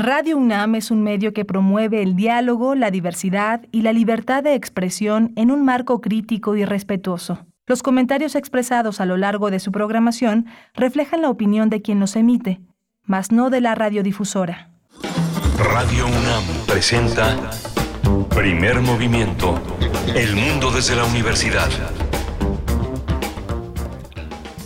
Radio 0.00 0.36
UNAM 0.36 0.76
es 0.76 0.92
un 0.92 1.02
medio 1.02 1.32
que 1.32 1.44
promueve 1.44 2.04
el 2.04 2.14
diálogo, 2.14 2.76
la 2.76 2.92
diversidad 2.92 3.62
y 3.72 3.82
la 3.82 3.92
libertad 3.92 4.44
de 4.44 4.54
expresión 4.54 5.32
en 5.34 5.50
un 5.50 5.64
marco 5.64 6.00
crítico 6.00 6.54
y 6.54 6.64
respetuoso. 6.64 7.46
Los 7.66 7.82
comentarios 7.82 8.36
expresados 8.36 9.00
a 9.00 9.06
lo 9.06 9.16
largo 9.16 9.50
de 9.50 9.58
su 9.58 9.72
programación 9.72 10.46
reflejan 10.72 11.22
la 11.22 11.30
opinión 11.30 11.68
de 11.68 11.82
quien 11.82 11.98
los 11.98 12.14
emite, 12.14 12.60
mas 13.02 13.32
no 13.32 13.50
de 13.50 13.60
la 13.60 13.74
radiodifusora. 13.74 14.70
Radio 15.58 16.06
UNAM 16.06 16.44
presenta 16.68 17.36
Primer 18.36 18.80
Movimiento, 18.80 19.60
El 20.14 20.36
Mundo 20.36 20.70
desde 20.70 20.94
la 20.94 21.06
Universidad. 21.06 21.70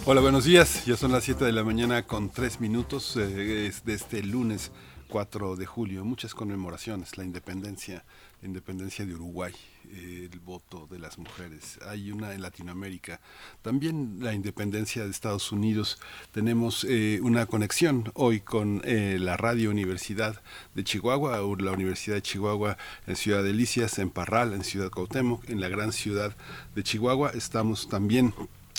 Hola, 0.04 0.20
buenos 0.20 0.44
días. 0.44 0.84
Ya 0.84 0.98
son 0.98 1.10
las 1.10 1.24
7 1.24 1.42
de 1.42 1.52
la 1.52 1.64
mañana 1.64 2.02
con 2.02 2.28
3 2.28 2.60
minutos 2.60 3.16
eh, 3.16 3.72
de 3.82 3.94
este 3.94 4.22
lunes 4.22 4.72
4 5.12 5.56
de 5.56 5.66
julio. 5.66 6.06
Muchas 6.06 6.34
conmemoraciones, 6.34 7.18
la 7.18 7.24
independencia, 7.24 8.02
la 8.40 8.48
independencia 8.48 9.04
de 9.04 9.14
Uruguay, 9.14 9.52
eh, 9.90 10.30
el 10.32 10.40
voto 10.40 10.88
de 10.90 10.98
las 10.98 11.18
mujeres. 11.18 11.78
Hay 11.86 12.10
una 12.10 12.32
en 12.32 12.40
Latinoamérica. 12.40 13.20
También 13.60 14.20
la 14.20 14.32
independencia 14.32 15.04
de 15.04 15.10
Estados 15.10 15.52
Unidos. 15.52 16.00
Tenemos 16.30 16.86
eh, 16.88 17.20
una 17.22 17.44
conexión 17.44 18.10
hoy 18.14 18.40
con 18.40 18.80
la 18.86 19.36
Radio 19.36 19.68
Universidad 19.68 20.40
de 20.74 20.82
Chihuahua, 20.82 21.42
la 21.60 21.72
Universidad 21.72 22.16
de 22.16 22.22
Chihuahua 22.22 22.78
en 23.06 23.16
Ciudad 23.16 23.44
Delicias, 23.44 23.98
en 23.98 24.08
Parral, 24.08 24.54
en 24.54 24.64
Ciudad 24.64 24.88
Cuauhtémoc, 24.88 25.46
en 25.50 25.60
la 25.60 25.68
gran 25.68 25.92
ciudad 25.92 26.34
de 26.74 26.82
Chihuahua. 26.82 27.32
Estamos 27.34 27.86
también 27.86 28.32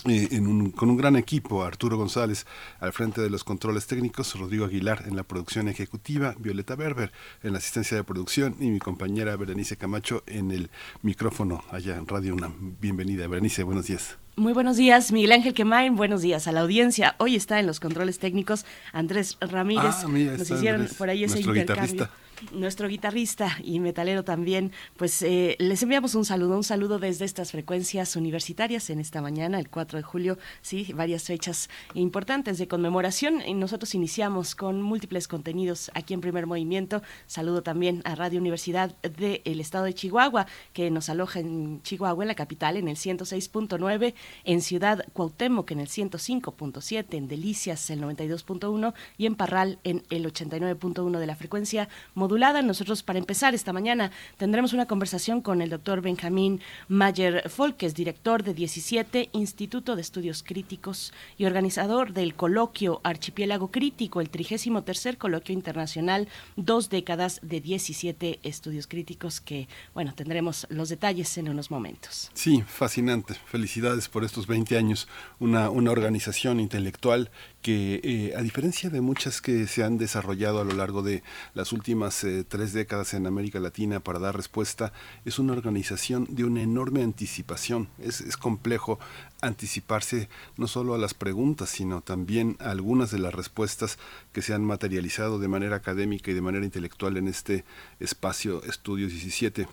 eh, 0.06 0.30
con 0.76 0.90
un 0.90 0.98
gran 0.98 1.16
equipo, 1.16 1.64
Arturo 1.64 1.98
González 1.98 2.46
al 2.80 2.94
frente 2.94 3.22
de 3.22 3.30
los 3.30 3.44
controles 3.44 3.88
técnicos, 3.88 4.38
Rodrigo 4.38 4.66
Aguilar 4.66 5.04
en 5.08 5.16
la 5.16 5.24
producción 5.24 5.68
ejecutiva, 5.68 6.36
Violeta 6.38 6.76
Berber 6.76 7.12
en 7.42 7.54
la 7.54 7.60
asistencia 7.60 7.96
de 7.96 8.04
producción 8.04 8.56
y 8.60 8.70
mi 8.70 8.80
compañera 8.80 9.36
Berenice 9.36 9.78
Camacho 9.78 10.24
en 10.28 10.52
el 10.52 10.70
micrófono 11.02 11.64
allá 11.72 11.96
en 11.96 12.08
Radio 12.08 12.34
UNAM. 12.34 12.76
Bienvenida, 12.80 13.28
Berenice, 13.28 13.64
buenos 13.64 13.88
días. 13.88 14.18
Muy 14.36 14.54
buenos 14.54 14.78
días, 14.78 15.12
Miguel 15.12 15.32
Ángel 15.32 15.54
Quemain. 15.54 15.96
Buenos 15.96 16.22
días 16.22 16.48
a 16.48 16.52
la 16.52 16.62
audiencia. 16.62 17.16
Hoy 17.20 17.36
está 17.36 17.60
en 17.60 17.68
los 17.68 17.80
controles 17.80 18.18
técnicos 18.18 18.66
Andrés 18.92 19.38
Ramírez. 19.40 19.96
Ah, 20.04 20.08
Nos 20.08 20.50
hicieron 20.50 20.88
por 20.98 21.10
ahí 21.10 21.24
ese 21.24 21.40
intercambio 21.40 22.10
nuestro 22.52 22.88
guitarrista 22.88 23.58
y 23.64 23.80
metalero 23.80 24.24
también, 24.24 24.72
pues 24.98 25.22
eh, 25.22 25.56
les 25.60 25.82
enviamos 25.84 26.16
un 26.16 26.26
saludo, 26.26 26.56
un 26.58 26.64
saludo 26.64 27.00
desde 27.00 27.26
estas 27.26 27.52
frecuencias 27.52 28.16
universitarias 28.16 28.90
en 28.90 29.00
esta 29.00 29.22
mañana, 29.22 29.60
el 29.60 29.70
4 29.70 29.98
de 29.98 30.04
julio, 30.04 30.38
sí, 30.62 30.92
varias 30.94 31.24
fechas 31.24 31.70
importantes 31.94 32.58
de 32.58 32.68
conmemoración 32.68 33.42
y 33.46 33.54
nosotros 33.54 33.96
iniciamos 33.96 34.56
con 34.56 34.82
múltiples 34.82 35.28
contenidos 35.28 35.92
aquí 35.94 36.14
en 36.14 36.22
Primer 36.22 36.48
Movimiento. 36.48 37.02
Saludo 37.28 37.64
también 37.64 38.02
a 38.06 38.16
Radio 38.16 38.40
Universidad 38.40 38.96
del 39.02 39.60
Estado 39.60 39.86
de 39.86 39.94
Chihuahua, 39.94 40.48
que 40.74 40.92
nos 40.92 41.10
aloja 41.10 41.40
en 41.40 41.82
Chihuahua, 41.84 42.24
en 42.24 42.28
la 42.28 42.36
capital, 42.36 42.78
en 42.78 42.88
el 42.88 42.98
106.9, 42.98 44.14
en 44.44 44.62
Ciudad 44.62 45.06
Cuauhtémoc 45.14 45.72
en 45.72 45.80
el 45.80 45.88
105.7, 45.88 47.06
en 47.16 47.28
Delicias 47.28 47.90
el 47.90 48.02
92.1 48.02 48.94
y 49.18 49.26
en 49.26 49.36
Parral 49.36 49.80
en 49.84 50.04
el 50.10 50.26
89.1 50.26 51.20
de 51.20 51.28
la 51.28 51.36
frecuencia 51.36 51.90
modulada. 52.14 52.33
Nosotros, 52.34 53.04
para 53.04 53.20
empezar 53.20 53.54
esta 53.54 53.74
mañana, 53.74 54.12
tendremos 54.38 54.74
una 54.74 54.88
conversación 54.88 55.42
con 55.42 55.62
el 55.62 55.70
doctor 55.70 56.02
Benjamín 56.02 56.62
Mayer 56.88 57.48
Folkes, 57.48 57.94
director 57.94 58.44
de 58.44 58.56
17 58.56 59.30
Instituto 59.34 59.96
de 59.96 60.02
Estudios 60.02 60.42
Críticos 60.42 61.14
y 61.38 61.46
organizador 61.46 62.12
del 62.12 62.34
coloquio 62.34 63.02
Archipiélago 63.04 63.70
Crítico, 63.70 64.20
el 64.20 64.32
33 64.32 65.16
Coloquio 65.20 65.54
Internacional, 65.54 66.28
dos 66.56 66.90
décadas 66.90 67.40
de 67.44 67.62
17 67.62 68.40
estudios 68.42 68.88
críticos, 68.88 69.40
que, 69.40 69.68
bueno, 69.94 70.16
tendremos 70.16 70.66
los 70.70 70.90
detalles 70.90 71.38
en 71.38 71.50
unos 71.50 71.70
momentos. 71.70 72.32
Sí, 72.34 72.64
fascinante. 72.66 73.36
Felicidades 73.46 74.10
por 74.10 74.24
estos 74.24 74.48
20 74.48 74.76
años. 74.76 75.08
Una, 75.40 75.70
una 75.70 75.92
organización 75.92 76.60
intelectual 76.60 77.30
que 77.64 78.02
eh, 78.04 78.34
a 78.38 78.42
diferencia 78.42 78.90
de 78.90 79.00
muchas 79.00 79.42
que 79.42 79.68
se 79.68 79.84
han 79.84 79.98
desarrollado 79.98 80.60
a 80.60 80.66
lo 80.66 80.74
largo 80.74 81.02
de 81.02 81.24
las 81.54 81.72
últimas 81.72 82.24
eh, 82.26 82.44
tres 82.48 82.74
décadas 82.74 83.14
en 83.14 83.26
América 83.26 83.62
Latina 83.62 84.02
para 84.02 84.20
dar 84.20 84.36
respuesta, 84.36 84.92
es 85.24 85.40
una 85.40 85.54
organización 85.54 86.28
de 86.30 86.44
una 86.44 86.62
enorme 86.62 87.02
anticipación. 87.04 87.88
Es, 87.98 88.20
es 88.20 88.36
complejo 88.36 89.00
anticiparse 89.42 90.28
no 90.58 90.68
solo 90.68 90.94
a 90.94 90.98
las 90.98 91.14
preguntas, 91.14 91.70
sino 91.70 92.02
también 92.02 92.58
a 92.60 92.72
algunas 92.72 93.12
de 93.12 93.20
las 93.20 93.34
respuestas 93.34 93.98
que 94.34 94.42
se 94.42 94.54
han 94.54 94.66
materializado 94.66 95.40
de 95.40 95.48
manera 95.48 95.78
académica 95.78 96.32
y 96.32 96.34
de 96.34 96.42
manera 96.42 96.66
intelectual 96.66 97.16
en 97.16 97.30
este 97.30 97.64
espacio 98.00 98.62
Estudios 98.66 99.12
17. 99.12 99.68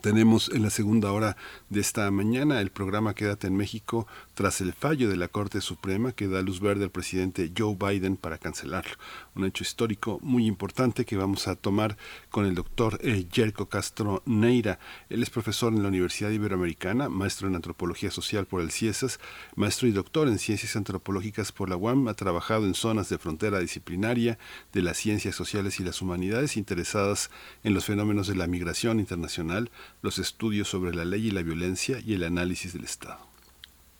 Tenemos 0.00 0.48
en 0.48 0.62
la 0.62 0.70
segunda 0.70 1.12
hora 1.12 1.36
de 1.68 1.80
esta 1.80 2.10
mañana 2.10 2.60
el 2.60 2.70
programa 2.70 3.14
Quédate 3.14 3.46
en 3.46 3.56
México 3.56 4.06
tras 4.34 4.60
el 4.60 4.72
fallo 4.72 5.08
de 5.08 5.16
la 5.16 5.28
Corte 5.28 5.60
Suprema 5.60 6.12
que 6.12 6.28
da 6.28 6.42
luz 6.42 6.60
verde 6.60 6.84
al 6.84 6.90
presidente 6.90 7.52
Joe 7.56 7.76
Biden 7.76 8.16
para 8.16 8.38
cancelarlo. 8.38 8.92
Un 9.34 9.44
hecho 9.44 9.62
histórico 9.62 10.18
muy 10.22 10.46
importante 10.46 11.04
que 11.04 11.16
vamos 11.16 11.48
a 11.48 11.56
tomar 11.56 11.96
con 12.30 12.46
el 12.46 12.54
doctor 12.54 12.98
eh, 13.02 13.26
Jerko 13.30 13.68
Castro 13.68 14.22
Neira. 14.26 14.78
Él 15.08 15.22
es 15.22 15.30
profesor 15.30 15.72
en 15.72 15.82
la 15.82 15.88
Universidad 15.88 16.30
Iberoamericana, 16.30 17.08
maestro 17.08 17.48
en 17.48 17.54
antropología 17.54 18.10
social 18.10 18.46
por 18.46 18.62
el 18.62 18.70
CIESAS, 18.70 19.20
maestro 19.56 19.88
y 19.88 19.92
doctor 19.92 20.28
en 20.28 20.38
ciencias 20.38 20.76
antropológicas 20.76 21.52
por 21.52 21.68
la 21.68 21.76
UAM. 21.76 22.08
Ha 22.08 22.14
trabajado 22.14 22.66
en 22.66 22.74
zonas 22.74 23.08
de 23.08 23.18
frontera 23.18 23.58
disciplinaria 23.58 24.38
de 24.72 24.82
las 24.82 24.96
ciencias 24.96 25.34
sociales 25.34 25.80
y 25.80 25.84
las 25.84 26.00
humanidades 26.00 26.56
interesadas 26.56 27.30
en 27.64 27.74
los 27.74 27.84
fenómenos 27.84 28.26
de 28.26 28.36
la 28.36 28.46
migración 28.46 29.00
internacional 29.00 29.70
los 30.00 30.18
estudios 30.18 30.68
sobre 30.68 30.94
la 30.94 31.04
ley 31.04 31.28
y 31.28 31.30
la 31.30 31.42
violencia 31.42 32.00
y 32.00 32.14
el 32.14 32.24
análisis 32.24 32.72
del 32.72 32.84
Estado. 32.84 33.31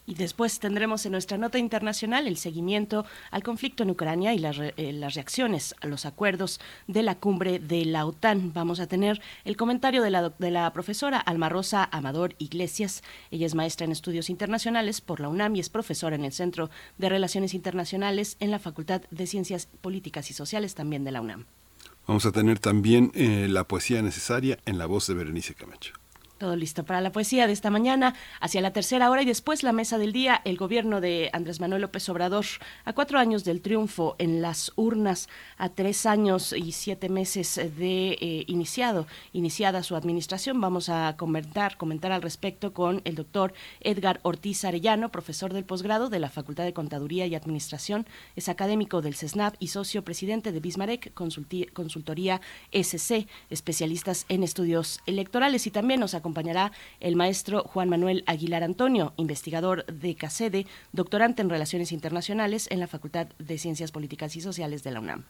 Y 0.04 0.14
después 0.14 0.58
tendremos 0.58 1.06
en 1.06 1.12
nuestra 1.12 1.38
nota 1.38 1.58
internacional 1.58 2.26
el 2.26 2.36
seguimiento 2.36 3.06
al 3.30 3.44
conflicto 3.44 3.84
en 3.84 3.90
Ucrania 3.90 4.34
y 4.34 4.38
las, 4.38 4.58
eh, 4.58 4.92
las, 4.92 5.14
reacciones 5.14 5.76
a 5.80 5.86
los 5.86 6.06
acuerdos 6.06 6.60
de 6.88 7.04
la 7.04 7.14
cumbre 7.14 7.60
de 7.60 7.84
la 7.84 8.04
OTAN. 8.04 8.52
Vamos 8.52 8.80
a 8.80 8.88
tener 8.88 9.20
el 9.44 9.56
comentario 9.56 10.02
de 10.02 10.10
la, 10.10 10.30
de 10.30 10.50
la 10.50 10.72
profesora 10.72 11.18
Alma 11.18 11.48
Rosa 11.48 11.88
Amador 11.92 12.34
Iglesias. 12.38 13.02
Ella 13.30 13.46
es 13.46 13.54
maestra 13.54 13.84
en 13.84 13.92
estudios 13.92 14.28
internacionales 14.28 15.00
por 15.00 15.20
la 15.20 15.28
UNAM 15.28 15.54
y 15.54 15.60
es 15.60 15.70
profesora 15.70 16.16
en 16.16 16.24
el 16.24 16.32
Centro 16.32 16.68
de 16.98 17.08
Relaciones 17.08 17.54
Internacionales 17.54 18.36
en 18.40 18.50
la 18.50 18.58
Facultad 18.58 19.02
de 19.10 19.26
Ciencias 19.28 19.68
Políticas 19.80 20.30
y 20.30 20.34
Sociales 20.34 20.74
también 20.74 21.04
de 21.04 21.12
la 21.12 21.20
UNAM. 21.20 21.46
Vamos 22.08 22.26
a 22.26 22.32
tener 22.32 22.58
también 22.58 23.12
eh, 23.14 23.46
la 23.48 23.64
poesía 23.64 24.02
necesaria 24.02 24.58
en 24.66 24.78
la 24.78 24.86
voz 24.86 25.06
de 25.06 25.14
Berenice 25.14 25.54
Camacho. 25.54 26.01
Todo 26.42 26.56
listo 26.56 26.82
para 26.82 27.00
la 27.00 27.12
poesía 27.12 27.46
de 27.46 27.52
esta 27.52 27.70
mañana, 27.70 28.16
hacia 28.40 28.60
la 28.60 28.72
tercera 28.72 29.08
hora 29.12 29.22
y 29.22 29.26
después 29.26 29.62
la 29.62 29.70
mesa 29.70 29.96
del 29.96 30.12
día, 30.12 30.42
el 30.44 30.56
gobierno 30.56 31.00
de 31.00 31.30
Andrés 31.32 31.60
Manuel 31.60 31.82
López 31.82 32.08
Obrador, 32.08 32.44
a 32.84 32.92
cuatro 32.94 33.20
años 33.20 33.44
del 33.44 33.60
triunfo 33.60 34.16
en 34.18 34.42
las 34.42 34.72
urnas, 34.74 35.28
a 35.56 35.68
tres 35.68 36.04
años 36.04 36.52
y 36.52 36.72
siete 36.72 37.08
meses 37.08 37.54
de 37.54 38.18
eh, 38.20 38.44
iniciado, 38.48 39.06
iniciada 39.32 39.84
su 39.84 39.94
administración. 39.94 40.60
Vamos 40.60 40.88
a 40.88 41.14
comentar, 41.16 41.76
comentar 41.76 42.10
al 42.10 42.22
respecto 42.22 42.72
con 42.72 43.02
el 43.04 43.14
doctor 43.14 43.54
Edgar 43.78 44.18
Ortiz 44.24 44.64
Arellano, 44.64 45.12
profesor 45.12 45.52
del 45.52 45.64
posgrado 45.64 46.08
de 46.08 46.18
la 46.18 46.28
Facultad 46.28 46.64
de 46.64 46.72
Contaduría 46.72 47.24
y 47.28 47.36
Administración, 47.36 48.04
es 48.34 48.48
académico 48.48 49.00
del 49.00 49.14
CESNAP 49.14 49.54
y 49.60 49.68
socio 49.68 50.02
presidente 50.02 50.50
de 50.50 50.58
Bismarck 50.58 51.14
Consultoría 51.14 52.40
SC, 52.72 53.28
especialistas 53.48 54.26
en 54.28 54.42
estudios 54.42 54.98
electorales. 55.06 55.68
Y 55.68 55.70
también 55.70 56.00
nos 56.00 56.14
acompaña 56.14 56.31
acompañará 56.32 56.72
el 57.00 57.14
maestro 57.14 57.62
Juan 57.64 57.90
Manuel 57.90 58.24
Aguilar 58.26 58.62
Antonio, 58.64 59.12
investigador 59.18 59.84
de 59.84 60.14
CACEDE, 60.14 60.66
doctorante 60.92 61.42
en 61.42 61.50
Relaciones 61.50 61.92
Internacionales 61.92 62.68
en 62.70 62.80
la 62.80 62.86
Facultad 62.86 63.26
de 63.38 63.58
Ciencias 63.58 63.92
Políticas 63.92 64.34
y 64.36 64.40
Sociales 64.40 64.82
de 64.82 64.92
la 64.92 65.00
UNAM. 65.00 65.24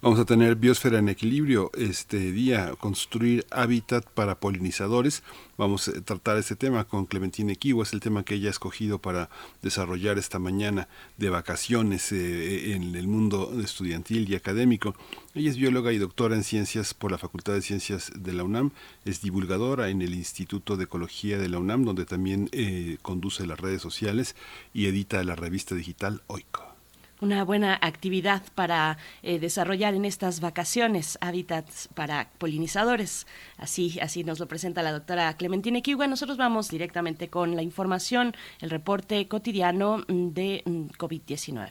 Vamos 0.00 0.20
a 0.20 0.24
tener 0.24 0.54
biosfera 0.54 1.00
en 1.00 1.08
equilibrio 1.08 1.72
este 1.76 2.30
día, 2.30 2.72
construir 2.78 3.44
hábitat 3.50 4.06
para 4.06 4.38
polinizadores. 4.38 5.24
Vamos 5.56 5.88
a 5.88 6.00
tratar 6.02 6.36
este 6.36 6.54
tema 6.54 6.84
con 6.84 7.04
Clementine 7.04 7.56
Kiwa, 7.56 7.82
es 7.82 7.92
el 7.92 7.98
tema 7.98 8.22
que 8.22 8.36
ella 8.36 8.46
ha 8.46 8.52
escogido 8.52 9.00
para 9.00 9.28
desarrollar 9.60 10.16
esta 10.16 10.38
mañana 10.38 10.86
de 11.16 11.30
vacaciones 11.30 12.12
eh, 12.12 12.74
en 12.74 12.94
el 12.94 13.08
mundo 13.08 13.52
estudiantil 13.60 14.30
y 14.30 14.36
académico. 14.36 14.94
Ella 15.34 15.50
es 15.50 15.56
bióloga 15.56 15.92
y 15.92 15.98
doctora 15.98 16.36
en 16.36 16.44
ciencias 16.44 16.94
por 16.94 17.10
la 17.10 17.18
Facultad 17.18 17.54
de 17.54 17.62
Ciencias 17.62 18.12
de 18.14 18.32
la 18.34 18.44
UNAM, 18.44 18.70
es 19.04 19.20
divulgadora 19.20 19.88
en 19.88 20.00
el 20.00 20.14
Instituto 20.14 20.76
de 20.76 20.84
Ecología 20.84 21.38
de 21.38 21.48
la 21.48 21.58
UNAM, 21.58 21.84
donde 21.84 22.04
también 22.04 22.48
eh, 22.52 22.98
conduce 23.02 23.48
las 23.48 23.58
redes 23.58 23.82
sociales 23.82 24.36
y 24.72 24.86
edita 24.86 25.24
la 25.24 25.34
revista 25.34 25.74
digital 25.74 26.22
OICO 26.28 26.77
una 27.20 27.44
buena 27.44 27.78
actividad 27.80 28.42
para 28.54 28.98
eh, 29.22 29.38
desarrollar 29.38 29.94
en 29.94 30.04
estas 30.04 30.40
vacaciones, 30.40 31.18
hábitats 31.20 31.88
para 31.94 32.30
polinizadores. 32.38 33.26
Así, 33.56 33.98
así 34.00 34.24
nos 34.24 34.38
lo 34.38 34.46
presenta 34.46 34.82
la 34.82 34.92
doctora 34.92 35.36
Clementina 35.36 35.80
Kiwa. 35.80 36.06
Nosotros 36.06 36.38
vamos 36.38 36.68
directamente 36.68 37.28
con 37.28 37.56
la 37.56 37.62
información, 37.62 38.34
el 38.60 38.70
reporte 38.70 39.26
cotidiano 39.28 40.04
de 40.08 40.62
mm, 40.64 40.86
COVID-19. 40.98 41.70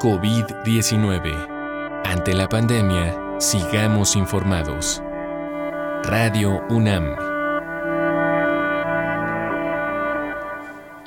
COVID-19. 0.00 2.02
Ante 2.04 2.34
la 2.34 2.48
pandemia, 2.48 3.38
sigamos 3.38 4.16
informados. 4.16 5.02
Radio 6.04 6.62
UNAM. 6.70 7.29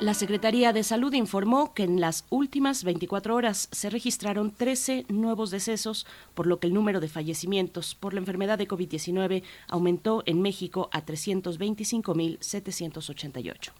La 0.04 0.12
Secretaría 0.12 0.74
de 0.74 0.82
Salud 0.82 1.14
informó 1.14 1.72
que 1.72 1.82
en 1.82 1.98
las 1.98 2.26
últimas 2.28 2.84
24 2.84 3.34
horas 3.34 3.70
se 3.72 3.88
registraron 3.88 4.50
13 4.50 5.06
nuevos 5.08 5.50
decesos, 5.50 6.06
por 6.34 6.46
lo 6.46 6.60
que 6.60 6.66
el 6.66 6.74
número 6.74 7.00
de 7.00 7.08
fallecimientos 7.08 7.94
por 7.94 8.12
la 8.12 8.20
enfermedad 8.20 8.58
de 8.58 8.68
COVID-19 8.68 9.42
aumentó 9.66 10.22
en 10.26 10.42
México 10.42 10.90
a 10.92 11.06
325.788. 11.06 13.72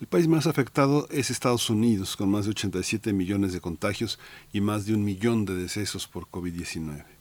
El 0.00 0.06
país 0.06 0.26
más 0.26 0.46
afectado 0.46 1.06
es 1.10 1.30
Estados 1.30 1.68
Unidos, 1.68 2.16
con 2.16 2.30
más 2.30 2.46
de 2.46 2.52
87 2.52 3.12
millones 3.12 3.52
de 3.52 3.60
contagios 3.60 4.18
y 4.54 4.62
más 4.62 4.86
de 4.86 4.94
un 4.94 5.04
millón 5.04 5.44
de 5.44 5.54
decesos 5.54 6.08
por 6.08 6.28
COVID-19. 6.28 7.19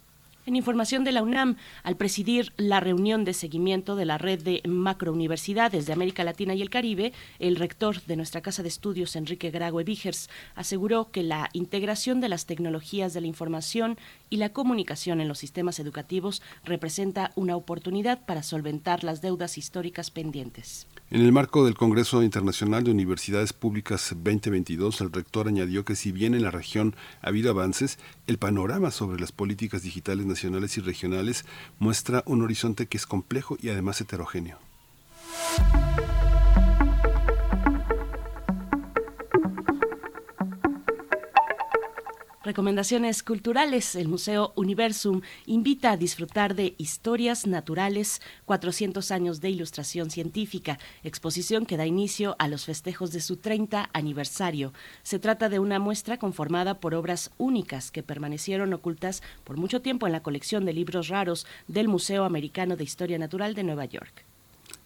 En 0.50 0.56
información 0.56 1.04
de 1.04 1.12
la 1.12 1.22
UNAM, 1.22 1.58
al 1.84 1.96
presidir 1.96 2.54
la 2.58 2.80
reunión 2.80 3.24
de 3.24 3.36
seguimiento 3.36 3.96
de 3.96 4.06
la 4.06 4.18
red 4.18 4.42
de 4.42 4.64
macrouniversidades 4.68 5.86
de 5.86 5.94
América 5.94 6.24
Latina 6.24 6.56
y 6.56 6.64
el 6.64 6.72
Caribe, 6.72 7.14
el 7.38 7.56
rector 7.56 8.02
de 8.02 8.16
nuestra 8.16 8.42
Casa 8.42 8.64
de 8.64 8.70
Estudios, 8.70 9.16
Enrique 9.16 9.52
Graue 9.52 9.84
Vigers, 9.84 10.28
aseguró 10.56 11.12
que 11.12 11.22
la 11.22 11.52
integración 11.54 12.20
de 12.20 12.30
las 12.30 12.48
tecnologías 12.48 13.14
de 13.14 13.22
la 13.22 13.28
información 13.28 14.00
y 14.30 14.38
la 14.38 14.50
comunicación 14.50 15.22
en 15.22 15.28
los 15.28 15.40
sistemas 15.40 15.80
educativos 15.80 16.42
representa 16.64 17.32
una 17.36 17.56
oportunidad 17.56 18.26
para 18.26 18.44
solventar 18.44 19.04
las 19.04 19.22
deudas 19.22 19.58
históricas 19.58 20.12
pendientes. 20.12 20.88
En 21.12 21.22
el 21.22 21.32
marco 21.32 21.66
del 21.66 21.76
Congreso 21.76 22.22
Internacional 22.22 22.84
de 22.84 22.92
Universidades 22.92 23.54
Públicas 23.54 24.10
2022, 24.16 25.02
el 25.02 25.12
rector 25.12 25.48
añadió 25.48 25.84
que 25.84 25.96
si 25.96 26.12
bien 26.12 26.36
en 26.36 26.44
la 26.44 26.52
región 26.52 26.96
ha 27.22 27.30
habido 27.30 27.50
avances, 27.50 27.98
el 28.28 28.38
panorama 28.38 28.92
sobre 28.92 29.20
las 29.20 29.32
políticas 29.32 29.82
digitales 29.82 30.26
nacionales 30.26 30.78
y 30.78 30.82
regionales 30.82 31.46
muestra 31.80 32.24
un 32.26 32.44
horizonte 32.44 32.88
que 32.88 32.98
es 32.98 33.06
complejo 33.06 33.58
y 33.62 33.70
además 33.70 34.02
heterogéneo. 34.02 34.60
Recomendaciones 42.42 43.22
culturales. 43.22 43.96
El 43.96 44.08
Museo 44.08 44.54
Universum 44.56 45.20
invita 45.46 45.92
a 45.92 45.98
disfrutar 45.98 46.56
de 46.56 46.74
Historias 46.78 47.46
Naturales, 47.46 48.22
400 48.46 49.12
años 49.12 49.42
de 49.42 49.50
ilustración 49.50 50.10
científica, 50.10 50.80
exposición 51.04 51.66
que 51.66 51.76
da 51.76 51.86
inicio 51.86 52.38
a 52.40 52.48
los 52.48 52.64
festejos 52.64 53.12
de 53.12 53.20
su 53.20 53.36
30 53.36 53.90
aniversario. 53.92 54.72
Se 55.04 55.20
trata 55.20 55.50
de 55.50 55.60
una 55.60 55.80
muestra 55.80 56.16
conformada 56.16 56.80
por 56.80 56.96
obras 56.96 57.32
únicas 57.38 57.92
que 57.92 58.04
permanecieron 58.04 58.74
ocultas 58.74 59.22
por 59.44 59.58
mucho 59.58 59.82
tiempo 59.82 60.08
en 60.08 60.14
la 60.14 60.24
colección 60.24 60.64
de 60.64 60.72
libros 60.72 61.10
raros 61.10 61.46
del 61.68 61.90
Museo 61.90 62.24
Americano 62.24 62.78
de 62.78 62.86
Historia 62.86 63.20
Natural 63.20 63.54
de 63.54 63.64
Nueva 63.64 63.84
York. 63.84 64.29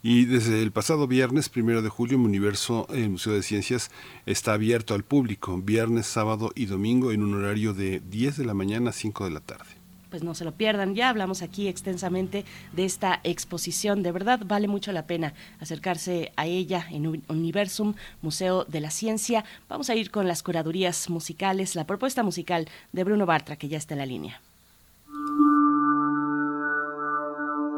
Y 0.06 0.26
desde 0.26 0.62
el 0.62 0.74
pasado 0.74 1.08
viernes, 1.08 1.48
primero 1.48 1.82
de 1.82 1.88
julio, 1.88 2.20
mi 2.20 2.26
universo, 2.26 2.88
el 2.94 3.10
Museo 3.10 3.32
de 3.32 3.42
Ciencias, 3.42 3.90
está 4.26 4.52
abierto 4.52 4.96
al 4.96 5.04
público, 5.04 5.58
viernes, 5.64 6.08
sábado 6.08 6.52
y 6.56 6.66
domingo, 6.66 7.14
en 7.14 7.24
un 7.24 7.34
horario 7.36 7.74
de 7.74 8.02
10 8.02 8.36
de 8.36 8.46
la 8.46 8.54
mañana 8.54 8.90
a 8.90 8.94
5 8.94 9.24
de 9.24 9.32
la 9.32 9.40
tarde. 9.40 9.72
Pues 10.10 10.22
no 10.22 10.36
se 10.36 10.44
lo 10.44 10.52
pierdan, 10.52 10.94
ya 10.94 11.08
hablamos 11.08 11.42
aquí 11.42 11.70
extensamente 11.70 12.44
de 12.74 12.84
esta 12.84 13.22
exposición, 13.24 14.04
de 14.04 14.12
verdad 14.12 14.42
vale 14.46 14.68
mucho 14.68 14.92
la 14.92 15.08
pena 15.08 15.34
acercarse 15.62 16.34
a 16.36 16.48
ella 16.48 16.86
en 16.92 17.24
Universum, 17.30 17.94
Museo 18.22 18.66
de 18.66 18.82
la 18.82 18.92
Ciencia. 18.92 19.46
Vamos 19.70 19.90
a 19.90 19.96
ir 19.96 20.12
con 20.12 20.28
las 20.28 20.44
curadurías 20.44 21.10
musicales, 21.10 21.76
la 21.76 21.88
propuesta 21.88 22.24
musical 22.24 22.68
de 22.92 23.06
Bruno 23.06 23.26
Bartra, 23.26 23.56
que 23.56 23.70
ya 23.70 23.78
está 23.78 23.94
en 23.94 24.00
la 24.00 24.06
línea. 24.06 24.42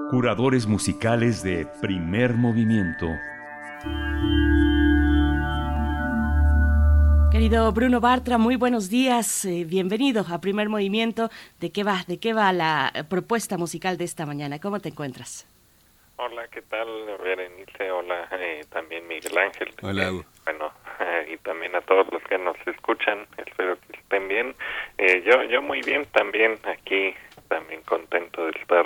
Curadores 0.10 0.68
musicales 0.68 1.42
de 1.42 1.66
primer 1.82 2.36
movimiento. 2.36 3.08
Querido 7.32 7.72
Bruno 7.72 8.00
Bartra, 8.00 8.38
muy 8.38 8.56
buenos 8.56 8.92
días. 8.92 9.46
Eh, 9.46 9.66
bienvenido 9.66 10.24
a 10.30 10.40
Primer 10.40 10.70
Movimiento. 10.70 11.30
¿De 11.60 11.72
qué 11.72 11.84
va? 11.84 12.04
¿De 12.08 12.20
qué 12.20 12.34
va 12.34 12.54
la 12.54 12.94
propuesta 13.10 13.58
musical 13.58 13.98
de 13.98 14.06
esta 14.06 14.28
mañana? 14.28 14.60
¿Cómo 14.60 14.80
te 14.80 14.90
encuentras? 14.90 15.48
Hola, 16.18 16.48
¿qué 16.50 16.62
tal, 16.62 16.88
Berenice? 17.24 17.90
Hola, 17.90 18.30
eh, 18.34 18.62
también 18.70 19.08
Miguel 19.08 19.36
Ángel. 19.40 19.74
Hola. 19.82 20.10
Eh, 20.10 20.22
bueno, 20.46 20.72
y 21.34 21.38
también 21.38 21.76
a 21.76 21.82
todos 21.82 22.06
los 22.14 22.22
que 22.24 22.38
nos 22.38 22.56
escuchan. 22.68 23.26
Espero 23.38 23.76
que 23.80 23.98
estén 23.98 24.28
bien. 24.28 24.56
yo, 25.26 25.44
yo 25.46 25.64
muy 25.64 25.82
bien 25.82 26.06
también 26.14 26.60
aquí, 26.64 27.16
también 27.48 27.82
contento 27.84 28.46
de 28.46 28.52
estar 28.60 28.86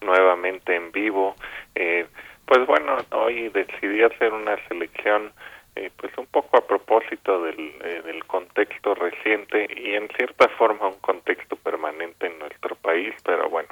nuevamente 0.00 0.74
en 0.74 0.92
vivo. 0.92 1.34
Eh, 1.74 2.06
pues 2.46 2.66
bueno, 2.66 2.96
hoy 3.12 3.48
decidí 3.50 4.02
hacer 4.02 4.32
una 4.32 4.56
selección 4.68 5.32
eh, 5.76 5.90
pues 5.96 6.12
un 6.18 6.26
poco 6.26 6.58
a 6.58 6.66
propósito 6.66 7.42
del, 7.42 7.72
eh, 7.84 8.02
del 8.04 8.24
contexto 8.24 8.94
reciente 8.96 9.68
y 9.76 9.94
en 9.94 10.08
cierta 10.08 10.48
forma 10.58 10.88
un 10.88 10.98
contexto 10.98 11.54
permanente 11.54 12.26
en 12.26 12.40
nuestro 12.40 12.74
país, 12.74 13.14
pero 13.24 13.48
bueno, 13.48 13.68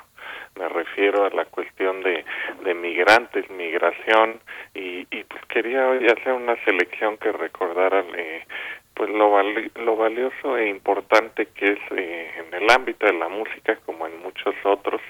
me 0.57 0.69
refiero 0.69 1.25
a 1.25 1.31
la 1.31 1.45
cuestión 1.47 2.01
de, 2.03 2.25
de 2.63 2.75
migrantes, 2.75 3.51
migración 3.51 4.41
y, 4.75 5.09
y 5.11 5.25
pues 5.25 5.45
quería 5.47 5.89
hoy 5.89 6.07
hacer 6.07 6.35
una 6.35 6.55
selección 6.65 7.19
que 7.19 7.33
recordara 7.33 8.05
eh, 8.17 8.47
pues 8.99 9.11
lo, 9.11 9.41
lo 9.85 9.97
valioso 9.97 10.59
e 10.59 10.69
importante 10.69 11.47
que 11.55 11.73
es 11.73 11.79
eh, 11.93 12.33
en 12.37 12.53
el 12.53 12.69
ámbito 12.69 13.07
de 13.07 13.13
la 13.13 13.29
música 13.29 13.77
como 13.87 14.09
en 14.09 14.21
muchos 14.21 14.57
otros 14.65 15.01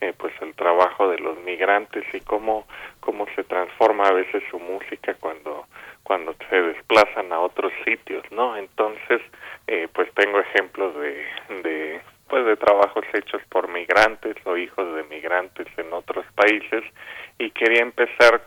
eh, 0.00 0.14
pues 0.16 0.32
el 0.40 0.54
trabajo 0.54 1.10
de 1.10 1.18
los 1.18 1.38
migrantes 1.40 2.04
y 2.14 2.20
cómo 2.20 2.66
cómo 3.00 3.26
se 3.36 3.44
transforma 3.44 4.08
a 4.08 4.14
veces 4.14 4.42
su 4.50 4.58
música 4.58 5.14
cuando 5.20 5.66
cuando 6.02 6.34
se 6.48 6.62
desplazan 6.62 7.30
a 7.34 7.40
otros 7.40 7.70
sitios 7.84 8.24
no 8.32 8.56
entonces 8.56 9.20
eh, 9.66 9.88
pues 9.92 10.10
tengo 10.14 10.40
ejemplos 10.40 10.94
de, 10.96 11.26
de 11.62 12.00
pues 12.30 12.46
de 12.46 12.56
trabajos 12.56 13.04
hechos 13.12 13.42
por 13.50 13.68
migrantes 13.68 14.36
o 14.44 14.56
hijos 14.56 14.96
de 14.96 15.04
migrantes 15.04 15.66
en 15.76 15.92
otros 15.92 16.24
países. 16.34 16.82
Y 17.38 17.50
quería 17.50 17.82
empezar 17.82 18.40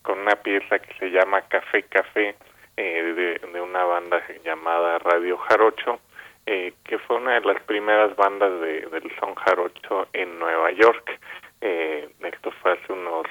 con 0.00 0.20
una 0.20 0.34
pieza 0.36 0.78
que 0.78 0.94
se 0.98 1.10
llama 1.10 1.42
Café 1.42 1.82
Café 1.82 2.34
eh, 2.76 3.38
de, 3.52 3.60
una 3.60 3.84
banda 3.84 4.22
llamada 4.44 4.98
Radio 4.98 5.36
Jarocho, 5.38 6.00
eh, 6.46 6.74
que 6.84 6.98
fue 6.98 7.16
una 7.16 7.34
de 7.34 7.40
las 7.40 7.62
primeras 7.64 8.14
bandas 8.16 8.60
de, 8.60 8.86
del 8.86 9.10
son 9.18 9.34
jarocho 9.34 10.08
en 10.12 10.38
Nueva 10.38 10.70
York. 10.72 11.18
Eh, 11.60 12.08
esto 12.20 12.50
fue 12.62 12.72
hace 12.72 12.92
unos 12.92 13.26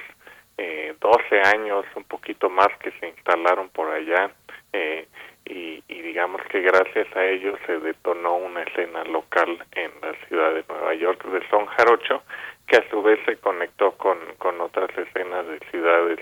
eh, 0.58 0.94
12 1.00 1.40
años, 1.54 1.84
un 1.94 2.04
poquito 2.04 2.48
más, 2.48 2.68
que 2.80 2.90
se 2.92 3.08
instalaron 3.08 3.68
por 3.70 3.90
allá. 3.90 4.30
Eh, 4.72 5.06
y, 5.44 5.82
digamos 5.88 6.40
que 6.48 6.62
gracias 6.62 7.14
a 7.14 7.24
ellos 7.26 7.58
se 7.66 7.78
detonó 7.78 8.36
una 8.36 8.62
escena 8.62 9.04
local 9.04 9.62
en 9.72 9.90
la 10.00 10.14
ciudad 10.26 10.54
de 10.54 10.64
Nueva 10.66 10.94
York 10.94 11.22
de 11.26 11.46
son 11.50 11.66
jarocho 11.66 12.22
que 12.66 12.76
a 12.76 12.90
su 12.90 13.02
vez 13.02 13.18
se 13.24 13.36
conectó 13.36 13.92
con, 13.92 14.18
con 14.38 14.60
otras 14.60 14.90
escenas 14.98 15.46
de 15.46 15.58
ciudades 15.70 16.18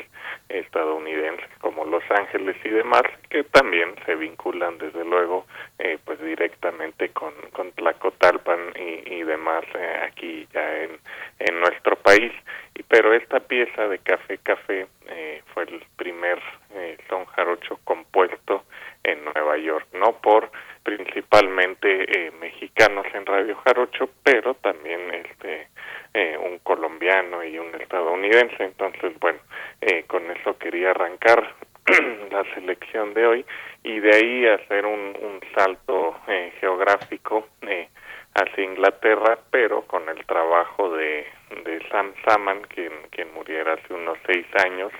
estadounidenses 0.48 1.48
como 1.60 1.84
Los 1.84 2.02
Ángeles 2.10 2.56
y 2.64 2.68
demás 2.68 3.02
que 3.30 3.44
también 3.44 3.94
se 4.04 4.14
vinculan 4.14 4.76
desde 4.78 5.04
luego 5.04 5.46
eh, 5.78 5.98
pues 6.04 6.20
directamente 6.20 7.08
con, 7.10 7.32
con 7.52 7.72
Tlacotalpan 7.72 8.74
y, 8.76 9.14
y 9.14 9.22
demás 9.22 9.64
eh, 9.74 10.00
aquí 10.02 10.46
ya 10.52 10.82
en, 10.82 10.98
en 11.38 11.60
nuestro 11.60 11.96
país. 11.96 12.32
Y 12.74 12.82
pero 12.82 13.14
esta 13.14 13.40
pieza 13.40 13.88
de 13.88 13.98
Café 13.98 14.38
Café 14.38 14.86
eh, 15.08 15.42
fue 15.52 15.64
el 15.64 15.82
primer 15.96 16.38
eh, 16.74 16.98
son 17.08 17.24
jarocho 17.26 17.78
compuesto 17.84 18.64
en 19.04 19.24
Nueva 19.24 19.56
York, 19.58 19.86
no 19.92 20.18
por 20.20 20.50
principalmente 20.82 22.04
eh, 22.10 22.32
mexicanos 22.40 23.06
en 23.14 23.24
Radio 23.26 23.56
Jarocho, 23.64 24.10
pero 24.22 24.54
también 24.54 25.00
este 25.14 25.68
eh, 26.14 26.38
un 26.38 26.58
colombiano 26.60 27.44
y 27.44 27.58
un 27.58 27.74
estadounidense. 27.80 28.64
Entonces, 28.64 29.18
bueno, 29.20 29.40
eh, 29.80 30.04
con 30.06 30.30
eso 30.30 30.56
quería 30.58 30.90
arrancar 30.90 31.54
la 32.30 32.44
selección 32.54 33.14
de 33.14 33.26
hoy 33.26 33.46
y 33.82 34.00
de 34.00 34.14
ahí 34.14 34.46
hacer 34.46 34.86
un, 34.86 35.16
un 35.20 35.40
salto 35.54 36.16
eh, 36.28 36.52
geográfico 36.60 37.48
eh, 37.62 37.88
hacia 38.34 38.64
Inglaterra, 38.64 39.38
pero 39.50 39.82
con 39.82 40.08
el 40.08 40.24
trabajo 40.24 40.90
de, 40.96 41.26
de 41.64 41.86
Sam 41.90 42.12
Saman, 42.24 42.62
quien, 42.62 42.92
quien 43.10 43.32
muriera 43.34 43.74
hace 43.74 43.92
unos 43.92 44.18
seis 44.26 44.46
años 44.64 44.92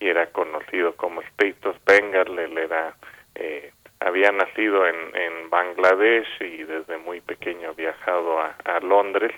y 0.00 0.08
era 0.08 0.26
conocido 0.32 0.96
como 0.96 1.22
State 1.22 1.68
of 1.68 1.76
Bengal, 1.86 2.38
él 2.38 2.58
era 2.58 2.94
eh, 3.34 3.72
había 4.00 4.32
nacido 4.32 4.86
en, 4.86 5.16
en 5.16 5.50
Bangladesh 5.50 6.28
y 6.40 6.64
desde 6.64 6.98
muy 6.98 7.20
pequeño 7.20 7.74
viajado 7.74 8.38
a, 8.38 8.54
a 8.64 8.80
Londres 8.80 9.32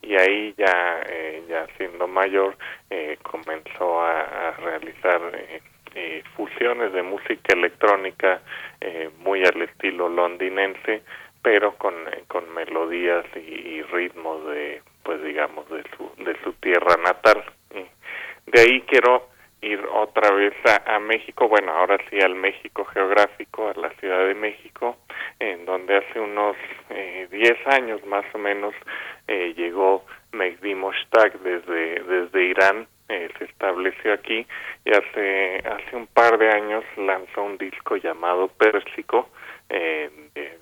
y 0.00 0.14
ahí 0.14 0.54
ya 0.56 1.00
eh, 1.08 1.42
ya 1.48 1.66
siendo 1.76 2.06
mayor 2.06 2.56
eh, 2.90 3.18
comenzó 3.22 4.00
a, 4.02 4.52
realizar 4.58 5.20
eh, 5.34 5.60
eh, 5.94 6.22
fusiones 6.36 6.92
de 6.92 7.02
música 7.02 7.52
electrónica 7.52 8.40
eh, 8.80 9.10
muy 9.18 9.44
al 9.44 9.62
estilo 9.62 10.08
londinense 10.08 11.02
pero 11.42 11.74
con, 11.76 11.94
eh, 12.08 12.24
con 12.28 12.52
melodías 12.54 13.24
y, 13.34 13.38
y 13.40 13.82
ritmos 13.82 14.46
de 14.46 14.82
pues 15.02 15.22
digamos 15.22 15.68
de 15.68 15.82
su 15.96 16.24
de 16.24 16.36
su 16.44 16.52
tierra 16.54 16.96
natal. 17.02 17.42
De 18.46 18.60
ahí 18.60 18.80
quiero 18.82 19.31
ir 19.62 19.80
otra 19.92 20.30
vez 20.32 20.54
a, 20.86 20.98
México, 20.98 21.48
bueno, 21.48 21.72
ahora 21.72 21.96
sí 22.10 22.20
al 22.20 22.34
México 22.34 22.84
geográfico, 22.84 23.68
a 23.68 23.80
la 23.80 23.90
Ciudad 23.94 24.26
de 24.26 24.34
México, 24.34 24.96
en 25.38 25.64
donde 25.64 25.96
hace 25.96 26.20
unos 26.20 26.56
eh, 26.90 27.28
10 27.30 27.66
años 27.68 28.04
más 28.06 28.24
o 28.34 28.38
menos 28.38 28.74
eh, 29.28 29.54
llegó 29.56 30.04
Mehdi 30.32 30.74
Moshtaq 30.74 31.38
desde, 31.40 32.02
desde 32.02 32.44
Irán, 32.44 32.88
eh, 33.08 33.28
se 33.38 33.44
estableció 33.44 34.14
aquí 34.14 34.46
y 34.84 34.90
hace, 34.90 35.58
hace 35.58 35.96
un 35.96 36.06
par 36.08 36.38
de 36.38 36.50
años 36.50 36.84
lanzó 36.96 37.42
un 37.42 37.56
disco 37.58 37.96
llamado 37.96 38.48
Pérsico, 38.48 39.28
eh, 39.68 40.10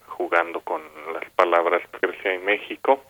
jugando 0.07 0.61
con 0.61 0.83
las 1.13 1.29
palabras 1.31 1.83
Persia 2.01 2.35
y 2.35 2.39
México 2.39 3.03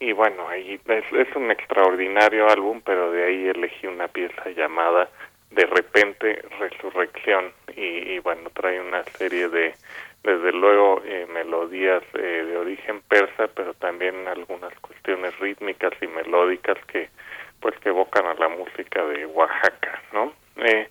y 0.00 0.12
bueno, 0.12 0.48
ahí 0.48 0.80
es, 0.86 1.04
es, 1.12 1.36
un 1.36 1.50
extraordinario 1.50 2.48
álbum, 2.48 2.80
pero 2.84 3.10
de 3.12 3.24
ahí 3.24 3.48
elegí 3.48 3.86
una 3.86 4.08
pieza 4.08 4.50
llamada 4.50 5.08
De 5.50 5.66
repente 5.66 6.42
Resurrección 6.58 7.52
y, 7.76 8.14
y 8.14 8.18
bueno, 8.18 8.50
trae 8.54 8.80
una 8.80 9.04
serie 9.04 9.48
de, 9.48 9.74
desde 10.24 10.52
luego, 10.52 11.02
eh, 11.04 11.26
melodías 11.32 12.02
eh, 12.14 12.44
de 12.48 12.56
origen 12.56 13.02
persa, 13.02 13.46
pero 13.54 13.74
también 13.74 14.26
algunas 14.26 14.72
cuestiones 14.80 15.38
rítmicas 15.38 15.92
y 16.00 16.06
melódicas 16.06 16.78
que 16.86 17.10
pues 17.60 17.78
que 17.80 17.90
evocan 17.90 18.26
a 18.26 18.34
la 18.34 18.48
música 18.48 19.04
de 19.04 19.26
Oaxaca, 19.26 20.02
¿no? 20.12 20.32
Eh, 20.56 20.88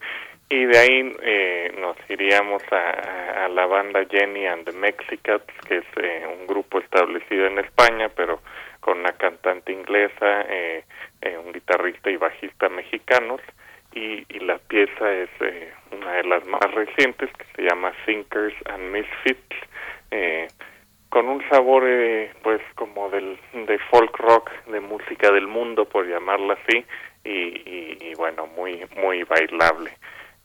y 0.49 0.65
de 0.65 0.77
ahí 0.77 1.15
eh, 1.21 1.71
nos 1.79 1.97
iríamos 2.09 2.61
a, 2.71 3.45
a, 3.45 3.49
la 3.49 3.65
banda 3.65 4.05
Jenny 4.09 4.45
and 4.45 4.65
the 4.65 4.71
Mexicats, 4.73 5.51
que 5.67 5.77
es 5.77 5.85
eh, 5.97 6.27
un 6.39 6.47
grupo 6.47 6.79
establecido 6.79 7.47
en 7.47 7.59
España, 7.59 8.09
pero 8.15 8.39
con 8.83 8.99
una 8.99 9.13
cantante 9.13 9.71
inglesa, 9.71 10.41
eh, 10.49 10.83
eh, 11.21 11.37
un 11.37 11.53
guitarrista 11.53 12.09
y 12.11 12.17
bajista 12.17 12.69
mexicanos, 12.69 13.41
y, 13.93 14.23
la 14.39 14.57
pieza 14.57 15.09
es 15.13 15.29
eh, 15.39 15.71
una 15.91 16.13
de 16.13 16.23
las 16.23 16.45
más 16.45 16.69
recientes 16.73 17.29
que 17.37 17.45
se 17.55 17.61
llama 17.61 17.93
Thinkers 18.05 18.53
and 18.65 18.91
Misfits, 18.91 19.55
con 21.09 21.29
un 21.29 21.47
sabor 21.47 21.83
pues 22.41 22.59
como 22.75 23.09
del 23.09 23.37
de 23.53 23.77
folk 23.89 24.17
rock, 24.17 24.51
de 24.65 24.79
música 24.79 25.31
del 25.31 25.47
mundo 25.47 25.85
por 25.85 26.07
llamarla 26.07 26.55
así, 26.55 26.83
y, 27.23 27.29
y, 27.29 27.97
y 28.01 28.13
bueno, 28.15 28.47
muy 28.47 28.83
muy 28.97 29.23
bailable. 29.23 29.91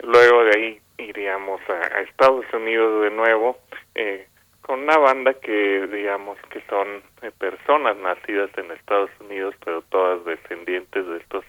Luego 0.03 0.45
de 0.45 0.51
ahí 0.57 0.81
iríamos 0.99 1.61
a, 1.69 2.01
Estados 2.01 2.45
Unidos 2.53 3.03
de 3.03 3.11
nuevo, 3.11 3.59
eh, 3.95 4.27
con 4.69 4.81
una 4.81 4.99
banda 4.99 5.33
que 5.33 5.87
digamos 5.87 6.37
que 6.51 6.61
son 6.69 7.03
eh, 7.23 7.31
personas 7.39 7.97
nacidas 7.97 8.51
en 8.59 8.71
Estados 8.71 9.09
Unidos 9.19 9.55
pero 9.65 9.81
todas 9.89 10.23
descendientes 10.27 11.07
de 11.07 11.17
estos 11.17 11.43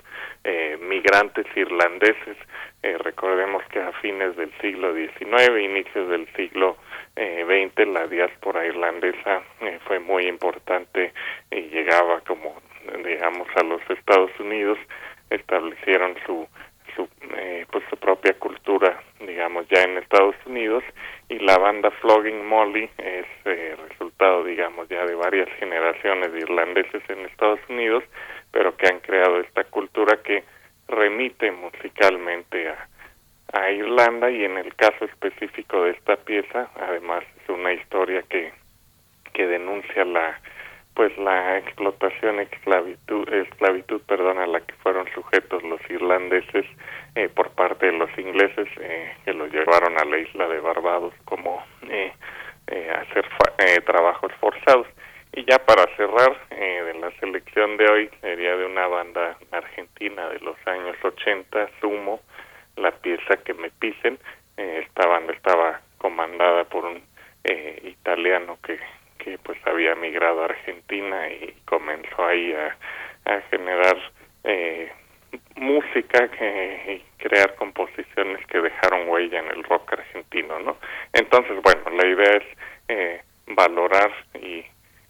eh, 0.46 0.77
migrantes 0.82 1.46
irlandeses. 1.53 2.38
Eh, 2.82 2.98
recordemos 3.00 3.62
que 3.74 3.82
a 3.82 3.91
fines 4.01 4.38
del 4.38 4.53
siglo 4.62 4.96
XIX 4.96 5.60
inicios 5.62 6.10
del 6.10 6.34
siglo 6.34 6.77
XX 7.18 7.88
la 7.89 8.08
diáspora 8.08 8.65
irlandesa 8.65 9.44
fue 9.86 10.00
muy 10.00 10.25
importante 10.27 11.12
y 11.51 11.63
llegaba 11.63 12.22
como 12.22 12.56
digamos 13.03 13.50
a 13.58 13.63
los 13.65 13.82
Estados 13.89 14.32
Unidos. 14.39 14.77
Establecieron 15.29 16.15
su 16.25 16.48
su 16.96 17.08
eh, 17.36 17.65
pues 17.72 17.84
su 17.89 17.98
propia 17.98 18.34
cultura 18.34 19.01
digamos 19.19 19.67
ya 19.69 19.84
en 19.84 19.98
Estados 19.98 20.36
Unidos 20.46 20.84
y 21.29 21.39
la 21.39 21.58
banda 21.58 21.91
Flogging 21.91 22.46
Molly 22.46 22.89
es 22.98 23.25
eh, 23.46 23.75
resultado 23.89 24.43
digamos 24.43 24.88
ya 24.89 25.05
de 25.05 25.15
varias 25.15 25.50
generaciones 25.60 26.31
de 26.34 26.39
irlandeses 26.39 27.03
en 27.10 27.25
Estados 27.25 27.60
Unidos 27.69 28.03
pero 28.51 28.75
que 28.75 28.88
han 28.88 29.00
creado 29.00 29.39
esta 29.39 29.63
cultura 29.65 30.22
que 30.24 30.43
remite 30.88 31.51
musicalmente 31.51 32.69
a, 32.69 32.88
a 33.53 33.72
Irlanda 33.72 34.31
y 34.31 34.43
en 34.43 34.58
el 34.58 34.75
caso 34.75 35.05
específico 35.05 35.84
de 35.84 35.91
esta 35.91 36.15
pieza 36.17 36.69
además 36.79 37.24
es 37.41 37.50
una 37.50 37.74
historia 37.74 38.24
que 38.24 38.51
que 39.34 39.48
denuncia 39.48 40.03
la 40.05 40.39
pues 40.93 41.17
la 41.17 41.58
explotación 41.58 42.39
esclavitud 42.39 43.27
esclavitud 43.31 44.01
perdón 44.01 44.39
a 44.39 44.48
la 44.48 44.60
que 44.60 44.74
fueron 44.75 45.08
sujetos 45.13 45.63
los 45.63 45.79
irlandeses 45.89 46.65
eh, 47.15 47.29
por 47.29 47.51
parte 47.51 47.88
de 47.88 47.93
los 47.93 48.10
ingleses 48.17 48.67
eh, 48.81 49.15
que 49.24 49.34
los 49.34 49.51
llevaron 49.51 49.98
a 49.98 50.05
la 50.05 50.17
isla 50.17 50.48
de 50.48 50.60
Barbados 50.60 51.13
como 51.25 51.63
eh, 51.89 52.12
eh, 52.72 52.91
hacer 52.91 53.25
eh, 53.58 53.81
trabajos 53.81 54.31
forzados. 54.39 54.86
Y 55.34 55.43
ya 55.46 55.58
para 55.58 55.86
cerrar 55.96 56.38
eh, 56.51 56.84
de 56.86 56.93
la 57.00 57.10
selección 57.19 57.77
de 57.77 57.89
hoy 57.89 58.10
sería 58.22 58.55
de 58.55 58.65
una 58.65 58.86
banda 58.86 59.38
argentina 59.51 60.29
de 60.29 60.39
los 60.39 60.55
años 60.67 60.96
80 61.03 61.67
Sumo 61.81 62.19
la 62.75 62.91
pieza 62.91 63.38
que 63.43 63.55
me 63.55 63.72
pisen. 63.72 64.19
Esta 64.55 65.08
banda 65.08 65.34
estaba 65.34 65.81
comandada 65.98 66.65
por 66.65 66.86
un 66.86 67.01
italiano 67.84 68.60
que 68.62 68.77
que 69.19 69.38
pues 69.38 69.59
había 69.65 69.95
migrado 69.95 70.41
a 70.41 70.45
Argentina 70.45 71.29
y 71.29 71.53
comenzó 71.65 72.25
ahí 72.25 72.53
a, 72.53 72.75
generar 73.51 73.95
eh, 74.43 74.91
música 75.55 76.27
que, 76.29 76.95
y 76.95 77.23
crear 77.23 77.53
composiciones 77.55 78.43
que 78.47 78.59
dejaron 78.59 79.07
huella 79.07 79.39
en 79.39 79.51
el 79.51 79.63
rock 79.65 79.93
argentino, 79.93 80.59
¿no? 80.59 80.77
Entonces, 81.13 81.61
bueno, 81.61 81.83
la 81.95 82.07
idea 82.07 82.38
es 82.38 82.43
eh, 82.88 83.21
valorar 83.45 84.11
y, 84.33 84.65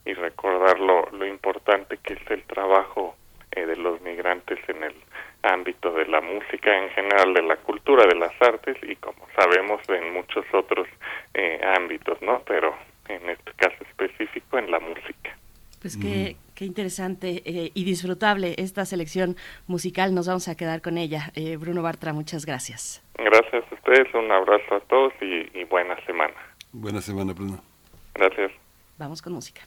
y 0.05 0.13
recordar 0.13 0.79
lo, 0.79 1.09
lo 1.11 1.25
importante 1.25 1.97
que 2.03 2.13
es 2.13 2.31
el 2.31 2.43
trabajo 2.43 3.15
eh, 3.51 3.65
de 3.65 3.77
los 3.77 3.99
migrantes 4.01 4.59
en 4.67 4.83
el 4.83 4.93
ámbito 5.41 5.91
de 5.91 6.05
la 6.05 6.21
música 6.21 6.77
en 6.77 6.89
general, 6.91 7.33
de 7.33 7.41
la 7.41 7.55
cultura, 7.57 8.05
de 8.05 8.15
las 8.15 8.33
artes 8.41 8.77
y 8.83 8.95
como 8.97 9.25
sabemos 9.35 9.81
en 9.89 10.13
muchos 10.13 10.45
otros 10.53 10.87
eh, 11.33 11.59
ámbitos, 11.77 12.21
¿no? 12.21 12.41
Pero 12.45 12.75
en 13.09 13.29
este 13.29 13.51
caso 13.53 13.75
específico 13.83 14.57
en 14.57 14.71
la 14.71 14.79
música. 14.79 15.37
Pues 15.81 15.97
qué, 15.97 16.35
mm. 16.35 16.55
qué 16.55 16.65
interesante 16.65 17.41
eh, 17.45 17.71
y 17.73 17.83
disfrutable 17.85 18.55
esta 18.57 18.85
selección 18.85 19.37
musical. 19.67 20.13
Nos 20.13 20.27
vamos 20.27 20.47
a 20.47 20.55
quedar 20.55 20.81
con 20.81 20.97
ella. 20.97 21.31
Eh, 21.35 21.57
Bruno 21.57 21.81
Bartra, 21.81 22.13
muchas 22.13 22.45
gracias. 22.45 23.01
Gracias 23.17 23.63
a 23.71 23.75
ustedes, 23.75 24.13
un 24.13 24.31
abrazo 24.31 24.75
a 24.75 24.79
todos 24.81 25.13
y, 25.21 25.57
y 25.57 25.63
buena 25.65 25.95
semana. 26.05 26.35
Buena 26.71 27.01
semana, 27.01 27.33
Bruno. 27.33 27.61
Gracias. 28.13 28.51
Vamos 28.97 29.21
con 29.21 29.33
música. 29.33 29.61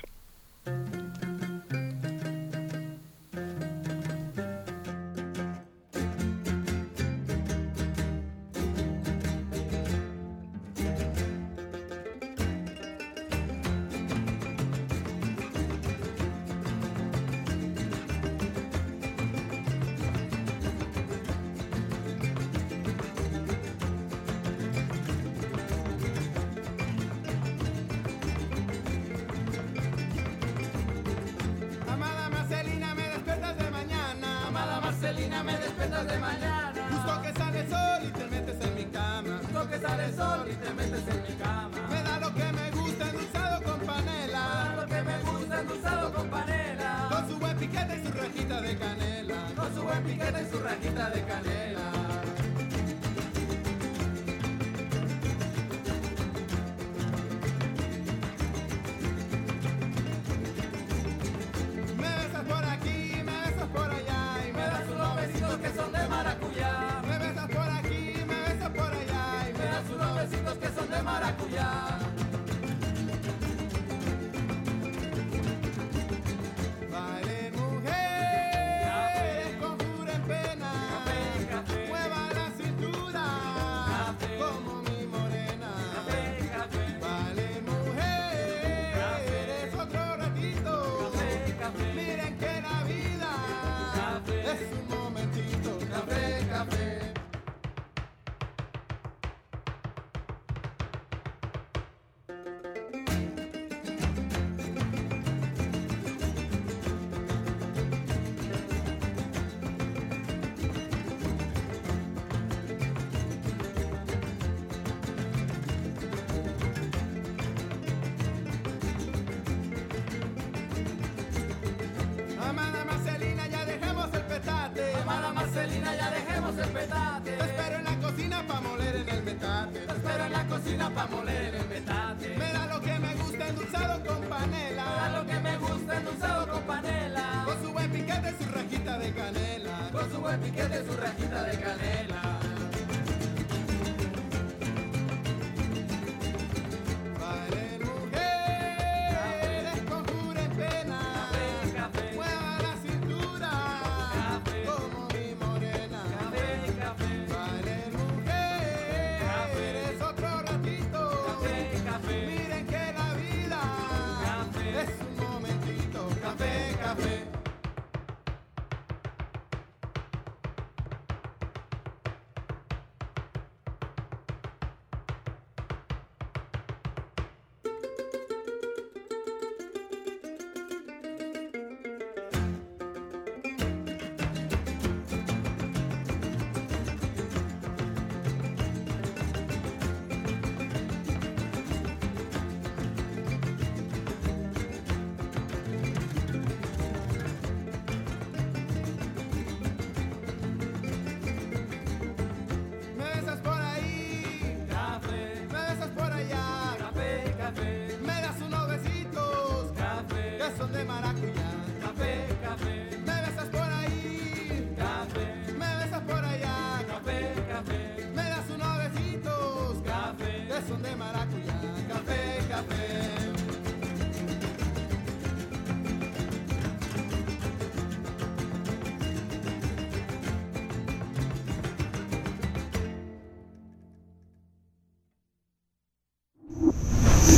Sí. 0.00 1.25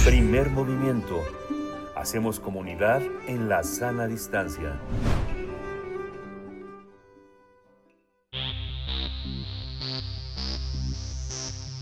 Primer 0.04 0.50
movimiento. 0.50 1.24
Hacemos 1.96 2.38
comunidad 2.38 3.00
en 3.26 3.48
la 3.48 3.62
sana 3.62 4.06
distancia. 4.06 4.78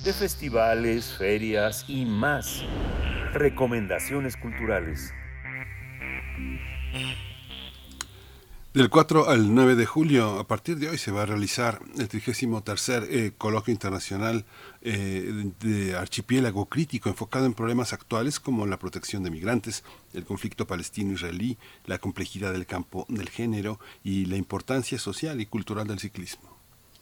De 0.05 0.13
festivales, 0.13 1.17
ferias 1.19 1.85
y 1.89 2.05
más. 2.07 2.63
Recomendaciones 3.33 4.37
culturales. 4.37 5.13
Del 8.77 8.91
4 8.91 9.31
al 9.31 9.55
9 9.55 9.75
de 9.75 9.87
julio, 9.87 10.39
a 10.39 10.47
partir 10.47 10.77
de 10.77 10.91
hoy, 10.91 10.99
se 10.99 11.11
va 11.11 11.23
a 11.23 11.25
realizar 11.25 11.81
el 11.97 12.09
33 12.09 12.43
eh, 13.09 13.33
Coloquio 13.39 13.73
Internacional 13.73 14.45
eh, 14.83 15.51
de 15.61 15.97
Archipiélago 15.97 16.67
Crítico, 16.67 17.09
enfocado 17.09 17.47
en 17.47 17.55
problemas 17.55 17.95
actuales 17.95 18.39
como 18.39 18.67
la 18.67 18.79
protección 18.79 19.23
de 19.23 19.31
migrantes, 19.31 19.83
el 20.13 20.27
conflicto 20.27 20.67
palestino-israelí, 20.67 21.57
la 21.87 21.97
complejidad 21.97 22.53
del 22.53 22.67
campo 22.67 23.07
del 23.09 23.31
género 23.31 23.81
y 24.05 24.27
la 24.27 24.37
importancia 24.37 24.99
social 24.99 25.41
y 25.41 25.47
cultural 25.47 25.87
del 25.87 25.99
ciclismo. 25.99 26.56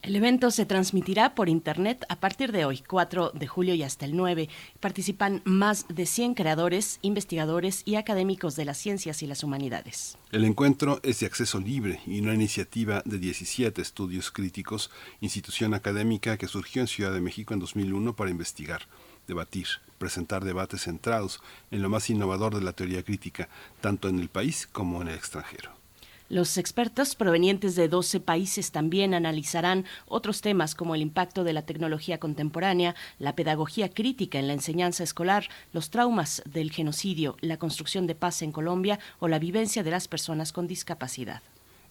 El 0.04 0.16
evento 0.16 0.50
se 0.50 0.66
transmitirá 0.66 1.34
por 1.34 1.48
internet 1.48 2.04
a 2.10 2.20
partir 2.20 2.52
de 2.52 2.66
hoy, 2.66 2.84
4 2.86 3.30
de 3.30 3.46
julio 3.46 3.72
y 3.72 3.82
hasta 3.82 4.04
el 4.04 4.14
9. 4.14 4.50
Participan 4.78 5.40
más 5.46 5.86
de 5.88 6.04
100 6.04 6.34
creadores, 6.34 6.98
investigadores 7.00 7.80
y 7.86 7.94
académicos 7.94 8.54
de 8.54 8.66
las 8.66 8.76
ciencias 8.76 9.22
y 9.22 9.26
las 9.26 9.42
humanidades. 9.42 10.18
El 10.30 10.44
encuentro 10.44 11.00
es 11.02 11.20
de 11.20 11.26
acceso 11.26 11.58
libre 11.58 12.02
y 12.06 12.20
una 12.20 12.34
iniciativa 12.34 13.00
de 13.06 13.16
17 13.16 13.80
estudios 13.80 14.30
críticos, 14.30 14.90
institución 15.22 15.72
académica 15.72 16.36
que 16.36 16.48
surgió 16.48 16.82
en 16.82 16.88
Ciudad 16.88 17.14
de 17.14 17.22
México 17.22 17.54
en 17.54 17.60
2001 17.60 18.14
para 18.14 18.30
investigar, 18.30 18.82
debatir, 19.26 19.68
presentar 19.96 20.44
debates 20.44 20.82
centrados 20.82 21.40
en 21.70 21.80
lo 21.80 21.88
más 21.88 22.10
innovador 22.10 22.54
de 22.54 22.60
la 22.60 22.74
teoría 22.74 23.02
crítica, 23.02 23.48
tanto 23.80 24.10
en 24.10 24.18
el 24.18 24.28
país 24.28 24.68
como 24.70 25.00
en 25.00 25.08
el 25.08 25.14
extranjero. 25.14 25.83
Los 26.30 26.56
expertos 26.56 27.16
provenientes 27.16 27.76
de 27.76 27.86
12 27.86 28.18
países 28.18 28.72
también 28.72 29.12
analizarán 29.12 29.84
otros 30.06 30.40
temas 30.40 30.74
como 30.74 30.94
el 30.94 31.02
impacto 31.02 31.44
de 31.44 31.52
la 31.52 31.66
tecnología 31.66 32.18
contemporánea, 32.18 32.94
la 33.18 33.36
pedagogía 33.36 33.90
crítica 33.90 34.38
en 34.38 34.46
la 34.46 34.54
enseñanza 34.54 35.04
escolar, 35.04 35.48
los 35.74 35.90
traumas 35.90 36.42
del 36.46 36.72
genocidio, 36.72 37.36
la 37.40 37.58
construcción 37.58 38.06
de 38.06 38.14
paz 38.14 38.40
en 38.40 38.52
Colombia 38.52 38.98
o 39.18 39.28
la 39.28 39.38
vivencia 39.38 39.82
de 39.82 39.90
las 39.90 40.08
personas 40.08 40.52
con 40.52 40.66
discapacidad. 40.66 41.42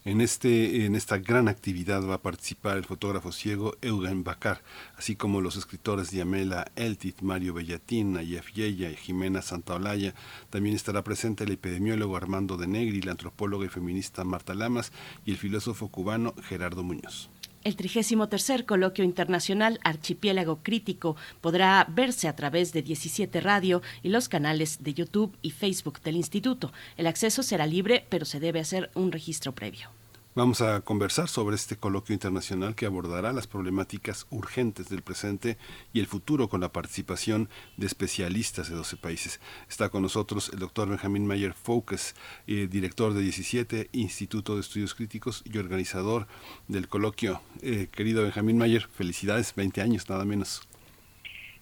En, 0.06 0.20
este, 0.20 0.84
en 0.84 0.96
esta 0.96 1.16
gran 1.16 1.48
actividad 1.48 2.06
va 2.06 2.16
a 2.16 2.22
participar 2.22 2.76
el 2.76 2.84
fotógrafo 2.84 3.32
ciego 3.32 3.74
Eugen 3.80 4.22
Bacar, 4.22 4.62
así 4.98 5.16
como 5.16 5.40
los 5.40 5.56
escritores 5.56 6.10
Diamela 6.10 6.70
Eltit, 6.76 7.22
Mario 7.22 7.54
Bellatín, 7.54 8.12
Nayef 8.12 8.52
Yeya 8.52 8.90
y 8.90 8.96
Jimena 8.96 9.40
Santaolalla. 9.40 10.14
También 10.50 10.76
estará 10.76 11.02
presente 11.02 11.44
el 11.44 11.52
epidemiólogo 11.52 12.18
Armando 12.18 12.58
de 12.58 12.66
Negri, 12.66 13.00
la 13.00 13.12
antropóloga 13.12 13.64
y 13.64 13.70
feminista 13.70 14.24
Marta 14.24 14.52
Lamas 14.52 14.92
y 15.24 15.30
el 15.30 15.38
filósofo 15.38 15.88
cubano 15.88 16.34
Gerardo 16.42 16.82
Muñoz. 16.82 17.30
El 17.64 17.76
33 17.76 18.64
Coloquio 18.66 19.06
Internacional 19.06 19.80
Archipiélago 19.84 20.62
Crítico 20.62 21.16
podrá 21.40 21.86
verse 21.88 22.28
a 22.28 22.36
través 22.36 22.74
de 22.74 22.82
17 22.82 23.40
Radio 23.40 23.80
y 24.02 24.10
los 24.10 24.28
canales 24.28 24.82
de 24.84 24.92
YouTube 24.92 25.34
y 25.40 25.50
Facebook 25.50 26.02
del 26.02 26.16
Instituto. 26.16 26.72
El 26.98 27.06
acceso 27.06 27.42
será 27.42 27.66
libre, 27.66 28.06
pero 28.10 28.26
se 28.26 28.38
debe 28.38 28.60
hacer 28.60 28.90
un 28.94 29.12
registro 29.12 29.54
previo. 29.54 30.03
Vamos 30.36 30.62
a 30.62 30.80
conversar 30.80 31.28
sobre 31.28 31.54
este 31.54 31.76
coloquio 31.76 32.12
internacional 32.12 32.74
que 32.74 32.86
abordará 32.86 33.32
las 33.32 33.46
problemáticas 33.46 34.26
urgentes 34.30 34.88
del 34.88 35.02
presente 35.02 35.56
y 35.92 36.00
el 36.00 36.06
futuro 36.06 36.48
con 36.48 36.60
la 36.60 36.72
participación 36.72 37.48
de 37.76 37.86
especialistas 37.86 38.68
de 38.68 38.74
12 38.74 38.96
países. 38.96 39.40
Está 39.68 39.90
con 39.90 40.02
nosotros 40.02 40.50
el 40.52 40.58
doctor 40.58 40.88
Benjamín 40.88 41.24
Mayer 41.24 41.52
Focus, 41.52 42.16
eh, 42.48 42.66
director 42.68 43.14
de 43.14 43.22
17 43.22 43.90
Instituto 43.92 44.56
de 44.56 44.62
Estudios 44.62 44.96
Críticos 44.96 45.44
y 45.46 45.56
organizador 45.56 46.26
del 46.66 46.88
coloquio. 46.88 47.40
Eh, 47.62 47.86
querido 47.92 48.24
Benjamín 48.24 48.58
Mayer, 48.58 48.88
felicidades, 48.88 49.54
20 49.54 49.82
años 49.82 50.10
nada 50.10 50.24
menos. 50.24 50.68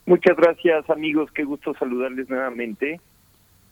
Muchas 0.06 0.34
gracias 0.34 0.88
amigos, 0.88 1.30
qué 1.32 1.44
gusto 1.44 1.74
saludarles 1.78 2.30
nuevamente 2.30 3.02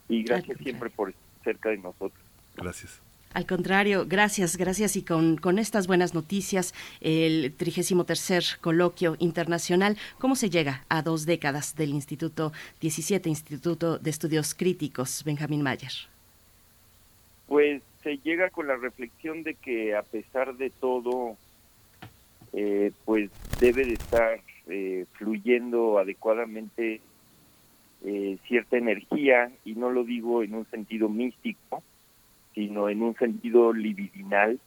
y 0.07 0.21
gracias 0.21 0.59
siempre 0.59 0.91
por 0.91 1.09
estar 1.09 1.43
cerca 1.43 1.69
de 1.69 1.79
nosotros. 1.79 2.23
Gracias. 2.55 3.01
Al 3.33 3.45
contrario, 3.45 4.05
gracias, 4.07 4.57
gracias. 4.57 4.97
Y 4.97 5.03
con, 5.03 5.37
con 5.37 5.57
estas 5.57 5.87
buenas 5.87 6.13
noticias, 6.13 6.73
el 6.99 7.53
33 7.53 8.57
Coloquio 8.59 9.15
Internacional, 9.19 9.97
¿cómo 10.19 10.35
se 10.35 10.49
llega 10.49 10.83
a 10.89 11.01
dos 11.01 11.25
décadas 11.25 11.75
del 11.75 11.91
Instituto 11.91 12.51
17, 12.81 13.29
Instituto 13.29 13.99
de 13.99 14.09
Estudios 14.09 14.53
Críticos, 14.53 15.23
Benjamín 15.23 15.61
Mayer? 15.61 15.91
Pues 17.47 17.81
se 18.03 18.17
llega 18.17 18.49
con 18.49 18.67
la 18.67 18.75
reflexión 18.75 19.43
de 19.43 19.55
que 19.55 19.95
a 19.95 20.03
pesar 20.03 20.55
de 20.57 20.69
todo, 20.69 21.37
eh, 22.51 22.91
pues 23.05 23.29
debe 23.61 23.85
de 23.85 23.93
estar 23.93 24.41
eh, 24.67 25.05
fluyendo 25.13 25.99
adecuadamente 25.99 26.99
eh, 28.03 28.37
cierta 28.47 28.77
energía, 28.77 29.51
y 29.63 29.75
no 29.75 29.89
lo 29.89 30.03
digo 30.03 30.43
en 30.43 30.55
un 30.55 30.65
sentido 30.69 31.07
místico, 31.07 31.83
sino 32.53 32.89
en 32.89 33.01
un 33.01 33.15
sentido 33.15 33.73
libidinal. 33.73 34.59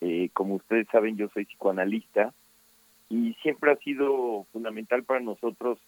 Eh, 0.00 0.30
como 0.32 0.54
ustedes 0.56 0.86
saben, 0.92 1.16
yo 1.16 1.28
soy 1.28 1.44
psicoanalista 1.44 2.32
y 3.08 3.34
siempre 3.42 3.72
ha 3.72 3.76
sido 3.76 4.46
fundamental 4.52 5.02
para 5.02 5.20
nosotros 5.20 5.78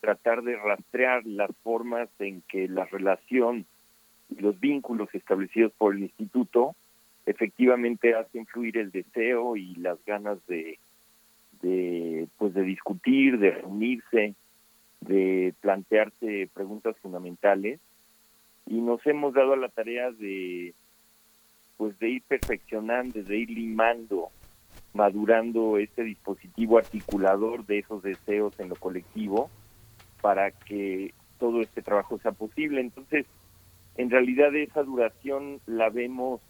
tratar 0.00 0.42
de 0.42 0.56
rastrear 0.56 1.24
las 1.24 1.50
formas 1.62 2.08
en 2.18 2.42
que 2.42 2.68
la 2.68 2.84
relación 2.84 3.64
y 4.28 4.40
los 4.40 4.58
vínculos 4.60 5.08
establecidos 5.14 5.72
por 5.72 5.94
el 5.94 6.02
instituto 6.02 6.74
efectivamente 7.26 8.14
hacen 8.14 8.46
fluir 8.46 8.76
el 8.76 8.90
deseo 8.90 9.56
y 9.56 9.74
las 9.76 9.98
ganas 10.04 10.38
de, 10.46 10.78
de 11.62 12.28
pues 12.36 12.52
de 12.52 12.62
discutir, 12.62 13.38
de 13.38 13.52
reunirse, 13.52 14.34
de 15.00 15.54
plantearse 15.60 16.50
preguntas 16.52 16.96
fundamentales 16.98 17.80
y 18.66 18.80
nos 18.80 19.04
hemos 19.06 19.34
dado 19.34 19.52
a 19.52 19.56
la 19.56 19.68
tarea 19.68 20.10
de 20.10 20.74
pues 21.76 21.98
de 21.98 22.08
ir 22.08 22.22
perfeccionando, 22.22 23.22
de 23.22 23.36
ir 23.36 23.50
limando, 23.50 24.28
madurando 24.92 25.76
este 25.78 26.04
dispositivo 26.04 26.78
articulador 26.78 27.66
de 27.66 27.80
esos 27.80 28.02
deseos 28.02 28.58
en 28.60 28.68
lo 28.68 28.76
colectivo 28.76 29.50
para 30.20 30.52
que 30.52 31.12
todo 31.38 31.60
este 31.60 31.82
trabajo 31.82 32.18
sea 32.18 32.30
posible. 32.30 32.80
Entonces, 32.80 33.26
en 33.96 34.08
realidad 34.10 34.54
esa 34.54 34.84
duración 34.84 35.60
la 35.66 35.90
vemos 35.90 36.40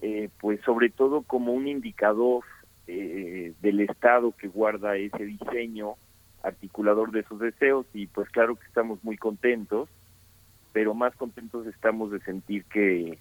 eh, 0.00 0.28
pues 0.40 0.60
sobre 0.60 0.90
todo 0.90 1.22
como 1.22 1.52
un 1.52 1.66
indicador 1.66 2.44
eh, 2.86 3.52
del 3.60 3.80
estado 3.80 4.32
que 4.32 4.46
guarda 4.46 4.96
ese 4.96 5.24
diseño 5.24 5.94
articulador 6.44 7.10
de 7.10 7.20
esos 7.20 7.40
deseos 7.40 7.84
y 7.92 8.06
pues 8.06 8.30
claro 8.30 8.54
que 8.54 8.64
estamos 8.66 9.02
muy 9.02 9.16
contentos 9.16 9.88
pero 10.78 10.94
más 10.94 11.12
contentos 11.16 11.66
estamos 11.66 12.12
de 12.12 12.20
sentir 12.20 12.64
que, 12.66 13.18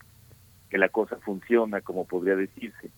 que 0.69 0.77
la 0.77 0.89
cosa 0.89 1.15
funciona, 1.15 1.81
como 1.81 2.05
podría 2.05 2.35
decirse. 2.35 2.91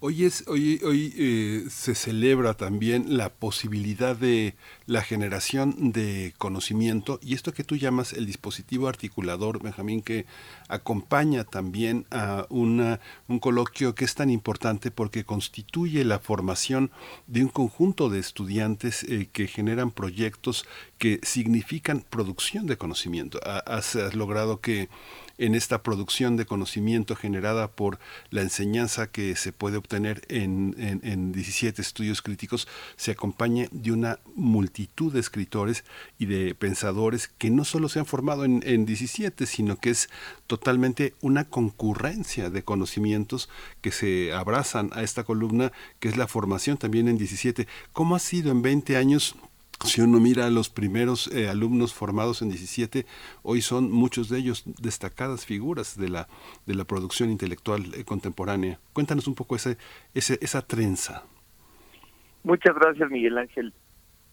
Hoy, 0.00 0.26
es, 0.26 0.44
hoy, 0.46 0.80
hoy 0.84 1.12
eh, 1.16 1.64
se 1.70 1.96
celebra 1.96 2.54
también 2.54 3.16
la 3.16 3.30
posibilidad 3.30 4.14
de 4.14 4.54
la 4.86 5.02
generación 5.02 5.90
de 5.90 6.34
conocimiento 6.38 7.18
y 7.20 7.34
esto 7.34 7.52
que 7.52 7.64
tú 7.64 7.74
llamas 7.74 8.12
el 8.12 8.24
dispositivo 8.24 8.86
articulador, 8.86 9.60
Benjamín, 9.60 10.02
que 10.02 10.24
acompaña 10.68 11.42
también 11.42 12.06
a 12.12 12.46
una, 12.48 13.00
un 13.26 13.40
coloquio 13.40 13.96
que 13.96 14.04
es 14.04 14.14
tan 14.14 14.30
importante 14.30 14.92
porque 14.92 15.24
constituye 15.24 16.04
la 16.04 16.20
formación 16.20 16.92
de 17.26 17.42
un 17.42 17.48
conjunto 17.48 18.08
de 18.08 18.20
estudiantes 18.20 19.02
eh, 19.02 19.28
que 19.32 19.48
generan 19.48 19.90
proyectos 19.90 20.64
que 20.98 21.18
significan 21.24 22.04
producción 22.08 22.66
de 22.66 22.76
conocimiento. 22.76 23.40
Has, 23.44 23.96
has 23.96 24.14
logrado 24.14 24.60
que 24.60 24.88
en 25.38 25.54
esta 25.54 25.82
producción 25.82 26.36
de 26.36 26.46
conocimiento 26.46 27.16
generada 27.16 27.68
por 27.68 27.98
la 28.30 28.42
enseñanza 28.42 29.06
que 29.06 29.36
se 29.36 29.52
puede 29.52 29.76
obtener 29.76 30.22
en, 30.28 30.74
en, 30.78 31.32
17 31.32 31.80
estudios 31.80 32.22
críticos 32.22 32.68
se 32.96 33.12
acompañe 33.12 33.68
de 33.70 33.92
una 33.92 34.18
multitud 34.34 35.12
de 35.12 35.20
escritores 35.20 35.84
y 36.18 36.26
de 36.26 36.54
pensadores 36.54 37.28
que 37.28 37.50
no 37.50 37.64
solo 37.64 37.88
se 37.88 38.00
han 38.00 38.06
formado 38.06 38.44
en, 38.44 38.62
en 38.66 38.84
17, 38.84 39.46
sino 39.46 39.76
que 39.76 39.90
es 39.90 40.08
totalmente 40.46 41.14
una 41.20 41.44
concurrencia 41.44 42.50
de 42.50 42.62
conocimientos 42.62 43.48
que 43.80 43.92
se 43.92 44.32
abrazan 44.32 44.90
a 44.92 45.02
esta 45.02 45.24
columna 45.24 45.72
que 46.00 46.08
es 46.08 46.16
la 46.16 46.26
formación 46.26 46.76
también 46.76 47.08
en 47.08 47.18
17. 47.18 47.66
¿Cómo 47.92 48.16
ha 48.16 48.18
sido 48.18 48.50
en 48.50 48.62
20 48.62 48.96
años 48.96 49.36
si 49.84 50.00
uno 50.00 50.18
mira 50.20 50.46
a 50.46 50.50
los 50.50 50.68
primeros 50.68 51.32
eh, 51.32 51.48
alumnos 51.48 51.94
formados 51.94 52.42
en 52.42 52.48
17, 52.48 53.06
hoy 53.42 53.60
son 53.60 53.90
muchos 53.90 54.28
de 54.28 54.38
ellos 54.38 54.64
destacadas 54.80 55.46
figuras 55.46 55.96
de 55.96 56.08
la, 56.08 56.28
de 56.66 56.74
la 56.74 56.84
producción 56.84 57.30
intelectual 57.30 57.94
eh, 57.94 58.04
contemporánea. 58.04 58.78
Cuéntanos 58.92 59.28
un 59.28 59.34
poco 59.34 59.56
ese, 59.56 59.76
ese, 60.14 60.38
esa 60.42 60.62
trenza. 60.62 61.24
Muchas 62.42 62.74
gracias, 62.74 63.10
Miguel 63.10 63.38
Ángel. 63.38 63.72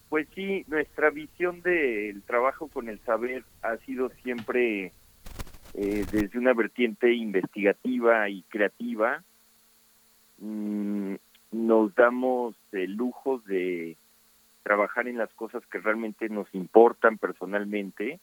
Pues 0.09 0.27
sí, 0.35 0.63
nuestra 0.67 1.09
visión 1.09 1.61
del 1.61 2.21
trabajo 2.23 2.67
con 2.67 2.89
el 2.89 2.99
saber 3.01 3.43
ha 3.61 3.77
sido 3.77 4.09
siempre 4.23 4.93
eh, 5.73 6.05
desde 6.11 6.37
una 6.37 6.53
vertiente 6.53 7.13
investigativa 7.13 8.29
y 8.29 8.43
creativa. 8.43 9.23
Mm, 10.37 11.15
nos 11.51 11.93
damos 11.95 12.55
el 12.71 12.93
lujo 12.93 13.39
de 13.39 13.97
trabajar 14.65 15.07
en 15.07 15.19
las 15.19 15.31
cosas 15.35 15.63
que 15.67 15.77
realmente 15.77 16.27
nos 16.27 16.47
importan 16.55 17.19
personalmente 17.19 18.19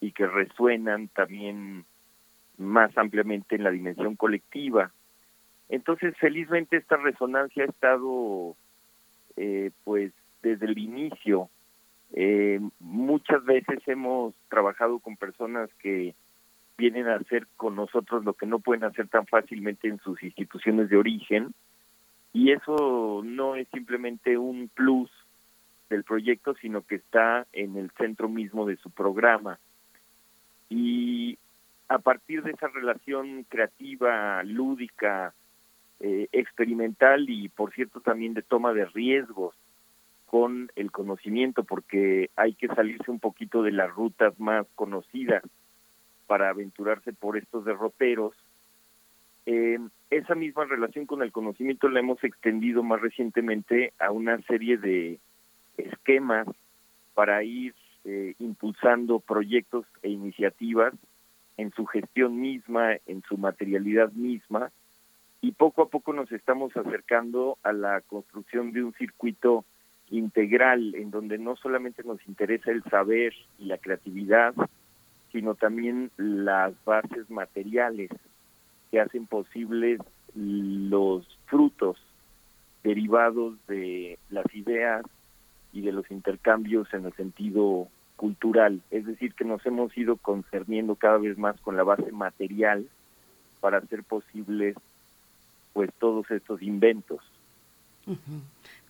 y 0.00 0.12
que 0.12 0.26
resuenan 0.26 1.08
también 1.08 1.84
más 2.56 2.96
ampliamente 2.96 3.56
en 3.56 3.62
la 3.62 3.70
dimensión 3.70 4.16
colectiva. 4.16 4.90
Entonces, 5.68 6.16
felizmente 6.16 6.78
esta 6.78 6.96
resonancia 6.96 7.64
ha 7.64 7.66
estado, 7.66 8.56
eh, 9.36 9.70
pues, 9.84 10.12
desde 10.42 10.64
el 10.64 10.78
inicio. 10.78 11.50
Eh, 12.14 12.58
muchas 12.80 13.44
veces 13.44 13.86
hemos 13.86 14.34
trabajado 14.48 14.98
con 14.98 15.18
personas 15.18 15.68
que 15.74 16.14
vienen 16.78 17.06
a 17.06 17.16
hacer 17.16 17.46
con 17.58 17.76
nosotros 17.76 18.24
lo 18.24 18.32
que 18.32 18.46
no 18.46 18.60
pueden 18.60 18.84
hacer 18.84 19.08
tan 19.08 19.26
fácilmente 19.26 19.88
en 19.88 19.98
sus 19.98 20.22
instituciones 20.22 20.88
de 20.88 20.96
origen, 20.96 21.52
y 22.32 22.52
eso 22.52 23.20
no 23.22 23.56
es 23.56 23.68
simplemente 23.68 24.38
un 24.38 24.70
plus 24.74 25.10
del 25.92 26.04
proyecto, 26.04 26.54
sino 26.54 26.82
que 26.82 26.96
está 26.96 27.46
en 27.52 27.76
el 27.76 27.90
centro 27.92 28.28
mismo 28.28 28.66
de 28.66 28.76
su 28.76 28.90
programa. 28.90 29.60
Y 30.68 31.38
a 31.88 31.98
partir 31.98 32.42
de 32.42 32.52
esa 32.52 32.68
relación 32.68 33.44
creativa, 33.44 34.42
lúdica, 34.42 35.34
eh, 36.00 36.28
experimental 36.32 37.28
y 37.28 37.48
por 37.50 37.72
cierto 37.72 38.00
también 38.00 38.34
de 38.34 38.42
toma 38.42 38.72
de 38.72 38.86
riesgos 38.86 39.54
con 40.26 40.72
el 40.76 40.90
conocimiento, 40.90 41.62
porque 41.62 42.30
hay 42.36 42.54
que 42.54 42.68
salirse 42.68 43.10
un 43.10 43.20
poquito 43.20 43.62
de 43.62 43.72
las 43.72 43.90
rutas 43.90 44.38
más 44.40 44.66
conocidas 44.74 45.42
para 46.26 46.48
aventurarse 46.48 47.12
por 47.12 47.36
estos 47.36 47.66
derroteros. 47.66 48.34
Eh, 49.44 49.78
esa 50.08 50.34
misma 50.34 50.64
relación 50.64 51.04
con 51.04 51.22
el 51.22 51.32
conocimiento 51.32 51.90
la 51.90 52.00
hemos 52.00 52.24
extendido 52.24 52.82
más 52.82 53.02
recientemente 53.02 53.92
a 53.98 54.10
una 54.10 54.40
serie 54.42 54.78
de 54.78 55.18
esquemas 55.76 56.46
para 57.14 57.42
ir 57.42 57.74
eh, 58.04 58.34
impulsando 58.38 59.20
proyectos 59.20 59.86
e 60.02 60.10
iniciativas 60.10 60.94
en 61.56 61.70
su 61.72 61.86
gestión 61.86 62.40
misma, 62.40 62.96
en 63.06 63.22
su 63.28 63.36
materialidad 63.36 64.10
misma, 64.12 64.70
y 65.40 65.52
poco 65.52 65.82
a 65.82 65.88
poco 65.88 66.12
nos 66.12 66.30
estamos 66.32 66.76
acercando 66.76 67.58
a 67.62 67.72
la 67.72 68.00
construcción 68.00 68.72
de 68.72 68.84
un 68.84 68.92
circuito 68.94 69.64
integral 70.10 70.94
en 70.94 71.10
donde 71.10 71.38
no 71.38 71.56
solamente 71.56 72.02
nos 72.04 72.24
interesa 72.26 72.70
el 72.70 72.82
saber 72.84 73.34
y 73.58 73.64
la 73.64 73.78
creatividad, 73.78 74.54
sino 75.32 75.54
también 75.54 76.10
las 76.16 76.72
bases 76.84 77.28
materiales 77.30 78.10
que 78.90 79.00
hacen 79.00 79.26
posibles 79.26 80.00
los 80.34 81.26
frutos 81.46 81.98
derivados 82.82 83.54
de 83.66 84.18
las 84.30 84.46
ideas 84.54 85.04
y 85.72 85.80
de 85.80 85.92
los 85.92 86.10
intercambios 86.10 86.92
en 86.92 87.06
el 87.06 87.12
sentido 87.14 87.88
cultural, 88.16 88.80
es 88.90 89.06
decir, 89.06 89.34
que 89.34 89.44
nos 89.44 89.64
hemos 89.66 89.96
ido 89.96 90.16
concerniendo 90.16 90.94
cada 90.94 91.18
vez 91.18 91.36
más 91.38 91.60
con 91.60 91.76
la 91.76 91.82
base 91.82 92.12
material 92.12 92.86
para 93.60 93.78
hacer 93.78 94.04
posibles 94.04 94.76
pues 95.72 95.90
todos 95.98 96.30
estos 96.30 96.62
inventos. 96.62 97.20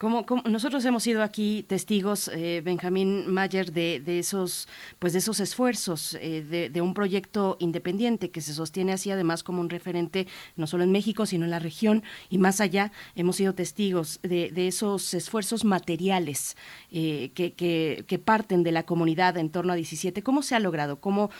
Como, 0.03 0.27
nosotros 0.47 0.85
hemos 0.85 1.05
sido 1.05 1.23
aquí 1.23 1.65
testigos, 1.69 2.27
eh, 2.35 2.61
Benjamín 2.65 3.33
Mayer, 3.33 3.71
de, 3.71 4.03
de, 4.05 4.19
esos, 4.19 4.67
pues 4.99 5.13
de 5.13 5.21
esos 5.21 5.39
esfuerzos 5.39 6.19
eh, 6.21 6.43
de, 6.73 6.81
un 6.81 6.93
proyecto 6.93 7.57
independiente 7.61 8.33
que 8.33 8.41
se 8.41 8.53
sostiene 8.53 8.91
así, 8.91 9.13
además 9.13 9.45
como 9.45 9.61
un 9.61 9.71
referente 9.71 10.27
no 10.57 10.67
solo 10.67 10.83
en 10.83 10.91
México, 10.91 11.25
sino 11.25 11.45
en 11.45 11.53
la 11.53 11.61
región 11.61 12.03
y 12.31 12.39
más 12.39 12.61
allá. 12.61 12.91
Hemos 13.15 13.37
sido 13.37 13.55
testigos 13.55 14.19
de, 14.25 14.51
esos 14.67 15.15
esfuerzos 15.15 15.65
materiales 15.65 16.57
eh, 16.91 17.31
que, 17.37 17.53
que, 17.53 18.19
parten 18.19 18.65
de 18.65 18.73
la 18.73 18.83
comunidad 18.83 19.37
en 19.37 19.51
torno 19.51 19.73
a 19.73 19.77
17. 19.77 20.25
¿Cómo 20.25 20.43
se 20.43 20.57
ha 20.57 20.59
logrado? 20.59 20.99
¿Cómo, 20.99 21.31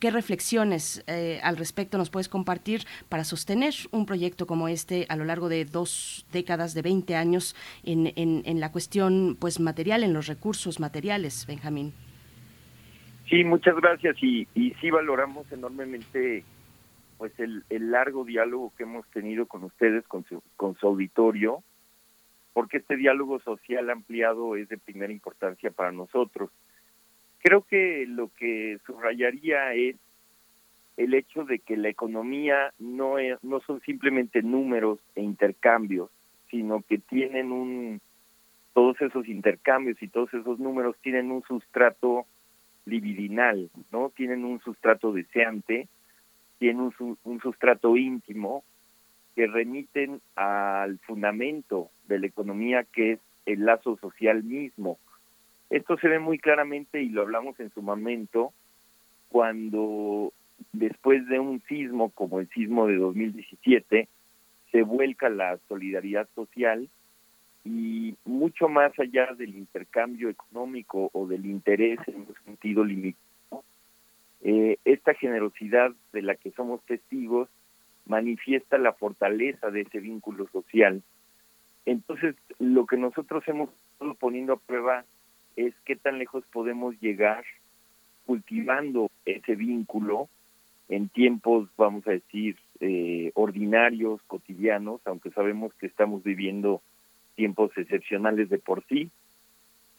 ¿Qué 0.00 0.10
reflexiones 0.10 1.04
al 1.42 1.58
respecto 1.58 1.98
nos 1.98 2.08
puedes 2.08 2.30
compartir 2.30 2.86
para 3.10 3.24
sostener 3.24 3.74
un 3.90 4.06
proyecto 4.06 4.46
como 4.46 4.68
este 4.68 5.04
a 5.10 5.16
lo 5.16 5.26
largo 5.26 5.50
de 5.50 5.66
dos 5.66 6.24
décadas, 6.32 6.72
de 6.72 6.80
20 6.80 7.14
años 7.14 7.54
en 7.84 8.05
en, 8.16 8.60
la 8.60 8.72
cuestión 8.72 9.36
pues 9.40 9.60
material, 9.60 10.04
en 10.04 10.12
los 10.12 10.26
recursos 10.26 10.80
materiales, 10.80 11.46
Benjamín. 11.46 11.92
Sí, 13.28 13.42
muchas 13.42 13.74
gracias 13.76 14.16
y, 14.22 14.46
y 14.54 14.70
sí 14.80 14.90
valoramos 14.90 15.50
enormemente 15.50 16.44
pues 17.18 17.32
el, 17.38 17.64
el, 17.70 17.90
largo 17.90 18.24
diálogo 18.24 18.72
que 18.76 18.84
hemos 18.84 19.06
tenido 19.08 19.46
con 19.46 19.64
ustedes, 19.64 20.06
con 20.06 20.24
su, 20.24 20.42
con 20.56 20.76
su 20.76 20.86
auditorio, 20.86 21.62
porque 22.52 22.78
este 22.78 22.96
diálogo 22.96 23.40
social 23.40 23.90
ampliado 23.90 24.56
es 24.56 24.68
de 24.68 24.78
primera 24.78 25.12
importancia 25.12 25.70
para 25.70 25.92
nosotros. 25.92 26.50
Creo 27.40 27.62
que 27.62 28.06
lo 28.06 28.30
que 28.36 28.78
subrayaría 28.86 29.74
es 29.74 29.96
el 30.96 31.14
hecho 31.14 31.44
de 31.44 31.58
que 31.58 31.76
la 31.76 31.88
economía 31.88 32.72
no, 32.78 33.18
es, 33.18 33.42
no 33.42 33.60
son 33.60 33.80
simplemente 33.82 34.42
números 34.42 34.98
e 35.14 35.22
intercambios, 35.22 36.10
sino 36.50 36.82
que 36.82 36.98
tienen 36.98 37.52
un, 37.52 38.00
todos 38.72 39.00
esos 39.00 39.26
intercambios 39.28 40.02
y 40.02 40.08
todos 40.08 40.32
esos 40.34 40.58
números 40.58 40.96
tienen 41.02 41.30
un 41.30 41.42
sustrato 41.42 42.26
libidinal, 42.84 43.70
¿no? 43.90 44.10
Tienen 44.10 44.44
un 44.44 44.60
sustrato 44.60 45.12
deseante, 45.12 45.88
tienen 46.58 46.92
un, 46.98 47.18
un 47.24 47.40
sustrato 47.40 47.96
íntimo 47.96 48.64
que 49.34 49.46
remiten 49.46 50.20
al 50.34 50.98
fundamento 51.00 51.90
de 52.08 52.18
la 52.18 52.26
economía 52.26 52.84
que 52.84 53.12
es 53.12 53.20
el 53.44 53.64
lazo 53.64 53.96
social 53.98 54.42
mismo. 54.42 54.98
Esto 55.70 55.98
se 55.98 56.08
ve 56.08 56.18
muy 56.18 56.38
claramente 56.38 57.02
y 57.02 57.08
lo 57.08 57.22
hablamos 57.22 57.58
en 57.60 57.70
su 57.70 57.82
momento 57.82 58.52
cuando 59.28 60.32
después 60.72 61.26
de 61.28 61.38
un 61.38 61.60
sismo 61.68 62.10
como 62.10 62.40
el 62.40 62.48
sismo 62.50 62.86
de 62.86 62.96
2017 62.96 64.08
se 64.76 64.82
vuelca 64.82 65.30
la 65.30 65.58
solidaridad 65.68 66.28
social 66.34 66.86
y 67.64 68.14
mucho 68.26 68.68
más 68.68 68.92
allá 68.98 69.32
del 69.32 69.56
intercambio 69.56 70.28
económico 70.28 71.08
o 71.14 71.26
del 71.26 71.46
interés 71.46 71.98
en 72.08 72.16
un 72.16 72.34
sentido 72.44 72.84
limitado, 72.84 73.64
eh, 74.42 74.76
esta 74.84 75.14
generosidad 75.14 75.92
de 76.12 76.20
la 76.20 76.34
que 76.34 76.50
somos 76.50 76.82
testigos 76.82 77.48
manifiesta 78.04 78.76
la 78.76 78.92
fortaleza 78.92 79.70
de 79.70 79.80
ese 79.80 79.98
vínculo 79.98 80.46
social. 80.48 81.02
Entonces, 81.86 82.36
lo 82.58 82.84
que 82.84 82.98
nosotros 82.98 83.42
hemos 83.46 83.70
estado 83.70 84.12
poniendo 84.12 84.52
a 84.52 84.58
prueba 84.58 85.06
es 85.56 85.72
qué 85.86 85.96
tan 85.96 86.18
lejos 86.18 86.44
podemos 86.52 87.00
llegar 87.00 87.44
cultivando 88.26 89.10
ese 89.24 89.54
vínculo 89.54 90.28
en 90.90 91.08
tiempos, 91.08 91.66
vamos 91.78 92.06
a 92.06 92.10
decir, 92.10 92.58
eh, 92.80 93.32
ordinarios, 93.34 94.20
cotidianos, 94.26 95.00
aunque 95.06 95.30
sabemos 95.30 95.72
que 95.74 95.86
estamos 95.86 96.22
viviendo 96.22 96.82
tiempos 97.34 97.70
excepcionales 97.76 98.48
de 98.48 98.58
por 98.58 98.84
sí, 98.86 99.10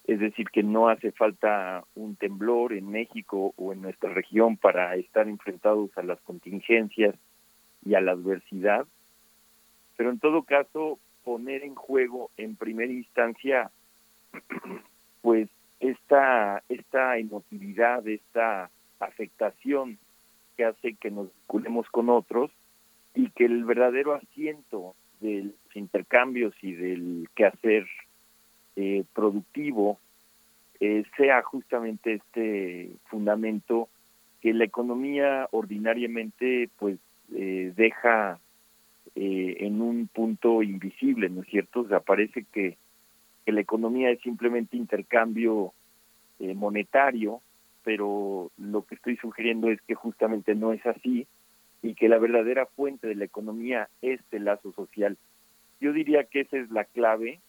es 0.05 0.19
decir, 0.19 0.49
que 0.49 0.63
no 0.63 0.87
hace 0.87 1.11
falta 1.11 1.83
un 1.95 2.15
temblor 2.15 2.73
en 2.73 2.89
México 2.89 3.53
o 3.57 3.73
en 3.73 3.81
nuestra 3.81 4.13
región 4.13 4.55
para 4.57 4.95
estar 4.95 5.27
enfrentados 5.27 5.95
a 5.97 6.03
las 6.03 6.19
contingencias 6.21 7.15
y 7.85 7.95
a 7.95 8.01
la 8.01 8.13
adversidad, 8.13 8.87
pero 9.97 10.09
en 10.09 10.19
todo 10.19 10.43
caso 10.43 10.97
poner 11.23 11.63
en 11.63 11.75
juego 11.75 12.31
en 12.37 12.55
primera 12.55 12.91
instancia 12.91 13.69
pues 15.21 15.49
esta 15.79 16.63
esta 16.69 17.17
emotividad, 17.17 18.07
esta 18.07 18.69
afectación 18.99 19.97
que 20.55 20.65
hace 20.65 20.95
que 20.95 21.11
nos 21.11 21.27
vinculemos 21.33 21.87
con 21.89 22.09
otros 22.09 22.49
y 23.17 23.31
que 23.31 23.45
el 23.45 23.65
verdadero 23.65 24.13
asiento 24.13 24.95
de 25.19 25.45
los 25.45 25.75
intercambios 25.75 26.53
y 26.61 26.73
del 26.73 27.27
quehacer 27.35 27.87
eh, 28.75 29.03
productivo 29.13 29.99
eh, 30.79 31.03
sea 31.17 31.41
justamente 31.41 32.13
este 32.13 32.91
fundamento 33.05 33.89
que 34.39 34.53
la 34.53 34.65
economía 34.65 35.47
ordinariamente 35.49 36.69
pues 36.77 36.99
eh, 37.33 37.73
deja 37.75 38.39
eh, 39.15 39.57
en 39.61 39.81
un 39.81 40.07
punto 40.07 40.61
invisible, 40.61 41.27
¿no 41.29 41.41
es 41.41 41.47
cierto? 41.47 41.81
O 41.81 41.87
sea, 41.87 42.01
parece 42.01 42.45
que, 42.53 42.77
que 43.43 43.51
la 43.51 43.61
economía 43.61 44.11
es 44.11 44.21
simplemente 44.21 44.77
intercambio 44.77 45.73
monetario 46.39 47.41
pero 47.87 48.51
lo 48.57 48.83
que 48.85 48.95
estoy 48.95 49.15
sugiriendo 49.15 49.69
es 49.69 49.81
que 49.83 49.95
justamente 49.95 50.53
no 50.55 50.73
es 50.73 50.85
así 50.85 51.25
y 51.81 51.93
que 51.95 52.09
la 52.09 52.17
verdadera 52.17 52.65
fuente 52.65 53.07
de 53.07 53.15
la 53.15 53.25
economía 53.25 53.89
es 54.01 54.19
el 54.31 54.45
lazo 54.45 54.71
social. 54.73 55.17
Yo 55.79 55.93
diría 55.93 56.23
que 56.23 56.41
esa 56.41 56.57
es 56.57 56.69
la 56.71 56.85
clave 56.85 57.39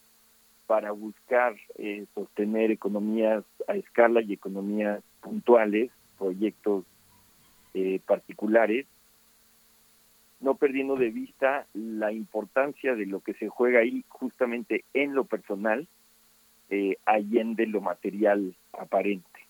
para 0.66 0.92
buscar 0.92 1.56
eh, 1.76 2.04
sostener 2.14 2.70
economías 2.70 3.42
a 3.66 3.74
escala 3.74 4.20
y 4.20 4.34
economías 4.34 5.02
puntuales, 5.22 5.90
proyectos 6.18 6.84
eh, 7.72 8.00
particulares, 8.06 8.86
no 10.40 10.56
perdiendo 10.56 10.96
de 10.96 11.10
vista 11.10 11.66
la 11.72 12.12
importancia 12.12 12.94
de 12.94 13.06
lo 13.06 13.20
que 13.20 13.34
se 13.34 13.48
juega 13.48 13.80
ahí 13.80 14.04
justamente 14.08 14.84
en 14.94 15.14
lo 15.14 15.24
personal, 15.24 15.88
eh, 16.70 16.96
allende 17.06 17.66
lo 17.66 17.80
material 17.80 18.54
aparente. 18.72 19.40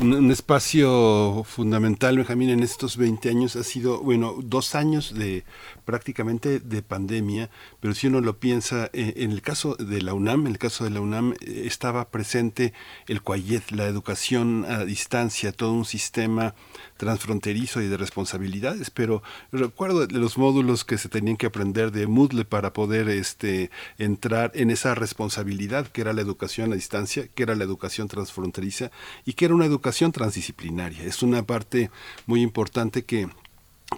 Un, 0.00 0.30
espacio 0.30 1.42
fundamental, 1.44 2.16
Benjamín, 2.16 2.50
en 2.50 2.62
estos 2.62 2.96
20 2.96 3.30
años 3.30 3.56
ha 3.56 3.64
sido, 3.64 4.00
bueno, 4.00 4.36
dos 4.40 4.76
años 4.76 5.12
de 5.12 5.44
prácticamente 5.84 6.60
de 6.60 6.82
pandemia, 6.82 7.50
pero 7.80 7.94
si 7.94 8.06
uno 8.06 8.20
lo 8.20 8.38
piensa, 8.38 8.90
eh, 8.92 9.14
en 9.16 9.32
el 9.32 9.42
caso 9.42 9.74
de 9.74 10.00
la 10.00 10.14
UNAM, 10.14 10.46
en 10.46 10.52
el 10.52 10.58
caso 10.58 10.84
de 10.84 10.90
la 10.90 11.00
UNAM 11.00 11.32
eh, 11.40 11.64
estaba 11.66 12.10
presente 12.10 12.72
el 13.08 13.22
CUAYET, 13.22 13.72
la 13.72 13.86
educación 13.86 14.64
a 14.68 14.84
distancia, 14.84 15.50
todo 15.50 15.72
un 15.72 15.84
sistema 15.84 16.54
transfronterizo 16.98 17.80
y 17.80 17.88
de 17.88 17.96
responsabilidades, 17.96 18.90
pero 18.90 19.22
recuerdo 19.50 20.06
los 20.10 20.36
módulos 20.36 20.84
que 20.84 20.98
se 20.98 21.08
tenían 21.08 21.38
que 21.38 21.46
aprender 21.46 21.92
de 21.92 22.06
Moodle 22.06 22.44
para 22.44 22.74
poder 22.74 23.08
este, 23.08 23.70
entrar 23.96 24.50
en 24.54 24.70
esa 24.70 24.94
responsabilidad 24.94 25.88
que 25.88 26.02
era 26.02 26.12
la 26.12 26.20
educación 26.20 26.72
a 26.72 26.74
distancia, 26.74 27.28
que 27.28 27.42
era 27.42 27.54
la 27.54 27.64
educación 27.64 28.08
transfronteriza 28.08 28.90
y 29.24 29.32
que 29.32 29.46
era 29.46 29.54
una 29.54 29.64
educación 29.64 30.12
transdisciplinaria. 30.12 31.04
Es 31.04 31.22
una 31.22 31.42
parte 31.44 31.90
muy 32.26 32.42
importante 32.42 33.04
que 33.04 33.28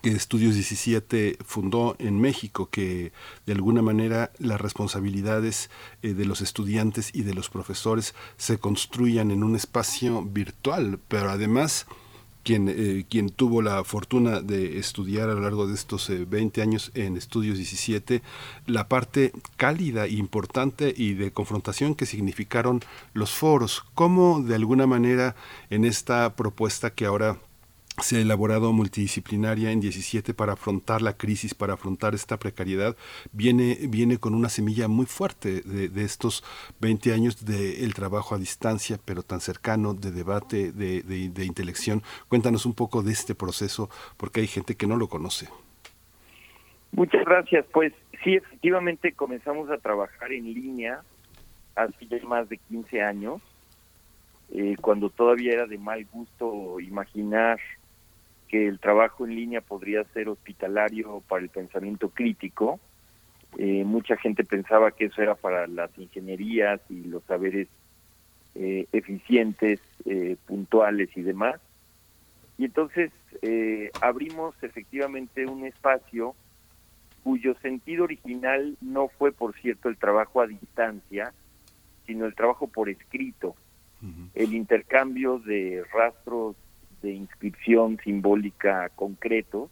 Estudios 0.05 0.55
17 0.55 1.39
fundó 1.45 1.97
en 1.99 2.21
México, 2.21 2.71
que 2.71 3.13
de 3.45 3.53
alguna 3.53 3.83
manera 3.83 4.31
las 4.39 4.61
responsabilidades 4.61 5.69
eh, 6.03 6.15
de 6.15 6.25
los 6.27 6.41
estudiantes 6.41 7.11
y 7.13 7.23
de 7.23 7.35
los 7.35 7.51
profesores 7.51 8.15
se 8.37 8.59
construyan 8.59 9.33
en 9.33 9.43
un 9.43 9.57
espacio 9.57 10.23
virtual, 10.23 11.01
pero 11.09 11.31
además 11.31 11.87
quien, 12.43 12.69
eh, 12.69 13.05
quien 13.09 13.31
tuvo 13.31 13.63
la 13.63 13.85
fortuna 13.85 14.41
de 14.41 14.79
estudiar 14.79 15.29
a 15.29 15.35
lo 15.35 15.41
largo 15.41 15.67
de 15.67 15.75
estos 15.75 16.11
20 16.11 16.63
años 16.63 16.91
en 16.95 17.17
Estudios 17.17 17.57
17, 17.57 18.23
la 18.67 18.89
parte 18.89 19.33
cálida, 19.57 20.09
importante 20.09 20.93
y 20.97 21.15
de 21.15 21.33
confrontación 21.33 21.95
que 21.95 22.07
significaron 22.07 22.81
los 23.13 23.31
foros. 23.31 23.85
¿Cómo 23.95 24.41
de 24.43 24.55
alguna 24.55 24.87
manera 24.87 25.37
en 25.71 25.85
esta 25.85 26.35
propuesta 26.35 26.91
que 26.91 27.07
ahora 27.07 27.39
se 28.03 28.17
ha 28.17 28.21
elaborado 28.21 28.73
multidisciplinaria 28.73 29.71
en 29.71 29.81
17 29.81 30.35
para 30.35 30.55
afrontar 30.55 31.03
la 31.03 31.17
crisis, 31.17 31.55
para 31.55 31.75
afrontar 31.75 32.15
esta 32.15 32.39
precariedad, 32.39 32.97
viene, 33.33 33.79
viene 33.89 34.19
con 34.19 34.35
una 34.35 34.49
semilla 34.49 34.89
muy 34.89 35.07
fuerte 35.07 35.63
de, 35.63 36.05
estos 36.05 36.45
20 36.81 37.13
años 37.13 37.45
del 37.45 37.95
trabajo 37.95 38.35
a 38.35 38.39
distancia, 38.39 38.99
pero 39.05 39.23
tan 39.23 39.41
cercano, 39.41 39.95
de 39.95 40.11
debate, 40.11 40.73
de, 40.73 41.03
de, 41.03 41.45
intelección. 41.45 42.03
Cuéntanos 42.29 42.67
un 42.67 42.75
poco 42.75 43.03
de 43.03 43.13
este 43.13 43.35
proceso, 43.35 43.91
porque 44.17 44.41
hay 44.41 44.47
gente 44.47 44.75
que 44.75 44.87
no 44.87 44.97
lo 44.97 45.09
conoce. 45.09 45.49
Muchas 46.93 47.25
gracias. 47.25 47.67
Pues 47.73 47.93
sí, 48.25 48.35
efectivamente 48.35 49.13
comenzamos 49.13 49.71
a 49.71 49.79
trabajar 49.79 50.33
en 50.33 50.45
línea 50.45 51.03
hace 51.77 52.07
ya 52.07 52.19
más 52.27 52.49
de 52.49 52.59
15 52.59 53.03
años, 53.03 53.41
eh, 54.53 54.77
cuando 54.81 55.11
todavía 55.11 55.53
era 55.53 55.67
de 55.67 55.79
mal 55.79 56.05
gusto 56.13 56.81
imaginar 56.81 57.59
que 58.51 58.67
el 58.67 58.81
trabajo 58.81 59.25
en 59.25 59.37
línea 59.37 59.61
podría 59.61 60.03
ser 60.13 60.29
hospitalario 60.29 61.23
para 61.29 61.43
el 61.43 61.51
pensamiento 61.51 62.11
crítico. 62.11 62.81
Eh, 63.59 63.85
mucha 63.85 64.17
gente 64.17 64.43
pensaba 64.43 64.91
que 64.91 65.05
eso 65.05 65.23
era 65.23 65.37
para 65.37 65.69
las 65.69 65.97
ingenierías 65.97 66.81
y 66.91 67.05
los 67.05 67.23
saberes 67.25 67.69
eh, 68.57 68.87
eficientes, 68.93 69.81
eh, 70.05 70.37
puntuales 70.47 71.17
y 71.17 71.23
demás. 71.23 71.61
Y 72.59 72.65
entonces 72.65 73.13
abrimos 74.03 74.55
efectivamente 74.63 75.47
un 75.47 75.65
espacio 75.65 76.35
cuyo 77.23 77.55
sentido 77.63 78.05
original 78.05 78.77
no 78.83 79.09
fue, 79.09 79.33
por 79.33 79.55
cierto, 79.55 79.89
el 79.89 79.97
trabajo 79.97 80.43
a 80.43 80.47
distancia, 80.47 81.33
sino 82.07 82.27
el 82.27 82.35
trabajo 82.35 82.67
por 82.67 82.91
escrito, 82.91 83.55
el 84.35 84.53
intercambio 84.53 85.39
de 85.39 85.85
rastros 85.91 86.57
de 87.03 87.13
inscripción 87.13 87.99
simbólica 88.05 88.89
concreto 88.91 89.71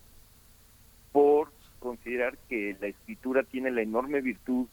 por 1.12 1.50
considerar 1.78 2.36
que 2.48 2.76
la 2.80 2.88
escritura 2.88 3.42
tiene 3.42 3.70
la 3.70 3.82
enorme 3.82 4.20
virtud 4.20 4.66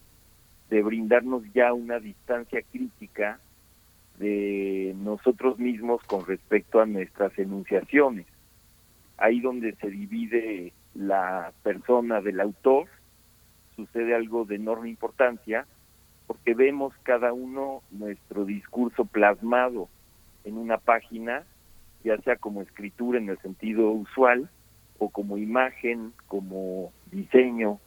de 0.70 0.82
brindarnos 0.82 1.44
ya 1.54 1.74
una 1.74 2.00
distancia 2.00 2.62
crítica 2.72 3.40
de 4.18 4.96
nosotros 4.98 5.60
mismos 5.60 6.02
con 6.04 6.26
respecto 6.26 6.80
a 6.80 6.86
nuestras 6.86 7.38
enunciaciones. 7.38 8.26
Ahí 9.18 9.40
donde 9.40 9.76
se 9.76 9.90
divide 9.90 10.74
la 10.94 11.52
persona 11.64 12.22
del 12.22 12.40
autor, 12.40 12.88
sucede 13.76 14.16
algo 14.16 14.46
de 14.46 14.56
enorme 14.56 14.90
importancia, 14.90 15.66
porque 16.28 16.54
vemos 16.54 16.94
cada 17.04 17.34
uno 17.34 17.82
nuestro 17.92 18.46
discurso 18.46 19.06
plasmado 19.06 19.90
en 20.44 20.58
una 20.58 20.78
página 20.78 21.44
ya 22.06 22.18
sea 22.20 22.36
como 22.36 22.62
escritura 22.62 23.18
en 23.18 23.30
el 23.30 23.40
sentido 23.40 23.90
usual 23.90 24.48
o 25.00 25.10
como 25.10 25.38
imagen, 25.40 26.14
como 26.28 26.94
diseño, 27.12 27.80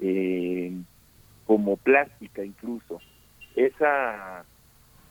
eh, 0.00 0.72
como 1.46 1.76
plástica 1.76 2.42
incluso. 2.42 3.00
Esa, 3.54 4.46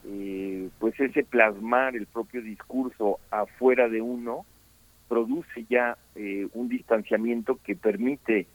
eh, 0.06 0.68
pues 0.80 1.00
ese 1.00 1.24
plasmar 1.24 1.96
el 1.96 2.08
propio 2.08 2.42
discurso 2.42 3.20
afuera 3.30 3.88
de 3.88 4.02
uno 4.02 4.46
produce 5.08 5.66
ya 5.70 5.96
eh, 6.16 6.48
un 6.54 6.70
distanciamiento 6.70 7.60
que 7.64 7.76
permite 7.76 8.48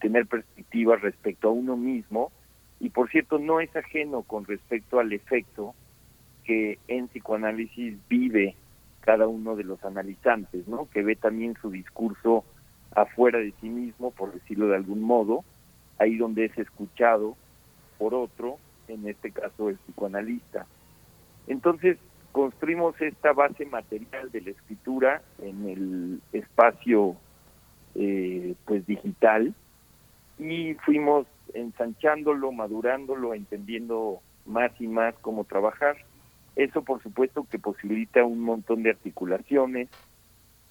tener 0.00 0.26
perspectiva 0.26 0.96
respecto 0.96 1.48
a 1.48 1.52
uno 1.52 1.76
mismo 1.76 2.32
y 2.80 2.90
por 2.90 3.08
cierto 3.10 3.38
no 3.38 3.60
es 3.60 3.74
ajeno 3.76 4.22
con 4.22 4.44
respecto 4.44 4.98
al 4.98 5.12
efecto 5.12 5.72
que 6.42 6.80
en 6.88 7.06
psicoanálisis 7.06 7.96
vive 8.08 8.56
cada 9.08 9.26
uno 9.26 9.56
de 9.56 9.64
los 9.64 9.82
analizantes, 9.86 10.68
¿no? 10.68 10.86
Que 10.90 11.02
ve 11.02 11.16
también 11.16 11.56
su 11.62 11.70
discurso 11.70 12.44
afuera 12.94 13.38
de 13.38 13.54
sí 13.58 13.70
mismo, 13.70 14.10
por 14.10 14.34
decirlo 14.34 14.68
de 14.68 14.76
algún 14.76 15.00
modo, 15.00 15.46
ahí 15.98 16.18
donde 16.18 16.44
es 16.44 16.58
escuchado 16.58 17.34
por 17.96 18.12
otro, 18.12 18.58
en 18.86 19.08
este 19.08 19.30
caso 19.30 19.70
el 19.70 19.78
psicoanalista. 19.78 20.66
Entonces, 21.46 21.96
construimos 22.32 23.00
esta 23.00 23.32
base 23.32 23.64
material 23.64 24.30
de 24.30 24.42
la 24.42 24.50
escritura 24.50 25.22
en 25.40 25.66
el 25.66 26.20
espacio 26.34 27.16
eh, 27.94 28.56
pues 28.66 28.86
digital 28.86 29.54
y 30.38 30.74
fuimos 30.84 31.26
ensanchándolo, 31.54 32.52
madurándolo, 32.52 33.32
entendiendo 33.32 34.20
más 34.44 34.70
y 34.78 34.86
más 34.86 35.14
cómo 35.22 35.44
trabajar. 35.44 35.96
Eso, 36.58 36.82
por 36.82 37.00
supuesto, 37.04 37.46
que 37.48 37.60
posibilita 37.60 38.24
un 38.24 38.40
montón 38.40 38.82
de 38.82 38.90
articulaciones 38.90 39.88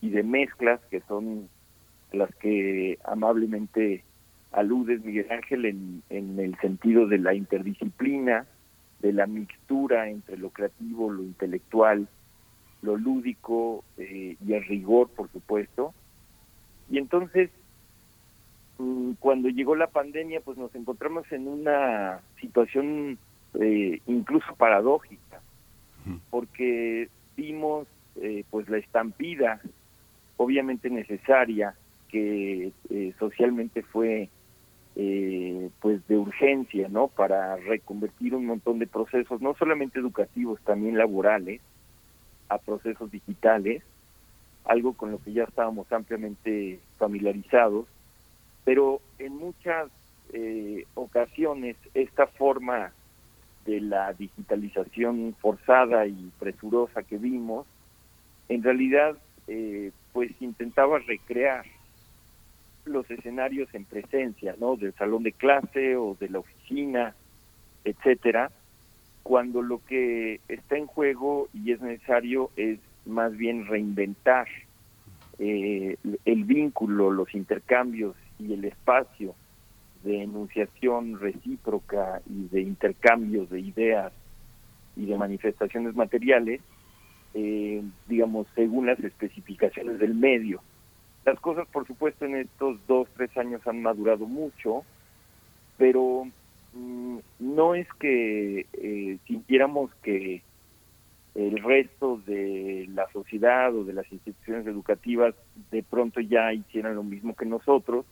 y 0.01 0.09
de 0.09 0.21
mezclas 0.21 0.81
que 0.91 0.99
son 1.07 1.47
las 2.11 2.29
que 2.35 2.99
amablemente 3.05 4.03
aludes, 4.51 5.01
Miguel 5.05 5.31
Ángel, 5.31 5.63
en, 5.63 6.03
el 6.09 6.57
sentido 6.59 7.07
de 7.07 7.19
la 7.19 7.33
interdisciplina, 7.33 8.45
de 8.99 9.13
la 9.13 9.27
mixtura 9.27 10.09
entre 10.09 10.37
lo 10.37 10.49
creativo, 10.49 11.09
lo 11.09 11.23
intelectual, 11.23 12.09
lo 12.81 12.97
lúdico 12.97 13.85
eh, 13.97 14.35
y 14.45 14.53
el 14.53 14.65
rigor, 14.65 15.07
por 15.11 15.31
supuesto. 15.31 15.93
Y 16.89 16.97
entonces, 16.97 17.49
mm, 18.77 19.13
cuando 19.19 19.47
llegó 19.47 19.73
la 19.77 19.87
pandemia, 19.87 20.41
pues 20.41 20.57
nos 20.57 20.75
encontramos 20.75 21.31
en 21.31 21.47
una 21.47 22.19
situación 22.41 23.17
eh, 23.53 24.01
incluso 24.05 24.53
paradójica 24.57 25.41
porque 26.29 27.09
vimos 27.35 27.87
eh, 28.15 28.43
pues 28.49 28.67
la 28.67 28.77
estampida 28.77 29.61
obviamente 30.37 30.89
necesaria 30.89 31.75
que 32.09 32.71
eh, 32.89 33.13
socialmente 33.19 33.83
fue 33.83 34.29
eh, 34.95 35.69
pues 35.79 36.05
de 36.07 36.17
urgencia 36.17 36.87
no 36.89 37.09
para 37.09 37.57
reconvertir 37.57 38.33
un 38.33 38.45
montón 38.47 38.79
de 38.79 38.87
procesos 38.87 39.41
no 39.41 39.53
solamente 39.55 39.99
educativos 39.99 40.59
también 40.61 40.97
laborales 40.97 41.61
a 42.49 42.57
procesos 42.57 43.11
digitales 43.11 43.83
algo 44.65 44.93
con 44.93 45.11
lo 45.11 45.19
que 45.19 45.33
ya 45.33 45.43
estábamos 45.43 45.91
ampliamente 45.91 46.79
familiarizados 46.97 47.85
pero 48.65 49.01
en 49.19 49.37
muchas 49.37 49.89
ocasiones 50.95 51.77
esta 51.93 52.27
forma 52.27 52.91
de 53.67 53.81
la 53.81 54.13
digitalización 54.13 55.35
forzada 55.39 56.07
y 56.07 56.31
presurosa 56.39 57.03
que 57.03 57.17
vimos, 57.17 57.67
en 58.47 58.63
realidad 58.63 59.17
eh, 59.47 59.91
pues 60.13 60.31
intentaba 60.39 60.99
recrear 60.99 61.65
los 62.85 63.09
escenarios 63.11 63.67
en 63.73 63.83
presencia, 63.83 64.55
¿no? 64.57 64.77
Del 64.77 64.93
salón 64.93 65.23
de 65.23 65.33
clase 65.33 65.97
o 65.97 66.15
de 66.17 66.29
la 66.29 66.39
oficina, 66.39 67.13
etcétera, 67.83 68.51
cuando 69.21 69.61
lo 69.61 69.83
que 69.85 70.39
está 70.47 70.77
en 70.77 70.87
juego 70.87 71.49
y 71.53 71.73
es 71.73 71.81
necesario 71.81 72.49
es 72.55 72.79
más 73.05 73.35
bien 73.35 73.67
reinventar 73.67 74.47
eh, 75.39 75.97
el 76.23 76.43
vínculo, 76.45 77.11
los 77.11 77.35
intercambios 77.35 78.15
y 78.39 78.53
el 78.53 78.63
espacio 78.63 79.35
de 80.03 80.23
enunciación 80.23 81.19
recíproca 81.19 82.21
y 82.29 82.47
de 82.47 82.61
intercambios 82.61 83.49
de 83.49 83.59
ideas 83.59 84.13
y 84.95 85.05
de 85.05 85.17
manifestaciones 85.17 85.95
materiales, 85.95 86.61
eh, 87.33 87.83
digamos, 88.07 88.47
según 88.55 88.87
las 88.87 88.99
especificaciones 88.99 89.99
del 89.99 90.15
medio. 90.15 90.61
Las 91.25 91.39
cosas, 91.39 91.67
por 91.67 91.85
supuesto, 91.85 92.25
en 92.25 92.35
estos 92.35 92.79
dos, 92.87 93.07
tres 93.15 93.35
años 93.37 93.65
han 93.67 93.81
madurado 93.81 94.25
mucho, 94.25 94.83
pero 95.77 96.25
mm, 96.73 97.17
no 97.39 97.75
es 97.75 97.87
que 97.99 98.65
eh, 98.73 99.17
sintiéramos 99.27 99.93
que 100.01 100.41
el 101.35 101.61
resto 101.61 102.19
de 102.25 102.87
la 102.95 103.07
sociedad 103.11 103.75
o 103.75 103.83
de 103.83 103.93
las 103.93 104.11
instituciones 104.11 104.65
educativas 104.65 105.35
de 105.69 105.83
pronto 105.83 106.19
ya 106.19 106.51
hicieran 106.51 106.95
lo 106.95 107.03
mismo 107.03 107.35
que 107.35 107.45
nosotros, 107.45 108.05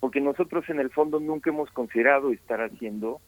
porque 0.00 0.20
nosotros 0.20 0.68
en 0.68 0.80
el 0.80 0.90
fondo 0.90 1.20
nunca 1.20 1.50
hemos 1.50 1.70
considerado 1.70 2.30
estar 2.32 2.60
haciendo 2.60 3.20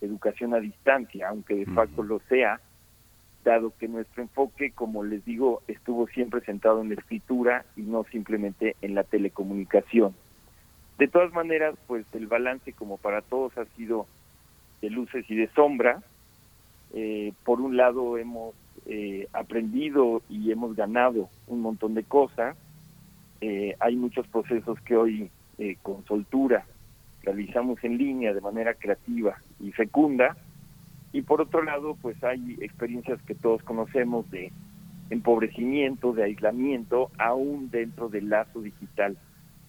educación 0.00 0.54
a 0.54 0.60
distancia, 0.60 1.28
aunque 1.28 1.54
de 1.54 1.66
facto 1.66 2.02
lo 2.02 2.20
sea, 2.28 2.60
dado 3.44 3.72
que 3.78 3.88
nuestro 3.88 4.22
enfoque, 4.22 4.72
como 4.72 5.04
les 5.04 5.24
digo, 5.24 5.62
estuvo 5.68 6.06
siempre 6.08 6.40
centrado 6.40 6.80
en 6.80 6.88
la 6.88 6.94
escritura 6.94 7.64
y 7.76 7.82
no 7.82 8.04
simplemente 8.04 8.76
en 8.80 8.94
la 8.94 9.04
telecomunicación. 9.04 10.14
De 10.98 11.08
todas 11.08 11.32
maneras, 11.32 11.74
pues 11.86 12.06
el 12.14 12.26
balance, 12.26 12.72
como 12.72 12.96
para 12.96 13.20
todos, 13.20 13.56
ha 13.58 13.66
sido 13.76 14.06
de 14.80 14.90
luces 14.90 15.24
y 15.28 15.36
de 15.36 15.48
sombra. 15.48 16.02
Eh, 16.94 17.32
por 17.44 17.60
un 17.60 17.76
lado, 17.76 18.16
hemos 18.16 18.54
eh, 18.86 19.28
aprendido 19.32 20.22
y 20.28 20.50
hemos 20.50 20.76
ganado 20.76 21.28
un 21.46 21.60
montón 21.60 21.94
de 21.94 22.04
cosas. 22.04 22.56
Eh, 23.40 23.76
hay 23.80 23.96
muchos 23.96 24.26
procesos 24.28 24.80
que 24.82 24.96
hoy 24.96 25.30
eh, 25.58 25.76
con 25.82 26.04
soltura 26.04 26.64
realizamos 27.24 27.82
en 27.82 27.98
línea 27.98 28.32
de 28.32 28.40
manera 28.40 28.74
creativa 28.74 29.36
y 29.60 29.72
fecunda. 29.72 30.36
Y 31.12 31.22
por 31.22 31.40
otro 31.40 31.62
lado, 31.62 31.96
pues 32.00 32.22
hay 32.22 32.56
experiencias 32.60 33.20
que 33.22 33.34
todos 33.34 33.62
conocemos 33.62 34.30
de 34.30 34.52
empobrecimiento, 35.10 36.12
de 36.12 36.24
aislamiento, 36.24 37.10
aún 37.18 37.70
dentro 37.70 38.08
del 38.08 38.28
lazo 38.28 38.60
digital. 38.60 39.16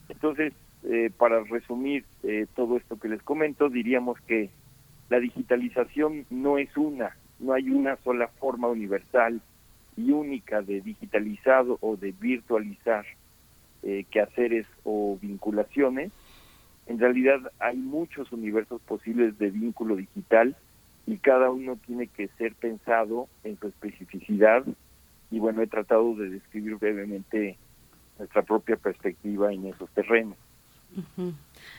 Entonces, 0.10 0.54
eh, 0.84 1.12
para 1.18 1.44
resumir 1.44 2.06
eh, 2.24 2.48
todo 2.56 2.78
esto 2.78 3.00
que 3.00 3.10
les 3.10 3.22
comento, 3.22 3.70
diríamos 3.70 4.20
que 4.22 4.50
la 5.10 5.20
digitalización 5.20 6.26
no 6.30 6.58
es 6.58 6.76
una, 6.78 7.16
no 7.40 7.54
hay 7.54 7.70
una 7.70 7.96
sola 7.98 8.28
forma 8.40 8.68
universal 8.68 9.42
y 9.98 10.12
única 10.12 10.62
de 10.62 10.82
digitalizado 10.82 11.78
o 11.82 11.96
de 11.96 12.12
virtualizar 12.12 13.06
eh, 13.86 14.06
quehaceres 14.10 14.66
o 14.84 15.18
vinculaciones. 15.22 16.12
En 16.88 17.00
realidad 17.00 17.40
hay 17.60 17.78
muchos 17.78 18.32
universos 18.32 18.82
posibles 18.82 19.38
de 19.38 19.52
vínculo 19.52 19.96
digital 19.96 20.56
y 21.08 21.18
cada 21.18 21.52
uno 21.52 21.78
tiene 21.86 22.08
que 22.08 22.28
ser 22.38 22.56
pensado 22.56 23.28
en 23.44 23.58
su 23.60 23.68
especificidad 23.68 24.66
y 25.32 25.40
bueno, 25.40 25.62
he 25.62 25.68
tratado 25.68 26.16
de 26.16 26.30
describir 26.30 26.76
brevemente 26.76 27.58
nuestra 28.18 28.42
propia 28.42 28.76
perspectiva 28.76 29.54
en 29.54 29.68
esos 29.68 29.90
terrenos. 29.92 30.38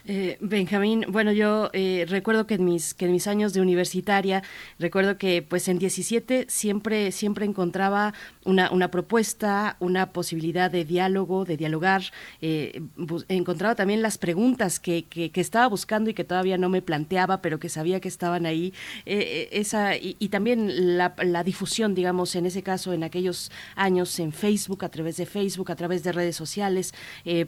Eh, 0.09 0.39
Benjamín, 0.41 1.05
bueno, 1.09 1.32
yo 1.32 1.68
eh, 1.72 2.07
recuerdo 2.09 2.47
que 2.47 2.55
en 2.55 2.64
mis 2.64 2.95
que 2.95 3.07
en 3.07 3.12
mis 3.12 3.26
años 3.26 3.53
de 3.53 3.61
universitaria 3.61 4.43
recuerdo 4.78 5.18
que 5.18 5.43
pues 5.43 5.66
en 5.66 5.78
17 5.78 6.47
siempre 6.49 7.11
siempre 7.11 7.45
encontraba 7.45 8.14
una, 8.45 8.70
una 8.70 8.91
propuesta, 8.93 9.76
una 9.80 10.12
posibilidad 10.12 10.70
de 10.70 10.84
diálogo, 10.84 11.45
de 11.45 11.57
dialogar, 11.57 12.03
eh, 12.41 12.80
encontraba 13.28 13.74
también 13.74 14.01
las 14.01 14.18
preguntas 14.18 14.78
que, 14.78 15.05
que, 15.05 15.30
estaba 15.41 15.66
buscando 15.66 16.11
y 16.11 16.14
que 16.14 16.24
todavía 16.24 16.57
no 16.57 16.68
me 16.68 16.82
planteaba, 16.82 17.43
pero 17.43 17.59
que 17.59 17.68
sabía 17.68 18.01
que 18.01 18.09
estaban 18.09 18.47
ahí, 18.47 18.72
esa 19.05 19.97
y, 19.97 20.14
también 20.28 20.97
la, 20.97 21.14
la, 21.22 21.43
difusión, 21.43 21.95
digamos, 21.95 22.34
en 22.37 22.47
ese 22.47 22.62
caso 22.62 22.93
en 22.93 23.03
aquellos 23.03 23.51
años 23.74 24.18
en 24.20 24.32
Facebook, 24.32 24.84
a 24.84 24.89
través 24.89 25.16
de 25.16 25.26
Facebook, 25.26 25.70
a 25.70 25.76
través 25.76 26.03
de 26.05 26.12
redes 26.12 26.37
sociales, 26.37 26.95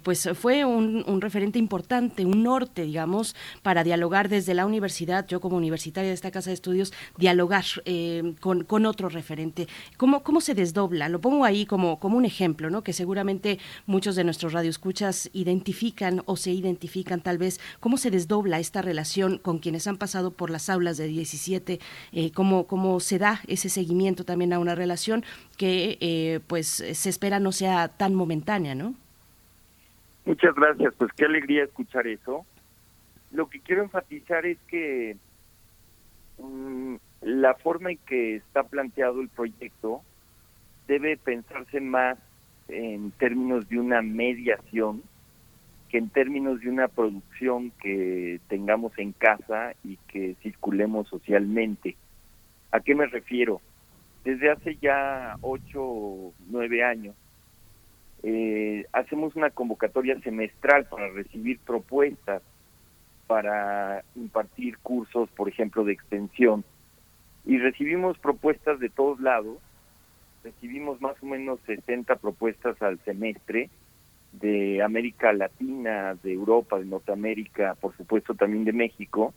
pues 0.03 0.29
fue 0.35 0.65
un, 0.65 1.05
un 1.07 1.21
referente 1.21 1.59
importante, 1.59 2.25
un 2.29 2.43
norte, 2.43 2.83
digamos, 2.83 3.35
para 3.63 3.85
dialogar 3.85 4.29
desde 4.29 4.55
la 4.55 4.67
universidad, 4.67 5.27
yo 5.27 5.41
como 5.41 5.57
universitaria 5.57 6.09
de 6.09 6.15
esta 6.15 6.31
casa 6.31 6.51
de 6.51 6.55
estudios, 6.55 6.93
dialogar 7.17 7.65
eh, 7.85 8.35
con, 8.41 8.65
con, 8.65 8.87
otro 8.87 9.09
referente. 9.09 9.69
¿Cómo, 9.97 10.23
¿Cómo 10.23 10.41
se 10.41 10.55
desdobla? 10.55 11.09
Lo 11.09 11.21
pongo 11.21 11.45
ahí 11.45 11.67
como, 11.67 11.99
como 11.99 12.17
un 12.17 12.25
ejemplo, 12.25 12.71
¿no? 12.71 12.83
que 12.83 12.93
seguramente 12.93 13.59
muchos 13.87 14.17
de 14.17 14.25
nuestros 14.25 14.53
radioescuchas 14.53 15.31
identifican 15.33 16.23
o 16.27 16.37
se 16.37 16.53
identifican 16.53 17.21
tal 17.21 17.39
vez, 17.39 17.61
cómo 17.81 17.97
se 17.97 18.11
desdobla 18.11 18.61
esta 18.61 18.83
relación 18.83 19.39
con 19.39 19.59
quienes 19.59 19.87
han 19.87 19.99
pasado 19.99 20.31
por 20.31 20.51
las 20.51 20.69
aulas 20.69 20.97
de 20.97 21.07
17, 21.07 21.81
eh, 22.13 22.31
cómo, 22.33 22.67
cómo 22.67 23.01
se 23.01 23.19
da 23.19 23.41
ese 23.47 23.69
seguimiento 23.69 24.25
también 24.25 24.53
a 24.53 24.59
una 24.59 24.75
relación 24.75 25.25
que 25.57 25.99
eh, 26.01 26.41
pues 26.47 26.69
se 26.93 27.09
espera 27.09 27.41
no 27.41 27.53
sea 27.53 27.89
tan 27.89 28.15
momentánea, 28.15 28.75
¿no? 28.75 28.95
Muchas 30.29 30.55
gracias, 30.55 30.93
pues 30.99 31.11
qué 31.15 31.25
alegría 31.25 31.65
escuchar 31.65 32.07
eso. 32.07 32.45
Lo 33.31 33.49
que 33.49 33.61
quiero 33.61 33.83
enfatizar 33.83 34.45
es 34.45 34.59
que 34.69 35.17
mm, 36.37 36.97
la 37.23 37.55
forma 37.55 37.93
en 37.93 37.99
que 38.07 38.37
está 38.37 38.65
planteado 38.65 39.23
el 39.23 39.31
proyecto 39.31 40.03
debe 40.87 41.17
pensarse 41.17 41.81
más 41.81 42.19
en 42.69 43.11
términos 43.13 43.67
de 43.71 43.79
una 43.79 44.03
mediación 44.03 45.03
que 45.89 45.97
en 45.97 46.11
términos 46.11 46.61
de 46.61 46.69
una 46.69 46.89
producción 46.89 47.71
que 47.83 48.39
tengamos 48.49 48.93
en 48.99 49.13
casa 49.13 49.73
y 49.83 49.97
que 50.09 50.37
circulemos 50.43 51.09
socialmente. 51.09 51.97
¿A 52.71 52.81
qué 52.81 52.95
me 52.95 53.07
refiero? 53.07 53.63
Desde 54.25 54.51
hace 54.51 54.77
ya 54.77 55.37
ocho 55.41 55.83
o 55.83 56.35
nueve 56.51 56.85
años 56.85 57.15
eh, 58.23 58.87
hacemos 58.93 59.37
una 59.37 59.51
convocatoria 59.51 60.19
semestral 60.21 60.87
para 60.87 61.09
recibir 61.11 61.59
propuestas 61.61 62.43
para 63.29 64.03
impartir 64.17 64.79
cursos, 64.79 65.29
por 65.31 65.49
ejemplo, 65.49 65.85
de 65.85 65.93
extensión. 65.93 66.65
Y 67.45 67.59
recibimos 67.59 68.19
propuestas 68.19 68.81
de 68.81 68.89
todos 68.89 69.21
lados. 69.21 69.59
Recibimos 70.43 71.01
más 71.01 71.23
o 71.23 71.27
menos 71.27 71.61
60 71.67 72.17
propuestas 72.17 72.81
al 72.81 72.99
semestre 73.05 73.69
de 74.33 74.83
América 74.83 75.33
Latina, 75.33 76.15
de 76.23 76.33
Europa, 76.33 76.79
de 76.79 76.87
Norteamérica, 76.87 77.75
por 77.75 77.95
supuesto 77.97 78.35
también 78.35 78.65
de 78.65 78.73
México. 78.73 79.35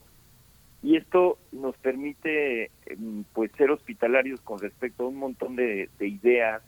Y 0.82 0.96
esto 0.96 1.38
nos 1.52 1.76
permite 1.76 2.70
em, 2.86 3.24
pues 3.34 3.52
ser 3.58 3.70
hospitalarios 3.70 4.40
con 4.40 4.58
respecto 4.58 5.04
a 5.04 5.08
un 5.08 5.16
montón 5.16 5.54
de 5.54 5.88
ideas, 6.00 6.62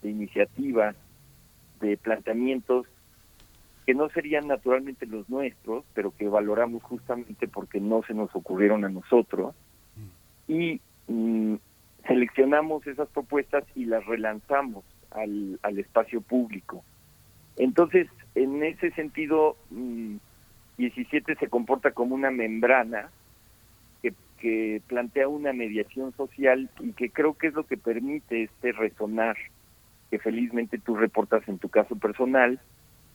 de 0.00 0.10
iniciativas 0.10 0.94
de 1.82 1.96
planteamientos 1.98 2.86
que 3.84 3.94
no 3.94 4.08
serían 4.10 4.46
naturalmente 4.46 5.06
los 5.06 5.28
nuestros, 5.28 5.84
pero 5.92 6.14
que 6.16 6.28
valoramos 6.28 6.82
justamente 6.82 7.48
porque 7.48 7.80
no 7.80 8.02
se 8.04 8.14
nos 8.14 8.34
ocurrieron 8.34 8.84
a 8.84 8.88
nosotros. 8.88 9.54
Y 10.46 10.80
mm, 11.08 11.56
seleccionamos 12.06 12.86
esas 12.86 13.08
propuestas 13.08 13.64
y 13.74 13.86
las 13.86 14.06
relanzamos 14.06 14.84
al, 15.10 15.58
al 15.62 15.78
espacio 15.78 16.20
público. 16.20 16.84
Entonces, 17.56 18.08
en 18.34 18.62
ese 18.62 18.92
sentido, 18.92 19.56
17 20.78 21.32
mm, 21.32 21.38
se 21.38 21.48
comporta 21.48 21.90
como 21.90 22.14
una 22.14 22.30
membrana 22.30 23.10
que, 24.00 24.14
que 24.38 24.80
plantea 24.86 25.26
una 25.26 25.52
mediación 25.52 26.14
social 26.16 26.70
y 26.80 26.92
que 26.92 27.10
creo 27.10 27.34
que 27.34 27.48
es 27.48 27.54
lo 27.54 27.64
que 27.64 27.76
permite 27.76 28.44
este 28.44 28.72
resonar 28.72 29.36
que 30.12 30.18
felizmente 30.18 30.76
tú 30.76 30.94
reportas 30.94 31.48
en 31.48 31.56
tu 31.56 31.70
caso 31.70 31.96
personal 31.96 32.60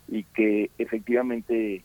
y 0.08 0.24
que 0.24 0.72
efectivamente 0.80 1.84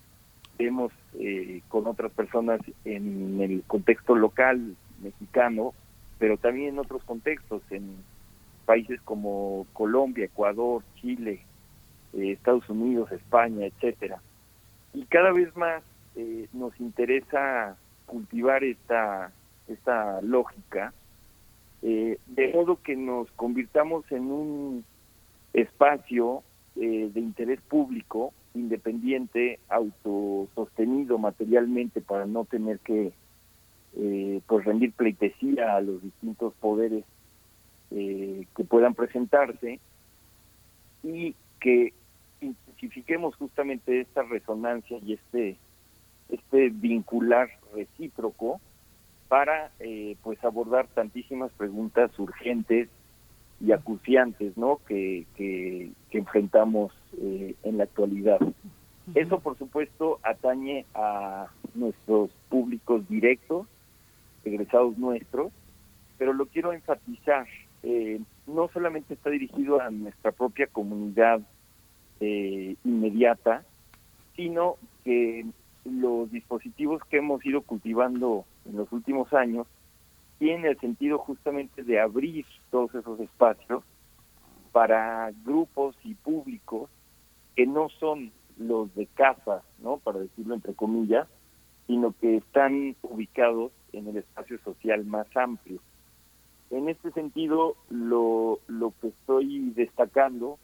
vemos 0.59 0.91
eh, 1.21 1.61
con 1.69 1.87
otras 1.87 2.11
personas 2.13 2.63
en 2.87 3.39
el 3.43 3.63
contexto 3.67 4.15
local 4.15 4.75
mexicano, 5.03 5.75
pero 6.19 6.39
también 6.39 6.71
en 6.71 6.79
otros 6.79 7.05
contextos, 7.05 7.61
en 7.69 7.97
países 8.65 9.03
como 9.03 9.67
Colombia, 9.75 10.25
Ecuador, 10.25 10.83
Chile, 10.95 11.43
eh, 12.15 12.33
Estados 12.33 12.67
Unidos, 12.71 13.13
España, 13.13 13.67
etcétera. 13.67 14.19
Y 14.95 15.05
cada 15.05 15.31
vez 15.31 15.55
más 15.59 15.83
eh, 16.17 16.49
nos 16.55 16.73
interesa 16.81 17.77
cultivar 18.07 18.65
esta 18.65 19.31
esta 19.69 20.23
lógica 20.23 20.95
de 21.83 22.53
modo 22.55 22.79
que 22.81 22.95
nos 22.95 23.29
convirtamos 23.33 24.05
en 24.13 24.31
un 24.31 24.85
espacio 25.53 26.43
eh, 26.77 27.11
de 27.13 27.21
interés 27.21 27.61
público, 27.61 28.33
independiente, 28.55 29.59
autosostenido 29.69 31.19
materialmente 31.19 32.01
para 32.01 32.27
no 32.27 32.45
tener 32.45 32.79
que 32.81 33.13
eh, 33.97 34.41
pues 34.47 34.65
rendir 34.65 34.93
pleitesía 34.93 35.77
a 35.77 35.83
los 35.83 36.03
distintos 36.03 36.55
poderes 36.55 37.05
eh, 37.91 38.47
que 38.57 38.65
puedan 38.65 38.95
presentarse 38.95 39.81
y 41.03 41.35
que 41.61 41.93
intensifiquemos 42.41 43.37
justamente 43.37 44.01
esta 44.01 44.23
resonancia 44.23 44.99
y 45.03 45.15
este 45.15 45.57
este 46.31 46.71
vincular 46.71 47.51
recíproco 47.75 48.61
para 49.29 49.71
pues 50.23 50.43
abordar 50.43 50.87
tantísimas 50.89 51.53
preguntas 51.53 52.19
urgentes 52.19 52.89
y 53.65 53.73
acuciantes 53.73 54.57
¿no? 54.57 54.81
que, 54.87 55.27
que, 55.37 55.93
enfrentamos 56.11 56.93
eh, 57.19 57.55
en 57.63 57.79
la 57.79 57.85
actualidad. 57.85 58.39
Eso, 59.15 59.41
por 59.41 59.57
supuesto, 59.57 60.21
atañe 60.23 60.85
a 60.95 61.47
nuestros 61.75 62.31
públicos 62.49 63.09
directos, 63.09 63.67
egresados 64.45 64.99
nuestros, 64.99 65.53
pero 66.19 66.33
lo 66.33 66.47
quiero 66.47 66.73
enfatizar, 66.73 67.47
eh, 67.83 68.21
no 68.47 68.69
solamente 68.73 69.15
está 69.15 69.31
dirigido 69.31 69.81
a 69.81 69.91
nuestra 69.91 70.33
propia 70.33 70.67
comunidad 70.67 71.41
eh, 72.21 72.77
inmediata, 72.85 73.65
sino 74.37 74.77
que 75.05 75.47
los 75.85 76.31
dispositivos 76.31 77.03
que 77.11 77.19
hemos 77.19 77.45
ido 77.45 77.63
cultivando 77.63 78.45
en 78.67 78.77
los 78.77 78.93
últimos 78.93 79.33
años 79.33 79.67
tiene 80.43 80.71
el 80.71 80.81
sentido 80.81 81.19
justamente 81.19 81.85
de 81.85 82.01
abrir 82.01 82.45
todos 82.73 82.93
esos 82.97 83.21
espacios 83.21 83.85
para 84.73 85.31
grupos 85.45 85.95
y 86.03 86.15
públicos 86.15 86.91
que 87.55 87.65
no 87.65 87.89
son 88.01 88.33
los 88.59 88.93
de 88.97 89.07
casa, 89.07 89.63
¿no? 89.79 89.99
Para 89.99 90.19
decirlo 90.19 90.57
entre 90.57 90.75
comillas, 90.75 91.29
sino 91.87 92.13
que 92.21 92.39
están 92.39 92.97
ubicados 93.03 93.71
en 93.93 94.09
el 94.09 94.17
espacio 94.17 94.59
social 94.65 95.05
más 95.05 95.29
amplio. 95.37 95.79
en 96.71 96.89
este 96.89 97.13
sentido, 97.13 97.77
lo, 97.89 98.59
lo 98.67 98.93
que 99.01 99.09
estoy 99.09 99.71
destacando, 99.77 100.59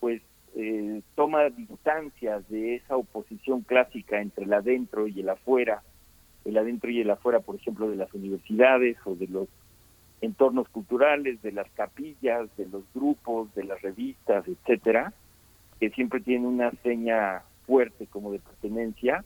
pues 0.00 0.20
eh, 0.56 1.00
toma 1.14 1.48
distancias 1.50 2.48
de 2.48 2.74
esa 2.74 2.96
oposición 2.96 3.60
clásica 3.60 4.20
entre 4.20 4.46
el 4.46 4.52
adentro 4.52 5.06
y 5.06 5.20
el 5.20 5.28
afuera, 5.28 5.84
el 6.44 6.56
adentro 6.58 6.90
y 6.90 7.00
el 7.00 7.10
afuera, 7.10 7.40
por 7.40 7.56
ejemplo, 7.56 7.88
de 7.88 7.96
las 7.96 8.12
universidades 8.14 8.96
o 9.04 9.14
de 9.14 9.28
los 9.28 9.48
entornos 10.20 10.68
culturales, 10.68 11.42
de 11.42 11.52
las 11.52 11.70
capillas, 11.72 12.48
de 12.56 12.66
los 12.66 12.84
grupos, 12.94 13.54
de 13.54 13.64
las 13.64 13.82
revistas, 13.82 14.46
etcétera, 14.46 15.12
que 15.80 15.90
siempre 15.90 16.20
tienen 16.20 16.46
una 16.46 16.70
seña 16.82 17.42
fuerte 17.66 18.06
como 18.06 18.32
de 18.32 18.38
pertenencia 18.38 19.24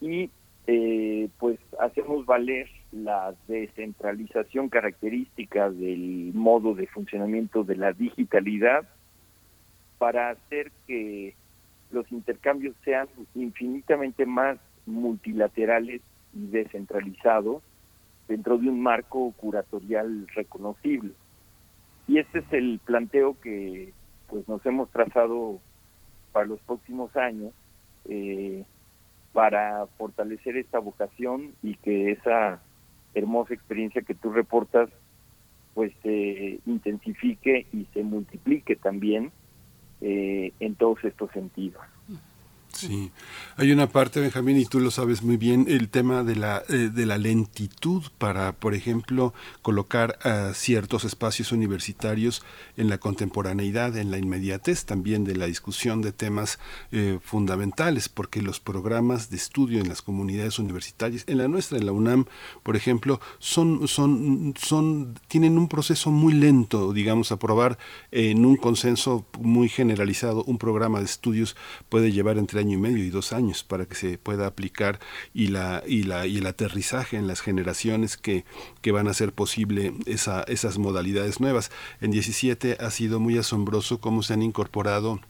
y 0.00 0.30
eh, 0.66 1.28
pues 1.38 1.58
hacemos 1.80 2.26
valer 2.26 2.68
la 2.92 3.34
descentralización 3.48 4.68
característica 4.68 5.70
del 5.70 6.32
modo 6.34 6.74
de 6.74 6.86
funcionamiento 6.86 7.64
de 7.64 7.76
la 7.76 7.92
digitalidad 7.92 8.84
para 9.98 10.30
hacer 10.30 10.70
que 10.86 11.34
los 11.90 12.10
intercambios 12.12 12.76
sean 12.84 13.08
infinitamente 13.34 14.26
más 14.26 14.58
multilaterales 14.86 16.02
y 16.34 16.46
descentralizados 16.46 17.62
dentro 18.28 18.58
de 18.58 18.68
un 18.68 18.80
marco 18.80 19.32
curatorial 19.32 20.26
reconocible. 20.34 21.12
Y 22.06 22.18
este 22.18 22.40
es 22.40 22.52
el 22.52 22.80
planteo 22.84 23.38
que 23.40 23.92
pues 24.28 24.48
nos 24.48 24.64
hemos 24.64 24.88
trazado 24.90 25.60
para 26.32 26.46
los 26.46 26.60
próximos 26.60 27.14
años 27.16 27.52
eh, 28.08 28.64
para 29.32 29.86
fortalecer 29.98 30.56
esta 30.56 30.78
vocación 30.78 31.52
y 31.62 31.74
que 31.76 32.12
esa 32.12 32.60
hermosa 33.14 33.54
experiencia 33.54 34.02
que 34.02 34.14
tú 34.14 34.32
reportas 34.32 34.88
pues 35.74 35.92
se 36.02 36.60
intensifique 36.66 37.66
y 37.72 37.86
se 37.92 38.02
multiplique 38.02 38.76
también 38.76 39.30
eh, 40.00 40.52
en 40.60 40.74
todos 40.74 41.02
estos 41.04 41.30
sentidos. 41.32 41.82
Sí, 42.72 43.10
hay 43.56 43.72
una 43.72 43.88
parte, 43.88 44.20
Benjamín, 44.20 44.56
y 44.56 44.64
tú 44.64 44.80
lo 44.80 44.90
sabes 44.90 45.22
muy 45.22 45.36
bien, 45.36 45.66
el 45.68 45.88
tema 45.88 46.22
de 46.22 46.36
la, 46.36 46.62
eh, 46.68 46.90
de 46.92 47.04
la 47.06 47.18
lentitud 47.18 48.04
para, 48.18 48.52
por 48.52 48.74
ejemplo, 48.74 49.34
colocar 49.62 50.18
a 50.22 50.54
ciertos 50.54 51.04
espacios 51.04 51.52
universitarios 51.52 52.42
en 52.76 52.88
la 52.88 52.98
contemporaneidad, 52.98 53.96
en 53.96 54.10
la 54.10 54.18
inmediatez 54.18 54.84
también 54.84 55.24
de 55.24 55.36
la 55.36 55.46
discusión 55.46 56.00
de 56.00 56.12
temas 56.12 56.58
eh, 56.92 57.18
fundamentales, 57.22 58.08
porque 58.08 58.40
los 58.40 58.60
programas 58.60 59.30
de 59.30 59.36
estudio 59.36 59.80
en 59.80 59.88
las 59.88 60.00
comunidades 60.00 60.58
universitarias, 60.58 61.24
en 61.26 61.38
la 61.38 61.48
nuestra, 61.48 61.78
en 61.78 61.86
la 61.86 61.92
UNAM, 61.92 62.26
por 62.62 62.76
ejemplo, 62.76 63.20
son, 63.38 63.88
son, 63.88 64.54
son, 64.58 65.18
tienen 65.28 65.58
un 65.58 65.68
proceso 65.68 66.10
muy 66.10 66.34
lento, 66.34 66.92
digamos, 66.92 67.32
aprobar 67.32 67.78
en 68.10 68.44
un 68.44 68.56
consenso 68.56 69.26
muy 69.38 69.68
generalizado 69.68 70.44
un 70.44 70.58
programa 70.58 71.00
de 71.00 71.06
estudios 71.06 71.56
puede 71.88 72.12
llevar 72.12 72.38
entre 72.38 72.59
año 72.60 72.78
y 72.78 72.80
medio 72.80 73.04
y 73.04 73.10
dos 73.10 73.32
años 73.32 73.64
para 73.64 73.86
que 73.86 73.94
se 73.94 74.18
pueda 74.18 74.46
aplicar 74.46 75.00
y 75.34 75.48
la 75.48 75.82
y 75.86 76.04
la 76.04 76.26
y 76.26 76.38
el 76.38 76.46
aterrizaje 76.46 77.16
en 77.16 77.26
las 77.26 77.40
generaciones 77.40 78.16
que, 78.16 78.44
que 78.80 78.92
van 78.92 79.08
a 79.08 79.10
hacer 79.10 79.32
posible 79.32 79.94
esa, 80.06 80.42
esas 80.44 80.78
modalidades 80.78 81.40
nuevas. 81.40 81.70
En 82.00 82.10
17 82.10 82.76
ha 82.80 82.90
sido 82.90 83.20
muy 83.20 83.36
asombroso 83.38 84.00
cómo 84.00 84.22
se 84.22 84.34
han 84.34 84.42
incorporado 84.42 85.20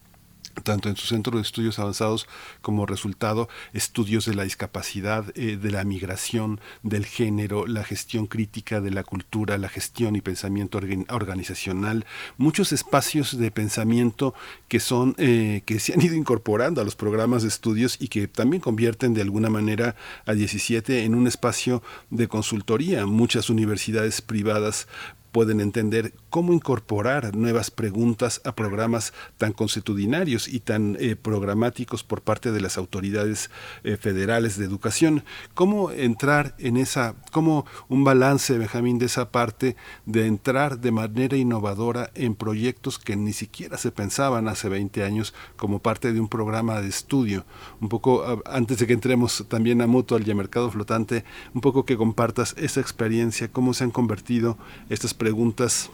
tanto 0.62 0.88
en 0.88 0.96
su 0.96 1.06
centro 1.06 1.36
de 1.36 1.42
estudios 1.42 1.78
avanzados 1.78 2.26
como 2.62 2.86
resultado 2.86 3.48
estudios 3.72 4.26
de 4.26 4.34
la 4.34 4.44
discapacidad, 4.44 5.24
eh, 5.34 5.56
de 5.56 5.70
la 5.70 5.84
migración, 5.84 6.60
del 6.82 7.06
género, 7.06 7.66
la 7.66 7.84
gestión 7.84 8.26
crítica 8.26 8.80
de 8.80 8.90
la 8.90 9.04
cultura, 9.04 9.58
la 9.58 9.68
gestión 9.68 10.16
y 10.16 10.20
pensamiento 10.20 10.80
organizacional, 11.08 12.06
muchos 12.36 12.72
espacios 12.72 13.38
de 13.38 13.50
pensamiento 13.50 14.34
que 14.68 14.80
son 14.80 15.14
eh, 15.18 15.62
que 15.66 15.80
se 15.80 15.92
han 15.92 16.02
ido 16.02 16.14
incorporando 16.14 16.80
a 16.80 16.84
los 16.84 16.96
programas 16.96 17.42
de 17.42 17.48
estudios 17.48 17.96
y 18.00 18.08
que 18.08 18.28
también 18.28 18.60
convierten 18.60 19.14
de 19.14 19.22
alguna 19.22 19.50
manera 19.50 19.96
a 20.26 20.32
17 20.32 21.04
en 21.04 21.14
un 21.14 21.26
espacio 21.26 21.82
de 22.10 22.28
consultoría. 22.28 23.06
Muchas 23.06 23.50
universidades 23.50 24.20
privadas 24.22 24.86
pueden 25.32 25.60
entender 25.60 26.14
cómo 26.28 26.52
incorporar 26.52 27.34
nuevas 27.36 27.70
preguntas 27.70 28.40
a 28.44 28.54
programas 28.54 29.12
tan 29.38 29.52
consuetudinarios 29.52 30.48
y 30.48 30.60
tan 30.60 30.96
eh, 31.00 31.16
programáticos 31.16 32.04
por 32.04 32.22
parte 32.22 32.52
de 32.52 32.60
las 32.60 32.78
autoridades 32.78 33.50
eh, 33.84 33.96
federales 33.96 34.56
de 34.56 34.64
educación. 34.64 35.24
¿Cómo 35.54 35.90
entrar 35.90 36.54
en 36.58 36.76
esa, 36.76 37.14
cómo 37.32 37.66
un 37.88 38.04
balance, 38.04 38.58
Benjamín, 38.58 38.98
de 38.98 39.06
esa 39.06 39.30
parte 39.30 39.76
de 40.06 40.26
entrar 40.26 40.80
de 40.80 40.92
manera 40.92 41.36
innovadora 41.36 42.10
en 42.14 42.34
proyectos 42.34 42.98
que 42.98 43.16
ni 43.16 43.32
siquiera 43.32 43.78
se 43.78 43.90
pensaban 43.90 44.48
hace 44.48 44.68
20 44.68 45.04
años 45.04 45.34
como 45.56 45.80
parte 45.80 46.12
de 46.12 46.20
un 46.20 46.28
programa 46.28 46.80
de 46.80 46.88
estudio? 46.88 47.44
Un 47.80 47.88
poco, 47.88 48.24
ah, 48.24 48.38
antes 48.46 48.78
de 48.78 48.86
que 48.86 48.92
entremos 48.92 49.44
también 49.48 49.82
a 49.82 49.86
Mutual 49.86 50.26
y 50.26 50.30
a 50.30 50.34
Mercado 50.34 50.70
Flotante, 50.70 51.24
un 51.54 51.60
poco 51.60 51.84
que 51.84 51.96
compartas 51.96 52.54
esa 52.56 52.80
experiencia, 52.80 53.48
cómo 53.48 53.74
se 53.74 53.84
han 53.84 53.90
convertido 53.90 54.58
estas 54.88 55.14
preguntas 55.20 55.92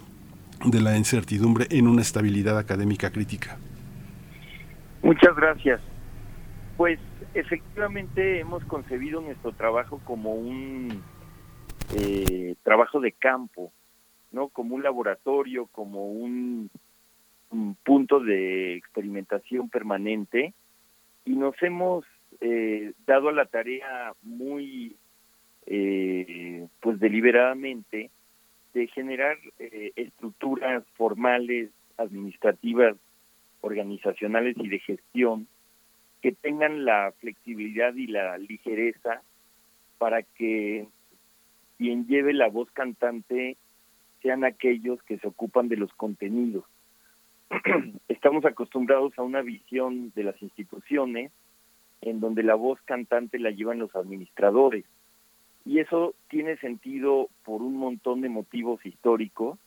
de 0.65 0.81
la 0.81 0.97
incertidumbre 0.97 1.67
en 1.71 1.89
una 1.89 2.01
estabilidad 2.01 2.57
académica 2.59 3.11
crítica. 3.11 3.59
Muchas 5.03 5.35
gracias. 5.35 5.81
Pues 6.77 7.01
efectivamente 7.35 8.39
hemos 8.39 8.65
concebido 8.67 9.21
nuestro 9.21 9.51
trabajo 9.51 10.01
como 10.05 10.35
un 10.35 11.03
eh, 11.97 12.55
trabajo 12.63 13.01
de 13.01 13.11
campo, 13.11 13.73
no 14.31 14.49
como 14.49 14.77
un 14.77 14.85
laboratorio, 14.85 15.67
como 15.73 16.07
un, 16.07 16.71
punto 17.85 18.21
de 18.21 18.77
experimentación 18.77 19.71
permanente 19.71 20.53
y 21.25 21.31
nos 21.31 21.55
hemos 21.63 22.05
eh, 22.41 22.93
dado 23.07 23.29
a 23.31 23.33
la 23.33 23.47
tarea 23.47 24.13
muy 24.23 24.97
eh, 25.65 26.67
pues 26.81 27.01
deliberadamente 27.01 28.11
de 28.77 28.89
generar 28.89 29.39
eh, 29.59 29.93
estructuras 29.97 30.85
formales, 30.99 31.71
administrativas, 31.97 32.95
organizacionales 33.63 34.55
y 34.59 34.69
de 34.69 34.79
gestión 34.81 35.49
que 36.21 36.33
tengan 36.33 36.85
la 36.85 37.15
flexibilidad 37.19 37.95
y 37.95 38.07
la 38.07 38.37
ligereza 38.37 39.23
para 39.97 40.23
que 40.23 40.87
quien 41.79 42.07
lleve 42.07 42.35
la 42.35 42.49
voz 42.49 42.71
cantante 42.73 43.57
sean 44.21 44.45
aquellos 44.45 45.03
que 45.05 45.17
se 45.19 45.27
ocupan 45.27 45.69
de 45.69 45.79
los 45.79 45.93
contenidos. 45.95 46.65
Estamos 48.09 48.45
acostumbrados 48.45 49.19
a 49.19 49.23
una 49.23 49.41
visión 49.41 50.13
de 50.15 50.25
las 50.25 50.43
instituciones 50.43 51.33
en 52.03 52.21
donde 52.21 52.43
la 52.43 52.57
voz 52.57 52.79
cantante 52.83 53.39
la 53.39 53.53
llevan 53.53 53.79
los 53.79 53.97
administradores 53.97 54.85
y 55.67 55.81
eso 55.81 56.15
tiene 56.31 56.57
sentido 56.59 57.29
por 57.45 57.61
un 57.61 57.77
montón 57.77 58.21
de 58.21 58.29
motivos 58.29 58.85
históricos 58.87 59.59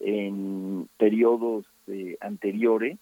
en 0.00 0.88
periodos 0.98 1.64
eh, 1.86 2.16
anteriores, 2.20 2.98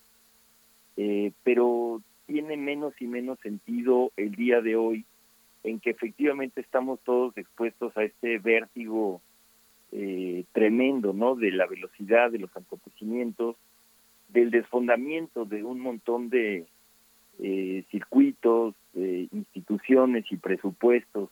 eh, 0.99 1.33
pero 1.43 2.03
tiene 2.27 2.59
menos 2.59 2.93
y 3.01 3.07
menos 3.07 3.39
sentido 3.41 4.13
el 4.19 4.35
día 4.35 4.61
de 4.61 4.77
hoy 4.77 5.07
en 5.65 5.81
que 5.81 5.91
efectivamente 5.91 6.61
estamos 6.61 7.01
todos 7.01 7.37
expuestos 7.39 7.97
a 7.97 8.05
este 8.05 8.39
vértigo 8.39 9.23
eh, 9.93 10.45
tremendo, 10.53 11.15
¿no? 11.15 11.35
De 11.35 11.51
la 11.51 11.67
velocidad 11.67 12.31
de 12.31 12.41
los 12.41 12.55
acontecimientos, 12.55 13.57
del 14.29 14.51
desfondamiento 14.51 15.47
de 15.47 15.65
un 15.65 15.81
montón 15.81 16.29
de 16.29 16.67
circuitos, 17.91 18.75
instituciones 18.95 20.25
y 20.31 20.37
presupuestos 20.37 21.31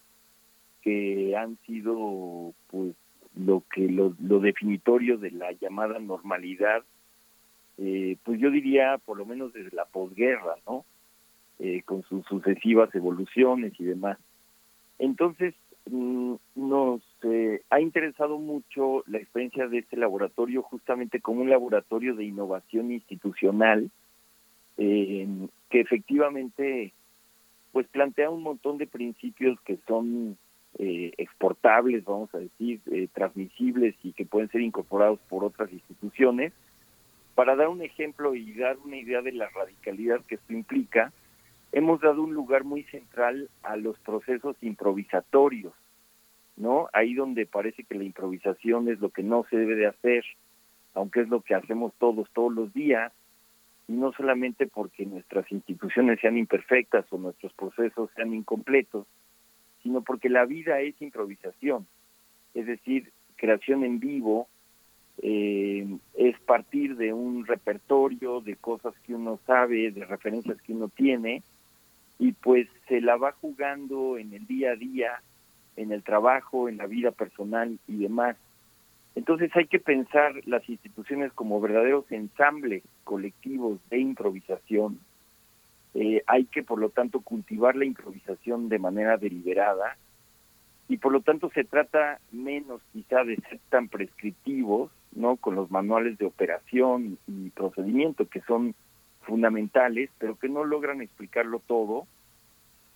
que 0.87 1.37
han 1.37 1.59
sido 1.67 2.55
pues 2.69 2.95
lo 3.35 3.65
que 3.75 3.89
lo, 3.89 4.11
definitorio 4.39 5.19
de 5.19 5.33
la 5.33 5.51
llamada 5.51 5.99
normalidad 5.99 6.85
eh, 7.77 8.17
pues 8.23 8.39
yo 8.39 8.53
diría 8.53 8.97
por 9.05 9.19
lo 9.19 9.27
menos 9.27 9.53
desde 9.53 9.75
la 9.75 9.87
posguerra 9.87 10.55
no 10.65 10.85
eh, 11.59 11.83
con 11.83 12.05
sus 12.05 12.25
sucesivas 12.27 12.95
evoluciones 12.95 13.73
y 13.81 13.85
demás. 13.85 14.17
Entonces 15.01 15.55
mm, 15.91 16.35
nos 16.55 17.03
ha 17.71 17.81
interesado 17.81 18.39
mucho 18.39 19.03
la 19.09 19.19
experiencia 19.19 19.67
de 19.67 19.79
este 19.79 19.97
laboratorio 19.97 20.63
justamente 20.63 21.21
como 21.21 21.41
un 21.41 21.51
laboratorio 21.51 22.15
de 22.15 22.27
innovación 22.27 22.93
institucional 22.93 23.91
que 24.77 25.81
efectivamente 25.81 26.93
pues 27.73 27.89
plantea 27.89 28.31
un 28.31 28.43
montón 28.43 28.79
de 28.79 28.87
principios 28.87 29.59
que 29.63 29.79
son 29.89 30.39
eh, 30.79 31.13
exportables, 31.17 32.05
vamos 32.05 32.35
a 32.35 32.39
decir, 32.39 32.81
eh, 32.91 33.09
transmisibles 33.13 33.95
y 34.03 34.13
que 34.13 34.27
pueden 34.27 34.51
ser 34.51 34.61
incorporados 34.61 35.19
por 35.29 35.45
otras 35.45 35.73
instituciones. 35.73 36.53
Para 37.35 37.57
dar 37.57 37.69
un 37.69 37.83
ejemplo 37.83 38.35
y 38.35 38.53
dar 38.53 38.77
una 38.85 38.97
idea 38.97 39.23
de 39.23 39.33
la 39.33 39.49
radicalidad 39.49 40.21
que 40.27 40.37
esto 40.37 40.53
implica, 40.53 41.13
hemos 41.73 42.01
dado 42.01 42.23
un 42.23 42.35
lugar 42.35 42.65
muy 42.65 42.83
central 42.85 43.49
a 43.63 43.77
los 43.77 43.99
procesos 44.01 44.57
improvisatorios. 44.63 45.73
¿no? 46.57 46.89
Ahí 46.93 47.15
donde 47.15 47.47
parece 47.47 47.85
que 47.85 47.95
la 47.95 48.05
improvisación 48.05 48.89
es 48.89 49.01
lo 49.01 49.11
que 49.11 49.23
no 49.23 49.45
se 49.51 49.57
debe 49.57 49.77
de 49.77 49.87
hacer, 49.87 50.25
aunque 50.95 51.21
es 51.21 51.29
lo 51.29 51.43
que 51.43 51.55
hacemos 51.55 51.93
todos, 51.99 52.29
todos 52.33 52.53
los 52.53 52.73
días, 52.73 53.13
y 53.89 53.93
no 53.93 54.13
solamente 54.13 54.67
porque 54.67 55.07
nuestras 55.07 55.51
instituciones 55.53 56.19
sean 56.21 56.37
imperfectas 56.37 57.05
o 57.11 57.19
nuestros 57.19 57.53
procesos 57.53 58.11
sean 58.17 58.35
incompletos, 58.35 59.07
sino 59.87 60.03
porque 60.03 60.29
la 60.29 60.45
vida 60.45 60.81
es 60.81 61.01
improvisación, 61.01 61.87
es 62.55 62.67
decir, 62.67 63.13
creación 63.37 63.85
en 63.85 64.01
vivo, 64.01 64.49
eh, 65.23 65.87
es 66.15 66.37
partir 66.41 66.97
de 66.97 67.13
un 67.13 67.47
repertorio 67.47 68.41
de 68.41 68.57
cosas 68.57 68.95
que 69.05 69.15
uno 69.15 69.39
sabe, 69.47 69.93
de 69.93 70.05
referencias 70.05 70.61
que 70.63 70.73
uno 70.73 70.89
tiene, 70.89 71.45
y 72.19 72.33
pues 72.33 72.67
se 72.89 73.01
la 73.01 73.15
va 73.15 73.31
jugando 73.31 74.19
en 74.19 74.35
el 74.35 74.45
día 74.49 74.73
a 74.73 74.75
día, 74.77 75.23
en 75.77 75.93
el 75.93 76.03
trabajo, 76.03 76.69
en 76.69 76.79
la 76.79 76.87
vida 76.87 77.13
personal 77.13 77.79
y 77.87 77.99
demás. 77.99 78.37
Entonces 79.15 79.55
hay 79.55 79.69
que 79.69 79.79
pensar 79.79 80.33
las 80.47 80.69
instituciones 80.69 81.33
como 81.33 81.61
verdaderos 81.61 82.11
ensambles 82.11 82.83
colectivos 83.05 83.79
de 83.89 84.01
improvisación. 84.01 84.99
Eh, 85.99 86.23
hay 86.27 86.45
que, 86.45 86.63
por 86.63 86.79
lo 86.79 86.91
tanto, 86.91 87.23
cultivar 87.23 87.75
la 87.75 87.87
improvisación 87.87 88.69
de 88.69 88.79
manera 88.79 89.17
deliberada 89.17 89.97
y, 90.91 90.99
por 90.99 91.11
lo 91.11 91.23
tanto, 91.23 91.49
se 91.55 91.65
trata 91.65 92.21
menos 92.31 92.83
quizá 92.93 93.25
de 93.25 93.37
ser 93.37 93.59
tan 93.71 93.89
prescriptivos, 93.89 94.91
¿no? 95.13 95.37
Con 95.37 95.55
los 95.55 95.71
manuales 95.71 96.19
de 96.19 96.27
operación 96.27 97.17
y 97.27 97.49
procedimiento 97.49 98.29
que 98.29 98.43
son 98.43 98.75
fundamentales, 99.23 100.11
pero 100.19 100.37
que 100.37 100.51
no 100.51 100.65
logran 100.65 101.01
explicarlo 101.01 101.63
todo, 101.67 102.07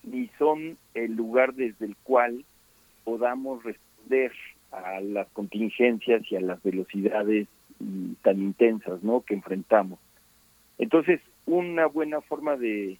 ni 0.03 0.29
son 0.39 0.77
el 0.93 1.15
lugar 1.17 1.55
desde 1.55 1.87
el 1.87 1.97
cual 1.97 2.45
podamos 3.05 3.65
responder 3.65 4.33
a 4.73 5.01
las 5.01 5.27
contingencias 5.31 6.23
y 6.31 6.37
a 6.37 6.41
las 6.43 6.63
velocidades 6.63 7.49
tan 8.21 8.43
intensas 8.43 9.03
¿no? 9.03 9.23
que 9.23 9.33
enfrentamos. 9.33 9.99
Entonces, 10.77 11.21
una 11.47 11.87
buena 11.87 12.21
forma 12.21 12.57
de 12.57 12.99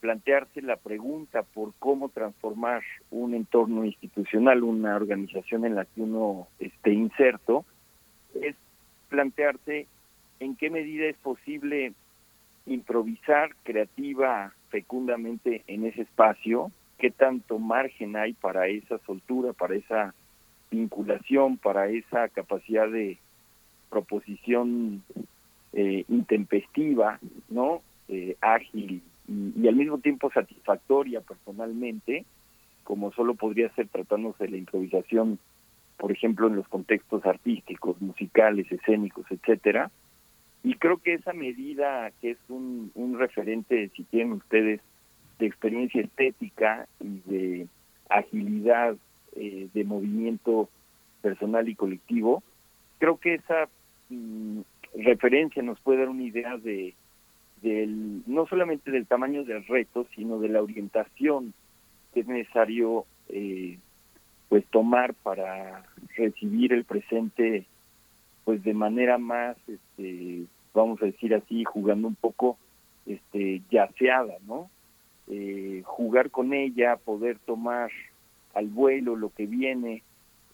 plantearse 0.00 0.62
la 0.62 0.76
pregunta 0.76 1.42
por 1.42 1.74
cómo 1.78 2.08
transformar 2.08 2.82
un 3.10 3.34
entorno 3.34 3.84
institucional, 3.84 4.62
una 4.62 4.96
organización 4.96 5.66
en 5.66 5.74
la 5.74 5.84
que 5.84 6.00
uno 6.00 6.48
esté 6.58 6.92
inserto, 6.92 7.64
es 8.34 8.56
plantearse 9.08 9.86
en 10.40 10.56
qué 10.56 10.70
medida 10.70 11.06
es 11.06 11.16
posible 11.16 11.92
improvisar 12.66 13.54
creativa, 13.62 14.54
fecundamente 14.70 15.62
en 15.66 15.84
ese 15.84 16.02
espacio, 16.02 16.70
qué 16.98 17.10
tanto 17.10 17.58
margen 17.58 18.16
hay 18.16 18.32
para 18.32 18.68
esa 18.68 18.98
soltura, 19.06 19.52
para 19.52 19.74
esa 19.74 20.14
vinculación, 20.70 21.56
para 21.58 21.88
esa 21.88 22.28
capacidad 22.28 22.88
de 22.88 23.18
proposición 23.90 25.02
eh, 25.72 26.04
intempestiva, 26.08 27.18
¿no? 27.48 27.82
Eh, 28.08 28.36
ágil 28.40 29.02
y, 29.28 29.68
al 29.68 29.76
mismo 29.76 29.98
tiempo 29.98 30.30
satisfactoria 30.32 31.20
personalmente, 31.20 32.24
como 32.84 33.12
solo 33.12 33.34
podría 33.34 33.72
ser 33.74 33.88
tratándose 33.88 34.44
de 34.44 34.50
la 34.50 34.56
improvisación, 34.56 35.38
por 35.96 36.10
ejemplo, 36.10 36.48
en 36.48 36.56
los 36.56 36.66
contextos 36.68 37.24
artísticos, 37.24 38.00
musicales, 38.00 38.70
escénicos, 38.72 39.26
etcétera. 39.30 39.90
Y 40.64 40.74
creo 40.74 40.98
que 40.98 41.14
esa 41.14 41.32
medida, 41.32 42.10
que 42.20 42.32
es 42.32 42.38
un, 42.48 42.90
un 42.94 43.18
referente, 43.18 43.90
si 43.94 44.02
tienen 44.04 44.32
ustedes, 44.32 44.80
de 45.38 45.46
experiencia 45.46 46.02
estética 46.02 46.86
y 47.00 47.20
de 47.30 47.66
agilidad 48.08 48.96
eh, 49.36 49.68
de 49.72 49.84
movimiento 49.84 50.68
personal 51.22 51.68
y 51.68 51.74
colectivo, 51.74 52.42
creo 52.98 53.18
que 53.18 53.34
esa 53.34 53.68
mm, 54.08 54.60
referencia 54.94 55.62
nos 55.62 55.80
puede 55.80 56.00
dar 56.00 56.08
una 56.08 56.22
idea 56.22 56.56
de 56.56 56.94
del 57.62 58.22
no 58.26 58.46
solamente 58.46 58.90
del 58.90 59.06
tamaño 59.06 59.44
del 59.44 59.66
reto, 59.66 60.06
sino 60.14 60.38
de 60.38 60.48
la 60.48 60.62
orientación 60.62 61.52
que 62.14 62.20
es 62.20 62.26
necesario 62.26 63.04
eh, 63.28 63.78
pues 64.48 64.64
tomar 64.66 65.14
para 65.14 65.84
recibir 66.16 66.72
el 66.72 66.84
presente 66.84 67.66
pues 68.44 68.64
de 68.64 68.74
manera 68.74 69.18
más 69.18 69.56
este 69.68 70.44
vamos 70.72 71.02
a 71.02 71.06
decir 71.06 71.34
así 71.34 71.64
jugando 71.64 72.08
un 72.08 72.14
poco 72.14 72.56
este 73.06 73.60
yaceada 73.70 74.36
no 74.46 74.70
eh, 75.28 75.82
jugar 75.84 76.30
con 76.30 76.52
ella 76.52 76.96
poder 76.96 77.38
tomar 77.46 77.90
al 78.54 78.66
vuelo 78.66 79.14
lo 79.14 79.30
que 79.30 79.46
viene, 79.46 80.02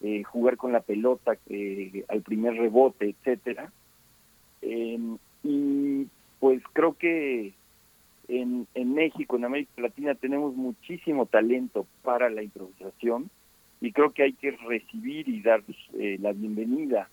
eh, 0.03 0.23
jugar 0.23 0.59
con 0.59 0.73
la 0.73 0.81
pelota 0.81 1.37
eh, 1.49 2.05
al 2.09 2.21
primer 2.21 2.55
rebote, 2.55 3.09
etcétera. 3.09 3.73
Em, 4.63 5.19
y 5.43 6.07
pues 6.41 6.63
creo 6.73 6.95
que 6.95 7.53
en, 8.29 8.67
en 8.75 8.95
México, 8.95 9.37
en 9.37 9.45
América 9.45 9.81
Latina, 9.81 10.15
tenemos 10.15 10.55
muchísimo 10.55 11.27
talento 11.27 11.87
para 12.03 12.29
la 12.31 12.43
improvisación 12.43 13.31
y 13.81 13.93
creo 13.93 14.13
que 14.13 14.23
hay 14.23 14.33
que 14.33 14.53
recibir 14.53 15.29
y 15.29 15.43
dar 15.43 15.63
eh, 15.95 16.19
la 16.21 16.33
bienvenida 16.33 17.09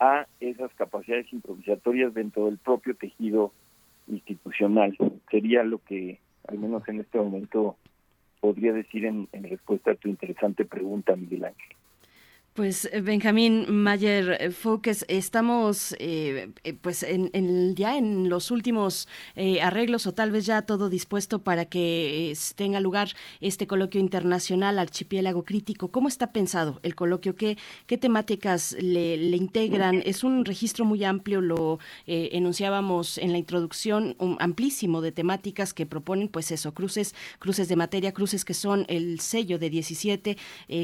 a 0.00 0.26
esas 0.40 0.72
capacidades 0.74 1.32
improvisatorias 1.32 2.12
dentro 2.14 2.46
del 2.46 2.58
propio 2.58 2.94
tejido 2.96 3.52
institucional. 4.08 4.96
Sería 5.30 5.62
lo 5.62 5.78
que, 5.78 6.18
al 6.48 6.58
menos 6.58 6.86
en 6.88 7.00
este 7.00 7.18
momento, 7.18 7.76
podría 8.40 8.72
decir 8.72 9.04
en, 9.04 9.28
respuesta 9.32 9.92
a 9.92 9.94
tu 9.94 10.08
interesante 10.08 10.64
pregunta, 10.64 11.14
Miguel 11.14 11.44
Ángel. 11.44 11.76
Pues 12.54 12.86
eh, 12.92 13.00
Benjamín 13.00 13.64
Mayer 13.70 14.36
eh, 14.38 14.50
Fouques, 14.50 15.06
estamos 15.08 15.96
eh, 15.98 16.50
pues 16.82 17.02
en, 17.02 17.74
ya 17.74 17.96
en 17.96 18.28
los 18.28 18.50
últimos 18.50 19.08
arreglos 19.62 20.06
o 20.06 20.12
tal 20.12 20.30
vez 20.30 20.44
ya 20.44 20.60
todo 20.60 20.90
dispuesto 20.90 21.42
para 21.42 21.64
que 21.64 22.36
tenga 22.54 22.80
lugar 22.80 23.08
este 23.40 23.66
coloquio 23.66 24.02
internacional 24.02 24.78
Archipiélago 24.78 25.44
Crítico. 25.44 25.90
¿Cómo 25.90 26.08
está 26.08 26.32
pensado 26.32 26.78
el 26.82 26.94
coloquio? 26.94 27.36
¿Qué, 27.36 27.56
qué 27.86 27.96
temáticas 27.96 28.76
le, 28.78 29.16
integran? 29.34 30.02
Es 30.04 30.22
un 30.22 30.44
registro 30.44 30.84
muy 30.84 31.04
amplio, 31.04 31.40
lo 31.40 31.78
enunciábamos 32.06 33.16
en 33.16 33.32
la 33.32 33.38
introducción, 33.38 34.14
un 34.18 34.36
amplísimo 34.40 35.00
de 35.00 35.12
temáticas 35.12 35.72
que 35.72 35.86
proponen 35.86 36.28
pues 36.28 36.50
eso, 36.50 36.74
cruces, 36.74 37.14
cruces 37.38 37.68
de 37.68 37.76
materia, 37.76 38.12
cruces 38.12 38.44
que 38.44 38.54
son 38.54 38.84
el 38.88 39.20
sello 39.20 39.58
de 39.58 39.70
17, 39.70 40.36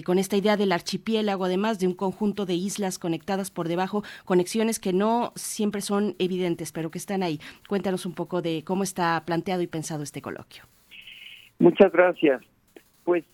con 0.04 0.18
esta 0.18 0.36
idea 0.36 0.56
del 0.56 0.72
archipiélago, 0.72 1.44
además 1.44 1.57
de 1.58 1.86
un 1.86 1.94
conjunto 1.94 2.46
de 2.46 2.54
islas 2.54 2.98
conectadas 2.98 3.50
por 3.50 3.68
debajo, 3.68 4.02
conexiones 4.24 4.78
que 4.78 4.92
no 4.92 5.32
siempre 5.34 5.80
son 5.80 6.14
evidentes, 6.18 6.72
pero 6.72 6.90
que 6.90 6.98
están 6.98 7.22
ahí. 7.22 7.40
Cuéntanos 7.68 8.06
un 8.06 8.14
poco 8.14 8.42
de 8.42 8.62
cómo 8.64 8.82
está 8.82 9.22
planteado 9.26 9.62
y 9.62 9.66
pensado 9.66 10.02
este 10.02 10.22
coloquio. 10.22 10.64
Muchas 11.58 11.90
gracias. 11.92 12.42
Pues 13.04 13.24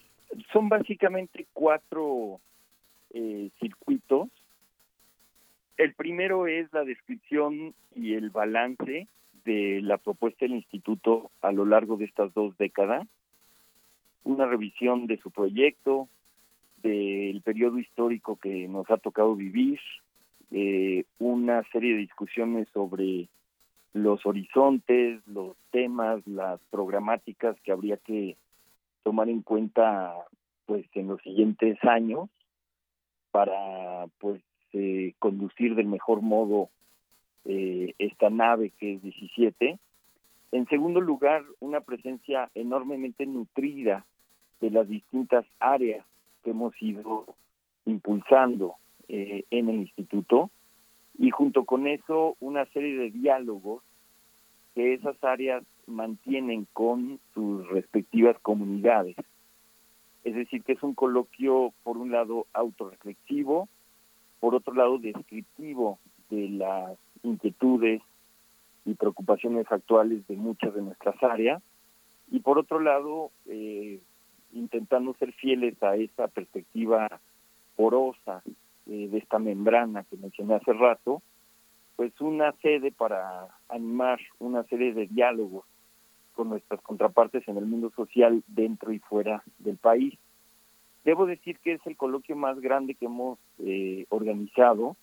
son 0.52 0.68
básicamente 0.68 1.46
cuatro 1.52 2.40
eh, 3.10 3.50
circuitos. 3.60 4.28
El 5.76 5.92
primero 5.94 6.46
es 6.46 6.72
la 6.72 6.84
descripción 6.84 7.74
y 7.94 8.14
el 8.14 8.30
balance 8.30 9.08
de 9.44 9.80
la 9.82 9.98
propuesta 9.98 10.46
del 10.46 10.54
instituto 10.54 11.30
a 11.42 11.52
lo 11.52 11.66
largo 11.66 11.96
de 11.96 12.06
estas 12.06 12.32
dos 12.32 12.56
décadas, 12.56 13.06
una 14.22 14.46
revisión 14.46 15.06
de 15.06 15.18
su 15.18 15.30
proyecto, 15.30 16.08
del 16.84 17.40
periodo 17.40 17.78
histórico 17.78 18.36
que 18.36 18.68
nos 18.68 18.88
ha 18.90 18.98
tocado 18.98 19.34
vivir, 19.34 19.80
eh, 20.50 21.04
una 21.18 21.62
serie 21.72 21.94
de 21.94 22.00
discusiones 22.00 22.68
sobre 22.74 23.28
los 23.94 24.24
horizontes, 24.26 25.26
los 25.26 25.56
temas, 25.70 26.24
las 26.26 26.60
programáticas 26.70 27.56
que 27.60 27.72
habría 27.72 27.96
que 27.96 28.36
tomar 29.02 29.28
en 29.28 29.42
cuenta 29.42 30.14
pues 30.66 30.84
en 30.94 31.08
los 31.08 31.20
siguientes 31.22 31.82
años 31.84 32.28
para 33.30 34.06
pues 34.18 34.42
eh, 34.72 35.14
conducir 35.18 35.74
del 35.74 35.86
mejor 35.86 36.20
modo 36.20 36.68
eh, 37.46 37.94
esta 37.98 38.28
nave 38.30 38.70
que 38.78 38.94
es 38.94 39.02
17. 39.02 39.78
En 40.52 40.66
segundo 40.68 41.00
lugar, 41.00 41.44
una 41.60 41.80
presencia 41.80 42.50
enormemente 42.54 43.26
nutrida 43.26 44.04
de 44.60 44.70
las 44.70 44.88
distintas 44.88 45.44
áreas 45.60 46.04
que 46.44 46.50
hemos 46.50 46.80
ido 46.80 47.26
impulsando 47.86 48.76
eh, 49.08 49.44
en 49.50 49.68
el 49.68 49.76
instituto 49.76 50.50
y 51.18 51.30
junto 51.30 51.64
con 51.64 51.86
eso 51.86 52.36
una 52.40 52.66
serie 52.66 52.96
de 52.96 53.10
diálogos 53.10 53.82
que 54.74 54.94
esas 54.94 55.22
áreas 55.22 55.64
mantienen 55.86 56.66
con 56.72 57.20
sus 57.32 57.66
respectivas 57.68 58.38
comunidades. 58.40 59.16
Es 60.24 60.34
decir, 60.34 60.62
que 60.62 60.72
es 60.72 60.82
un 60.82 60.94
coloquio, 60.94 61.72
por 61.82 61.98
un 61.98 62.10
lado, 62.10 62.46
autorreflexivo, 62.52 63.68
por 64.40 64.54
otro 64.54 64.74
lado, 64.74 64.98
descriptivo 64.98 65.98
de 66.30 66.48
las 66.48 66.98
inquietudes 67.22 68.02
y 68.84 68.94
preocupaciones 68.94 69.70
actuales 69.70 70.26
de 70.26 70.36
muchas 70.36 70.74
de 70.74 70.82
nuestras 70.82 71.22
áreas, 71.22 71.62
y 72.30 72.40
por 72.40 72.58
otro 72.58 72.80
lado, 72.80 73.30
eh, 73.46 74.00
intentando 74.54 75.14
ser 75.14 75.32
fieles 75.32 75.80
a 75.82 75.96
esa 75.96 76.28
perspectiva 76.28 77.20
porosa 77.76 78.42
eh, 78.86 79.08
de 79.10 79.18
esta 79.18 79.38
membrana 79.38 80.04
que 80.04 80.16
mencioné 80.16 80.54
hace 80.54 80.72
rato, 80.72 81.22
pues 81.96 82.18
una 82.20 82.52
sede 82.62 82.92
para 82.92 83.48
animar 83.68 84.20
una 84.38 84.62
serie 84.64 84.94
de 84.94 85.06
diálogos 85.06 85.64
con 86.34 86.48
nuestras 86.48 86.80
contrapartes 86.82 87.46
en 87.46 87.56
el 87.56 87.66
mundo 87.66 87.92
social 87.94 88.42
dentro 88.46 88.92
y 88.92 88.98
fuera 88.98 89.42
del 89.58 89.76
país. 89.76 90.14
Debo 91.04 91.26
decir 91.26 91.58
que 91.58 91.72
es 91.72 91.86
el 91.86 91.96
coloquio 91.96 92.34
más 92.34 92.60
grande 92.60 92.94
que 92.94 93.06
hemos 93.06 93.38
eh, 93.58 94.06
organizado 94.08 94.96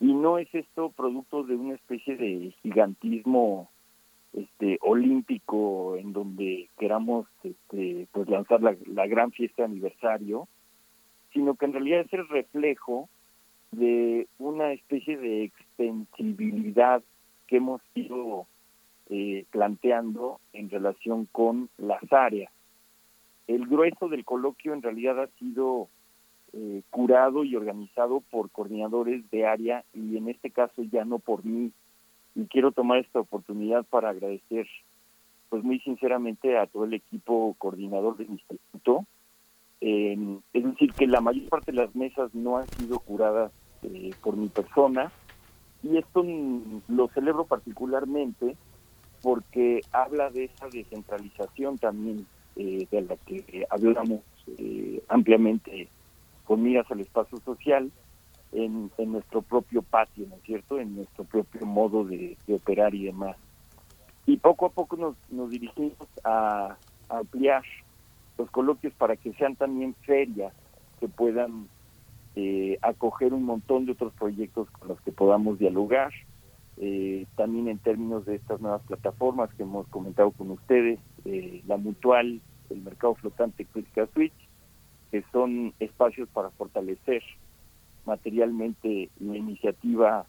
y 0.00 0.12
no 0.12 0.38
es 0.38 0.52
esto 0.54 0.90
producto 0.90 1.44
de 1.44 1.54
una 1.54 1.74
especie 1.74 2.16
de 2.16 2.54
gigantismo 2.62 3.70
este 4.32 4.78
olímpico 4.82 5.96
en 5.96 6.12
donde 6.12 6.68
queramos 6.78 7.26
este, 7.42 8.06
pues 8.12 8.28
lanzar 8.28 8.60
la, 8.62 9.06
gran 9.06 9.32
fiesta 9.32 9.62
de 9.62 9.70
aniversario, 9.70 10.48
sino 11.32 11.54
que 11.54 11.64
en 11.66 11.72
realidad 11.72 12.00
es 12.00 12.12
el 12.12 12.28
reflejo 12.28 13.08
de 13.72 14.28
una 14.38 14.72
especie 14.72 15.16
de 15.16 15.44
extensibilidad 15.44 17.02
que 17.46 17.56
hemos 17.56 17.80
ido 17.94 18.46
eh, 19.08 19.44
planteando 19.50 20.40
en 20.52 20.70
relación 20.70 21.26
con 21.26 21.68
las 21.78 22.02
áreas. 22.12 22.52
El 23.46 23.66
grueso 23.66 24.08
del 24.08 24.24
coloquio 24.24 24.72
en 24.72 24.82
realidad 24.82 25.20
ha 25.20 25.26
sido 25.38 25.88
eh, 26.52 26.82
curado 26.90 27.44
y 27.44 27.54
organizado 27.54 28.22
por 28.30 28.50
coordinadores 28.50 29.28
de 29.30 29.46
área 29.46 29.84
y 29.94 30.16
en 30.16 30.28
este 30.28 30.50
caso 30.50 30.82
ya 30.82 31.04
no 31.04 31.18
por 31.20 31.44
mí. 31.44 31.72
Y 32.40 32.46
quiero 32.46 32.72
tomar 32.72 32.98
esta 32.98 33.20
oportunidad 33.20 33.84
para 33.84 34.08
agradecer 34.08 34.66
pues 35.50 35.62
muy 35.62 35.78
sinceramente 35.80 36.56
a 36.56 36.66
todo 36.66 36.84
el 36.84 36.94
equipo 36.94 37.54
coordinador 37.58 38.16
del 38.16 38.30
instituto. 38.30 39.04
Es 39.80 40.64
decir, 40.64 40.92
que 40.94 41.06
la 41.06 41.20
mayor 41.20 41.50
parte 41.50 41.72
de 41.72 41.76
las 41.76 41.94
mesas 41.94 42.34
no 42.34 42.56
han 42.56 42.66
sido 42.68 42.98
curadas 43.00 43.52
eh, 43.82 44.10
por 44.22 44.36
mi 44.36 44.48
persona 44.48 45.12
y 45.82 45.98
esto 45.98 46.24
lo 46.88 47.08
celebro 47.08 47.44
particularmente 47.44 48.56
porque 49.22 49.80
habla 49.92 50.30
de 50.30 50.44
esa 50.44 50.68
descentralización 50.68 51.76
también 51.76 52.26
eh, 52.56 52.86
de 52.90 53.02
la 53.02 53.16
que 53.16 53.66
hablamos 53.68 54.20
eh, 54.58 55.02
ampliamente 55.08 55.88
con 56.44 56.62
miras 56.62 56.90
al 56.90 57.00
espacio 57.00 57.38
social 57.38 57.90
en, 58.52 58.90
nuestro 58.98 59.42
propio 59.42 59.82
patio, 59.82 60.26
¿no 60.28 60.36
es 60.36 60.42
cierto? 60.42 60.78
En 60.78 60.96
nuestro 60.96 61.24
propio 61.24 61.66
modo 61.66 62.04
de, 62.04 62.36
operar 62.48 62.94
y 62.94 63.04
demás. 63.04 63.36
Y 64.26 64.36
poco 64.36 64.66
a 64.66 64.70
poco 64.70 64.96
nos, 64.96 65.16
nos 65.30 65.50
dirigimos 65.50 65.96
a, 66.24 66.76
ampliar 67.08 67.64
los 68.38 68.48
coloquios 68.50 68.92
para 68.94 69.16
que 69.16 69.32
sean 69.32 69.56
también 69.56 69.94
ferias 70.02 70.54
que 71.00 71.08
puedan 71.08 71.68
eh, 72.36 72.78
acoger 72.82 73.34
un 73.34 73.42
montón 73.42 73.84
de 73.84 73.92
otros 73.92 74.12
proyectos 74.12 74.70
con 74.70 74.88
los 74.88 75.00
que 75.00 75.10
podamos 75.10 75.58
dialogar, 75.58 76.12
eh, 76.76 77.26
también 77.36 77.66
en 77.66 77.78
términos 77.78 78.24
de 78.26 78.36
estas 78.36 78.60
nuevas 78.60 78.82
plataformas 78.82 79.52
que 79.54 79.64
hemos 79.64 79.88
comentado 79.88 80.30
con 80.30 80.52
ustedes, 80.52 81.00
eh, 81.24 81.62
la 81.66 81.76
mutual, 81.76 82.40
el 82.70 82.80
mercado 82.80 83.16
flotante 83.16 83.64
Critical 83.64 84.08
Switch, 84.14 84.48
que 85.10 85.24
son 85.32 85.74
espacios 85.80 86.28
para 86.28 86.50
fortalecer 86.50 87.24
materialmente 88.06 89.10
la 89.20 89.36
iniciativa, 89.36 90.26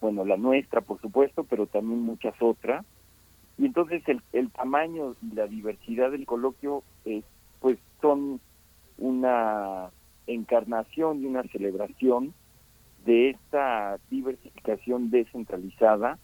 bueno, 0.00 0.24
la 0.24 0.36
nuestra, 0.36 0.80
por 0.80 1.00
supuesto, 1.00 1.44
pero 1.44 1.66
también 1.66 2.00
muchas 2.02 2.34
otras. 2.40 2.86
Y 3.56 3.66
entonces 3.66 4.02
el, 4.06 4.22
el 4.32 4.50
tamaño 4.50 5.16
y 5.20 5.34
la 5.34 5.46
diversidad 5.46 6.12
del 6.12 6.26
coloquio, 6.26 6.84
pues 7.60 7.78
son 8.00 8.40
una 8.98 9.90
encarnación 10.26 11.22
y 11.22 11.26
una 11.26 11.42
celebración 11.44 12.34
de 13.04 13.30
esta 13.30 13.98
diversificación 14.10 15.10
descentralizada 15.10 16.18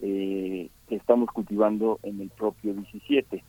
eh, 0.00 0.70
que 0.88 0.96
estamos 0.96 1.30
cultivando 1.30 2.00
en 2.02 2.20
el 2.20 2.30
propio 2.30 2.74
17. 2.74 3.44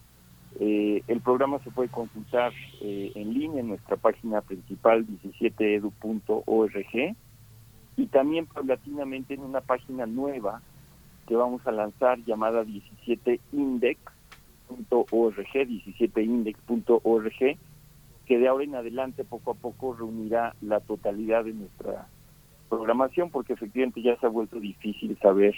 Eh, 0.59 1.01
el 1.07 1.21
programa 1.21 1.59
se 1.59 1.71
puede 1.71 1.89
consultar 1.89 2.53
eh, 2.81 3.11
en 3.15 3.33
línea 3.33 3.61
en 3.61 3.69
nuestra 3.69 3.97
página 3.97 4.41
principal 4.41 5.07
17edu.org 5.07 7.15
y 7.97 8.05
también 8.07 8.45
paulatinamente 8.45 9.33
en 9.33 9.41
una 9.41 9.61
página 9.61 10.05
nueva 10.05 10.61
que 11.27 11.35
vamos 11.35 11.65
a 11.65 11.71
lanzar 11.71 12.19
llamada 12.25 12.63
17index.org, 12.63 13.97
17index.org, 14.69 17.57
que 18.25 18.37
de 18.37 18.47
ahora 18.47 18.63
en 18.63 18.75
adelante 18.75 19.23
poco 19.23 19.51
a 19.51 19.55
poco 19.55 19.93
reunirá 19.93 20.55
la 20.61 20.79
totalidad 20.81 21.45
de 21.45 21.53
nuestra 21.53 22.07
programación 22.69 23.29
porque 23.29 23.53
efectivamente 23.53 24.01
ya 24.01 24.17
se 24.17 24.25
ha 24.25 24.29
vuelto 24.29 24.59
difícil 24.59 25.15
saber 25.19 25.55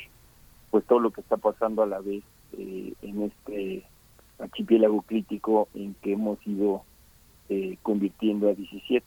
pues 0.72 0.84
todo 0.86 1.00
lo 1.00 1.12
que 1.12 1.22
está 1.22 1.38
pasando 1.38 1.84
a 1.84 1.88
la 1.88 2.00
vez 2.00 2.24
eh, 2.58 2.94
en 3.02 3.22
este 3.24 3.86
archipiélago 4.40 5.02
crítico 5.02 5.68
en 5.74 5.96
que 6.02 6.14
hemos 6.14 6.40
ido 6.46 6.84
eh, 7.50 7.78
convirtiendo 7.82 8.50
a 8.50 8.54
17. 8.54 9.06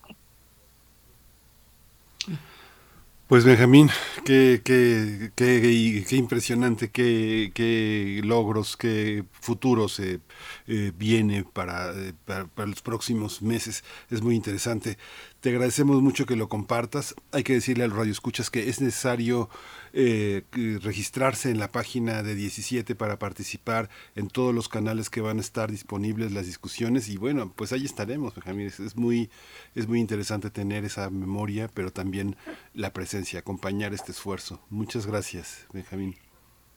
Pues 3.29 3.45
Benjamín, 3.45 3.91
qué, 4.25 4.59
qué, 4.65 5.31
qué, 5.35 6.03
qué 6.09 6.15
impresionante, 6.15 6.89
qué, 6.89 8.21
logros, 8.23 8.75
qué 8.75 9.23
futuros 9.33 9.99
eh, 9.99 10.19
eh, 10.65 10.91
viene 10.97 11.37
eh, 11.37 11.45
para, 11.53 11.93
para, 12.25 12.65
los 12.65 12.81
próximos 12.81 13.43
meses. 13.43 13.83
Es 14.09 14.23
muy 14.23 14.35
interesante. 14.35 14.97
Te 15.41 15.51
agradecemos 15.51 16.01
mucho 16.01 16.25
que 16.25 16.35
lo 16.35 16.49
compartas. 16.49 17.15
Hay 17.31 17.43
que 17.43 17.53
decirle 17.53 17.85
al 17.85 17.91
radio 17.91 18.11
escuchas 18.11 18.49
que 18.49 18.67
es 18.67 18.81
necesario 18.81 19.47
eh, 19.93 20.43
registrarse 20.83 21.49
en 21.49 21.59
la 21.59 21.71
página 21.71 22.23
de 22.23 22.35
17 22.35 22.93
para 22.95 23.19
participar 23.19 23.89
en 24.17 24.27
todos 24.27 24.53
los 24.53 24.67
canales 24.67 25.09
que 25.09 25.21
van 25.21 25.37
a 25.37 25.39
estar 25.39 25.71
disponibles 25.71 26.33
las 26.33 26.45
discusiones 26.45 27.07
y 27.07 27.15
bueno, 27.15 27.53
pues 27.55 27.71
ahí 27.71 27.85
estaremos, 27.85 28.35
Benjamín. 28.35 28.67
Es, 28.67 28.97
muy 28.97 29.29
es 29.75 29.87
muy 29.87 30.01
interesante 30.01 30.49
tener 30.49 30.83
esa 30.83 31.09
memoria, 31.09 31.69
pero 31.73 31.89
también 31.89 32.35
la 32.73 32.91
presencia, 32.91 33.39
acompañar 33.39 33.93
este 33.93 34.11
esfuerzo. 34.11 34.59
Muchas 34.69 35.07
gracias, 35.07 35.65
Benjamín. 35.71 36.15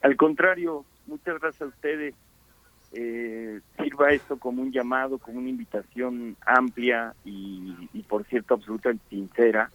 Al 0.03 0.17
contrario, 0.17 0.85
muchas 1.09 1.41
gracias 1.41 1.63
a 1.63 1.67
ustedes 1.67 2.15
eh, 2.95 3.61
sirva 3.79 4.13
esto 4.13 4.39
como 4.39 4.63
un 4.63 4.71
llamado, 4.71 5.19
como 5.19 5.39
una 5.39 5.49
invitación 5.49 6.37
amplia 6.45 7.15
y, 7.25 8.03
por 8.09 8.25
cierto 8.25 8.55
absolutamente 8.55 9.05
sincera, 9.09 9.71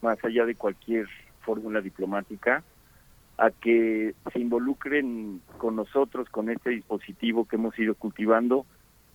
más 0.00 0.22
allá 0.24 0.44
de 0.44 0.56
cualquier 0.56 1.06
fórmula 1.42 1.80
diplomática, 1.80 2.64
a 3.38 3.50
que 3.50 4.14
se 4.32 4.38
involucren 4.40 5.40
con 5.58 5.76
nosotros, 5.76 6.28
con 6.30 6.50
este 6.50 6.70
dispositivo 6.70 7.44
que 7.46 7.56
hemos 7.56 7.78
ido 7.78 7.94
cultivando, 7.94 8.66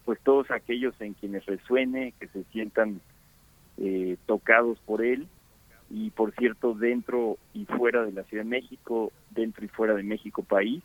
pues 0.06 0.20
todos 0.22 0.50
aquellos 0.52 1.00
en 1.02 1.14
quienes 1.14 1.46
resuene, 1.46 2.14
que 2.20 2.28
se 2.28 2.44
sientan 2.46 3.02
eh, 3.78 4.18
tocados 4.26 4.80
por 4.80 5.04
él, 5.04 5.28
y 5.90 6.12
por 6.12 6.34
cierto, 6.34 6.74
dentro 6.74 7.38
y 7.54 7.66
fuera 7.66 8.04
de 8.04 8.12
la 8.14 8.24
Ciudad 8.24 8.44
de 8.44 8.50
México, 8.50 9.12
dentro 9.32 9.66
y 9.66 9.70
fuera 9.70 9.96
de 9.96 10.04
México 10.04 10.44
país, 10.44 10.82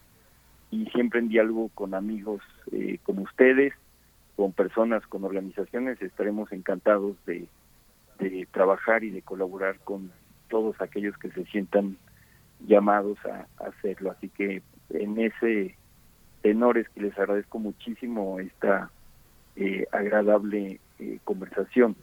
y 0.73 0.87
siempre 0.87 1.21
en 1.21 1.29
diálogo 1.29 1.71
con 1.75 1.95
amigos 1.95 2.43
eh, 2.73 2.99
como 3.05 3.23
ustedes, 3.23 3.75
con 4.37 4.53
personas, 4.53 5.07
con 5.07 5.23
organizaciones, 5.23 6.01
estaremos 6.01 6.51
encantados 6.51 7.15
de, 7.27 7.47
trabajar 8.53 9.03
y 9.03 9.11
de 9.11 9.21
colaborar 9.23 9.81
con 9.81 10.13
todos 10.49 10.81
aquellos 10.81 11.17
que 11.19 11.31
se 11.31 11.45
sientan 11.47 11.97
llamados 12.67 13.19
a, 13.27 13.47
hacerlo. 13.67 14.13
Así 14.13 14.29
que 14.29 14.63
en 14.91 15.19
ese 15.19 15.77
tenor 16.41 16.79
es 16.79 16.89
que 16.91 17.03
les 17.03 17.19
agradezco 17.19 17.59
muchísimo 17.59 18.39
esta 18.39 18.91
eh, 19.57 19.87
agradable 19.93 20.81
eh, 20.99 21.19
conversación. 21.25 21.97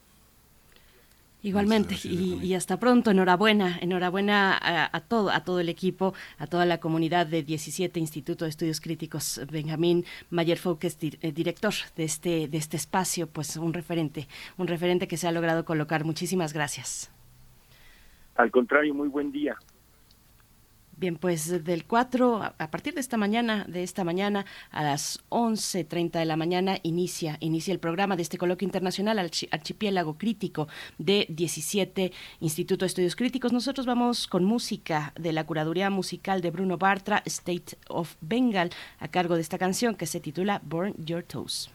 Igualmente, 1.41 1.95
y, 2.03 2.53
hasta 2.53 2.77
pronto, 2.81 3.11
enhorabuena, 3.11 3.79
enhorabuena 3.79 4.59
a, 4.61 4.99
todo, 4.99 5.29
a 5.29 5.45
todo 5.45 5.61
el 5.61 5.69
equipo, 5.69 6.13
a 6.37 6.47
toda 6.47 6.65
la 6.65 6.81
comunidad 6.81 7.27
de 7.27 7.43
17 7.43 7.97
Instituto 7.97 8.43
de 8.43 8.49
Estudios 8.49 8.81
Críticos, 8.81 9.39
Benjamín 9.49 10.03
Mayer 10.31 10.57
Fouques, 10.57 10.97
eh, 11.01 11.31
director 11.31 11.73
de 11.95 12.03
este, 12.03 12.49
de 12.49 12.57
este 12.57 12.75
espacio, 12.75 13.27
pues 13.27 13.55
un 13.55 13.73
referente, 13.73 14.27
un 14.57 14.67
referente 14.67 15.07
que 15.07 15.15
se 15.15 15.29
ha 15.29 15.31
logrado 15.31 15.63
colocar. 15.63 16.03
Muchísimas 16.03 16.51
gracias. 16.51 17.09
Al 18.35 18.51
contrario, 18.51 18.93
muy 18.93 19.07
buen 19.07 19.31
día. 19.31 19.57
Bien, 20.99 21.15
pues 21.15 21.63
del 21.63 21.85
4, 21.85 22.55
a 22.57 22.71
partir 22.71 22.93
de 22.93 22.99
esta 22.99 23.15
mañana, 23.15 23.63
de 23.69 23.83
esta 23.83 24.03
mañana 24.03 24.45
a 24.69 24.83
las 24.83 25.23
11.30 25.29 26.19
de 26.19 26.25
la 26.25 26.35
mañana, 26.35 26.77
inicia, 26.83 27.37
inicia 27.39 27.71
el 27.71 27.79
programa 27.79 28.17
de 28.17 28.23
este 28.23 28.37
coloquio 28.37 28.65
internacional 28.65 29.17
Archipiélago 29.17 30.17
Crítico 30.17 30.67
de 30.97 31.25
17 31.29 32.11
Instituto 32.41 32.83
de 32.83 32.87
Estudios 32.87 33.15
Críticos. 33.15 33.53
Nosotros 33.53 33.85
vamos 33.85 34.27
con 34.27 34.43
música 34.43 35.13
de 35.17 35.31
la 35.31 35.45
curaduría 35.45 35.89
musical 35.89 36.41
de 36.41 36.51
Bruno 36.51 36.77
Bartra, 36.77 37.23
State 37.25 37.77
of 37.87 38.15
Bengal, 38.19 38.69
a 38.99 39.07
cargo 39.07 39.35
de 39.35 39.41
esta 39.41 39.57
canción 39.57 39.95
que 39.95 40.05
se 40.05 40.19
titula 40.19 40.61
Burn 40.65 40.95
Your 41.05 41.23
Toes. 41.23 41.69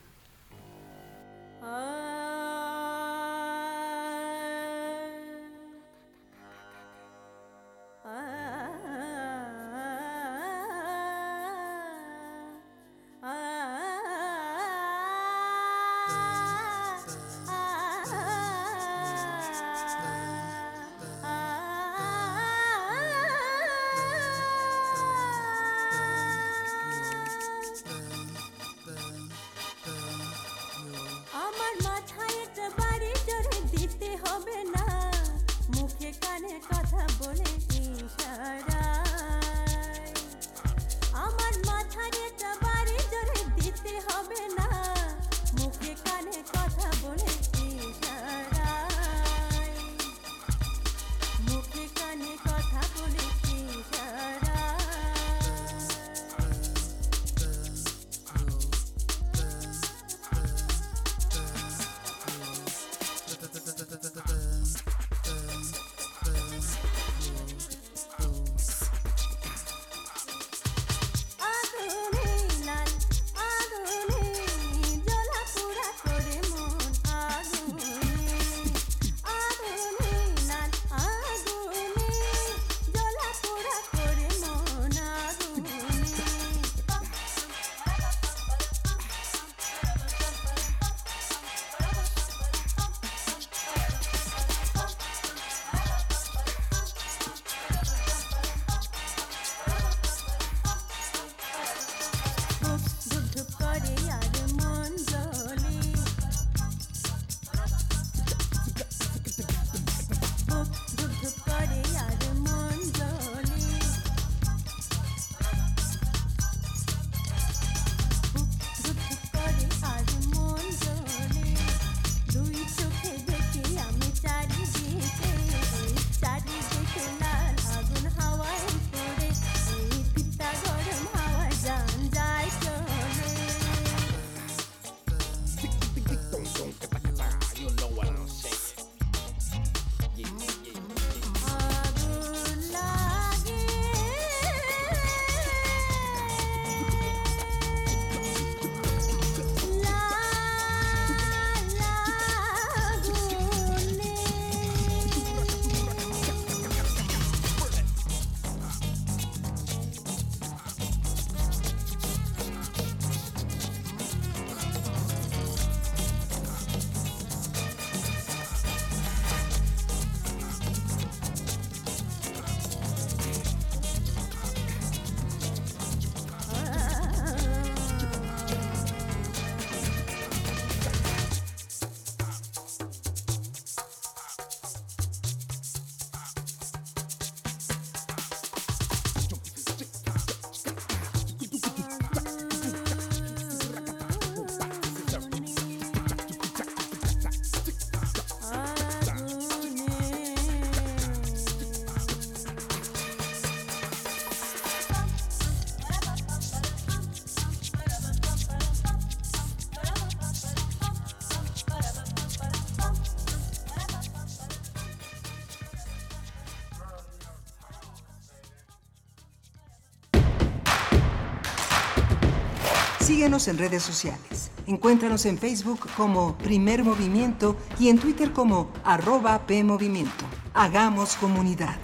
Síguenos 223.05 223.49
en 223.49 223.59
redes 223.59 223.83
sociales. 223.83 224.51
Encuéntranos 224.67 225.27
en 225.27 225.37
Facebook 225.37 225.87
como 225.95 226.39
Primer 226.39 226.85
Movimiento 226.85 227.55
y 227.79 227.91
en 227.91 227.99
Twitter 227.99 228.33
como 228.33 228.73
arroba 228.83 229.47
PMovimiento. 229.47 230.25
Hagamos 230.55 231.15
comunidad. 231.17 231.77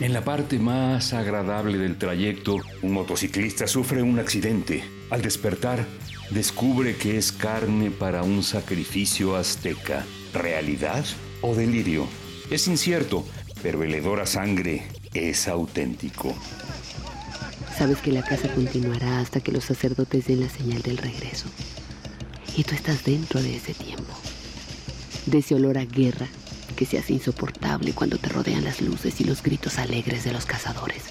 En 0.00 0.12
la 0.12 0.24
parte 0.24 0.58
más 0.58 1.12
agradable 1.12 1.78
del 1.78 1.96
trayecto, 1.96 2.56
un 2.82 2.92
motociclista 2.94 3.68
sufre 3.68 4.02
un 4.02 4.18
accidente. 4.18 4.82
Al 5.10 5.22
despertar, 5.22 5.86
descubre 6.30 6.96
que 6.96 7.16
es 7.16 7.30
carne 7.30 7.92
para 7.92 8.24
un 8.24 8.42
sacrificio 8.42 9.36
azteca. 9.36 10.04
¿Realidad 10.34 11.04
o 11.42 11.54
delirio? 11.54 12.08
Es 12.50 12.68
incierto, 12.68 13.24
pero 13.66 13.82
el 13.82 13.92
hedor 13.92 14.20
a 14.20 14.26
sangre 14.26 14.84
es 15.12 15.48
auténtico. 15.48 16.32
Sabes 17.76 17.98
que 17.98 18.12
la 18.12 18.22
casa 18.22 18.46
continuará 18.54 19.18
hasta 19.18 19.40
que 19.40 19.50
los 19.50 19.64
sacerdotes 19.64 20.28
den 20.28 20.42
la 20.42 20.48
señal 20.48 20.82
del 20.82 20.98
regreso. 20.98 21.48
Y 22.56 22.62
tú 22.62 22.76
estás 22.76 23.02
dentro 23.02 23.42
de 23.42 23.56
ese 23.56 23.74
tiempo. 23.74 24.14
De 25.26 25.38
ese 25.38 25.56
olor 25.56 25.78
a 25.78 25.84
guerra 25.84 26.28
que 26.76 26.86
se 26.86 26.96
hace 26.96 27.14
insoportable 27.14 27.92
cuando 27.92 28.18
te 28.18 28.28
rodean 28.28 28.62
las 28.62 28.80
luces 28.80 29.20
y 29.20 29.24
los 29.24 29.42
gritos 29.42 29.80
alegres 29.80 30.22
de 30.22 30.32
los 30.32 30.46
cazadores. 30.46 31.02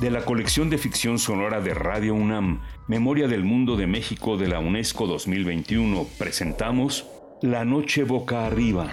De 0.00 0.12
la 0.12 0.24
colección 0.24 0.70
de 0.70 0.78
ficción 0.78 1.18
sonora 1.18 1.60
de 1.60 1.74
Radio 1.74 2.14
UNAM, 2.14 2.60
Memoria 2.86 3.26
del 3.26 3.42
Mundo 3.42 3.76
de 3.76 3.88
México 3.88 4.36
de 4.36 4.46
la 4.46 4.60
UNESCO 4.60 5.08
2021, 5.08 6.06
presentamos 6.16 7.06
La 7.42 7.64
Noche 7.64 8.04
Boca 8.04 8.46
Arriba. 8.46 8.88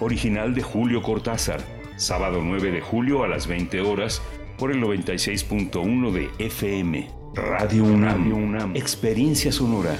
Original 0.00 0.54
de 0.54 0.62
Julio 0.62 1.02
Cortázar. 1.02 1.60
Sábado 1.96 2.40
9 2.42 2.70
de 2.72 2.80
julio 2.80 3.22
a 3.22 3.28
las 3.28 3.46
20 3.46 3.82
horas 3.82 4.22
por 4.58 4.72
el 4.72 4.82
96.1 4.82 6.10
de 6.10 6.30
FM. 6.38 7.10
Radio 7.34 7.84
UNAM. 7.84 8.24
Radio 8.24 8.36
UNAM. 8.36 8.76
Experiencia 8.76 9.52
sonora. 9.52 9.98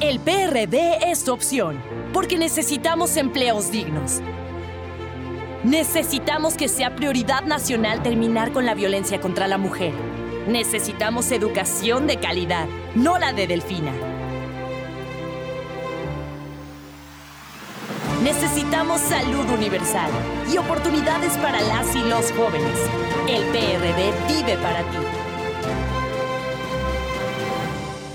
El 0.00 0.20
PRD 0.20 1.10
es 1.10 1.24
tu 1.24 1.32
opción, 1.32 1.80
porque 2.12 2.38
necesitamos 2.38 3.16
empleos 3.16 3.70
dignos. 3.72 4.20
Necesitamos 5.64 6.54
que 6.54 6.68
sea 6.68 6.94
prioridad 6.96 7.44
nacional 7.44 8.02
terminar 8.02 8.52
con 8.52 8.66
la 8.66 8.74
violencia 8.74 9.20
contra 9.20 9.46
la 9.46 9.58
mujer. 9.58 9.92
Necesitamos 10.48 11.30
educación 11.30 12.06
de 12.06 12.18
calidad, 12.18 12.66
no 12.96 13.18
la 13.18 13.32
de 13.32 13.46
Delfina. 13.46 14.11
Necesitamos 18.22 19.00
salud 19.00 19.50
universal 19.50 20.08
y 20.48 20.56
oportunidades 20.56 21.36
para 21.38 21.60
las 21.60 21.92
y 21.96 22.02
los 22.08 22.30
jóvenes. 22.30 22.78
El 23.28 23.42
PRD 23.46 24.12
vive 24.28 24.56
para 24.58 24.82
ti. 24.84 24.98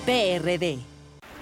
PRD. 0.05 0.80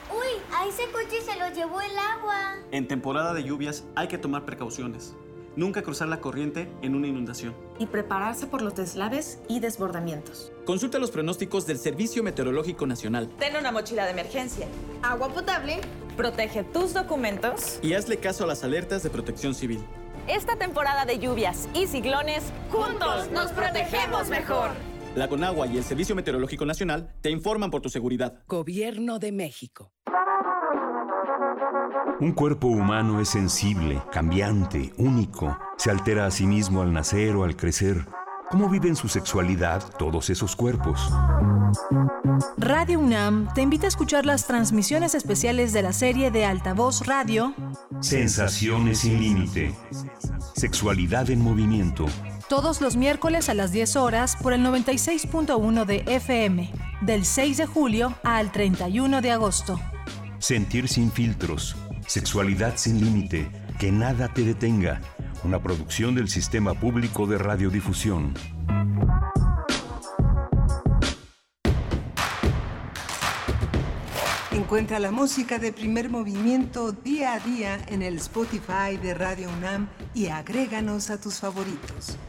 Uy, 0.10 0.42
a 0.52 0.66
ese 0.66 0.90
coche 0.92 1.22
se 1.22 1.38
lo 1.38 1.54
llevó 1.54 1.80
el 1.80 1.96
agua. 1.96 2.56
En 2.72 2.88
temporada 2.88 3.36
de 3.36 3.44
lluvias 3.44 3.84
hay 3.96 4.08
que 4.08 4.18
tomar 4.18 4.46
precauciones. 4.46 5.14
Nunca 5.56 5.82
cruzar 5.82 6.08
la 6.08 6.20
corriente 6.20 6.70
en 6.82 6.96
una 6.96 7.08
inundación. 7.08 7.56
Y 7.80 7.86
prepararse 7.86 8.48
por 8.48 8.62
los 8.62 8.76
deslaves 8.76 9.40
y 9.48 9.60
desbordamientos. 9.60 10.52
Consulta 10.66 11.00
los 11.00 11.12
pronósticos 11.12 11.66
del 11.66 11.78
Servicio 11.80 12.24
Meteorológico 12.24 12.86
Nacional. 12.86 13.30
Ten 13.40 13.56
una 13.56 13.72
mochila 13.72 14.06
de 14.06 14.12
emergencia. 14.12 14.68
Agua 15.02 15.30
potable. 15.30 15.80
Protege 16.18 16.64
tus 16.64 16.94
documentos. 16.94 17.80
Y 17.82 17.94
hazle 17.94 18.18
caso 18.18 18.44
a 18.44 18.48
las 18.48 18.64
alertas 18.64 19.04
de 19.04 19.10
protección 19.10 19.56
civil. 19.56 19.80
Esta 20.28 20.56
temporada 20.56 21.06
de 21.06 21.20
lluvias 21.20 21.70
y 21.74 21.88
ciclones, 21.88 22.44
juntos 22.72 23.30
nos 23.32 23.52
protegemos 23.52 24.28
mejor. 24.30 24.72
La 25.16 25.30
Conagua 25.30 25.68
y 25.68 25.78
el 25.78 25.84
Servicio 25.84 26.16
Meteorológico 26.16 26.66
Nacional 26.66 27.14
te 27.22 27.30
informan 27.30 27.72
por 27.72 27.82
tu 27.82 27.90
seguridad. 27.90 28.44
Gobierno 28.48 29.20
de 29.20 29.32
México. 29.32 29.94
Un 32.20 32.32
cuerpo 32.32 32.68
humano 32.68 33.20
es 33.20 33.30
sensible, 33.30 34.02
cambiante, 34.12 34.94
único. 34.98 35.58
Se 35.78 35.92
altera 35.92 36.26
a 36.26 36.32
sí 36.32 36.46
mismo 36.46 36.82
al 36.82 36.94
nacer 36.94 37.36
o 37.36 37.44
al 37.44 37.56
crecer. 37.56 38.06
¿Cómo 38.50 38.70
viven 38.70 38.96
su 38.96 39.08
sexualidad 39.08 39.84
todos 39.98 40.30
esos 40.30 40.56
cuerpos? 40.56 41.12
Radio 42.58 43.00
UNAM 43.00 43.52
te 43.54 43.62
invita 43.62 43.88
a 43.88 43.90
escuchar 43.90 44.26
las 44.26 44.46
transmisiones 44.48 45.16
especiales 45.16 45.74
de 45.74 45.82
la 45.82 45.94
serie 45.94 46.32
de 46.32 46.46
Altavoz 46.46 47.06
Radio 47.06 47.54
Sensaciones 48.02 49.00
sin 49.00 49.20
límite. 49.20 49.74
Sexualidad 50.56 51.30
en 51.32 51.42
movimiento. 51.42 52.06
todos 52.48 52.80
los 52.82 52.96
miércoles 52.96 53.50
a 53.50 53.56
las 53.56 53.72
10 53.72 53.96
horas 53.96 54.36
por 54.36 54.54
el 54.54 54.62
96.1 54.62 55.86
de 55.86 56.04
FM, 56.08 56.72
del 57.02 57.26
6 57.26 57.58
de 57.58 57.66
julio 57.66 58.14
al 58.24 58.52
31 58.52 59.22
de 59.22 59.32
agosto. 59.32 59.80
Sentir 60.46 60.88
sin 60.88 61.12
filtros. 61.12 61.76
Sexualidad 62.06 62.78
sin 62.78 63.04
límite. 63.04 63.50
Que 63.80 63.92
nada 63.92 64.32
te 64.32 64.44
detenga. 64.44 65.02
Una 65.44 65.60
producción 65.60 66.14
del 66.14 66.30
Sistema 66.30 66.76
Público 66.76 67.26
de 67.26 67.40
Radiodifusión. 67.40 68.36
Encuentra 74.52 75.00
la 75.00 75.10
música 75.10 75.58
de 75.58 75.74
primer 75.74 76.12
movimiento 76.12 76.92
día 76.92 77.34
a 77.34 77.40
día 77.40 77.80
en 77.88 78.04
el 78.04 78.18
Spotify 78.18 78.98
de 79.02 79.16
Radio 79.16 79.50
UNAM 79.50 79.88
y 80.14 80.28
agréganos 80.28 81.10
a 81.10 81.20
tus 81.20 81.40
favoritos. 81.40 82.20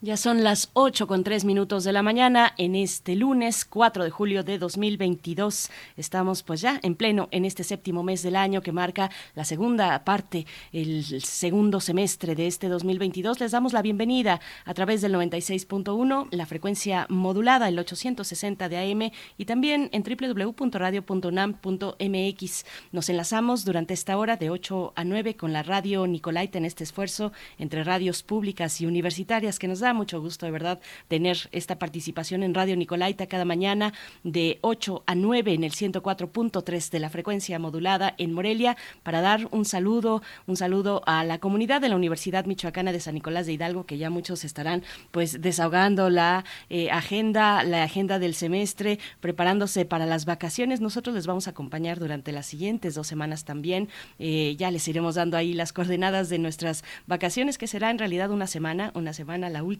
Ya 0.00 0.16
son 0.16 0.44
las 0.44 0.70
8 0.74 1.08
con 1.08 1.24
3 1.24 1.44
minutos 1.44 1.82
de 1.82 1.92
la 1.92 2.04
mañana 2.04 2.54
en 2.56 2.76
este 2.76 3.16
lunes 3.16 3.64
4 3.64 4.04
de 4.04 4.10
julio 4.10 4.44
de 4.44 4.56
2022. 4.56 5.72
Estamos 5.96 6.44
pues 6.44 6.60
ya 6.60 6.78
en 6.84 6.94
pleno 6.94 7.26
en 7.32 7.44
este 7.44 7.64
séptimo 7.64 8.04
mes 8.04 8.22
del 8.22 8.36
año 8.36 8.62
que 8.62 8.70
marca 8.70 9.10
la 9.34 9.44
segunda 9.44 10.04
parte, 10.04 10.46
el 10.72 11.20
segundo 11.20 11.80
semestre 11.80 12.36
de 12.36 12.46
este 12.46 12.68
2022. 12.68 13.40
Les 13.40 13.50
damos 13.50 13.72
la 13.72 13.82
bienvenida 13.82 14.40
a 14.64 14.72
través 14.72 15.00
del 15.00 15.16
96.1, 15.16 16.28
la 16.30 16.46
frecuencia 16.46 17.06
modulada, 17.08 17.66
el 17.66 17.76
860 17.76 18.68
de 18.68 18.78
AM 18.78 19.10
y 19.36 19.46
también 19.46 19.90
en 19.90 20.04
www.radio.unam.mx. 20.04 22.64
Nos 22.92 23.08
enlazamos 23.08 23.64
durante 23.64 23.94
esta 23.94 24.16
hora 24.16 24.36
de 24.36 24.50
8 24.50 24.92
a 24.94 25.02
9 25.02 25.34
con 25.34 25.52
la 25.52 25.64
radio 25.64 26.06
Nicolaita 26.06 26.58
en 26.58 26.66
este 26.66 26.84
esfuerzo 26.84 27.32
entre 27.58 27.82
radios 27.82 28.22
públicas 28.22 28.80
y 28.80 28.86
universitarias 28.86 29.58
que 29.58 29.66
nos 29.66 29.80
da 29.80 29.87
mucho 29.94 30.20
gusto 30.20 30.46
de 30.46 30.52
verdad 30.52 30.80
tener 31.08 31.48
esta 31.52 31.78
participación 31.78 32.42
en 32.42 32.54
Radio 32.54 32.76
Nicolaita 32.76 33.26
cada 33.26 33.44
mañana 33.44 33.92
de 34.24 34.58
8 34.62 35.04
a 35.06 35.14
9 35.14 35.54
en 35.54 35.64
el 35.64 35.72
104.3 35.72 36.90
de 36.90 36.98
la 36.98 37.10
frecuencia 37.10 37.58
modulada 37.58 38.14
en 38.18 38.32
Morelia 38.32 38.76
para 39.02 39.20
dar 39.20 39.48
un 39.50 39.64
saludo, 39.64 40.22
un 40.46 40.56
saludo 40.56 41.02
a 41.06 41.24
la 41.24 41.38
comunidad 41.38 41.80
de 41.80 41.88
la 41.88 41.96
Universidad 41.96 42.44
Michoacana 42.44 42.92
de 42.92 43.00
San 43.00 43.14
Nicolás 43.14 43.46
de 43.46 43.52
Hidalgo 43.52 43.86
que 43.86 43.98
ya 43.98 44.10
muchos 44.10 44.44
estarán 44.44 44.82
pues 45.10 45.40
desahogando 45.40 46.10
la 46.10 46.44
eh, 46.70 46.90
agenda, 46.90 47.62
la 47.64 47.82
agenda 47.82 48.18
del 48.18 48.34
semestre, 48.34 48.98
preparándose 49.20 49.84
para 49.84 50.06
las 50.06 50.24
vacaciones. 50.24 50.80
Nosotros 50.80 51.14
les 51.14 51.26
vamos 51.26 51.46
a 51.46 51.50
acompañar 51.50 51.98
durante 51.98 52.32
las 52.32 52.46
siguientes 52.46 52.94
dos 52.94 53.06
semanas 53.06 53.44
también. 53.44 53.88
Eh, 54.18 54.54
ya 54.58 54.70
les 54.70 54.86
iremos 54.88 55.14
dando 55.14 55.36
ahí 55.36 55.54
las 55.54 55.72
coordenadas 55.72 56.28
de 56.28 56.38
nuestras 56.38 56.84
vacaciones 57.06 57.58
que 57.58 57.66
será 57.66 57.90
en 57.90 57.98
realidad 57.98 58.30
una 58.30 58.46
semana, 58.46 58.92
una 58.94 59.12
semana 59.12 59.48
la 59.50 59.62
última 59.62 59.77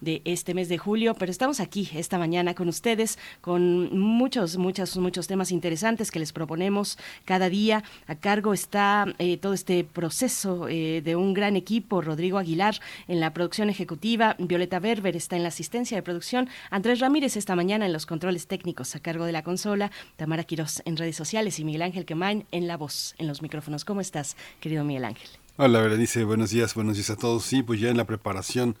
de 0.00 0.22
este 0.24 0.54
mes 0.54 0.68
de 0.68 0.78
julio, 0.78 1.14
pero 1.14 1.30
estamos 1.30 1.60
aquí 1.60 1.88
esta 1.94 2.18
mañana 2.18 2.54
con 2.54 2.68
ustedes 2.68 3.18
con 3.40 3.98
muchos, 3.98 4.56
muchos, 4.56 4.96
muchos 4.98 5.26
temas 5.26 5.50
interesantes 5.50 6.10
que 6.10 6.18
les 6.18 6.32
proponemos 6.32 6.98
cada 7.24 7.48
día. 7.48 7.82
A 8.06 8.16
cargo 8.16 8.52
está 8.52 9.06
eh, 9.18 9.38
todo 9.38 9.54
este 9.54 9.84
proceso 9.84 10.68
eh, 10.68 11.00
de 11.02 11.16
un 11.16 11.34
gran 11.34 11.56
equipo, 11.56 12.02
Rodrigo 12.02 12.38
Aguilar 12.38 12.76
en 13.06 13.20
la 13.20 13.32
producción 13.32 13.70
ejecutiva, 13.70 14.36
Violeta 14.38 14.78
Berber 14.80 15.16
está 15.16 15.36
en 15.36 15.42
la 15.42 15.48
asistencia 15.48 15.96
de 15.96 16.02
producción, 16.02 16.48
Andrés 16.70 17.00
Ramírez 17.00 17.36
esta 17.36 17.56
mañana 17.56 17.86
en 17.86 17.92
los 17.92 18.06
controles 18.06 18.46
técnicos 18.46 18.94
a 18.94 19.00
cargo 19.00 19.24
de 19.24 19.32
la 19.32 19.42
consola, 19.42 19.90
Tamara 20.16 20.44
Quiroz 20.44 20.82
en 20.84 20.96
redes 20.96 21.16
sociales 21.16 21.58
y 21.58 21.64
Miguel 21.64 21.82
Ángel 21.82 22.04
Quemain 22.04 22.46
en 22.52 22.66
la 22.66 22.76
voz, 22.76 23.14
en 23.18 23.26
los 23.26 23.42
micrófonos. 23.42 23.84
¿Cómo 23.84 24.00
estás, 24.00 24.36
querido 24.60 24.84
Miguel 24.84 25.04
Ángel? 25.04 25.47
Hola, 25.60 25.80
Berenice, 25.80 26.22
buenos 26.22 26.50
días, 26.50 26.76
buenos 26.76 26.94
días 26.98 27.10
a 27.10 27.16
todos. 27.16 27.42
Sí, 27.42 27.64
pues 27.64 27.80
ya 27.80 27.90
en 27.90 27.96
la 27.96 28.04
preparación, 28.04 28.76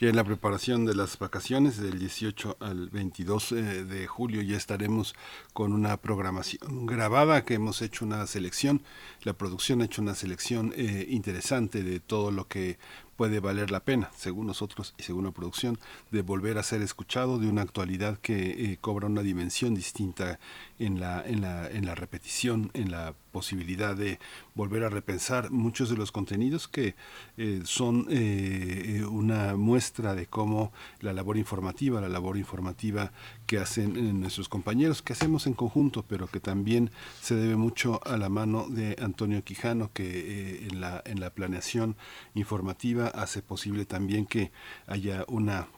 ya 0.00 0.08
en 0.08 0.16
la 0.16 0.24
preparación 0.24 0.86
de 0.86 0.94
las 0.94 1.18
vacaciones 1.18 1.76
del 1.76 1.98
18 1.98 2.56
al 2.58 2.88
22 2.88 3.52
eh, 3.52 3.84
de 3.84 4.06
julio 4.06 4.40
ya 4.40 4.56
estaremos 4.56 5.14
con 5.52 5.74
una 5.74 5.98
programación 5.98 6.86
grabada 6.86 7.44
que 7.44 7.52
hemos 7.52 7.82
hecho 7.82 8.06
una 8.06 8.26
selección, 8.26 8.80
la 9.24 9.34
producción 9.34 9.82
ha 9.82 9.84
hecho 9.84 10.00
una 10.00 10.14
selección 10.14 10.72
eh, 10.74 11.04
interesante 11.10 11.82
de 11.82 12.00
todo 12.00 12.30
lo 12.30 12.48
que 12.48 12.78
puede 13.18 13.38
valer 13.40 13.70
la 13.70 13.84
pena, 13.84 14.10
según 14.16 14.46
nosotros 14.46 14.94
y 14.96 15.02
según 15.02 15.24
la 15.24 15.32
producción, 15.32 15.78
de 16.12 16.22
volver 16.22 16.56
a 16.56 16.62
ser 16.62 16.80
escuchado 16.80 17.38
de 17.38 17.48
una 17.48 17.60
actualidad 17.60 18.16
que 18.16 18.72
eh, 18.72 18.78
cobra 18.80 19.06
una 19.06 19.20
dimensión 19.20 19.74
distinta 19.74 20.40
en 20.78 20.98
la, 20.98 21.22
en, 21.26 21.42
la, 21.42 21.68
en 21.70 21.84
la 21.84 21.94
repetición, 21.94 22.70
en 22.72 22.90
la 22.90 23.14
posibilidad 23.32 23.96
de 23.96 24.20
volver 24.54 24.84
a 24.84 24.88
repensar 24.88 25.50
muchos 25.50 25.90
de 25.90 25.96
los 25.96 26.12
contenidos 26.12 26.68
que 26.68 26.94
eh, 27.36 27.62
son 27.64 28.06
eh, 28.10 29.04
una 29.10 29.56
muestra 29.56 30.14
de 30.14 30.26
cómo 30.26 30.72
la 31.00 31.12
labor 31.12 31.38
informativa, 31.38 32.00
la 32.00 32.08
labor 32.08 32.36
informativa 32.36 33.12
que 33.46 33.58
hacen 33.58 33.96
eh, 33.96 34.12
nuestros 34.12 34.48
compañeros, 34.48 35.02
que 35.02 35.12
hacemos 35.12 35.46
en 35.46 35.54
conjunto, 35.54 36.04
pero 36.08 36.26
que 36.26 36.40
también 36.40 36.90
se 37.20 37.34
debe 37.34 37.56
mucho 37.56 38.00
a 38.06 38.16
la 38.16 38.28
mano 38.28 38.66
de 38.68 38.96
Antonio 38.98 39.44
Quijano, 39.44 39.90
que 39.92 40.04
eh, 40.04 40.68
en, 40.70 40.80
la, 40.80 41.02
en 41.04 41.20
la 41.20 41.30
planeación 41.30 41.96
informativa 42.34 43.08
hace 43.08 43.42
posible 43.42 43.84
también 43.84 44.26
que 44.26 44.52
haya 44.86 45.24
una 45.28 45.68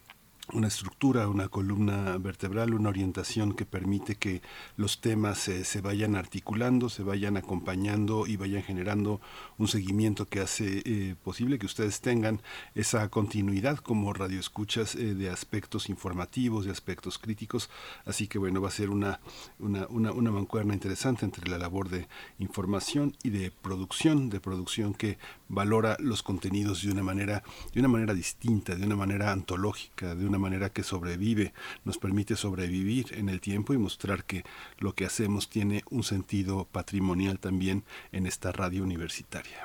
una 0.53 0.68
estructura, 0.68 1.26
una 1.28 1.49
columna 1.49 2.18
vertebral, 2.18 2.74
una 2.74 2.90
orientación 2.90 3.55
que 3.55 3.64
permite 3.64 4.16
que 4.16 4.42
los 4.76 5.01
temas 5.01 5.38
se 5.38 5.80
vayan 5.80 6.16
articulando, 6.16 6.90
se 6.90 7.03
vayan 7.03 7.38
acompañando 7.38 8.26
y 8.26 8.36
vayan 8.36 8.62
generando 8.62 9.20
un 9.57 9.68
seguimiento 9.68 10.26
que 10.26 10.40
hace 10.40 10.82
eh, 10.84 11.16
posible 11.22 11.59
que 11.59 11.66
ustedes 11.66 12.01
tengan 12.03 12.42
esa 12.74 13.09
continuidad 13.09 13.78
como 13.78 14.12
radioescuchas 14.12 14.95
eh, 14.97 15.14
de 15.14 15.30
aspectos 15.30 15.88
informativos, 15.88 16.66
de 16.66 16.72
aspectos 16.72 17.18
críticos. 17.18 17.70
Así 18.05 18.28
que 18.28 18.38
bueno, 18.38 18.61
va 18.61 18.68
a 18.68 18.72
ser 18.72 18.90
una, 18.90 19.20
una, 19.59 19.86
una, 19.88 20.12
una 20.12 20.30
mancuerna 20.30 20.74
interesante 20.74 21.24
entre 21.24 21.49
la 21.49 21.57
labor 21.57 21.88
de 21.88 22.07
información 22.38 23.16
y 23.22 23.30
de 23.30 23.51
producción, 23.51 24.28
de 24.28 24.40
producción 24.40 24.92
que 24.92 25.16
valora 25.49 25.97
los 26.01 26.22
contenidos 26.22 26.82
de 26.82 26.92
una 26.92 27.03
manera, 27.03 27.42
de 27.72 27.80
una 27.80 27.88
manera 27.88 28.12
distinta, 28.12 28.74
de 28.74 28.84
una 28.84 28.97
manera 28.97 29.32
antológica, 29.32 30.14
de 30.14 30.26
una 30.26 30.34
manera 30.39 30.70
que 30.70 30.82
sobrevive, 30.82 31.53
nos 31.85 31.99
permite 31.99 32.37
sobrevivir 32.37 33.07
en 33.14 33.28
el 33.28 33.41
tiempo 33.41 33.74
y 33.74 33.78
mostrar 33.78 34.24
que 34.24 34.45
lo 34.78 34.95
que 34.95 35.05
hacemos 35.05 35.49
tiene 35.49 35.82
un 35.91 36.03
sentido 36.03 36.66
patrimonial 36.70 37.39
también 37.39 37.85
en 38.12 38.26
esta 38.26 38.53
radio 38.53 38.82
universitaria. 38.82 39.59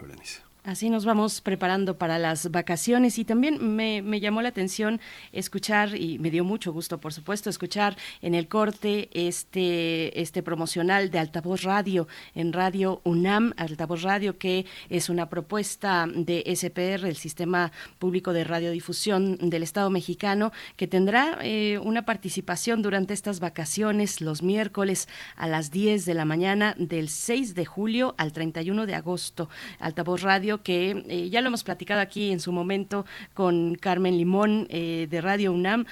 Así 0.69 0.91
nos 0.91 1.03
vamos 1.03 1.41
preparando 1.41 1.97
para 1.97 2.19
las 2.19 2.51
vacaciones 2.51 3.17
y 3.17 3.25
también 3.25 3.75
me, 3.75 4.03
me, 4.03 4.19
llamó 4.19 4.43
la 4.43 4.49
atención 4.49 5.01
escuchar 5.31 5.95
y 5.95 6.19
me 6.19 6.29
dio 6.29 6.43
mucho 6.43 6.71
gusto, 6.71 6.99
por 6.99 7.11
supuesto, 7.11 7.49
escuchar 7.49 7.97
en 8.21 8.35
el 8.35 8.47
corte 8.47 9.09
este, 9.11 10.21
este 10.21 10.43
promocional 10.43 11.09
de 11.09 11.17
Altavoz 11.17 11.63
Radio 11.63 12.07
en 12.35 12.53
Radio 12.53 13.01
UNAM, 13.03 13.55
Altavoz 13.57 14.03
Radio 14.03 14.37
que 14.37 14.67
es 14.91 15.09
una 15.09 15.27
propuesta 15.27 16.05
de 16.07 16.43
SPR, 16.55 17.07
el 17.07 17.17
Sistema 17.17 17.71
Público 17.97 18.31
de 18.31 18.43
Radiodifusión 18.43 19.39
del 19.49 19.63
Estado 19.63 19.89
mexicano, 19.89 20.51
que 20.75 20.85
tendrá 20.85 21.39
eh, 21.41 21.79
una 21.79 22.05
participación 22.05 22.83
durante 22.83 23.15
estas 23.15 23.39
vacaciones 23.39 24.21
los 24.21 24.43
miércoles 24.43 25.07
a 25.35 25.47
las 25.47 25.71
10 25.71 26.05
de 26.05 26.13
la 26.13 26.25
mañana 26.25 26.75
del 26.77 27.09
6 27.09 27.55
de 27.55 27.65
julio 27.65 28.13
al 28.19 28.33
31 28.33 28.85
de 28.85 28.93
agosto. 28.93 29.49
Altavoz 29.79 30.21
Radio 30.21 30.58
que 30.63 31.03
eh, 31.07 31.29
ya 31.29 31.41
lo 31.41 31.47
hemos 31.47 31.63
platicado 31.63 32.01
aquí 32.01 32.31
en 32.31 32.39
su 32.39 32.51
momento 32.51 33.05
con 33.33 33.75
Carmen 33.75 34.17
Limón 34.17 34.67
eh, 34.69 35.07
de 35.09 35.21
Radio 35.21 35.51
UNAM 35.51 35.85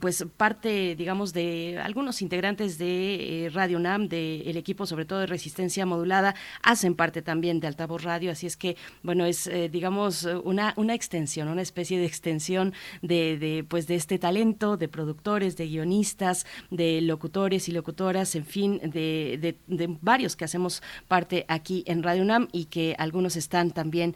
pues 0.00 0.24
parte, 0.36 0.94
digamos, 0.96 1.32
de 1.32 1.78
algunos 1.82 2.22
integrantes 2.22 2.78
de 2.78 3.46
eh, 3.46 3.50
Radio 3.50 3.78
NAM, 3.78 4.08
del 4.08 4.56
equipo 4.56 4.86
sobre 4.86 5.04
todo 5.04 5.20
de 5.20 5.26
resistencia 5.26 5.86
modulada, 5.86 6.34
hacen 6.62 6.94
parte 6.94 7.22
también 7.22 7.60
de 7.60 7.66
Altavoz 7.66 8.02
Radio, 8.02 8.32
así 8.32 8.46
es 8.46 8.56
que, 8.56 8.76
bueno, 9.02 9.24
es, 9.24 9.46
eh, 9.46 9.68
digamos, 9.68 10.26
una, 10.44 10.74
una 10.76 10.94
extensión, 10.94 11.48
una 11.48 11.62
especie 11.62 11.98
de 11.98 12.06
extensión 12.06 12.72
de, 13.02 13.38
de, 13.38 13.64
pues, 13.64 13.86
de 13.86 13.96
este 13.96 14.18
talento, 14.18 14.76
de 14.76 14.88
productores, 14.88 15.56
de 15.56 15.66
guionistas, 15.66 16.46
de 16.70 17.00
locutores 17.00 17.68
y 17.68 17.72
locutoras, 17.72 18.34
en 18.34 18.44
fin, 18.44 18.80
de, 18.82 19.56
de, 19.66 19.98
varios 20.00 20.36
que 20.36 20.44
hacemos 20.44 20.82
parte 21.08 21.44
aquí 21.48 21.82
en 21.86 22.02
Radio 22.02 22.22
UNAM 22.22 22.48
y 22.52 22.66
que 22.66 22.94
algunos 22.98 23.36
están 23.36 23.70
también, 23.70 24.14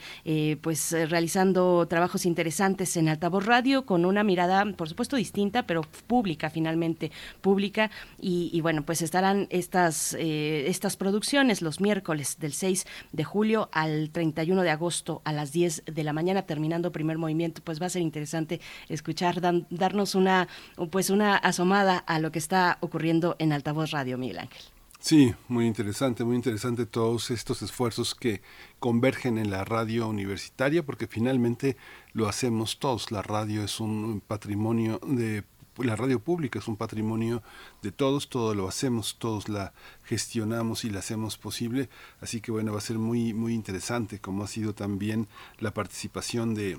pues, 0.61 0.93
realizando 0.93 1.87
trabajos 1.89 2.27
interesantes 2.27 2.97
en 2.97 3.09
Altavoz 3.09 3.45
Radio 3.45 3.85
con 3.87 4.05
una 4.05 4.23
mirada, 4.23 4.65
por 4.77 4.89
supuesto, 4.89 5.17
distinta, 5.17 5.34
pero 5.67 5.83
pública 6.07 6.51
finalmente, 6.51 7.11
pública. 7.41 7.91
Y, 8.21 8.61
bueno, 8.61 8.83
pues 8.85 9.03
estarán 9.03 9.47
estas, 9.51 10.15
eh, 10.15 10.65
estas 10.69 10.97
producciones 10.97 11.61
los 11.61 11.81
miércoles 11.81 12.39
del 12.39 12.53
6 12.53 12.87
de 13.13 13.25
julio 13.25 13.69
al 13.73 14.11
31 14.11 14.63
de 14.63 14.71
agosto 14.71 15.21
a 15.25 15.33
las 15.33 15.53
10 15.53 15.85
de 15.87 16.05
la 16.05 16.13
mañana, 16.13 16.43
terminando 16.43 16.93
primer 16.93 17.19
movimiento. 17.19 17.61
Pues 17.63 17.81
va 17.81 17.87
a 17.87 17.91
ser 17.91 18.03
interesante 18.03 18.61
escuchar, 18.89 19.41
darnos 19.71 20.15
una, 20.15 20.49
pues 20.91 21.11
una 21.11 21.37
asomada 21.37 21.99
a 21.99 22.19
lo 22.19 22.31
que 22.33 22.39
está 22.39 22.79
ocurriendo 22.81 23.37
en 23.39 23.53
Altavoz 23.53 23.91
Radio, 23.91 24.17
Miguel 24.19 24.39
Ángel. 24.39 24.63
Sí, 25.05 25.35
muy 25.49 25.67
interesante, 25.67 26.25
muy 26.25 26.35
interesante 26.35 26.87
todos 26.87 27.31
estos 27.31 27.61
esfuerzos 27.61 28.15
que 28.15 28.41
convergen 28.79 29.37
en 29.37 29.51
la 29.51 29.63
radio 29.63 30.09
universitaria, 30.09 30.83
porque 30.83 31.07
finalmente 31.07 31.77
lo 32.15 32.29
hacemos 32.29 32.79
todos. 32.79 33.11
La 33.11 33.21
radio 33.21 33.63
es 33.63 33.81
un 33.81 34.23
patrimonio 34.27 34.99
de 35.07 35.45
la 35.79 35.97
radio 35.97 36.21
pública 36.21 36.61
es 36.61 36.69
un 36.69 36.77
patrimonio 36.77 37.43
de 37.83 37.91
todos, 37.91 38.29
todo 38.29 38.55
lo 38.55 38.69
hacemos, 38.69 39.17
todos 39.19 39.49
la 39.49 39.73
gestionamos 40.05 40.85
y 40.85 40.91
la 40.91 41.01
hacemos 41.01 41.37
posible, 41.37 41.89
así 42.21 42.41
que 42.41 42.53
bueno, 42.53 42.71
va 42.73 42.79
a 42.79 42.81
ser 42.81 42.99
muy 42.99 43.35
muy 43.35 43.55
interesante 43.55 44.21
como 44.21 44.45
ha 44.45 44.47
sido 44.47 44.73
también 44.75 45.27
la 45.59 45.75
participación 45.75 46.55
de 46.55 46.79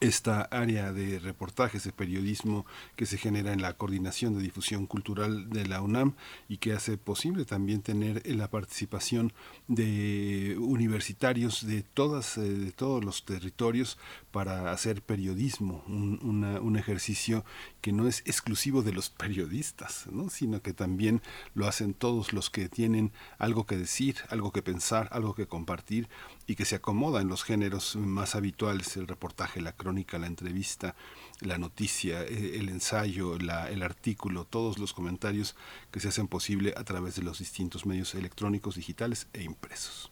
esta 0.00 0.42
área 0.42 0.92
de 0.92 1.18
reportajes, 1.18 1.84
de 1.84 1.92
periodismo 1.92 2.66
que 2.96 3.06
se 3.06 3.18
genera 3.18 3.52
en 3.52 3.62
la 3.62 3.74
coordinación 3.74 4.36
de 4.36 4.42
difusión 4.42 4.86
cultural 4.86 5.50
de 5.50 5.66
la 5.66 5.80
UNAM 5.80 6.14
y 6.48 6.56
que 6.58 6.72
hace 6.72 6.96
posible 6.96 7.44
también 7.44 7.82
tener 7.82 8.22
la 8.26 8.50
participación 8.50 9.32
de 9.68 10.56
universitarios 10.58 11.66
de 11.66 11.82
todas 11.82 12.38
eh, 12.38 12.42
de 12.42 12.72
todos 12.72 13.04
los 13.04 13.24
territorios 13.24 13.98
para 14.30 14.72
hacer 14.72 15.02
periodismo, 15.02 15.84
un, 15.86 16.18
un, 16.22 16.76
ejercicio 16.76 17.44
que 17.80 17.92
no 17.92 18.08
es 18.08 18.20
exclusivo 18.20 18.82
de 18.82 18.92
los 18.92 19.10
periodistas, 19.10 20.06
¿no? 20.10 20.30
sino 20.30 20.62
que 20.62 20.72
también 20.72 21.20
lo 21.54 21.68
hacen 21.68 21.92
todos 21.92 22.32
los 22.32 22.48
que 22.48 22.68
tienen 22.68 23.12
algo 23.38 23.66
que 23.66 23.76
decir, 23.76 24.16
algo 24.30 24.50
que 24.50 24.62
pensar, 24.62 25.08
algo 25.12 25.34
que 25.34 25.46
compartir 25.46 26.08
y 26.46 26.54
que 26.54 26.64
se 26.64 26.76
acomoda 26.76 27.20
en 27.20 27.28
los 27.28 27.44
géneros 27.44 27.96
más 27.96 28.34
habituales, 28.34 28.96
el 28.96 29.06
reportaje, 29.06 29.60
la 29.60 29.72
crónica, 29.72 30.18
la 30.18 30.26
entrevista, 30.26 30.94
la 31.40 31.58
noticia, 31.58 32.22
eh, 32.22 32.58
el 32.58 32.68
ensayo, 32.68 33.38
la, 33.38 33.70
el 33.70 33.82
artículo, 33.82 34.44
todos 34.44 34.78
los 34.78 34.92
comentarios 34.92 35.56
que 35.90 36.00
se 36.00 36.08
hacen 36.08 36.28
posible 36.28 36.74
a 36.76 36.84
través 36.84 37.16
de 37.16 37.22
los 37.22 37.38
distintos 37.38 37.86
medios 37.86 38.14
electrónicos, 38.14 38.76
digitales 38.76 39.28
e 39.32 39.42
impresos. 39.42 40.10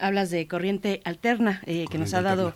Hablas 0.00 0.30
de 0.30 0.46
corriente 0.48 1.00
alterna 1.04 1.62
eh, 1.66 1.86
que 1.90 1.98
nos 1.98 2.14
ha 2.14 2.22
dado... 2.22 2.54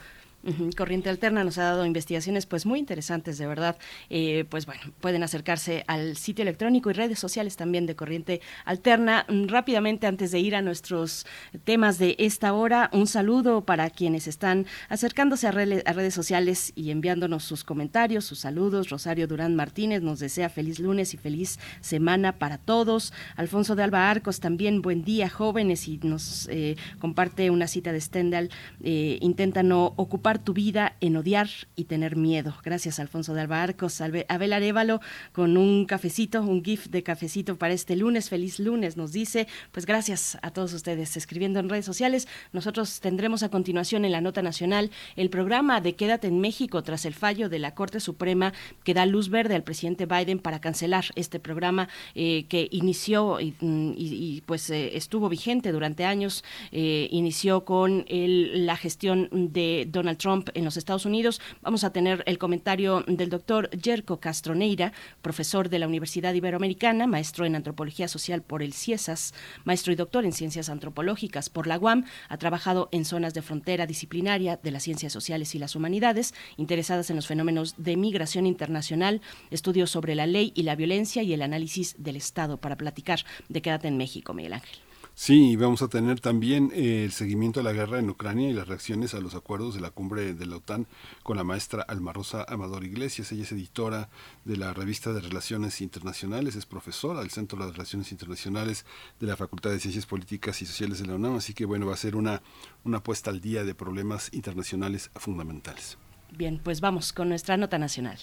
Corriente 0.76 1.10
Alterna 1.10 1.44
nos 1.44 1.58
ha 1.58 1.64
dado 1.64 1.84
investigaciones 1.84 2.46
pues 2.46 2.64
muy 2.64 2.78
interesantes, 2.78 3.36
de 3.36 3.46
verdad. 3.46 3.76
Eh, 4.08 4.46
pues 4.48 4.64
bueno, 4.64 4.80
pueden 5.00 5.22
acercarse 5.22 5.84
al 5.86 6.16
sitio 6.16 6.42
electrónico 6.42 6.90
y 6.90 6.94
redes 6.94 7.18
sociales 7.18 7.56
también 7.56 7.86
de 7.86 7.94
Corriente 7.94 8.40
Alterna. 8.64 9.26
Mm, 9.28 9.48
rápidamente, 9.48 10.06
antes 10.06 10.30
de 10.30 10.38
ir 10.38 10.56
a 10.56 10.62
nuestros 10.62 11.26
temas 11.64 11.98
de 11.98 12.16
esta 12.18 12.54
hora, 12.54 12.88
un 12.92 13.06
saludo 13.06 13.64
para 13.66 13.90
quienes 13.90 14.26
están 14.26 14.66
acercándose 14.88 15.46
a, 15.46 15.50
a 15.50 15.52
redes 15.92 16.14
sociales 16.14 16.72
y 16.74 16.90
enviándonos 16.90 17.44
sus 17.44 17.62
comentarios, 17.64 18.24
sus 18.24 18.38
saludos. 18.38 18.88
Rosario 18.88 19.26
Durán 19.26 19.56
Martínez 19.56 20.02
nos 20.02 20.20
desea 20.20 20.48
feliz 20.48 20.78
lunes 20.78 21.12
y 21.12 21.18
feliz 21.18 21.58
semana 21.80 22.38
para 22.38 22.56
todos. 22.56 23.12
Alfonso 23.36 23.76
de 23.76 23.82
Alba 23.82 24.10
Arcos 24.10 24.40
también, 24.40 24.80
buen 24.80 25.04
día, 25.04 25.28
jóvenes, 25.28 25.86
y 25.86 25.98
nos 25.98 26.48
eh, 26.50 26.76
comparte 26.98 27.50
una 27.50 27.66
cita 27.66 27.92
de 27.92 28.00
Stendhal. 28.00 28.50
Eh, 28.82 29.18
intenta 29.20 29.62
no 29.62 29.92
ocupar 29.96 30.29
tu 30.38 30.52
vida 30.54 30.96
en 31.00 31.16
odiar 31.16 31.48
y 31.76 31.84
tener 31.84 32.16
miedo. 32.16 32.54
Gracias, 32.62 33.00
Alfonso 33.00 33.34
de 33.34 33.42
Albarcos. 33.42 34.00
Abel 34.00 34.52
Arevalo 34.52 35.00
con 35.32 35.56
un 35.56 35.84
cafecito, 35.86 36.42
un 36.42 36.64
GIF 36.64 36.86
de 36.86 37.02
cafecito 37.02 37.56
para 37.56 37.74
este 37.74 37.96
lunes. 37.96 38.28
Feliz 38.28 38.58
lunes, 38.58 38.96
nos 38.96 39.12
dice. 39.12 39.48
Pues 39.72 39.86
gracias 39.86 40.38
a 40.42 40.50
todos 40.50 40.72
ustedes 40.72 41.16
escribiendo 41.16 41.58
en 41.60 41.68
redes 41.68 41.84
sociales. 41.84 42.28
Nosotros 42.52 43.00
tendremos 43.00 43.42
a 43.42 43.48
continuación 43.48 44.04
en 44.04 44.12
la 44.12 44.20
Nota 44.20 44.42
Nacional 44.42 44.90
el 45.16 45.30
programa 45.30 45.80
de 45.80 45.94
Quédate 45.94 46.28
en 46.28 46.40
México 46.40 46.82
tras 46.82 47.04
el 47.04 47.14
fallo 47.14 47.48
de 47.48 47.58
la 47.58 47.74
Corte 47.74 48.00
Suprema 48.00 48.52
que 48.84 48.94
da 48.94 49.06
luz 49.06 49.28
verde 49.28 49.54
al 49.54 49.62
presidente 49.62 50.06
Biden 50.06 50.38
para 50.38 50.60
cancelar 50.60 51.04
este 51.14 51.40
programa 51.40 51.88
eh, 52.14 52.46
que 52.48 52.68
inició 52.70 53.38
y, 53.40 54.42
pues 54.46 54.70
eh, 54.70 54.96
estuvo 54.96 55.28
vigente 55.28 55.72
durante 55.72 56.04
años. 56.04 56.44
Eh, 56.72 57.08
inició 57.10 57.64
con 57.64 58.04
la 58.08 58.76
gestión 58.76 59.28
de 59.30 59.86
Donald 59.90 60.18
Trump 60.20 60.50
en 60.54 60.64
los 60.64 60.76
Estados 60.76 61.06
Unidos. 61.06 61.40
Vamos 61.62 61.82
a 61.82 61.92
tener 61.92 62.22
el 62.26 62.38
comentario 62.38 63.02
del 63.08 63.30
doctor 63.30 63.70
Jerko 63.82 64.20
Castroneira, 64.20 64.92
profesor 65.22 65.68
de 65.68 65.78
la 65.78 65.88
Universidad 65.88 66.34
Iberoamericana, 66.34 67.06
maestro 67.06 67.46
en 67.46 67.56
antropología 67.56 68.06
social 68.06 68.42
por 68.42 68.62
el 68.62 68.74
CIESAS, 68.74 69.34
maestro 69.64 69.92
y 69.92 69.96
doctor 69.96 70.24
en 70.24 70.32
ciencias 70.32 70.68
antropológicas 70.68 71.48
por 71.48 71.66
la 71.66 71.78
UAM. 71.78 72.04
Ha 72.28 72.36
trabajado 72.36 72.88
en 72.92 73.04
zonas 73.04 73.34
de 73.34 73.42
frontera 73.42 73.86
disciplinaria 73.86 74.60
de 74.62 74.70
las 74.70 74.82
ciencias 74.82 75.12
sociales 75.12 75.54
y 75.54 75.58
las 75.58 75.74
humanidades, 75.74 76.34
interesadas 76.56 77.10
en 77.10 77.16
los 77.16 77.26
fenómenos 77.26 77.74
de 77.78 77.96
migración 77.96 78.46
internacional, 78.46 79.22
estudios 79.50 79.90
sobre 79.90 80.14
la 80.14 80.26
ley 80.26 80.52
y 80.54 80.64
la 80.64 80.76
violencia 80.76 81.22
y 81.22 81.32
el 81.32 81.42
análisis 81.42 81.96
del 81.98 82.16
Estado 82.16 82.58
para 82.58 82.76
platicar 82.76 83.24
de 83.48 83.62
Quédate 83.62 83.88
en 83.88 83.96
México, 83.96 84.34
Miguel 84.34 84.52
Ángel. 84.52 84.89
Sí, 85.22 85.54
vamos 85.56 85.82
a 85.82 85.88
tener 85.88 86.18
también 86.18 86.72
eh, 86.74 87.04
el 87.04 87.12
seguimiento 87.12 87.60
de 87.60 87.64
la 87.64 87.74
guerra 87.74 87.98
en 87.98 88.08
Ucrania 88.08 88.48
y 88.48 88.54
las 88.54 88.66
reacciones 88.66 89.12
a 89.12 89.20
los 89.20 89.34
acuerdos 89.34 89.74
de 89.74 89.82
la 89.82 89.90
cumbre 89.90 90.32
de 90.32 90.46
la 90.46 90.56
OTAN 90.56 90.86
con 91.22 91.36
la 91.36 91.44
maestra 91.44 91.82
Alma 91.82 92.14
Rosa 92.14 92.46
Amador 92.48 92.84
Iglesias. 92.84 93.30
Ella 93.30 93.42
es 93.42 93.52
editora 93.52 94.08
de 94.46 94.56
la 94.56 94.72
revista 94.72 95.12
de 95.12 95.20
Relaciones 95.20 95.82
Internacionales, 95.82 96.56
es 96.56 96.64
profesora 96.64 97.20
del 97.20 97.28
Centro 97.28 97.62
de 97.62 97.70
Relaciones 97.70 98.12
Internacionales 98.12 98.86
de 99.20 99.26
la 99.26 99.36
Facultad 99.36 99.68
de 99.68 99.80
Ciencias 99.80 100.06
Políticas 100.06 100.62
y 100.62 100.64
Sociales 100.64 101.00
de 101.00 101.06
la 101.08 101.16
UNAM, 101.16 101.36
así 101.36 101.52
que 101.52 101.66
bueno, 101.66 101.84
va 101.84 101.92
a 101.92 101.98
ser 101.98 102.16
una, 102.16 102.40
una 102.84 103.02
puesta 103.02 103.28
al 103.28 103.42
día 103.42 103.62
de 103.62 103.74
problemas 103.74 104.30
internacionales 104.32 105.10
fundamentales. 105.16 105.98
Bien, 106.32 106.62
pues 106.64 106.80
vamos 106.80 107.12
con 107.12 107.28
nuestra 107.28 107.58
nota 107.58 107.78
nacional. 107.78 108.18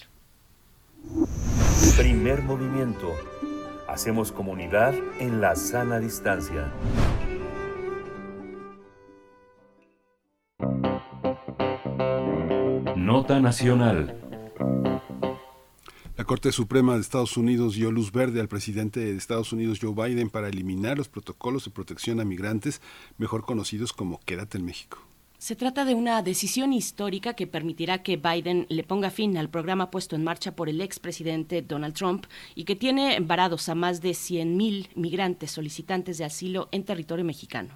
Primer 1.95 2.41
movimiento 2.41 3.13
Hacemos 3.87 4.33
comunidad 4.33 4.93
en 5.19 5.39
la 5.39 5.55
sana 5.55 5.99
distancia. 5.99 6.71
Nota 12.95 13.39
Nacional. 13.39 14.19
La 16.17 16.25
Corte 16.25 16.51
Suprema 16.51 16.95
de 16.95 16.99
Estados 16.99 17.37
Unidos 17.37 17.75
dio 17.75 17.89
luz 17.91 18.11
verde 18.11 18.41
al 18.41 18.49
presidente 18.49 18.99
de 18.99 19.15
Estados 19.15 19.53
Unidos, 19.53 19.79
Joe 19.81 19.93
Biden, 19.93 20.29
para 20.29 20.49
eliminar 20.49 20.97
los 20.97 21.07
protocolos 21.07 21.63
de 21.63 21.71
protección 21.71 22.19
a 22.19 22.25
migrantes, 22.25 22.81
mejor 23.17 23.45
conocidos 23.45 23.93
como 23.93 24.19
Quédate 24.19 24.57
en 24.57 24.65
México. 24.65 25.06
Se 25.39 25.55
trata 25.55 25.85
de 25.85 25.93
una 25.93 26.23
decisión 26.23 26.73
histórica 26.73 27.35
que 27.35 27.45
permitirá 27.45 28.01
que 28.01 28.17
Biden 28.17 28.65
le 28.69 28.83
ponga 28.83 29.11
fin 29.11 29.37
al 29.37 29.51
programa 29.51 29.91
puesto 29.91 30.15
en 30.15 30.23
marcha 30.23 30.55
por 30.55 30.67
el 30.67 30.81
expresidente 30.81 31.61
Donald 31.61 31.93
Trump 31.93 32.25
y 32.55 32.63
que 32.63 32.75
tiene 32.75 33.19
varados 33.19 33.69
a 33.69 33.75
más 33.75 34.01
de 34.01 34.11
100.000 34.11 34.89
migrantes 34.95 35.51
solicitantes 35.51 36.17
de 36.17 36.25
asilo 36.25 36.69
en 36.71 36.85
territorio 36.85 37.23
mexicano. 37.23 37.69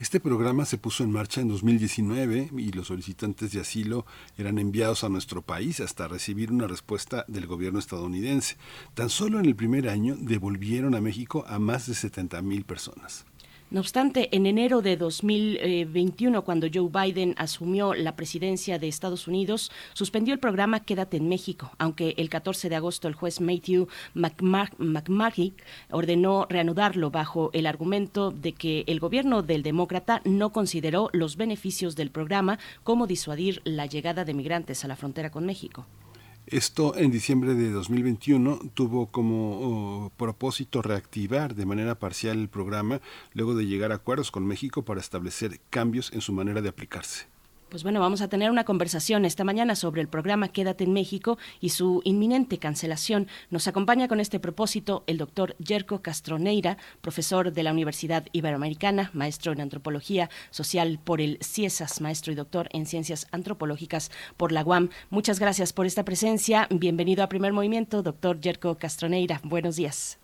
Este 0.00 0.18
programa 0.18 0.64
se 0.64 0.78
puso 0.78 1.04
en 1.04 1.12
marcha 1.12 1.42
en 1.42 1.48
2019 1.48 2.48
y 2.56 2.72
los 2.72 2.86
solicitantes 2.86 3.52
de 3.52 3.60
asilo 3.60 4.06
eran 4.38 4.58
enviados 4.58 5.04
a 5.04 5.10
nuestro 5.10 5.42
país 5.42 5.80
hasta 5.80 6.08
recibir 6.08 6.50
una 6.50 6.66
respuesta 6.66 7.26
del 7.28 7.46
gobierno 7.46 7.78
estadounidense. 7.78 8.56
Tan 8.94 9.10
solo 9.10 9.38
en 9.38 9.44
el 9.44 9.54
primer 9.54 9.90
año 9.90 10.16
devolvieron 10.18 10.94
a 10.94 11.02
México 11.02 11.44
a 11.46 11.58
más 11.58 11.86
de 11.86 11.92
70.000 11.92 12.64
personas. 12.64 13.26
No 13.70 13.80
obstante, 13.80 14.28
en 14.36 14.46
enero 14.46 14.82
de 14.82 14.96
2021, 14.96 16.44
cuando 16.44 16.68
Joe 16.72 16.90
Biden 16.90 17.34
asumió 17.38 17.94
la 17.94 18.14
presidencia 18.14 18.78
de 18.78 18.86
Estados 18.86 19.26
Unidos, 19.26 19.72
suspendió 19.94 20.32
el 20.34 20.38
programa 20.38 20.80
Quédate 20.80 21.16
en 21.16 21.28
México, 21.28 21.72
aunque 21.78 22.14
el 22.18 22.28
14 22.28 22.68
de 22.68 22.76
agosto 22.76 23.08
el 23.08 23.14
juez 23.14 23.40
Matthew 23.40 23.88
McMahon 24.14 25.54
ordenó 25.90 26.46
reanudarlo 26.48 27.10
bajo 27.10 27.50
el 27.52 27.66
argumento 27.66 28.30
de 28.30 28.52
que 28.52 28.84
el 28.86 29.00
gobierno 29.00 29.42
del 29.42 29.62
demócrata 29.62 30.20
no 30.24 30.52
consideró 30.52 31.08
los 31.12 31.36
beneficios 31.36 31.96
del 31.96 32.10
programa 32.10 32.58
como 32.84 33.06
disuadir 33.06 33.60
la 33.64 33.86
llegada 33.86 34.24
de 34.24 34.34
migrantes 34.34 34.84
a 34.84 34.88
la 34.88 34.96
frontera 34.96 35.30
con 35.30 35.46
México. 35.46 35.86
Esto 36.46 36.94
en 36.94 37.10
diciembre 37.10 37.54
de 37.54 37.70
2021 37.70 38.58
tuvo 38.74 39.06
como 39.06 39.60
oh, 40.06 40.12
propósito 40.18 40.82
reactivar 40.82 41.54
de 41.54 41.64
manera 41.64 41.98
parcial 41.98 42.38
el 42.38 42.50
programa 42.50 43.00
luego 43.32 43.54
de 43.54 43.64
llegar 43.64 43.92
a 43.92 43.96
acuerdos 43.96 44.30
con 44.30 44.46
México 44.46 44.84
para 44.84 45.00
establecer 45.00 45.58
cambios 45.70 46.12
en 46.12 46.20
su 46.20 46.34
manera 46.34 46.60
de 46.60 46.68
aplicarse. 46.68 47.33
Pues 47.74 47.82
bueno, 47.82 47.98
vamos 47.98 48.22
a 48.22 48.28
tener 48.28 48.52
una 48.52 48.62
conversación 48.62 49.24
esta 49.24 49.42
mañana 49.42 49.74
sobre 49.74 50.00
el 50.00 50.06
programa 50.06 50.46
Quédate 50.46 50.84
en 50.84 50.92
México 50.92 51.38
y 51.60 51.70
su 51.70 52.02
inminente 52.04 52.58
cancelación. 52.58 53.26
Nos 53.50 53.66
acompaña 53.66 54.06
con 54.06 54.20
este 54.20 54.38
propósito 54.38 55.02
el 55.08 55.18
doctor 55.18 55.56
Yerko 55.56 56.00
Castroneira, 56.00 56.76
profesor 57.00 57.50
de 57.50 57.64
la 57.64 57.72
Universidad 57.72 58.26
Iberoamericana, 58.30 59.10
maestro 59.12 59.50
en 59.50 59.60
antropología 59.60 60.28
social 60.50 61.00
por 61.02 61.20
el 61.20 61.38
CIESAS, 61.42 62.00
maestro 62.00 62.32
y 62.32 62.36
doctor 62.36 62.68
en 62.72 62.86
ciencias 62.86 63.26
antropológicas 63.32 64.12
por 64.36 64.52
la 64.52 64.62
UAM. 64.62 64.90
Muchas 65.10 65.40
gracias 65.40 65.72
por 65.72 65.84
esta 65.84 66.04
presencia. 66.04 66.68
Bienvenido 66.70 67.24
a 67.24 67.28
Primer 67.28 67.52
Movimiento, 67.52 68.04
doctor 68.04 68.40
Yerko 68.40 68.78
Castroneira. 68.78 69.40
Buenos 69.42 69.74
días. 69.74 70.20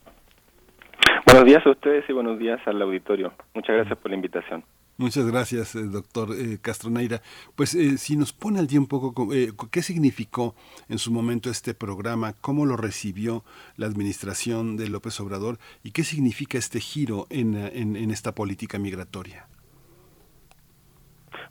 Buenos 1.27 1.47
días 1.47 1.67
a 1.67 1.71
ustedes 1.71 2.09
y 2.09 2.13
buenos 2.13 2.39
días 2.39 2.61
al 2.67 2.81
auditorio. 2.81 3.33
Muchas 3.55 3.75
gracias 3.75 3.99
por 3.99 4.13
la 4.13 4.15
invitación. 4.15 4.63
Muchas 5.01 5.27
gracias, 5.27 5.75
eh, 5.77 5.85
doctor 5.91 6.29
eh, 6.33 6.59
Castroneira. 6.61 7.23
Pues 7.57 7.75
eh, 7.75 7.97
si 7.97 8.19
nos 8.19 8.35
pone 8.35 8.59
al 8.59 8.67
día 8.67 8.79
un 8.79 8.87
poco, 8.87 9.33
eh, 9.33 9.49
¿qué 9.71 9.81
significó 9.81 10.55
en 10.91 10.99
su 10.99 11.11
momento 11.11 11.49
este 11.49 11.73
programa? 11.73 12.35
¿Cómo 12.43 12.67
lo 12.67 12.77
recibió 12.77 13.43
la 13.79 13.87
administración 13.87 14.77
de 14.77 14.91
López 14.91 15.19
Obrador? 15.19 15.57
¿Y 15.83 15.93
qué 15.93 16.03
significa 16.05 16.59
este 16.59 16.81
giro 16.81 17.27
en, 17.31 17.57
en, 17.57 17.97
en 17.97 18.11
esta 18.11 18.35
política 18.35 18.79
migratoria? 18.79 19.47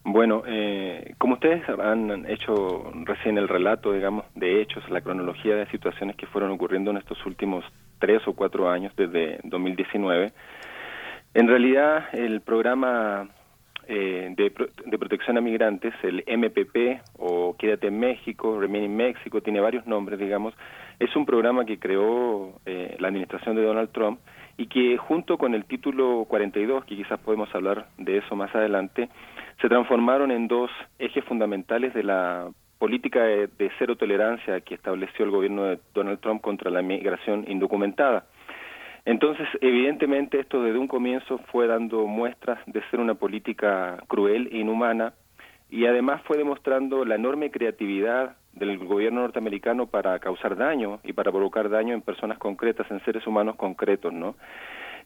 Bueno, 0.03 0.43
eh, 0.45 1.15
como 1.17 1.33
ustedes 1.33 1.67
han 1.69 2.29
hecho 2.29 2.91
recién 3.03 3.39
el 3.39 3.47
relato, 3.47 3.93
digamos, 3.93 4.25
de 4.35 4.61
hechos, 4.61 4.87
la 4.91 5.01
cronología 5.01 5.55
de 5.55 5.65
situaciones 5.71 6.15
que 6.17 6.27
fueron 6.27 6.51
ocurriendo 6.51 6.91
en 6.91 6.97
estos 6.97 7.17
últimos 7.25 7.65
tres 7.97 8.21
o 8.27 8.33
cuatro 8.33 8.69
años 8.69 8.93
desde 8.95 9.39
2019, 9.43 10.33
en 11.33 11.47
realidad 11.47 12.05
el 12.13 12.41
programa 12.41 13.27
eh, 13.91 14.31
de, 14.37 14.53
de, 14.85 14.99
protección 14.99 15.39
a 15.39 15.41
migrantes, 15.41 15.95
el 16.03 16.23
MPP 16.27 17.01
o 17.17 17.55
Quédate 17.57 17.87
en 17.87 17.99
México, 17.99 18.59
Remain 18.59 18.83
in 18.83 18.95
México, 18.95 19.41
tiene 19.41 19.59
varios 19.59 19.87
nombres, 19.87 20.19
digamos, 20.19 20.53
es 20.99 21.15
un 21.15 21.25
programa 21.25 21.65
que 21.65 21.79
creó 21.79 22.53
eh, 22.67 22.95
la 22.99 23.07
administración 23.07 23.55
de 23.55 23.63
Donald 23.63 23.89
Trump 23.91 24.19
y 24.57 24.67
que 24.67 24.97
junto 24.97 25.39
con 25.39 25.55
el 25.55 25.65
título 25.65 26.25
42, 26.29 26.85
que 26.85 26.97
quizás 26.97 27.19
podemos 27.19 27.49
hablar 27.55 27.87
de 27.97 28.17
eso 28.17 28.35
más 28.35 28.53
adelante, 28.53 29.09
se 29.59 29.67
transformaron 29.67 30.29
en 30.29 30.47
dos 30.47 30.69
ejes 30.99 31.25
fundamentales 31.25 31.91
de 31.95 32.03
la 32.03 32.47
política 32.77 33.23
de, 33.23 33.47
de 33.47 33.71
cero 33.79 33.95
tolerancia 33.95 34.61
que 34.61 34.75
estableció 34.75 35.25
el 35.25 35.31
gobierno 35.31 35.63
de 35.63 35.79
Donald 35.95 36.19
Trump 36.19 36.41
contra 36.41 36.69
la 36.69 36.83
migración 36.83 37.43
indocumentada. 37.47 38.25
Entonces, 39.09 39.47
evidentemente, 39.61 40.39
esto 40.39 40.61
desde 40.61 40.77
un 40.77 40.87
comienzo 40.87 41.39
fue 41.51 41.65
dando 41.65 42.05
muestras 42.05 42.59
de 42.67 42.79
ser 42.91 42.99
una 42.99 43.15
política 43.15 43.97
cruel 44.07 44.49
e 44.51 44.59
inhumana 44.59 45.13
y 45.67 45.87
además 45.87 46.21
fue 46.25 46.37
demostrando 46.37 47.03
la 47.05 47.15
enorme 47.15 47.49
creatividad 47.49 48.37
del 48.53 48.77
gobierno 48.77 49.21
norteamericano 49.21 49.87
para 49.87 50.19
causar 50.19 50.55
daño 50.55 50.99
y 51.03 51.13
para 51.13 51.31
provocar 51.31 51.71
daño 51.71 51.95
en 51.95 52.03
personas 52.03 52.37
concretas, 52.37 52.85
en 52.91 53.03
seres 53.03 53.25
humanos 53.25 53.55
concretos, 53.55 54.13
¿no? 54.13 54.35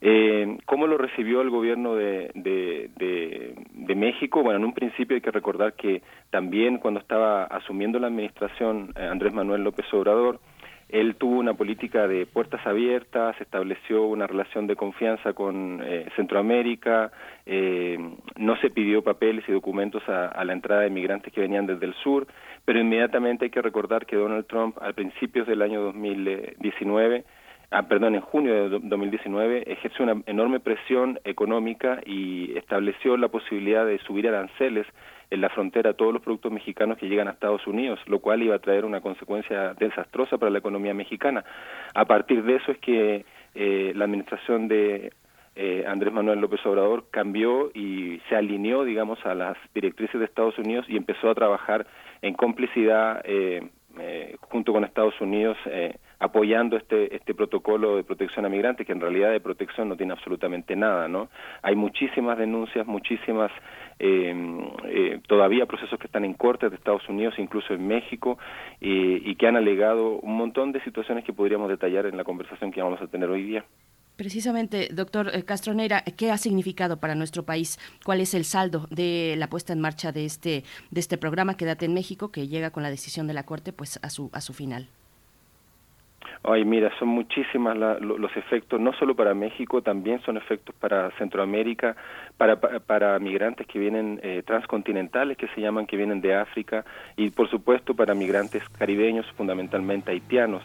Eh, 0.01 0.57
¿Cómo 0.65 0.85
lo 0.85 0.97
recibió 0.97 1.39
el 1.39 1.49
gobierno 1.49 1.95
de, 1.95 2.29
de, 2.35 2.89
de, 2.97 3.55
de, 3.71 3.95
México? 3.95 4.43
Bueno, 4.43 4.59
en 4.59 4.65
un 4.65 4.73
principio 4.73 5.15
hay 5.15 5.21
que 5.21 5.31
recordar 5.31 5.75
que 5.75 6.01
también 6.29 6.77
cuando 6.77 6.99
estaba 6.99 7.45
asumiendo 7.45 7.99
la 7.99 8.07
administración 8.07 8.91
eh, 8.97 9.07
Andrés 9.09 9.31
Manuel 9.31 9.63
López 9.63 9.85
Obrador, 9.93 10.41
él 10.89 11.15
tuvo 11.15 11.39
una 11.39 11.53
política 11.53 12.07
de 12.07 12.25
puertas 12.25 12.65
abiertas, 12.65 13.39
estableció 13.41 14.05
una 14.05 14.27
relación 14.27 14.67
de 14.67 14.75
confianza 14.75 15.33
con 15.33 15.81
eh, 15.83 16.07
Centroamérica, 16.15 17.11
eh, 17.45 17.97
no 18.37 18.55
se 18.57 18.69
pidió 18.69 19.03
papeles 19.03 19.43
y 19.47 19.51
documentos 19.51 20.03
a, 20.07 20.27
a, 20.27 20.45
la 20.45 20.53
entrada 20.53 20.81
de 20.81 20.89
migrantes 20.89 21.33
que 21.33 21.41
venían 21.41 21.65
desde 21.65 21.85
el 21.85 21.93
sur, 21.95 22.27
pero 22.65 22.79
inmediatamente 22.79 23.45
hay 23.45 23.51
que 23.51 23.61
recordar 23.61 24.05
que 24.05 24.15
Donald 24.15 24.45
Trump, 24.45 24.77
al 24.81 24.93
principios 24.93 25.47
del 25.47 25.61
año 25.61 25.81
2019, 25.81 27.23
ah, 27.71 27.83
perdón, 27.87 28.15
en 28.15 28.21
junio 28.21 28.69
de 28.69 28.79
2019, 28.81 29.71
ejerció 29.71 30.05
una 30.05 30.21
enorme 30.27 30.59
presión 30.59 31.19
económica 31.23 32.01
y 32.05 32.57
estableció 32.57 33.17
la 33.17 33.29
posibilidad 33.29 33.85
de 33.85 33.99
subir 33.99 34.27
aranceles 34.27 34.85
en 35.33 35.41
la 35.41 35.49
frontera 35.49 35.93
todos 35.93 36.13
los 36.13 36.21
productos 36.21 36.51
mexicanos 36.51 36.97
que 36.97 37.07
llegan 37.07 37.27
a 37.27 37.31
Estados 37.31 37.65
Unidos, 37.65 37.99
lo 38.05 38.19
cual 38.19 38.43
iba 38.43 38.55
a 38.55 38.59
traer 38.59 38.85
una 38.85 39.01
consecuencia 39.01 39.73
desastrosa 39.73 40.37
para 40.37 40.51
la 40.51 40.59
economía 40.59 40.93
mexicana. 40.93 41.43
A 41.95 42.05
partir 42.05 42.43
de 42.43 42.55
eso 42.57 42.71
es 42.71 42.77
que 42.77 43.25
eh, 43.55 43.93
la 43.95 44.05
administración 44.05 44.67
de 44.67 45.11
eh, 45.55 45.85
Andrés 45.87 46.13
Manuel 46.13 46.39
López 46.39 46.63
Obrador 46.65 47.05
cambió 47.09 47.71
y 47.73 48.21
se 48.29 48.35
alineó, 48.35 48.83
digamos, 48.83 49.23
a 49.25 49.33
las 49.33 49.57
directrices 49.73 50.19
de 50.19 50.25
Estados 50.25 50.57
Unidos 50.59 50.85
y 50.87 50.97
empezó 50.97 51.31
a 51.31 51.35
trabajar 51.35 51.87
en 52.21 52.35
complicidad 52.35 53.21
eh, 53.23 53.69
eh, 53.99 54.37
junto 54.39 54.73
con 54.73 54.83
Estados 54.83 55.19
Unidos 55.21 55.55
eh, 55.65 55.97
apoyando 56.23 56.77
este 56.77 57.13
este 57.13 57.33
protocolo 57.33 57.97
de 57.97 58.03
protección 58.03 58.45
a 58.45 58.49
migrantes 58.49 58.87
que 58.87 58.93
en 58.93 59.01
realidad 59.01 59.31
de 59.31 59.41
protección 59.41 59.89
no 59.89 59.97
tiene 59.97 60.13
absolutamente 60.13 60.73
nada 60.75 61.09
no 61.09 61.27
hay 61.61 61.75
muchísimas 61.75 62.37
denuncias 62.37 62.87
muchísimas 62.87 63.51
eh, 63.99 64.33
eh, 64.85 65.19
todavía 65.27 65.65
procesos 65.65 65.99
que 65.99 66.07
están 66.07 66.23
en 66.23 66.33
cortes 66.33 66.71
de 66.71 66.77
Estados 66.77 67.07
Unidos 67.09 67.35
incluso 67.37 67.73
en 67.73 67.85
México 67.85 68.37
y 68.79 69.35
que 69.35 69.47
han 69.47 69.55
alegado 69.55 70.19
un 70.19 70.37
montón 70.37 70.71
de 70.71 70.81
situaciones 70.83 71.23
que 71.25 71.33
podríamos 71.33 71.69
detallar 71.69 72.05
en 72.05 72.17
la 72.17 72.23
conversación 72.23 72.71
que 72.71 72.81
vamos 72.81 73.01
a 73.01 73.07
tener 73.07 73.29
hoy 73.29 73.43
día 73.43 73.65
Precisamente, 74.15 74.89
doctor 74.93 75.31
Castroneira, 75.43 76.03
¿qué 76.03 76.31
ha 76.31 76.37
significado 76.37 76.97
para 76.97 77.15
nuestro 77.15 77.43
país? 77.43 77.79
¿Cuál 78.05 78.21
es 78.21 78.35
el 78.35 78.45
saldo 78.45 78.87
de 78.91 79.33
la 79.37 79.49
puesta 79.49 79.73
en 79.73 79.81
marcha 79.81 80.11
de 80.11 80.25
este 80.25 80.63
de 80.91 80.99
este 80.99 81.17
programa 81.17 81.57
Quédate 81.57 81.85
en 81.85 81.95
México 81.95 82.31
que 82.31 82.47
llega 82.47 82.69
con 82.69 82.83
la 82.83 82.91
decisión 82.91 83.25
de 83.25 83.33
la 83.33 83.43
Corte 83.43 83.73
pues 83.73 83.99
a 84.03 84.09
su 84.11 84.29
a 84.33 84.41
su 84.41 84.53
final? 84.53 84.87
Ay, 86.43 86.65
mira, 86.65 86.91
son 86.99 87.07
muchísimas 87.09 87.77
la, 87.77 87.99
los 87.99 88.35
efectos, 88.35 88.79
no 88.79 88.93
solo 88.93 89.15
para 89.15 89.33
México, 89.33 89.81
también 89.81 90.21
son 90.21 90.37
efectos 90.37 90.75
para 90.75 91.11
Centroamérica, 91.11 91.95
para, 92.37 92.59
para, 92.59 92.79
para 92.79 93.19
migrantes 93.19 93.65
que 93.65 93.79
vienen 93.79 94.19
eh, 94.23 94.43
transcontinentales, 94.45 95.37
que 95.37 95.47
se 95.49 95.61
llaman, 95.61 95.85
que 95.85 95.95
vienen 95.95 96.21
de 96.21 96.35
África, 96.35 96.83
y 97.15 97.29
por 97.29 97.49
supuesto 97.49 97.93
para 97.95 98.13
migrantes 98.13 98.67
caribeños, 98.77 99.25
fundamentalmente 99.37 100.11
haitianos. 100.11 100.63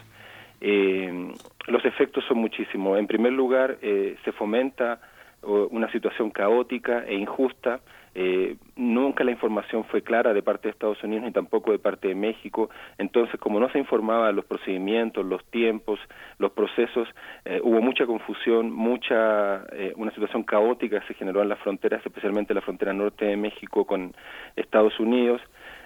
Eh, 0.61 1.31
los 1.67 1.85
efectos 1.85 2.25
son 2.27 2.39
muchísimos. 2.39 2.99
En 2.99 3.07
primer 3.07 3.31
lugar, 3.31 3.77
eh, 3.81 4.17
se 4.25 4.31
fomenta 4.31 4.99
una 5.41 5.89
situación 5.89 6.31
caótica 6.31 7.05
e 7.07 7.15
injusta. 7.15 7.79
Eh, 8.15 8.55
nunca 8.75 9.23
la 9.23 9.31
información 9.31 9.83
fue 9.85 10.01
clara 10.01 10.33
de 10.33 10.41
parte 10.41 10.67
de 10.67 10.71
Estados 10.71 11.01
Unidos 11.03 11.25
ni 11.25 11.31
tampoco 11.31 11.71
de 11.71 11.79
parte 11.79 12.07
de 12.07 12.15
México. 12.15 12.69
Entonces, 12.97 13.39
como 13.39 13.59
no 13.59 13.69
se 13.71 13.79
informaba 13.79 14.31
los 14.31 14.45
procedimientos, 14.45 15.25
los 15.25 15.43
tiempos, 15.45 15.99
los 16.37 16.51
procesos, 16.51 17.07
eh, 17.45 17.59
hubo 17.63 17.81
mucha 17.81 18.05
confusión, 18.05 18.71
mucha 18.71 19.65
eh, 19.71 19.93
una 19.95 20.11
situación 20.11 20.43
caótica 20.43 21.01
se 21.07 21.13
generó 21.13 21.41
en 21.41 21.49
las 21.49 21.59
fronteras, 21.59 22.05
especialmente 22.05 22.53
la 22.53 22.61
frontera 22.61 22.93
norte 22.93 23.25
de 23.25 23.37
México 23.37 23.85
con 23.85 24.13
Estados 24.55 24.99
Unidos. 24.99 25.41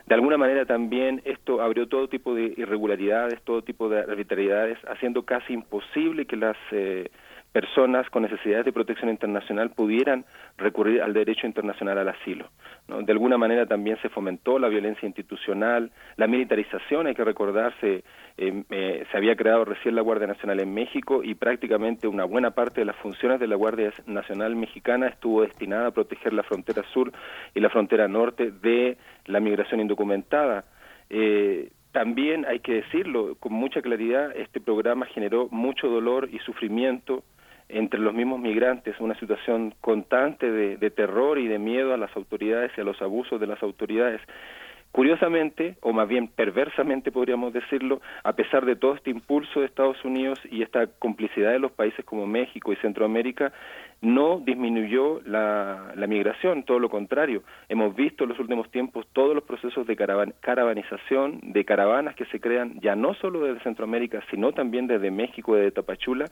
De 0.05 0.15
alguna 0.15 0.37
manera 0.37 0.65
también 0.65 1.21
esto 1.23 1.61
abrió 1.61 1.87
todo 1.87 2.09
tipo 2.09 2.35
de 2.35 2.53
irregularidades, 2.57 3.41
todo 3.43 3.61
tipo 3.61 3.87
de 3.87 3.99
arbitrariedades, 3.99 4.77
haciendo 4.89 5.23
casi 5.23 5.53
imposible 5.53 6.25
que 6.25 6.35
las 6.35 6.57
eh, 6.71 7.09
personas 7.53 8.09
con 8.09 8.23
necesidades 8.23 8.65
de 8.65 8.73
protección 8.73 9.11
internacional 9.11 9.69
pudieran 9.69 10.25
recurrir 10.57 11.03
al 11.03 11.13
derecho 11.13 11.45
internacional 11.45 11.99
al 11.99 12.09
asilo. 12.09 12.49
De 12.87 13.11
alguna 13.11 13.37
manera 13.37 13.67
también 13.67 13.97
se 14.01 14.09
fomentó 14.09 14.57
la 14.57 14.69
violencia 14.69 15.05
institucional, 15.05 15.91
la 16.17 16.25
militarización, 16.25 17.05
hay 17.05 17.13
que 17.13 17.23
recordarse, 17.23 18.03
eh, 18.37 18.63
eh, 18.71 19.05
se 19.09 19.17
había 19.17 19.35
creado 19.35 19.65
recién 19.65 19.95
la 19.95 20.01
Guardia 20.01 20.25
Nacional 20.25 20.59
en 20.59 20.73
México 20.73 21.23
y 21.23 21.35
prácticamente 21.35 22.07
una 22.07 22.25
buena 22.25 22.51
parte 22.51 22.81
de 22.81 22.85
las 22.85 22.95
funciones 22.97 23.39
de 23.39 23.47
la 23.47 23.55
Guardia 23.55 23.93
Nacional 24.07 24.55
mexicana 24.55 25.07
estuvo 25.07 25.43
destinada 25.43 25.87
a 25.87 25.91
proteger 25.91 26.33
la 26.33 26.43
frontera 26.43 26.81
sur 26.91 27.11
y 27.53 27.59
la 27.59 27.69
frontera 27.69 28.07
norte 28.07 28.51
de 28.51 28.97
la 29.27 29.39
migración 29.39 29.79
indocumentada. 29.79 30.65
Eh, 31.11 31.69
también 31.91 32.47
hay 32.47 32.59
que 32.61 32.73
decirlo 32.73 33.35
con 33.39 33.53
mucha 33.53 33.83
claridad, 33.83 34.35
este 34.35 34.59
programa 34.59 35.05
generó 35.05 35.47
mucho 35.51 35.87
dolor 35.87 36.27
y 36.31 36.39
sufrimiento 36.39 37.23
entre 37.73 37.99
los 37.99 38.13
mismos 38.13 38.39
migrantes, 38.39 38.99
una 38.99 39.17
situación 39.19 39.73
constante 39.81 40.49
de, 40.49 40.77
de, 40.77 40.91
terror 40.91 41.39
y 41.39 41.47
de 41.47 41.59
miedo 41.59 41.93
a 41.93 41.97
las 41.97 42.15
autoridades 42.15 42.71
y 42.77 42.81
a 42.81 42.83
los 42.83 43.01
abusos 43.01 43.39
de 43.39 43.47
las 43.47 43.61
autoridades. 43.63 44.21
Curiosamente, 44.93 45.75
o 45.81 45.91
más 45.91 46.07
bien 46.07 46.27
perversamente 46.27 47.11
podríamos 47.11 47.51
decirlo, 47.51 47.99
a 48.23 48.33
pesar 48.33 48.63
de 48.63 48.75
todo 48.75 48.93
este 48.93 49.09
impulso 49.09 49.59
de 49.59 49.65
Estados 49.65 49.97
Unidos 50.05 50.39
y 50.51 50.61
esta 50.61 50.85
complicidad 50.85 51.51
de 51.51 51.57
los 51.57 51.71
países 51.71 52.05
como 52.05 52.27
México 52.27 52.71
y 52.71 52.75
Centroamérica, 52.75 53.51
no 54.01 54.39
disminuyó 54.45 55.21
la, 55.25 55.93
migración, 56.07 56.63
todo 56.63 56.77
lo 56.77 56.89
contrario. 56.89 57.41
Hemos 57.69 57.95
visto 57.95 58.25
en 58.25 58.31
los 58.31 58.39
últimos 58.39 58.69
tiempos 58.69 59.07
todos 59.13 59.33
los 59.33 59.45
procesos 59.45 59.87
de 59.87 59.95
caravanización, 59.95 61.39
de 61.41 61.65
caravanas 61.65 62.13
que 62.13 62.25
se 62.25 62.39
crean 62.39 62.79
ya 62.81 62.95
no 62.95 63.15
solo 63.15 63.45
desde 63.45 63.63
Centroamérica, 63.63 64.21
sino 64.29 64.51
también 64.51 64.85
desde 64.85 65.09
México, 65.09 65.55
desde 65.55 65.71
Tapachula, 65.71 66.25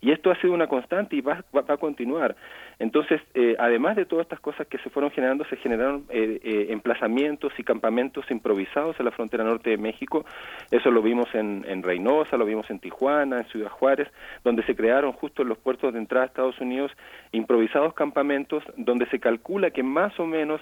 y 0.00 0.10
esto 0.10 0.32
ha 0.32 0.40
sido 0.40 0.52
una 0.52 0.66
constante 0.66 1.14
y 1.14 1.20
va, 1.20 1.44
a 1.54 1.76
continuar. 1.76 2.34
Entonces, 2.80 3.22
eh, 3.34 3.54
además 3.58 3.94
de 3.94 4.04
todas 4.04 4.24
estas 4.24 4.40
cosas 4.40 4.66
que 4.66 4.78
se 4.78 4.90
fueron 4.90 5.12
generando, 5.12 5.44
se 5.44 5.56
generaron 5.56 6.04
eh, 6.10 6.40
eh, 6.42 6.66
emplazamientos 6.70 7.52
y 7.56 7.62
campamentos 7.62 8.01
improvisados 8.30 8.98
en 8.98 9.04
la 9.04 9.10
frontera 9.10 9.44
norte 9.44 9.70
de 9.70 9.76
México. 9.76 10.24
Eso 10.70 10.90
lo 10.90 11.02
vimos 11.02 11.28
en, 11.34 11.82
Reynosa, 11.82 12.36
lo 12.36 12.44
vimos 12.44 12.68
en 12.70 12.78
Tijuana, 12.78 13.38
en 13.38 13.44
Ciudad 13.46 13.70
Juárez, 13.70 14.08
donde 14.44 14.62
se 14.64 14.74
crearon 14.74 15.12
justo 15.12 15.42
en 15.42 15.48
los 15.48 15.58
puertos 15.58 15.92
de 15.92 15.98
entrada 15.98 16.24
a 16.24 16.28
Estados 16.28 16.60
Unidos 16.60 16.90
improvisados 17.32 17.94
campamentos 17.94 18.62
donde 18.76 19.06
se 19.06 19.20
calcula 19.20 19.70
que 19.70 19.82
más 19.82 20.18
o 20.18 20.26
menos 20.26 20.60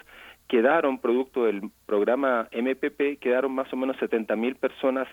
quedaron, 0.48 0.98
producto 0.98 1.44
del 1.44 1.62
programa 1.86 2.48
MPP, 2.52 3.20
quedaron 3.20 3.52
más 3.52 3.72
o 3.72 3.76
menos 3.76 3.96
70 3.98 4.34
mil 4.36 4.56
personas 4.56 5.06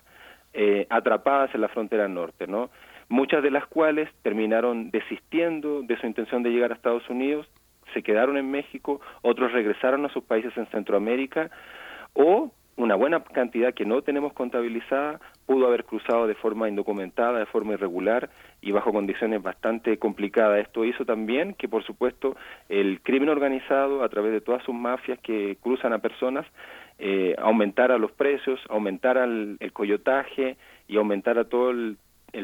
eh, 0.53 0.87
atrapadas 0.89 1.53
en 1.53 1.61
la 1.61 1.67
frontera 1.67 2.07
norte, 2.07 2.47
¿no? 2.47 2.69
Muchas 3.09 3.43
de 3.43 3.51
las 3.51 3.65
cuales 3.67 4.09
terminaron 4.23 4.89
desistiendo 4.89 5.83
de 5.83 5.97
su 5.97 6.07
intención 6.07 6.41
de 6.41 6.49
llegar 6.49 6.71
a 6.71 6.75
Estados 6.75 7.07
Unidos, 7.09 7.47
se 7.93 8.03
quedaron 8.03 8.37
en 8.37 8.49
México, 8.51 8.99
otros 9.21 9.51
regresaron 9.51 10.05
a 10.05 10.09
sus 10.09 10.23
países 10.23 10.55
en 10.57 10.67
Centroamérica 10.67 11.49
o 12.17 12.51
una 12.77 12.95
buena 12.95 13.23
cantidad 13.23 13.73
que 13.73 13.85
no 13.85 14.01
tenemos 14.01 14.33
contabilizada 14.33 15.19
pudo 15.45 15.67
haber 15.67 15.83
cruzado 15.83 16.27
de 16.27 16.35
forma 16.35 16.69
indocumentada, 16.69 17.39
de 17.39 17.45
forma 17.47 17.73
irregular 17.73 18.29
y 18.61 18.71
bajo 18.71 18.91
condiciones 18.91 19.41
bastante 19.41 19.97
complicadas. 19.97 20.59
Esto 20.59 20.85
hizo 20.85 21.05
también 21.05 21.53
que, 21.55 21.67
por 21.67 21.83
supuesto, 21.83 22.35
el 22.69 23.01
crimen 23.01 23.29
organizado, 23.29 24.03
a 24.03 24.09
través 24.09 24.31
de 24.31 24.41
todas 24.41 24.63
sus 24.63 24.75
mafias 24.75 25.19
que 25.19 25.57
cruzan 25.61 25.93
a 25.93 25.99
personas, 25.99 26.45
eh, 26.99 27.35
aumentara 27.39 27.97
los 27.97 28.11
precios, 28.11 28.59
aumentara 28.69 29.23
el, 29.23 29.57
coyotaje 29.73 30.57
y 30.87 30.97
aumentara 30.97 31.45
todo 31.45 31.71
el, 31.71 31.97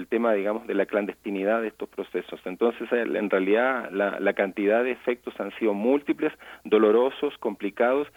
tema, 0.09 0.33
digamos, 0.33 0.65
de 0.65 0.73
la 0.73 0.87
clandestinidad 0.87 1.61
de 1.61 1.67
estos 1.67 1.89
procesos. 1.89 2.39
Entonces, 2.45 2.87
en 2.91 3.29
realidad, 3.29 3.91
la, 3.91 4.19
la 4.19 4.33
cantidad 4.33 4.83
de 4.83 4.91
efectos 4.91 5.39
han 5.39 5.51
sido 5.59 5.73
múltiples, 5.73 6.33
dolorosos, 6.63 7.37
complicados 7.37 8.07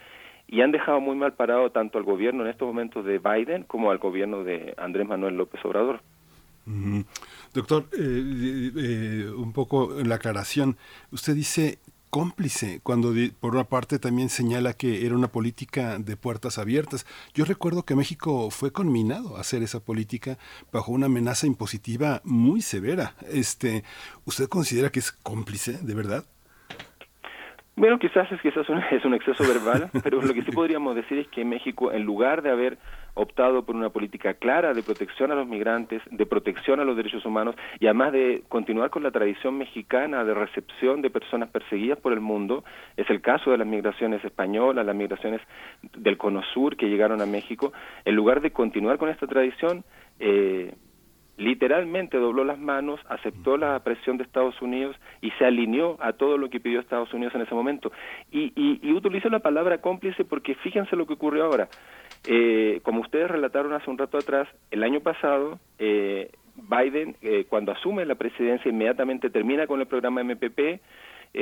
y 0.49 0.61
han 0.61 0.73
dejado 0.73 1.01
muy 1.01 1.17
mal 1.17 1.33
parado 1.33 1.71
tanto 1.71 1.99
al 1.99 2.05
gobierno 2.05 2.45
en 2.45 2.51
estos 2.51 2.67
momentos 2.67 3.05
de 3.05 3.19
Biden 3.19 3.65
como 3.65 3.91
al 3.91 3.99
gobierno 3.99 4.45
de 4.45 4.75
Andrés 4.77 5.07
Manuel 5.07 5.37
López 5.37 5.65
Obrador. 5.65 6.01
Doctor, 7.55 7.85
eh, 7.93 8.73
eh, 8.77 9.31
un 9.37 9.53
poco 9.53 9.93
la 10.05 10.17
aclaración, 10.17 10.77
usted 11.13 11.35
dice 11.35 11.79
cómplice, 12.11 12.81
cuando 12.83 13.13
por 13.41 13.55
una 13.55 13.65
parte 13.65 13.99
también 13.99 14.31
señala 14.31 14.73
que 14.73 15.05
era 15.05 15.15
una 15.15 15.29
política 15.29 15.99
de 15.99 16.17
puertas 16.17 16.59
abiertas. 16.59 17.07
Yo 17.35 17.45
recuerdo 17.45 17.85
que 17.85 17.95
México 17.95 18.51
fue 18.51 18.73
conminado 18.73 19.37
a 19.37 19.41
hacer 19.41 19.63
esa 19.63 19.81
política 19.81 20.39
bajo 20.73 20.93
una 20.93 21.07
amenaza 21.07 21.47
impositiva 21.47 22.23
muy 22.25 22.63
severa. 22.63 23.15
Este, 23.31 23.85
¿Usted 24.25 24.49
considera 24.49 24.91
que 24.91 25.01
es 25.01 25.13
cómplice, 25.13 25.79
de 25.79 25.95
verdad? 25.95 26.25
Bueno, 27.79 27.99
quizás 27.99 28.33
es, 28.33 28.41
quizás 28.41 28.67
un, 28.71 28.79
es 28.91 29.05
un 29.05 29.13
exceso 29.13 29.45
verbal, 29.47 29.91
pero 30.03 30.23
lo 30.23 30.33
que 30.33 30.43
sí 30.43 30.51
podríamos 30.51 30.97
decir 30.97 31.19
es 31.19 31.29
que 31.29 31.45
México, 31.45 31.93
en 31.93 32.05
lugar 32.05 32.41
de 32.41 32.51
haber 32.51 32.79
optado 33.13 33.65
por 33.65 33.77
una 33.77 33.91
política 33.91 34.35
clara 34.35 34.73
de 34.73 34.83
protección 34.83 35.31
a 35.31 35.35
los 35.35 35.47
migrantes, 35.47 36.03
de 36.11 36.25
protección 36.25 36.81
a 36.81 36.85
los 36.85 36.97
derechos 36.97 37.25
humanos 37.25 37.55
y 37.79 37.87
además 37.87 38.13
de 38.13 38.45
continuar 38.49 38.89
con 38.91 39.03
la 39.03 39.11
tradición 39.11 39.59
mexicana 39.59 40.25
de 40.25 40.35
recepción 40.35 41.03
de 41.03 41.11
personas 41.11 41.51
perseguidas 41.51 41.99
por 41.99 42.15
el 42.15 42.21
mundo, 42.21 42.65
es 42.97 43.09
el 43.11 43.21
caso 43.21 43.51
de 43.51 43.59
las 43.59 43.67
migraciones 43.67 44.25
españolas, 44.25 44.85
las 44.85 44.97
migraciones 44.97 45.43
del 45.97 46.17
Cono 46.17 46.43
Sur 46.55 46.77
que 46.77 46.89
llegaron 46.89 47.21
a 47.21 47.27
México, 47.27 47.73
en 48.05 48.15
lugar 48.15 48.41
de 48.41 48.53
continuar 48.53 48.97
con 48.97 49.11
esta 49.11 49.27
tradición, 49.27 49.85
eh, 50.19 50.75
literalmente 51.37 52.19
dobló 52.19 52.45
las 52.45 52.59
manos, 52.59 53.01
aceptó 53.09 53.57
la 53.57 53.79
presión 53.81 54.17
de 54.17 54.25
Estados 54.25 54.61
Unidos 54.63 54.97
y 55.21 55.31
se 55.33 55.45
alineó 55.45 55.97
a 56.01 56.15
todo 56.15 56.39
lo 56.39 56.49
que 56.49 56.61
pidió 56.61 56.81
Estados 56.81 57.13
Unidos 57.13 57.35
en 57.35 57.43
ese 57.43 57.55
momento. 57.55 57.93
Y, 58.31 58.53
y, 58.57 58.93
utilizo 58.93 59.29
la 59.29 59.41
palabra 59.41 59.81
cómplice 59.81 60.25
porque 60.25 60.55
fíjense 60.57 60.97
lo 60.97 61.07
que 61.07 61.15
ocurrió 61.15 61.45
ahora. 61.45 61.69
Eh, 62.27 62.81
como 62.83 63.03
ustedes 63.03 63.31
relataron 63.31 63.73
hace 63.75 63.91
un 63.91 63.99
rato 63.99 64.19
atrás, 64.19 64.49
el 64.71 64.83
año 64.83 65.01
pasado 65.01 65.59
eh, 65.79 66.31
Biden, 66.57 67.17
eh, 67.21 67.45
cuando 67.49 67.73
asume 67.73 68.07
la 68.07 68.15
presidencia, 68.15 68.71
inmediatamente 68.71 69.29
termina 69.29 69.67
con 69.67 69.81
el 69.81 69.87
programa 69.87 70.23
MPP. 70.23 70.81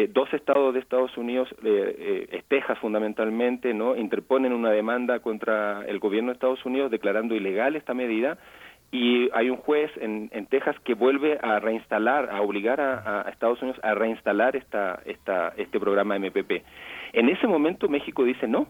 dos 0.09 0.33
estados 0.35 0.75
de 0.75 0.81
Estados 0.81 1.17
Unidos, 1.17 1.55
Texas 2.49 2.77
fundamentalmente, 2.81 3.73
no 3.73 3.95
interponen 3.95 4.53
una 4.53 4.73
demanda 4.73 5.21
contra 5.21 5.85
el 5.87 6.01
gobierno 6.01 6.31
de 6.31 6.35
Estados 6.35 6.67
Unidos 6.67 6.91
declarando 6.91 7.37
ilegal 7.37 7.77
esta 7.77 7.95
medida 7.95 8.37
y 8.95 9.29
hay 9.33 9.51
un 9.51 9.57
juez 9.57 9.91
en, 10.01 10.31
en 10.33 10.47
Texas 10.47 10.77
que 10.85 10.95
vuelve 10.95 11.37
a 11.43 11.59
reinstalar, 11.59 12.31
a 12.31 12.41
obligar 12.43 12.81
a, 12.81 13.23
Estados 13.29 13.61
Unidos 13.61 13.81
a 13.83 13.93
reinstalar 13.93 14.55
esta, 14.55 15.03
esta, 15.05 15.53
este 15.57 15.81
programa 15.81 16.17
MPP. 16.17 16.63
En 17.13 17.29
ese 17.29 17.49
momento 17.49 17.89
México 17.89 18.23
dice 18.23 18.47
no, 18.47 18.69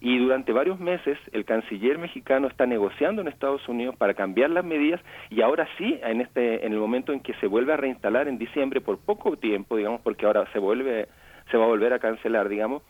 y 0.00 0.18
durante 0.18 0.52
varios 0.52 0.78
meses 0.78 1.18
el 1.32 1.44
canciller 1.44 1.98
mexicano 1.98 2.46
está 2.46 2.64
negociando 2.64 3.22
en 3.22 3.26
Estados 3.26 3.66
Unidos 3.68 3.96
para 3.96 4.14
cambiar 4.14 4.50
las 4.50 4.64
medidas 4.64 5.00
y 5.30 5.40
ahora 5.40 5.66
sí 5.78 5.98
en 6.00 6.20
este 6.20 6.64
en 6.64 6.72
el 6.72 6.78
momento 6.78 7.12
en 7.12 7.18
que 7.18 7.34
se 7.34 7.48
vuelve 7.48 7.72
a 7.72 7.76
reinstalar 7.76 8.28
en 8.28 8.38
diciembre 8.38 8.80
por 8.80 8.98
poco 8.98 9.36
tiempo 9.36 9.76
digamos 9.76 10.00
porque 10.02 10.26
ahora 10.26 10.46
se 10.52 10.60
vuelve 10.60 11.08
se 11.50 11.56
va 11.56 11.64
a 11.64 11.68
volver 11.68 11.92
a 11.92 11.98
cancelar 11.98 12.48
digamos 12.48 12.82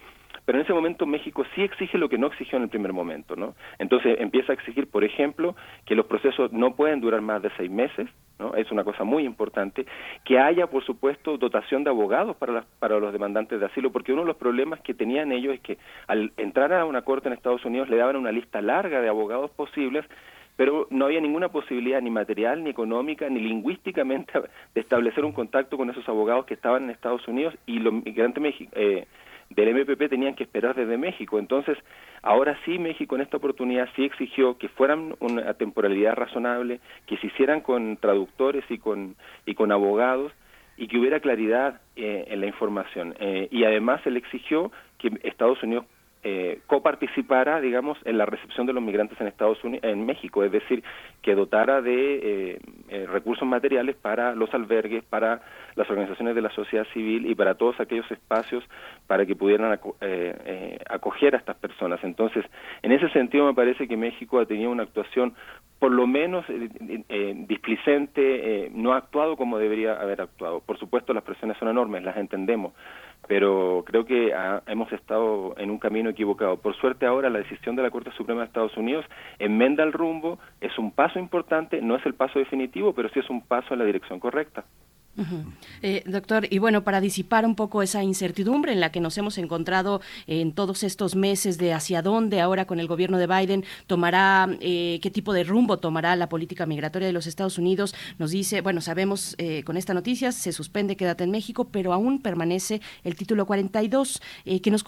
pero 0.47 0.59
en 0.59 0.65
ese 0.65 0.73
momento 0.73 1.05
México 1.07 1.45
sí 1.55 1.63
exige 1.63 1.99
lo 1.99 2.09
que 2.09 2.19
no 2.19 2.29
exigió 2.29 2.57
en 2.57 2.63
el 2.63 2.71
primer 2.71 2.93
momento, 2.93 3.35
¿no? 3.35 3.55
Entonces 3.79 4.17
empieza 4.21 4.53
a 4.53 4.55
exigir, 4.55 4.89
por 4.89 5.05
ejemplo, 5.05 5.57
que 5.85 5.97
los 5.97 6.07
procesos 6.07 6.53
no 6.53 6.77
pueden 6.77 7.01
durar 7.01 7.21
más 7.21 7.43
de 7.43 7.51
seis 7.57 7.71
meses, 7.71 8.09
¿no? 8.39 8.55
Es 8.55 8.71
una 8.71 8.85
cosa 8.85 9.03
muy 9.03 9.25
importante, 9.25 9.85
que 10.25 10.39
haya, 10.39 10.69
por 10.69 10.85
supuesto, 10.85 11.37
dotación 11.37 11.83
de 11.83 11.91
abogados 11.91 12.37
para, 12.37 12.65
para 12.79 13.01
los 13.01 13.13
demandantes 13.13 13.59
de 13.59 13.67
asilo, 13.67 13.91
porque 13.91 14.13
uno 14.13 14.23
de 14.23 14.29
los 14.29 14.37
problemas 14.37 14.81
que 14.81 14.95
tenían 14.95 15.33
ellos 15.33 15.55
es 15.55 15.61
que 15.61 15.79
al 16.07 16.33
entrar 16.37 16.73
a 16.73 16.85
una 16.85 17.03
corte 17.03 17.29
en 17.29 17.35
Estados 17.35 17.65
Unidos 17.65 17.89
le 17.89 17.97
daban 17.97 18.17
una 18.17 18.31
lista 18.31 18.63
larga 18.63 19.01
de 19.01 19.09
abogados 19.09 19.51
posibles 19.51 20.07
pero 20.57 20.87
no 20.89 21.05
había 21.05 21.21
ninguna 21.21 21.51
posibilidad 21.51 22.01
ni 22.01 22.09
material, 22.11 22.65
ni 22.65 22.71
económica, 22.71 23.29
ni 23.29 23.41
lingüísticamente 23.41 24.33
de 24.75 24.81
establecer 24.81 25.25
un 25.25 25.33
contacto 25.33 25.77
con 25.77 25.91
esos 25.91 26.09
abogados 26.09 26.47
que 26.47 26.55
estaban 26.55 26.85
en 26.85 26.91
Estados 26.91 27.29
Unidos 27.29 27.55
y 27.67 27.79
los 27.79 27.93
migrantes 27.93 28.55
eh, 28.73 29.07
del 29.51 29.75
MPP 29.75 30.09
tenían 30.09 30.35
que 30.35 30.45
esperar 30.45 30.75
desde 30.75 30.99
México. 30.99 31.39
Entonces, 31.39 31.79
ahora 32.23 32.59
sí 32.65 32.79
México 32.79 33.15
en 33.15 33.23
esta 33.23 33.37
oportunidad 33.37 33.89
sí 33.97 34.05
exigió 34.05 34.59
que 34.59 34.69
fueran 34.69 35.15
una 35.21 35.55
temporalidad 35.55 36.15
razonable, 36.15 36.81
que 37.07 37.17
se 37.19 37.29
hicieran 37.29 37.61
con 37.61 37.97
traductores 37.97 38.65
y 38.69 38.79
con, 38.79 39.17
y 39.45 39.55
con 39.55 39.73
abogados 39.73 40.33
y 40.77 40.89
que 40.89 40.99
hubiera 40.99 41.21
claridad 41.21 41.81
eh, 41.97 42.27
en 42.29 42.41
la 42.41 42.47
información. 42.47 43.15
Eh, 43.19 43.49
y 43.51 43.65
además 43.65 44.03
se 44.03 44.11
le 44.11 44.19
exigió 44.19 44.71
que 44.99 45.11
Estados 45.23 45.63
Unidos 45.63 45.87
eh, 46.29 46.59
coparticipara, 46.67 47.61
digamos, 47.61 47.99
en 48.05 48.19
la 48.19 48.27
recepción 48.27 48.67
de 48.67 48.73
los 48.73 48.83
migrantes 48.83 49.21
en 49.21 49.29
Estados 49.29 49.63
Unidos, 49.63 49.85
en 49.85 50.05
México, 50.05 50.43
es 50.43 50.51
decir, 50.51 50.83
que 51.23 51.37
dotara 51.37 51.81
de 51.83 52.17
eh, 52.17 52.59
eh, 52.89 53.07
recursos 53.07 53.47
materiales 53.47 53.95
para 53.95 54.35
los 54.35 54.53
albergues, 54.53 55.05
para 55.05 55.43
las 55.77 55.89
organizaciones 55.89 56.35
de 56.35 56.41
la 56.41 56.51
sociedad 56.51 56.85
civil 56.93 57.31
y 57.31 57.37
para 57.37 57.55
todos 57.55 57.79
aquellos 57.79 58.11
espacios 58.11 58.65
para 59.07 59.25
que 59.25 59.37
pudieran 59.37 59.79
eh, 60.01 60.79
acoger 60.91 61.37
a 61.37 61.39
estas 61.39 61.57
personas. 61.59 62.03
Entonces, 62.03 62.45
en 62.83 62.91
ese 62.91 63.09
sentido 63.11 63.47
me 63.47 63.55
parece 63.55 63.87
que 63.87 63.97
México 63.97 64.41
ha 64.41 64.47
tenido 64.47 64.73
una 64.73 64.83
actuación 64.83 65.35
por 65.79 65.93
lo 65.93 66.07
menos 66.07 66.47
displicente, 67.47 68.71
no 68.73 68.95
ha 68.95 68.97
actuado 68.97 69.37
como 69.37 69.59
debería 69.59 69.93
haber 69.93 70.23
actuado. 70.23 70.61
Por 70.61 70.79
supuesto, 70.79 71.13
las 71.13 71.23
presiones 71.23 71.59
son 71.59 71.69
enormes, 71.69 72.03
las 72.03 72.17
entendemos, 72.17 72.73
pero 73.27 73.83
creo 73.87 74.05
que 74.05 74.33
hemos 74.67 74.93
estado 74.93 75.55
en 75.59 75.71
un 75.71 75.79
camino 75.79 76.11
equivocado. 76.11 76.57
Por 76.59 76.77
suerte 76.77 77.07
ahora 77.07 77.31
la 77.31 77.39
decisión 77.39 77.77
de 77.77 77.83
la 77.83 77.91
Corte 77.91 78.13
Suprema 78.13 78.43
de 78.43 78.47
Estados 78.47 78.77
Unidos 78.77 79.05
enmenda 79.39 79.83
el 79.83 79.93
rumbo, 79.93 80.39
es 80.61 80.79
un 80.79 80.93
paso 80.93 81.19
importante, 81.19 81.81
no 81.83 81.97
es 81.97 82.07
el 82.07 82.15
paso 82.15 82.39
definitivo, 82.39 82.93
pero 82.93 83.09
sí 83.09 83.19
es 83.19 83.31
un 83.31 83.43
paso 83.43 83.75
en 83.75 83.81
la 83.81 83.85
dirección 83.85 84.21
correcta. 84.21 84.65
Eh, 85.83 86.03
doctor, 86.07 86.47
y 86.51 86.59
bueno, 86.59 86.85
para 86.85 87.01
disipar 87.01 87.47
un 87.47 87.55
poco 87.55 87.83
esa 87.83 88.03
incertidumbre 88.03 88.73
en 88.73 88.81
la 88.81 88.93
que 88.93 89.01
nos 89.01 89.17
hemos 89.19 89.39
encontrado 89.39 90.01
en 90.27 90.53
todos 90.53 90.83
estos 90.83 91.17
meses 91.17 91.59
de 91.59 91.73
hacia 91.73 92.03
dónde 92.03 92.41
ahora 92.41 92.67
con 92.67 92.81
el 92.81 92.87
gobierno 92.87 93.19
de 93.19 93.27
Biden 93.27 93.65
tomará, 93.87 94.49
eh, 94.61 94.99
qué 95.03 95.11
tipo 95.11 95.33
de 95.33 95.45
rumbo 95.45 95.79
tomará 95.79 96.17
la 96.17 96.29
política 96.29 96.67
migratoria 96.67 97.07
de 97.07 97.13
los 97.13 97.27
Estados 97.27 97.59
Unidos, 97.59 97.95
nos 98.19 98.31
dice, 98.31 98.61
bueno, 98.61 98.81
sabemos 98.81 99.35
eh, 99.39 99.63
con 99.65 99.77
esta 99.77 99.95
noticia 99.95 100.33
se 100.33 100.53
suspende 100.53 100.97
Quédate 100.97 101.25
en 101.25 101.31
México, 101.31 101.69
pero 101.71 101.93
aún 101.93 102.21
permanece 102.21 102.81
el 103.05 103.17
título 103.17 103.47
42. 103.47 104.21
que 104.63 104.71
nos, 104.71 104.85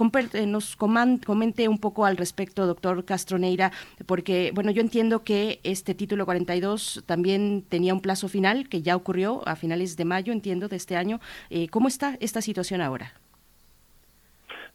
nos 0.46 0.76
comente 0.76 1.68
un 1.68 1.78
poco 1.78 2.04
al 2.04 2.16
respecto, 2.16 2.66
doctor 2.66 3.04
Castroneira, 3.04 3.72
porque, 4.06 4.52
bueno, 4.54 4.70
yo 4.70 4.80
entiendo 4.80 5.24
que 5.24 5.60
este 5.62 5.94
título 5.94 6.24
42 6.24 7.04
también 7.06 7.64
tenía 7.68 7.94
un 7.94 8.00
plazo 8.00 8.28
final 8.28 8.68
que 8.68 8.82
ya 8.82 8.96
ocurrió 8.96 9.46
a 9.46 9.56
finales 9.56 9.96
de 9.96 10.04
mayo, 10.04 10.17
entiendo, 10.26 10.68
de 10.68 10.76
este 10.76 10.96
año. 10.96 11.20
Eh, 11.50 11.68
¿Cómo 11.68 11.88
está 11.88 12.16
esta 12.20 12.40
situación 12.40 12.80
ahora? 12.80 13.12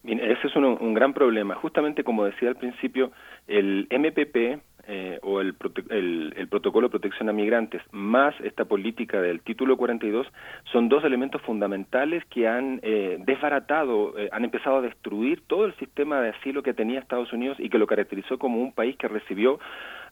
Ese 0.03 0.48
es 0.48 0.56
un, 0.57 0.94
gran 0.94 1.14
problema. 1.14 1.56
Justamente 1.56 2.03
como 2.03 2.26
decía 2.26 2.49
al 2.49 2.57
principio, 2.57 3.14
el 3.48 3.88
MPP 3.90 4.61
eh, 4.86 5.18
o 5.24 5.40
el, 5.40 5.56
el, 6.36 6.48
protocolo 6.49 6.88
de 6.88 6.91
protección 6.91 7.30
a 7.30 7.34
migrantes 7.34 7.82
más 7.91 8.36
esta 8.41 8.65
política 8.65 9.22
del 9.22 9.40
título 9.40 9.78
42 9.78 10.28
son 10.74 10.90
dos 10.90 11.06
elementos 11.06 11.41
fundamentales 11.44 12.26
que 12.26 12.49
han 12.49 12.82
eh, 12.84 13.15
desbaratado, 13.20 14.14
han 14.34 14.44
empezado 14.44 14.78
a 14.78 14.82
destruir 14.82 15.41
todo 15.48 15.64
el 15.64 15.74
sistema 15.76 16.20
de 16.20 16.32
asilo 16.32 16.64
que 16.64 16.74
tenía 16.74 16.99
Estados 16.99 17.32
Unidos 17.32 17.57
y 17.61 17.70
que 17.70 17.78
lo 17.78 17.88
caracterizó 17.88 18.38
como 18.38 18.61
un 18.61 18.74
país 18.74 18.98
que 18.98 19.07
recibió 19.07 19.57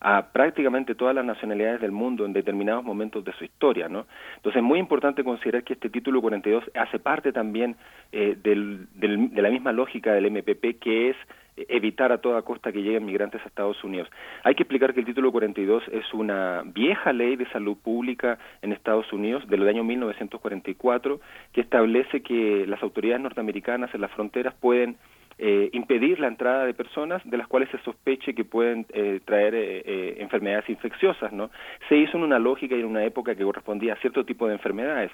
a 0.01 0.31
prácticamente 0.33 0.95
todas 0.95 1.15
las 1.15 1.23
nacionalidades 1.23 1.79
del 1.79 1.91
mundo 1.91 2.25
en 2.25 2.33
determinados 2.33 2.83
momentos 2.83 3.23
de 3.23 3.33
su 3.33 3.45
historia, 3.45 3.87
¿no? 3.87 4.07
Entonces 4.35 4.57
es 4.57 4.63
muy 4.63 4.79
importante 4.79 5.23
considerar 5.23 5.63
que 5.63 5.73
este 5.73 5.89
título 5.89 6.21
42 6.21 6.63
hace 6.75 6.99
parte 6.99 7.31
también 7.31 7.75
eh, 8.11 8.35
de 8.41 9.41
la 9.41 9.49
misma 9.49 9.71
lógica 9.71 10.13
del 10.13 10.31
MPP, 10.31 10.79
que 10.79 11.09
es 11.11 11.15
evitar 11.55 12.11
a 12.11 12.19
toda 12.19 12.41
costa 12.41 12.71
que 12.71 12.81
lleguen 12.81 13.05
migrantes 13.05 13.41
a 13.41 13.47
Estados 13.47 13.83
Unidos. 13.83 14.09
Hay 14.43 14.55
que 14.55 14.63
explicar 14.63 14.93
que 14.93 15.01
el 15.01 15.05
título 15.05 15.31
42 15.31 15.83
es 15.91 16.13
una 16.13 16.63
vieja 16.65 17.13
ley 17.13 17.35
de 17.35 17.47
salud 17.49 17.77
pública 17.77 18.39
en 18.61 18.71
Estados 18.71 19.11
Unidos 19.13 19.47
del 19.47 19.67
año 19.67 19.83
1944 19.83 21.19
que 21.51 21.61
establece 21.61 22.21
que 22.21 22.65
las 22.67 22.81
autoridades 22.81 23.21
norteamericanas 23.21 23.93
en 23.93 24.01
las 24.01 24.11
fronteras 24.11 24.55
pueden 24.55 24.97
eh, 25.43 25.71
impedir 25.73 26.19
la 26.19 26.27
entrada 26.27 26.65
de 26.65 26.75
personas 26.75 27.19
de 27.25 27.35
las 27.35 27.47
cuales 27.47 27.67
se 27.71 27.79
sospeche 27.79 28.35
que 28.35 28.45
pueden 28.45 28.85
eh, 28.93 29.21
traer 29.25 29.55
eh, 29.55 30.17
enfermedades 30.19 30.69
infecciosas, 30.69 31.33
¿no? 31.33 31.49
Se 31.89 31.97
hizo 31.97 32.15
en 32.17 32.23
una 32.23 32.37
lógica 32.37 32.75
y 32.75 32.81
en 32.81 32.85
una 32.85 33.03
época 33.03 33.33
que 33.33 33.43
correspondía 33.43 33.93
a 33.93 33.95
cierto 33.95 34.23
tipo 34.23 34.45
de 34.45 34.53
enfermedades. 34.53 35.09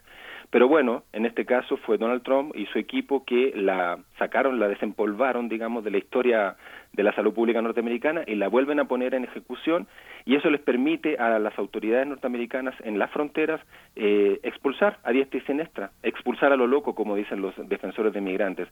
Pero 0.49 0.67
bueno, 0.67 1.03
en 1.13 1.25
este 1.25 1.45
caso 1.45 1.77
fue 1.77 1.97
Donald 1.97 2.23
Trump 2.23 2.53
y 2.57 2.65
su 2.65 2.77
equipo 2.77 3.23
que 3.23 3.53
la 3.55 3.99
sacaron, 4.19 4.59
la 4.59 4.67
desempolvaron, 4.67 5.47
digamos, 5.47 5.85
de 5.85 5.91
la 5.91 5.97
historia 5.97 6.57
de 6.97 7.03
la 7.03 7.13
salud 7.13 7.33
pública 7.33 7.61
norteamericana 7.61 8.23
y 8.25 8.35
la 8.35 8.49
vuelven 8.49 8.79
a 8.79 8.85
poner 8.85 9.13
en 9.13 9.23
ejecución 9.23 9.87
y 10.25 10.35
eso 10.35 10.49
les 10.49 10.59
permite 10.59 11.17
a 11.17 11.37
las 11.37 11.57
autoridades 11.57 12.07
norteamericanas 12.07 12.73
en 12.83 12.97
las 12.97 13.11
fronteras 13.11 13.61
eh, 13.95 14.39
expulsar 14.41 14.97
a 15.03 15.11
diestra 15.11 15.39
y 15.39 15.43
siniestra, 15.43 15.91
expulsar 16.01 16.51
a 16.51 16.57
lo 16.57 16.65
loco, 16.65 16.95
como 16.95 17.15
dicen 17.15 17.39
los 17.39 17.53
defensores 17.69 18.11
de 18.13 18.19
migrantes, 18.19 18.67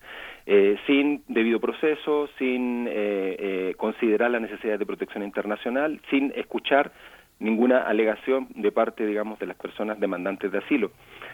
eh, 0.47 0.75
sin 0.87 1.23
debido 1.27 1.59
proceso, 1.59 2.27
sin 2.39 2.87
eh, 2.89 3.75
considerar 3.77 4.31
la 4.31 4.39
necesidad 4.39 4.79
de 4.79 4.85
protección 4.87 5.23
internacional, 5.23 6.01
sin 6.09 6.33
escuchar 6.35 6.91
ninguna 7.39 7.83
alegación 7.83 8.47
de 8.55 8.71
parte, 8.71 9.05
digamos, 9.05 9.37
de 9.37 9.45
las 9.45 9.57
personas 9.57 9.99
demandantes 9.99 10.51
de 10.51 10.57
asilo. 10.57 10.91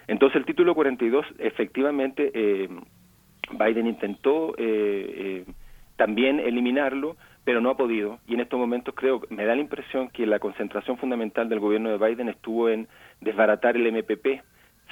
Entonces, 0.08 0.36
el 0.36 0.46
título 0.46 0.76
42, 0.76 1.26
efectivamente, 1.40 2.68
Biden 3.54 3.88
intentó 3.88 4.56
también 6.02 6.40
eliminarlo, 6.40 7.16
pero 7.44 7.62
no 7.62 7.70
ha 7.70 7.78
podido. 7.78 8.18
Y 8.28 8.34
en 8.34 8.40
estos 8.40 8.60
momentos 8.60 8.96
creo, 8.98 9.22
me 9.30 9.46
da 9.46 9.54
la 9.54 9.62
impresión 9.62 10.10
que 10.10 10.26
la 10.26 10.40
concentración 10.40 10.98
fundamental 10.98 11.48
del 11.48 11.60
gobierno 11.60 11.92
de 11.92 12.04
Biden 12.04 12.28
estuvo 12.28 12.70
en 12.70 12.88
desbaratar 13.20 13.78
el 13.78 13.86
MPP, 13.86 14.42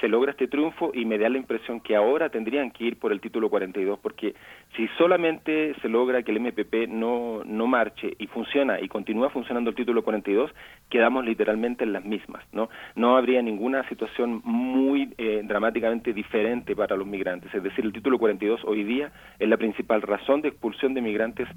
se 0.00 0.08
logra 0.08 0.32
este 0.32 0.48
triunfo 0.48 0.90
y 0.94 1.04
me 1.04 1.18
da 1.18 1.28
la 1.28 1.38
impresión 1.38 1.80
que 1.80 1.96
ahora 1.96 2.30
tendrían 2.30 2.70
que 2.70 2.84
ir 2.84 2.98
por 2.98 3.12
el 3.12 3.20
título 3.20 3.50
42 3.50 3.98
porque 4.00 4.34
si 4.76 4.88
solamente 4.98 5.74
se 5.80 5.88
logra 5.88 6.22
que 6.22 6.32
el 6.32 6.40
MPP 6.40 6.88
no, 6.88 7.42
no 7.44 7.66
marche 7.66 8.14
y 8.18 8.26
funciona 8.26 8.80
y 8.80 8.88
continúa 8.88 9.30
funcionando 9.30 9.70
el 9.70 9.76
título 9.76 10.02
42, 10.02 10.50
quedamos 10.88 11.24
literalmente 11.24 11.84
en 11.84 11.92
las 11.92 12.04
mismas, 12.04 12.44
¿no? 12.52 12.68
No 12.94 13.16
habría 13.16 13.42
ninguna 13.42 13.88
situación 13.88 14.40
muy 14.44 15.12
eh, 15.18 15.42
dramáticamente 15.44 16.12
diferente 16.12 16.74
para 16.74 16.96
los 16.96 17.06
migrantes, 17.06 17.54
es 17.54 17.62
decir, 17.62 17.84
el 17.84 17.92
título 17.92 18.18
42 18.18 18.62
hoy 18.64 18.84
día 18.84 19.12
es 19.38 19.48
la 19.48 19.56
principal 19.56 20.02
razón 20.02 20.42
de 20.42 20.48
expulsión 20.48 20.94
de 20.94 21.00
migrantes 21.00 21.48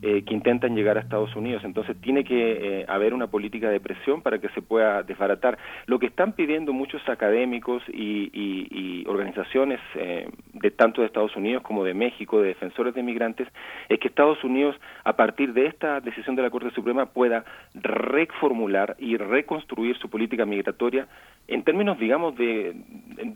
eh, 0.00 0.22
que 0.24 0.32
intentan 0.32 0.76
llegar 0.76 0.96
a 0.96 1.00
Estados 1.00 1.34
Unidos. 1.34 1.64
Entonces 1.64 2.00
tiene 2.00 2.22
que 2.22 2.82
eh, 2.82 2.86
haber 2.86 3.14
una 3.14 3.26
política 3.26 3.68
de 3.68 3.80
presión 3.80 4.22
para 4.22 4.38
que 4.38 4.48
se 4.50 4.62
pueda 4.62 5.02
desbaratar. 5.02 5.58
Lo 5.86 5.98
que 5.98 6.06
están 6.06 6.34
pidiendo 6.34 6.72
muchos 6.72 7.02
académicos 7.08 7.82
y, 7.88 9.04
organizaciones 9.08 9.80
eh, 9.96 10.28
de 10.52 10.70
tanto 10.70 11.00
de 11.00 11.08
Estados 11.08 11.34
Unidos 11.34 11.62
como 11.62 11.82
de 11.82 11.94
México, 11.94 12.40
de 12.40 12.48
defensores 12.48 12.94
de 12.94 13.02
migrantes, 13.02 13.48
es 13.88 13.98
que 13.98 14.06
Estados 14.06 14.44
Unidos, 14.44 14.76
a 15.02 15.16
partir 15.16 15.52
de 15.52 15.66
esta 15.66 16.00
decisión 16.00 16.36
de 16.36 16.42
la 16.42 16.50
Corte 16.50 16.70
Suprema, 16.70 17.06
pueda 17.06 17.44
reformular 17.74 18.94
y 19.00 19.16
reconstruir 19.16 19.96
su 19.98 20.08
política 20.08 20.46
migratoria 20.46 21.08
en 21.48 21.64
términos, 21.64 21.98
digamos, 21.98 22.36
de, 22.36 22.76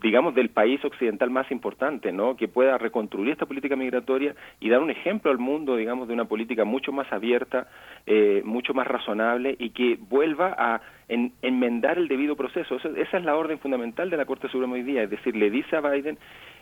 digamos, 0.01 0.35
del 0.35 0.49
país 0.49 0.83
occidental 0.85 1.31
más 1.31 1.49
importante, 1.51 2.11
¿no? 2.11 2.37
Que 2.37 2.47
pueda 2.47 2.77
reconstruir 2.77 3.31
esta 3.31 3.47
política 3.47 3.75
migratoria 3.75 4.35
y 4.59 4.69
dar 4.69 4.81
un 4.81 4.91
ejemplo 4.91 5.31
al 5.31 5.39
mundo, 5.39 5.75
digamos, 5.75 6.07
de 6.07 6.13
una 6.13 6.25
política 6.25 6.52
mucho 6.63 6.91
más 6.91 7.11
abierta, 7.11 7.67
eh, 8.05 8.41
mucho 8.45 8.73
más 8.73 8.85
razonable 8.85 9.55
y 9.57 9.71
que 9.71 9.97
vuelva 9.99 10.55
a 10.57 10.81
enmendar 11.09 11.97
el 11.97 12.07
debido 12.07 12.35
proceso. 12.35 12.75
esa 12.77 13.17
es 13.17 13.23
la 13.23 13.35
orden 13.35 13.59
fundamental 13.59 14.09
de 14.09 14.17
la 14.17 14.25
Corte 14.25 14.47
Suprema 14.47 14.73
hoy 14.73 14.83
día, 14.83 15.03
es 15.03 15.09
decir, 15.09 15.35
le 15.35 15.49
dice 15.49 15.75
a 15.75 15.81
Biden 15.81 16.17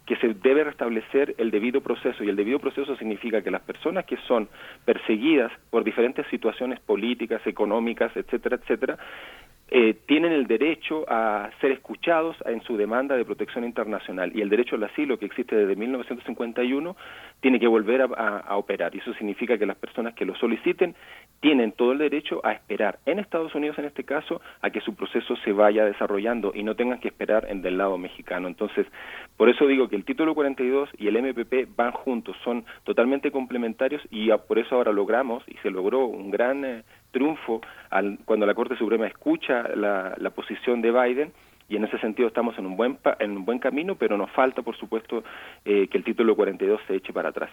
que 0.05 0.15
se 0.17 0.33
debe 0.33 0.63
restablecer 0.63 1.35
el 1.37 1.51
debido 1.51 1.81
proceso 1.81 2.23
y 2.23 2.29
el 2.29 2.35
debido 2.35 2.59
proceso 2.59 2.95
significa 2.95 3.41
que 3.41 3.51
las 3.51 3.61
personas 3.61 4.05
que 4.05 4.17
son 4.27 4.49
perseguidas 4.83 5.51
por 5.69 5.83
diferentes 5.83 6.25
situaciones 6.27 6.79
políticas, 6.79 7.45
económicas, 7.45 8.15
etcétera, 8.15 8.57
etcétera, 8.57 8.97
eh, 9.73 9.95
tienen 10.05 10.33
el 10.33 10.47
derecho 10.47 11.05
a 11.07 11.49
ser 11.61 11.71
escuchados 11.71 12.35
en 12.45 12.61
su 12.61 12.75
demanda 12.75 13.15
de 13.15 13.23
protección 13.23 13.63
internacional. 13.63 14.31
Y 14.35 14.41
el 14.41 14.49
derecho 14.49 14.75
al 14.75 14.83
asilo 14.83 15.17
que 15.17 15.25
existe 15.25 15.55
desde 15.55 15.77
1951 15.77 16.97
tiene 17.39 17.57
que 17.57 17.67
volver 17.67 18.01
a, 18.01 18.57
operar. 18.57 18.93
Y 18.93 18.99
eso 18.99 19.13
significa 19.13 19.57
que 19.57 19.65
las 19.65 19.77
personas 19.77 20.13
que 20.13 20.25
lo 20.25 20.35
soliciten 20.35 20.93
tienen 21.39 21.71
todo 21.71 21.93
el 21.93 21.99
derecho 21.99 22.41
a 22.45 22.51
esperar 22.51 22.99
en 23.05 23.19
Estados 23.19 23.55
Unidos 23.55 23.79
en 23.79 23.85
este 23.85 24.03
caso 24.03 24.41
a 24.61 24.69
que 24.71 24.81
su 24.81 24.93
proceso 24.93 25.37
se 25.37 25.53
vaya 25.53 25.85
desarrollando 25.85 26.51
y 26.53 26.63
no 26.63 26.75
tengan 26.75 26.99
que 26.99 27.07
esperar 27.07 27.47
en 27.49 27.61
del 27.61 27.77
lado 27.77 27.97
mexicano. 27.97 28.49
Entonces 28.49 28.85
por 29.37 29.49
eso 29.49 29.65
digo 29.65 29.87
que 29.87 29.95
el 29.95 30.05
título 30.05 30.35
42 30.35 30.89
y 30.99 31.07
el 31.07 31.17
MPP 31.17 31.75
van 31.75 31.93
juntos 31.93 32.35
son 32.43 32.63
totalmente 32.83 33.31
complementarios 33.31 34.01
y 34.11 34.29
por 34.47 34.59
eso 34.59 34.75
ahora 34.75 34.91
logramos 34.91 35.43
y 35.47 35.55
se 35.63 35.71
logró 35.71 36.05
un 36.05 36.29
gran 36.29 36.63
eh, 36.63 36.83
triunfo 37.11 37.61
al, 37.89 38.19
cuando 38.25 38.45
la 38.45 38.53
Corte 38.53 38.75
Suprema 38.75 39.07
escucha 39.07 39.63
la, 39.75 40.31
posición 40.35 40.81
de 40.81 40.91
Biden 40.91 41.33
y 41.69 41.75
en 41.75 41.83
ese 41.83 41.99
sentido 41.99 42.27
estamos 42.27 42.57
en 42.57 42.65
un 42.65 42.75
buen 42.75 42.97
en 43.19 43.31
un 43.31 43.45
buen 43.45 43.59
camino, 43.59 43.95
pero 43.95 44.17
nos 44.17 44.31
falta, 44.31 44.61
por 44.61 44.75
supuesto, 44.75 45.23
eh, 45.63 45.87
que 45.87 45.97
el 45.97 46.03
título 46.03 46.35
42 46.35 46.81
se 46.87 46.95
eche 46.95 47.13
para 47.13 47.29
atrás. 47.29 47.51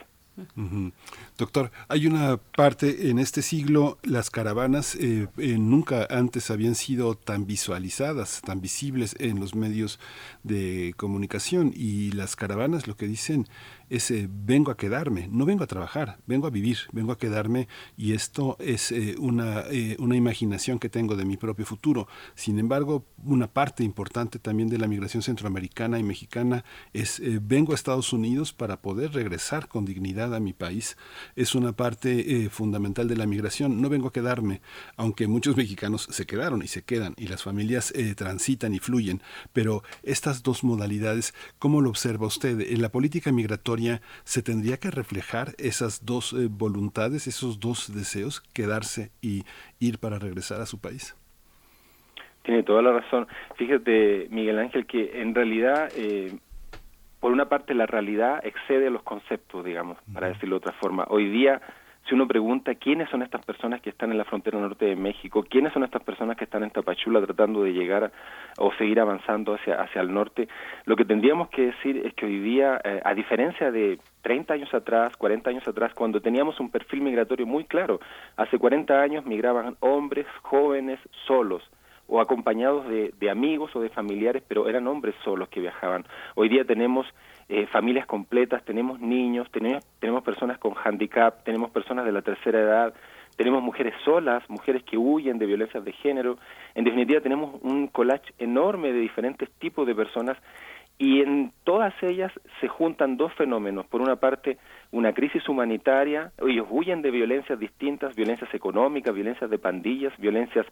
Doctor, 1.36 1.70
hay 1.88 2.06
una 2.06 2.36
parte 2.36 3.10
en 3.10 3.18
este 3.18 3.42
siglo, 3.42 3.98
las 4.02 4.30
caravanas 4.30 4.94
eh, 4.96 5.28
eh, 5.36 5.58
nunca 5.58 6.06
antes 6.10 6.50
habían 6.50 6.74
sido 6.74 7.14
tan 7.14 7.46
visualizadas, 7.46 8.40
tan 8.42 8.60
visibles 8.60 9.16
en 9.18 9.40
los 9.40 9.54
medios 9.54 9.98
de 10.42 10.94
comunicación 10.96 11.72
y 11.74 12.12
las 12.12 12.36
caravanas 12.36 12.86
lo 12.86 12.96
que 12.96 13.06
dicen 13.06 13.46
es 13.90 14.12
vengo 14.28 14.70
a 14.70 14.76
quedarme, 14.76 15.28
no 15.30 15.46
vengo 15.46 15.64
a 15.64 15.66
trabajar, 15.66 16.18
vengo 16.26 16.46
a 16.46 16.50
vivir, 16.50 16.78
vengo 16.92 17.12
a 17.12 17.18
quedarme 17.18 17.68
y 17.96 18.12
esto 18.12 18.56
es 18.60 18.92
eh, 18.92 19.16
una, 19.18 19.62
eh, 19.70 19.96
una 19.98 20.16
imaginación 20.16 20.78
que 20.78 20.88
tengo 20.88 21.16
de 21.16 21.24
mi 21.24 21.36
propio 21.36 21.64
futuro. 21.64 22.08
Sin 22.34 22.58
embargo, 22.58 23.04
una 23.24 23.46
parte 23.46 23.84
importante 23.84 24.38
también 24.38 24.68
de 24.68 24.78
la 24.78 24.88
migración 24.88 25.22
centroamericana 25.22 25.98
y 25.98 26.02
mexicana 26.02 26.64
es 26.92 27.20
eh, 27.20 27.40
vengo 27.42 27.72
a 27.72 27.74
Estados 27.74 28.12
Unidos 28.12 28.52
para 28.52 28.80
poder 28.80 29.12
regresar 29.12 29.68
con 29.68 29.84
dignidad 29.84 30.27
a 30.36 30.40
mi 30.40 30.52
país. 30.52 30.96
Es 31.36 31.54
una 31.54 31.72
parte 31.72 32.48
fundamental 32.50 33.08
de 33.08 33.16
la 33.16 33.26
migración. 33.26 33.80
No 33.80 33.88
vengo 33.88 34.08
a 34.08 34.12
quedarme, 34.12 34.60
aunque 34.96 35.26
muchos 35.26 35.56
mexicanos 35.56 36.08
se 36.10 36.26
quedaron 36.26 36.62
y 36.62 36.68
se 36.68 36.82
quedan 36.82 37.14
y 37.16 37.28
las 37.28 37.42
familias 37.42 37.92
transitan 38.16 38.74
y 38.74 38.78
fluyen, 38.78 39.20
pero 39.52 39.82
estas 40.02 40.42
dos 40.42 40.64
modalidades, 40.64 41.34
¿cómo 41.58 41.80
lo 41.80 41.90
observa 41.90 42.26
usted? 42.26 42.60
En 42.60 42.82
la 42.82 42.90
política 42.90 43.32
migratoria 43.32 44.00
se 44.24 44.42
tendría 44.42 44.78
que 44.78 44.90
reflejar 44.90 45.54
esas 45.58 46.04
dos 46.04 46.32
eh, 46.32 46.48
voluntades, 46.50 47.26
esos 47.26 47.60
dos 47.60 47.94
deseos, 47.94 48.40
quedarse 48.40 49.10
y 49.20 49.44
ir 49.78 49.98
para 49.98 50.18
regresar 50.18 50.60
a 50.60 50.66
su 50.66 50.80
país. 50.80 51.16
Tiene 52.42 52.62
toda 52.62 52.80
la 52.82 52.92
razón. 52.92 53.26
Fíjate, 53.56 54.28
Miguel 54.30 54.58
Ángel, 54.58 54.86
que 54.86 55.20
en 55.20 55.34
realidad, 55.34 55.90
eh, 55.96 56.38
por 57.20 57.32
una 57.32 57.48
parte, 57.48 57.74
la 57.74 57.86
realidad 57.86 58.40
excede 58.44 58.86
a 58.86 58.90
los 58.90 59.02
conceptos, 59.02 59.64
digamos, 59.64 59.98
para 60.12 60.28
decirlo 60.28 60.56
de 60.56 60.68
otra 60.68 60.72
forma. 60.72 61.06
Hoy 61.08 61.28
día 61.28 61.60
si 62.08 62.14
uno 62.14 62.26
pregunta 62.26 62.74
quiénes 62.74 63.10
son 63.10 63.22
estas 63.22 63.44
personas 63.44 63.82
que 63.82 63.90
están 63.90 64.10
en 64.10 64.18
la 64.18 64.24
frontera 64.24 64.58
norte 64.58 64.86
de 64.86 64.96
México, 64.96 65.44
quiénes 65.48 65.74
son 65.74 65.84
estas 65.84 66.02
personas 66.02 66.38
que 66.38 66.44
están 66.44 66.62
en 66.62 66.70
Tapachula 66.70 67.20
tratando 67.20 67.62
de 67.62 67.72
llegar 67.72 68.10
o 68.56 68.72
seguir 68.78 68.98
avanzando 68.98 69.54
hacia, 69.54 69.74
hacia 69.74 70.00
el 70.00 70.12
norte, 70.12 70.48
lo 70.86 70.96
que 70.96 71.04
tendríamos 71.04 71.50
que 71.50 71.66
decir 71.66 71.98
es 72.06 72.14
que 72.14 72.24
hoy 72.24 72.38
día, 72.40 72.80
eh, 72.82 73.02
a 73.04 73.12
diferencia 73.12 73.70
de 73.70 73.98
30 74.22 74.54
años 74.54 74.72
atrás, 74.72 75.14
40 75.18 75.50
años 75.50 75.68
atrás, 75.68 75.92
cuando 75.94 76.22
teníamos 76.22 76.58
un 76.60 76.70
perfil 76.70 77.02
migratorio 77.02 77.46
muy 77.46 77.64
claro, 77.64 78.00
hace 78.38 78.58
40 78.58 78.98
años 79.02 79.26
migraban 79.26 79.76
hombres, 79.80 80.26
jóvenes, 80.42 80.98
solos 81.26 81.62
o 82.08 82.20
acompañados 82.20 82.88
de, 82.88 83.12
de 83.20 83.30
amigos 83.30 83.74
o 83.76 83.80
de 83.80 83.90
familiares, 83.90 84.42
pero 84.48 84.68
eran 84.68 84.86
hombres 84.88 85.14
solos 85.22 85.48
que 85.48 85.60
viajaban. 85.60 86.04
Hoy 86.34 86.48
día 86.48 86.64
tenemos 86.64 87.06
eh, 87.50 87.66
familias 87.66 88.06
completas, 88.06 88.64
tenemos 88.64 88.98
niños, 89.00 89.48
tenemos, 89.50 89.84
tenemos 90.00 90.22
personas 90.24 90.58
con 90.58 90.74
handicap, 90.74 91.44
tenemos 91.44 91.70
personas 91.70 92.04
de 92.04 92.12
la 92.12 92.22
tercera 92.22 92.58
edad, 92.58 92.94
tenemos 93.36 93.62
mujeres 93.62 93.94
solas, 94.04 94.42
mujeres 94.48 94.82
que 94.82 94.98
huyen 94.98 95.38
de 95.38 95.46
violencias 95.46 95.84
de 95.84 95.92
género. 95.92 96.38
En 96.74 96.84
definitiva, 96.84 97.20
tenemos 97.20 97.54
un 97.62 97.86
collage 97.86 98.34
enorme 98.38 98.92
de 98.92 98.98
diferentes 98.98 99.48
tipos 99.60 99.86
de 99.86 99.94
personas 99.94 100.36
y 100.98 101.20
en 101.20 101.52
todas 101.62 101.94
ellas 102.02 102.32
se 102.60 102.66
juntan 102.66 103.16
dos 103.16 103.32
fenómenos. 103.34 103.86
Por 103.86 104.00
una 104.00 104.16
parte, 104.16 104.58
una 104.90 105.12
crisis 105.12 105.48
humanitaria, 105.48 106.32
ellos 106.44 106.66
huyen 106.68 107.02
de 107.02 107.12
violencias 107.12 107.56
distintas, 107.58 108.16
violencias 108.16 108.52
económicas, 108.52 109.14
violencias 109.14 109.48
de 109.48 109.58
pandillas, 109.58 110.12
violencias, 110.18 110.66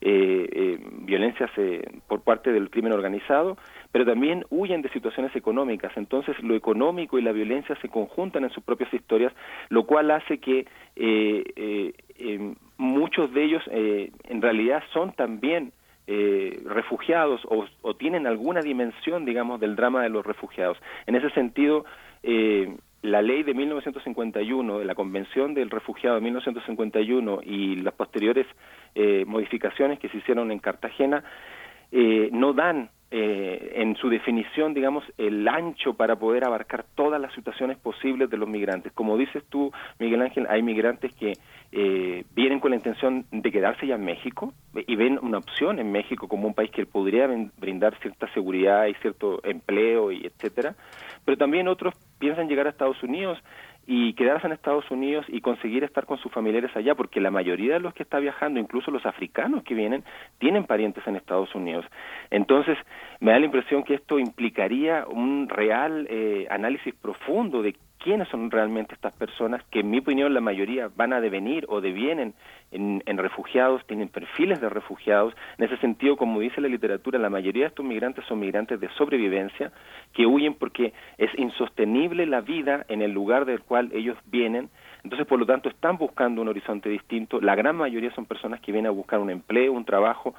eh, 0.00 0.48
eh, 0.50 0.78
violencias 1.02 1.50
eh, 1.56 1.88
por 2.08 2.22
parte 2.22 2.50
del 2.50 2.70
crimen 2.70 2.92
organizado, 2.92 3.56
pero 3.92 4.04
también 4.04 4.44
huyen 4.50 4.82
de 4.82 4.88
situaciones 4.88 5.34
económicas. 5.36 5.92
Entonces, 5.96 6.36
lo 6.42 6.56
económico 6.56 7.16
y 7.16 7.22
la 7.22 7.30
violencia 7.30 7.76
se 7.80 7.88
conjuntan 7.88 8.42
en 8.42 8.50
sus 8.50 8.64
propias 8.64 8.92
historias, 8.92 9.32
lo 9.68 9.86
cual 9.86 10.10
hace 10.10 10.38
que 10.38 10.66
muchos 12.78 13.32
de 13.32 13.44
ellos 13.44 13.62
en 13.70 14.42
realidad 14.42 14.82
son 14.92 15.12
también 15.12 15.72
eh, 16.10 16.58
refugiados 16.64 17.42
o, 17.44 17.66
o, 17.82 17.94
tienen 17.94 18.26
alguna 18.26 18.62
dimensión, 18.62 19.26
digamos, 19.26 19.60
del 19.60 19.76
drama 19.76 20.02
de 20.02 20.08
los 20.08 20.24
refugiados. 20.24 20.78
En 21.06 21.14
ese 21.14 21.28
sentido, 21.30 21.84
eh, 22.22 22.74
la 23.02 23.20
ley 23.20 23.42
de 23.42 23.52
1951, 23.52 24.84
la 24.84 24.94
Convención 24.94 25.52
del 25.52 25.70
Refugiado 25.70 26.16
de 26.16 26.22
1951 26.22 27.40
y 27.44 27.76
las 27.76 27.92
posteriores 27.92 28.46
eh, 28.94 29.24
modificaciones 29.26 29.98
que 29.98 30.08
se 30.08 30.16
hicieron 30.16 30.50
en 30.50 30.58
Cartagena 30.58 31.22
eh, 31.92 32.30
no 32.32 32.54
dan 32.54 32.90
eh, 33.10 33.72
en 33.76 33.96
su 33.96 34.10
definición, 34.10 34.74
digamos, 34.74 35.02
el 35.16 35.48
ancho 35.48 35.94
para 35.94 36.16
poder 36.16 36.44
abarcar 36.44 36.84
todas 36.94 37.18
las 37.18 37.32
situaciones 37.32 37.78
posibles 37.78 38.28
de 38.28 38.36
los 38.36 38.48
migrantes. 38.48 38.92
Como 38.92 39.16
dices 39.16 39.42
tú, 39.48 39.72
Miguel 39.98 40.20
Ángel, 40.20 40.46
hay 40.50 40.62
migrantes 40.62 41.14
que 41.14 41.32
eh, 41.72 42.24
vienen 42.34 42.60
con 42.60 42.70
la 42.70 42.76
intención 42.76 43.24
de 43.30 43.50
quedarse 43.50 43.86
ya 43.86 43.94
en 43.94 44.04
México 44.04 44.52
y 44.74 44.96
ven 44.96 45.18
una 45.22 45.38
opción 45.38 45.78
en 45.78 45.90
México 45.90 46.28
como 46.28 46.46
un 46.48 46.54
país 46.54 46.70
que 46.70 46.86
podría 46.86 47.26
brindar 47.58 47.98
cierta 48.00 48.30
seguridad 48.34 48.86
y 48.86 48.94
cierto 48.94 49.40
empleo 49.42 50.12
y 50.12 50.26
etcétera, 50.26 50.74
pero 51.24 51.36
también 51.36 51.68
otros 51.68 51.94
piensan 52.18 52.48
llegar 52.48 52.66
a 52.66 52.70
Estados 52.70 53.02
Unidos 53.02 53.38
y 53.90 54.12
quedarse 54.12 54.46
en 54.46 54.52
Estados 54.52 54.90
Unidos 54.90 55.24
y 55.28 55.40
conseguir 55.40 55.82
estar 55.82 56.04
con 56.04 56.18
sus 56.18 56.30
familiares 56.30 56.70
allá, 56.76 56.94
porque 56.94 57.22
la 57.22 57.30
mayoría 57.30 57.72
de 57.72 57.80
los 57.80 57.94
que 57.94 58.02
está 58.02 58.18
viajando, 58.18 58.60
incluso 58.60 58.90
los 58.90 59.06
africanos 59.06 59.62
que 59.64 59.74
vienen, 59.74 60.04
tienen 60.36 60.66
parientes 60.66 61.06
en 61.06 61.16
Estados 61.16 61.54
Unidos. 61.54 61.86
Entonces, 62.30 62.76
me 63.20 63.30
da 63.30 63.38
la 63.38 63.46
impresión 63.46 63.82
que 63.84 63.94
esto 63.94 64.18
implicaría 64.18 65.06
un 65.08 65.48
real 65.48 66.06
eh, 66.10 66.46
análisis 66.50 66.94
profundo 66.96 67.62
de 67.62 67.76
quiénes 67.98 68.28
son 68.28 68.50
realmente 68.50 68.94
estas 68.94 69.12
personas, 69.12 69.62
que 69.70 69.80
en 69.80 69.90
mi 69.90 69.98
opinión 69.98 70.32
la 70.32 70.40
mayoría 70.40 70.90
van 70.96 71.12
a 71.12 71.20
devenir 71.20 71.66
o 71.68 71.80
devienen 71.80 72.34
en, 72.70 73.02
en, 73.06 73.18
refugiados, 73.18 73.84
tienen 73.86 74.08
perfiles 74.08 74.60
de 74.60 74.68
refugiados. 74.68 75.34
En 75.58 75.64
ese 75.64 75.76
sentido, 75.78 76.16
como 76.16 76.40
dice 76.40 76.60
la 76.60 76.68
literatura, 76.68 77.18
la 77.18 77.30
mayoría 77.30 77.64
de 77.64 77.68
estos 77.68 77.84
migrantes 77.84 78.24
son 78.26 78.38
migrantes 78.38 78.80
de 78.80 78.88
sobrevivencia, 78.90 79.72
que 80.12 80.26
huyen 80.26 80.54
porque 80.54 80.92
es 81.16 81.30
insostenible 81.38 82.26
la 82.26 82.40
vida 82.40 82.84
en 82.88 83.02
el 83.02 83.12
lugar 83.12 83.44
del 83.44 83.60
cual 83.60 83.90
ellos 83.92 84.16
vienen. 84.26 84.70
Entonces, 85.04 85.26
por 85.26 85.38
lo 85.38 85.46
tanto, 85.46 85.68
están 85.68 85.96
buscando 85.96 86.42
un 86.42 86.48
horizonte 86.48 86.88
distinto. 86.88 87.40
La 87.40 87.54
gran 87.54 87.76
mayoría 87.76 88.12
son 88.14 88.26
personas 88.26 88.60
que 88.60 88.72
vienen 88.72 88.88
a 88.88 88.92
buscar 88.92 89.20
un 89.20 89.30
empleo, 89.30 89.72
un 89.72 89.84
trabajo 89.84 90.34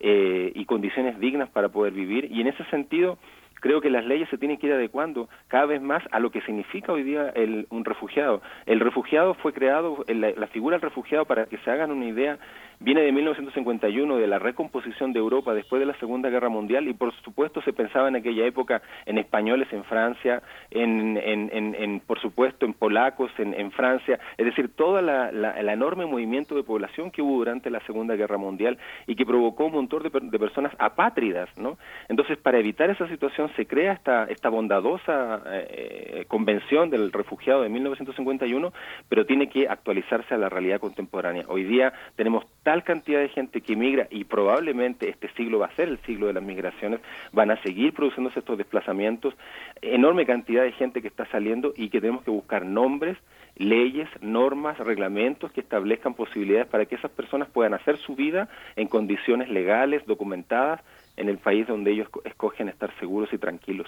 eh, 0.00 0.52
y 0.54 0.64
condiciones 0.64 1.18
dignas 1.18 1.48
para 1.50 1.68
poder 1.68 1.92
vivir. 1.92 2.30
Y 2.30 2.40
en 2.40 2.48
ese 2.48 2.64
sentido, 2.64 3.18
creo 3.62 3.80
que 3.80 3.90
las 3.90 4.04
leyes 4.04 4.28
se 4.28 4.38
tienen 4.38 4.58
que 4.58 4.66
ir 4.66 4.72
adecuando 4.72 5.28
cada 5.46 5.66
vez 5.66 5.80
más 5.80 6.02
a 6.10 6.18
lo 6.18 6.30
que 6.30 6.42
significa 6.42 6.92
hoy 6.92 7.04
día 7.04 7.30
el, 7.30 7.66
un 7.70 7.84
refugiado. 7.84 8.42
El 8.66 8.80
refugiado 8.80 9.34
fue 9.34 9.52
creado, 9.52 10.04
la, 10.08 10.32
la 10.32 10.46
figura 10.48 10.74
del 10.76 10.82
refugiado, 10.82 11.24
para 11.24 11.46
que 11.46 11.58
se 11.58 11.70
hagan 11.70 11.92
una 11.92 12.04
idea, 12.04 12.38
viene 12.82 13.02
de 13.02 13.12
1951, 13.12 14.16
de 14.16 14.26
la 14.26 14.38
recomposición 14.38 15.12
de 15.12 15.18
Europa 15.18 15.54
después 15.54 15.80
de 15.80 15.86
la 15.86 15.98
Segunda 15.98 16.30
Guerra 16.30 16.48
Mundial, 16.48 16.88
y 16.88 16.94
por 16.94 17.14
supuesto 17.22 17.62
se 17.62 17.72
pensaba 17.72 18.08
en 18.08 18.16
aquella 18.16 18.44
época 18.44 18.82
en 19.06 19.18
españoles 19.18 19.68
en 19.72 19.84
Francia, 19.84 20.42
en, 20.70 21.16
en, 21.16 21.50
en, 21.52 21.74
en 21.74 22.00
por 22.00 22.20
supuesto 22.20 22.66
en 22.66 22.74
polacos 22.74 23.30
en, 23.38 23.70
Francia, 23.72 24.18
es 24.36 24.44
decir, 24.44 24.74
todo 24.74 25.00
la, 25.00 25.30
la, 25.32 25.52
el 25.52 25.68
enorme 25.68 26.06
movimiento 26.06 26.54
de 26.54 26.62
población 26.62 27.10
que 27.10 27.22
hubo 27.22 27.38
durante 27.38 27.70
la 27.70 27.80
Segunda 27.80 28.16
Guerra 28.16 28.36
Mundial 28.36 28.78
y 29.06 29.14
que 29.14 29.24
provocó 29.24 29.66
un 29.66 29.72
montón 29.72 30.02
de, 30.02 30.38
personas 30.38 30.72
apátridas, 30.78 31.48
¿no? 31.56 31.78
Entonces, 32.08 32.36
para 32.38 32.58
evitar 32.58 32.90
esa 32.90 33.08
situación 33.08 33.50
se 33.56 33.66
crea 33.66 33.92
esta, 33.92 34.24
esta 34.24 34.48
bondadosa 34.48 35.42
eh, 35.46 36.24
convención 36.28 36.90
del 36.90 37.12
refugiado 37.12 37.62
de 37.62 37.68
1951, 37.68 38.72
pero 39.08 39.26
tiene 39.26 39.48
que 39.48 39.68
actualizarse 39.68 40.34
a 40.34 40.38
la 40.38 40.48
realidad 40.48 40.80
contemporánea. 40.80 41.44
Hoy 41.48 41.64
día 41.64 41.92
tenemos 42.16 42.44
tal 42.72 42.84
cantidad 42.84 43.20
de 43.20 43.28
gente 43.28 43.60
que 43.60 43.76
migra 43.76 44.08
y 44.10 44.24
probablemente 44.24 45.10
este 45.10 45.28
siglo 45.34 45.58
va 45.58 45.66
a 45.66 45.76
ser 45.76 45.88
el 45.88 45.98
siglo 46.06 46.28
de 46.28 46.32
las 46.32 46.42
migraciones, 46.42 47.00
van 47.30 47.50
a 47.50 47.60
seguir 47.60 47.92
produciéndose 47.92 48.38
estos 48.38 48.56
desplazamientos, 48.56 49.34
enorme 49.82 50.24
cantidad 50.24 50.62
de 50.62 50.72
gente 50.72 51.02
que 51.02 51.08
está 51.08 51.26
saliendo 51.26 51.74
y 51.76 51.90
que 51.90 52.00
tenemos 52.00 52.24
que 52.24 52.30
buscar 52.30 52.64
nombres, 52.64 53.18
leyes, 53.56 54.08
normas, 54.22 54.78
reglamentos 54.78 55.52
que 55.52 55.60
establezcan 55.60 56.14
posibilidades 56.14 56.66
para 56.66 56.86
que 56.86 56.94
esas 56.94 57.10
personas 57.10 57.50
puedan 57.50 57.74
hacer 57.74 57.98
su 57.98 58.16
vida 58.16 58.48
en 58.74 58.88
condiciones 58.88 59.50
legales, 59.50 60.06
documentadas, 60.06 60.80
en 61.18 61.28
el 61.28 61.36
país 61.36 61.66
donde 61.66 61.90
ellos 61.90 62.08
escogen 62.24 62.70
estar 62.70 62.90
seguros 62.98 63.30
y 63.34 63.36
tranquilos. 63.36 63.86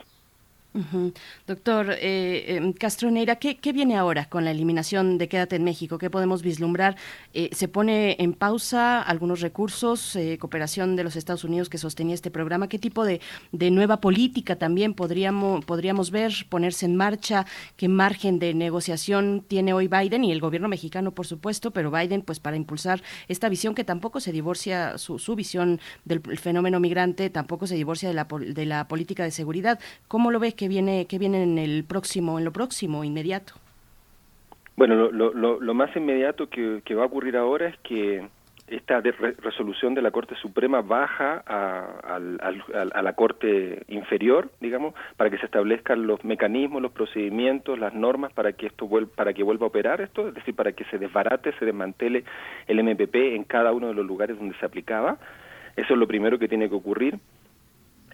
Doctor 1.46 1.96
eh, 2.00 2.56
em, 2.56 2.72
Castro 2.72 3.08
Neira, 3.08 3.36
¿qué, 3.36 3.72
viene 3.72 3.96
ahora 3.96 4.28
con 4.28 4.44
la 4.44 4.50
eliminación 4.50 5.18
de 5.18 5.28
Quédate 5.28 5.54
en 5.54 5.62
México? 5.62 5.98
¿Qué 5.98 6.10
podemos 6.10 6.42
vislumbrar? 6.42 6.96
Eh, 7.32 7.50
¿Se 7.52 7.68
pone 7.68 8.16
en 8.18 8.32
pausa 8.32 9.00
algunos 9.00 9.40
recursos, 9.40 10.16
eh, 10.16 10.36
cooperación 10.36 10.96
de 10.96 11.04
los 11.04 11.14
Estados 11.14 11.44
Unidos 11.44 11.68
que 11.68 11.78
sostenía 11.78 12.14
este 12.14 12.32
programa? 12.32 12.68
¿Qué 12.68 12.80
tipo 12.80 13.04
de, 13.04 13.20
nueva 13.52 14.00
política 14.00 14.56
también 14.56 14.94
podríamos, 14.94 15.64
podríamos 15.64 16.10
ver, 16.10 16.32
ponerse 16.48 16.86
en 16.86 16.96
marcha? 16.96 17.46
¿Qué 17.76 17.88
margen 17.88 18.40
de 18.40 18.52
negociación 18.52 19.44
tiene 19.46 19.74
hoy 19.74 19.86
Biden 19.86 20.24
y 20.24 20.32
el 20.32 20.40
gobierno 20.40 20.66
mexicano, 20.66 21.12
por 21.12 21.26
supuesto, 21.26 21.70
pero 21.70 21.92
Biden, 21.92 22.22
pues 22.22 22.40
para 22.40 22.56
impulsar 22.56 23.00
esta 23.28 23.48
visión 23.48 23.76
que 23.76 23.84
tampoco 23.84 24.18
se 24.18 24.32
divorcia, 24.32 24.98
su, 24.98 25.20
su 25.20 25.36
visión 25.36 25.80
del 26.04 26.20
fenómeno 26.36 26.80
migrante, 26.80 27.30
tampoco 27.30 27.68
se 27.68 27.76
divorcia 27.76 28.08
de 28.08 28.14
la, 28.14 28.24
de 28.24 28.66
la 28.66 28.88
política 28.88 29.22
de 29.22 29.30
seguridad. 29.30 29.78
¿Cómo 30.08 30.32
lo 30.32 30.40
ve? 30.40 30.54
Que 30.64 30.68
viene, 30.68 31.06
que 31.06 31.18
viene 31.18 31.42
en 31.42 31.58
el 31.58 31.84
próximo, 31.84 32.38
en 32.38 32.46
lo 32.46 32.50
próximo, 32.50 33.04
inmediato? 33.04 33.52
Bueno, 34.76 34.94
lo, 34.94 35.34
lo, 35.34 35.60
lo 35.60 35.74
más 35.74 35.94
inmediato 35.94 36.48
que, 36.48 36.94
va 36.94 37.02
a 37.02 37.06
ocurrir 37.06 37.36
ahora 37.36 37.68
es 37.68 37.76
que 37.80 38.26
esta 38.66 39.02
resolución 39.02 39.92
de 39.92 40.00
la 40.00 40.10
Corte 40.10 40.34
Suprema 40.36 40.80
baja 40.80 41.42
a, 41.46 42.00
a, 42.02 42.16
a, 42.16 43.02
la 43.02 43.12
Corte 43.12 43.82
inferior, 43.88 44.50
digamos, 44.58 44.94
para 45.18 45.28
que 45.28 45.36
se 45.36 45.44
establezcan 45.44 46.06
los 46.06 46.24
mecanismos, 46.24 46.80
los 46.80 46.92
procedimientos, 46.92 47.78
las 47.78 47.92
normas 47.92 48.32
para 48.32 48.52
que 48.52 48.66
esto 48.66 48.88
vuelva, 48.88 49.12
para 49.14 49.34
que 49.34 49.42
vuelva 49.42 49.66
a 49.66 49.68
operar 49.68 50.00
esto, 50.00 50.28
es 50.28 50.34
decir, 50.34 50.54
para 50.54 50.72
que 50.72 50.84
se 50.84 50.96
desbarate, 50.96 51.52
se 51.58 51.66
desmantele 51.66 52.24
el 52.68 52.82
MPP 52.82 53.14
en 53.36 53.44
cada 53.44 53.70
uno 53.72 53.88
de 53.88 53.94
los 53.94 54.06
lugares 54.06 54.38
donde 54.38 54.56
se 54.56 54.64
aplicaba. 54.64 55.18
Eso 55.76 55.92
es 55.92 55.98
lo 55.98 56.06
primero 56.06 56.38
que 56.38 56.48
tiene 56.48 56.70
que 56.70 56.74
ocurrir. 56.74 57.18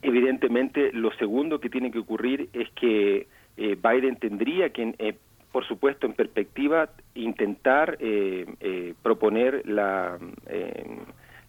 Evidentemente, 0.02 0.92
lo 0.92 1.12
segundo 1.12 1.60
que 1.60 1.68
tiene 1.68 1.90
que 1.90 1.98
ocurrir 1.98 2.48
es 2.52 2.70
que 2.70 3.26
eh, 3.56 3.76
Biden 3.76 4.16
tendría 4.16 4.70
que, 4.70 4.94
eh, 4.98 5.14
por 5.52 5.66
supuesto, 5.66 6.06
en 6.06 6.14
perspectiva, 6.14 6.88
intentar 7.14 7.98
eh, 8.00 8.46
eh 8.60 8.94
proponer 9.02 9.62
la, 9.66 10.18
eh, 10.46 10.84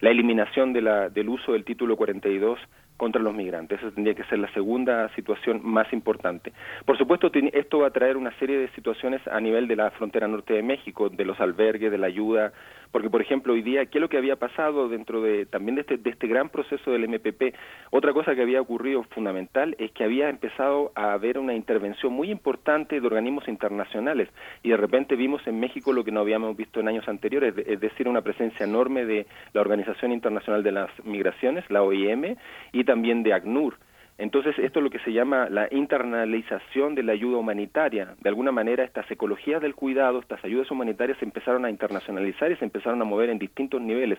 la 0.00 0.10
eliminación 0.10 0.72
de 0.72 0.82
la, 0.82 1.08
del 1.08 1.28
uso 1.28 1.52
del 1.52 1.64
título 1.64 1.96
42 1.96 2.58
contra 2.96 3.22
los 3.22 3.34
migrantes. 3.34 3.80
Esa 3.80 3.90
tendría 3.90 4.14
que 4.14 4.24
ser 4.24 4.38
la 4.38 4.52
segunda 4.52 5.08
situación 5.14 5.60
más 5.64 5.92
importante. 5.92 6.52
Por 6.84 6.98
supuesto, 6.98 7.30
esto 7.52 7.78
va 7.80 7.88
a 7.88 7.90
traer 7.90 8.16
una 8.16 8.30
serie 8.38 8.58
de 8.58 8.68
situaciones 8.76 9.20
a 9.26 9.40
nivel 9.40 9.66
de 9.66 9.76
la 9.76 9.90
frontera 9.92 10.28
norte 10.28 10.54
de 10.54 10.62
México, 10.62 11.08
de 11.08 11.24
los 11.24 11.40
albergues, 11.40 11.90
de 11.90 11.98
la 11.98 12.06
ayuda 12.06 12.52
porque 12.92 13.10
por 13.10 13.22
ejemplo 13.22 13.54
hoy 13.54 13.62
día, 13.62 13.86
¿qué 13.86 13.98
es 13.98 14.02
lo 14.02 14.08
que 14.08 14.18
había 14.18 14.36
pasado 14.36 14.88
dentro 14.88 15.22
de 15.22 15.46
también 15.46 15.76
de 15.76 15.80
este, 15.80 15.96
de 15.96 16.10
este 16.10 16.28
gran 16.28 16.50
proceso 16.50 16.92
del 16.92 17.08
MPP? 17.08 17.54
Otra 17.90 18.12
cosa 18.12 18.34
que 18.34 18.42
había 18.42 18.60
ocurrido 18.60 19.02
fundamental 19.04 19.74
es 19.78 19.90
que 19.92 20.04
había 20.04 20.28
empezado 20.28 20.92
a 20.94 21.12
haber 21.14 21.38
una 21.38 21.54
intervención 21.54 22.12
muy 22.12 22.30
importante 22.30 23.00
de 23.00 23.06
organismos 23.06 23.48
internacionales 23.48 24.28
y 24.62 24.68
de 24.68 24.76
repente 24.76 25.16
vimos 25.16 25.44
en 25.46 25.58
México 25.58 25.92
lo 25.92 26.04
que 26.04 26.12
no 26.12 26.20
habíamos 26.20 26.56
visto 26.56 26.80
en 26.80 26.88
años 26.88 27.08
anteriores, 27.08 27.54
es 27.56 27.80
decir, 27.80 28.06
una 28.06 28.22
presencia 28.22 28.64
enorme 28.64 29.04
de 29.06 29.26
la 29.54 29.62
Organización 29.62 30.12
Internacional 30.12 30.62
de 30.62 30.72
las 30.72 30.90
Migraciones, 31.04 31.64
la 31.70 31.82
OIM, 31.82 32.36
y 32.72 32.84
también 32.84 33.22
de 33.22 33.32
ACNUR. 33.32 33.76
Entonces, 34.18 34.58
esto 34.58 34.78
es 34.78 34.84
lo 34.84 34.90
que 34.90 34.98
se 35.00 35.12
llama 35.12 35.48
la 35.48 35.68
internalización 35.70 36.94
de 36.94 37.02
la 37.02 37.12
ayuda 37.12 37.38
humanitaria. 37.38 38.14
De 38.20 38.28
alguna 38.28 38.52
manera, 38.52 38.84
estas 38.84 39.10
ecologías 39.10 39.60
del 39.60 39.74
cuidado, 39.74 40.20
estas 40.20 40.44
ayudas 40.44 40.70
humanitarias 40.70 41.18
se 41.18 41.24
empezaron 41.24 41.64
a 41.64 41.70
internacionalizar 41.70 42.52
y 42.52 42.56
se 42.56 42.64
empezaron 42.64 43.00
a 43.00 43.04
mover 43.04 43.30
en 43.30 43.38
distintos 43.38 43.80
niveles. 43.80 44.18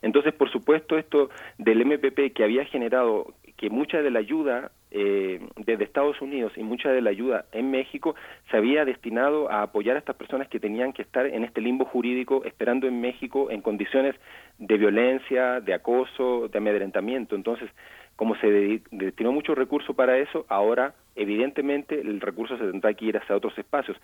Entonces, 0.00 0.32
por 0.32 0.50
supuesto, 0.50 0.96
esto 0.96 1.30
del 1.58 1.84
MPP 1.84 2.32
que 2.34 2.44
había 2.44 2.64
generado 2.64 3.34
que 3.56 3.70
mucha 3.70 4.02
de 4.02 4.10
la 4.10 4.18
ayuda 4.18 4.72
eh, 4.90 5.40
desde 5.56 5.84
Estados 5.84 6.20
Unidos 6.20 6.52
y 6.56 6.62
mucha 6.62 6.90
de 6.90 7.00
la 7.00 7.10
ayuda 7.10 7.44
en 7.52 7.70
México 7.70 8.14
se 8.50 8.56
había 8.56 8.84
destinado 8.84 9.50
a 9.50 9.62
apoyar 9.62 9.96
a 9.96 10.00
estas 10.00 10.16
personas 10.16 10.48
que 10.48 10.58
tenían 10.58 10.92
que 10.92 11.02
estar 11.02 11.26
en 11.26 11.44
este 11.44 11.60
limbo 11.60 11.84
jurídico 11.84 12.42
esperando 12.44 12.88
en 12.88 13.00
México 13.00 13.50
en 13.50 13.62
condiciones 13.62 14.16
de 14.58 14.76
violencia, 14.76 15.60
de 15.60 15.74
acoso, 15.74 16.48
de 16.48 16.58
amedrentamiento. 16.58 17.36
Entonces, 17.36 17.70
como 18.16 18.36
se 18.36 18.82
destinó 18.90 19.32
mucho 19.32 19.54
recurso 19.54 19.94
para 19.94 20.18
eso, 20.18 20.46
ahora 20.48 20.94
evidentemente 21.16 22.00
el 22.00 22.20
recurso 22.20 22.56
se 22.56 22.64
tendrá 22.64 22.94
que 22.94 23.06
ir 23.06 23.16
hacia 23.16 23.36
otros 23.36 23.56
espacios. 23.58 23.96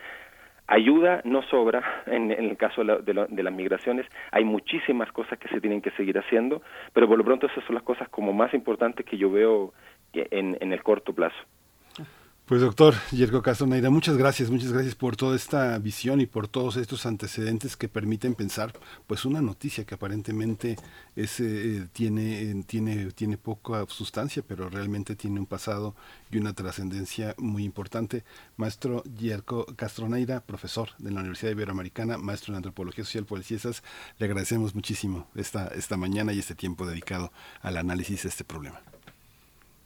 Ayuda 0.66 1.22
no 1.24 1.42
sobra 1.42 2.02
en, 2.06 2.30
el 2.30 2.56
caso 2.56 2.84
de, 2.84 3.14
las 3.14 3.52
migraciones, 3.52 4.06
hay 4.30 4.44
muchísimas 4.44 5.10
cosas 5.12 5.38
que 5.38 5.48
se 5.48 5.60
tienen 5.60 5.80
que 5.80 5.90
seguir 5.92 6.18
haciendo, 6.18 6.62
pero 6.92 7.08
por 7.08 7.18
lo 7.18 7.24
pronto 7.24 7.46
esas 7.46 7.64
son 7.64 7.74
las 7.74 7.84
cosas 7.84 8.08
como 8.08 8.32
más 8.32 8.52
importantes 8.54 9.06
que 9.06 9.16
yo 9.16 9.30
veo 9.30 9.72
en 10.12 10.72
el 10.72 10.82
corto 10.82 11.12
plazo. 11.12 11.36
Pues 12.48 12.62
doctor 12.62 12.94
Yerko 13.12 13.42
Castroneira, 13.42 13.90
muchas 13.90 14.16
gracias, 14.16 14.48
muchas 14.48 14.72
gracias 14.72 14.94
por 14.94 15.16
toda 15.16 15.36
esta 15.36 15.78
visión 15.78 16.22
y 16.22 16.24
por 16.24 16.48
todos 16.48 16.78
estos 16.78 17.04
antecedentes 17.04 17.76
que 17.76 17.90
permiten 17.90 18.34
pensar 18.34 18.72
pues 19.06 19.26
una 19.26 19.42
noticia 19.42 19.84
que 19.84 19.94
aparentemente 19.94 20.76
es, 21.14 21.40
eh, 21.40 21.86
tiene, 21.92 22.64
tiene, 22.66 23.12
tiene 23.12 23.36
poca 23.36 23.84
sustancia, 23.88 24.42
pero 24.48 24.70
realmente 24.70 25.14
tiene 25.14 25.40
un 25.40 25.44
pasado 25.44 25.94
y 26.30 26.38
una 26.38 26.54
trascendencia 26.54 27.34
muy 27.36 27.64
importante. 27.64 28.24
Maestro 28.56 29.04
Yerko 29.04 29.66
Castroneira, 29.76 30.40
profesor 30.40 30.92
de 30.96 31.10
la 31.10 31.20
Universidad 31.20 31.52
Iberoamericana, 31.52 32.16
maestro 32.16 32.54
en 32.54 32.56
Antropología 32.56 33.04
Social 33.04 33.26
por 33.26 33.36
el 33.36 33.44
CIESAS, 33.44 33.82
le 34.18 34.24
agradecemos 34.24 34.74
muchísimo 34.74 35.28
esta, 35.34 35.68
esta 35.68 35.98
mañana 35.98 36.32
y 36.32 36.38
este 36.38 36.54
tiempo 36.54 36.86
dedicado 36.86 37.30
al 37.60 37.76
análisis 37.76 38.22
de 38.22 38.30
este 38.30 38.44
problema. 38.44 38.80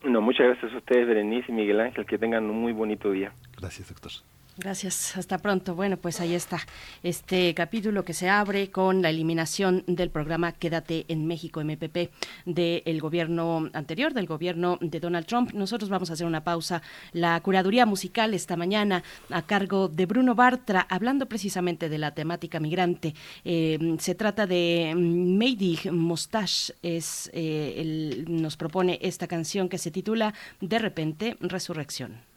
No, 0.05 0.21
muchas 0.21 0.47
gracias 0.47 0.73
a 0.73 0.79
ustedes, 0.79 1.07
Berenice 1.07 1.53
y 1.53 1.55
Miguel 1.55 1.81
Ángel. 1.81 2.07
Que 2.07 2.19
tengan 2.19 2.51
un 2.51 2.61
muy 2.61 2.73
bonito 2.73 3.11
día. 3.11 3.33
Gracias, 3.59 3.89
doctor. 3.89 4.13
Gracias, 4.59 5.17
hasta 5.17 5.39
pronto. 5.39 5.75
Bueno, 5.75 5.97
pues 5.97 6.21
ahí 6.21 6.35
está 6.35 6.61
este 7.03 7.55
capítulo 7.55 8.05
que 8.05 8.13
se 8.13 8.29
abre 8.29 8.71
con 8.71 9.01
la 9.01 9.09
eliminación 9.09 9.83
del 9.87 10.11
programa 10.11 10.53
Quédate 10.53 11.07
en 11.09 11.27
México 11.27 11.65
MPP 11.65 12.11
del 12.45 13.01
gobierno 13.01 13.71
anterior, 13.73 14.13
del 14.13 14.27
gobierno 14.27 14.77
de 14.83 15.01
Donald 15.01 15.25
Trump. 15.25 15.55
Nosotros 15.55 15.89
vamos 15.89 16.11
a 16.11 16.13
hacer 16.13 16.27
una 16.27 16.45
pausa. 16.45 16.83
La 17.13 17.41
curaduría 17.41 17.87
musical 17.87 18.35
esta 18.35 18.57
mañana 18.57 19.03
a 19.31 19.41
cargo 19.41 19.89
de 19.89 20.05
Bruno 20.05 20.35
Bartra, 20.35 20.87
hablando 20.91 21.25
precisamente 21.25 21.89
de 21.89 21.97
la 21.97 22.11
temática 22.11 22.61
migrante. 22.61 23.15
Eh, 23.47 23.97
se 24.01 24.15
trata 24.15 24.47
de 24.47 24.93
Meidig 24.95 25.91
Mustache, 25.91 26.75
es, 26.83 27.31
eh, 27.33 28.23
nos 28.29 28.59
propone 28.59 28.99
esta 29.01 29.27
canción 29.27 29.71
que 29.71 29.79
se 29.79 29.91
titula 29.91 30.35
De 30.61 30.79
repente, 30.79 31.39
Resurrección. 31.41 32.32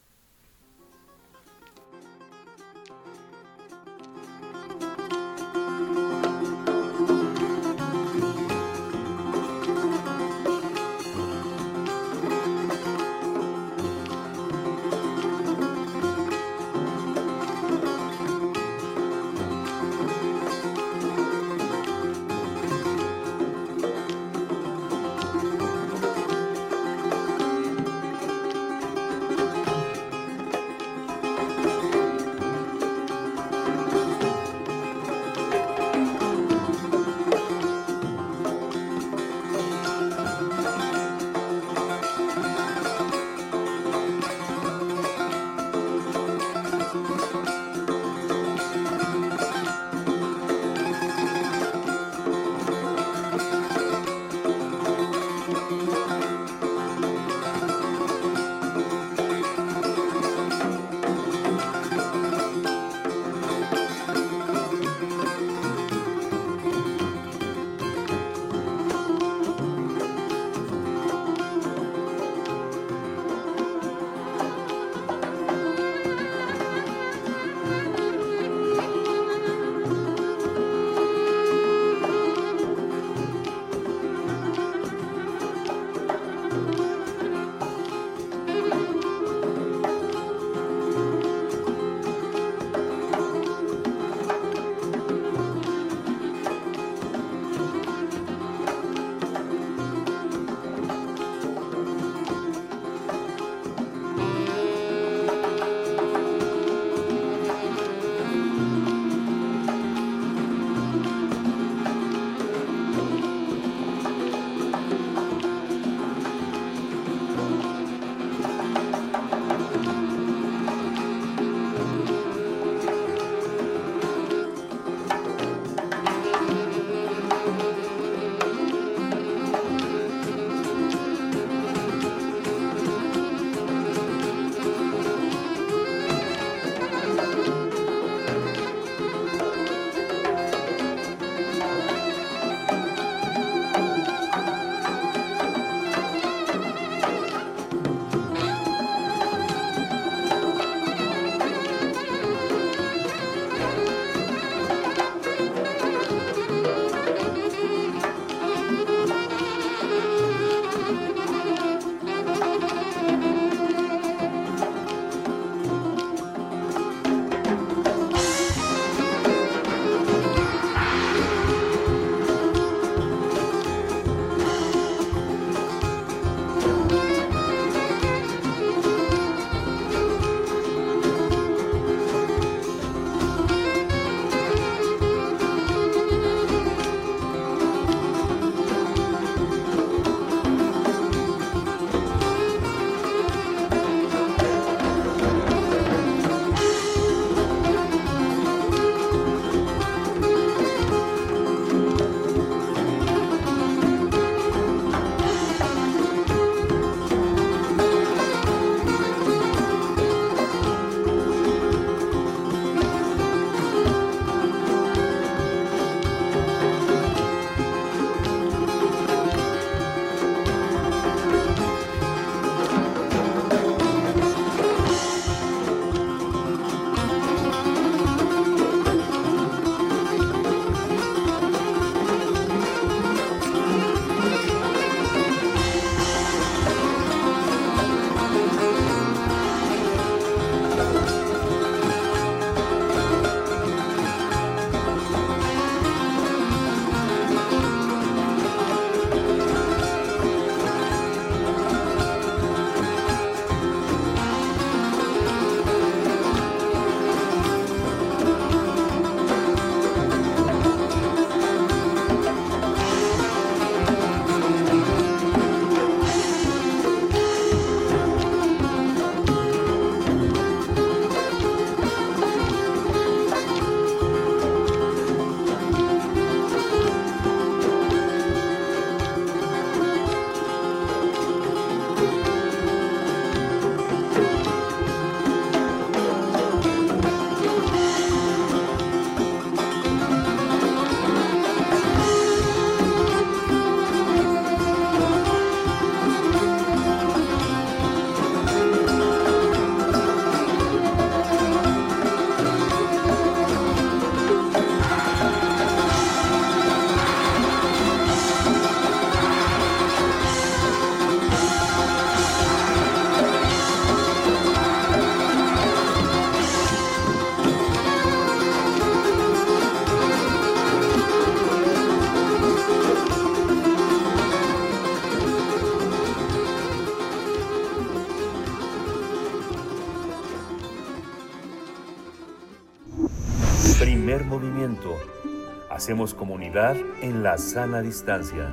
Hacemos 335.86 336.16
comunidad 336.16 336.76
en 337.04 337.22
la 337.22 337.38
sana 337.38 337.84
distancia. 337.84 338.52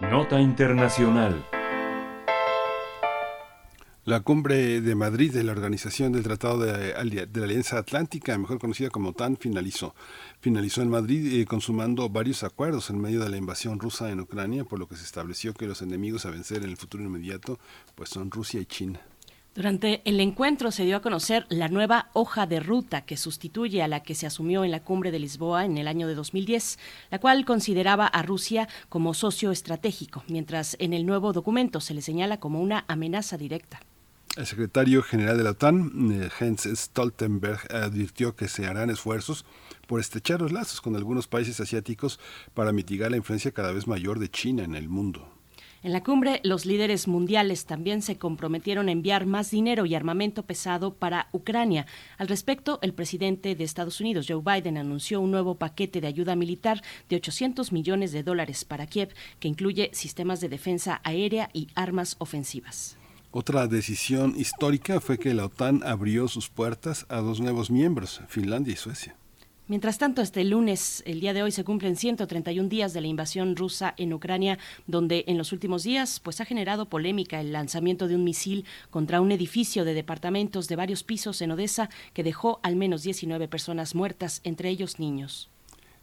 Nota 0.00 0.40
Internacional. 0.40 1.46
La 4.04 4.18
cumbre 4.18 4.80
de 4.80 4.94
Madrid 4.96 5.32
de 5.32 5.44
la 5.44 5.52
Organización 5.52 6.10
del 6.10 6.24
Tratado 6.24 6.58
de, 6.58 6.92
la 6.92 7.44
Alianza 7.44 7.78
Atlántica, 7.78 8.36
mejor 8.36 8.58
conocida 8.58 8.90
como 8.90 9.10
OTAN, 9.10 9.36
finalizó. 9.36 9.94
Finalizó 10.40 10.82
en 10.82 10.90
Madrid 10.90 11.40
eh, 11.40 11.46
consumando 11.46 12.08
varios 12.08 12.42
acuerdos 12.42 12.90
en 12.90 13.00
medio 13.00 13.20
de 13.20 13.28
la 13.28 13.36
invasión 13.36 13.78
rusa 13.78 14.10
en 14.10 14.18
Ucrania, 14.18 14.64
por 14.64 14.80
lo 14.80 14.88
que 14.88 14.96
se 14.96 15.04
estableció 15.04 15.54
que 15.54 15.68
los 15.68 15.82
enemigos 15.82 16.26
a 16.26 16.30
vencer 16.30 16.64
en 16.64 16.70
el 16.70 16.76
futuro 16.76 17.04
inmediato 17.04 17.60
pues 17.94 18.10
son 18.10 18.32
Rusia 18.32 18.60
y 18.60 18.66
China. 18.66 19.00
Durante 19.52 20.00
el 20.04 20.20
encuentro 20.20 20.70
se 20.70 20.84
dio 20.84 20.96
a 20.96 21.02
conocer 21.02 21.44
la 21.48 21.68
nueva 21.68 22.08
hoja 22.12 22.46
de 22.46 22.60
ruta 22.60 23.00
que 23.00 23.16
sustituye 23.16 23.82
a 23.82 23.88
la 23.88 24.04
que 24.04 24.14
se 24.14 24.26
asumió 24.26 24.62
en 24.62 24.70
la 24.70 24.84
cumbre 24.84 25.10
de 25.10 25.18
Lisboa 25.18 25.64
en 25.64 25.76
el 25.76 25.88
año 25.88 26.06
de 26.06 26.14
2010, 26.14 26.78
la 27.10 27.18
cual 27.18 27.44
consideraba 27.44 28.06
a 28.06 28.22
Rusia 28.22 28.68
como 28.88 29.12
socio 29.12 29.50
estratégico, 29.50 30.22
mientras 30.28 30.76
en 30.78 30.92
el 30.92 31.04
nuevo 31.04 31.32
documento 31.32 31.80
se 31.80 31.94
le 31.94 32.00
señala 32.00 32.38
como 32.38 32.60
una 32.60 32.84
amenaza 32.86 33.36
directa. 33.36 33.80
El 34.36 34.46
secretario 34.46 35.02
general 35.02 35.36
de 35.36 35.42
la 35.42 35.50
OTAN, 35.50 36.12
eh, 36.12 36.30
Jens 36.30 36.68
Stoltenberg, 36.72 37.60
advirtió 37.74 38.36
que 38.36 38.46
se 38.46 38.66
harán 38.66 38.88
esfuerzos 38.88 39.44
por 39.88 39.98
estrechar 39.98 40.40
los 40.40 40.52
lazos 40.52 40.80
con 40.80 40.94
algunos 40.94 41.26
países 41.26 41.58
asiáticos 41.58 42.20
para 42.54 42.70
mitigar 42.70 43.10
la 43.10 43.16
influencia 43.16 43.50
cada 43.50 43.72
vez 43.72 43.88
mayor 43.88 44.20
de 44.20 44.30
China 44.30 44.62
en 44.62 44.76
el 44.76 44.88
mundo. 44.88 45.28
En 45.82 45.92
la 45.92 46.02
cumbre, 46.02 46.40
los 46.44 46.66
líderes 46.66 47.08
mundiales 47.08 47.64
también 47.64 48.02
se 48.02 48.18
comprometieron 48.18 48.88
a 48.88 48.92
enviar 48.92 49.24
más 49.24 49.50
dinero 49.50 49.86
y 49.86 49.94
armamento 49.94 50.42
pesado 50.42 50.92
para 50.92 51.28
Ucrania. 51.32 51.86
Al 52.18 52.28
respecto, 52.28 52.78
el 52.82 52.92
presidente 52.92 53.54
de 53.54 53.64
Estados 53.64 53.98
Unidos, 53.98 54.26
Joe 54.28 54.42
Biden, 54.44 54.76
anunció 54.76 55.22
un 55.22 55.30
nuevo 55.30 55.54
paquete 55.54 56.02
de 56.02 56.06
ayuda 56.06 56.36
militar 56.36 56.82
de 57.08 57.16
800 57.16 57.72
millones 57.72 58.12
de 58.12 58.22
dólares 58.22 58.66
para 58.66 58.86
Kiev, 58.86 59.14
que 59.38 59.48
incluye 59.48 59.88
sistemas 59.94 60.42
de 60.42 60.50
defensa 60.50 61.00
aérea 61.02 61.48
y 61.54 61.68
armas 61.74 62.16
ofensivas. 62.18 62.98
Otra 63.30 63.66
decisión 63.66 64.34
histórica 64.36 65.00
fue 65.00 65.18
que 65.18 65.32
la 65.32 65.46
OTAN 65.46 65.82
abrió 65.84 66.28
sus 66.28 66.50
puertas 66.50 67.06
a 67.08 67.20
dos 67.20 67.40
nuevos 67.40 67.70
miembros, 67.70 68.20
Finlandia 68.28 68.74
y 68.74 68.76
Suecia. 68.76 69.16
Mientras 69.70 69.98
tanto, 69.98 70.20
este 70.20 70.42
lunes, 70.42 71.00
el 71.06 71.20
día 71.20 71.32
de 71.32 71.44
hoy, 71.44 71.52
se 71.52 71.62
cumplen 71.62 71.94
131 71.94 72.68
días 72.68 72.92
de 72.92 73.00
la 73.00 73.06
invasión 73.06 73.54
rusa 73.54 73.94
en 73.98 74.12
Ucrania, 74.12 74.58
donde 74.88 75.22
en 75.28 75.38
los 75.38 75.52
últimos 75.52 75.84
días 75.84 76.18
pues, 76.18 76.40
ha 76.40 76.44
generado 76.44 76.88
polémica 76.88 77.40
el 77.40 77.52
lanzamiento 77.52 78.08
de 78.08 78.16
un 78.16 78.24
misil 78.24 78.64
contra 78.90 79.20
un 79.20 79.30
edificio 79.30 79.84
de 79.84 79.94
departamentos 79.94 80.66
de 80.66 80.74
varios 80.74 81.04
pisos 81.04 81.40
en 81.40 81.52
Odessa 81.52 81.88
que 82.14 82.24
dejó 82.24 82.58
al 82.64 82.74
menos 82.74 83.04
19 83.04 83.46
personas 83.46 83.94
muertas, 83.94 84.40
entre 84.42 84.70
ellos 84.70 84.98
niños. 84.98 85.49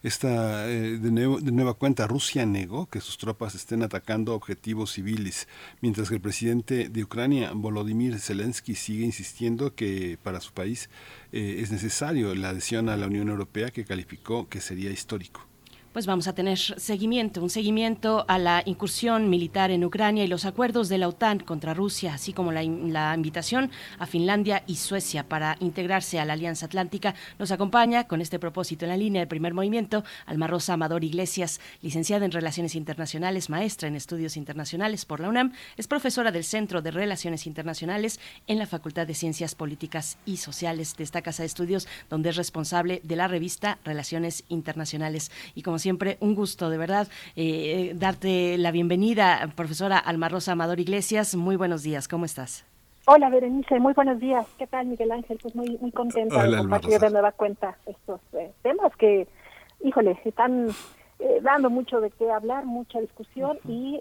Esta, 0.02 0.70
eh, 0.70 0.98
de, 0.98 1.10
de, 1.10 1.52
nueva 1.52 1.74
cuenta, 1.74 2.06
Rusia 2.06 2.46
negó 2.46 2.86
que 2.86 3.00
sus 3.00 3.18
tropas 3.18 3.56
estén 3.56 3.82
atacando 3.82 4.32
objetivos 4.32 4.92
civiles, 4.92 5.48
mientras 5.80 6.08
que 6.08 6.14
el 6.14 6.20
presidente 6.20 6.88
de 6.88 7.02
Ucrania, 7.02 7.50
Volodymyr 7.52 8.20
Zelensky, 8.20 8.76
sigue 8.76 9.04
insistiendo 9.04 9.74
que 9.74 10.16
para 10.22 10.40
su 10.40 10.52
país 10.52 10.88
eh, 11.32 11.56
es 11.60 11.72
necesario 11.72 12.32
la 12.36 12.50
adhesión 12.50 12.88
a 12.88 12.96
la 12.96 13.08
Unión 13.08 13.28
Europea 13.28 13.70
que 13.70 13.84
calificó 13.84 14.48
que 14.48 14.60
sería 14.60 14.90
histórico 14.90 15.47
pues 15.98 16.06
vamos 16.06 16.28
a 16.28 16.32
tener 16.32 16.58
seguimiento, 16.58 17.42
un 17.42 17.50
seguimiento 17.50 18.24
a 18.28 18.38
la 18.38 18.62
incursión 18.66 19.28
militar 19.28 19.72
en 19.72 19.84
Ucrania 19.84 20.22
y 20.22 20.28
los 20.28 20.44
acuerdos 20.44 20.88
de 20.88 20.96
la 20.96 21.08
OTAN 21.08 21.40
contra 21.40 21.74
Rusia, 21.74 22.14
así 22.14 22.32
como 22.32 22.52
la, 22.52 22.62
la, 22.62 23.12
invitación 23.16 23.72
a 23.98 24.06
Finlandia 24.06 24.62
y 24.68 24.76
Suecia 24.76 25.28
para 25.28 25.56
integrarse 25.58 26.20
a 26.20 26.24
la 26.24 26.34
Alianza 26.34 26.66
Atlántica. 26.66 27.16
Nos 27.40 27.50
acompaña 27.50 28.06
con 28.06 28.20
este 28.20 28.38
propósito 28.38 28.84
en 28.84 28.90
la 28.90 28.96
línea 28.96 29.22
del 29.22 29.26
primer 29.26 29.54
movimiento 29.54 30.04
Alma 30.26 30.46
Rosa 30.46 30.74
Amador 30.74 31.02
Iglesias, 31.02 31.60
licenciada 31.82 32.24
en 32.24 32.30
Relaciones 32.30 32.76
Internacionales, 32.76 33.50
maestra 33.50 33.88
en 33.88 33.96
Estudios 33.96 34.36
Internacionales 34.36 35.04
por 35.04 35.18
la 35.18 35.30
UNAM, 35.30 35.52
es 35.76 35.88
profesora 35.88 36.30
del 36.30 36.44
Centro 36.44 36.80
de 36.80 36.92
Relaciones 36.92 37.44
Internacionales 37.44 38.20
en 38.46 38.60
la 38.60 38.66
Facultad 38.66 39.08
de 39.08 39.14
Ciencias 39.14 39.56
Políticas 39.56 40.16
y 40.24 40.36
Sociales 40.36 40.94
de 40.96 41.02
esta 41.02 41.22
Casa 41.22 41.42
de 41.42 41.48
Estudios, 41.48 41.88
donde 42.08 42.30
es 42.30 42.36
responsable 42.36 43.00
de 43.02 43.16
la 43.16 43.26
revista 43.26 43.80
Relaciones 43.84 44.44
Internacionales. 44.48 45.32
Y 45.56 45.62
como 45.62 45.80
siempre, 45.80 45.87
un 46.20 46.34
gusto, 46.34 46.70
de 46.70 46.78
verdad, 46.78 47.08
eh, 47.36 47.92
darte 47.94 48.58
la 48.58 48.70
bienvenida, 48.70 49.52
profesora 49.54 49.98
Alma 49.98 50.28
Rosa 50.28 50.52
Amador 50.52 50.80
Iglesias. 50.80 51.34
Muy 51.34 51.56
buenos 51.56 51.82
días, 51.82 52.08
¿cómo 52.08 52.24
estás? 52.24 52.64
Hola, 53.06 53.30
Berenice, 53.30 53.80
muy 53.80 53.94
buenos 53.94 54.18
días. 54.20 54.46
¿Qué 54.58 54.66
tal, 54.66 54.86
Miguel 54.86 55.12
Ángel? 55.12 55.38
Pues 55.40 55.54
muy, 55.54 55.78
muy 55.78 55.90
contenta 55.92 56.42
de 56.42 56.56
compartir 56.56 56.98
de 56.98 57.10
nueva 57.10 57.32
cuenta 57.32 57.76
estos 57.86 58.20
eh, 58.34 58.52
temas 58.62 58.94
que, 58.96 59.26
híjole, 59.82 60.20
están 60.24 60.68
eh, 61.18 61.40
dando 61.42 61.70
mucho 61.70 62.00
de 62.00 62.10
qué 62.10 62.30
hablar, 62.30 62.66
mucha 62.66 63.00
discusión 63.00 63.58
y 63.66 64.00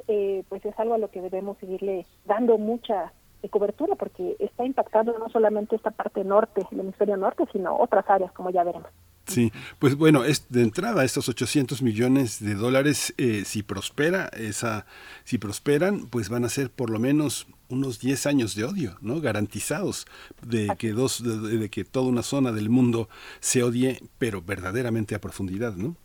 pues 0.50 0.66
es 0.66 0.78
algo 0.80 0.96
a 0.96 0.98
lo 0.98 1.10
que 1.10 1.22
debemos 1.22 1.58
seguirle 1.60 2.06
dando 2.26 2.58
mucha 2.58 3.14
cobertura 3.50 3.96
porque 3.96 4.36
está 4.40 4.66
impactando 4.66 5.18
no 5.18 5.30
solamente 5.30 5.76
esta 5.76 5.92
parte 5.92 6.24
norte, 6.24 6.66
el 6.72 6.80
hemisferio 6.80 7.18
norte, 7.18 7.46
sino 7.52 7.78
otras 7.78 8.10
áreas, 8.10 8.32
como 8.34 8.50
ya 8.50 8.64
veremos. 8.64 8.90
Sí, 9.26 9.52
pues 9.80 9.98
bueno, 9.98 10.24
es 10.24 10.50
de 10.50 10.64
entrada 10.64 11.04
estos 11.04 11.28
800 11.28 11.82
millones 11.82 12.44
de 12.44 12.56
dólares, 12.56 13.14
eh, 13.18 13.44
si 13.46 13.62
prospera 13.62 14.30
esa, 14.34 14.86
si 15.26 15.38
prosperan, 15.38 16.08
pues 16.10 16.30
van 16.30 16.46
a 16.46 16.50
ser 16.50 16.70
por 16.70 16.90
lo 16.90 17.00
menos 17.00 17.48
unos 17.70 18.00
10 18.00 18.26
años 18.26 18.56
de 18.56 18.64
odio, 18.64 18.96
¿no? 19.02 19.20
Garantizados 19.20 20.06
de 20.42 20.70
que 20.78 20.92
dos, 20.92 21.24
de, 21.24 21.58
de, 21.58 21.70
que 21.70 21.84
toda 21.84 22.08
una 22.08 22.24
zona 22.24 22.54
del 22.54 22.70
mundo 22.70 23.10
se 23.42 23.64
odie, 23.64 24.00
pero 24.18 24.42
verdaderamente 24.42 25.14
a 25.14 25.20
profundidad, 25.20 25.74
¿no? 25.74 25.96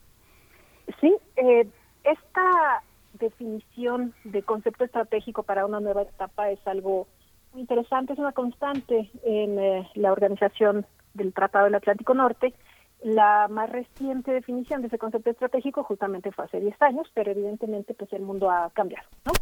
Sí, 1.01 1.15
eh, 1.37 1.69
esta 2.03 2.83
definición 3.21 4.15
de 4.25 4.43
concepto 4.43 4.85
estratégico 4.85 5.45
para 5.45 5.65
una 5.65 5.79
nueva 5.79 6.03
etapa 6.03 6.51
es 6.51 6.59
algo 6.67 7.07
muy 7.53 7.63
interesante, 7.63 8.13
es 8.13 8.19
una 8.19 8.33
constante 8.33 9.11
en 9.25 9.59
eh, 9.59 9.89
la 9.95 10.13
organización 10.13 10.87
del 11.15 11.33
Tratado 11.33 11.67
del 11.67 11.75
Atlántico 11.75 12.15
Norte 12.15 12.55
la 13.03 13.49
más 13.49 13.69
reciente 13.71 14.33
definición 14.33 14.81
de 14.81 14.87
ese 14.87 14.99
concepto 14.99 15.31
estratégico 15.31 15.83
justamente 15.83 16.31
fue 16.31 16.45
hace 16.45 16.61
10 16.61 16.81
años, 16.83 17.09
pero 17.15 17.33
evidentemente 17.33 17.95
pues 17.95 18.13
el 18.13 18.23
mundo 18.23 18.51
ha 18.51 18.71
cambiado, 18.71 19.09
¿no? 19.25 19.33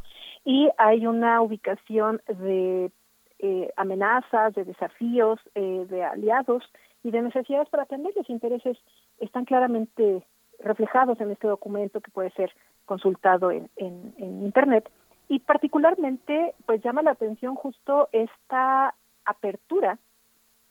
Y 0.44 0.70
hay 0.78 1.06
una 1.06 1.42
ubicación 1.42 2.22
de 2.26 2.90
eh, 3.38 3.70
amenazas, 3.76 4.54
de 4.54 4.64
desafíos, 4.64 5.38
eh, 5.54 5.86
de 5.90 6.02
aliados 6.02 6.64
y 7.02 7.10
de 7.10 7.20
necesidades 7.20 7.68
para 7.68 7.82
atender 7.82 8.12
los 8.16 8.30
intereses 8.30 8.78
están 9.18 9.44
claramente 9.44 10.26
reflejados 10.58 11.20
en 11.20 11.30
este 11.30 11.46
documento 11.46 12.00
que 12.00 12.10
puede 12.10 12.30
ser 12.30 12.50
consultado 12.86 13.50
en, 13.50 13.68
en, 13.76 14.14
en 14.16 14.42
Internet. 14.42 14.90
Y 15.30 15.38
particularmente, 15.38 16.56
pues 16.66 16.82
llama 16.82 17.02
la 17.02 17.12
atención 17.12 17.54
justo 17.54 18.08
esta 18.10 18.96
apertura 19.24 19.96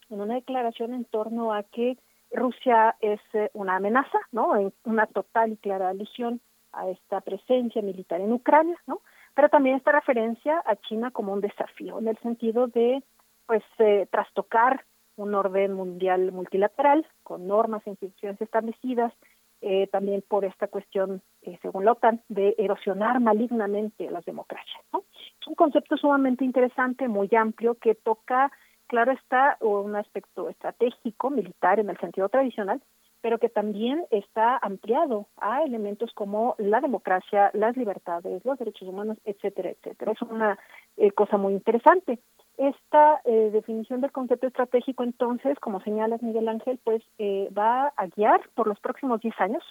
en 0.10 0.20
una 0.20 0.36
declaración 0.36 0.94
en 0.94 1.06
torno 1.06 1.54
a 1.54 1.64
que 1.64 1.98
Rusia 2.30 2.98
es 3.00 3.22
eh, 3.32 3.50
una 3.54 3.78
amenaza, 3.78 4.20
¿no? 4.34 4.58
En 4.58 4.74
una 4.84 5.08
total 5.08 5.54
y 5.54 5.56
clara 5.56 5.88
alusión 5.88 6.42
a 6.74 6.90
esta 6.90 7.22
presencia 7.22 7.82
militar 7.82 8.20
en 8.20 8.34
Ucrania, 8.34 8.76
¿no? 8.86 9.00
Pero 9.34 9.48
también 9.48 9.78
esta 9.78 9.94
referencia 9.94 10.62
a 10.66 10.76
China 10.76 11.12
como 11.12 11.32
un 11.32 11.40
desafío, 11.40 11.98
en 11.98 12.10
el 12.10 12.18
sentido 12.18 12.68
de, 12.68 13.02
pues, 13.46 13.64
eh, 13.78 14.10
trastocar 14.12 14.84
un 15.16 15.36
orden 15.36 15.72
mundial 15.72 16.34
multilateral 16.34 17.08
con 17.24 17.48
normas 17.48 17.88
e 17.88 17.92
instituciones 17.92 18.42
establecidas, 18.42 19.14
eh, 19.62 19.88
también 19.88 20.24
por 20.28 20.46
esta 20.46 20.68
cuestión, 20.68 21.22
eh, 21.42 21.58
según 21.62 21.86
la 21.86 21.94
OTAN, 21.94 22.22
de 22.30 22.56
erosionar 22.58 23.20
malignamente 23.20 24.10
las 24.10 24.26
democracias. 24.26 24.84
¿no? 24.94 25.04
Es 25.40 25.48
un 25.48 25.56
concepto 25.56 25.98
sumamente 25.98 26.46
interesante, 26.46 27.08
muy 27.08 27.30
amplio, 27.36 27.76
que 27.76 27.96
toca 27.96 28.52
claro 28.88 29.12
está 29.12 29.58
un 29.62 29.96
aspecto 29.96 30.50
estratégico, 30.50 31.30
militar 31.30 31.80
en 31.80 31.90
el 31.90 31.98
sentido 32.00 32.28
tradicional, 32.30 32.82
pero 33.22 33.38
que 33.38 33.50
también 33.50 34.06
está 34.12 34.58
ampliado 34.62 35.28
a 35.38 35.64
elementos 35.64 36.12
como 36.14 36.56
la 36.58 36.80
democracia, 36.80 37.52
las 37.54 37.76
libertades, 37.76 38.44
los 38.46 38.58
derechos 38.58 38.88
humanos, 38.88 39.18
etcétera, 39.26 39.70
etcétera. 39.72 40.14
Es 40.14 40.22
una 40.22 40.58
eh, 40.98 41.12
cosa 41.12 41.38
muy 41.38 41.54
interesante. 41.54 42.20
Esta 42.60 43.22
eh, 43.24 43.52
definición 43.54 44.02
del 44.02 44.12
concepto 44.12 44.46
estratégico, 44.48 45.04
entonces, 45.04 45.58
como 45.60 45.80
señalas 45.80 46.22
Miguel 46.22 46.50
Ángel, 46.50 46.78
pues 46.84 47.02
eh, 47.18 47.50
va 47.58 47.94
a 47.96 48.08
guiar 48.08 48.42
por 48.54 48.68
los 48.68 48.78
próximos 48.82 49.22
10 49.22 49.34
años, 49.40 49.64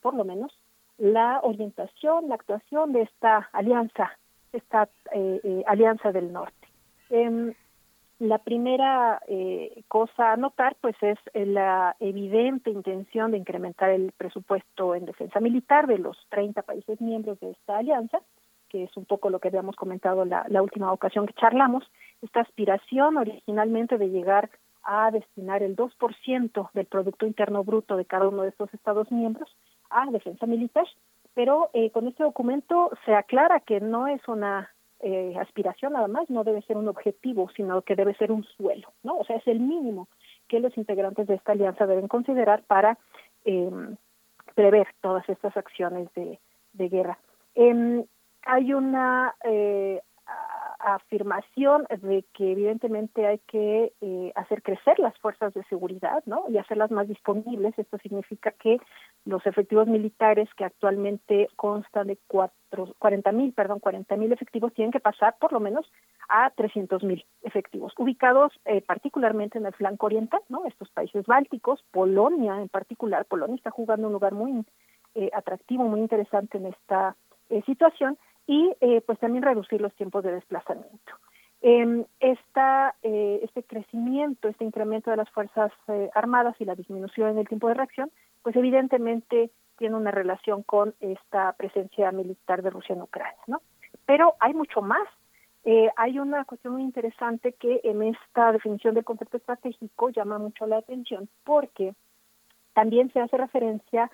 por 0.00 0.14
lo 0.14 0.24
menos, 0.24 0.56
la 0.96 1.40
orientación, 1.42 2.28
la 2.28 2.36
actuación 2.36 2.92
de 2.92 3.02
esta 3.02 3.48
alianza, 3.52 4.16
esta 4.52 4.88
alianza 5.66 6.12
del 6.12 6.32
norte. 6.32 6.68
Em, 7.10 7.52
la 8.20 8.38
primera 8.38 9.20
eh, 9.26 9.82
cosa 9.88 10.32
a 10.32 10.36
notar, 10.36 10.76
pues, 10.80 10.94
es 11.02 11.18
la 11.34 11.96
evidente 11.98 12.70
intención 12.70 13.32
de 13.32 13.38
incrementar 13.38 13.90
el 13.90 14.12
presupuesto 14.12 14.94
en 14.94 15.04
defensa 15.04 15.40
militar 15.40 15.88
de 15.88 15.98
los 15.98 16.16
30 16.28 16.62
países 16.62 17.00
miembros 17.00 17.40
de 17.40 17.50
esta 17.50 17.78
alianza, 17.78 18.20
que 18.68 18.84
es 18.84 18.96
un 18.96 19.04
poco 19.04 19.30
lo 19.30 19.38
que 19.38 19.48
habíamos 19.48 19.76
comentado 19.76 20.24
la, 20.24 20.44
la 20.48 20.62
última 20.62 20.92
ocasión 20.92 21.26
que 21.26 21.34
charlamos, 21.34 21.84
esta 22.22 22.40
aspiración 22.40 23.16
originalmente 23.16 23.98
de 23.98 24.10
llegar 24.10 24.50
a 24.82 25.10
destinar 25.10 25.62
el 25.62 25.76
2% 25.76 26.70
del 26.72 26.86
Producto 26.86 27.26
Interno 27.26 27.64
Bruto 27.64 27.96
de 27.96 28.04
cada 28.04 28.28
uno 28.28 28.42
de 28.42 28.50
estos 28.50 28.72
Estados 28.72 29.10
miembros 29.10 29.54
a 29.90 30.10
defensa 30.10 30.46
militar, 30.46 30.86
pero 31.34 31.70
eh, 31.74 31.90
con 31.90 32.06
este 32.06 32.22
documento 32.22 32.90
se 33.04 33.14
aclara 33.14 33.60
que 33.60 33.80
no 33.80 34.06
es 34.06 34.26
una 34.28 34.70
eh, 35.00 35.34
aspiración 35.38 35.92
nada 35.92 36.08
más, 36.08 36.30
no 36.30 36.42
debe 36.44 36.62
ser 36.62 36.76
un 36.76 36.88
objetivo, 36.88 37.50
sino 37.54 37.82
que 37.82 37.96
debe 37.96 38.14
ser 38.14 38.32
un 38.32 38.44
suelo, 38.44 38.92
¿no? 39.02 39.18
O 39.18 39.24
sea, 39.24 39.36
es 39.36 39.46
el 39.46 39.60
mínimo 39.60 40.08
que 40.48 40.60
los 40.60 40.76
integrantes 40.78 41.26
de 41.26 41.34
esta 41.34 41.52
alianza 41.52 41.86
deben 41.86 42.08
considerar 42.08 42.62
para 42.62 42.96
eh, 43.44 43.70
prever 44.54 44.86
todas 45.02 45.28
estas 45.28 45.56
acciones 45.56 46.08
de, 46.14 46.38
guerra. 46.88 47.18
Eh, 47.54 48.04
hay 48.46 48.72
una 48.72 49.34
eh, 49.44 50.00
afirmación 50.78 51.84
de 51.90 52.24
que 52.32 52.52
evidentemente 52.52 53.26
hay 53.26 53.38
que 53.48 53.92
eh, 54.00 54.32
hacer 54.36 54.62
crecer 54.62 54.98
las 54.98 55.18
fuerzas 55.18 55.52
de 55.54 55.64
seguridad, 55.64 56.22
¿no? 56.26 56.44
Y 56.48 56.58
hacerlas 56.58 56.90
más 56.90 57.08
disponibles. 57.08 57.76
Esto 57.76 57.98
significa 57.98 58.52
que 58.52 58.78
los 59.24 59.44
efectivos 59.46 59.88
militares 59.88 60.48
que 60.56 60.64
actualmente 60.64 61.48
constan 61.56 62.06
de 62.06 62.18
cuatro, 62.28 62.94
40 62.98 63.32
mil, 63.32 63.52
perdón, 63.52 63.80
40 63.80 64.16
mil 64.16 64.32
efectivos 64.32 64.72
tienen 64.74 64.92
que 64.92 65.00
pasar 65.00 65.36
por 65.40 65.52
lo 65.52 65.58
menos 65.58 65.90
a 66.28 66.50
300 66.50 67.02
mil 67.02 67.24
efectivos, 67.42 67.92
ubicados 67.98 68.52
eh, 68.64 68.80
particularmente 68.80 69.58
en 69.58 69.66
el 69.66 69.72
flanco 69.72 70.06
oriental, 70.06 70.40
¿no? 70.48 70.66
Estos 70.66 70.90
países 70.90 71.26
bálticos, 71.26 71.84
Polonia 71.90 72.60
en 72.60 72.68
particular, 72.68 73.24
Polonia 73.24 73.56
está 73.56 73.70
jugando 73.70 74.06
un 74.06 74.12
lugar 74.12 74.34
muy 74.34 74.64
eh, 75.16 75.30
atractivo, 75.34 75.84
muy 75.84 76.00
interesante 76.00 76.58
en 76.58 76.66
esta 76.66 77.16
eh, 77.48 77.62
situación 77.66 78.18
y 78.46 78.72
eh, 78.80 79.00
pues 79.00 79.18
también 79.18 79.42
reducir 79.42 79.80
los 79.80 79.94
tiempos 79.94 80.22
de 80.24 80.32
desplazamiento. 80.32 81.12
Eh, 81.62 82.04
esta, 82.20 82.94
eh, 83.02 83.40
este 83.42 83.62
crecimiento, 83.62 84.48
este 84.48 84.64
incremento 84.64 85.10
de 85.10 85.16
las 85.16 85.30
Fuerzas 85.30 85.72
eh, 85.88 86.10
Armadas 86.14 86.54
y 86.60 86.64
la 86.64 86.74
disminución 86.74 87.30
en 87.30 87.38
el 87.38 87.48
tiempo 87.48 87.68
de 87.68 87.74
reacción, 87.74 88.10
pues 88.42 88.54
evidentemente 88.56 89.50
tiene 89.76 89.96
una 89.96 90.10
relación 90.10 90.62
con 90.62 90.94
esta 91.00 91.52
presencia 91.54 92.12
militar 92.12 92.62
de 92.62 92.70
Rusia 92.70 92.94
en 92.94 93.02
Ucrania, 93.02 93.38
¿no? 93.46 93.60
Pero 94.06 94.34
hay 94.40 94.54
mucho 94.54 94.82
más. 94.82 95.08
Eh, 95.64 95.90
hay 95.96 96.18
una 96.18 96.44
cuestión 96.44 96.74
muy 96.74 96.82
interesante 96.82 97.52
que 97.54 97.80
en 97.82 98.02
esta 98.02 98.52
definición 98.52 98.94
del 98.94 99.04
concepto 99.04 99.36
estratégico 99.36 100.10
llama 100.10 100.38
mucho 100.38 100.66
la 100.66 100.78
atención 100.78 101.28
porque 101.42 101.94
también 102.72 103.12
se 103.12 103.20
hace 103.20 103.36
referencia 103.36 104.04
a 104.04 104.10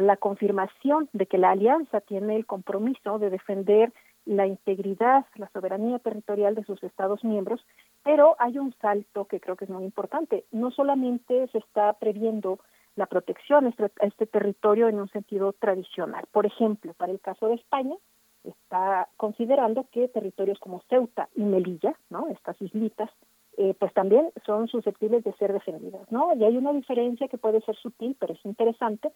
la 0.00 0.16
confirmación 0.16 1.08
de 1.12 1.26
que 1.26 1.38
la 1.38 1.50
alianza 1.50 2.00
tiene 2.00 2.36
el 2.36 2.46
compromiso 2.46 3.18
de 3.18 3.30
defender 3.30 3.92
la 4.26 4.46
integridad, 4.46 5.26
la 5.36 5.50
soberanía 5.50 5.98
territorial 5.98 6.54
de 6.54 6.64
sus 6.64 6.82
Estados 6.82 7.22
miembros, 7.24 7.64
pero 8.02 8.36
hay 8.38 8.58
un 8.58 8.72
salto 8.80 9.26
que 9.26 9.40
creo 9.40 9.56
que 9.56 9.66
es 9.66 9.70
muy 9.70 9.84
importante. 9.84 10.44
No 10.50 10.70
solamente 10.70 11.46
se 11.48 11.58
está 11.58 11.92
previendo 11.94 12.58
la 12.96 13.06
protección 13.06 13.66
a 13.66 13.68
este, 13.70 13.84
a 13.84 14.06
este 14.06 14.26
territorio 14.26 14.88
en 14.88 14.98
un 14.98 15.08
sentido 15.08 15.52
tradicional. 15.52 16.24
Por 16.32 16.46
ejemplo, 16.46 16.94
para 16.94 17.12
el 17.12 17.20
caso 17.20 17.48
de 17.48 17.54
España, 17.54 17.96
está 18.44 19.08
considerando 19.16 19.86
que 19.90 20.08
territorios 20.08 20.58
como 20.58 20.82
Ceuta 20.88 21.28
y 21.34 21.42
Melilla, 21.42 21.94
¿no? 22.10 22.28
estas 22.28 22.60
islitas, 22.60 23.10
eh, 23.56 23.74
pues 23.78 23.92
también 23.94 24.30
son 24.44 24.68
susceptibles 24.68 25.24
de 25.24 25.32
ser 25.34 25.52
defendidas. 25.52 26.06
Y 26.36 26.44
hay 26.44 26.56
una 26.56 26.72
diferencia 26.72 27.28
que 27.28 27.38
puede 27.38 27.60
ser 27.62 27.76
sutil, 27.76 28.16
pero 28.18 28.34
es 28.34 28.44
interesante, 28.44 29.12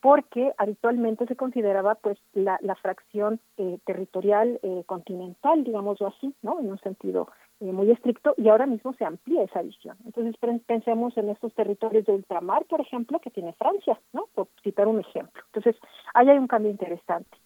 porque 0.00 0.52
habitualmente 0.56 1.26
se 1.26 1.36
consideraba 1.36 1.94
pues 1.96 2.18
la, 2.32 2.58
la 2.62 2.74
fracción 2.76 3.40
eh, 3.58 3.78
territorial 3.84 4.58
eh, 4.62 4.82
continental, 4.86 5.62
digámoslo 5.64 6.08
así, 6.08 6.34
¿no? 6.42 6.58
En 6.58 6.70
un 6.70 6.78
sentido 6.78 7.28
eh, 7.60 7.72
muy 7.72 7.90
estricto, 7.90 8.34
y 8.38 8.48
ahora 8.48 8.66
mismo 8.66 8.94
se 8.94 9.04
amplía 9.04 9.42
esa 9.42 9.60
visión. 9.60 9.96
Entonces 10.06 10.34
pensemos 10.66 11.16
en 11.18 11.28
estos 11.28 11.54
territorios 11.54 12.06
de 12.06 12.12
ultramar, 12.12 12.64
por 12.64 12.80
ejemplo, 12.80 13.18
que 13.20 13.30
tiene 13.30 13.52
Francia, 13.52 14.00
¿no? 14.12 14.26
Por 14.34 14.48
citar 14.62 14.88
un 14.88 15.00
ejemplo. 15.00 15.42
Entonces, 15.52 15.76
ahí 16.14 16.30
hay 16.30 16.38
un 16.38 16.48
cambio 16.48 16.70
interesante. 16.70 17.36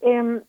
Eh, 0.00 0.40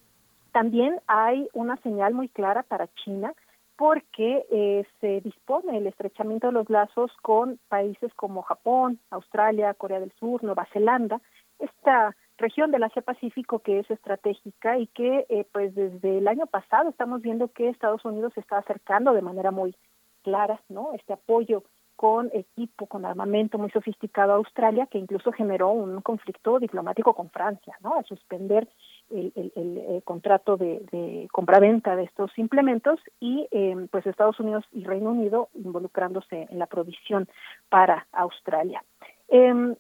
también 0.54 1.00
hay 1.08 1.50
una 1.54 1.78
señal 1.78 2.14
muy 2.14 2.30
clara 2.30 2.64
para 2.64 2.88
China 3.04 3.34
porque 3.80 4.46
eh, 4.52 4.86
se 5.00 5.22
dispone 5.22 5.78
el 5.78 5.88
estrechamiento 5.88 6.48
de 6.48 6.54
los 6.54 6.70
lazos 6.70 7.12
con 7.22 7.60
países 7.70 8.14
como 8.14 8.42
Japón, 8.42 9.00
Australia, 9.10 9.74
Corea 9.74 10.02
del 10.02 10.12
Sur, 10.20 10.44
Nueva 10.44 10.68
Zelanda, 10.74 11.22
esta 11.60 12.16
región 12.38 12.72
del 12.72 12.84
Asia 12.84 13.02
Pacífico 13.02 13.60
que 13.60 13.80
es 13.80 13.92
estratégica 13.92 14.78
y 14.78 14.88
que 14.88 15.26
eh, 15.30 15.46
pues 15.52 15.76
desde 15.76 16.18
el 16.18 16.28
año 16.28 16.48
pasado 16.48 16.90
estamos 16.90 17.22
viendo 17.22 17.50
que 17.50 17.70
Estados 17.70 18.04
Unidos 18.06 18.34
se 18.34 18.40
está 18.40 18.58
acercando 18.58 19.14
de 19.14 19.22
manera 19.22 19.52
muy 19.52 19.76
clara, 20.24 20.62
¿no? 20.70 20.94
Este 20.94 21.14
apoyo 21.14 21.64
con 21.96 22.30
equipo, 22.34 22.86
con 22.86 23.04
armamento 23.04 23.58
muy 23.58 23.70
sofisticado 23.72 24.32
a 24.32 24.36
Australia, 24.38 24.88
que 24.90 24.98
incluso 24.98 25.34
generó 25.34 25.72
un 25.72 26.00
conflicto 26.00 26.58
diplomático 26.58 27.14
con 27.14 27.30
Francia, 27.30 27.76
¿no? 27.82 27.96
Al 27.96 28.06
suspender 28.06 28.70
el, 29.10 29.34
el 29.36 30.02
contrato 30.06 30.56
de, 30.56 30.80
de 30.94 31.28
compraventa 31.30 31.98
de 31.98 32.04
estos 32.04 32.32
implementos 32.38 33.02
y 33.20 33.50
eh, 33.52 33.76
pues 33.92 34.08
Estados 34.08 34.40
Unidos 34.40 34.64
y 34.72 34.86
Reino 34.86 35.12
Unido 35.12 35.50
involucrándose 35.56 36.48
en 36.50 36.58
la 36.58 36.68
provisión 36.68 37.28
para 37.68 38.08
Australia. 38.14 38.82
Eh, 39.28 39.76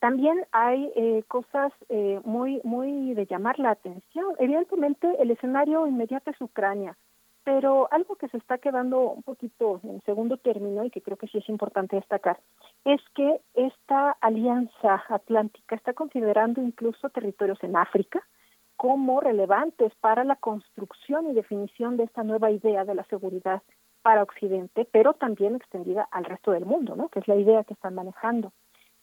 también 0.00 0.46
hay 0.50 0.90
eh, 0.96 1.22
cosas 1.28 1.72
eh, 1.90 2.20
muy 2.24 2.60
muy 2.64 3.14
de 3.14 3.26
llamar 3.26 3.58
la 3.58 3.70
atención. 3.70 4.34
Evidentemente 4.38 5.06
el 5.20 5.30
escenario 5.30 5.86
inmediato 5.86 6.30
es 6.30 6.40
Ucrania, 6.40 6.96
pero 7.44 7.86
algo 7.92 8.16
que 8.16 8.28
se 8.28 8.38
está 8.38 8.58
quedando 8.58 9.00
un 9.00 9.22
poquito 9.22 9.80
en 9.84 10.00
segundo 10.02 10.38
término 10.38 10.84
y 10.84 10.90
que 10.90 11.02
creo 11.02 11.18
que 11.18 11.28
sí 11.28 11.38
es 11.38 11.48
importante 11.48 11.96
destacar 11.96 12.38
es 12.84 13.00
que 13.14 13.40
esta 13.54 14.12
alianza 14.22 15.02
atlántica 15.08 15.76
está 15.76 15.92
considerando 15.92 16.62
incluso 16.62 17.10
territorios 17.10 17.62
en 17.62 17.76
África 17.76 18.26
como 18.76 19.20
relevantes 19.20 19.94
para 19.96 20.24
la 20.24 20.36
construcción 20.36 21.28
y 21.28 21.34
definición 21.34 21.98
de 21.98 22.04
esta 22.04 22.24
nueva 22.24 22.50
idea 22.50 22.86
de 22.86 22.94
la 22.94 23.04
seguridad 23.04 23.62
para 24.00 24.22
Occidente, 24.22 24.88
pero 24.90 25.12
también 25.12 25.56
extendida 25.56 26.08
al 26.10 26.24
resto 26.24 26.52
del 26.52 26.64
mundo, 26.64 26.96
¿no? 26.96 27.10
Que 27.10 27.18
es 27.18 27.28
la 27.28 27.36
idea 27.36 27.64
que 27.64 27.74
están 27.74 27.94
manejando. 27.94 28.52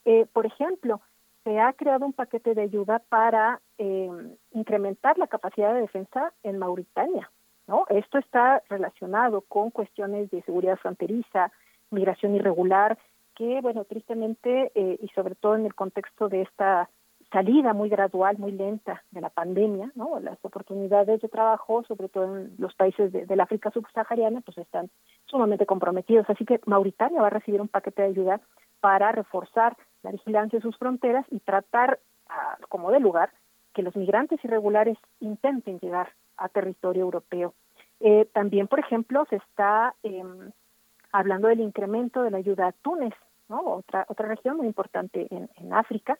Eh, 0.07 0.25
por 0.31 0.45
ejemplo, 0.45 1.01
se 1.43 1.59
ha 1.59 1.73
creado 1.73 2.05
un 2.05 2.13
paquete 2.13 2.55
de 2.55 2.61
ayuda 2.61 2.99
para 3.09 3.59
eh, 3.77 4.09
incrementar 4.51 5.17
la 5.17 5.27
capacidad 5.27 5.73
de 5.73 5.81
defensa 5.81 6.31
en 6.43 6.57
Mauritania. 6.57 7.29
¿no? 7.67 7.83
Esto 7.89 8.17
está 8.17 8.63
relacionado 8.69 9.41
con 9.41 9.69
cuestiones 9.69 10.31
de 10.31 10.41
seguridad 10.43 10.77
fronteriza, 10.77 11.51
migración 11.91 12.35
irregular, 12.35 12.97
que, 13.35 13.59
bueno, 13.59 13.83
tristemente, 13.83 14.71
eh, 14.75 14.97
y 15.01 15.09
sobre 15.09 15.35
todo 15.35 15.57
en 15.57 15.65
el 15.65 15.75
contexto 15.75 16.29
de 16.29 16.43
esta 16.43 16.89
salida 17.29 17.73
muy 17.73 17.89
gradual, 17.89 18.37
muy 18.37 18.53
lenta 18.53 19.03
de 19.11 19.19
la 19.19 19.29
pandemia, 19.29 19.91
¿no? 19.95 20.21
Las 20.21 20.37
oportunidades 20.43 21.21
de 21.21 21.27
trabajo, 21.27 21.83
sobre 21.83 22.07
todo 22.07 22.37
en 22.37 22.55
los 22.57 22.73
países 22.75 23.11
de, 23.11 23.25
del 23.25 23.41
África 23.41 23.71
subsahariana, 23.71 24.39
pues 24.39 24.57
están 24.57 24.89
sumamente 25.25 25.65
comprometidos. 25.65 26.29
Así 26.29 26.45
que 26.45 26.61
Mauritania 26.65 27.19
va 27.19 27.27
a 27.27 27.31
recibir 27.31 27.59
un 27.59 27.67
paquete 27.67 28.03
de 28.03 28.07
ayuda 28.07 28.41
para 28.79 29.11
reforzar 29.11 29.75
la 30.03 30.11
vigilancia 30.11 30.59
de 30.59 30.63
sus 30.63 30.77
fronteras 30.77 31.25
y 31.29 31.39
tratar, 31.39 31.99
uh, 32.29 32.67
como 32.69 32.91
de 32.91 32.99
lugar, 32.99 33.31
que 33.73 33.83
los 33.83 33.95
migrantes 33.95 34.43
irregulares 34.43 34.97
intenten 35.19 35.79
llegar 35.79 36.13
a 36.37 36.49
territorio 36.49 37.03
europeo. 37.03 37.53
Eh, 37.99 38.27
también, 38.33 38.67
por 38.67 38.79
ejemplo, 38.79 39.25
se 39.29 39.37
está 39.37 39.95
eh, 40.03 40.23
hablando 41.11 41.47
del 41.47 41.61
incremento 41.61 42.21
de 42.21 42.31
la 42.31 42.37
ayuda 42.37 42.67
a 42.67 42.71
Túnez, 42.71 43.13
¿no? 43.49 43.61
otra, 43.61 44.05
otra 44.07 44.27
región 44.27 44.57
muy 44.57 44.67
importante 44.67 45.27
en, 45.29 45.49
en 45.55 45.73
África, 45.73 46.17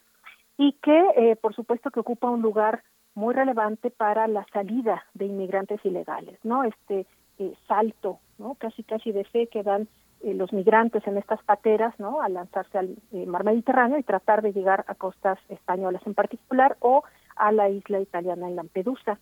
y 0.57 0.73
que, 0.73 1.05
eh, 1.15 1.35
por 1.35 1.53
supuesto, 1.53 1.91
que 1.91 1.99
ocupa 1.99 2.29
un 2.29 2.41
lugar 2.41 2.83
muy 3.13 3.33
relevante 3.33 3.89
para 3.91 4.27
la 4.27 4.45
salida 4.51 5.05
de 5.13 5.25
inmigrantes 5.25 5.83
ilegales, 5.85 6.37
¿no? 6.43 6.63
Este 6.63 7.05
eh, 7.39 7.53
salto, 7.67 8.19
¿no? 8.37 8.55
Casi, 8.55 8.83
casi 8.83 9.11
de 9.11 9.23
fe 9.23 9.47
que 9.47 9.63
dan 9.63 9.87
eh, 10.21 10.33
los 10.33 10.51
migrantes 10.53 11.05
en 11.07 11.17
estas 11.17 11.41
pateras, 11.43 11.93
¿no? 11.99 12.21
Al 12.21 12.33
lanzarse 12.33 12.77
al 12.77 12.97
eh, 13.11 13.25
mar 13.25 13.43
Mediterráneo 13.43 13.97
y 13.97 14.03
tratar 14.03 14.41
de 14.41 14.53
llegar 14.53 14.85
a 14.87 14.95
costas 14.95 15.39
españolas 15.49 16.01
en 16.05 16.13
particular 16.13 16.77
o 16.79 17.03
a 17.35 17.51
la 17.51 17.69
isla 17.69 17.99
italiana 17.99 18.47
en 18.47 18.55
Lampedusa. 18.55 19.19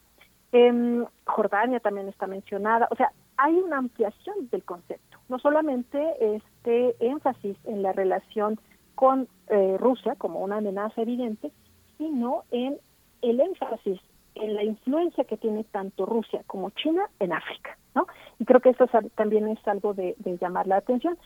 Eh, 0.52 1.06
Jordania 1.26 1.80
también 1.80 2.08
está 2.08 2.28
mencionada, 2.28 2.88
o 2.90 2.96
sea, 2.96 3.12
hay 3.38 3.56
una 3.56 3.78
ampliación 3.78 4.50
del 4.50 4.64
concepto, 4.64 5.18
no 5.28 5.38
solamente 5.40 6.00
este 6.36 6.96
énfasis 7.00 7.58
en 7.66 7.82
la 7.82 7.92
relación 7.92 8.60
con 8.96 9.28
eh, 9.48 9.78
Rusia 9.78 10.16
como 10.16 10.40
una 10.40 10.58
amenaza 10.58 11.02
evidente, 11.02 11.52
sino 11.98 12.44
en 12.52 12.78
el 13.22 13.42
énfasis 13.42 14.00
en 14.36 14.56
la 14.56 14.64
influencia 14.64 15.24
que 15.24 15.38
tiene 15.38 15.64
tanto 15.66 16.06
Rusia 16.06 16.44
como 16.48 16.70
China 16.72 17.10
en 17.20 17.34
África, 17.34 17.78
¿no? 17.94 18.07
Y 18.40 18.45
creo 18.45 18.60
que 18.62 18.70
eso 18.70 18.86
también 19.16 19.48
es 19.48 19.68
algo 19.68 19.94
de, 19.94 20.16
de 20.20 20.38
llamar 20.38 20.68
la 20.68 20.78
atención. 20.78 21.18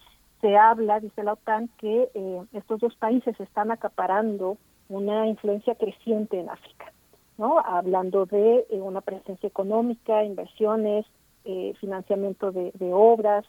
Se 0.42 0.58
habla, 0.58 1.00
dice 1.00 1.24
la 1.24 1.34
OTAN, 1.34 1.70
que 1.78 2.10
eh, 2.14 2.42
estos 2.54 2.80
dos 2.80 2.96
países 2.96 3.40
están 3.40 3.72
acaparando 3.72 4.58
una 4.88 5.28
influencia 5.28 5.76
creciente 5.76 6.40
en 6.40 6.50
África. 6.50 6.92
¿no? 7.40 7.58
Hablando 7.60 8.26
de 8.26 8.68
eh, 8.70 8.82
una 8.82 9.00
presencia 9.00 9.48
económica, 9.48 10.24
inversiones, 10.24 11.06
eh, 11.46 11.74
financiamiento 11.80 12.52
de, 12.52 12.74
obras 12.94 13.46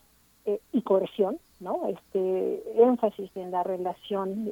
eh, 0.47 0.61
y 0.73 0.82
cohesión, 0.82 1.39
¿no? 1.59 1.89
Este 1.89 2.62
énfasis 2.81 3.31
en 3.35 3.51
la 3.51 3.65
relación, 3.65 4.49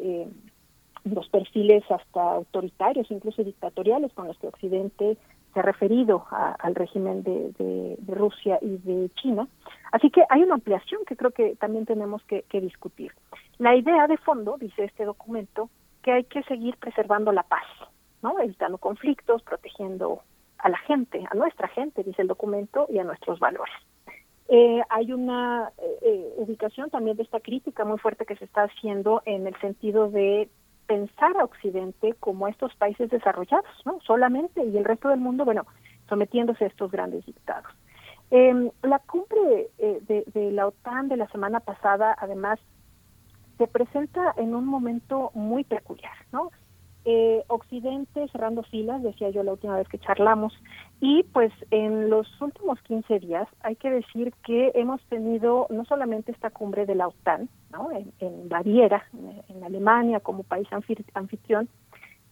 los 1.05 1.29
perfiles 1.29 1.85
hasta 1.91 2.21
autoritarios, 2.21 3.11
incluso 3.11 3.43
dictatoriales 3.43 4.13
con 4.13 4.27
los 4.27 4.39
que 4.39 4.49
Occidente 4.49 5.17
se 5.53 5.61
ha 5.61 5.63
referido 5.63 6.27
al 6.31 6.75
régimen 6.75 7.23
de, 7.23 7.97
Rusia 8.07 8.59
y 8.61 8.77
de 8.79 9.11
China. 9.15 9.49
Así 9.93 10.11
que 10.11 10.25
hay 10.29 10.43
una 10.43 10.55
ampliación 10.55 11.05
que 11.07 11.17
creo 11.17 11.31
que 11.31 11.57
también 11.57 11.87
tenemos 11.87 12.23
que, 12.25 12.45
discutir. 12.61 13.13
La 13.59 13.75
idea 13.75 14.07
de 14.07 14.17
fondo, 14.19 14.57
dice 14.59 14.85
este 14.85 15.05
documento, 15.05 15.71
que 16.03 16.13
hay 16.13 16.25
que 16.25 16.43
seguir 16.45 16.77
preservando 16.77 17.33
la 17.33 17.43
paz, 17.43 17.65
¿no? 18.23 18.39
Evitando 18.39 18.79
conflictos, 18.79 19.43
protegiendo 19.43 20.23
a 20.59 20.69
la 20.69 20.79
gente, 20.79 21.25
a 21.31 21.35
nuestra 21.35 21.69
gente, 21.69 22.03
dice 22.03 22.23
el 22.23 22.29
documento, 22.29 22.87
y 22.89 22.99
a 22.99 23.05
nuestros 23.05 23.39
valores. 23.39 23.75
Eh, 24.49 24.81
hay 24.89 25.13
una 25.13 25.71
eh, 25.77 25.99
eh, 26.03 26.33
ubicación 26.37 26.89
también 26.89 27.19
de 27.19 27.23
esta 27.23 27.39
crítica 27.39 27.85
muy 27.85 27.99
fuerte 27.99 28.25
que 28.25 28.37
se 28.37 28.47
está 28.47 28.63
haciendo 28.63 29.23
en 29.27 29.47
el 29.47 29.55
sentido 29.61 30.11
de 30.11 30.49
pensar 30.89 31.37
a 31.37 31.45
Occidente 31.45 32.15
como 32.19 32.49
estos 32.49 32.75
países 32.75 33.11
desarrollados, 33.11 33.71
¿no? 33.85 34.01
Solamente, 34.01 34.65
y 34.65 34.77
el 34.77 34.85
resto 34.85 35.11
del 35.11 35.21
mundo, 35.21 35.45
bueno, 35.45 35.67
sometiéndose 36.09 36.65
a 36.65 36.69
estos 36.69 36.91
grandes 36.91 37.25
dictados. 37.27 37.71
Em, 38.31 38.71
la 38.83 38.99
cumbre 38.99 39.69
de, 39.79 40.25
de, 40.27 40.53
la 40.53 40.67
OTAN 40.67 41.09
de 41.09 41.19
la 41.19 41.29
semana 41.29 41.61
pasada, 41.61 42.17
además, 42.19 42.59
se 43.59 43.67
presenta 43.67 44.35
en 44.37 44.55
un 44.55 44.67
momento 44.67 45.31
muy 45.35 45.63
peculiar, 45.63 46.17
¿no? 46.33 46.51
Eh, 47.11 47.43
Occidente 47.47 48.29
cerrando 48.33 48.63
filas, 48.65 49.03
decía 49.03 49.31
yo 49.31 49.43
la 49.43 49.53
última 49.53 49.79
vez 49.79 49.89
que 49.89 49.99
charlamos, 49.99 50.53
y 51.01 51.23
pues 51.23 51.51
en 51.71 52.11
los 52.11 52.29
últimos 52.39 52.79
15 52.83 53.21
días 53.21 53.49
hay 53.63 53.77
que 53.77 53.89
decir 53.89 54.35
que 54.45 54.73
hemos 54.75 55.01
tenido 55.05 55.69
no 55.71 55.87
solamente 55.87 56.33
esta 56.33 56.51
cumbre 56.51 56.85
de 56.85 56.95
la 56.95 57.09
OTAN, 57.09 57.49
¿no? 57.73 57.89
en, 57.93 58.49
Baviera, 58.51 59.07
en, 59.49 59.65
Alemania 59.65 60.21
como 60.21 60.43
país 60.43 60.69
anfitrión, 61.15 61.71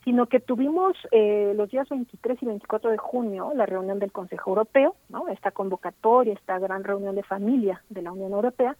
sino 0.04 0.26
que 0.26 0.40
tuvimos 0.40 0.94
eh, 1.10 1.54
los 1.56 1.70
días 1.70 1.88
23 1.88 2.42
y 2.42 2.44
24 2.44 2.90
de 2.90 2.98
junio 2.98 3.52
la 3.54 3.64
reunión 3.64 3.98
del 3.98 4.12
Consejo 4.12 4.50
Europeo, 4.50 4.94
¿no? 5.08 5.28
esta 5.28 5.52
convocatoria, 5.52 6.34
esta 6.34 6.58
gran 6.58 6.84
reunión 6.84 7.14
de 7.14 7.22
familia 7.22 7.82
de 7.88 8.02
la 8.02 8.12
Unión 8.12 8.32
Europea, 8.32 8.76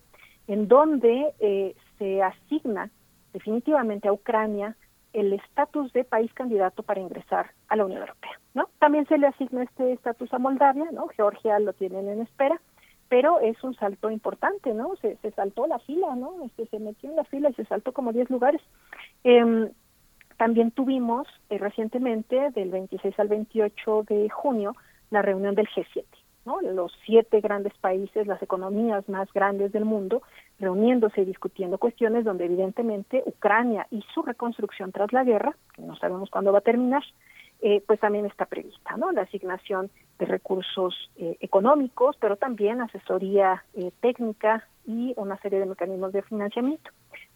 en 0.47 0.68
donde 0.68 1.32
eh, 1.40 1.74
se 1.98 2.23
asigna 2.23 2.90
definitivamente 3.32 4.09
a 4.09 4.12
Ucrania 4.12 4.77
el 5.16 5.32
estatus 5.32 5.93
de 5.94 6.05
país 6.05 6.32
candidato 6.34 6.82
para 6.82 7.01
ingresar 7.01 7.51
a 7.68 7.76
la 7.76 7.86
Unión 7.86 8.02
Europea. 8.02 8.38
¿no? 8.52 8.68
También 8.78 9.06
se 9.06 9.16
le 9.16 9.26
asigna 9.26 9.62
este 9.62 9.93
estatus 9.93 10.32
a 10.34 10.38
Moldavia, 10.38 10.86
¿no? 10.93 11.09
Georgia 11.09 11.59
lo 11.59 11.72
tienen 11.72 12.09
en 12.09 12.20
espera, 12.20 12.60
pero 13.09 13.40
es 13.40 13.62
un 13.64 13.74
salto 13.74 14.10
importante, 14.10 14.74
¿no? 14.74 14.94
Se, 14.97 15.16
saltó 15.32 15.66
la 15.66 15.78
fila, 15.78 16.14
¿no? 16.14 16.44
Este, 16.44 16.66
se 16.66 16.78
metió 16.78 17.09
en 17.09 17.16
la 17.16 17.24
fila 17.24 17.48
y 17.48 17.55
se 17.55 17.64
saltó 17.64 17.93
como 17.93 18.12
10 18.12 18.28
lugares. 18.28 18.60
Eh, 19.24 19.70
también 20.36 20.70
tuvimos 20.70 21.26
eh, 21.48 21.56
recientemente, 21.56 22.51
del 22.51 22.70
26 22.70 23.18
al 23.18 23.28
28 23.28 24.05
de 24.09 24.28
junio, 24.28 24.74
la 25.10 25.22
reunión 25.22 25.55
del 25.55 25.68
G7 25.68 26.05
los 26.62 26.93
siete 27.05 27.40
grandes 27.40 27.74
países, 27.78 28.27
las 28.27 28.43
economías 28.43 29.09
más 29.09 29.32
grandes 29.32 29.73
del 29.73 29.85
mundo, 29.85 30.23
reuniéndose 30.59 31.23
y 31.23 31.24
discutiendo 31.24 31.78
cuestiones 31.78 32.24
donde 32.24 32.47
evidentemente 32.47 33.23
Ucrania 33.27 33.86
y 33.90 34.02
su 34.14 34.23
reconstrucción 34.23 34.93
tras 34.93 35.12
la 35.12 35.24
guerra, 35.24 35.56
que 35.74 35.82
no 35.82 35.97
sabemos 35.97 36.31
cuándo 36.31 36.52
va 36.52 36.59
a 36.59 36.62
terminar, 36.62 37.02
eh, 37.60 37.82
pues 37.86 37.98
también 38.01 38.27
está 38.27 38.44
prevista, 38.44 38.97
¿no? 38.97 39.12
La 39.12 39.23
asignación 39.23 39.90
de 40.18 40.27
recursos 40.27 41.10
eh, 41.16 41.36
económicos, 41.40 42.16
pero 42.20 42.36
también 42.36 42.81
asesoría 42.81 43.64
eh, 43.74 43.90
técnica 44.01 44.66
y 44.86 45.14
una 45.16 45.39
serie 45.39 45.59
de 45.59 45.66
mecanismos 45.66 46.12
de 46.12 46.23
financiamiento, 46.23 46.90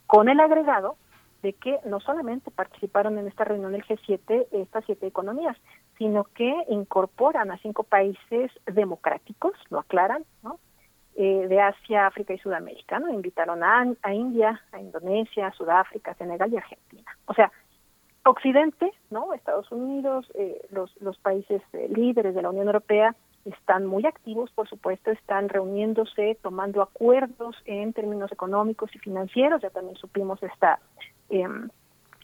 con 0.07 0.29
el 0.29 0.39
agregado 0.41 0.97
de 1.43 1.55
que 1.55 1.79
no 1.87 2.01
solamente 2.01 2.51
participaron 2.51 3.19
en 3.19 3.27
esta 3.27 3.45
reunión 3.45 3.73
del 3.73 3.85
G7 3.85 4.47
estas 4.53 4.85
siete 4.85 5.07
economías, 5.07 5.57
sino 6.01 6.25
que 6.25 6.51
incorporan 6.71 7.51
a 7.51 7.59
cinco 7.59 7.83
países 7.83 8.51
democráticos, 8.65 9.53
lo 9.69 9.81
aclaran, 9.81 10.25
¿no? 10.43 10.59
Eh, 11.15 11.47
de 11.49 11.61
Asia, 11.61 12.07
África 12.07 12.33
y 12.33 12.39
Sudamérica, 12.39 12.99
¿no? 12.99 13.11
Invitaron 13.11 13.63
a, 13.63 13.85
a 14.03 14.15
India, 14.15 14.63
a 14.73 14.81
Indonesia, 14.81 15.53
Sudáfrica, 15.53 16.15
Senegal 16.15 16.51
y 16.53 16.57
Argentina. 16.57 17.15
O 17.27 17.35
sea, 17.35 17.53
Occidente, 18.25 18.91
¿no? 19.11 19.35
Estados 19.35 19.71
Unidos, 19.71 20.27
eh, 20.35 20.67
los, 20.71 21.19
países 21.19 21.61
eh, 21.75 21.89
líderes 21.95 22.35
de 22.35 22.41
la 22.43 22.49
Unión 22.49 22.67
Europea 22.67 23.15
están 23.45 23.85
muy 23.85 24.07
activos, 24.07 24.51
por 24.53 24.69
supuesto, 24.69 25.11
están 25.11 25.51
reuniéndose, 25.51 26.39
tomando 26.43 26.81
acuerdos 26.81 27.57
en 27.67 27.93
términos 27.93 28.33
económicos 28.33 28.91
y 28.95 28.99
financieros. 28.99 29.61
Ya 29.61 29.71
también 29.71 29.97
supimos 29.97 30.43
esta 30.43 30.81
Em, 31.31 31.69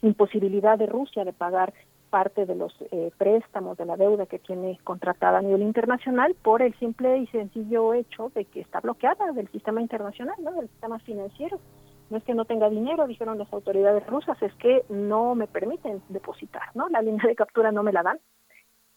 imposibilidad 0.03 0.77
de 0.77 0.87
Rusia 0.87 1.25
de 1.25 1.33
pagar 1.33 1.73
parte 2.17 2.47
de 2.47 2.55
los 2.55 2.73
eh, 2.93 3.11
préstamos 3.19 3.77
de 3.77 3.85
la 3.85 3.99
deuda 3.99 4.25
que 4.25 4.39
tiene 4.39 4.79
contratada 4.85 5.37
a 5.37 5.43
nivel 5.43 5.61
internacional 5.61 6.35
por 6.43 6.63
el 6.63 6.73
simple 6.79 7.19
y 7.19 7.27
sencillo 7.27 7.93
hecho 7.93 8.33
de 8.35 8.47
que 8.47 8.61
está 8.61 8.81
bloqueada 8.81 9.33
del 9.33 9.49
sistema 9.49 9.83
internacional, 9.83 10.35
¿no? 10.39 10.53
del 10.53 10.67
sistema 10.71 10.99
financiero. 11.01 11.61
No 12.09 12.17
es 12.17 12.25
que 12.25 12.33
no 12.33 12.47
tenga 12.47 12.71
dinero, 12.71 13.07
dijeron 13.07 13.37
las 13.37 13.53
autoridades 13.53 14.07
rusas, 14.07 14.41
es 14.41 14.55
que 14.55 14.83
no 14.89 15.35
me 15.35 15.47
permiten 15.47 16.01
depositar, 16.09 16.71
¿no? 16.75 16.89
La 16.89 17.03
línea 17.03 17.27
de 17.27 17.37
captura 17.37 17.71
no 17.71 17.83
me 17.83 17.93
la 17.93 18.03
dan. 18.03 18.19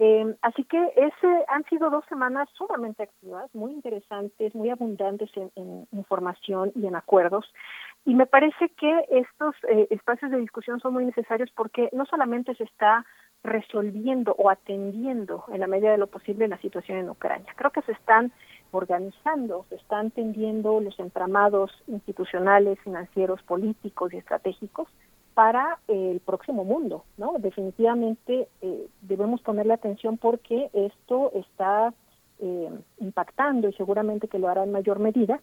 Eh, 0.01 0.33
así 0.41 0.63
que 0.63 0.81
ese 0.95 1.45
han 1.49 1.65
sido 1.65 1.89
dos 1.89 2.05
semanas 2.07 2.47
sumamente 2.53 3.03
activas, 3.03 3.53
muy 3.53 3.73
interesantes, 3.73 4.55
muy 4.55 4.69
abundantes 4.69 5.29
en, 5.35 5.87
información 5.91 6.71
y 6.73 6.87
en 6.87 6.95
acuerdos. 6.95 7.45
Y 8.09 8.15
me 8.15 8.25
parece 8.25 8.69
que 8.69 9.05
estos 9.11 9.53
eh, 9.67 9.85
espacios 9.91 10.31
de 10.31 10.39
discusión 10.39 10.79
son 10.79 10.93
muy 10.93 11.05
necesarios 11.05 11.51
porque 11.55 11.89
no 11.91 12.07
solamente 12.07 12.55
se 12.55 12.63
está 12.63 13.05
resolviendo 13.43 14.33
o 14.39 14.49
atendiendo 14.49 15.43
en 15.53 15.59
la 15.59 15.67
medida 15.67 15.91
de 15.91 15.99
lo 15.99 16.07
posible 16.07 16.47
la 16.47 16.57
situación 16.57 16.97
en 16.97 17.09
Ucrania, 17.11 17.53
creo 17.55 17.69
que 17.69 17.83
se 17.83 17.91
están 17.91 18.31
organizando, 18.71 19.67
se 19.69 19.75
están 19.75 20.09
tendiendo 20.09 20.79
los 20.79 20.99
entramados 20.99 21.71
institucionales, 21.85 22.79
financieros, 22.79 23.43
políticos 23.43 24.11
y 24.11 24.17
estratégicos 24.17 24.87
para 25.35 25.77
el 25.87 26.19
próximo 26.19 26.65
mundo, 26.65 27.03
¿no? 27.19 27.35
Definitivamente 27.37 28.47
eh, 28.63 28.87
debemos 29.01 29.39
ponerle 29.41 29.73
atención 29.73 30.17
porque 30.17 30.71
esto 30.73 31.31
está 31.35 31.93
eh, 32.39 32.71
impactando 32.97 33.69
y 33.69 33.73
seguramente 33.73 34.27
que 34.27 34.39
lo 34.39 34.47
hará 34.49 34.63
en 34.63 34.71
mayor 34.71 34.97
medida 34.97 35.39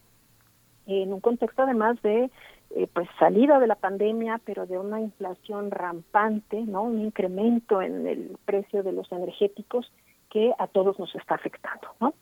en 0.87 1.13
un 1.13 1.21
contexto 1.21 1.63
además 1.63 2.01
de 2.03 2.31
eh, 2.71 2.89
pues 2.93 3.09
salida 3.19 3.59
de 3.61 3.67
la 3.67 3.77
pandemia, 3.77 4.41
pero 4.45 4.67
de 4.67 4.79
una 4.79 5.01
inflación 5.01 5.71
rampante, 5.71 6.63
¿no? 6.63 6.83
Un 6.83 7.01
incremento 7.01 7.81
en 7.81 8.07
el 8.07 8.37
precio 8.45 8.83
de 8.83 8.93
los 8.93 9.11
energéticos 9.13 9.91
que 10.31 10.53
a 10.59 10.67
todos 10.67 10.99
nos 10.99 11.15
está 11.15 11.37
afectando, 11.37 11.89
¿no? 12.01 12.15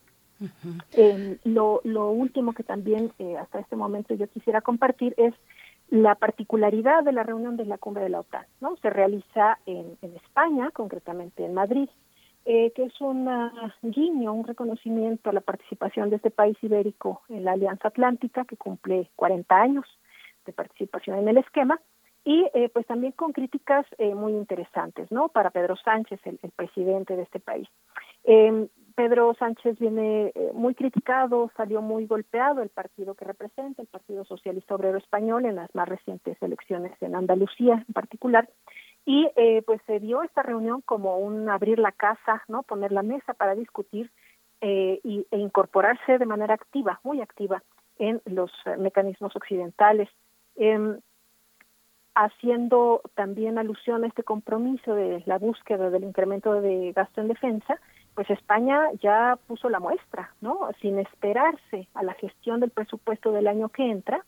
lo, 1.44 1.80
lo 1.84 2.10
último 2.10 2.52
que 2.52 2.64
también 2.64 3.12
hasta 3.40 3.60
este 3.60 3.76
momento 3.76 4.14
yo 4.14 4.26
quisiera 4.28 4.60
compartir 4.60 5.14
es 5.16 5.32
la 5.90 6.14
particularidad 6.14 7.04
de 7.04 7.12
la 7.12 7.22
reunión 7.22 7.56
de 7.56 7.66
la 7.66 7.78
cumbre 7.78 8.04
de 8.04 8.08
la 8.08 8.20
OTAN, 8.20 8.46
¿no? 8.60 8.76
Se 8.78 8.90
realiza 8.90 9.58
en, 9.66 9.96
España, 10.02 10.70
concretamente 10.72 11.44
en 11.44 11.54
Madrid, 11.54 11.88
eh, 12.44 12.72
que 12.72 12.84
es 12.84 13.00
un 13.00 13.28
guiño, 13.82 14.32
un 14.32 14.46
reconocimiento 14.46 15.30
a 15.30 15.32
la 15.32 15.40
participación 15.40 16.10
de 16.10 16.16
este 16.16 16.30
país 16.30 16.56
ibérico 16.62 17.22
en 17.28 17.44
la 17.44 17.52
Alianza 17.52 17.88
Atlántica, 17.88 18.44
que 18.44 18.56
cumple 18.56 19.10
40 19.16 19.54
años 19.54 19.86
de 20.46 20.52
participación 20.52 21.18
en 21.18 21.28
el 21.28 21.38
esquema, 21.38 21.80
y 22.24 22.46
eh, 22.54 22.70
pues 22.70 22.86
también 22.86 23.12
con 23.12 23.32
críticas 23.32 23.86
eh, 23.98 24.14
muy 24.14 24.32
interesantes, 24.32 25.10
¿no? 25.10 25.28
Para 25.28 25.50
Pedro 25.50 25.76
Sánchez, 25.76 26.20
el, 26.24 26.38
el 26.42 26.50
presidente 26.52 27.16
de 27.16 27.22
este 27.22 27.38
país. 27.38 27.68
Em, 28.24 28.68
Pedro 28.94 29.34
Sánchez 29.34 29.78
viene 29.78 30.32
eh, 30.34 30.50
muy 30.54 30.74
criticado, 30.74 31.50
salió 31.56 31.82
muy 31.82 32.06
golpeado 32.06 32.62
el 32.62 32.70
partido 32.70 33.14
que 33.14 33.24
representa, 33.24 33.82
el 33.82 33.88
Partido 33.88 34.24
Socialista 34.24 34.74
Obrero 34.74 34.98
Español, 34.98 35.44
en 35.44 35.56
las 35.56 35.74
más 35.74 35.88
recientes 35.88 36.40
elecciones 36.40 36.92
en 37.02 37.14
Andalucía 37.14 37.84
en 37.86 37.92
particular. 37.92 38.48
Y 39.06 39.30
eh, 39.36 39.62
pues 39.66 39.80
se 39.86 40.00
dio 40.00 40.22
esta 40.22 40.42
reunión 40.42 40.80
como 40.80 41.18
un 41.18 41.48
abrir 41.48 41.78
la 41.78 41.92
casa, 41.92 42.42
no 42.48 42.62
poner 42.62 42.92
la 42.92 43.02
mesa 43.02 43.34
para 43.34 43.54
discutir 43.54 44.10
eh, 44.60 45.00
y, 45.04 45.26
e 45.30 45.38
incorporarse 45.38 46.18
de 46.18 46.26
manera 46.26 46.54
activa, 46.54 47.00
muy 47.02 47.20
activa, 47.20 47.62
en 47.98 48.22
los 48.24 48.50
mecanismos 48.78 49.36
occidentales. 49.36 50.08
Em, 50.56 50.98
haciendo 52.14 53.02
también 53.14 53.58
alusión 53.58 54.04
a 54.04 54.06
este 54.06 54.22
compromiso 54.22 54.94
de 54.94 55.22
la 55.26 55.38
búsqueda 55.38 55.90
del 55.90 56.04
incremento 56.04 56.60
de 56.60 56.92
gasto 56.92 57.20
en 57.20 57.28
defensa, 57.28 57.80
pues 58.14 58.30
España 58.30 58.90
ya 59.02 59.36
puso 59.48 59.68
la 59.68 59.80
muestra, 59.80 60.32
¿no? 60.40 60.68
Sin 60.80 60.98
esperarse 61.00 61.88
a 61.94 62.04
la 62.04 62.14
gestión 62.14 62.60
del 62.60 62.70
presupuesto 62.70 63.32
del 63.32 63.48
año 63.48 63.68
que 63.68 63.90
entra, 63.90 64.24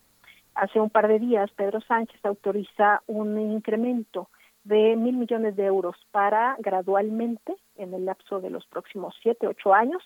hace 0.55 0.79
un 0.81 0.89
par 0.89 1.07
de 1.07 1.19
días 1.19 1.49
Pedro 1.51 1.79
Sánchez 1.81 2.19
autoriza 2.25 3.01
un 3.07 3.39
incremento 3.39 4.29
de 4.67 4.97
mil 4.97 5.15
millones 5.15 5.55
de 5.55 5.65
euros 5.65 5.95
para 6.11 6.57
gradualmente, 6.59 7.55
en 7.77 7.93
el 7.93 8.05
lapso 8.05 8.41
de 8.41 8.49
los 8.49 8.65
próximos 8.67 9.15
siete, 9.21 9.47
ocho 9.47 9.73
años, 9.73 10.03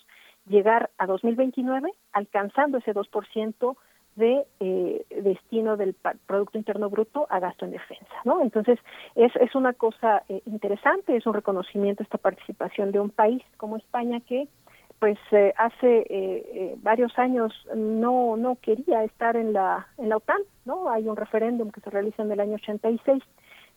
llegar 0.47 0.91
a 0.97 1.07
2029 1.07 1.91
alcanzando 2.13 2.77
ese 2.77 2.93
2% 2.93 3.75
de 4.15 4.45
eh, 4.59 5.05
destino 5.23 5.77
del 5.77 5.95
Producto 6.27 6.57
Interno 6.57 6.89
Bruto 6.89 7.25
a 7.29 7.39
gasto 7.39 7.65
en 7.65 7.71
defensa, 7.71 8.13
¿no? 8.23 8.41
Entonces, 8.41 8.77
es, 9.15 9.35
es 9.37 9.55
una 9.55 9.73
cosa 9.73 10.23
eh, 10.27 10.41
interesante, 10.45 11.15
es 11.15 11.25
un 11.25 11.33
reconocimiento 11.33 12.03
esta 12.03 12.17
participación 12.17 12.91
de 12.91 12.99
un 12.99 13.09
país 13.09 13.41
como 13.57 13.77
España 13.77 14.19
que 14.19 14.47
pues 14.99 15.17
eh, 15.31 15.51
hace 15.57 16.05
eh, 16.09 16.75
varios 16.83 17.17
años 17.17 17.51
no 17.75 18.37
no 18.37 18.57
quería 18.61 19.03
estar 19.03 19.35
en 19.35 19.53
la 19.53 19.87
en 19.97 20.09
la 20.09 20.17
OTAN, 20.17 20.41
¿no? 20.65 20.91
Hay 20.91 21.07
un 21.07 21.15
referéndum 21.15 21.71
que 21.71 21.81
se 21.81 21.89
realiza 21.89 22.21
en 22.21 22.31
el 22.31 22.39
año 22.39 22.55
86 22.55 23.23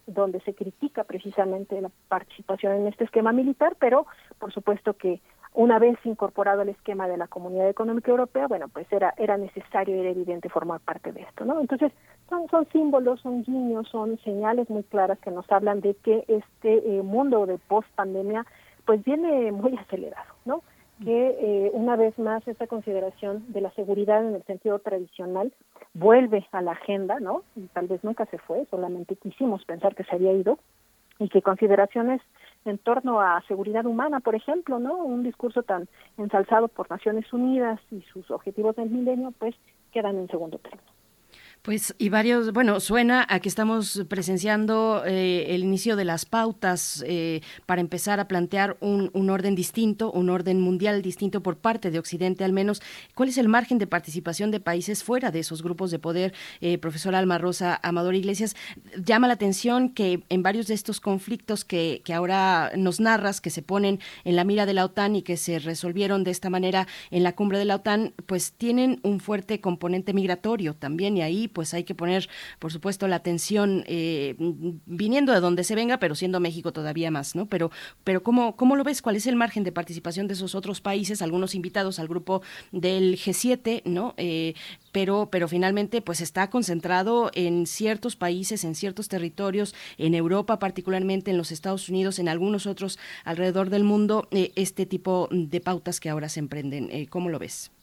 donde 0.06 0.40
se 0.40 0.54
critica 0.54 1.04
precisamente 1.04 1.80
la 1.80 1.90
participación 2.08 2.74
en 2.74 2.86
este 2.86 3.04
esquema 3.04 3.32
militar, 3.32 3.76
pero 3.78 4.06
por 4.38 4.52
supuesto 4.52 4.94
que 4.94 5.20
una 5.54 5.78
vez 5.78 5.96
incorporado 6.04 6.62
al 6.62 6.68
esquema 6.68 7.06
de 7.06 7.16
la 7.16 7.28
Comunidad 7.28 7.68
Económica 7.68 8.10
Europea, 8.10 8.48
bueno, 8.48 8.68
pues 8.68 8.86
era 8.90 9.14
era 9.16 9.36
necesario 9.36 9.96
y 9.96 10.00
era 10.00 10.10
evidente 10.10 10.48
formar 10.48 10.80
parte 10.80 11.12
de 11.12 11.22
esto, 11.22 11.44
¿no? 11.44 11.60
Entonces, 11.60 11.92
son, 12.28 12.48
son 12.48 12.66
símbolos, 12.72 13.20
son 13.20 13.44
guiños, 13.44 13.88
son 13.88 14.18
señales 14.24 14.68
muy 14.68 14.82
claras 14.82 15.18
que 15.20 15.30
nos 15.30 15.50
hablan 15.52 15.80
de 15.80 15.94
que 15.94 16.24
este 16.26 16.98
eh, 16.98 17.02
mundo 17.02 17.46
de 17.46 17.58
post 17.58 17.88
pandemia 17.94 18.44
pues 18.84 19.02
viene 19.04 19.52
muy 19.52 19.76
acelerado, 19.76 20.34
¿no? 20.44 20.62
que 21.02 21.36
eh, 21.40 21.70
una 21.72 21.96
vez 21.96 22.16
más 22.18 22.46
esta 22.46 22.66
consideración 22.66 23.44
de 23.52 23.60
la 23.60 23.70
seguridad 23.72 24.24
en 24.24 24.34
el 24.34 24.44
sentido 24.44 24.78
tradicional 24.78 25.52
vuelve 25.94 26.46
a 26.52 26.60
la 26.60 26.72
agenda, 26.72 27.20
¿no? 27.20 27.42
Y 27.56 27.62
tal 27.68 27.86
vez 27.86 28.02
nunca 28.04 28.26
se 28.26 28.38
fue, 28.38 28.66
solamente 28.70 29.16
quisimos 29.16 29.64
pensar 29.64 29.94
que 29.94 30.04
se 30.04 30.14
había 30.14 30.32
ido 30.32 30.58
y 31.18 31.28
que 31.28 31.42
consideraciones 31.42 32.20
en 32.64 32.78
torno 32.78 33.20
a 33.20 33.42
seguridad 33.46 33.86
humana, 33.86 34.20
por 34.20 34.34
ejemplo, 34.34 34.78
¿no? 34.78 34.96
Un 34.96 35.22
discurso 35.22 35.62
tan 35.62 35.88
ensalzado 36.18 36.68
por 36.68 36.90
Naciones 36.90 37.32
Unidas 37.32 37.80
y 37.90 38.00
sus 38.02 38.30
objetivos 38.30 38.74
del 38.76 38.90
milenio, 38.90 39.32
pues 39.38 39.54
quedan 39.92 40.16
en 40.18 40.28
segundo 40.28 40.58
término. 40.58 40.93
Pues 41.64 41.94
y 41.96 42.10
varios, 42.10 42.52
bueno, 42.52 42.78
suena 42.78 43.26
a 43.26 43.40
que 43.40 43.48
estamos 43.48 44.04
presenciando 44.06 45.02
eh, 45.06 45.46
el 45.54 45.64
inicio 45.64 45.96
de 45.96 46.04
las 46.04 46.26
pautas 46.26 47.02
eh, 47.06 47.40
para 47.64 47.80
empezar 47.80 48.20
a 48.20 48.28
plantear 48.28 48.76
un, 48.80 49.08
un, 49.14 49.30
orden 49.30 49.54
distinto, 49.54 50.12
un 50.12 50.28
orden 50.28 50.60
mundial 50.60 51.00
distinto 51.00 51.42
por 51.42 51.56
parte 51.56 51.90
de 51.90 51.98
Occidente 51.98 52.44
al 52.44 52.52
menos. 52.52 52.82
¿Cuál 53.14 53.30
es 53.30 53.38
el 53.38 53.48
margen 53.48 53.78
de 53.78 53.86
participación 53.86 54.50
de 54.50 54.60
países 54.60 55.02
fuera 55.02 55.30
de 55.30 55.38
esos 55.38 55.62
grupos 55.62 55.90
de 55.90 55.98
poder? 55.98 56.34
Eh, 56.60 56.76
profesor 56.76 57.14
Alma 57.14 57.38
Rosa 57.38 57.80
Amador 57.82 58.14
Iglesias, 58.14 58.56
llama 59.02 59.26
la 59.26 59.32
atención 59.32 59.88
que 59.88 60.22
en 60.28 60.42
varios 60.42 60.66
de 60.66 60.74
estos 60.74 61.00
conflictos 61.00 61.64
que, 61.64 62.02
que 62.04 62.12
ahora 62.12 62.72
nos 62.76 63.00
narras, 63.00 63.40
que 63.40 63.48
se 63.48 63.62
ponen 63.62 64.00
en 64.24 64.36
la 64.36 64.44
mira 64.44 64.66
de 64.66 64.74
la 64.74 64.84
OTAN 64.84 65.16
y 65.16 65.22
que 65.22 65.38
se 65.38 65.58
resolvieron 65.60 66.24
de 66.24 66.30
esta 66.30 66.50
manera 66.50 66.86
en 67.10 67.22
la 67.22 67.34
cumbre 67.34 67.56
de 67.56 67.64
la 67.64 67.76
OTAN, 67.76 68.12
pues 68.26 68.52
tienen 68.52 69.00
un 69.02 69.18
fuerte 69.18 69.62
componente 69.62 70.12
migratorio 70.12 70.74
también 70.74 71.16
y 71.16 71.22
ahí 71.22 71.48
pues 71.54 71.72
hay 71.72 71.84
que 71.84 71.94
poner, 71.94 72.28
por 72.58 72.70
supuesto, 72.70 73.08
la 73.08 73.16
atención 73.16 73.84
eh, 73.86 74.34
viniendo 74.84 75.32
de 75.32 75.40
donde 75.40 75.64
se 75.64 75.74
venga, 75.74 75.98
pero 75.98 76.14
siendo 76.14 76.40
México 76.40 76.72
todavía 76.72 77.10
más, 77.10 77.34
¿no? 77.34 77.46
Pero, 77.46 77.70
pero 78.04 78.22
¿cómo, 78.22 78.56
¿cómo 78.56 78.76
lo 78.76 78.84
ves? 78.84 79.00
¿Cuál 79.00 79.16
es 79.16 79.26
el 79.26 79.36
margen 79.36 79.64
de 79.64 79.72
participación 79.72 80.26
de 80.26 80.34
esos 80.34 80.54
otros 80.54 80.82
países, 80.82 81.22
algunos 81.22 81.54
invitados 81.54 81.98
al 81.98 82.08
grupo 82.08 82.42
del 82.72 83.16
G7, 83.16 83.82
¿no? 83.86 84.14
Eh, 84.18 84.54
pero, 84.92 85.28
pero 85.30 85.48
finalmente 85.48 86.02
pues 86.02 86.20
está 86.20 86.50
concentrado 86.50 87.30
en 87.34 87.66
ciertos 87.66 88.16
países, 88.16 88.64
en 88.64 88.74
ciertos 88.74 89.08
territorios, 89.08 89.74
en 89.96 90.14
Europa 90.14 90.58
particularmente, 90.58 91.30
en 91.30 91.38
los 91.38 91.52
Estados 91.52 91.88
Unidos, 91.88 92.18
en 92.18 92.28
algunos 92.28 92.66
otros 92.66 92.98
alrededor 93.24 93.70
del 93.70 93.84
mundo, 93.84 94.28
eh, 94.30 94.52
este 94.56 94.84
tipo 94.84 95.28
de 95.30 95.60
pautas 95.60 96.00
que 96.00 96.10
ahora 96.10 96.28
se 96.28 96.40
emprenden. 96.40 97.06
¿Cómo 97.06 97.30
lo 97.30 97.38
ves? 97.38 97.73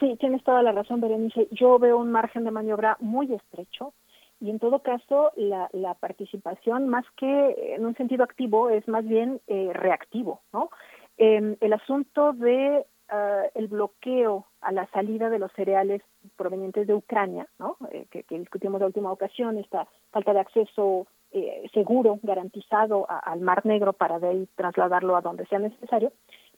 Sí, 0.00 0.16
tienes 0.18 0.42
toda 0.44 0.62
la 0.62 0.72
razón, 0.72 1.00
Berenice. 1.00 1.48
Yo 1.50 1.78
veo 1.78 1.98
un 1.98 2.12
margen 2.12 2.44
de 2.44 2.50
maniobra 2.50 2.96
muy 3.00 3.32
estrecho 3.32 3.94
y 4.40 4.50
en 4.50 4.58
todo 4.58 4.80
caso 4.80 5.32
la, 5.36 5.68
la 5.72 5.94
participación, 5.94 6.88
más 6.88 7.04
que 7.16 7.74
en 7.74 7.86
un 7.86 7.94
sentido 7.96 8.24
activo, 8.24 8.70
es 8.70 8.86
más 8.88 9.06
bien 9.06 9.40
eh, 9.46 9.70
reactivo, 9.72 10.40
¿no? 10.52 10.70
Eh, 11.18 11.56
el 11.60 11.72
asunto 11.72 12.32
de 12.32 12.84
uh, 13.12 13.48
el 13.54 13.68
bloqueo 13.68 14.46
a 14.60 14.72
la 14.72 14.86
salida 14.88 15.30
de 15.30 15.38
los 15.38 15.52
cereales 15.52 16.02
provenientes 16.36 16.86
de 16.86 16.94
Ucrania, 16.94 17.46
¿no? 17.58 17.76
Eh, 17.90 18.06
que, 18.10 18.24
que, 18.24 18.38
discutimos 18.38 18.80
la 18.80 18.86
última 18.86 19.12
ocasión, 19.12 19.58
esta 19.58 19.86
falta 20.10 20.32
de 20.32 20.40
acceso 20.40 21.06
eh, 21.32 21.68
seguro, 21.72 22.18
garantizado 22.22 23.06
a, 23.08 23.18
al 23.18 23.40
Mar 23.40 23.64
Negro 23.64 23.92
para 23.92 24.18
de 24.18 24.28
ahí 24.28 24.48
trasladarlo 24.54 25.16
a 25.16 25.22
donde 25.22 25.46
sea 25.46 25.58
necesario, 25.58 26.12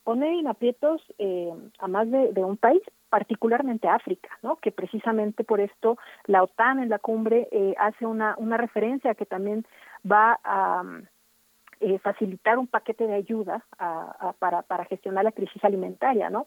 pone 0.05 0.39
en 0.39 0.47
aprietos 0.47 1.03
eh, 1.19 1.53
a 1.79 1.89
más 1.89 2.11
de, 2.11 2.45
un 2.45 2.57
país, 2.57 2.83
particularmente 3.09 3.89
África, 3.89 4.29
¿no? 4.43 4.57
Que 4.57 4.71
precisamente 4.71 5.45
por 5.45 5.61
esto 5.61 5.99
la 6.27 6.43
OTAN 6.43 6.79
en 6.81 6.91
la 6.91 6.99
cumbre 6.99 7.49
eh, 7.51 7.75
hace 7.79 8.07
una, 8.07 8.35
una 8.39 8.57
referencia 8.57 9.15
que 9.15 9.27
también 9.27 9.67
va 10.11 10.39
a 10.45 10.85
eh, 11.81 11.99
facilitar 11.99 12.59
un 12.59 12.67
paquete 12.67 13.07
de 13.07 13.15
ayuda 13.15 13.65
a, 13.79 14.35
para, 14.39 14.63
para 14.63 14.85
gestionar 14.85 15.25
la 15.25 15.33
crisis 15.33 15.65
alimentaria, 15.65 16.31
¿no? 16.31 16.45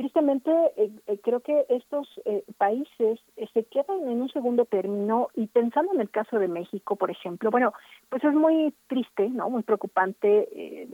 Tristemente, 0.00 0.50
eh, 0.78 0.90
eh, 1.08 1.18
creo 1.22 1.40
que 1.40 1.66
estos 1.68 2.08
eh, 2.24 2.42
países 2.56 3.20
se 3.52 3.64
quedan 3.64 4.08
en 4.08 4.22
un 4.22 4.30
segundo 4.30 4.64
término 4.64 5.28
y 5.34 5.46
pensando 5.48 5.92
en 5.92 6.00
el 6.00 6.08
caso 6.08 6.38
de 6.38 6.48
México, 6.48 6.96
por 6.96 7.10
ejemplo, 7.10 7.50
bueno, 7.50 7.74
pues 8.08 8.24
es 8.24 8.32
muy 8.32 8.72
triste, 8.86 9.28
¿no? 9.28 9.50
Muy 9.50 9.62
preocupante 9.62 10.88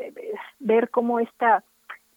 ver 0.59 0.91
cómo 0.91 1.21
esta 1.21 1.63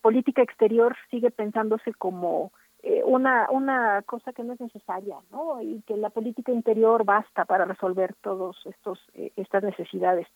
política 0.01 0.41
exterior 0.41 0.95
sigue 1.09 1.31
pensándose 1.31 1.93
como 1.93 2.51
eh, 2.81 3.03
una 3.03 3.47
una 3.51 4.01
cosa 4.03 4.31
que 4.31 4.43
no 4.43 4.53
es 4.53 4.61
necesaria, 4.61 5.17
¿no? 5.31 5.61
Y 5.61 5.81
que 5.81 5.97
la 5.97 6.09
política 6.09 6.51
interior 6.51 7.03
basta 7.03 7.45
para 7.45 7.65
resolver 7.65 8.15
todos 8.21 8.57
estos 8.65 8.99
eh, 9.15 9.31
estas 9.35 9.63
necesidades. 9.63 10.27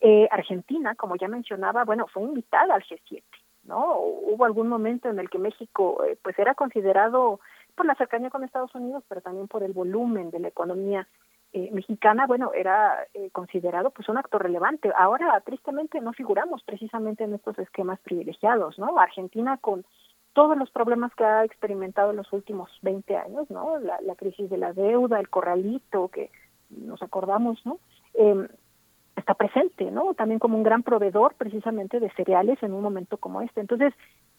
Eh, 0.00 0.28
Argentina, 0.30 0.94
como 0.94 1.16
ya 1.16 1.26
mencionaba, 1.28 1.84
bueno, 1.84 2.06
fue 2.06 2.22
invitada 2.22 2.74
al 2.74 2.82
G7, 2.84 3.22
¿no? 3.64 3.98
Hubo 3.98 4.44
algún 4.44 4.68
momento 4.68 5.08
en 5.08 5.18
el 5.18 5.28
que 5.28 5.38
México, 5.38 6.04
eh, 6.04 6.16
pues, 6.22 6.38
era 6.38 6.54
considerado 6.54 7.40
por 7.74 7.86
la 7.86 7.96
cercanía 7.96 8.30
con 8.30 8.44
Estados 8.44 8.74
Unidos, 8.74 9.04
pero 9.08 9.20
también 9.20 9.48
por 9.48 9.62
el 9.62 9.72
volumen 9.72 10.30
de 10.30 10.40
la 10.40 10.48
economía 10.48 11.08
eh, 11.58 11.70
mexicana, 11.72 12.26
bueno, 12.26 12.52
era 12.54 13.06
eh, 13.14 13.30
considerado 13.30 13.90
pues 13.90 14.08
un 14.08 14.16
actor 14.16 14.42
relevante. 14.42 14.92
Ahora, 14.96 15.40
tristemente, 15.40 16.00
no 16.00 16.12
figuramos 16.12 16.62
precisamente 16.62 17.24
en 17.24 17.34
estos 17.34 17.58
esquemas 17.58 17.98
privilegiados, 18.00 18.78
¿no? 18.78 18.98
Argentina 18.98 19.58
con 19.58 19.84
todos 20.34 20.56
los 20.56 20.70
problemas 20.70 21.12
que 21.16 21.24
ha 21.24 21.44
experimentado 21.44 22.10
en 22.10 22.18
los 22.18 22.32
últimos 22.32 22.70
20 22.82 23.16
años, 23.16 23.50
¿no? 23.50 23.78
La, 23.78 24.00
la 24.02 24.14
crisis 24.14 24.48
de 24.48 24.58
la 24.58 24.72
deuda, 24.72 25.18
el 25.18 25.28
corralito, 25.28 26.08
que 26.08 26.30
nos 26.70 27.02
acordamos, 27.02 27.64
¿no? 27.66 27.78
Eh, 28.14 28.48
está 29.16 29.34
presente, 29.34 29.90
¿no? 29.90 30.14
También 30.14 30.38
como 30.38 30.56
un 30.56 30.62
gran 30.62 30.82
proveedor 30.82 31.34
precisamente 31.34 31.98
de 31.98 32.10
cereales 32.10 32.62
en 32.62 32.72
un 32.72 32.82
momento 32.82 33.16
como 33.16 33.42
este. 33.42 33.60
Entonces, 33.60 33.92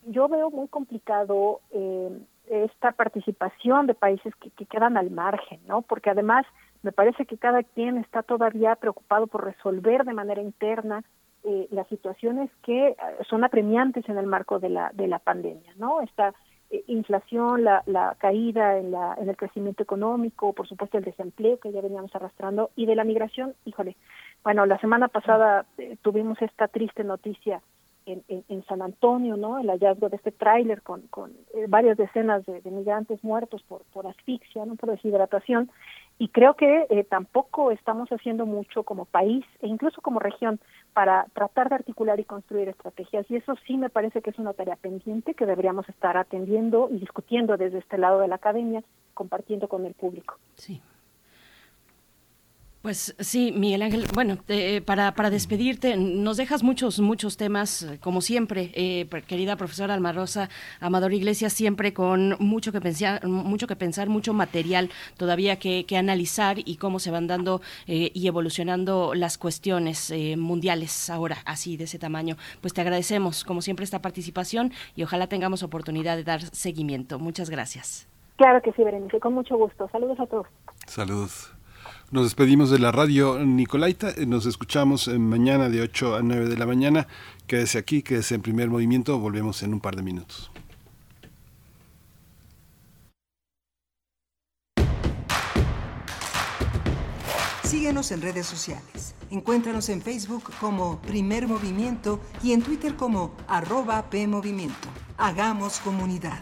yo 0.05 0.27
veo 0.29 0.49
muy 0.49 0.67
complicado 0.67 1.59
eh, 1.71 2.17
esta 2.49 2.93
participación 2.93 3.87
de 3.87 3.93
países 3.93 4.33
que, 4.35 4.49
que 4.51 4.65
quedan 4.65 4.97
al 4.97 5.11
margen, 5.11 5.59
¿no? 5.67 5.81
Porque 5.81 6.09
además 6.09 6.45
me 6.83 6.91
parece 6.91 7.25
que 7.25 7.37
cada 7.37 7.63
quien 7.63 7.97
está 7.97 8.23
todavía 8.23 8.75
preocupado 8.75 9.27
por 9.27 9.45
resolver 9.45 10.05
de 10.05 10.13
manera 10.13 10.41
interna 10.41 11.03
eh, 11.43 11.67
las 11.71 11.87
situaciones 11.87 12.49
que 12.63 12.89
eh, 12.89 12.95
son 13.29 13.43
apremiantes 13.43 14.07
en 14.09 14.17
el 14.17 14.27
marco 14.27 14.59
de 14.59 14.69
la 14.69 14.91
de 14.93 15.07
la 15.07 15.19
pandemia, 15.19 15.73
¿no? 15.77 16.01
Esta 16.01 16.33
eh, 16.71 16.83
inflación, 16.85 17.63
la, 17.63 17.81
la 17.87 18.15
caída 18.19 18.77
en, 18.77 18.91
la, 18.91 19.15
en 19.19 19.27
el 19.27 19.35
crecimiento 19.35 19.81
económico, 19.81 20.53
por 20.53 20.67
supuesto 20.67 20.99
el 20.99 21.03
desempleo 21.03 21.59
que 21.59 21.71
ya 21.71 21.81
veníamos 21.81 22.15
arrastrando 22.15 22.69
y 22.75 22.85
de 22.85 22.95
la 22.95 23.03
migración, 23.03 23.55
híjole. 23.65 23.95
Bueno, 24.43 24.67
la 24.67 24.77
semana 24.77 25.07
pasada 25.07 25.65
eh, 25.79 25.97
tuvimos 26.03 26.39
esta 26.43 26.67
triste 26.67 27.03
noticia 27.03 27.61
en, 28.05 28.23
en, 28.27 28.63
San 28.65 28.81
Antonio, 28.83 29.35
¿no? 29.35 29.59
El 29.59 29.69
hallazgo 29.69 30.09
de 30.09 30.17
este 30.17 30.31
tráiler 30.31 30.81
con, 30.81 31.01
con 31.07 31.31
eh, 31.53 31.65
varias 31.67 31.97
decenas 31.97 32.45
de, 32.45 32.61
de, 32.61 32.71
migrantes 32.71 33.23
muertos 33.23 33.63
por, 33.63 33.83
por 33.91 34.05
asfixia, 34.05 34.65
¿no? 34.65 34.75
Por 34.75 34.91
deshidratación 34.91 35.71
y 36.19 36.27
creo 36.27 36.55
que 36.55 36.85
eh, 36.89 37.05
tampoco 37.05 37.71
estamos 37.71 38.09
haciendo 38.09 38.45
mucho 38.45 38.83
como 38.83 39.05
país 39.05 39.45
e 39.61 39.67
incluso 39.67 40.01
como 40.01 40.19
región 40.19 40.59
para 40.93 41.25
tratar 41.33 41.69
de 41.69 41.75
articular 41.75 42.19
y 42.19 42.25
construir 42.25 42.67
estrategias 42.67 43.25
y 43.31 43.37
eso 43.37 43.55
sí 43.65 43.77
me 43.77 43.89
parece 43.89 44.21
que 44.21 44.29
es 44.29 44.37
una 44.37 44.53
tarea 44.53 44.75
pendiente 44.75 45.33
que 45.33 45.45
deberíamos 45.45 45.87
estar 45.87 46.17
atendiendo 46.17 46.89
y 46.91 46.99
discutiendo 46.99 47.55
desde 47.55 47.79
este 47.79 47.97
lado 47.97 48.19
de 48.19 48.27
la 48.27 48.35
academia, 48.35 48.83
compartiendo 49.13 49.69
con 49.69 49.85
el 49.85 49.93
público. 49.93 50.37
Sí. 50.55 50.81
Pues 52.81 53.13
sí, 53.19 53.51
Miguel 53.51 53.81
Ángel, 53.81 54.05
bueno, 54.13 54.37
eh, 54.47 54.79
para, 54.79 55.13
para 55.13 55.29
despedirte, 55.29 55.97
nos 55.97 56.37
dejas 56.37 56.63
muchos, 56.63 57.01
muchos 57.01 57.35
temas, 57.35 57.83
eh, 57.83 57.99
como 57.99 58.21
siempre, 58.21 58.71
eh, 58.73 59.05
querida 59.27 59.57
profesora 59.57 59.93
Alma 59.93 60.13
Rosa, 60.13 60.47
Amador 60.79 61.11
Iglesias, 61.11 61.51
siempre 61.51 61.93
con 61.93 62.37
mucho 62.39 62.71
que 62.71 62.79
pensar, 62.79 63.27
mucho 63.27 63.67
que 63.67 63.75
pensar, 63.75 64.07
mucho 64.07 64.33
material 64.33 64.89
todavía 65.17 65.59
que, 65.59 65.85
que 65.85 65.97
analizar 65.97 66.59
y 66.63 66.77
cómo 66.77 66.99
se 66.99 67.11
van 67.11 67.27
dando 67.27 67.61
y 67.85 68.27
evolucionando 68.27 69.13
las 69.13 69.37
cuestiones 69.37 70.13
mundiales 70.37 71.09
ahora, 71.09 71.39
así 71.45 71.75
de 71.75 71.83
ese 71.83 71.99
tamaño. 71.99 72.37
Pues 72.61 72.73
te 72.73 72.79
agradecemos, 72.79 73.43
como 73.43 73.61
siempre, 73.61 73.83
esta 73.83 74.01
participación 74.01 74.71
y 74.95 75.03
ojalá 75.03 75.27
tengamos 75.27 75.63
oportunidad 75.63 76.15
de 76.15 76.23
dar 76.23 76.41
seguimiento. 76.41 77.19
Muchas 77.19 77.49
gracias. 77.49 78.07
Claro 78.37 78.61
que 78.61 78.71
sí, 78.71 78.83
Berenice, 78.83 79.19
con 79.19 79.33
mucho 79.33 79.57
gusto. 79.57 79.89
Saludos 79.91 80.17
a 80.21 80.27
todos. 80.27 80.47
Saludos. 80.87 81.58
Nos 82.11 82.23
despedimos 82.23 82.71
de 82.71 82.79
la 82.79 82.91
radio 82.91 83.37
Nicolaita. 83.37 84.15
Nos 84.25 84.47
escuchamos 84.47 85.07
mañana 85.07 85.69
de 85.69 85.81
8 85.81 86.15
a 86.15 86.21
9 86.23 86.47
de 86.47 86.57
la 86.57 86.65
mañana. 86.65 87.07
Quédese 87.45 87.77
aquí, 87.77 88.01
quédese 88.01 88.33
en 88.33 88.41
primer 88.41 88.67
movimiento. 88.67 89.19
Volvemos 89.19 89.61
en 89.61 89.75
un 89.75 89.79
par 89.79 89.95
de 89.95 90.01
minutos. 90.01 90.49
Síguenos 97.63 98.11
en 98.11 98.23
redes 98.23 98.47
sociales. 98.47 99.13
Encuéntranos 99.29 99.89
en 99.89 100.01
Facebook 100.01 100.51
como 100.59 100.99
Primer 101.03 101.47
Movimiento 101.47 102.19
y 102.41 102.53
en 102.53 102.63
Twitter 102.63 102.95
como 102.95 103.35
arroba 103.47 104.09
PMovimiento. 104.09 104.87
Hagamos 105.19 105.79
comunidad. 105.81 106.41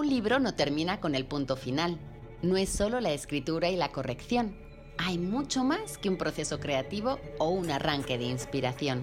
Un 0.00 0.08
libro 0.08 0.38
no 0.38 0.54
termina 0.54 0.98
con 0.98 1.14
el 1.14 1.26
punto 1.26 1.56
final. 1.56 1.98
No 2.40 2.56
es 2.56 2.70
solo 2.70 3.02
la 3.02 3.12
escritura 3.12 3.68
y 3.68 3.76
la 3.76 3.92
corrección. 3.92 4.56
Hay 4.96 5.18
mucho 5.18 5.62
más 5.62 5.98
que 5.98 6.08
un 6.08 6.16
proceso 6.16 6.58
creativo 6.58 7.18
o 7.38 7.50
un 7.50 7.70
arranque 7.70 8.16
de 8.16 8.24
inspiración. 8.24 9.02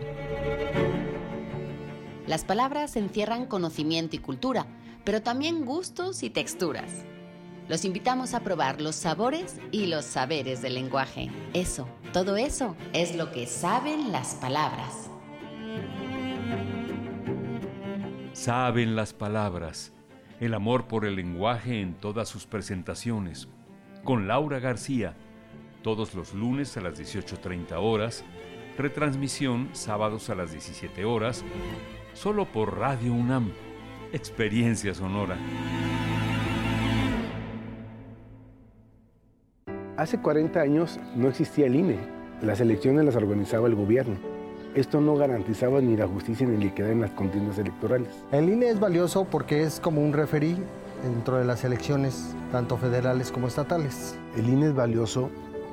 Las 2.26 2.44
palabras 2.46 2.96
encierran 2.96 3.46
conocimiento 3.46 4.16
y 4.16 4.20
cultura, 4.20 4.66
pero 5.04 5.22
también 5.22 5.66
gustos 5.66 6.24
y 6.24 6.32
texturas. 6.32 7.06
Los 7.68 7.86
invitamos 7.86 8.34
a 8.34 8.40
probar 8.40 8.82
los 8.82 8.96
sabores 8.96 9.58
y 9.72 9.86
los 9.86 10.04
saberes 10.04 10.64
del 10.64 10.74
lenguaje. 10.74 11.30
Eso, 11.54 11.88
todo 12.12 12.38
eso, 12.38 12.76
es 12.94 13.16
lo 13.16 13.32
que 13.32 13.46
saben 13.46 14.12
las 14.12 14.34
palabras. 14.34 15.12
Saben 18.34 18.96
las 18.96 19.14
palabras 19.14 19.92
el 20.40 20.54
amor 20.54 20.86
por 20.88 21.06
el 21.06 21.16
lenguaje 21.16 21.82
en 21.82 21.96
todas 21.96 22.30
sus 22.30 22.46
presentaciones, 22.46 23.48
con 24.04 24.28
Laura 24.28 24.60
García, 24.60 25.16
todos 25.82 26.14
los 26.14 26.34
lunes 26.34 26.78
a 26.78 26.82
las 26.82 27.00
18.30 27.00 27.74
horas, 27.80 28.24
retransmisión 28.78 29.70
sábados 29.74 30.30
a 30.30 30.36
las 30.36 30.52
17 30.52 31.06
horas, 31.06 31.44
solo 32.14 32.46
por 32.46 32.78
Radio 32.78 33.14
UNAM, 33.14 33.52
experiencia 34.14 34.94
sonora. 34.94 35.38
Hace 39.98 40.22
40 40.22 40.62
años 40.62 41.00
no 41.16 41.28
existía 41.28 41.66
el 41.66 41.76
INE, 41.76 41.98
las 42.42 42.62
elecciones 42.62 43.04
las 43.06 43.16
organizaba 43.16 43.68
el 43.68 43.74
gobierno 43.74 44.37
esto 44.80 45.02
no 45.02 45.16
garantizaba 45.16 45.82
ni 45.82 45.98
la 45.98 46.08
justicia 46.08 46.48
ni 46.48 46.58
la 46.58 46.66
equidad 46.70 46.92
en 46.92 47.02
las 47.02 47.12
contiendas 47.12 47.58
electorales. 47.58 48.10
El 48.32 48.50
INE 48.50 48.70
es 48.70 48.80
valioso 48.80 49.26
porque 49.26 49.64
es 49.64 49.80
como 49.80 50.02
un 50.02 50.14
referí 50.14 50.56
dentro 51.04 51.38
de 51.38 51.46
las 51.46 51.64
elecciones, 51.64 52.36
tanto 52.52 52.78
federales 52.78 53.32
como 53.32 53.48
estatales. 53.48 54.18
El 54.36 54.50
INE 54.50 54.68
es 54.68 54.76
valioso 54.76 55.30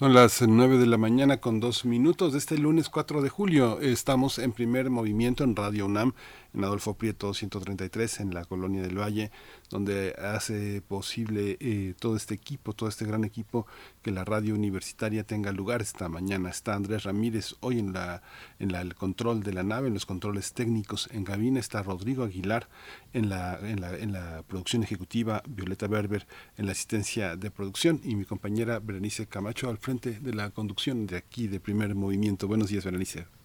Son 0.00 0.14
las 0.14 0.40
9 0.40 0.78
de 0.78 0.86
la 0.86 0.96
mañana 0.96 1.42
con 1.42 1.60
dos 1.60 1.84
minutos 1.84 2.32
de 2.32 2.38
este 2.38 2.56
lunes 2.56 2.88
4 2.88 3.20
de 3.20 3.28
julio. 3.28 3.80
Estamos 3.80 4.38
en 4.38 4.52
primer 4.52 4.88
movimiento 4.88 5.44
en 5.44 5.54
Radio 5.54 5.84
UNAM, 5.84 6.14
en 6.54 6.64
Adolfo 6.64 6.94
Prieto 6.94 7.34
133, 7.34 8.20
en 8.20 8.34
la 8.34 8.44
Colonia 8.44 8.82
del 8.82 8.98
Valle 8.98 9.30
donde 9.70 10.14
hace 10.18 10.82
posible 10.82 11.56
eh, 11.60 11.94
todo 11.98 12.16
este 12.16 12.34
equipo, 12.34 12.72
todo 12.72 12.88
este 12.88 13.04
gran 13.04 13.24
equipo, 13.24 13.66
que 14.02 14.10
la 14.10 14.24
radio 14.24 14.54
universitaria 14.54 15.24
tenga 15.24 15.52
lugar 15.52 15.80
esta 15.80 16.08
mañana. 16.08 16.50
Está 16.50 16.74
Andrés 16.74 17.04
Ramírez 17.04 17.54
hoy 17.60 17.78
en 17.78 17.92
la 17.92 18.22
en 18.58 18.74
el 18.74 18.94
control 18.94 19.42
de 19.42 19.52
la 19.52 19.62
nave, 19.62 19.88
en 19.88 19.94
los 19.94 20.06
controles 20.06 20.52
técnicos 20.52 21.08
en 21.12 21.24
cabina. 21.24 21.60
Está 21.60 21.82
Rodrigo 21.82 22.24
Aguilar 22.24 22.68
en 23.12 23.28
la, 23.28 23.58
en 23.62 23.80
la, 23.80 23.96
en 23.96 24.12
la 24.12 24.42
producción 24.46 24.82
ejecutiva, 24.82 25.42
Violeta 25.48 25.86
Berber 25.86 26.26
en 26.56 26.66
la 26.66 26.72
asistencia 26.72 27.36
de 27.36 27.50
producción 27.50 28.00
y 28.04 28.16
mi 28.16 28.24
compañera 28.24 28.80
Berenice 28.80 29.26
Camacho 29.26 29.68
al 29.68 29.78
frente 29.78 30.18
de 30.20 30.34
la 30.34 30.50
conducción 30.50 31.06
de 31.06 31.16
aquí 31.16 31.46
de 31.46 31.60
Primer 31.60 31.94
Movimiento. 31.94 32.48
Buenos 32.48 32.68
días, 32.68 32.84
Berenice. 32.84 33.39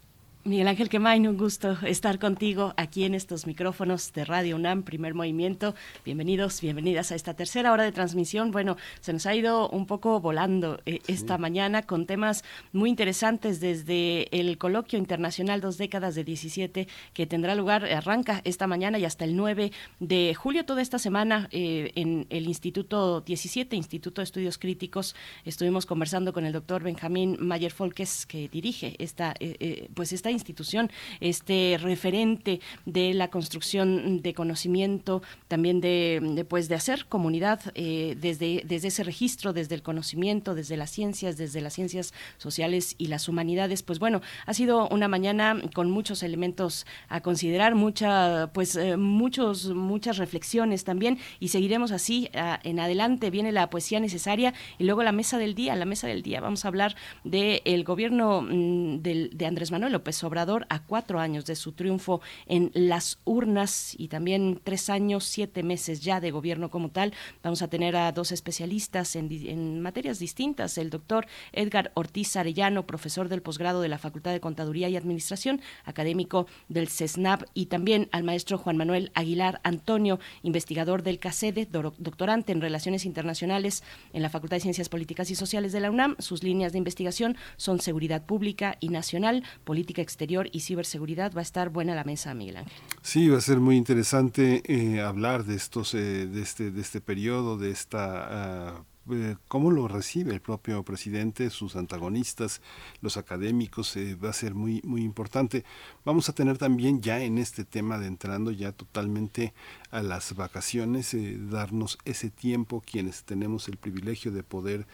Miguel 0.46 0.68
Ángel 0.68 0.88
Quemain, 0.88 1.26
un 1.26 1.36
gusto 1.36 1.76
estar 1.84 2.20
contigo 2.20 2.72
aquí 2.76 3.02
en 3.02 3.16
estos 3.16 3.48
micrófonos 3.48 4.12
de 4.12 4.24
Radio 4.24 4.54
UNAM, 4.54 4.84
primer 4.84 5.12
movimiento. 5.12 5.74
Bienvenidos, 6.04 6.60
bienvenidas 6.60 7.10
a 7.10 7.16
esta 7.16 7.34
tercera 7.34 7.72
hora 7.72 7.82
de 7.82 7.90
transmisión. 7.90 8.52
Bueno, 8.52 8.76
se 9.00 9.12
nos 9.12 9.26
ha 9.26 9.34
ido 9.34 9.68
un 9.68 9.86
poco 9.86 10.20
volando 10.20 10.80
eh, 10.86 11.00
esta 11.08 11.36
mañana 11.36 11.82
con 11.82 12.06
temas 12.06 12.44
muy 12.72 12.90
interesantes 12.90 13.58
desde 13.58 14.28
el 14.30 14.56
coloquio 14.56 15.00
internacional 15.00 15.60
Dos 15.60 15.78
décadas 15.78 16.14
de 16.14 16.22
17 16.22 16.86
que 17.12 17.26
tendrá 17.26 17.56
lugar, 17.56 17.84
arranca 17.84 18.40
esta 18.44 18.68
mañana 18.68 19.00
y 19.00 19.04
hasta 19.04 19.24
el 19.24 19.34
9 19.34 19.72
de 19.98 20.32
julio, 20.36 20.64
toda 20.64 20.80
esta 20.80 21.00
semana 21.00 21.48
eh, 21.50 21.90
en 21.96 22.24
el 22.30 22.46
Instituto 22.46 23.20
17, 23.20 23.74
Instituto 23.74 24.20
de 24.20 24.24
Estudios 24.24 24.58
Críticos. 24.58 25.16
Estuvimos 25.44 25.86
conversando 25.86 26.32
con 26.32 26.46
el 26.46 26.52
doctor 26.52 26.84
Benjamín 26.84 27.36
Mayer 27.40 27.72
Folkes, 27.72 28.26
que 28.26 28.48
dirige 28.48 28.94
esta, 29.00 29.34
eh, 29.40 29.88
pues 29.92 30.12
esta 30.12 30.35
institución, 30.36 30.90
este 31.20 31.78
referente 31.80 32.60
de 32.84 33.14
la 33.14 33.28
construcción 33.28 34.22
de 34.22 34.34
conocimiento, 34.34 35.22
también 35.48 35.80
de, 35.80 36.46
pues, 36.48 36.68
de 36.68 36.74
hacer 36.74 37.06
comunidad 37.06 37.60
eh, 37.74 38.16
desde, 38.20 38.62
desde 38.66 38.88
ese 38.88 39.04
registro, 39.04 39.52
desde 39.52 39.74
el 39.74 39.82
conocimiento, 39.82 40.54
desde 40.54 40.76
las 40.76 40.90
ciencias, 40.90 41.36
desde 41.36 41.60
las 41.60 41.74
ciencias 41.74 42.14
sociales 42.38 42.94
y 42.98 43.06
las 43.08 43.28
humanidades. 43.28 43.82
Pues 43.82 43.98
bueno, 43.98 44.20
ha 44.46 44.54
sido 44.54 44.88
una 44.88 45.08
mañana 45.08 45.60
con 45.74 45.90
muchos 45.90 46.22
elementos 46.22 46.86
a 47.08 47.20
considerar, 47.20 47.74
mucha, 47.74 48.50
pues 48.52 48.76
eh, 48.76 48.96
muchos, 48.96 49.74
muchas 49.74 50.18
reflexiones 50.18 50.84
también, 50.84 51.18
y 51.40 51.48
seguiremos 51.48 51.92
así 51.92 52.28
en 52.32 52.80
adelante. 52.80 53.30
Viene 53.30 53.52
la 53.52 53.70
poesía 53.70 54.00
necesaria 54.00 54.54
y 54.78 54.84
luego 54.84 55.02
la 55.02 55.12
mesa 55.12 55.38
del 55.38 55.54
día, 55.54 55.74
la 55.76 55.84
mesa 55.84 56.06
del 56.06 56.22
día. 56.22 56.40
Vamos 56.40 56.64
a 56.64 56.68
hablar 56.68 56.96
del 57.24 57.84
gobierno 57.84 58.42
mm, 58.42 58.98
de 59.02 59.46
Andrés 59.46 59.70
Manuel 59.70 59.92
López 59.92 60.16
Obrador 60.26 60.66
a 60.68 60.82
cuatro 60.82 61.20
años 61.20 61.46
de 61.46 61.56
su 61.56 61.72
triunfo 61.72 62.20
en 62.46 62.70
las 62.74 63.18
urnas 63.24 63.94
y 63.98 64.08
también 64.08 64.60
tres 64.62 64.90
años, 64.90 65.24
siete 65.24 65.62
meses 65.62 66.00
ya 66.00 66.20
de 66.20 66.30
gobierno 66.30 66.70
como 66.70 66.90
tal. 66.90 67.12
Vamos 67.42 67.62
a 67.62 67.68
tener 67.68 67.96
a 67.96 68.12
dos 68.12 68.32
especialistas 68.32 69.16
en, 69.16 69.30
en 69.30 69.80
materias 69.80 70.18
distintas, 70.18 70.78
el 70.78 70.90
doctor 70.90 71.26
Edgar 71.52 71.92
Ortiz 71.94 72.36
Arellano, 72.36 72.86
profesor 72.86 73.28
del 73.28 73.42
posgrado 73.42 73.80
de 73.80 73.88
la 73.88 73.98
Facultad 73.98 74.32
de 74.32 74.40
Contaduría 74.40 74.88
y 74.88 74.96
Administración, 74.96 75.60
académico 75.84 76.46
del 76.68 76.88
CESNAP, 76.88 77.44
y 77.54 77.66
también 77.66 78.08
al 78.12 78.24
maestro 78.24 78.58
Juan 78.58 78.76
Manuel 78.76 79.10
Aguilar 79.14 79.60
Antonio, 79.62 80.18
investigador 80.42 81.02
del 81.02 81.18
CACEDE, 81.18 81.66
doctorante 81.66 82.52
en 82.52 82.60
Relaciones 82.60 83.04
Internacionales 83.04 83.82
en 84.12 84.22
la 84.22 84.30
Facultad 84.30 84.56
de 84.56 84.62
Ciencias 84.62 84.88
Políticas 84.88 85.30
y 85.30 85.34
Sociales 85.34 85.72
de 85.72 85.80
la 85.80 85.90
UNAM. 85.90 86.16
Sus 86.18 86.42
líneas 86.42 86.72
de 86.72 86.78
investigación 86.78 87.36
son 87.56 87.80
seguridad 87.80 88.24
pública 88.24 88.76
y 88.80 88.88
nacional, 88.88 89.42
política 89.64 90.02
exterior 90.06 90.48
y 90.52 90.60
ciberseguridad. 90.60 91.34
Va 91.34 91.40
a 91.40 91.42
estar 91.42 91.70
buena 91.70 91.94
la 91.94 92.04
mesa, 92.04 92.32
Miguel 92.32 92.58
Ángel. 92.58 92.78
Sí, 93.02 93.28
va 93.28 93.38
a 93.38 93.40
ser 93.40 93.58
muy 93.58 93.76
interesante 93.76 94.62
eh, 94.64 95.00
hablar 95.00 95.44
de 95.44 95.56
estos, 95.56 95.94
eh, 95.94 96.26
de 96.26 96.40
este, 96.40 96.70
de 96.70 96.80
este 96.80 97.00
periodo, 97.00 97.58
de 97.58 97.70
esta 97.70 98.76
uh, 99.06 99.12
eh, 99.12 99.36
cómo 99.46 99.70
lo 99.70 99.86
recibe 99.86 100.32
el 100.32 100.40
propio 100.40 100.82
presidente, 100.82 101.50
sus 101.50 101.76
antagonistas, 101.76 102.60
los 103.00 103.16
académicos, 103.16 103.96
va 104.22 104.30
a 104.30 104.32
ser 104.32 104.54
muy, 104.54 104.80
muy 104.82 105.02
importante. 105.02 105.64
Vamos 106.04 106.28
a 106.28 106.32
tener 106.32 106.58
también 106.58 107.00
ya 107.00 107.20
en 107.20 107.38
este 107.38 107.64
tema 107.64 107.98
de 107.98 108.06
entrando 108.06 108.50
ya 108.50 108.72
totalmente 108.72 109.54
a 109.90 110.02
las 110.02 110.34
vacaciones, 110.34 111.14
eh, 111.14 111.36
darnos 111.38 111.98
ese 112.04 112.30
tiempo 112.30 112.82
quienes 112.84 113.24
tenemos 113.24 113.68
el 113.68 113.76
privilegio 113.76 114.32
de 114.32 114.42
poder 114.42 114.86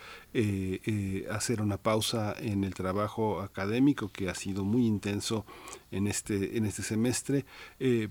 hacer 1.31 1.61
una 1.61 1.77
pausa 1.77 2.35
en 2.39 2.65
el 2.65 2.73
trabajo 2.73 3.43
académico 3.43 4.09
que 4.09 4.31
ha 4.31 4.35
sido 4.35 4.65
muy 4.65 4.87
intenso 4.87 5.45
en 5.91 6.07
este, 6.07 6.57
en 6.57 6.65
este 6.65 6.83
semestre, 6.83 7.45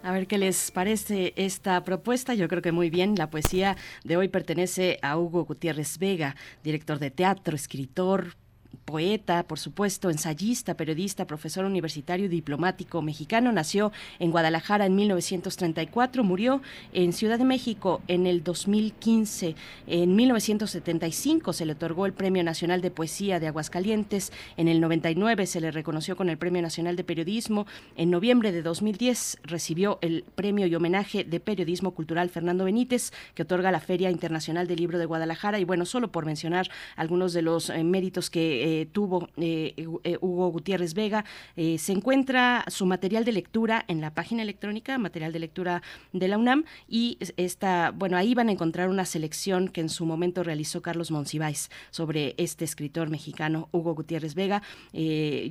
A 0.00 0.12
ver 0.12 0.28
qué 0.28 0.38
les 0.38 0.70
parece 0.70 1.32
esta 1.34 1.82
propuesta. 1.82 2.34
Yo 2.34 2.46
creo 2.46 2.62
que 2.62 2.70
muy 2.70 2.88
bien. 2.88 3.16
La 3.16 3.30
poesía 3.30 3.76
de 4.04 4.16
hoy 4.16 4.28
pertenece 4.28 5.00
a 5.02 5.18
Hugo 5.18 5.44
Gutiérrez 5.44 5.98
Vega, 5.98 6.36
director 6.62 7.00
de 7.00 7.10
teatro, 7.10 7.56
escritor, 7.56 8.36
poeta, 8.84 9.44
por 9.44 9.58
supuesto, 9.58 10.10
ensayista, 10.10 10.74
periodista, 10.74 11.26
profesor 11.26 11.64
universitario 11.64 12.26
y 12.26 12.28
diplomático 12.28 13.02
mexicano. 13.02 13.52
Nació 13.52 13.92
en 14.18 14.30
Guadalajara 14.30 14.86
en 14.86 14.96
1934, 14.96 16.24
murió 16.24 16.60
en 16.92 17.12
Ciudad 17.12 17.38
de 17.38 17.44
México 17.44 18.02
en 18.08 18.26
el 18.26 18.42
2015. 18.42 19.54
En 19.86 20.16
1975 20.16 21.52
se 21.52 21.66
le 21.66 21.72
otorgó 21.72 22.06
el 22.06 22.12
Premio 22.12 22.42
Nacional 22.42 22.80
de 22.80 22.90
Poesía 22.90 23.40
de 23.40 23.46
Aguascalientes. 23.46 24.32
En 24.56 24.68
el 24.68 24.80
99 24.80 25.46
se 25.46 25.60
le 25.60 25.70
reconoció 25.70 26.16
con 26.16 26.28
el 26.28 26.38
Premio 26.38 26.62
Nacional 26.62 26.96
de 26.96 27.04
Periodismo. 27.04 27.66
En 27.96 28.10
noviembre 28.10 28.52
de 28.52 28.62
2010 28.62 29.38
recibió 29.44 29.98
el 30.02 30.24
Premio 30.34 30.66
y 30.66 30.74
Homenaje 30.74 31.24
de 31.24 31.40
Periodismo 31.40 31.92
Cultural 31.92 32.30
Fernando 32.30 32.64
Benítez, 32.64 33.12
que 33.34 33.42
otorga 33.42 33.70
la 33.70 33.80
Feria 33.80 34.10
Internacional 34.10 34.66
del 34.66 34.80
Libro 34.80 34.98
de 34.98 35.06
Guadalajara. 35.06 35.58
Y 35.58 35.64
bueno, 35.64 35.84
solo 35.84 36.10
por 36.10 36.26
mencionar 36.26 36.68
algunos 36.96 37.32
de 37.32 37.42
los 37.42 37.70
eh, 37.70 37.84
méritos 37.84 38.30
que 38.30 38.59
eh, 38.60 38.86
tuvo 38.90 39.28
eh, 39.36 39.74
eh, 40.04 40.18
Hugo 40.20 40.48
Gutiérrez 40.50 40.94
Vega. 40.94 41.24
se 41.56 41.92
encuentra 41.92 42.64
su 42.68 42.86
material 42.86 43.24
de 43.24 43.32
lectura 43.32 43.84
en 43.88 44.00
la 44.00 44.14
página 44.14 44.42
electrónica, 44.42 44.98
material 44.98 45.32
de 45.32 45.38
lectura 45.38 45.82
de 46.12 46.28
la 46.28 46.38
UNAM, 46.38 46.64
y 46.88 47.18
esta, 47.36 47.90
bueno, 47.90 48.16
ahí 48.16 48.34
van 48.34 48.48
a 48.48 48.52
encontrar 48.52 48.88
una 48.88 49.04
selección 49.04 49.68
que 49.68 49.80
en 49.80 49.88
su 49.88 50.06
momento 50.06 50.42
realizó 50.42 50.82
Carlos 50.82 51.10
Monsiváis 51.10 51.70
sobre 51.90 52.34
este 52.38 52.64
escritor 52.64 53.10
mexicano, 53.10 53.68
Hugo 53.72 53.94
Gutiérrez 53.94 54.34
Vega. 54.34 54.62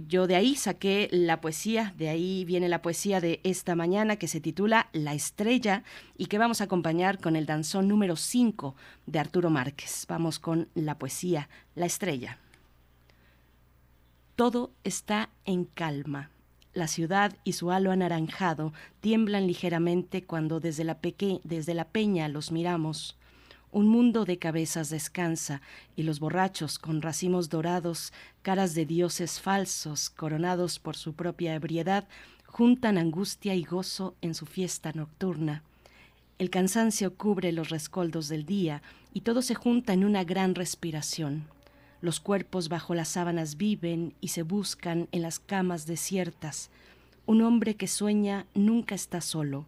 yo 0.07 0.27
de 0.27 0.35
ahí 0.35 0.55
saqué 0.55 1.07
la 1.11 1.41
poesía, 1.41 1.93
de 1.97 2.09
ahí 2.09 2.45
viene 2.45 2.69
la 2.69 2.81
poesía 2.81 3.21
de 3.21 3.39
esta 3.43 3.75
mañana 3.75 4.15
que 4.17 4.27
se 4.27 4.41
titula 4.41 4.89
La 4.93 5.13
estrella 5.13 5.83
y 6.17 6.27
que 6.27 6.37
vamos 6.37 6.61
a 6.61 6.65
acompañar 6.65 7.19
con 7.19 7.35
el 7.35 7.45
danzón 7.45 7.87
número 7.87 8.15
5 8.15 8.75
de 9.05 9.19
Arturo 9.19 9.49
Márquez. 9.49 10.05
Vamos 10.07 10.39
con 10.39 10.69
la 10.75 10.97
poesía 10.97 11.49
La 11.75 11.85
estrella. 11.85 12.39
Todo 14.39 14.71
está 14.85 15.31
en 15.43 15.65
calma. 15.65 16.29
La 16.73 16.87
ciudad 16.87 17.35
y 17.43 17.51
su 17.51 17.71
halo 17.71 17.91
anaranjado 17.91 18.71
tiemblan 19.01 19.47
ligeramente 19.47 20.23
cuando 20.23 20.61
desde 20.61 20.85
la, 20.85 20.97
desde 21.43 21.73
la 21.73 21.83
peña 21.83 22.29
los 22.29 22.49
miramos. 22.49 23.17
Un 23.73 23.89
mundo 23.89 24.23
de 24.23 24.39
cabezas 24.39 24.89
descansa 24.89 25.61
y 25.97 26.03
los 26.03 26.21
borrachos 26.21 26.79
con 26.79 27.01
racimos 27.01 27.49
dorados, 27.49 28.13
caras 28.41 28.75
de 28.75 28.85
dioses 28.85 29.41
falsos, 29.41 30.09
coronados 30.09 30.79
por 30.79 30.95
su 30.95 31.15
propia 31.15 31.53
ebriedad, 31.53 32.07
juntan 32.45 32.97
angustia 32.97 33.55
y 33.55 33.65
gozo 33.65 34.15
en 34.21 34.35
su 34.35 34.45
fiesta 34.45 34.93
nocturna. 34.93 35.63
El 36.37 36.49
cansancio 36.49 37.13
cubre 37.13 37.51
los 37.51 37.67
rescoldos 37.67 38.29
del 38.29 38.45
día 38.45 38.83
y 39.13 39.19
todo 39.19 39.41
se 39.41 39.55
junta 39.55 39.91
en 39.91 40.05
una 40.05 40.23
gran 40.23 40.55
respiración. 40.55 41.43
Los 42.01 42.19
cuerpos 42.19 42.69
bajo 42.69 42.95
las 42.95 43.09
sábanas 43.09 43.57
viven 43.57 44.13
y 44.21 44.29
se 44.29 44.43
buscan 44.43 45.09
en 45.11 45.21
las 45.21 45.39
camas 45.39 45.85
desiertas. 45.85 46.69
Un 47.25 47.41
hombre 47.41 47.75
que 47.75 47.87
sueña 47.87 48.45
nunca 48.53 48.95
está 48.95 49.21
solo. 49.21 49.65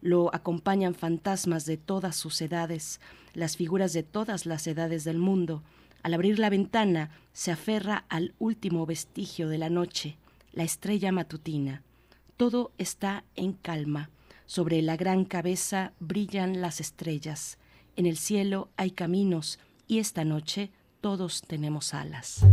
Lo 0.00 0.34
acompañan 0.34 0.94
fantasmas 0.94 1.66
de 1.66 1.76
todas 1.76 2.16
sus 2.16 2.40
edades, 2.40 3.00
las 3.34 3.56
figuras 3.56 3.92
de 3.92 4.02
todas 4.02 4.46
las 4.46 4.66
edades 4.66 5.04
del 5.04 5.18
mundo. 5.18 5.62
Al 6.02 6.14
abrir 6.14 6.38
la 6.38 6.50
ventana 6.50 7.10
se 7.32 7.50
aferra 7.50 8.04
al 8.08 8.34
último 8.38 8.86
vestigio 8.86 9.48
de 9.48 9.58
la 9.58 9.70
noche, 9.70 10.16
la 10.52 10.64
estrella 10.64 11.12
matutina. 11.12 11.82
Todo 12.36 12.72
está 12.78 13.24
en 13.36 13.52
calma. 13.52 14.10
Sobre 14.46 14.82
la 14.82 14.96
gran 14.96 15.24
cabeza 15.24 15.92
brillan 16.00 16.60
las 16.60 16.80
estrellas. 16.80 17.58
En 17.96 18.06
el 18.06 18.16
cielo 18.16 18.68
hay 18.76 18.90
caminos 18.90 19.58
y 19.86 19.98
esta 19.98 20.24
noche 20.24 20.70
todos 21.02 21.42
tenemos 21.42 21.92
alas. 21.92 22.46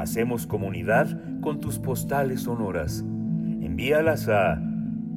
Hacemos 0.00 0.46
comunidad 0.46 1.08
con 1.42 1.60
tus 1.60 1.78
postales 1.78 2.44
sonoras. 2.44 3.04
Envíalas 3.60 4.30
a 4.30 4.58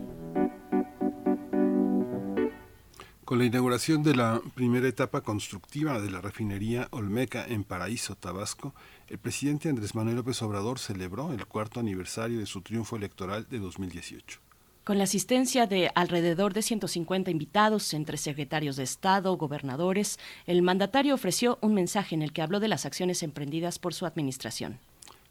Con 3.29 3.37
la 3.37 3.45
inauguración 3.45 4.01
de 4.01 4.15
la 4.15 4.41
primera 4.55 4.87
etapa 4.87 5.21
constructiva 5.21 6.01
de 6.01 6.09
la 6.09 6.19
refinería 6.19 6.87
Olmeca 6.89 7.45
en 7.45 7.63
Paraíso, 7.63 8.15
Tabasco, 8.15 8.73
el 9.07 9.19
presidente 9.19 9.69
Andrés 9.69 9.93
Manuel 9.93 10.15
López 10.15 10.41
Obrador 10.41 10.79
celebró 10.79 11.31
el 11.31 11.45
cuarto 11.45 11.79
aniversario 11.79 12.39
de 12.39 12.47
su 12.47 12.63
triunfo 12.63 12.95
electoral 12.95 13.45
de 13.47 13.59
2018. 13.59 14.39
Con 14.83 14.97
la 14.97 15.03
asistencia 15.03 15.67
de 15.67 15.91
alrededor 15.93 16.55
de 16.55 16.63
150 16.63 17.29
invitados, 17.29 17.93
entre 17.93 18.17
secretarios 18.17 18.77
de 18.77 18.83
Estado, 18.85 19.37
gobernadores, 19.37 20.17
el 20.47 20.63
mandatario 20.63 21.13
ofreció 21.13 21.59
un 21.61 21.75
mensaje 21.75 22.15
en 22.15 22.23
el 22.23 22.33
que 22.33 22.41
habló 22.41 22.59
de 22.59 22.67
las 22.67 22.87
acciones 22.87 23.21
emprendidas 23.21 23.77
por 23.77 23.93
su 23.93 24.07
administración. 24.07 24.79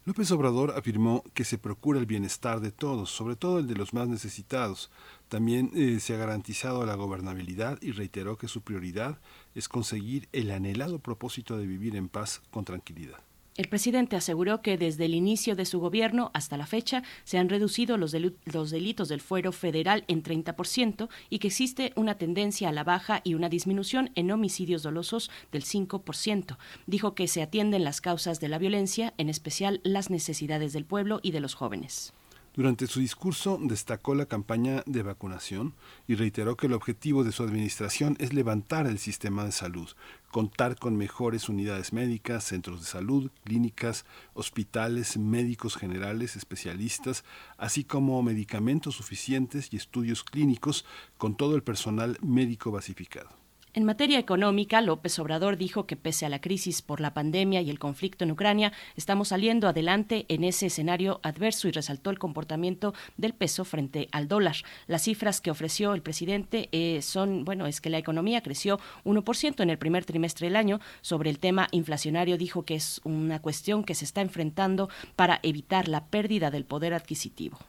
López 0.05 0.31
Obrador 0.31 0.73
afirmó 0.77 1.23
que 1.33 1.43
se 1.43 1.57
procura 1.57 1.99
el 1.99 2.05
bienestar 2.05 2.61
de 2.61 2.71
todos, 2.71 3.11
sobre 3.11 3.35
todo 3.35 3.59
el 3.59 3.67
de 3.67 3.75
los 3.75 3.93
más 3.93 4.07
necesitados. 4.07 4.89
También 5.29 5.71
eh, 5.75 5.99
se 5.99 6.15
ha 6.15 6.17
garantizado 6.17 6.85
la 6.85 6.95
gobernabilidad 6.95 7.77
y 7.81 7.91
reiteró 7.91 8.37
que 8.37 8.47
su 8.47 8.61
prioridad 8.61 9.19
es 9.53 9.69
conseguir 9.69 10.27
el 10.33 10.49
anhelado 10.49 10.99
propósito 10.99 11.57
de 11.57 11.67
vivir 11.67 11.95
en 11.95 12.09
paz 12.09 12.41
con 12.49 12.65
tranquilidad. 12.65 13.19
El 13.55 13.67
presidente 13.67 14.15
aseguró 14.15 14.61
que 14.61 14.77
desde 14.77 15.03
el 15.03 15.13
inicio 15.13 15.55
de 15.55 15.65
su 15.65 15.81
gobierno 15.81 16.31
hasta 16.33 16.55
la 16.55 16.65
fecha 16.65 17.03
se 17.25 17.37
han 17.37 17.49
reducido 17.49 17.97
los, 17.97 18.13
delitos 18.13 19.09
del 19.09 19.19
fuero 19.19 19.51
federal 19.51 20.05
en 20.07 20.23
30% 20.23 21.09
y 21.29 21.39
que 21.39 21.47
existe 21.47 21.91
una 21.97 22.17
tendencia 22.17 22.69
a 22.69 22.71
la 22.71 22.85
baja 22.85 23.19
y 23.25 23.33
una 23.33 23.49
disminución 23.49 24.11
en 24.15 24.31
homicidios 24.31 24.81
dolosos 24.81 25.29
del 25.51 25.65
5%. 25.65 26.57
Dijo 26.87 27.15
que 27.15 27.27
se 27.27 27.41
atienden 27.41 27.83
las 27.83 27.99
causas 27.99 28.39
de 28.39 28.47
la 28.47 28.59
violencia, 28.59 29.13
en 29.17 29.27
especial 29.29 29.81
las 29.83 30.09
necesidades 30.09 30.71
del 30.71 30.85
pueblo 30.85 31.19
y 31.21 31.31
de 31.31 31.41
los 31.41 31.53
jóvenes. 31.53 32.13
Durante 32.59 32.87
su 32.87 32.99
discurso 32.99 33.57
destacó 33.61 34.15
la 34.15 34.25
campaña 34.25 34.83
de 34.85 35.01
vacunación 35.01 35.75
y 36.09 36.15
reiteró 36.15 36.57
que 36.57 36.67
el 36.67 36.73
objetivo 36.73 37.23
de 37.23 37.31
su 37.31 37.43
administración 37.43 38.17
es 38.19 38.33
levantar 38.33 38.85
el 38.85 38.99
sistema 38.99 39.45
de 39.45 39.53
salud, 39.53 39.87
contar 40.29 40.75
con 40.75 40.97
mejores 40.97 41.47
unidades 41.47 41.93
médicas, 41.93 42.43
centros 42.43 42.81
de 42.81 42.87
salud, 42.87 43.31
clínicas, 43.45 44.03
hospitales, 44.33 45.15
médicos 45.15 45.77
generales, 45.77 46.35
especialistas, 46.35 47.23
así 47.57 47.85
como 47.85 48.21
medicamentos 48.23 48.95
suficientes 48.95 49.69
y 49.71 49.77
estudios 49.77 50.25
clínicos 50.25 50.83
con 51.17 51.37
todo 51.37 51.55
el 51.55 51.63
personal 51.63 52.17
médico 52.21 52.71
basificado. 52.71 53.29
En 53.75 53.85
materia 53.85 54.17
económica, 54.17 54.81
López 54.81 55.19
Obrador 55.19 55.55
dijo 55.55 55.85
que 55.85 55.95
pese 55.95 56.25
a 56.25 56.29
la 56.29 56.41
crisis 56.41 56.81
por 56.81 56.99
la 56.99 57.13
pandemia 57.13 57.61
y 57.61 57.69
el 57.69 57.77
conflicto 57.77 58.23
en 58.23 58.31
Ucrania, 58.31 58.73
estamos 58.95 59.27
saliendo 59.27 59.67
adelante 59.67 60.25
en 60.27 60.43
ese 60.43 60.65
escenario 60.65 61.19
adverso 61.21 61.67
y 61.67 61.71
resaltó 61.71 62.09
el 62.09 62.17
comportamiento 62.17 62.95
del 63.17 63.35
peso 63.35 63.65
frente 63.65 64.09
al 64.11 64.27
dólar. 64.27 64.55
Las 64.87 65.03
cifras 65.03 65.39
que 65.39 65.51
ofreció 65.51 65.93
el 65.93 66.01
presidente 66.01 66.67
eh, 66.71 67.03
son, 67.03 67.45
bueno, 67.45 67.67
es 67.67 67.79
que 67.79 67.91
la 67.91 67.99
economía 67.99 68.41
creció 68.41 68.79
1% 69.05 69.61
en 69.61 69.69
el 69.69 69.77
primer 69.77 70.03
trimestre 70.03 70.47
del 70.47 70.55
año. 70.55 70.79
Sobre 71.01 71.29
el 71.29 71.37
tema 71.37 71.67
inflacionario 71.69 72.39
dijo 72.39 72.65
que 72.65 72.73
es 72.73 73.01
una 73.03 73.39
cuestión 73.39 73.83
que 73.83 73.93
se 73.93 74.05
está 74.05 74.21
enfrentando 74.21 74.89
para 75.15 75.39
evitar 75.43 75.87
la 75.87 76.07
pérdida 76.07 76.49
del 76.49 76.65
poder 76.65 76.95
adquisitivo. 76.95 77.59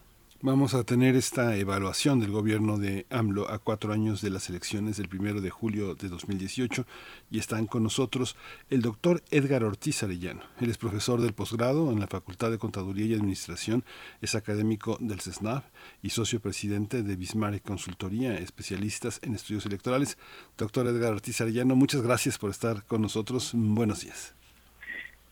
Vamos 0.42 0.72
a 0.72 0.84
tener 0.84 1.16
esta 1.16 1.54
evaluación 1.58 2.18
del 2.18 2.30
gobierno 2.30 2.78
de 2.78 3.04
AMLO 3.10 3.50
a 3.50 3.58
cuatro 3.58 3.92
años 3.92 4.22
de 4.22 4.30
las 4.30 4.48
elecciones 4.48 4.96
del 4.96 5.06
primero 5.06 5.42
de 5.42 5.50
julio 5.50 5.94
de 5.94 6.08
2018 6.08 6.86
y 7.30 7.38
están 7.38 7.66
con 7.66 7.82
nosotros 7.82 8.38
el 8.70 8.80
doctor 8.80 9.20
Edgar 9.30 9.64
Ortiz 9.64 10.02
Arellano. 10.02 10.40
Él 10.58 10.70
es 10.70 10.78
profesor 10.78 11.20
del 11.20 11.34
posgrado 11.34 11.92
en 11.92 12.00
la 12.00 12.06
Facultad 12.06 12.50
de 12.50 12.56
Contaduría 12.56 13.04
y 13.04 13.12
Administración, 13.12 13.84
es 14.22 14.34
académico 14.34 14.96
del 14.98 15.20
CESNAV 15.20 15.62
y 16.02 16.08
socio 16.08 16.40
presidente 16.40 17.02
de 17.02 17.16
Bismarck 17.16 17.62
Consultoría, 17.62 18.32
especialistas 18.38 19.20
en 19.22 19.34
estudios 19.34 19.66
electorales. 19.66 20.16
Doctor 20.56 20.86
Edgar 20.86 21.12
Ortiz 21.12 21.38
Arellano, 21.42 21.76
muchas 21.76 22.00
gracias 22.00 22.38
por 22.38 22.48
estar 22.48 22.82
con 22.84 23.02
nosotros. 23.02 23.52
Buenos 23.54 24.04
días. 24.04 24.34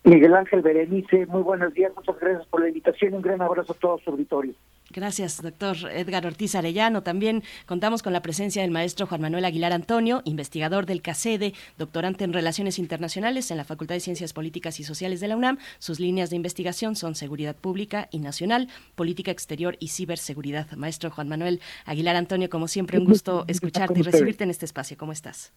Miguel 0.04 0.34
Ángel 0.34 0.60
Berenice, 0.60 1.24
muy 1.24 1.40
buenos 1.40 1.72
días, 1.72 1.92
muchas 1.96 2.20
gracias 2.20 2.46
por 2.48 2.60
la 2.60 2.68
invitación 2.68 3.14
y 3.14 3.16
un 3.16 3.22
gran 3.22 3.40
abrazo 3.40 3.72
a 3.72 3.76
todos 3.76 4.02
su 4.02 4.10
auditorio. 4.10 4.52
Gracias, 4.98 5.40
doctor 5.40 5.76
Edgar 5.92 6.26
Ortiz 6.26 6.56
Arellano. 6.56 7.04
También 7.04 7.44
contamos 7.66 8.02
con 8.02 8.12
la 8.12 8.20
presencia 8.20 8.62
del 8.62 8.72
maestro 8.72 9.06
Juan 9.06 9.20
Manuel 9.20 9.44
Aguilar 9.44 9.72
Antonio, 9.72 10.22
investigador 10.24 10.86
del 10.86 11.02
CACEDE, 11.02 11.54
doctorante 11.78 12.24
en 12.24 12.32
Relaciones 12.32 12.80
Internacionales 12.80 13.52
en 13.52 13.58
la 13.58 13.64
Facultad 13.64 13.94
de 13.94 14.00
Ciencias 14.00 14.32
Políticas 14.32 14.80
y 14.80 14.82
Sociales 14.82 15.20
de 15.20 15.28
la 15.28 15.36
UNAM. 15.36 15.58
Sus 15.78 16.00
líneas 16.00 16.30
de 16.30 16.36
investigación 16.36 16.96
son 16.96 17.14
Seguridad 17.14 17.54
Pública 17.54 18.08
y 18.10 18.18
Nacional, 18.18 18.66
Política 18.96 19.30
Exterior 19.30 19.76
y 19.78 19.86
Ciberseguridad. 19.86 20.72
Maestro 20.72 21.12
Juan 21.12 21.28
Manuel 21.28 21.60
Aguilar 21.84 22.16
Antonio, 22.16 22.50
como 22.50 22.66
siempre, 22.66 22.98
un 22.98 23.04
gusto 23.04 23.44
escucharte 23.46 24.00
y 24.00 24.02
recibirte 24.02 24.42
en 24.42 24.50
este 24.50 24.64
espacio. 24.64 24.96
¿Cómo 24.96 25.12
estás? 25.12 25.52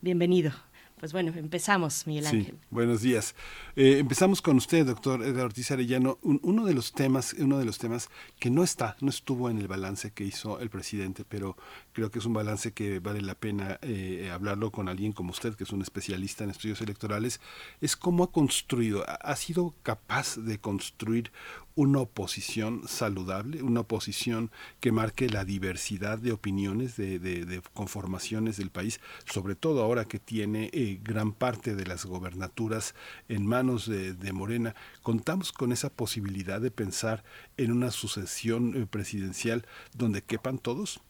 Bienvenido. 0.00 0.52
Pues 0.98 1.12
bueno, 1.12 1.32
empezamos, 1.36 2.06
Miguel 2.06 2.26
Ángel. 2.26 2.44
Sí, 2.46 2.66
buenos 2.70 3.02
días. 3.02 3.34
Eh, 3.74 3.98
empezamos 3.98 4.40
con 4.40 4.56
usted, 4.56 4.86
doctor 4.86 5.22
Edgar 5.24 5.46
Ortiz 5.46 5.70
Arellano. 5.70 6.18
uno 6.22 6.64
de 6.64 6.72
los 6.72 6.92
temas, 6.92 7.34
uno 7.34 7.58
de 7.58 7.64
los 7.64 7.78
temas 7.78 8.08
que 8.38 8.48
no 8.48 8.62
está, 8.62 8.96
no 9.00 9.10
estuvo 9.10 9.50
en 9.50 9.58
el 9.58 9.66
balance 9.66 10.12
que 10.12 10.24
hizo 10.24 10.60
el 10.60 10.70
presidente, 10.70 11.24
pero 11.28 11.56
creo 11.94 12.10
que 12.10 12.18
es 12.18 12.26
un 12.26 12.34
balance 12.34 12.72
que 12.72 12.98
vale 12.98 13.22
la 13.22 13.34
pena 13.34 13.78
eh, 13.80 14.30
hablarlo 14.30 14.70
con 14.70 14.88
alguien 14.88 15.12
como 15.12 15.30
usted, 15.30 15.54
que 15.54 15.64
es 15.64 15.72
un 15.72 15.80
especialista 15.80 16.44
en 16.44 16.50
estudios 16.50 16.82
electorales, 16.82 17.40
es 17.80 17.96
cómo 17.96 18.24
ha 18.24 18.32
construido, 18.32 19.04
ha 19.08 19.36
sido 19.36 19.74
capaz 19.82 20.36
de 20.36 20.58
construir 20.58 21.30
una 21.76 22.00
oposición 22.00 22.82
saludable, 22.86 23.62
una 23.62 23.80
oposición 23.80 24.50
que 24.80 24.92
marque 24.92 25.28
la 25.28 25.44
diversidad 25.44 26.18
de 26.18 26.32
opiniones, 26.32 26.96
de, 26.96 27.62
conformaciones 27.72 28.56
del 28.56 28.70
país, 28.70 29.00
sobre 29.24 29.54
todo 29.54 29.82
ahora 29.82 30.04
que 30.04 30.18
tiene 30.18 30.70
eh, 30.72 31.00
gran 31.02 31.32
parte 31.32 31.74
de 31.74 31.86
las 31.86 32.04
gobernaturas 32.04 32.94
en 33.28 33.46
manos 33.46 33.86
de, 33.88 34.32
Morena. 34.32 34.74
¿Contamos 35.02 35.52
con 35.52 35.70
esa 35.70 35.90
posibilidad 35.90 36.60
de 36.60 36.70
pensar 36.70 37.22
en 37.56 37.70
una 37.70 37.90
sucesión 37.92 38.74
eh, 38.76 38.86
presidencial 38.86 39.66
donde 39.94 40.22
quepan 40.22 40.58
todos? 40.58 41.00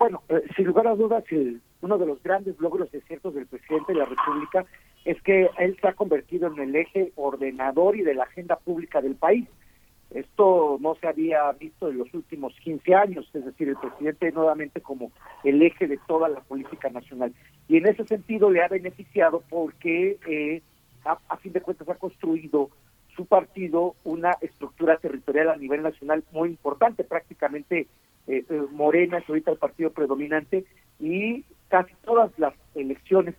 Bueno, 0.00 0.22
eh, 0.30 0.40
sin 0.56 0.64
lugar 0.64 0.88
a 0.88 0.94
dudas, 0.94 1.24
uno 1.82 1.98
de 1.98 2.06
los 2.06 2.22
grandes 2.22 2.58
logros 2.58 2.88
ciertos 3.06 3.34
del 3.34 3.46
presidente 3.46 3.92
de 3.92 3.98
la 3.98 4.06
República 4.06 4.64
es 5.04 5.20
que 5.20 5.50
él 5.58 5.76
se 5.78 5.88
ha 5.88 5.92
convertido 5.92 6.50
en 6.50 6.58
el 6.58 6.74
eje 6.74 7.12
ordenador 7.16 7.94
y 7.96 8.02
de 8.02 8.14
la 8.14 8.22
agenda 8.22 8.56
pública 8.56 9.02
del 9.02 9.14
país. 9.14 9.46
Esto 10.10 10.78
no 10.80 10.94
se 10.94 11.06
había 11.06 11.52
visto 11.52 11.90
en 11.90 11.98
los 11.98 12.14
últimos 12.14 12.54
15 12.64 12.94
años, 12.94 13.28
es 13.34 13.44
decir, 13.44 13.68
el 13.68 13.76
presidente 13.76 14.32
nuevamente 14.32 14.80
como 14.80 15.12
el 15.44 15.60
eje 15.60 15.86
de 15.86 15.98
toda 16.08 16.30
la 16.30 16.40
política 16.40 16.88
nacional. 16.88 17.34
Y 17.68 17.76
en 17.76 17.86
ese 17.86 18.06
sentido 18.06 18.50
le 18.50 18.62
ha 18.62 18.68
beneficiado 18.68 19.42
porque, 19.50 20.18
eh, 20.26 20.62
a, 21.04 21.36
fin 21.36 21.52
de 21.52 21.60
cuentas, 21.60 21.86
ha 21.90 21.96
construido 21.96 22.70
su 23.14 23.26
partido 23.26 23.96
una 24.04 24.30
estructura 24.40 24.96
territorial 24.96 25.50
a 25.50 25.56
nivel 25.56 25.82
nacional 25.82 26.24
muy 26.32 26.48
importante, 26.48 27.04
prácticamente 27.04 27.86
eh, 28.26 28.44
eh, 28.48 28.62
Morena 28.72 29.18
es 29.18 29.28
ahorita 29.28 29.52
el 29.52 29.58
partido 29.58 29.90
predominante 29.90 30.64
y 30.98 31.44
casi 31.68 31.92
todas 32.04 32.30
las 32.38 32.54
elecciones 32.74 33.34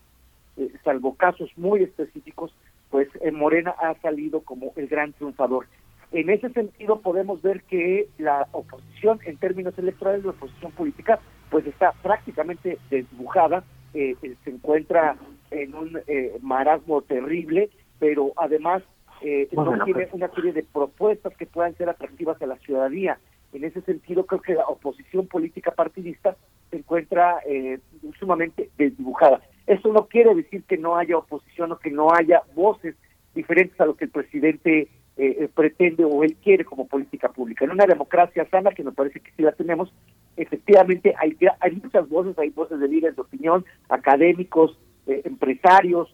eh, 0.57 0.69
salvo 0.83 1.15
casos 1.15 1.49
muy 1.55 1.83
específicos, 1.83 2.53
pues 2.89 3.07
en 3.21 3.35
Morena 3.35 3.73
ha 3.79 3.93
salido 4.01 4.41
como 4.41 4.73
el 4.75 4.87
gran 4.87 5.13
triunfador. 5.13 5.65
En 6.11 6.29
ese 6.29 6.49
sentido 6.49 6.99
podemos 6.99 7.41
ver 7.41 7.61
que 7.63 8.09
la 8.17 8.47
oposición 8.51 9.19
en 9.25 9.37
términos 9.37 9.77
electorales, 9.77 10.25
la 10.25 10.31
oposición 10.31 10.71
política, 10.73 11.19
pues 11.49 11.65
está 11.65 11.93
prácticamente 12.03 12.77
desdibujada, 12.89 13.63
eh, 13.93 14.15
eh, 14.21 14.35
se 14.43 14.49
encuentra 14.49 15.15
en 15.51 15.73
un 15.73 15.99
marasmo 16.41 17.01
terrible, 17.01 17.69
pero 17.99 18.33
además 18.37 18.83
no 19.51 19.83
tiene 19.85 20.09
una 20.13 20.29
serie 20.29 20.53
de 20.53 20.63
propuestas 20.63 21.35
que 21.37 21.45
puedan 21.45 21.75
ser 21.75 21.89
atractivas 21.89 22.41
a 22.41 22.45
la 22.45 22.57
ciudadanía. 22.57 23.19
En 23.53 23.63
ese 23.63 23.81
sentido, 23.81 24.25
creo 24.25 24.41
que 24.41 24.53
la 24.53 24.65
oposición 24.65 25.27
política 25.27 25.71
partidista 25.71 26.35
se 26.69 26.77
encuentra 26.77 27.39
sumamente 28.17 28.69
desdibujada. 28.77 29.41
Eso 29.67 29.91
no 29.91 30.07
quiere 30.07 30.33
decir 30.35 30.63
que 30.63 30.77
no 30.77 30.97
haya 30.97 31.17
oposición 31.17 31.71
o 31.71 31.79
que 31.79 31.91
no 31.91 32.13
haya 32.13 32.43
voces 32.55 32.95
diferentes 33.33 33.79
a 33.79 33.85
lo 33.85 33.95
que 33.95 34.05
el 34.05 34.11
presidente 34.11 34.89
eh, 35.17 35.37
eh, 35.39 35.49
pretende 35.53 36.03
o 36.05 36.23
él 36.23 36.35
quiere 36.41 36.65
como 36.65 36.87
política 36.87 37.29
pública. 37.29 37.65
En 37.65 37.71
una 37.71 37.85
democracia 37.85 38.47
sana, 38.49 38.71
que 38.71 38.83
me 38.83 38.91
parece 38.91 39.19
que 39.19 39.31
sí 39.37 39.43
la 39.43 39.51
tenemos, 39.51 39.93
efectivamente 40.37 41.13
hay, 41.17 41.37
hay 41.59 41.75
muchas 41.75 42.07
voces, 42.09 42.37
hay 42.39 42.49
voces 42.49 42.79
de 42.79 42.87
líderes 42.87 43.15
de 43.15 43.21
opinión, 43.21 43.65
académicos, 43.89 44.77
eh, 45.07 45.21
empresarios, 45.25 46.13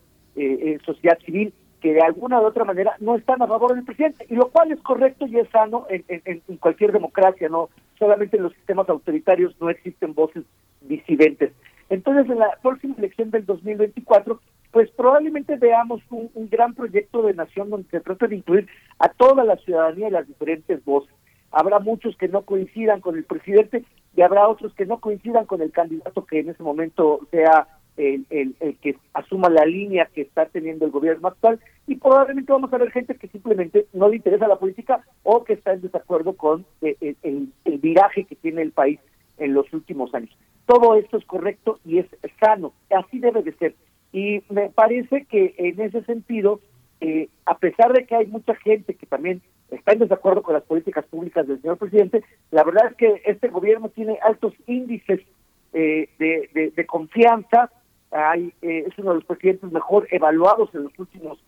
sociedad 0.86 1.18
civil, 1.26 1.52
que 1.82 1.94
de 1.94 2.02
alguna 2.02 2.42
u 2.42 2.46
otra 2.46 2.64
manera 2.64 2.96
no 3.00 3.16
están 3.16 3.42
a 3.42 3.48
favor 3.48 3.76
del 3.76 3.86
presidente, 3.86 4.26
y 4.30 4.36
lo 4.36 4.50
cual 4.50 4.72
es 4.72 4.80
correcto 4.82 5.28
y 5.28 5.38
es 5.38 5.50
sano 5.50 5.86
en, 5.90 6.58
cualquier 6.60 6.92
democracia, 6.92 7.50
no 7.50 7.70
solamente 8.00 8.38
en 8.38 8.44
los 8.44 8.54
sistemas 8.54 8.90
autoritarios 8.90 9.56
no 9.60 9.70
existen 9.70 10.14
voces 10.14 10.44
disidentes. 10.82 11.52
Entonces, 11.90 12.30
en 12.30 12.40
la 12.40 12.58
próxima 12.62 12.96
elección 12.98 13.32
del 13.32 13.46
2024, 13.46 14.42
pues 14.72 14.90
probablemente 14.92 15.56
veamos 15.56 16.02
un, 16.10 16.30
gran 16.50 16.74
proyecto 16.74 17.22
de 17.22 17.34
nación 17.34 17.70
donde 17.70 17.90
se 17.90 18.02
trata 18.02 18.28
de 18.28 18.36
incluir 18.36 18.68
a 19.00 19.10
toda 19.10 19.44
la 19.44 19.56
ciudadanía 19.58 20.08
y 20.08 20.12
las 20.12 20.28
diferentes 20.28 20.84
voces. 20.84 21.14
habrá 21.52 21.80
muchos 21.80 22.18
que 22.18 22.28
no 22.28 22.42
coincidan 22.42 23.00
con 23.00 23.16
el 23.16 23.24
presidente 23.24 23.86
y 24.16 24.22
habrá 24.22 24.48
otros 24.48 24.74
que 24.74 24.86
no 24.86 25.00
coincidan 25.00 25.46
con 25.46 25.62
el 25.62 25.72
candidato 25.72 26.26
que 26.26 26.40
en 26.40 26.50
ese 26.50 26.62
momento 26.62 27.22
sea 27.32 27.68
el, 27.98 28.78
que 28.82 28.96
asuma 29.14 29.50
la 29.50 29.66
línea 29.66 30.10
que 30.14 30.22
está 30.22 30.46
teniendo 30.46 30.86
el 30.86 30.92
gobierno 30.92 31.28
actual 31.28 31.60
y 31.88 31.96
probablemente 31.96 32.52
vamos 32.52 32.72
a 32.72 32.78
ver 32.78 32.92
gente 32.92 33.16
que 33.16 33.28
simplemente 33.28 33.88
no 33.94 34.08
le 34.08 34.18
interesa 34.18 34.48
la 34.48 34.60
política 34.60 35.02
o 35.24 35.44
que 35.44 35.54
está 35.54 35.74
en 35.74 35.82
desacuerdo 35.82 36.34
con 36.34 36.66
eh, 36.82 37.16
el, 37.24 37.50
el, 37.66 37.78
viraje 37.80 38.26
que 38.26 38.36
tiene 38.36 38.62
el 38.62 38.72
país 38.72 39.00
en 39.38 39.54
los 39.54 39.72
últimos 39.74 40.14
años. 40.14 40.36
Todo 40.66 40.96
esto 40.96 41.18
es 41.18 41.26
correcto 41.26 41.80
y 41.86 42.00
es 42.00 42.08
sano, 42.40 42.74
así 42.90 43.20
debe 43.20 43.42
de 43.42 43.54
ser. 43.54 43.76
Y 44.12 44.42
me 44.50 44.70
parece 44.70 45.26
que 45.26 45.56
en 45.58 45.80
ese 45.80 46.04
sentido, 46.04 46.60
eh, 47.02 47.30
a 47.46 47.58
pesar 47.58 47.94
de 47.94 48.06
que 48.06 48.16
hay 48.16 48.28
mucha 48.28 48.56
gente 48.56 48.96
que 48.96 49.06
también 49.06 49.42
está 49.70 49.94
en 49.94 50.00
desacuerdo 50.00 50.44
con 50.44 50.54
las 50.54 50.64
políticas 50.64 51.06
públicas 51.06 51.48
del 51.48 51.62
señor 51.62 51.78
presidente, 51.78 52.24
la 52.52 52.64
verdad 52.64 52.88
es 52.92 52.96
que 52.96 53.22
este 53.26 53.50
gobierno 53.50 53.90
tiene 53.90 54.18
altos 54.22 54.54
índices 54.66 55.22
eh, 55.74 56.10
de, 56.18 56.86
confianza, 56.86 57.70
hay, 58.18 58.54
eh, 58.62 58.86
es 58.88 58.98
uno 58.98 59.12
de 59.12 59.16
los 59.16 59.26
presidentes 59.26 59.72
mejor 59.72 60.08
evaluados 60.12 60.74
en 60.74 60.84
los 60.84 61.00
últimos 61.00 61.40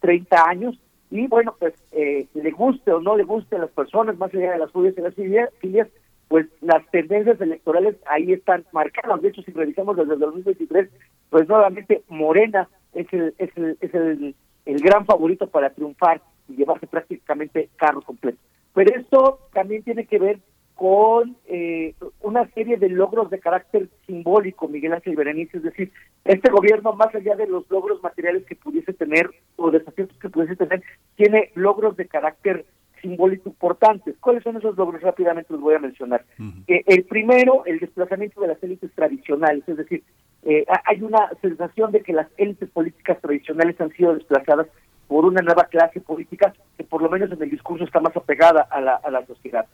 30 0.00 0.36
eh, 0.36 0.40
años, 0.46 0.78
y 1.10 1.26
bueno, 1.28 1.54
pues 1.58 1.74
le 1.92 2.50
guste 2.50 2.90
o 2.90 3.00
no 3.00 3.16
le 3.16 3.22
guste 3.22 3.56
a 3.56 3.60
las 3.60 3.70
personas, 3.70 4.18
más 4.18 4.34
allá 4.34 4.52
de 4.52 4.58
las 4.58 4.72
filias 4.72 4.94
y 4.96 5.00
las 5.00 5.14
filias, 5.60 5.88
pues 6.28 6.46
las 6.60 6.84
tendencias 6.90 7.40
electorales 7.40 7.96
ahí 8.06 8.32
están 8.32 8.64
marcadas. 8.72 9.22
De 9.22 9.28
hecho, 9.28 9.42
si 9.42 9.52
revisamos 9.52 9.96
desde 9.96 10.14
el 10.14 10.20
2023, 10.20 10.88
pues 11.30 11.48
nuevamente 11.48 12.02
Morena 12.08 12.68
es 12.94 13.06
el, 13.12 13.34
es 13.38 13.56
el, 13.56 13.76
es 13.80 13.94
el, 13.94 14.34
el 14.64 14.80
gran 14.80 15.06
favorito 15.06 15.46
para 15.46 15.70
triunfar 15.70 16.22
y 16.48 16.56
llevarse 16.56 16.86
prácticamente 16.86 17.68
carro 17.76 18.02
completo. 18.02 18.38
Pero 18.72 18.98
esto 18.98 19.38
también 19.52 19.82
tiene 19.82 20.06
que 20.06 20.18
ver 20.18 20.40
con 20.74 21.36
eh, 21.46 21.94
una 22.20 22.48
serie 22.50 22.76
de 22.76 22.88
logros 22.88 23.30
de 23.30 23.38
carácter 23.38 23.88
simbólico, 24.06 24.68
Miguel 24.68 24.94
Ángel 24.94 25.14
Berenice, 25.14 25.58
es 25.58 25.62
decir, 25.62 25.92
este 26.24 26.50
gobierno, 26.50 26.94
más 26.94 27.14
allá 27.14 27.36
de 27.36 27.46
los 27.46 27.70
logros 27.70 28.02
materiales 28.02 28.44
que 28.44 28.56
pudiese 28.56 28.92
tener 28.92 29.30
o 29.56 29.70
desafíos 29.70 30.08
que 30.20 30.28
pudiese 30.28 30.56
tener, 30.56 30.82
tiene 31.16 31.52
logros 31.54 31.96
de 31.96 32.06
carácter 32.06 32.64
simbólico 33.00 33.50
importantes. 33.50 34.16
¿Cuáles 34.18 34.42
son 34.42 34.56
esos 34.56 34.76
logros? 34.76 35.02
Rápidamente 35.02 35.52
los 35.52 35.60
voy 35.60 35.74
a 35.74 35.78
mencionar. 35.78 36.24
Eh, 36.66 36.82
el 36.86 37.04
primero, 37.04 37.64
el 37.66 37.78
desplazamiento 37.78 38.40
de 38.40 38.48
las 38.48 38.62
élites 38.62 38.90
tradicionales, 38.94 39.62
es 39.68 39.76
decir, 39.76 40.02
eh, 40.42 40.64
hay 40.84 41.02
una 41.02 41.30
sensación 41.40 41.92
de 41.92 42.00
que 42.00 42.12
las 42.12 42.28
élites 42.36 42.68
políticas 42.70 43.20
tradicionales 43.20 43.80
han 43.80 43.92
sido 43.92 44.14
desplazadas 44.14 44.66
por 45.06 45.24
una 45.24 45.42
nueva 45.42 45.64
clase 45.64 46.00
política 46.00 46.52
que 46.76 46.84
por 46.84 47.02
lo 47.02 47.10
menos 47.10 47.30
en 47.30 47.42
el 47.42 47.50
discurso 47.50 47.84
está 47.84 48.00
más 48.00 48.16
apegada 48.16 48.62
a 48.70 48.80
la, 48.80 48.96
a 48.96 49.10
la 49.10 49.24
sociedad. 49.26 49.66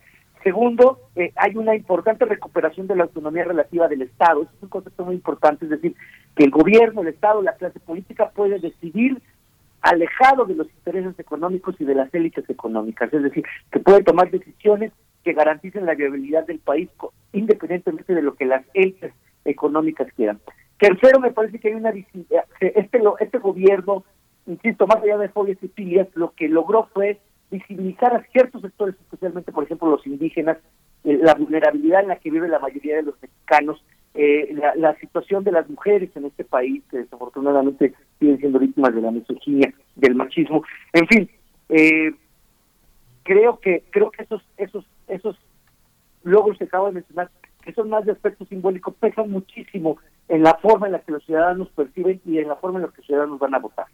Segundo, 0.43 0.99
eh, 1.17 1.33
hay 1.37 1.57
una 1.57 1.75
importante 1.75 2.25
recuperación 2.25 2.87
de 2.87 2.97
la 2.97 3.05
autonomía 3.05 3.45
relativa 3.45 3.89
del 3.89 4.03
Estado. 4.03 4.43
es 4.43 4.49
un 4.63 4.69
concepto 4.69 5.05
muy 5.05 5.15
importante, 5.15 5.67
es 5.67 5.71
decir, 5.71 5.95
que 6.35 6.45
el 6.45 6.51
gobierno, 6.51 7.03
el 7.03 7.09
Estado, 7.09 7.43
la 7.43 7.57
clase 7.57 7.79
política 7.81 8.31
puede 8.31 8.59
decidir 8.59 9.21
alejado 9.83 10.45
de 10.45 10.55
los 10.55 10.67
intereses 10.69 11.19
económicos 11.19 11.75
y 11.79 11.85
de 11.85 11.95
las 11.95 12.13
élites 12.15 12.49
económicas, 12.49 13.13
es 13.13 13.23
decir, 13.23 13.45
que 13.71 13.81
puede 13.81 14.03
tomar 14.03 14.31
decisiones 14.31 14.93
que 15.25 15.33
garanticen 15.33 15.87
la 15.87 15.95
viabilidad 15.95 16.47
del 16.47 16.59
país 16.59 16.89
independientemente 17.33 18.15
de 18.15 18.23
lo 18.23 18.35
que 18.35 18.47
las 18.47 18.65
élites 18.75 19.13
económicas 19.45 20.13
quieran. 20.15 20.39
Tercero, 20.79 21.21
me 21.21 21.31
parece 21.31 21.59
que 21.59 21.69
hay 21.69 21.75
una 21.75 21.91
este 21.91 22.99
este 23.21 23.39
gobierno 23.39 24.05
insisto, 24.47 24.87
más 24.87 25.03
allá 25.03 25.19
de 25.19 25.29
fobias 25.29 25.59
y 25.63 25.69
filias, 25.69 26.09
lo 26.15 26.33
que 26.33 26.49
logró 26.49 26.89
fue 26.93 27.21
visibilizar 27.51 28.15
a 28.15 28.23
ciertos 28.33 28.63
sectores, 28.63 28.95
especialmente, 29.01 29.53
por 29.53 29.65
ejemplo, 29.65 29.91
los 29.91 30.07
indígenas, 30.07 30.59
eh, 31.05 31.19
la 31.21 31.35
vulnerabilidad 31.35 32.03
en 32.03 32.09
la 32.09 32.17
que 32.17 32.31
vive 32.31 32.49
la 32.49 32.59
mayoría 32.59 32.97
de 32.97 33.03
los 33.03 33.21
mexicanos, 33.21 33.83
eh, 34.15 34.55
la, 34.77 34.95
situación 34.97 35.45
de 35.45 35.53
las 35.53 35.69
mujeres 35.69 36.11
en 36.17 36.27
este 36.27 36.45
país, 36.45 36.83
que 36.91 36.99
desafortunadamente 36.99 37.95
siguen 38.19 38.39
siendo 38.39 38.59
víctimas 38.59 38.95
de 38.95 39.01
la 39.01 39.11
misoginia, 39.11 39.73
del 39.97 40.15
machismo, 40.15 40.65
en 40.93 41.07
fin, 41.07 41.31
eh, 41.69 42.13
creo 43.23 43.61
que 43.61 43.85
creo 43.91 44.11
que 44.11 44.25
esos 44.25 44.43
esos 44.57 44.85
esos 45.07 45.37
logros 46.25 46.59
que 46.59 46.65
acabo 46.65 46.87
de 46.87 46.95
mencionar, 46.95 47.31
que 47.63 47.73
son 47.73 47.89
más 47.89 48.05
de 48.05 48.13
aspecto 48.13 48.45
simbólico, 48.47 48.93
pesan 48.93 49.31
muchísimo 49.31 49.99
en 50.29 50.43
la 50.43 50.55
forma 50.55 50.87
en 50.87 50.93
la 50.93 51.01
que 51.01 51.13
los 51.13 51.25
ciudadanos 51.25 51.69
perciben 51.71 52.21
y 52.25 52.39
en 52.39 52.49
la 52.49 52.57
forma 52.57 52.79
en 52.79 52.87
la 52.87 52.91
que 52.91 52.99
los 52.99 53.07
ciudadanos 53.07 53.39
van 53.39 53.55
a 53.55 53.59
votar. 53.59 53.87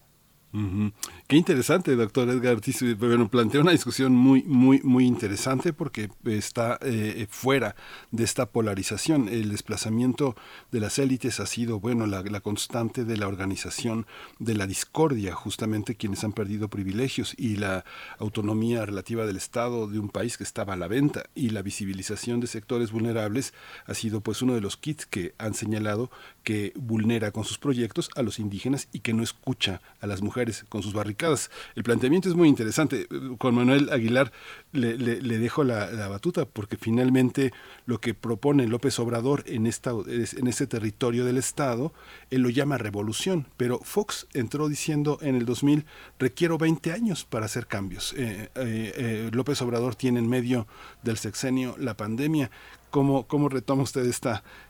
Qué 1.27 1.37
interesante, 1.37 1.97
doctor 1.97 2.31
Edgar. 2.31 2.61
Bueno, 2.99 3.29
plantea 3.29 3.61
una 3.61 3.73
discusión 3.73 4.15
muy, 4.15 4.43
muy, 4.45 4.81
muy 4.83 5.05
interesante 5.05 5.73
porque 5.73 6.09
está 6.25 6.79
eh, 6.81 7.27
fuera 7.29 7.77
de 8.11 8.25
esta 8.25 8.47
polarización. 8.47 9.29
El 9.29 9.51
desplazamiento 9.51 10.35
de 10.73 10.81
las 10.81 10.99
élites 10.99 11.41
ha 11.41 11.47
sido, 11.47 11.79
bueno, 11.79 12.07
la, 12.07 12.23
constante 12.41 13.05
de 13.05 13.17
la 13.17 13.29
organización 13.29 14.07
de 14.39 14.55
la 14.55 14.67
discordia, 14.67 15.35
justamente 15.35 15.97
quienes 15.97 16.25
han 16.25 16.33
perdido 16.33 16.69
privilegios 16.69 17.35
y 17.37 17.57
la 17.57 17.85
autonomía 18.19 18.87
relativa 18.87 19.27
del 19.27 19.37
Estado 19.37 19.89
de 19.89 19.99
un 19.99 20.09
país 20.09 20.39
que 20.39 20.45
estaba 20.45 20.75
a 20.75 20.77
la 20.77 20.89
venta 20.89 21.25
y 21.35 21.51
la 21.51 21.63
visibilización 21.63 22.41
de 22.41 22.47
sectores 22.47 22.93
vulnerables 22.93 23.53
ha 23.87 23.95
sido 23.95 24.21
pues 24.21 24.43
uno 24.43 24.55
de 24.55 24.61
los 24.61 24.77
kits 24.77 25.07
que 25.07 25.35
han 25.39 25.55
señalado 25.55 26.11
que 26.45 26.73
vulnera 26.77 27.33
con 27.33 27.45
sus 27.45 27.59
proyectos 27.59 28.11
a 28.15 28.23
los 28.23 28.39
indígenas 28.39 28.89
y 28.93 29.01
que 29.01 29.13
no 29.13 29.23
escucha 29.23 29.81
a 30.01 30.07
las 30.07 30.23
mujeres 30.23 30.46
con 30.69 30.83
sus 30.83 30.93
barricadas. 30.93 31.51
El 31.75 31.83
planteamiento 31.83 32.29
es 32.29 32.35
muy 32.35 32.49
interesante. 32.49 33.07
Con 33.39 33.55
Manuel 33.55 33.91
Aguilar 33.91 34.33
le, 34.73 34.97
le, 34.97 35.39
dejo 35.39 35.65
la, 35.65 36.09
batuta 36.09 36.45
porque 36.45 36.77
finalmente 36.77 37.53
lo 37.85 38.01
que 38.01 38.15
propone 38.15 38.67
López 38.67 38.99
Obrador 38.99 39.43
en, 39.47 39.67
esta, 39.67 39.93
este 40.07 40.67
territorio 40.67 41.25
del 41.25 41.39
Estado, 41.39 41.93
él 42.31 42.43
lo 42.43 42.51
llama 42.51 42.79
revolución, 42.79 43.47
pero 43.57 43.79
Fox 43.81 44.27
entró 44.35 44.69
diciendo 44.69 45.19
en 45.21 45.35
el 45.35 45.45
2000, 45.47 45.85
requiero 46.19 46.59
20 46.59 46.93
años 46.93 47.25
para 47.25 47.47
hacer 47.47 47.67
cambios. 47.67 48.13
Eh, 48.15 48.51
eh, 48.55 48.93
eh, 48.97 49.31
López 49.33 49.61
Obrador 49.63 49.95
tiene 49.95 50.21
en 50.21 50.29
medio 50.29 50.67
del 51.03 51.19
sexenio 51.19 51.75
la 51.79 51.97
pandemia. 51.97 52.51
¿Cómo, 52.91 53.49
retoma 53.51 53.83
usted 53.83 54.07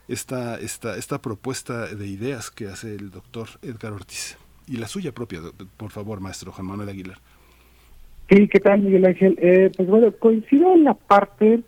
esta 0.08 1.22
propuesta 1.22 1.86
de 1.86 2.06
ideas 2.08 2.50
que 2.50 2.66
hace 2.66 2.94
el 2.94 3.10
doctor 3.10 3.48
Edgar 3.62 3.92
Ortiz? 3.92 4.36
Y 4.67 4.77
la 4.77 4.89
suya 4.89 5.12
propia, 5.12 5.41
por 5.77 5.91
favor, 5.91 6.20
maestro 6.20 6.53
Juan 6.53 6.67
Manuel 6.67 6.89
Aguilar. 6.89 7.19
Sí, 8.28 8.49
¿qué 8.49 8.59
tal, 8.59 8.81
Miguel 8.81 9.07
Ángel? 9.07 9.39
Eh, 9.41 9.70
pues 9.77 9.89
bueno, 9.89 10.11
coincido 10.12 10.75
en 10.75 10.85
la 10.85 10.95
parte 10.95 11.61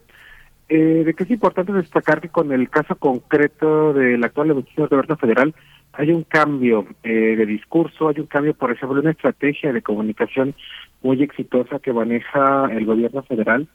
eh, 0.69 0.75
de 0.77 1.15
que 1.15 1.25
es 1.25 1.31
importante 1.31 1.73
destacar 1.73 2.21
que 2.21 2.29
con 2.29 2.53
el 2.53 2.69
caso 2.69 2.97
concreto 2.97 3.93
del 3.93 4.23
actual 4.25 4.51
evolución 4.51 4.89
del 4.89 4.89
gobierno 4.89 5.17
federal 5.17 5.55
hay 5.93 6.11
un 6.11 6.25
cambio 6.25 6.87
eh, 7.03 7.37
de 7.37 7.47
discurso, 7.47 8.09
hay 8.09 8.21
un 8.21 8.27
cambio, 8.27 8.55
por 8.55 8.73
ejemplo, 8.73 9.01
una 9.01 9.13
estrategia 9.13 9.73
de 9.73 9.83
comunicación 9.83 10.55
muy 11.03 11.23
exitosa 11.23 11.79
que 11.79 11.93
maneja 11.93 12.69
el 12.73 12.85
gobierno 12.85 13.23
federal, 13.23 13.67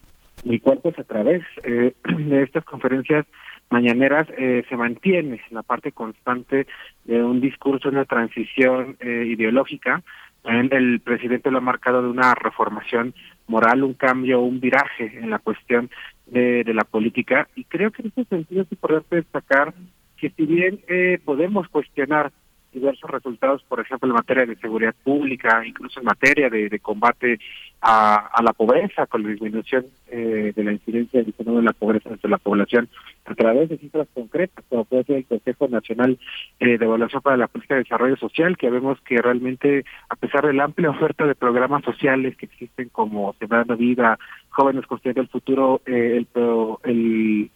y 0.44 0.60
cual 0.60 0.78
pues 0.82 0.98
a 0.98 1.04
través 1.04 1.42
de 1.64 2.42
estas 2.42 2.64
conferencias 2.64 3.26
mañaneras 3.70 4.28
eh, 4.36 4.64
se 4.68 4.76
mantiene 4.76 5.40
la 5.50 5.62
parte 5.62 5.92
constante 5.92 6.66
de 7.04 7.22
un 7.22 7.40
discurso, 7.40 7.88
una 7.88 8.04
transición 8.04 8.96
eh, 9.00 9.24
ideológica. 9.26 10.02
El 10.44 11.00
presidente 11.00 11.50
lo 11.50 11.58
ha 11.58 11.62
marcado 11.62 12.02
de 12.02 12.08
una 12.08 12.34
reformación 12.34 13.14
moral, 13.46 13.82
un 13.82 13.94
cambio, 13.94 14.40
un 14.40 14.60
viraje 14.60 15.18
en 15.18 15.30
la 15.30 15.38
cuestión 15.38 15.90
de, 16.26 16.64
la 16.74 16.84
política. 16.84 17.48
Y 17.54 17.64
creo 17.64 17.90
que 17.90 18.02
en 18.02 18.08
ese 18.08 18.24
sentido 18.24 18.62
es 18.62 18.72
importante 18.72 19.16
destacar 19.16 19.72
que 20.18 20.30
si 20.30 20.44
bien 20.44 20.80
eh, 20.88 21.18
podemos 21.24 21.68
cuestionar 21.68 22.30
diversos 22.74 23.10
resultados, 23.10 23.62
por 23.62 23.80
ejemplo, 23.80 24.08
en 24.08 24.14
materia 24.14 24.44
de 24.44 24.56
seguridad 24.56 24.94
pública, 25.02 25.64
incluso 25.64 26.00
en 26.00 26.06
materia 26.06 26.50
de, 26.50 26.78
combate 26.80 27.38
a, 27.80 28.42
la 28.42 28.52
pobreza, 28.52 29.06
con 29.06 29.22
la 29.22 29.28
disminución 29.30 29.86
eh, 30.08 30.52
de 30.54 30.64
la 30.64 30.72
incidencia 30.72 31.22
de 31.22 31.62
la 31.62 31.72
pobreza 31.72 32.10
entre 32.10 32.28
la 32.28 32.38
población, 32.38 32.88
a 33.24 33.34
través 33.34 33.68
de 33.68 33.78
cifras 33.78 34.08
concretas, 34.14 34.64
como 34.68 34.84
puede 34.84 35.04
ser 35.04 35.16
el 35.16 35.26
Consejo 35.26 35.68
Nacional 35.68 36.18
eh, 36.60 36.78
de 36.78 36.84
Evaluación 36.84 37.22
para 37.22 37.36
la 37.36 37.48
Política 37.48 37.74
de 37.74 37.84
Desarrollo 37.84 38.16
Social, 38.16 38.56
que 38.56 38.70
vemos 38.70 39.00
que 39.02 39.16
realmente, 39.20 39.84
a 40.08 40.16
pesar 40.16 40.46
de 40.46 40.52
la 40.52 40.64
amplia 40.64 40.90
oferta 40.90 41.26
de 41.26 41.34
programas 41.34 41.84
sociales 41.84 42.36
que 42.36 42.46
existen 42.46 42.88
como 42.90 43.34
Sembrando 43.38 43.76
Vida, 43.76 44.18
Jóvenes 44.50 44.86
Construyendo 44.86 45.22
el 45.22 45.28
Futuro, 45.28 45.80
eh, 45.86 46.18
el, 46.18 46.28
el 46.84 47.50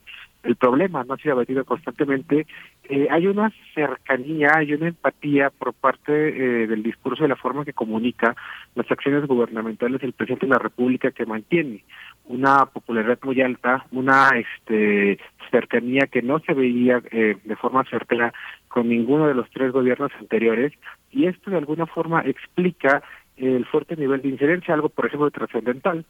el 0.44 0.56
problema 0.56 1.04
no 1.04 1.14
ha 1.14 1.18
sido 1.18 1.32
abatido 1.32 1.64
constantemente, 1.64 2.46
eh, 2.88 3.06
hay 3.10 3.26
una 3.26 3.52
cercanía, 3.74 4.52
hay 4.54 4.72
una 4.72 4.88
empatía 4.88 5.50
por 5.50 5.74
parte 5.74 6.12
eh, 6.12 6.66
del 6.66 6.82
discurso 6.82 7.22
de 7.22 7.28
la 7.28 7.36
forma 7.36 7.64
que 7.64 7.74
comunica 7.74 8.34
las 8.74 8.90
acciones 8.90 9.26
gubernamentales 9.26 10.00
del 10.00 10.14
presidente 10.14 10.46
de 10.46 10.52
la 10.52 10.58
República 10.58 11.10
que 11.10 11.26
mantiene 11.26 11.84
una 12.24 12.64
popularidad 12.66 13.18
muy 13.22 13.40
alta, 13.42 13.84
una 13.92 14.30
este 14.30 15.18
cercanía 15.50 16.06
que 16.06 16.22
no 16.22 16.40
se 16.40 16.54
veía 16.54 17.02
eh, 17.10 17.36
de 17.44 17.56
forma 17.56 17.84
certera 17.84 18.32
con 18.68 18.88
ninguno 18.88 19.26
de 19.26 19.34
los 19.34 19.50
tres 19.50 19.70
gobiernos 19.72 20.12
anteriores 20.18 20.72
y 21.10 21.26
esto 21.26 21.50
de 21.50 21.58
alguna 21.58 21.86
forma 21.86 22.22
explica 22.22 23.02
el 23.36 23.66
fuerte 23.66 23.96
nivel 23.96 24.22
de 24.22 24.28
incidencia, 24.28 24.74
algo 24.74 24.88
por 24.88 25.06
ejemplo 25.06 25.30
trascendental 25.30 26.04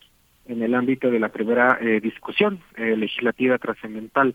en 0.49 0.63
el 0.63 0.75
ámbito 0.75 1.11
de 1.11 1.21
la 1.21 1.29
primera 1.29 1.79
eh, 1.81 2.01
discusión 2.01 2.61
eh, 2.77 2.97
legislativa 2.97 3.59
trascendental 3.59 4.35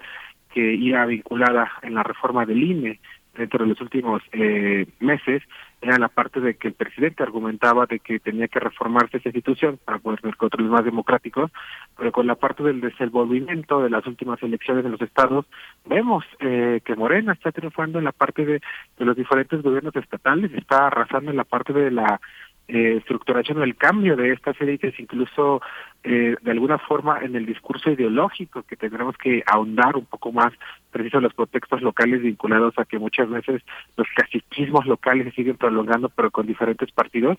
que 0.54 0.74
iba 0.74 1.06
vinculada 1.06 1.72
en 1.82 1.96
la 1.96 2.04
reforma 2.04 2.46
del 2.46 2.62
INE 2.64 3.00
dentro 3.36 3.64
de 3.64 3.70
los 3.70 3.82
últimos 3.82 4.22
eh, 4.32 4.86
meses 5.00 5.42
era 5.82 5.98
la 5.98 6.08
parte 6.08 6.40
de 6.40 6.56
que 6.56 6.70
el 6.70 6.76
presidente 6.76 7.24
argumentaba 7.24 7.86
de 7.88 8.00
que 8.00 8.20
tenía 8.20 8.48
que 8.48 8.60
reformarse 8.60 9.18
esa 9.18 9.30
institución 9.30 9.80
para 9.84 9.98
poder 9.98 10.22
tener 10.22 10.38
controles 10.38 10.72
más 10.72 10.86
democráticos, 10.86 11.52
pero 11.98 12.12
con 12.12 12.28
la 12.28 12.36
parte 12.36 12.64
del 12.64 12.80
desenvolvimiento 12.80 13.82
de 13.82 13.90
las 13.90 14.06
últimas 14.06 14.42
elecciones 14.44 14.86
en 14.86 14.92
los 14.92 15.02
estados, 15.02 15.46
vemos 15.86 16.24
eh, 16.40 16.80
que 16.86 16.96
Morena 16.96 17.34
está 17.34 17.52
triunfando 17.52 17.98
en 17.98 18.06
la 18.06 18.12
parte 18.12 18.46
de, 18.46 18.62
de 18.98 19.06
los 19.06 19.16
diferentes 19.16 19.62
gobiernos 19.62 19.96
estatales, 19.96 20.54
está 20.54 20.88
arrasando 20.88 21.32
en 21.32 21.38
la 21.38 21.44
parte 21.44 21.74
de 21.74 21.92
la 21.92 22.22
eh, 22.68 22.96
estructuración 22.98 23.58
o 23.58 23.64
el 23.64 23.76
cambio 23.76 24.16
de 24.16 24.32
estas 24.32 24.60
élites, 24.62 24.98
incluso 24.98 25.62
eh, 26.04 26.36
de 26.42 26.52
alguna 26.52 26.78
forma 26.78 27.20
en 27.20 27.36
el 27.36 27.46
discurso 27.46 27.90
ideológico 27.90 28.64
que 28.64 28.76
tendremos 28.76 29.18
que 29.18 29.42
ahondar 29.46 29.96
un 29.96 30.06
poco 30.06 30.32
más 30.34 30.52
preciso 30.92 31.22
los 31.22 31.34
contextos 31.34 31.82
locales 31.82 32.22
vinculados 32.22 32.78
a 32.78 32.86
que 32.86 33.00
muchas 33.00 33.30
veces 33.30 33.62
los 33.96 34.08
caciquismos 34.16 34.86
locales 34.86 35.26
se 35.26 35.32
siguen 35.32 35.58
prolongando 35.58 36.10
pero 36.10 36.30
con 36.30 36.46
diferentes 36.46 36.92
partidos. 36.92 37.38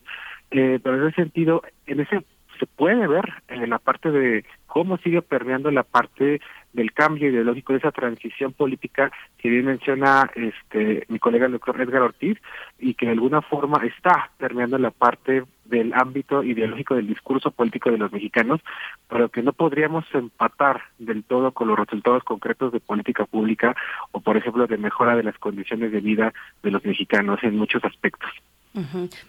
Eh, 0.51 0.81
pero 0.83 0.97
en 0.97 1.09
ese 1.09 1.17
sentido 1.17 1.63
en 1.87 2.01
ese 2.01 2.25
se 2.65 2.67
puede 2.67 3.07
ver 3.07 3.25
en 3.49 3.69
la 3.69 3.79
parte 3.79 4.11
de 4.11 4.45
cómo 4.67 4.97
sigue 4.99 5.21
permeando 5.21 5.71
la 5.71 5.83
parte 5.83 6.41
del 6.73 6.93
cambio 6.93 7.29
ideológico 7.29 7.75
de 7.75 7.79
esa 7.81 7.93
transición 7.93 8.55
política 8.55 9.13
que 9.37 9.51
bien 9.51 9.67
menciona 9.67 10.31
este 10.35 11.05
mi 11.09 11.19
colega 11.19 11.45
el 11.45 11.53
doctor 11.53 11.79
Edgar 11.79 12.01
Ortiz 12.01 12.39
y 12.79 12.95
que 12.95 13.05
de 13.05 13.13
alguna 13.13 13.43
forma 13.43 13.85
está 13.85 14.31
permeando 14.39 14.79
la 14.79 14.91
parte 14.91 15.45
del 15.67 15.93
ámbito 15.93 16.43
ideológico 16.43 16.95
del 16.95 17.07
discurso 17.07 17.51
político 17.51 17.91
de 17.91 17.99
los 17.99 18.11
mexicanos, 18.13 18.61
pero 19.09 19.29
que 19.29 19.43
no 19.43 19.53
podríamos 19.53 20.07
empatar 20.15 20.85
del 20.99 21.23
todo 21.23 21.53
con 21.53 21.69
los 21.69 21.79
resultados 21.79 22.25
concretos 22.25 22.73
de 22.73 22.81
política 22.81 23.27
pública 23.27 23.77
o, 24.13 24.21
por 24.21 24.39
ejemplo, 24.39 24.67
de 24.67 24.79
mejora 24.79 25.17
de 25.17 25.23
las 25.23 25.39
condiciones 25.39 25.93
de 25.93 26.01
vida 26.01 26.33
de 26.63 26.71
los 26.71 26.85
mexicanos 26.85 27.41
en 27.43 27.57
muchos 27.59 27.85
aspectos. 27.85 28.31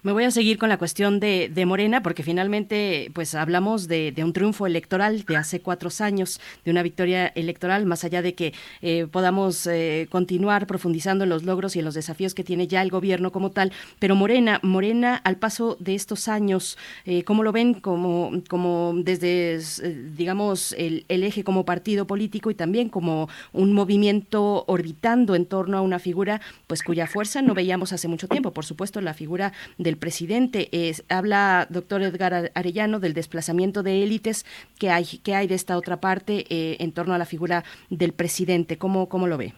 Me 0.01 0.11
voy 0.11 0.23
a 0.23 0.31
seguir 0.31 0.57
con 0.57 0.69
la 0.69 0.77
cuestión 0.79 1.19
de, 1.19 1.51
de 1.53 1.65
Morena, 1.67 2.01
porque 2.01 2.23
finalmente, 2.23 3.11
pues 3.13 3.35
hablamos 3.35 3.87
de, 3.87 4.11
de, 4.11 4.23
un 4.23 4.33
triunfo 4.33 4.65
electoral 4.65 5.23
de 5.23 5.37
hace 5.37 5.59
cuatro 5.61 5.91
años, 5.99 6.41
de 6.63 6.71
una 6.71 6.81
victoria 6.81 7.27
electoral, 7.27 7.85
más 7.85 8.03
allá 8.03 8.23
de 8.23 8.33
que 8.33 8.53
eh, 8.81 9.05
podamos 9.05 9.67
eh, 9.67 10.07
continuar 10.09 10.65
profundizando 10.65 11.25
en 11.25 11.29
los 11.29 11.43
logros 11.43 11.75
y 11.75 11.79
en 11.79 11.85
los 11.85 11.93
desafíos 11.93 12.33
que 12.33 12.43
tiene 12.43 12.65
ya 12.67 12.81
el 12.81 12.89
gobierno 12.89 13.31
como 13.31 13.51
tal. 13.51 13.71
Pero 13.99 14.15
Morena, 14.15 14.59
Morena, 14.63 15.15
al 15.17 15.37
paso 15.37 15.77
de 15.79 15.93
estos 15.93 16.27
años, 16.27 16.75
eh, 17.05 17.23
¿cómo 17.23 17.43
lo 17.43 17.51
ven 17.51 17.75
como, 17.75 18.31
como 18.49 18.93
desde, 18.95 19.57
eh, 19.57 20.11
digamos, 20.17 20.73
el, 20.73 21.05
el 21.07 21.23
eje 21.23 21.43
como 21.43 21.65
partido 21.65 22.07
político 22.07 22.49
y 22.49 22.55
también 22.55 22.89
como 22.89 23.29
un 23.53 23.73
movimiento 23.73 24.63
orbitando 24.65 25.35
en 25.35 25.45
torno 25.45 25.77
a 25.77 25.81
una 25.81 25.99
figura, 25.99 26.41
pues 26.65 26.81
cuya 26.81 27.05
fuerza 27.05 27.43
no 27.43 27.53
veíamos 27.53 27.93
hace 27.93 28.07
mucho 28.07 28.27
tiempo, 28.27 28.51
por 28.51 28.65
supuesto, 28.65 29.01
la 29.01 29.13
figura 29.13 29.34
del 29.77 29.97
presidente. 29.97 30.69
Es, 30.71 31.03
habla, 31.09 31.67
doctor 31.69 32.01
Edgar 32.01 32.51
Arellano, 32.53 32.99
del 32.99 33.13
desplazamiento 33.13 33.83
de 33.83 34.03
élites 34.03 34.45
que 34.79 34.89
hay, 34.89 35.05
que 35.23 35.35
hay 35.35 35.47
de 35.47 35.55
esta 35.55 35.77
otra 35.77 35.97
parte 35.97 36.45
eh, 36.49 36.77
en 36.79 36.91
torno 36.91 37.13
a 37.13 37.17
la 37.17 37.25
figura 37.25 37.63
del 37.89 38.13
presidente. 38.13 38.77
¿Cómo, 38.77 39.09
cómo 39.09 39.27
lo 39.27 39.37
ve? 39.37 39.53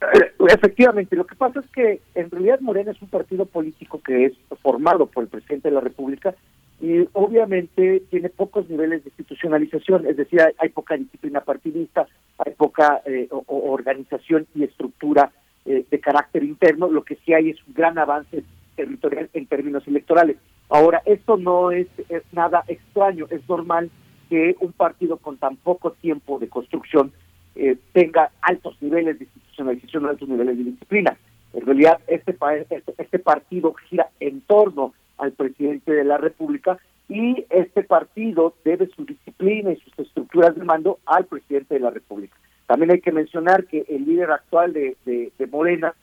Eh, 0.00 0.32
efectivamente, 0.48 1.16
lo 1.16 1.26
que 1.26 1.34
pasa 1.34 1.60
es 1.60 1.66
que 1.70 2.00
en 2.14 2.30
realidad 2.30 2.60
Morena 2.60 2.92
es 2.92 3.00
un 3.00 3.08
partido 3.08 3.46
político 3.46 4.00
que 4.00 4.26
es 4.26 4.32
formado 4.62 5.06
por 5.06 5.24
el 5.24 5.30
presidente 5.30 5.68
de 5.68 5.74
la 5.74 5.80
República 5.80 6.34
y 6.80 7.08
obviamente 7.14 8.02
tiene 8.10 8.28
pocos 8.28 8.68
niveles 8.68 9.02
de 9.02 9.08
institucionalización, 9.08 10.06
es 10.06 10.16
decir, 10.16 10.40
hay, 10.58 10.68
poca 10.68 10.96
disciplina 10.96 11.40
partidista, 11.40 12.06
hay 12.38 12.52
poca 12.52 13.00
eh, 13.06 13.28
organización 13.46 14.46
y 14.54 14.64
estructura 14.64 15.32
eh, 15.66 15.84
de 15.90 16.00
carácter 16.00 16.44
interno, 16.44 16.88
lo 16.88 17.04
que 17.04 17.16
sí 17.24 17.32
hay 17.32 17.50
es 17.50 17.58
un 17.66 17.74
gran 17.74 17.98
avance 17.98 18.44
territorial 18.76 19.28
en 19.32 19.46
términos 19.46 19.86
electorales. 19.86 20.36
Ahora, 20.68 21.02
esto 21.04 21.36
no 21.36 21.70
es, 21.70 21.86
es 22.08 22.22
nada 22.32 22.64
extraño, 22.68 23.26
es 23.30 23.48
normal 23.48 23.90
que 24.28 24.56
un 24.60 24.72
partido 24.72 25.16
con 25.16 25.36
tan 25.38 25.56
poco 25.56 25.92
tiempo 25.92 26.38
de 26.38 26.48
construcción 26.48 27.12
eh, 27.54 27.76
tenga 27.92 28.30
altos 28.42 28.76
niveles 28.80 29.18
de 29.18 29.24
institucionalización, 29.24 30.06
altos 30.06 30.28
niveles 30.28 30.58
de 30.58 30.64
disciplina. 30.64 31.16
En 31.52 31.64
realidad, 31.64 32.00
este, 32.06 32.36
este, 32.70 32.94
este 32.98 33.18
partido 33.18 33.72
gira 33.88 34.08
en 34.20 34.42
torno 34.42 34.92
al 35.18 35.32
presidente 35.32 35.92
de 35.92 36.04
la 36.04 36.18
República 36.18 36.78
y 37.08 37.46
este 37.50 37.82
partido 37.82 38.54
debe 38.64 38.88
su 38.88 39.04
disciplina 39.04 39.72
y 39.72 39.76
sus 39.76 39.98
estructuras 39.98 40.54
de 40.54 40.64
mando 40.64 40.98
al 41.06 41.24
presidente 41.24 41.74
de 41.74 41.80
la 41.80 41.90
República. 41.90 42.36
También 42.66 42.90
hay 42.90 43.00
que 43.00 43.12
mencionar 43.12 43.64
que 43.66 43.84
el 43.88 44.04
líder 44.04 44.30
actual 44.30 44.72
de, 44.72 45.32
Morena, 45.50 45.94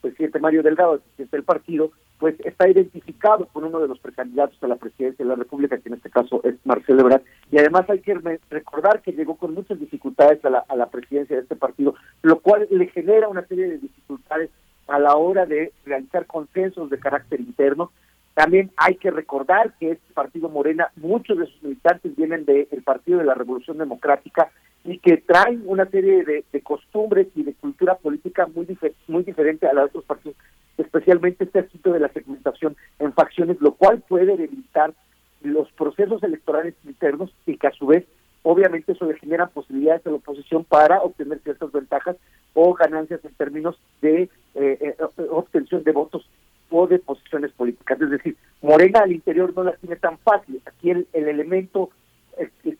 presidente 0.00 0.38
Mario 0.38 0.62
Delgado, 0.62 0.94
el 0.94 1.00
presidente 1.00 1.36
del 1.36 1.44
partido, 1.44 1.90
pues 2.18 2.34
está 2.40 2.68
identificado 2.68 3.46
por 3.46 3.64
uno 3.64 3.78
de 3.78 3.88
los 3.88 3.98
precandidatos 3.98 4.56
a 4.62 4.68
la 4.68 4.76
presidencia 4.76 5.22
de 5.22 5.28
la 5.28 5.36
República, 5.36 5.76
que 5.76 5.90
en 5.90 5.96
este 5.96 6.08
caso 6.08 6.40
es 6.44 6.54
Marcelo 6.64 7.02
Ebrard, 7.02 7.22
y 7.50 7.58
además 7.58 7.88
hay 7.90 8.00
que 8.00 8.14
recordar 8.48 9.02
que 9.02 9.12
llegó 9.12 9.36
con 9.36 9.52
muchas 9.52 9.78
dificultades 9.78 10.42
a 10.44 10.50
la, 10.50 10.64
a 10.66 10.76
la 10.76 10.86
presidencia 10.86 11.36
de 11.36 11.42
este 11.42 11.56
partido, 11.56 11.94
lo 12.22 12.40
cual 12.40 12.66
le 12.70 12.86
genera 12.88 13.28
una 13.28 13.46
serie 13.46 13.68
de 13.68 13.78
dificultades 13.78 14.50
a 14.88 14.98
la 14.98 15.16
hora 15.16 15.44
de 15.44 15.72
realizar 15.84 16.26
consensos 16.26 16.88
de 16.90 16.98
carácter 16.98 17.40
interno. 17.40 17.90
También 18.34 18.70
hay 18.76 18.96
que 18.96 19.10
recordar 19.10 19.74
que 19.78 19.92
este 19.92 20.12
partido 20.14 20.48
Morena, 20.48 20.90
muchos 20.96 21.38
de 21.38 21.46
sus 21.46 21.62
militantes 21.62 22.14
vienen 22.16 22.44
del 22.44 22.82
Partido 22.84 23.18
de 23.18 23.24
la 23.24 23.34
Revolución 23.34 23.78
Democrática 23.78 24.50
y 24.86 24.98
que 24.98 25.16
traen 25.16 25.62
una 25.66 25.86
serie 25.86 26.24
de, 26.24 26.44
costumbres 26.62 27.28
y 27.34 27.42
de 27.42 27.54
cultura 27.54 27.96
política 27.96 28.46
muy, 28.46 28.66
difer 28.66 28.94
muy 29.08 29.24
diferente 29.24 29.66
a 29.66 29.74
la 29.74 29.82
de 29.82 29.86
otros 29.88 30.04
partidos, 30.04 30.36
especialmente 30.78 31.44
este 31.44 31.60
asunto 31.60 31.92
de 31.92 32.00
la 32.00 32.08
segmentación 32.08 32.76
en 32.98 33.12
facciones, 33.12 33.60
lo 33.60 33.72
cual 33.72 34.02
puede 34.08 34.36
debilitar 34.36 34.94
los 35.42 35.70
procesos 35.72 36.22
electorales 36.22 36.74
internos 36.84 37.32
y 37.46 37.56
que 37.56 37.66
a 37.66 37.72
su 37.72 37.86
vez 37.86 38.04
obviamente 38.42 38.92
eso 38.92 39.06
le 39.06 39.18
genera 39.18 39.48
posibilidades 39.48 40.06
a 40.06 40.10
la 40.10 40.16
oposición 40.16 40.64
para 40.64 41.02
obtener 41.02 41.40
ciertas 41.40 41.72
ventajas 41.72 42.16
o 42.54 42.74
ganancias 42.74 43.24
en 43.24 43.34
términos 43.34 43.76
de 44.00 44.22
eh, 44.22 44.28
eh, 44.54 44.96
obtención 45.30 45.82
de 45.82 45.92
votos 45.92 46.28
o 46.70 46.86
de 46.86 46.98
posiciones 47.00 47.52
políticas. 47.52 48.00
Es 48.00 48.10
decir, 48.10 48.36
Morena 48.62 49.00
al 49.00 49.12
interior 49.12 49.52
no 49.54 49.64
la 49.64 49.72
tiene 49.72 49.96
tan 49.96 50.18
fácil. 50.18 50.60
Aquí 50.64 50.90
el, 50.90 51.06
el 51.12 51.28
elemento 51.28 51.90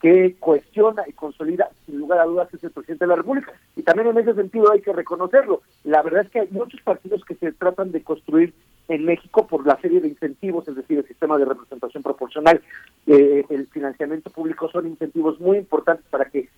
que 0.01 0.37
cuestiona 0.39 1.03
y 1.07 1.13
consolida 1.13 1.71
sin 1.87 1.99
lugar 1.99 2.21
a 2.21 2.25
dudas 2.25 2.53
es 2.53 2.63
el 2.63 2.71
presidente 2.71 3.05
de 3.05 3.09
la 3.09 3.17
República. 3.17 3.53
Y 3.75 3.83
también 3.83 4.09
en 4.09 4.19
ese 4.19 4.35
sentido 4.35 4.71
hay 4.71 4.81
que 4.81 4.93
reconocerlo. 4.93 5.63
La 5.85 6.03
verdad 6.03 6.25
es 6.25 6.31
que 6.31 6.41
hay 6.41 6.49
muchos 6.51 6.81
partidos 6.83 7.25
que 7.25 7.35
se 7.35 7.53
tratan 7.53 7.93
de 7.93 8.03
construir 8.03 8.53
en 8.89 9.05
México 9.05 9.47
por 9.47 9.67
la 9.67 9.81
serie 9.81 10.01
de 10.01 10.09
incentivos, 10.09 10.69
es 10.69 10.77
decir, 10.77 10.99
el 10.99 11.07
sistema 11.09 11.37
de 11.39 11.45
representación 11.45 12.03
proporcional, 12.03 12.61
eh, 13.07 13.45
el 13.51 13.67
financiamiento 13.67 14.31
público 14.31 14.71
son 14.71 14.87
incentivos 14.87 15.41
muy 15.41 15.59
importantes 15.59 16.07
para 16.09 16.27
que 16.27 16.49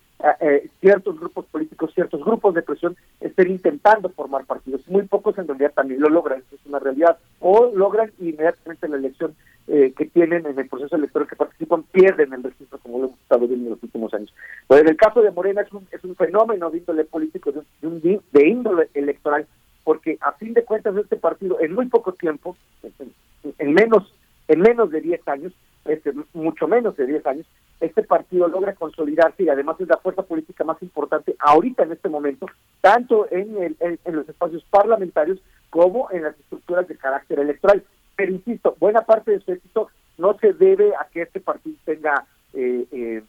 eh, 0.41 0.69
ciertos 0.79 1.19
grupos 1.19 1.45
políticos, 1.47 1.91
ciertos 1.95 2.23
grupos 2.23 2.53
de 2.53 2.61
presión 2.61 2.95
estén 3.19 3.49
intentando 3.49 4.09
formar 4.09 4.45
partidos. 4.45 4.87
Muy 4.87 5.03
pocos 5.03 5.37
en 5.39 5.47
realidad 5.47 5.71
también 5.73 6.01
lo 6.01 6.09
logran, 6.09 6.43
es 6.51 6.59
una 6.65 6.79
realidad, 6.79 7.17
o 7.39 7.71
logran 7.73 8.11
inmediatamente 8.19 8.87
la 8.87 8.97
elección 8.97 9.33
eh, 9.71 9.93
que 9.95 10.05
tienen 10.05 10.45
en 10.47 10.57
el 10.57 10.67
proceso 10.67 10.95
electoral 10.95 11.27
que 11.27 11.35
participan 11.35 11.83
pierden 11.83 12.33
el 12.33 12.43
registro 12.43 12.79
como 12.79 12.99
lo 12.99 13.05
hemos 13.05 13.19
estado 13.19 13.47
viendo 13.47 13.65
en 13.65 13.71
los 13.71 13.83
últimos 13.83 14.13
años. 14.13 14.33
Pero 14.67 14.81
en 14.81 14.87
el 14.87 14.97
caso 14.97 15.21
de 15.21 15.31
Morena 15.31 15.61
es 15.61 15.71
un, 15.71 15.87
es 15.91 16.03
un 16.03 16.15
fenómeno 16.15 16.69
de 16.71 16.79
índole 16.79 17.05
político, 17.05 17.51
de, 17.51 17.87
un, 17.87 18.01
de 18.01 18.47
índole 18.47 18.89
electoral, 18.93 19.45
porque 19.83 20.17
a 20.21 20.31
fin 20.33 20.53
de 20.53 20.63
cuentas 20.63 20.95
este 20.97 21.17
partido 21.17 21.59
en 21.59 21.73
muy 21.73 21.85
poco 21.85 22.13
tiempo, 22.13 22.57
en, 22.83 23.13
en 23.57 23.73
menos 23.73 24.11
en 24.49 24.61
menos 24.61 24.89
de 24.89 24.99
10 24.99 25.27
años, 25.27 25.53
este, 25.85 26.11
mucho 26.33 26.67
menos 26.67 26.97
de 26.97 27.05
10 27.05 27.25
años, 27.27 27.45
este 27.79 28.03
partido 28.03 28.47
logra 28.47 28.73
consolidarse 28.73 29.43
y 29.43 29.49
además 29.49 29.79
es 29.79 29.87
la 29.87 29.97
fuerza 29.97 30.23
política 30.23 30.63
más 30.63 30.81
importante 30.81 31.35
ahorita 31.39 31.83
en 31.83 31.91
este 31.91 32.09
momento, 32.09 32.47
tanto 32.81 33.27
en, 33.31 33.55
el, 33.61 33.99
en 34.03 34.15
los 34.15 34.27
espacios 34.27 34.65
parlamentarios 34.71 35.39
como 35.69 36.09
en 36.11 36.23
las 36.23 36.37
estructuras 36.39 36.87
de 36.87 36.97
carácter 36.97 37.39
electoral. 37.39 37.83
Pero 38.19 38.33
insisto, 38.33 38.75
buena 38.81 39.03
parte 39.03 39.31
de 39.31 39.39
su 39.39 39.53
éxito 39.53 39.87
no 40.17 40.37
se 40.39 40.51
debe 40.51 40.93
a 40.93 41.07
que 41.09 41.21
este 41.21 41.39
partido 41.39 41.77
tenga 41.85 42.25
eh, 42.51 42.85
eh, 42.91 43.23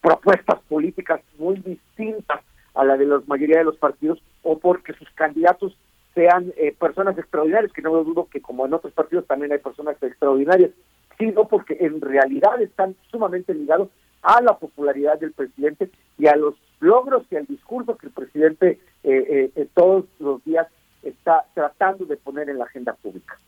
propuestas 0.00 0.60
políticas 0.68 1.20
muy 1.36 1.56
distintas 1.56 2.40
a 2.74 2.84
la 2.84 2.96
de 2.96 3.06
la 3.06 3.20
mayoría 3.26 3.58
de 3.58 3.64
los 3.64 3.76
partidos 3.76 4.22
o 4.44 4.56
porque 4.56 4.92
sus 4.92 5.10
candidatos 5.16 5.76
sean 6.14 6.52
eh, 6.56 6.72
personas 6.78 7.18
extraordinarias, 7.18 7.72
que 7.72 7.82
no 7.82 7.92
lo 7.92 8.04
dudo 8.04 8.28
que 8.30 8.40
como 8.40 8.64
en 8.66 8.72
otros 8.72 8.92
partidos 8.92 9.26
también 9.26 9.50
hay 9.50 9.58
personas 9.58 10.00
extraordinarias, 10.00 10.70
sino 11.18 11.48
porque 11.48 11.78
en 11.80 12.00
realidad 12.00 12.62
están 12.62 12.94
sumamente 13.10 13.52
ligados 13.52 13.88
a 14.22 14.40
la 14.42 14.56
popularidad 14.56 15.18
del 15.18 15.32
presidente 15.32 15.90
y 16.18 16.28
a 16.28 16.36
los 16.36 16.54
logros 16.78 17.24
y 17.32 17.34
al 17.34 17.46
discurso 17.46 17.96
que 17.96 18.06
el 18.06 18.12
presidente 18.12 18.78
todos 19.74 20.04
los 20.20 20.44
días 20.44 20.68
está 21.02 21.46
tratando 21.52 22.04
de 22.04 22.16
poner 22.16 22.48
en 22.48 22.58
la 22.58 22.66
agenda 22.66 22.92
pública. 22.92 23.39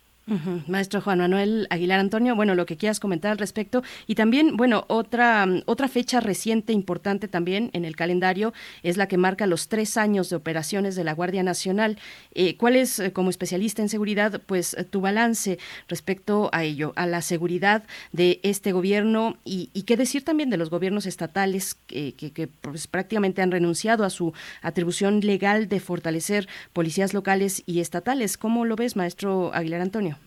Maestro 0.67 1.01
Juan 1.01 1.19
Manuel 1.19 1.67
Aguilar 1.71 2.01
Antonio, 2.01 2.35
bueno, 2.35 2.55
lo 2.55 2.67
que 2.67 2.77
quieras 2.77 3.01
comentar 3.01 3.33
al 3.33 3.39
respecto. 3.39 3.83
Y 4.07 4.15
también, 4.15 4.57
bueno, 4.57 4.85
otra, 4.89 5.47
otra 5.67 5.89
fecha 5.89 6.21
reciente 6.21 6.73
importante 6.73 7.29
también 7.29 7.71
en 7.73 7.85
el 7.85 7.97
calendario 7.97 8.53
es 8.83 8.97
la 8.97 9.09
que 9.09 9.19
marca 9.19 9.47
los 9.47 9.69
tres 9.69 9.97
años 9.97 10.31
de 10.31 10.37
operaciones 10.37 10.97
de 10.97 11.05
la 11.05 11.13
Guardia 11.13 11.43
Nacional. 11.43 11.99
Eh, 12.35 12.57
¿Cuál 12.57 12.77
es, 12.77 12.99
eh, 12.99 13.13
como 13.13 13.31
especialista 13.31 13.83
en 13.83 13.89
seguridad, 13.89 14.41
pues 14.47 14.77
tu 14.91 15.01
balance 15.01 15.59
respecto 15.89 16.51
a 16.53 16.65
ello, 16.65 16.93
a 16.97 17.07
la 17.07 17.23
seguridad 17.23 17.85
de 18.13 18.41
este 18.43 18.73
gobierno 18.73 19.37
y, 19.45 19.69
qué 19.83 19.97
decir 19.97 20.25
también 20.25 20.49
de 20.49 20.57
los 20.57 20.71
gobiernos 20.71 21.07
estatales 21.07 21.75
que, 21.87 22.15
que, 22.15 22.47
pues, 22.47 22.87
prácticamente 22.87 23.43
han 23.43 23.51
renunciado 23.51 24.05
a 24.05 24.11
su 24.11 24.33
atribución 24.63 25.21
legal 25.21 25.69
de 25.69 25.81
fortalecer 25.81 26.49
policías 26.73 27.15
locales 27.15 27.63
y 27.67 27.81
estatales? 27.81 28.37
¿Cómo 28.37 28.65
lo 28.65 28.77
ves, 28.77 28.97
maestro 28.97 29.53
Aguilar 29.55 29.81
Antonio? 29.81 30.19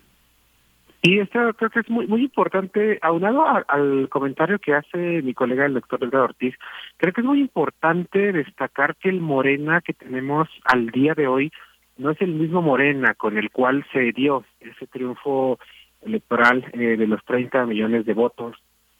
Y 1.05 1.19
esto 1.19 1.53
creo 1.53 1.69
que 1.69 1.81
es 1.81 1.89
muy 1.91 2.07
muy 2.07 2.23
importante, 2.23 2.97
aunado 3.03 3.45
al 3.67 4.09
comentario 4.09 4.57
que 4.57 4.73
hace 4.73 5.21
mi 5.21 5.35
colega 5.35 5.67
el 5.67 5.75
doctor 5.75 6.03
Edgar 6.03 6.21
Ortiz, 6.21 6.55
creo 6.97 7.13
que 7.13 7.21
es 7.21 7.27
muy 7.27 7.41
importante 7.41 8.31
destacar 8.31 8.95
que 8.95 9.09
el 9.09 9.21
Morena 9.21 9.81
que 9.81 9.93
tenemos 9.93 10.49
al 10.63 10.87
día 10.87 11.13
de 11.13 11.27
hoy 11.27 11.51
no 11.97 12.09
es 12.09 12.19
el 12.21 12.31
mismo 12.31 12.63
Morena 12.63 13.13
con 13.13 13.37
el 13.37 13.51
cual 13.51 13.85
se 13.93 14.13
dio 14.13 14.45
ese 14.59 14.87
triunfo 14.87 15.59
electoral 16.01 16.65
eh, 16.73 16.97
de 16.97 17.05
los 17.05 17.23
30 17.23 17.67
millones 17.67 18.07
de 18.07 18.13
votos 18.15 18.55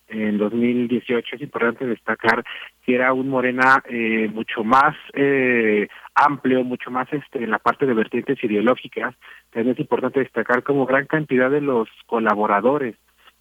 en 0.08 0.38
2018 0.38 1.36
es 1.36 1.42
importante 1.42 1.86
destacar 1.86 2.44
que 2.86 2.96
era 2.96 3.14
un 3.14 3.30
Morena 3.30 3.84
eh, 3.90 4.30
mucho 4.34 4.64
más 4.64 4.96
eh, 5.14 5.88
amplio, 6.14 6.64
mucho 6.64 6.92
más 6.92 7.12
este 7.12 7.44
en 7.44 7.52
la 7.52 7.60
parte 7.60 7.86
de 7.86 7.94
vertientes 7.94 8.44
ideológicas. 8.44 9.16
También 9.52 9.74
es 9.74 9.80
importante 9.80 10.20
destacar 10.20 10.64
como 10.64 10.86
gran 10.86 11.08
cantidad 11.08 11.50
de 11.50 11.62
los 11.62 11.90
colaboradores 12.06 12.96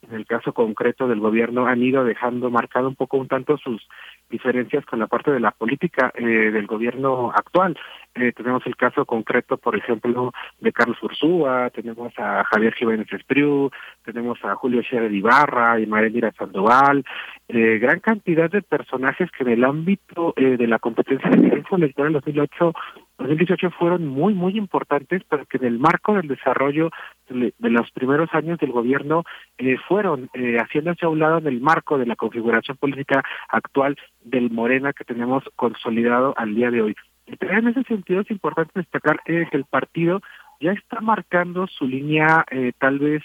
en 0.08 0.14
el 0.14 0.26
caso 0.26 0.52
concreto 0.52 1.08
del 1.08 1.20
gobierno 1.20 1.66
han 1.66 1.82
ido 1.82 2.04
dejando 2.04 2.50
marcado 2.50 2.88
un 2.88 2.96
poco 2.96 3.16
un 3.16 3.28
tanto 3.28 3.56
sus 3.58 3.86
diferencias 4.30 4.84
con 4.86 4.98
la 4.98 5.06
parte 5.06 5.30
de 5.30 5.40
la 5.40 5.50
política 5.50 6.12
eh, 6.14 6.24
del 6.24 6.66
gobierno 6.66 7.30
actual. 7.34 7.76
Eh, 8.14 8.32
tenemos 8.32 8.64
el 8.66 8.76
caso 8.76 9.04
concreto, 9.04 9.56
por 9.56 9.76
ejemplo, 9.76 10.32
de 10.60 10.72
Carlos 10.72 11.02
Ursúa, 11.02 11.70
tenemos 11.70 12.12
a 12.18 12.44
Javier 12.44 12.72
Jiménez 12.74 13.12
Espriu, 13.12 13.70
tenemos 14.04 14.38
a 14.44 14.54
Julio 14.54 14.82
Scherer 14.82 15.12
Ibarra 15.12 15.80
y 15.80 15.86
María 15.86 16.32
Sandoval, 16.38 17.04
eh, 17.48 17.78
gran 17.78 18.00
cantidad 18.00 18.50
de 18.50 18.62
personajes 18.62 19.30
que 19.32 19.42
en 19.42 19.50
el 19.50 19.64
ámbito 19.64 20.32
eh, 20.36 20.56
de 20.56 20.66
la 20.66 20.78
competencia 20.78 21.28
de 21.30 21.64
electoral 21.72 22.12
2008 22.12 22.72
2018 23.18 23.70
fueron 23.70 24.06
muy, 24.06 24.34
muy 24.34 24.56
importantes, 24.56 25.22
pero 25.28 25.46
que 25.46 25.58
en 25.58 25.64
el 25.64 25.78
marco 25.78 26.14
del 26.14 26.28
desarrollo 26.28 26.90
de, 27.28 27.52
los 27.58 27.90
primeros 27.92 28.28
años 28.34 28.58
del 28.58 28.72
gobierno 28.72 29.24
eh, 29.58 29.76
fueron 29.88 30.30
eh, 30.34 30.56
haciéndose 30.58 31.06
a 31.06 31.08
un 31.08 31.20
lado 31.20 31.38
en 31.38 31.46
el 31.46 31.60
marco 31.60 31.96
de 31.96 32.06
la 32.06 32.16
configuración 32.16 32.76
política 32.76 33.22
actual 33.48 33.96
del 34.24 34.50
Morena 34.50 34.92
que 34.92 35.04
tenemos 35.04 35.44
consolidado 35.56 36.34
al 36.36 36.54
día 36.54 36.70
de 36.70 36.82
hoy. 36.82 36.96
En 37.26 37.68
ese 37.68 37.84
sentido 37.84 38.20
es 38.20 38.30
importante 38.30 38.72
destacar 38.74 39.22
que 39.24 39.48
el 39.52 39.64
partido 39.64 40.20
ya 40.60 40.72
está 40.72 41.00
marcando 41.00 41.66
su 41.66 41.86
línea 41.86 42.44
eh, 42.50 42.72
tal 42.78 42.98
vez 42.98 43.22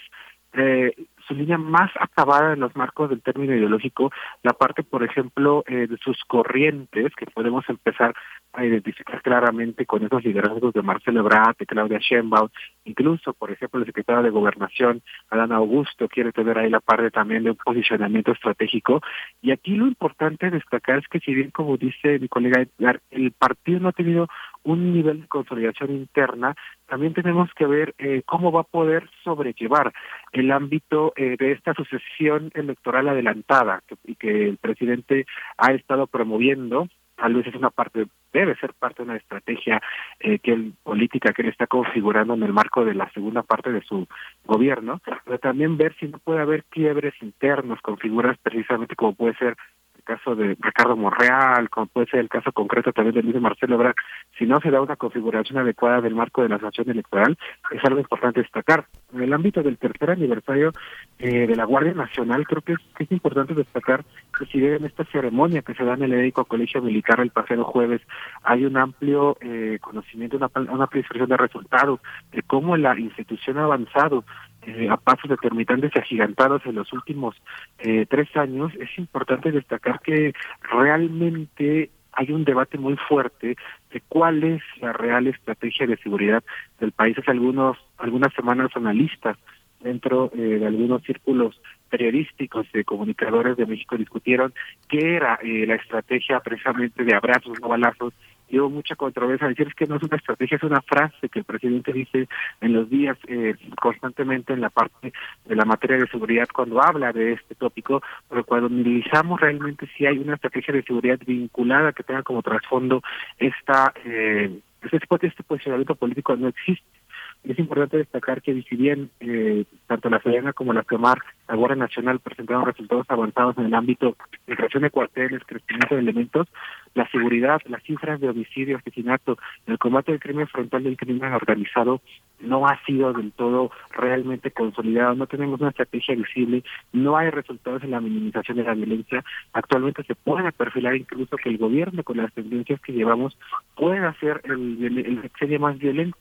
eh, 0.52 0.94
su 1.30 1.36
línea 1.36 1.58
más 1.58 1.90
acabada 2.00 2.54
en 2.54 2.60
los 2.60 2.74
marcos 2.74 3.08
del 3.08 3.22
término 3.22 3.54
ideológico, 3.54 4.10
la 4.42 4.52
parte, 4.52 4.82
por 4.82 5.04
ejemplo, 5.04 5.62
eh, 5.68 5.86
de 5.86 5.96
sus 5.98 6.18
corrientes, 6.24 7.14
que 7.14 7.26
podemos 7.26 7.64
empezar 7.68 8.14
a 8.52 8.64
identificar 8.64 9.22
claramente 9.22 9.86
con 9.86 10.04
esos 10.04 10.24
liderazgos 10.24 10.74
de 10.74 10.82
Marcelo 10.82 11.20
Ebrard, 11.20 11.56
de 11.56 11.66
Claudia 11.66 11.98
Sheinbaum, 12.00 12.48
incluso, 12.84 13.32
por 13.32 13.52
ejemplo, 13.52 13.78
el 13.78 13.86
secretario 13.86 14.24
de 14.24 14.30
Gobernación, 14.30 15.02
Adán 15.30 15.52
Augusto, 15.52 16.08
quiere 16.08 16.32
tener 16.32 16.58
ahí 16.58 16.68
la 16.68 16.80
parte 16.80 17.12
también 17.12 17.44
de 17.44 17.50
un 17.50 17.56
posicionamiento 17.56 18.32
estratégico. 18.32 19.00
Y 19.40 19.52
aquí 19.52 19.76
lo 19.76 19.86
importante 19.86 20.50
destacar 20.50 20.98
es 20.98 21.06
que 21.06 21.20
si 21.20 21.32
bien, 21.32 21.52
como 21.52 21.76
dice 21.76 22.18
mi 22.18 22.26
colega 22.26 22.62
Edgar, 22.62 23.00
el 23.10 23.30
partido 23.30 23.78
no 23.78 23.90
ha 23.90 23.92
tenido 23.92 24.26
un 24.64 24.92
nivel 24.92 25.22
de 25.22 25.28
consolidación 25.28 25.92
interna, 25.92 26.54
también 26.86 27.14
tenemos 27.14 27.48
que 27.54 27.66
ver 27.66 27.94
eh, 27.98 28.22
cómo 28.26 28.52
va 28.52 28.62
a 28.62 28.64
poder 28.64 29.08
sobrellevar 29.22 29.92
el 30.32 30.52
ámbito 30.52 31.12
eh, 31.16 31.36
de 31.38 31.52
esta 31.52 31.74
sucesión 31.74 32.50
electoral 32.54 33.08
adelantada 33.08 33.82
y 34.04 34.14
que 34.14 34.48
el 34.48 34.56
presidente 34.58 35.26
ha 35.56 35.72
estado 35.72 36.06
promoviendo 36.06 36.88
tal 37.20 37.34
vez 37.34 37.46
es 37.46 37.54
una 37.54 37.70
parte, 37.70 38.06
debe 38.32 38.56
ser 38.56 38.72
parte 38.74 39.02
de 39.02 39.10
una 39.10 39.18
estrategia 39.18 39.80
eh, 40.20 40.38
que 40.38 40.72
política 40.82 41.32
que 41.32 41.42
él 41.42 41.48
está 41.48 41.66
configurando 41.66 42.34
en 42.34 42.42
el 42.42 42.52
marco 42.52 42.84
de 42.84 42.94
la 42.94 43.10
segunda 43.12 43.42
parte 43.42 43.70
de 43.70 43.82
su 43.82 44.06
gobierno, 44.44 45.00
pero 45.24 45.38
también 45.38 45.76
ver 45.76 45.94
si 46.00 46.08
no 46.08 46.18
puede 46.18 46.40
haber 46.40 46.64
quiebres 46.64 47.14
internos 47.20 47.80
con 47.82 47.98
figuras 47.98 48.38
precisamente 48.42 48.96
como 48.96 49.14
puede 49.14 49.34
ser 49.34 49.56
caso 50.02 50.34
de 50.34 50.56
Ricardo 50.60 50.96
Monreal, 50.96 51.68
como 51.70 51.86
puede 51.86 52.08
ser 52.08 52.20
el 52.20 52.28
caso 52.28 52.52
concreto 52.52 52.92
también 52.92 53.14
del 53.14 53.24
mismo 53.24 53.40
Marcelo 53.40 53.74
Ebrard, 53.74 53.94
si 54.38 54.46
no 54.46 54.60
se 54.60 54.70
da 54.70 54.80
una 54.80 54.96
configuración 54.96 55.58
adecuada 55.58 56.00
del 56.00 56.14
marco 56.14 56.42
de 56.42 56.48
la 56.48 56.58
sanción 56.58 56.90
electoral, 56.90 57.36
es 57.70 57.84
algo 57.84 58.00
importante 58.00 58.40
destacar. 58.40 58.86
En 59.12 59.22
el 59.22 59.32
ámbito 59.32 59.62
del 59.62 59.78
tercer 59.78 60.10
aniversario 60.10 60.72
eh, 61.18 61.46
de 61.46 61.56
la 61.56 61.64
Guardia 61.64 61.94
Nacional, 61.94 62.46
creo 62.46 62.62
que 62.62 62.74
es, 62.98 63.10
importante 63.10 63.54
destacar 63.54 64.04
que 64.38 64.46
si 64.46 64.58
bien 64.58 64.74
en 64.74 64.84
esta 64.84 65.04
ceremonia 65.04 65.62
que 65.62 65.74
se 65.74 65.84
da 65.84 65.94
en 65.94 66.04
el 66.04 66.10
Médico 66.10 66.44
Colegio 66.44 66.80
Militar 66.80 67.20
el 67.20 67.30
pasado 67.30 67.64
jueves, 67.64 68.00
hay 68.42 68.64
un 68.64 68.76
amplio 68.76 69.36
eh, 69.40 69.78
conocimiento, 69.80 70.36
una, 70.36 70.50
una 70.54 70.84
amplia 70.84 71.04
de 71.26 71.36
resultados, 71.36 72.00
de 72.32 72.42
cómo 72.42 72.76
la 72.76 72.98
institución 72.98 73.58
ha 73.58 73.64
avanzado 73.64 74.24
eh, 74.66 74.88
a 74.90 74.96
pasos 74.98 75.30
determinantes 75.30 75.90
y 75.94 75.98
agigantados 75.98 76.64
en 76.66 76.74
los 76.74 76.92
últimos 76.92 77.34
eh, 77.78 78.04
tres 78.08 78.28
años, 78.36 78.72
es 78.78 78.90
importante 78.98 79.50
destacar 79.52 80.00
que 80.00 80.34
realmente 80.60 81.90
hay 82.12 82.32
un 82.32 82.44
debate 82.44 82.76
muy 82.76 82.96
fuerte 82.96 83.56
de 83.90 84.02
cuál 84.08 84.44
es 84.44 84.62
la 84.80 84.92
real 84.92 85.26
estrategia 85.28 85.86
de 85.86 85.96
seguridad 85.96 86.44
del 86.78 86.92
país. 86.92 87.16
Hace 87.18 87.30
algunos, 87.30 87.78
algunas 87.96 88.34
semanas 88.34 88.70
analistas 88.74 89.38
dentro 89.80 90.30
eh, 90.34 90.58
de 90.58 90.66
algunos 90.66 91.02
círculos 91.04 91.58
periodísticos 91.88 92.70
de 92.72 92.84
comunicadores 92.84 93.56
de 93.56 93.64
México 93.64 93.96
discutieron 93.96 94.52
qué 94.88 95.16
era 95.16 95.38
la 95.42 95.74
estrategia 95.74 96.40
precisamente 96.40 97.02
de 97.02 97.14
abrazos, 97.14 97.58
no 97.60 97.68
balazos 97.68 98.12
dio 98.50 98.68
mucha 98.68 98.96
controversia 98.96 99.48
decir 99.48 99.68
es 99.68 99.74
que 99.74 99.86
no 99.86 99.96
es 99.96 100.02
una 100.02 100.16
estrategia, 100.16 100.56
es 100.56 100.62
una 100.62 100.82
frase 100.82 101.28
que 101.28 101.38
el 101.38 101.44
presidente 101.44 101.92
dice 101.92 102.28
en 102.60 102.72
los 102.72 102.90
días 102.90 103.16
eh, 103.28 103.54
constantemente 103.80 104.52
en 104.52 104.60
la 104.60 104.70
parte 104.70 105.12
de 105.44 105.56
la 105.56 105.64
materia 105.64 105.96
de 105.96 106.08
seguridad 106.08 106.48
cuando 106.52 106.82
habla 106.82 107.12
de 107.12 107.32
este 107.32 107.54
tópico, 107.54 108.02
pero 108.28 108.44
cuando 108.44 108.66
analizamos 108.66 109.40
realmente 109.40 109.88
si 109.96 110.06
hay 110.06 110.18
una 110.18 110.34
estrategia 110.34 110.74
de 110.74 110.82
seguridad 110.82 111.18
vinculada 111.24 111.92
que 111.92 112.02
tenga 112.02 112.22
como 112.22 112.42
trasfondo 112.42 113.02
esta 113.38 113.92
eh, 114.04 114.60
este, 114.82 115.26
este 115.26 115.42
posicionamiento 115.42 115.94
político 115.94 116.36
no 116.36 116.48
existe 116.48 116.99
es 117.42 117.58
importante 117.58 117.96
destacar 117.96 118.42
que 118.42 118.60
si 118.62 118.76
bien 118.76 119.10
eh, 119.20 119.64
tanto 119.86 120.10
la 120.10 120.20
Sedena 120.20 120.52
como 120.52 120.72
la 120.72 120.84
CEMAR, 120.84 121.18
la 121.48 121.56
Guardia 121.56 121.76
Nacional 121.76 122.20
presentaron 122.20 122.66
resultados 122.66 123.06
avanzados 123.08 123.56
en 123.58 123.66
el 123.66 123.74
ámbito 123.74 124.16
de 124.46 124.56
creación 124.56 124.82
de 124.82 124.90
cuarteles, 124.90 125.42
crecimiento 125.46 125.94
de 125.94 126.02
elementos, 126.02 126.48
la 126.94 127.08
seguridad, 127.10 127.60
las 127.66 127.82
cifras 127.82 128.20
de 128.20 128.28
homicidio, 128.28 128.76
asesinato, 128.76 129.38
el 129.66 129.78
combate 129.78 130.12
del 130.12 130.20
crimen 130.20 130.48
frontal 130.48 130.84
del 130.84 130.98
crimen 130.98 131.32
organizado 131.32 132.02
no 132.40 132.66
ha 132.66 132.78
sido 132.84 133.12
del 133.12 133.32
todo 133.32 133.70
realmente 133.90 134.50
consolidado, 134.50 135.14
no 135.14 135.26
tenemos 135.26 135.60
una 135.60 135.70
estrategia 135.70 136.14
visible, 136.14 136.62
no 136.92 137.16
hay 137.16 137.30
resultados 137.30 137.82
en 137.84 137.92
la 137.92 138.00
minimización 138.00 138.58
de 138.58 138.64
la 138.64 138.74
violencia. 138.74 139.24
Actualmente 139.52 140.02
se 140.04 140.14
puede 140.14 140.52
perfilar 140.52 140.94
incluso 140.94 141.36
que 141.36 141.48
el 141.48 141.58
gobierno, 141.58 142.02
con 142.02 142.18
las 142.18 142.32
tendencias 142.32 142.80
que 142.80 142.92
llevamos, 142.92 143.36
pueda 143.76 144.12
ser 144.20 144.40
el, 144.44 144.84
el, 144.84 145.30
el 145.40 145.60
más 145.60 145.78
violento 145.78 146.18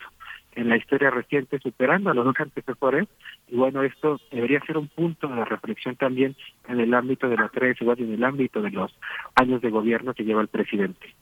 en 0.56 0.70
la 0.70 0.78
historia 0.78 1.10
reciente, 1.10 1.60
superando 1.60 2.10
a 2.10 2.14
los 2.14 2.26
dos 2.26 2.36
antecesores. 2.40 3.08
Y 3.48 3.56
bueno, 3.56 3.84
esto 3.84 4.20
debería 4.32 4.60
ser 4.62 4.78
un 4.78 4.88
punto 4.88 5.28
de 5.28 5.46
reflexión 5.46 5.96
también 5.96 6.36
en 6.68 6.80
el 6.80 6.94
ámbito 6.94 7.30
de 7.30 7.38
la 7.38 7.50
tres 7.50 7.78
y 7.82 7.86
en 7.86 8.14
el 8.14 8.24
ámbito 8.24 8.62
de 8.62 8.72
los 8.72 8.92
años 9.36 9.62
de 9.62 9.70
gobierno 9.70 10.14
que 10.14 10.24
lleva 10.24 10.42
el 10.42 10.48
presidente. 10.48 11.16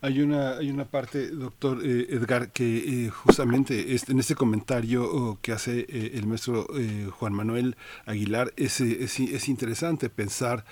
Hay 0.00 0.20
una, 0.20 0.56
hay 0.56 0.70
una 0.70 0.86
parte, 0.86 1.30
doctor 1.30 1.80
eh, 1.84 2.06
Edgar, 2.10 2.50
que 2.50 3.06
eh, 3.06 3.10
justamente 3.10 3.94
en 4.08 4.18
este 4.18 4.34
comentario 4.34 5.04
oh, 5.04 5.38
que 5.42 5.52
hace 5.52 5.80
eh, 5.80 6.12
el 6.14 6.26
maestro 6.26 6.66
Juan 7.10 7.34
Manuel 7.34 7.76
Aguilar 8.06 8.52
es, 8.56 8.80
es, 8.80 9.20
es 9.20 9.48
interesante 9.48 10.08
pensar 10.08 10.64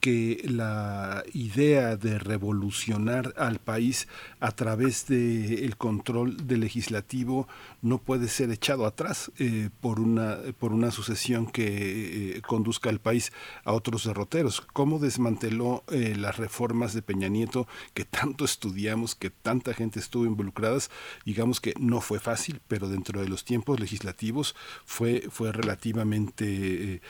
que 0.00 0.42
la 0.44 1.24
idea 1.32 1.96
de 1.96 2.18
revolucionar 2.18 3.34
al 3.36 3.58
país 3.58 4.06
a 4.38 4.52
través 4.52 5.06
del 5.06 5.64
el 5.64 5.76
control 5.76 6.46
del 6.46 6.60
legislativo 6.60 7.48
no 7.82 7.98
puede 7.98 8.28
ser 8.28 8.50
echado 8.50 8.86
atrás 8.86 9.32
eh, 9.38 9.70
por, 9.80 9.98
una, 9.98 10.38
por 10.58 10.72
una 10.72 10.90
sucesión 10.90 11.46
que 11.46 12.36
eh, 12.36 12.42
conduzca 12.42 12.90
al 12.90 13.00
país 13.00 13.32
a 13.64 13.72
otros 13.72 14.04
derroteros. 14.04 14.60
¿Cómo 14.72 14.98
desmanteló 14.98 15.84
eh, 15.88 16.14
las 16.16 16.36
reformas 16.36 16.94
de 16.94 17.02
Peña 17.02 17.28
Nieto 17.28 17.66
que 17.94 18.04
tanto 18.04 18.44
estudiamos, 18.44 19.14
que 19.14 19.30
tanta 19.30 19.74
gente 19.74 19.98
estuvo 19.98 20.24
involucrada? 20.24 20.78
Digamos 21.24 21.60
que 21.60 21.74
no 21.78 22.00
fue 22.00 22.20
fácil, 22.20 22.60
pero 22.68 22.88
dentro 22.88 23.20
de 23.20 23.28
los 23.28 23.44
tiempos 23.44 23.80
legislativos 23.80 24.54
fue, 24.84 25.24
fue 25.30 25.50
relativamente 25.50 27.00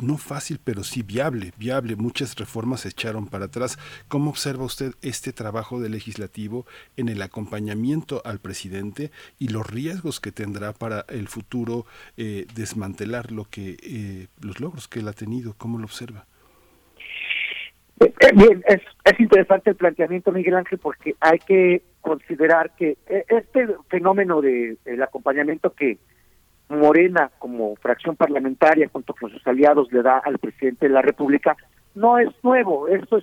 no 0.00 0.18
fácil, 0.18 0.58
pero 0.62 0.82
sí 0.82 1.02
viable, 1.02 1.52
viable. 1.56 1.96
Muchas 1.96 2.36
reformas 2.36 2.80
se 2.80 2.88
echaron 2.88 3.28
para 3.28 3.46
atrás. 3.46 3.78
¿Cómo 4.08 4.30
observa 4.30 4.64
usted 4.64 4.92
este 5.02 5.32
trabajo 5.32 5.80
del 5.80 5.92
legislativo 5.92 6.66
en 6.96 7.08
el 7.08 7.22
acompañamiento 7.22 8.22
al 8.24 8.40
presidente 8.40 9.10
y 9.38 9.48
los 9.48 9.68
riesgos 9.68 10.20
que 10.20 10.32
tendrá 10.32 10.72
para 10.72 11.04
el 11.08 11.28
futuro 11.28 11.86
eh, 12.16 12.46
desmantelar 12.54 13.30
lo 13.30 13.44
que 13.44 13.76
eh, 13.82 14.26
los 14.40 14.60
logros 14.60 14.88
que 14.88 15.00
él 15.00 15.08
ha 15.08 15.12
tenido? 15.12 15.54
¿Cómo 15.56 15.78
lo 15.78 15.84
observa? 15.84 16.26
Eh, 18.00 18.12
bien, 18.34 18.64
es, 18.66 18.80
es 19.04 19.20
interesante 19.20 19.70
el 19.70 19.76
planteamiento, 19.76 20.32
Miguel 20.32 20.54
Ángel, 20.54 20.78
porque 20.78 21.14
hay 21.20 21.38
que 21.38 21.82
considerar 22.00 22.74
que 22.74 22.98
este 23.06 23.68
fenómeno 23.88 24.40
del 24.40 25.02
acompañamiento 25.02 25.72
que 25.72 25.98
Morena 26.72 27.30
como 27.38 27.76
fracción 27.76 28.16
parlamentaria 28.16 28.88
junto 28.92 29.14
con 29.14 29.30
sus 29.30 29.46
aliados 29.46 29.92
le 29.92 30.02
da 30.02 30.18
al 30.18 30.38
presidente 30.38 30.88
de 30.88 30.94
la 30.94 31.02
República 31.02 31.56
no 31.94 32.18
es 32.18 32.28
nuevo, 32.42 32.88
esto 32.88 33.20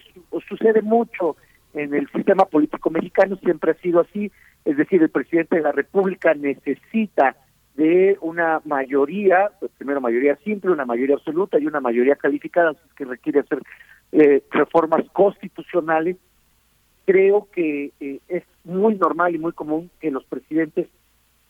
sucede 0.48 0.82
mucho 0.82 1.36
en 1.74 1.94
el 1.94 2.08
sistema 2.12 2.46
político 2.46 2.90
mexicano, 2.90 3.38
siempre 3.38 3.72
ha 3.72 3.76
sido 3.76 4.02
así, 4.02 4.32
es 4.66 4.78
decir, 4.78 5.02
el 5.02 5.10
presidente 5.10 5.56
de 5.56 5.62
la 5.62 5.72
República 5.72 6.34
necesita 6.34 7.36
de 7.76 8.18
una 8.22 8.62
mayoría, 8.66 9.52
pues, 9.60 9.72
primero 9.78 10.02
mayoría 10.02 10.36
simple, 10.44 10.72
una 10.72 10.86
mayoría 10.86 11.16
absoluta 11.16 11.60
y 11.60 11.68
una 11.68 11.80
mayoría 11.80 12.16
calificada, 12.16 12.74
que 12.96 13.06
requiere 13.06 13.40
hacer 13.40 13.62
eh, 14.12 14.44
reformas 14.52 15.06
constitucionales. 15.14 16.18
Creo 17.06 17.48
que 17.52 17.92
eh, 18.00 18.20
es 18.28 18.44
muy 18.66 18.96
normal 18.96 19.34
y 19.34 19.40
muy 19.40 19.54
común 19.54 19.90
que 20.00 20.12
los 20.12 20.26
presidentes 20.26 20.88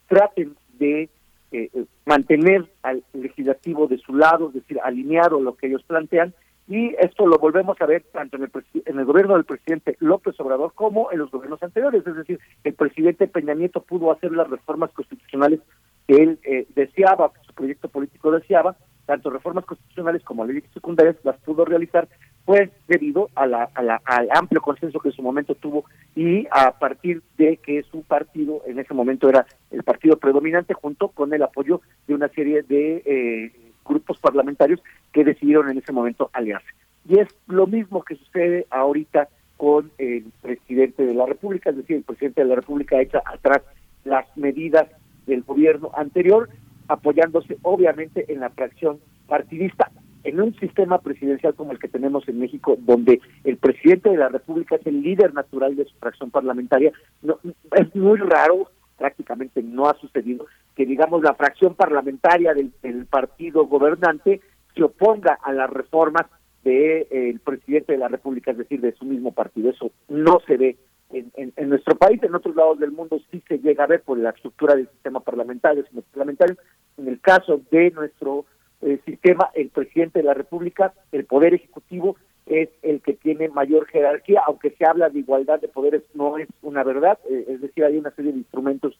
traten 0.07 0.55
de 0.77 1.09
eh, 1.51 1.69
eh, 1.73 1.85
mantener 2.05 2.67
al 2.83 3.03
legislativo 3.13 3.87
de 3.87 3.97
su 3.97 4.15
lado, 4.15 4.49
es 4.49 4.55
decir, 4.55 4.79
alineado 4.83 5.39
lo 5.39 5.55
que 5.55 5.67
ellos 5.67 5.83
plantean, 5.83 6.33
y 6.67 6.93
esto 6.99 7.25
lo 7.25 7.39
volvemos 7.39 7.81
a 7.81 7.87
ver 7.87 8.03
tanto 8.13 8.37
en 8.37 8.43
el, 8.43 8.51
en 8.85 8.99
el 8.99 9.05
gobierno 9.05 9.33
del 9.33 9.45
presidente 9.45 9.97
López 9.99 10.39
Obrador 10.39 10.73
como 10.75 11.11
en 11.11 11.17
los 11.17 11.31
gobiernos 11.31 11.63
anteriores, 11.63 12.05
es 12.05 12.15
decir, 12.15 12.39
el 12.63 12.73
presidente 12.75 13.27
Peña 13.27 13.55
Nieto 13.55 13.81
pudo 13.81 14.11
hacer 14.11 14.31
las 14.31 14.47
reformas 14.47 14.91
constitucionales 14.91 15.59
que 16.07 16.15
él 16.15 16.39
eh, 16.43 16.67
deseaba, 16.75 17.33
que 17.33 17.39
su 17.47 17.53
proyecto 17.53 17.89
político 17.89 18.31
deseaba, 18.31 18.77
tanto 19.07 19.31
reformas 19.31 19.65
constitucionales 19.65 20.23
como 20.23 20.45
leyes 20.45 20.63
secundarias 20.71 21.15
las 21.23 21.37
pudo 21.37 21.65
realizar 21.65 22.07
pues 22.49 22.71
debido 22.87 23.29
a 23.35 23.45
la, 23.45 23.69
al 23.75 24.27
amplio 24.33 24.59
consenso 24.59 24.99
que 24.99 25.09
en 25.09 25.15
su 25.15 25.21
momento 25.21 25.53
tuvo 25.53 25.85
y 26.15 26.47
a 26.49 26.71
partir 26.79 27.21
de 27.37 27.57
que 27.57 27.83
su 27.83 28.01
partido 28.01 28.63
en 28.65 28.79
ese 28.79 28.95
momento 28.95 29.29
era 29.29 29.45
el 29.69 29.83
partido 29.83 30.17
predominante 30.17 30.73
junto 30.73 31.09
con 31.09 31.31
el 31.31 31.43
apoyo 31.43 31.79
de 32.07 32.15
una 32.15 32.27
serie 32.29 32.63
de 32.63 33.03
eh, 33.05 33.51
grupos 33.85 34.17
parlamentarios 34.17 34.81
que 35.13 35.23
decidieron 35.23 35.69
en 35.69 35.77
ese 35.77 35.91
momento 35.91 36.31
aliarse. 36.33 36.65
Y 37.07 37.19
es 37.19 37.27
lo 37.45 37.67
mismo 37.67 38.03
que 38.03 38.15
sucede 38.15 38.65
ahorita 38.71 39.27
con 39.55 39.91
el 39.99 40.25
presidente 40.41 41.05
de 41.05 41.13
la 41.13 41.27
República, 41.27 41.69
es 41.69 41.77
decir, 41.77 41.97
el 41.97 42.03
presidente 42.03 42.41
de 42.41 42.47
la 42.47 42.55
República 42.55 42.99
echa 42.99 43.21
atrás 43.27 43.61
las 44.05 44.25
medidas 44.35 44.87
del 45.27 45.43
gobierno 45.43 45.91
anterior, 45.95 46.49
apoyándose 46.87 47.59
obviamente 47.61 48.25
en 48.33 48.39
la 48.39 48.49
fracción 48.49 48.99
partidista 49.27 49.91
en 50.23 50.41
un 50.41 50.53
sistema 50.59 50.99
presidencial 50.99 51.53
como 51.55 51.71
el 51.71 51.79
que 51.79 51.87
tenemos 51.87 52.27
en 52.27 52.39
México, 52.39 52.77
donde 52.79 53.21
el 53.43 53.57
presidente 53.57 54.09
de 54.09 54.17
la 54.17 54.29
República 54.29 54.75
es 54.75 54.85
el 54.85 55.01
líder 55.01 55.33
natural 55.33 55.75
de 55.75 55.85
su 55.85 55.95
fracción 55.97 56.31
parlamentaria, 56.31 56.91
no, 57.21 57.39
es 57.75 57.95
muy 57.95 58.17
raro, 58.17 58.69
prácticamente 58.97 59.63
no 59.63 59.87
ha 59.87 59.95
sucedido, 59.95 60.45
que 60.75 60.85
digamos 60.85 61.23
la 61.23 61.33
fracción 61.33 61.75
parlamentaria 61.75 62.53
del, 62.53 62.71
partido 63.09 63.65
gobernante 63.65 64.41
se 64.75 64.83
oponga 64.83 65.37
a 65.41 65.51
las 65.51 65.69
reformas 65.69 66.25
del 66.63 67.07
de, 67.09 67.39
presidente 67.43 67.93
de 67.93 67.99
la 67.99 68.09
República, 68.09 68.51
es 68.51 68.57
decir, 68.57 68.81
de 68.81 68.93
su 68.93 69.05
mismo 69.05 69.31
partido. 69.31 69.71
Eso 69.71 69.91
no 70.09 70.39
se 70.45 70.57
ve 70.57 70.77
en, 71.11 71.31
en, 71.35 71.69
nuestro 71.69 71.95
país, 71.97 72.21
en 72.21 72.35
otros 72.35 72.55
lados 72.55 72.79
del 72.79 72.91
mundo 72.91 73.19
sí 73.31 73.41
se 73.47 73.57
llega 73.57 73.85
a 73.85 73.87
ver 73.87 74.03
por 74.03 74.17
la 74.19 74.29
estructura 74.29 74.75
del 74.75 74.87
sistema 74.89 75.21
parlamentario, 75.21 75.83
parlamentario. 76.11 76.55
En 76.97 77.07
el 77.07 77.19
caso 77.19 77.61
de 77.71 77.89
nuestro 77.91 78.45
el 78.81 79.01
sistema, 79.03 79.49
el 79.53 79.69
presidente 79.69 80.19
de 80.19 80.25
la 80.25 80.33
República, 80.33 80.93
el 81.11 81.25
Poder 81.25 81.53
Ejecutivo, 81.53 82.15
es 82.45 82.69
el 82.81 83.01
que 83.01 83.13
tiene 83.13 83.47
mayor 83.49 83.87
jerarquía, 83.87 84.41
aunque 84.45 84.71
se 84.71 84.85
habla 84.85 85.09
de 85.09 85.19
igualdad 85.19 85.59
de 85.61 85.67
poderes, 85.67 86.03
no 86.15 86.37
es 86.37 86.47
una 86.61 86.83
verdad, 86.83 87.19
eh, 87.29 87.45
es 87.47 87.61
decir, 87.61 87.83
hay 87.83 87.97
una 87.97 88.11
serie 88.11 88.31
de 88.31 88.39
instrumentos 88.39 88.99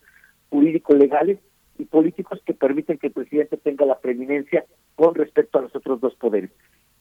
jurídicos 0.50 0.96
legales 0.96 1.38
y 1.78 1.84
políticos 1.84 2.40
que 2.44 2.54
permiten 2.54 2.98
que 2.98 3.08
el 3.08 3.12
presidente 3.12 3.56
tenga 3.56 3.86
la 3.86 3.98
preeminencia 3.98 4.64
con 4.94 5.14
respecto 5.14 5.58
a 5.58 5.62
los 5.62 5.74
otros 5.74 6.00
dos 6.00 6.14
poderes. 6.14 6.50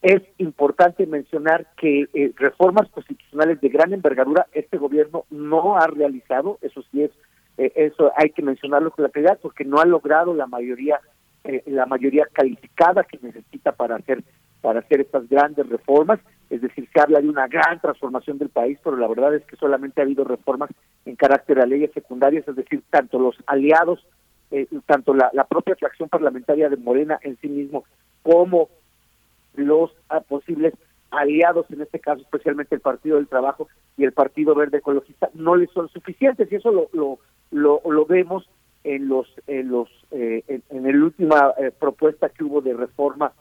Es 0.02 0.22
importante 0.38 1.06
mencionar 1.06 1.68
que 1.78 2.08
eh, 2.14 2.32
reformas 2.36 2.90
constitucionales 2.90 3.62
de 3.62 3.70
gran 3.70 3.94
envergadura 3.94 4.48
este 4.54 4.78
gobierno 4.78 5.26
no 5.30 5.78
ha 5.78 5.86
realizado, 5.88 6.58
eso 6.62 6.82
sí 6.92 7.04
es, 7.04 7.12
eh, 7.58 7.74
eso 7.76 8.12
hay 8.16 8.32
que 8.32 8.42
mencionarlo 8.42 8.92
con 8.92 9.04
la 9.04 9.10
claridad, 9.10 9.38
porque 9.42 9.66
no 9.66 9.80
ha 9.80 9.86
logrado 9.86 10.34
la 10.34 10.48
mayoría 10.48 11.00
eh, 11.44 11.64
la 11.68 11.86
mayoría 11.86 12.28
calificada 12.32 13.04
que 13.04 13.20
necesita 13.22 13.72
para 13.72 13.96
hacer 13.96 14.24
para 14.62 14.80
hacer 14.80 15.02
estas 15.02 15.28
grandes 15.30 15.68
reformas, 15.70 16.20
es 16.50 16.62
decir, 16.62 16.88
se 16.94 17.00
habla 17.00 17.22
de 17.22 17.30
una 17.30 17.48
gran 17.48 17.80
transformación 17.80 18.38
del 18.38 18.50
país, 18.50 18.78
pero 18.84 18.98
la 18.98 19.08
verdad 19.08 19.36
es 19.36 19.46
que 19.46 19.56
solamente 19.56 20.02
ha 20.02 20.04
habido 20.04 20.24
reformas 20.24 20.70
en 21.06 21.16
carácter 21.16 21.60
de 21.60 21.68
leyes 21.68 21.92
secundarias, 21.94 22.48
es 22.48 22.56
decir, 22.56 22.84
tanto 22.90 23.20
los 23.20 23.38
aliados, 23.46 24.06
eh, 24.52 24.68
tanto 24.86 25.14
la, 25.14 25.32
propia 25.48 25.76
fracción 25.76 26.10
parlamentaria 26.10 26.70
de 26.70 26.78
Morena 26.78 27.20
en 27.22 27.38
sí 27.38 27.48
mismo, 27.48 27.86
como 28.22 28.70
los 29.56 29.92
ah, 30.10 30.22
posibles 30.22 30.74
aliados, 31.12 31.66
en 31.72 31.82
este 31.82 32.00
caso 32.00 32.22
especialmente 32.22 32.76
el 32.76 32.82
Partido 32.82 33.16
del 33.16 33.28
Trabajo 33.28 33.68
y 33.98 34.04
el 34.04 34.12
Partido 34.12 34.56
Verde 34.56 34.80
Ecologista, 34.80 35.30
no 35.34 35.56
les 35.56 35.72
son 35.72 35.90
suficientes 35.90 36.52
y 36.52 36.56
eso 36.56 36.72
lo, 36.72 36.90
lo, 36.94 37.20
lo, 37.52 37.82
lo 37.90 38.06
vemos 38.06 38.50
en 38.84 39.08
los 39.08 39.28
en 39.48 39.70
los 39.70 39.90
eh, 40.12 40.44
en, 40.48 40.84
la 40.84 41.06
última 41.06 41.54
eh, 41.58 41.72
propuesta 41.78 42.30
que 42.30 42.44
hubo 42.44 42.62
de 42.62 42.74
reforma 42.74 43.32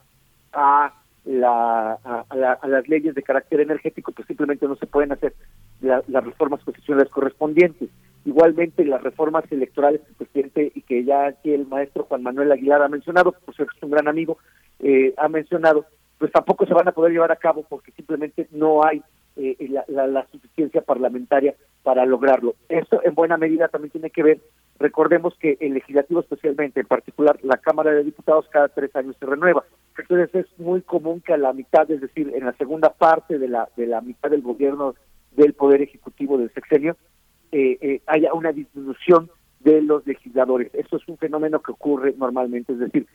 a 0.53 0.95
la, 1.25 1.93
a, 1.93 2.67
las 2.67 2.89
leyes 2.89 3.15
de 3.15 3.23
carácter 3.23 3.61
energético 3.61 4.13
pues 4.13 4.27
simplemente 4.27 4.67
no 4.67 4.77
se 4.77 4.87
pueden 4.87 5.13
hacer 5.13 5.35
las 5.81 6.25
reformas 6.25 6.63
constitucionales 6.65 7.11
correspondientes 7.11 7.91
igualmente 8.25 8.85
las 8.85 9.03
reformas 9.03 9.45
electorales 9.51 10.01
que 10.01 10.09
el 10.11 10.17
presidente 10.17 10.73
y 10.75 10.83
que 10.83 11.05
ya 11.05 11.27
aquí 11.27 11.53
el 11.53 11.67
maestro 11.67 12.05
Juan 12.05 12.23
Manuel 12.23 12.53
Aguilar 12.53 12.83
ha 12.83 12.89
mencionado 12.89 13.33
por 13.33 13.55
ser 13.55 13.67
es 13.75 13.83
un 13.83 13.91
gran 13.91 14.09
amigo 14.09 14.39
eh, 14.81 15.15
ha 15.19 15.29
mencionado 15.29 15.85
pues 16.19 16.33
tampoco 16.33 16.67
se 16.67 16.75
van 16.75 16.89
a 16.89 16.93
poder 16.93 17.13
llevar 17.13 17.31
a 17.31 17.37
cabo 17.37 17.65
porque 17.69 17.93
simplemente 17.93 18.49
no 18.51 18.85
hay 18.85 19.03
la, 19.37 19.85
la 20.09 20.27
suficiencia 20.33 20.81
parlamentaria 20.81 21.55
para 21.89 22.05
lograrlo. 22.05 22.55
Esto 22.69 23.01
en 23.03 23.15
buena 23.15 23.39
medida 23.39 23.69
también 23.69 23.91
tiene 23.91 24.11
que 24.11 24.23
ver 24.23 24.41
Recordemos 24.81 25.35
que 25.41 25.57
el 25.61 25.75
legislativo 25.75 26.21
especialmente, 26.21 26.81
en 26.81 26.87
particular 26.87 27.39
la 27.43 27.57
Cámara 27.57 27.93
de 27.93 28.05
Diputados, 28.05 28.47
cada 28.51 28.69
tres 28.69 28.95
años 28.95 29.17
se 29.19 29.27
renueva. 29.27 29.65
Entonces 29.97 30.33
es 30.35 30.59
muy 30.59 30.83
común 30.83 31.21
que 31.21 31.33
a 31.33 31.39
la 31.39 31.53
mitad, 31.53 31.91
es 31.91 32.01
decir, 32.01 32.33
en 32.35 32.45
la 32.45 32.53
segunda 32.53 32.93
parte 32.93 33.39
de 33.39 33.49
la, 33.49 33.69
de 33.77 33.87
la 33.87 34.01
mitad 34.01 34.31
del 34.31 34.43
gobierno 34.43 34.95
del 35.33 35.55
Poder 35.55 35.83
Ejecutivo 35.83 36.39
del 36.39 36.53
sexenio, 36.53 36.97
eh, 37.51 37.79
eh, 37.81 38.03
haya 38.07 38.33
una 38.35 38.53
disminución 38.53 39.31
de 39.61 39.83
los 39.83 40.07
legisladores. 40.07 40.73
Eso 40.75 40.97
es 40.97 41.09
un 41.09 41.19
fenómeno 41.19 41.61
que 41.61 41.73
ocurre 41.73 42.15
normalmente, 42.17 42.73
es 42.73 42.79
decir, 42.79 43.07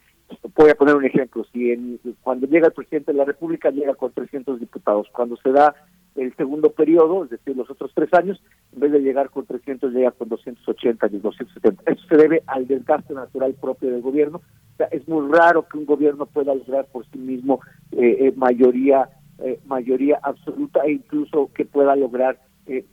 voy 0.56 0.70
a 0.70 0.76
poner 0.76 0.96
un 0.96 1.06
ejemplo, 1.06 1.46
si 1.52 1.72
en, 1.72 2.00
cuando 2.22 2.48
llega 2.48 2.68
el 2.68 2.74
presidente 2.74 3.12
de 3.12 3.18
la 3.18 3.26
República 3.26 3.70
llega 3.70 3.96
con 3.96 4.12
300 4.12 4.60
diputados, 4.60 5.08
cuando 5.12 5.38
se 5.38 5.52
da 5.52 5.74
el 6.16 6.36
segundo 6.36 6.72
periodo, 6.72 7.24
es 7.24 7.32
decir, 7.32 7.56
los 7.56 7.70
otros 7.70 7.92
tres 7.94 8.14
años, 8.14 8.42
en 8.74 8.80
vez 8.80 8.92
de 8.92 9.00
llegar 9.00 9.30
con 9.30 9.46
300, 9.46 9.94
llega 9.94 10.12
con 10.12 10.30
280 10.30 11.08
y 11.08 11.20
270. 11.20 11.92
Eso 11.92 12.08
se 12.08 12.18
debe 12.18 12.44
al 12.48 12.68
desgaste 12.68 13.14
natural 13.14 13.54
propio 13.60 13.92
del 13.92 14.02
gobierno. 14.02 14.38
O 14.38 14.78
sea, 14.78 14.88
es 14.88 15.08
muy 15.08 15.32
raro 15.32 15.68
que 15.68 15.78
un 15.78 15.86
gobierno 15.86 16.26
pueda 16.26 16.54
lograr 16.54 16.86
por 16.92 17.06
sí 17.08 17.18
mismo 17.18 17.62
eh, 17.92 18.28
eh, 18.28 18.34
mayoría 18.36 19.10
eh, 19.40 19.60
mayoría 19.66 20.20
absoluta 20.22 20.82
e 20.86 20.94
incluso 20.94 21.50
que 21.54 21.66
pueda 21.66 21.96
lograr 21.96 22.40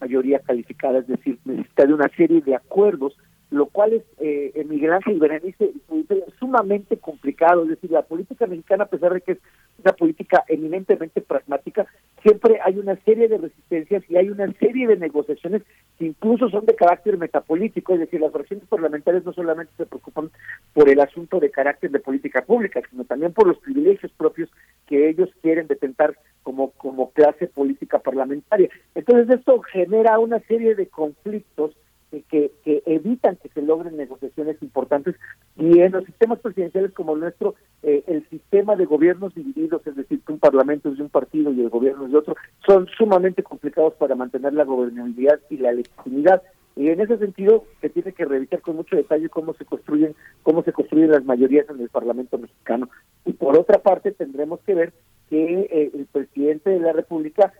mayoría 0.01 0.41
calificada, 0.41 0.99
es 0.99 1.07
decir, 1.07 1.39
necesita 1.45 1.87
de 1.87 1.95
una 1.95 2.09
serie 2.17 2.41
de 2.41 2.57
acuerdos 2.57 3.17
lo 3.51 3.67
cual 3.67 3.95
es, 3.95 4.03
eh, 4.19 4.65
Miguel 4.69 4.93
Ángel 4.93 5.19
Berenice, 5.19 5.73
es 5.91 6.35
sumamente 6.39 6.97
complicado. 6.99 7.65
Es 7.65 7.70
decir, 7.70 7.91
la 7.91 8.03
política 8.03 8.47
mexicana, 8.47 8.85
a 8.85 8.89
pesar 8.89 9.12
de 9.12 9.20
que 9.20 9.33
es 9.33 9.39
una 9.83 9.93
política 9.93 10.45
eminentemente 10.49 11.20
pragmática, 11.20 11.87
siempre 12.23 12.61
hay 12.65 12.79
una 12.79 12.97
serie 13.05 13.29
de 13.29 13.39
resistencias 13.39 14.05
y 14.09 14.17
hay 14.17 14.31
una 14.31 14.53
serie 14.55 14.87
de 14.87 14.97
negociaciones 14.97 15.62
que 15.99 16.07
incluso 16.07 16.49
son 16.49 16.65
de 16.67 16.77
carácter 16.77 17.19
metapolítico, 17.19 17.95
es 17.95 18.01
decir, 18.01 18.20
las 18.20 18.33
fracciones 18.33 18.67
parlamentarias 18.69 19.25
no 19.25 19.33
solamente 19.33 19.73
se 19.77 19.87
preocupan 19.87 20.31
por 20.73 20.89
el 20.89 21.01
asunto 21.01 21.41
de 21.41 21.51
carácter 21.51 21.91
de 21.91 21.99
política 21.99 22.43
pública, 22.43 22.81
sino 22.89 23.05
también 23.05 23.33
por 23.33 23.49
los 23.49 23.59
privilegios 23.59 24.12
propios 24.12 24.49
que 24.87 25.09
ellos 25.09 25.29
quieren 25.43 25.67
detentar 25.67 26.17
como, 26.43 26.70
como 26.73 27.11
clase 27.11 27.49
política 27.49 27.99
parlamentaria. 27.99 28.69
Entonces 28.95 29.39
esto 29.39 29.61
genera 29.61 30.19
una 30.19 30.41
serie 30.41 30.75
de 30.75 30.87
conflictos 30.87 31.77
que, 32.11 32.51
que, 32.65 32.83
evitan 32.87 33.37
que 33.37 33.49
se 33.51 33.63
logren 33.63 33.97
negociaciones 33.97 34.61
importantes 34.63 35.15
y 35.57 35.81
en 35.81 35.93
los 35.93 36.05
sistemas 36.05 36.41
presidenciales 36.41 36.93
como 36.93 37.15
el 37.15 37.21
nuestro, 37.21 37.55
eh, 37.83 38.03
el 38.07 38.29
sistema 38.29 38.77
de 38.77 38.87
gobiernos 38.87 39.35
divididos, 39.35 39.87
es 39.87 39.97
decir, 39.97 40.21
que 40.21 40.33
un 40.33 40.39
parlamento 40.39 40.89
es 40.89 40.97
de 40.97 41.05
un 41.05 41.09
partido 41.09 41.53
y 41.53 41.61
el 41.61 41.71
gobierno 41.71 42.07
es 42.07 42.13
de 42.13 42.19
otro, 42.19 42.37
son 42.67 42.89
sumamente 42.99 43.43
complicados 43.43 43.95
para 43.95 44.15
mantener 44.15 44.55
la 44.55 44.65
gobernabilidad 44.65 45.41
y 45.49 45.59
la 45.59 45.73
legitimidad. 45.73 46.43
Y 46.77 46.89
en 46.89 47.01
ese 47.01 47.19
sentido 47.19 47.65
se 47.81 47.91
tiene 47.91 48.13
que 48.13 48.25
revisar 48.25 48.61
con 48.61 48.77
mucho 48.77 48.97
detalle 48.97 49.29
cómo 49.29 49.55
se 49.55 49.65
construyen, 49.65 50.15
cómo 50.43 50.63
se 50.63 50.73
construyen 50.73 51.11
las 51.11 51.25
mayorías 51.25 51.69
en 51.69 51.81
el 51.81 51.89
Parlamento 51.89 52.39
mexicano. 52.39 52.89
Y 53.25 53.33
por 53.33 53.57
otra 53.59 53.79
parte 53.83 54.13
tendremos 54.13 54.61
que 54.61 54.75
ver 54.75 54.93
que 55.29 55.69
eh, 55.71 55.91
el 55.95 56.07
presidente 56.07 56.71
de 56.71 56.81
la 56.81 56.93
República 56.93 57.53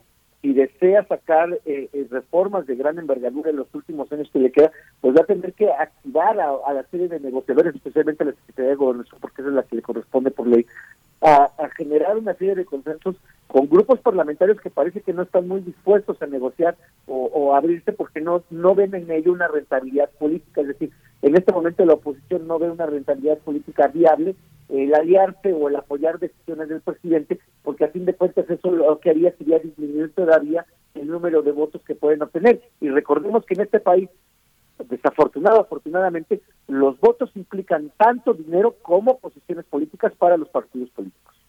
si 0.43 0.52
desea 0.55 1.05
sacar 1.05 1.52
eh, 1.67 1.89
eh, 1.93 2.07
reformas 2.10 2.67
de 2.67 2.75
gran 2.75 2.99
envergadura 2.99 3.51
en 3.51 3.57
los 3.57 3.75
últimos 3.75 4.10
años 4.12 4.31
que 4.33 4.39
le 4.39 4.51
queda, 4.51 4.70
pues 5.01 5.15
va 5.15 5.20
a 5.23 5.27
tener 5.27 5.52
que 5.52 5.70
activar 5.70 6.41
a, 6.41 6.73
la 6.73 6.83
serie 6.91 7.09
de 7.09 7.20
negociadores, 7.20 7.75
especialmente 7.75 8.25
a 8.25 8.27
la 8.27 8.33
Secretaría 8.33 8.70
de 8.70 8.77
Gobernación, 8.77 9.20
porque 9.20 9.43
esa 9.43 9.51
es 9.51 9.55
la 9.55 9.62
que 9.65 9.77
le 9.77 9.83
corresponde 9.83 10.31
por 10.31 10.47
ley, 10.47 10.65
a, 11.20 11.51
generar 11.77 12.17
una 12.17 12.35
serie 12.35 12.55
de 12.55 12.65
consensos 12.65 13.17
con 13.47 13.69
grupos 13.69 14.01
parlamentarios 14.01 14.60
que 14.60 14.70
parece 14.70 15.02
que 15.02 15.12
no 15.12 15.23
están 15.23 15.47
muy 15.47 15.60
dispuestos 15.60 16.20
a 16.23 16.27
negociar 16.27 16.77
o, 17.07 17.27
o 17.27 17.55
abrirse 17.55 17.93
porque 17.93 18.20
no, 18.20 18.43
no 18.51 18.75
ven 18.75 18.94
en 18.94 19.10
ello 19.10 19.33
una 19.33 19.49
rentabilidad 19.49 20.10
política, 20.19 20.62
es 20.62 20.69
decir, 20.69 20.91
en 21.23 21.36
este 21.36 21.52
momento 21.52 21.84
la 21.84 21.94
oposición 21.94 22.47
no 22.47 22.58
ve 22.58 22.70
una 22.70 22.86
rentabilidad 22.86 23.39
política 23.39 23.89
viable 23.89 24.34
el 24.70 24.94
aliarse 24.94 25.52
o 25.52 25.68
el 25.68 25.76
apoyar 25.76 26.18
decisiones 26.18 26.68
del 26.68 26.81
presidente, 26.81 27.40
porque 27.62 27.84
a 27.84 27.89
fin 27.89 28.05
de 28.05 28.15
cuentas 28.15 28.49
eso 28.49 28.70
lo 28.70 28.99
que 29.00 29.10
haría 29.10 29.36
sería 29.36 29.58
disminuir 29.58 30.12
todavía 30.15 30.65
el 30.94 31.08
número 31.08 31.42
de 31.42 31.52
votos 31.52 31.82
que 31.84 31.94
pueden 31.94 32.23
obtener. 32.23 32.62
Y 32.81 32.89
recordemos 32.89 33.44
que 33.44 33.55
en 33.55 33.62
este 33.62 33.81
país, 33.81 34.08
desafortunado, 34.89 35.60
afortunadamente, 35.60 36.40
los 36.68 36.99
votos 37.00 37.31
implican 37.34 37.90
tanto 37.97 38.32
dinero 38.32 38.76
como 38.82 39.18
posiciones 39.18 39.65
políticas 39.66 40.12
para 40.16 40.36
los 40.36 40.49
partidos 40.49 40.90
políticos. 40.90 41.40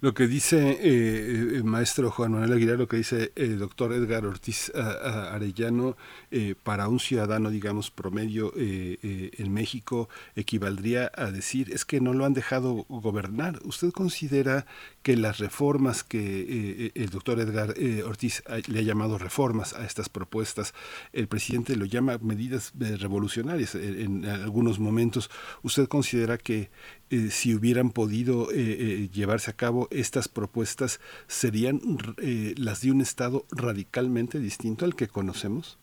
Lo 0.00 0.14
que 0.14 0.28
dice 0.28 0.78
eh, 0.80 1.56
el 1.56 1.64
maestro 1.64 2.10
Juan 2.10 2.32
Manuel 2.32 2.52
Aguilar, 2.52 2.78
lo 2.78 2.86
que 2.86 2.98
dice 2.98 3.32
el 3.34 3.58
doctor 3.58 3.92
Edgar 3.92 4.24
Ortiz 4.24 4.70
Arellano, 4.74 5.96
eh, 6.30 6.54
para 6.62 6.88
un 6.88 7.00
ciudadano, 7.00 7.50
digamos, 7.50 7.90
promedio 7.90 8.52
eh, 8.56 9.32
en 9.36 9.52
México, 9.52 10.08
equivaldría 10.36 11.10
a 11.14 11.32
decir, 11.32 11.72
es 11.72 11.84
que 11.84 12.00
no 12.00 12.12
lo 12.12 12.24
han 12.24 12.34
dejado 12.34 12.86
gobernar. 12.88 13.58
¿Usted 13.64 13.90
considera 13.90 14.66
que 15.02 15.16
las 15.16 15.38
reformas 15.38 16.04
que 16.04 16.92
el 16.94 17.10
doctor 17.10 17.40
Edgar 17.40 17.74
Ortiz 18.04 18.42
le 18.68 18.78
ha 18.78 18.82
llamado 18.82 19.18
reformas 19.18 19.72
a 19.72 19.84
estas 19.84 20.08
propuestas, 20.08 20.72
el 21.12 21.26
presidente 21.26 21.74
lo 21.76 21.84
llama 21.84 22.18
medidas 22.18 22.72
revolucionarias 22.76 23.74
en 23.74 24.24
algunos 24.26 24.78
momentos, 24.78 25.30
¿usted 25.62 25.88
considera 25.88 26.38
que 26.38 26.70
eh, 27.08 27.30
si 27.30 27.54
hubieran 27.54 27.90
podido 27.90 28.50
eh, 28.50 28.54
eh, 28.56 29.08
llevarse 29.12 29.52
a 29.52 29.56
cabo 29.56 29.86
estas 29.92 30.26
propuestas, 30.26 31.00
serían 31.28 31.78
las 32.58 32.82
de 32.82 32.90
un 32.90 33.00
Estado 33.00 33.44
radicalmente 33.56 34.40
distinto 34.40 34.84
al 34.84 34.96
que 34.96 35.06
conocemos? 35.06 35.78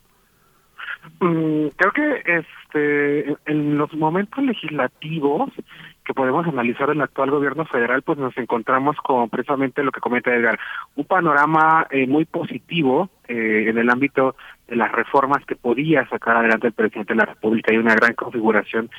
Mm, 1.22 1.68
creo 1.78 1.92
que 1.94 2.24
este 2.26 3.38
en 3.46 3.78
los 3.78 3.94
momentos 3.94 4.44
legislativos 4.44 5.50
que 6.06 6.14
podemos 6.14 6.46
analizar 6.46 6.90
el 6.90 7.00
actual 7.00 7.32
gobierno 7.32 7.66
federal, 7.66 8.02
pues 8.02 8.18
nos 8.18 8.38
encontramos 8.38 8.98
con 8.98 9.30
precisamente 9.30 9.84
lo 9.84 9.92
que 9.92 10.02
comenta 10.02 10.36
Edgar, 10.36 10.60
un 10.96 11.06
panorama 11.06 11.88
muy 12.10 12.26
positivo 12.26 13.10
en 13.30 13.78
el 13.78 13.90
ámbito 13.90 14.36
de 14.68 14.76
las 14.76 14.92
reformas 14.92 15.46
que 15.46 15.56
podía 15.56 16.06
sacar 16.10 16.38
adelante 16.38 16.68
el 16.68 16.74
presidente 16.74 17.14
de 17.14 17.20
la 17.20 17.26
República 17.26 17.74
y 17.74 17.78
una 17.78 17.96
gran 17.96 18.14
configuración 18.16 18.90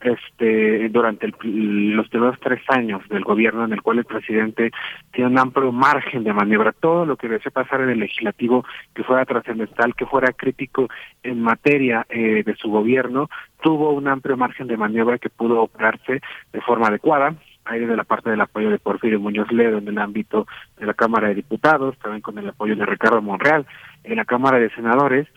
este 0.00 0.88
durante 0.90 1.28
los 1.28 2.08
primeros 2.08 2.38
tres 2.40 2.62
años 2.68 3.02
del 3.08 3.24
gobierno 3.24 3.64
en 3.64 3.72
el 3.72 3.82
cual 3.82 3.98
el 3.98 4.04
presidente 4.04 4.70
tiene 5.12 5.30
un 5.30 5.38
amplio 5.38 5.72
margen 5.72 6.24
de 6.24 6.32
maniobra 6.32 6.72
todo 6.72 7.04
lo 7.04 7.16
que 7.16 7.28
desea 7.28 7.50
pasar 7.50 7.80
en 7.80 7.90
el 7.90 7.98
legislativo 7.98 8.64
que 8.94 9.02
fuera 9.02 9.24
trascendental 9.24 9.94
que 9.94 10.06
fuera 10.06 10.32
crítico 10.32 10.88
en 11.22 11.42
materia 11.42 12.06
eh, 12.08 12.42
de 12.44 12.54
su 12.56 12.70
gobierno 12.70 13.28
tuvo 13.62 13.92
un 13.92 14.08
amplio 14.08 14.36
margen 14.36 14.66
de 14.66 14.76
maniobra 14.76 15.18
que 15.18 15.30
pudo 15.30 15.62
operarse 15.62 16.20
de 16.52 16.60
forma 16.60 16.88
adecuada. 16.88 17.34
Ahí 17.64 17.80
de 17.80 17.96
la 17.96 18.04
parte 18.04 18.30
del 18.30 18.40
apoyo 18.40 18.70
de 18.70 18.78
Porfirio 18.78 19.20
Muñoz 19.20 19.52
Ledo 19.52 19.76
en 19.76 19.88
el 19.88 19.98
ámbito 19.98 20.46
de 20.78 20.86
la 20.86 20.94
Cámara 20.94 21.28
de 21.28 21.34
Diputados, 21.34 21.98
también 21.98 22.22
con 22.22 22.38
el 22.38 22.48
apoyo 22.48 22.74
de 22.74 22.86
Ricardo 22.86 23.20
Monreal 23.20 23.66
en 24.04 24.16
la 24.16 24.24
Cámara 24.24 24.58
de 24.58 24.70
Senadores, 24.70 25.28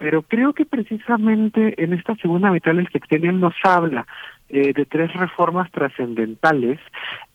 pero 0.00 0.22
creo 0.22 0.54
que 0.54 0.64
precisamente 0.64 1.74
en 1.76 1.92
esta 1.92 2.16
segunda 2.16 2.50
mitad 2.50 2.74
del 2.74 2.88
sexenio 2.90 3.32
nos 3.32 3.52
habla 3.62 4.06
eh, 4.48 4.72
de 4.72 4.86
tres 4.86 5.12
reformas 5.12 5.70
trascendentales 5.70 6.80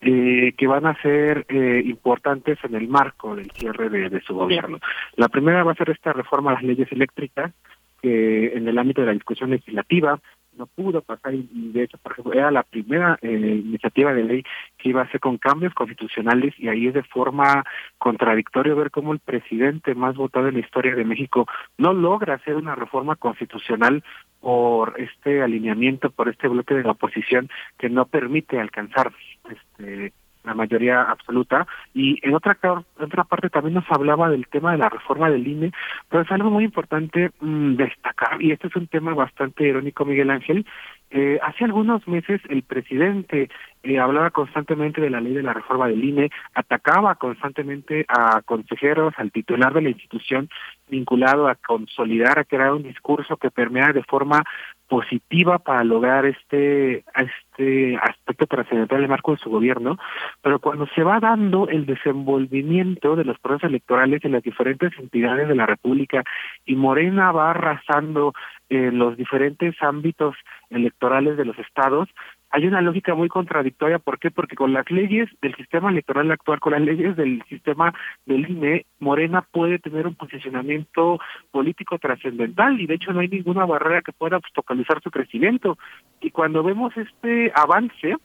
eh, 0.01 0.51
que 0.57 0.65
van 0.65 0.87
a 0.87 0.99
ser 0.99 1.45
eh, 1.47 1.83
importantes 1.85 2.57
en 2.63 2.73
el 2.73 2.87
marco 2.87 3.35
del 3.35 3.51
cierre 3.51 3.89
de, 3.89 4.09
de, 4.09 4.19
su 4.21 4.33
gobierno. 4.33 4.79
La 5.15 5.29
primera 5.29 5.63
va 5.63 5.73
a 5.73 5.75
ser 5.75 5.91
esta 5.91 6.11
reforma 6.11 6.49
a 6.49 6.53
las 6.55 6.63
leyes 6.63 6.91
eléctricas, 6.91 7.53
que 8.01 8.57
en 8.57 8.67
el 8.67 8.79
ámbito 8.79 9.01
de 9.01 9.07
la 9.07 9.13
discusión 9.13 9.51
legislativa 9.51 10.19
no 10.57 10.67
pudo 10.67 11.01
pasar 11.01 11.33
y 11.33 11.71
de 11.71 11.83
hecho 11.83 11.97
por 11.97 12.13
ejemplo 12.13 12.33
era 12.33 12.51
la 12.51 12.63
primera 12.63 13.17
eh, 13.21 13.61
iniciativa 13.65 14.13
de 14.13 14.23
ley 14.23 14.43
que 14.77 14.89
iba 14.89 15.01
a 15.01 15.11
ser 15.11 15.19
con 15.19 15.37
cambios 15.37 15.73
constitucionales 15.73 16.53
y 16.57 16.67
ahí 16.67 16.87
es 16.87 16.93
de 16.93 17.03
forma 17.03 17.63
contradictoria 17.97 18.73
ver 18.73 18.91
cómo 18.91 19.13
el 19.13 19.19
presidente 19.19 19.95
más 19.95 20.15
votado 20.15 20.47
en 20.47 20.55
la 20.55 20.59
historia 20.59 20.95
de 20.95 21.05
México 21.05 21.47
no 21.77 21.93
logra 21.93 22.35
hacer 22.35 22.55
una 22.55 22.75
reforma 22.75 23.15
constitucional 23.15 24.03
por 24.39 24.99
este 24.99 25.41
alineamiento 25.41 26.09
por 26.11 26.29
este 26.29 26.47
bloque 26.47 26.73
de 26.73 26.83
la 26.83 26.91
oposición 26.91 27.49
que 27.77 27.89
no 27.89 28.05
permite 28.05 28.59
alcanzar 28.59 29.11
este 29.49 30.13
la 30.45 30.53
mayoría 30.53 31.01
absoluta. 31.01 31.67
Y 31.93 32.19
en 32.27 32.33
otra, 32.35 32.57
otra 32.99 33.23
parte 33.23 33.49
también 33.49 33.75
nos 33.75 33.85
hablaba 33.89 34.29
del 34.29 34.47
tema 34.47 34.71
de 34.71 34.77
la 34.77 34.89
reforma 34.89 35.29
del 35.29 35.47
INE, 35.47 35.71
pero 36.09 36.23
es 36.23 36.31
algo 36.31 36.49
muy 36.49 36.63
importante 36.63 37.31
mm, 37.39 37.75
destacar, 37.75 38.41
y 38.41 38.51
este 38.51 38.67
es 38.67 38.75
un 38.75 38.87
tema 38.87 39.13
bastante 39.13 39.67
irónico, 39.67 40.05
Miguel 40.05 40.29
Ángel. 40.29 40.65
Eh, 41.11 41.39
hace 41.41 41.65
algunos 41.65 42.07
meses 42.07 42.41
el 42.49 42.63
presidente 42.63 43.49
eh, 43.85 43.99
hablaba 43.99 44.31
constantemente 44.31 44.99
de 44.99 45.09
la 45.09 45.21
ley 45.21 45.33
de 45.33 45.43
la 45.43 45.53
reforma 45.53 45.87
del 45.87 46.03
INE, 46.03 46.31
atacaba 46.53 47.15
constantemente 47.15 48.05
a 48.07 48.41
consejeros, 48.41 49.13
al 49.17 49.31
titular 49.31 49.73
de 49.73 49.81
la 49.83 49.89
institución 49.89 50.49
vinculado 50.89 51.47
a 51.47 51.55
consolidar, 51.55 52.39
a 52.39 52.45
crear 52.45 52.73
un 52.73 52.83
discurso 52.83 53.37
que 53.37 53.51
permea 53.51 53.93
de 53.93 54.03
forma 54.03 54.43
positiva 54.87 55.59
para 55.59 55.83
lograr 55.83 56.25
este 56.25 57.03
este 57.15 57.97
aspecto 57.97 58.45
trascendental 58.45 58.99
del 58.99 59.09
marco 59.09 59.31
de 59.31 59.37
su 59.37 59.49
gobierno, 59.49 59.97
pero 60.41 60.59
cuando 60.59 60.87
se 60.87 61.03
va 61.03 61.19
dando 61.19 61.67
el 61.69 61.85
desenvolvimiento 61.85 63.15
de 63.15 63.23
los 63.23 63.39
procesos 63.39 63.69
electorales 63.69 64.23
en 64.23 64.33
las 64.33 64.43
diferentes 64.43 64.91
entidades 64.99 65.47
de 65.47 65.55
la 65.55 65.65
República 65.65 66.23
y 66.65 66.75
Morena 66.75 67.31
va 67.31 67.51
arrasando 67.51 68.33
en 68.69 68.97
los 68.97 69.15
diferentes 69.15 69.75
ámbitos 69.81 70.35
electorales 70.69 71.37
de 71.37 71.45
los 71.45 71.57
estados, 71.59 72.09
hay 72.55 72.67
una 72.67 72.81
lógica 72.81 73.13
muy 73.15 73.27
contradictoria. 73.27 73.99
¿Por 73.99 74.17
qué? 74.17 74.31
Porque 74.31 74.55
con 74.55 74.71
las 74.71 74.89
leyes 74.89 75.29
del 75.41 75.53
sistema 75.55 75.89
electoral 75.91 76.31
actual, 76.31 76.61
con 76.61 76.71
las 76.71 76.81
leyes 76.81 77.17
del 77.17 77.43
sistema 77.49 77.93
del 78.25 78.49
INE, 78.49 78.85
Morena 78.99 79.41
puede 79.41 79.77
tener 79.77 80.07
un 80.07 80.15
posicionamiento 80.15 81.19
político 81.51 81.99
trascendental 81.99 82.79
y 82.79 82.87
de 82.87 82.93
hecho 82.93 83.11
no 83.11 83.19
hay 83.19 83.27
ninguna 83.27 83.65
barrera 83.65 84.01
que 84.01 84.13
pueda 84.13 84.37
obstaculizar 84.37 85.01
su 85.01 85.11
crecimiento. 85.11 85.77
Y 86.21 86.31
cuando 86.31 86.63
vemos 86.63 86.95
este 86.95 87.51
avance, 87.53 88.15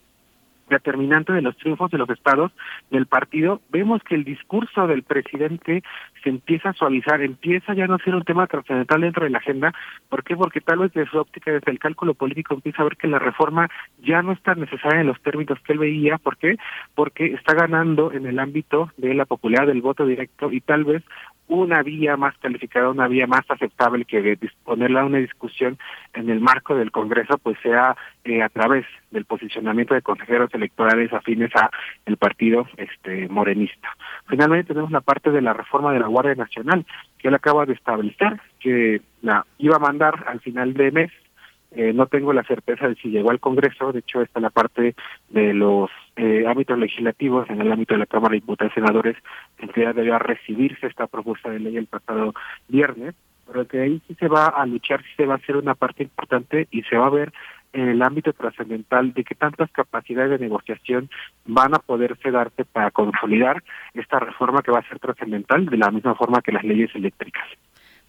determinante 0.70 1.32
de 1.32 1.42
los 1.42 1.56
triunfos 1.56 1.90
de 1.90 1.98
los 1.98 2.08
estados 2.08 2.52
del 2.90 3.06
partido, 3.06 3.60
vemos 3.70 4.02
que 4.02 4.14
el 4.14 4.24
discurso 4.24 4.86
del 4.86 5.02
presidente 5.02 5.82
se 6.22 6.30
empieza 6.30 6.70
a 6.70 6.72
suavizar, 6.72 7.20
empieza 7.20 7.74
ya 7.74 7.86
no 7.86 7.94
a 7.94 7.98
ser 7.98 8.14
un 8.14 8.24
tema 8.24 8.46
trascendental 8.46 9.00
dentro 9.02 9.24
de 9.24 9.30
la 9.30 9.38
agenda. 9.38 9.74
¿Por 10.08 10.24
qué? 10.24 10.36
Porque 10.36 10.60
tal 10.60 10.78
vez 10.78 10.92
desde 10.92 11.10
su 11.10 11.18
óptica, 11.18 11.50
desde 11.50 11.70
el 11.70 11.78
cálculo 11.78 12.14
político, 12.14 12.54
empieza 12.54 12.82
a 12.82 12.84
ver 12.84 12.96
que 12.96 13.08
la 13.08 13.18
reforma 13.18 13.68
ya 14.02 14.22
no 14.22 14.32
es 14.32 14.40
tan 14.42 14.60
necesaria 14.60 15.00
en 15.00 15.08
los 15.08 15.20
términos 15.20 15.58
que 15.60 15.72
él 15.72 15.78
veía. 15.78 16.18
¿Por 16.18 16.36
qué? 16.36 16.56
Porque 16.94 17.26
está 17.26 17.54
ganando 17.54 18.12
en 18.12 18.26
el 18.26 18.38
ámbito 18.38 18.90
de 18.96 19.14
la 19.14 19.26
popularidad 19.26 19.66
del 19.66 19.82
voto 19.82 20.06
directo 20.06 20.52
y 20.52 20.60
tal 20.60 20.84
vez 20.84 21.02
una 21.50 21.82
vía 21.82 22.16
más 22.16 22.38
calificada, 22.38 22.90
una 22.90 23.08
vía 23.08 23.26
más 23.26 23.42
aceptable 23.48 24.04
que 24.04 24.36
disponerla 24.36 25.00
a 25.00 25.04
una 25.04 25.18
discusión 25.18 25.78
en 26.14 26.30
el 26.30 26.40
marco 26.40 26.76
del 26.76 26.92
Congreso, 26.92 27.38
pues 27.38 27.58
sea 27.60 27.96
eh, 28.24 28.40
a 28.40 28.48
través 28.48 28.86
del 29.10 29.24
posicionamiento 29.24 29.94
de 29.94 30.02
consejeros 30.02 30.54
electorales 30.54 31.12
afines 31.12 31.50
a 31.56 31.68
el 32.06 32.16
partido 32.16 32.68
este 32.76 33.28
morenista. 33.28 33.88
Finalmente 34.28 34.68
tenemos 34.68 34.92
la 34.92 35.00
parte 35.00 35.32
de 35.32 35.42
la 35.42 35.52
reforma 35.52 35.92
de 35.92 35.98
la 35.98 36.06
Guardia 36.06 36.36
Nacional, 36.36 36.86
que 37.18 37.28
él 37.28 37.34
acaba 37.34 37.66
de 37.66 37.72
establecer, 37.72 38.40
que 38.60 39.02
la 39.22 39.44
iba 39.58 39.76
a 39.76 39.80
mandar 39.80 40.24
al 40.28 40.40
final 40.40 40.72
de 40.74 40.92
mes 40.92 41.10
eh, 41.72 41.92
no 41.92 42.06
tengo 42.06 42.32
la 42.32 42.42
certeza 42.42 42.88
de 42.88 42.96
si 42.96 43.10
llegó 43.10 43.30
al 43.30 43.38
Congreso, 43.38 43.92
de 43.92 44.00
hecho 44.00 44.22
está 44.22 44.40
la 44.40 44.50
parte 44.50 44.94
de 45.28 45.54
los 45.54 45.90
eh, 46.16 46.44
ámbitos 46.46 46.78
legislativos, 46.78 47.48
en 47.48 47.60
el 47.60 47.70
ámbito 47.70 47.94
de 47.94 48.00
la 48.00 48.06
Cámara 48.06 48.32
de 48.32 48.40
Diputados 48.40 48.72
y 48.72 48.80
Senadores, 48.80 49.16
en 49.58 49.68
que 49.68 49.82
ya 49.82 49.92
debió 49.92 50.18
recibirse 50.18 50.88
esta 50.88 51.06
propuesta 51.06 51.50
de 51.50 51.60
ley 51.60 51.76
el 51.76 51.86
pasado 51.86 52.34
viernes, 52.68 53.14
pero 53.46 53.66
que 53.66 53.80
ahí 53.80 54.02
sí 54.08 54.14
se 54.14 54.28
va 54.28 54.46
a 54.46 54.66
luchar, 54.66 55.02
sí 55.02 55.10
se 55.16 55.26
va 55.26 55.34
a 55.34 55.36
hacer 55.36 55.56
una 55.56 55.74
parte 55.74 56.02
importante 56.02 56.66
y 56.70 56.82
se 56.82 56.96
va 56.96 57.06
a 57.06 57.10
ver 57.10 57.32
en 57.72 57.88
el 57.88 58.02
ámbito 58.02 58.32
trascendental 58.32 59.12
de 59.12 59.22
que 59.22 59.36
tantas 59.36 59.70
capacidades 59.70 60.30
de 60.30 60.44
negociación 60.44 61.08
van 61.46 61.74
a 61.74 61.78
poderse 61.78 62.32
darse 62.32 62.64
para 62.64 62.90
consolidar 62.90 63.62
esta 63.94 64.18
reforma 64.18 64.62
que 64.62 64.72
va 64.72 64.80
a 64.80 64.88
ser 64.88 64.98
trascendental 64.98 65.66
de 65.66 65.76
la 65.76 65.90
misma 65.90 66.16
forma 66.16 66.42
que 66.42 66.52
las 66.52 66.64
leyes 66.64 66.90
eléctricas. 66.94 67.46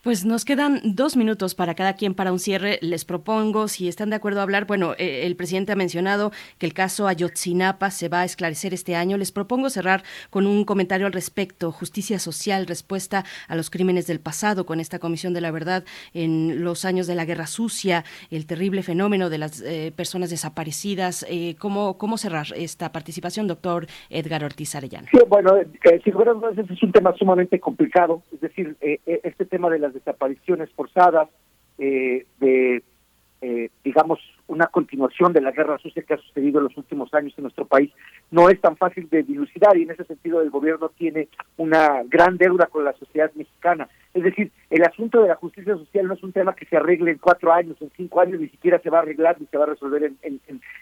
Pues 0.03 0.25
nos 0.25 0.45
quedan 0.45 0.79
dos 0.83 1.15
minutos 1.15 1.53
para 1.53 1.75
cada 1.75 1.93
quien 1.93 2.15
para 2.15 2.31
un 2.31 2.39
cierre. 2.39 2.79
Les 2.81 3.05
propongo, 3.05 3.67
si 3.67 3.87
están 3.87 4.09
de 4.09 4.15
acuerdo 4.15 4.39
a 4.39 4.43
hablar, 4.43 4.65
bueno, 4.65 4.93
eh, 4.97 5.27
el 5.27 5.35
presidente 5.35 5.73
ha 5.73 5.75
mencionado 5.75 6.31
que 6.57 6.65
el 6.65 6.73
caso 6.73 7.07
Ayotzinapa 7.07 7.91
se 7.91 8.09
va 8.09 8.21
a 8.21 8.25
esclarecer 8.25 8.73
este 8.73 8.95
año. 8.95 9.17
Les 9.17 9.31
propongo 9.31 9.69
cerrar 9.69 10.01
con 10.31 10.47
un 10.47 10.65
comentario 10.65 11.05
al 11.05 11.13
respecto. 11.13 11.71
Justicia 11.71 12.17
social, 12.17 12.65
respuesta 12.65 13.25
a 13.47 13.55
los 13.55 13.69
crímenes 13.69 14.07
del 14.07 14.19
pasado 14.19 14.65
con 14.65 14.79
esta 14.79 14.97
Comisión 14.97 15.35
de 15.35 15.41
la 15.41 15.51
Verdad 15.51 15.83
en 16.15 16.63
los 16.63 16.83
años 16.83 17.05
de 17.05 17.13
la 17.13 17.25
Guerra 17.25 17.45
Sucia, 17.45 18.03
el 18.31 18.47
terrible 18.47 18.81
fenómeno 18.81 19.29
de 19.29 19.37
las 19.37 19.61
eh, 19.61 19.93
personas 19.95 20.31
desaparecidas. 20.31 21.27
Eh, 21.29 21.55
¿cómo, 21.59 21.99
¿Cómo 21.99 22.17
cerrar 22.17 22.47
esta 22.55 22.91
participación, 22.91 23.45
doctor 23.45 23.85
Edgar 24.09 24.43
Ortiz 24.43 24.73
Arellano? 24.73 25.09
Sí, 25.11 25.19
bueno, 25.27 25.57
eh, 25.57 25.67
ese 25.83 26.73
es 26.73 26.81
un 26.81 26.91
tema 26.91 27.13
sumamente 27.19 27.59
complicado. 27.59 28.23
Es 28.33 28.41
decir, 28.41 28.75
este 28.81 29.45
tema 29.45 29.69
de 29.69 29.77
las 29.77 29.90
desapariciones 29.93 30.69
forzadas, 30.71 31.29
eh, 31.77 32.25
de, 32.39 32.83
eh, 33.41 33.69
digamos, 33.83 34.19
una 34.47 34.67
continuación 34.67 35.33
de 35.33 35.41
la 35.41 35.51
guerra 35.51 35.77
sucia 35.79 36.03
que 36.03 36.13
ha 36.13 36.17
sucedido 36.17 36.59
en 36.59 36.65
los 36.65 36.77
últimos 36.77 37.13
años 37.13 37.33
en 37.37 37.43
nuestro 37.43 37.65
país, 37.65 37.89
no 38.29 38.49
es 38.49 38.59
tan 38.59 38.75
fácil 38.75 39.07
de 39.09 39.23
dilucidar 39.23 39.77
y 39.77 39.83
en 39.83 39.91
ese 39.91 40.03
sentido 40.03 40.41
el 40.41 40.49
gobierno 40.49 40.89
tiene 40.89 41.29
una 41.57 42.03
gran 42.03 42.37
deuda 42.37 42.67
con 42.67 42.83
la 42.83 42.93
sociedad 42.93 43.31
mexicana. 43.33 43.87
Es 44.13 44.23
decir, 44.23 44.51
el 44.69 44.83
asunto 44.83 45.21
de 45.21 45.29
la 45.29 45.35
justicia 45.35 45.75
social 45.75 46.05
no 46.05 46.15
es 46.15 46.23
un 46.23 46.33
tema 46.33 46.53
que 46.53 46.65
se 46.65 46.75
arregle 46.75 47.11
en 47.11 47.17
cuatro 47.17 47.53
años, 47.53 47.77
en 47.81 47.89
cinco 47.95 48.19
años, 48.19 48.41
ni 48.41 48.49
siquiera 48.49 48.77
se 48.79 48.89
va 48.89 48.99
a 48.99 49.01
arreglar 49.01 49.39
ni 49.39 49.47
se 49.47 49.57
va 49.57 49.63
a 49.63 49.67
resolver 49.67 50.03
en, 50.03 50.39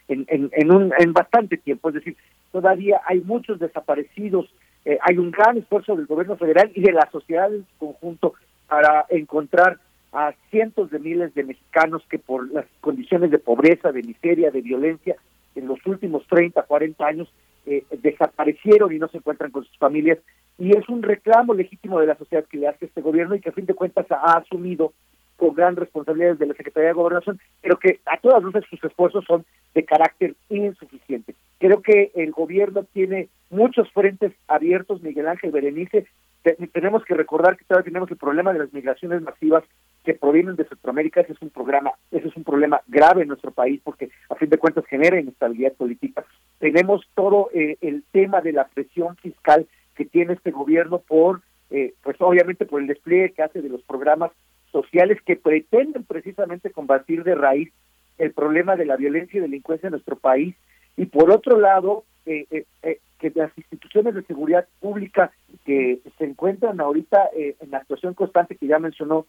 en, 0.08 0.72
un, 0.72 0.92
en 0.98 1.14
bastante 1.14 1.58
tiempo. 1.58 1.90
Es 1.90 1.96
decir, 1.96 2.18
todavía 2.52 3.02
hay 3.06 3.22
muchos 3.22 3.60
desaparecidos, 3.60 4.52
eh, 4.84 4.98
hay 5.02 5.18
un 5.18 5.30
gran 5.30 5.58
esfuerzo 5.58 5.96
del 5.96 6.08
gobierno 6.08 6.38
federal 6.38 6.72
y 6.74 6.82
de 6.82 6.92
la 6.92 7.08
sociedad 7.12 7.54
en 7.54 7.66
su 7.66 7.78
conjunto 7.78 8.34
para 8.70 9.06
encontrar 9.10 9.80
a 10.14 10.34
cientos 10.50 10.90
de 10.90 11.00
miles 11.00 11.34
de 11.34 11.44
mexicanos 11.44 12.04
que 12.10 12.20
por 12.20 12.52
las 12.52 12.66
condiciones 12.82 13.32
de 13.32 13.40
pobreza, 13.40 13.92
de 13.92 14.04
miseria, 14.04 14.52
de 14.52 14.62
violencia, 14.62 15.16
en 15.56 15.68
los 15.68 15.86
últimos 15.86 16.26
30, 16.28 16.62
40 16.64 17.06
años 17.06 17.28
eh, 17.66 17.84
desaparecieron 18.02 18.94
y 18.94 19.00
no 19.00 19.08
se 19.10 19.18
encuentran 19.18 19.52
con 19.52 19.66
sus 19.66 19.78
familias. 19.78 20.20
Y 20.58 20.76
es 20.76 20.88
un 20.90 21.04
reclamo 21.04 21.54
legítimo 21.54 22.00
de 22.00 22.08
la 22.08 22.16
sociedad 22.16 22.46
que 22.46 22.58
le 22.58 22.68
hace 22.68 22.86
este 22.86 23.02
gobierno 23.02 23.36
y 23.36 23.42
que 23.42 23.50
a 23.50 23.54
fin 23.54 23.66
de 23.66 23.74
cuentas 23.74 24.06
ha 24.10 24.38
asumido 24.38 24.94
con 25.38 25.56
gran 25.56 25.76
responsabilidad 25.76 26.36
de 26.36 26.48
la 26.48 26.54
Secretaría 26.54 26.90
de 26.90 26.96
Gobernación, 26.96 27.40
pero 27.62 27.80
que 27.80 28.00
a 28.06 28.18
todas 28.18 28.44
luces 28.44 28.66
sus 28.70 28.84
esfuerzos 28.84 29.24
son 29.26 29.46
de 29.74 29.86
carácter 29.86 30.36
insuficiente. 30.50 31.34
Creo 31.60 31.82
que 31.82 32.12
el 32.14 32.32
gobierno 32.32 32.84
tiene 32.94 33.30
muchos 33.50 33.90
frentes 33.92 34.34
abiertos, 34.48 35.02
Miguel 35.02 35.28
Ángel 35.28 35.52
Berenice, 35.52 36.08
tenemos 36.42 37.04
que 37.04 37.14
recordar 37.14 37.58
que 37.58 37.66
todavía 37.66 37.86
tenemos 37.86 38.10
el 38.12 38.18
problema 38.18 38.54
de 38.54 38.60
las 38.60 38.74
migraciones 38.74 39.22
masivas 39.22 39.64
que 40.04 40.14
provienen 40.14 40.56
de 40.56 40.66
Centroamérica, 40.66 41.22
ese 41.22 41.34
es 41.34 41.42
un 41.42 41.50
programa, 41.50 41.92
ese 42.12 42.30
es 42.30 42.36
un 42.36 42.44
problema 42.44 42.82
grave 42.88 43.24
en 43.24 43.28
nuestro 43.28 43.52
país 43.52 43.82
porque 43.84 44.10
a 44.30 44.36
fin 44.36 44.50
de 44.50 44.58
cuentas 44.58 44.86
genera 44.86 45.20
inestabilidad 45.20 45.74
política. 45.74 46.24
Tenemos 46.60 47.06
todo 47.16 47.50
eh, 47.54 47.78
el 47.82 48.04
tema 48.12 48.42
de 48.42 48.54
la 48.54 48.68
presión 48.68 49.18
fiscal 49.18 49.68
que 49.96 50.06
tiene 50.06 50.34
este 50.34 50.52
gobierno 50.52 51.00
por, 51.00 51.42
eh, 51.72 51.94
pues 52.02 52.16
obviamente 52.20 52.66
por 52.66 52.82
el 52.82 52.88
despliegue 52.88 53.34
que 53.34 53.44
hace 53.44 53.62
de 53.62 53.70
los 53.70 53.82
programas 53.84 54.32
sociales 54.72 55.22
que 55.26 55.36
pretenden 55.36 56.04
precisamente 56.04 56.72
combatir 56.72 57.24
de 57.24 57.36
raíz 57.36 57.72
el 58.18 58.32
problema 58.32 58.76
de 58.76 58.86
la 58.86 58.96
violencia 58.96 59.38
y 59.38 59.42
delincuencia 59.42 59.88
en 59.88 59.92
nuestro 59.92 60.16
país 60.16 60.56
y 60.96 61.06
por 61.06 61.32
otro 61.32 61.60
lado 61.60 62.04
eh, 62.26 62.46
eh 62.84 63.00
que 63.20 63.32
las 63.36 63.56
instituciones 63.58 64.16
de 64.16 64.24
seguridad 64.24 64.68
pública 64.80 65.32
que 65.66 66.00
se 66.18 66.26
encuentran 66.26 66.80
ahorita 66.80 67.30
eh, 67.36 67.56
en 67.60 67.76
actuación 67.76 68.14
constante, 68.14 68.56
que 68.56 68.68
ya 68.68 68.80
mencionó 68.80 69.26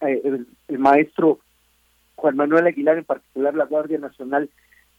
el, 0.00 0.46
maestro 0.78 1.38
Juan 2.16 2.36
Manuel 2.36 2.66
Aguilar, 2.66 2.98
en 2.98 3.04
particular 3.04 3.54
la 3.54 3.64
Guardia 3.64 3.98
Nacional, 3.98 4.50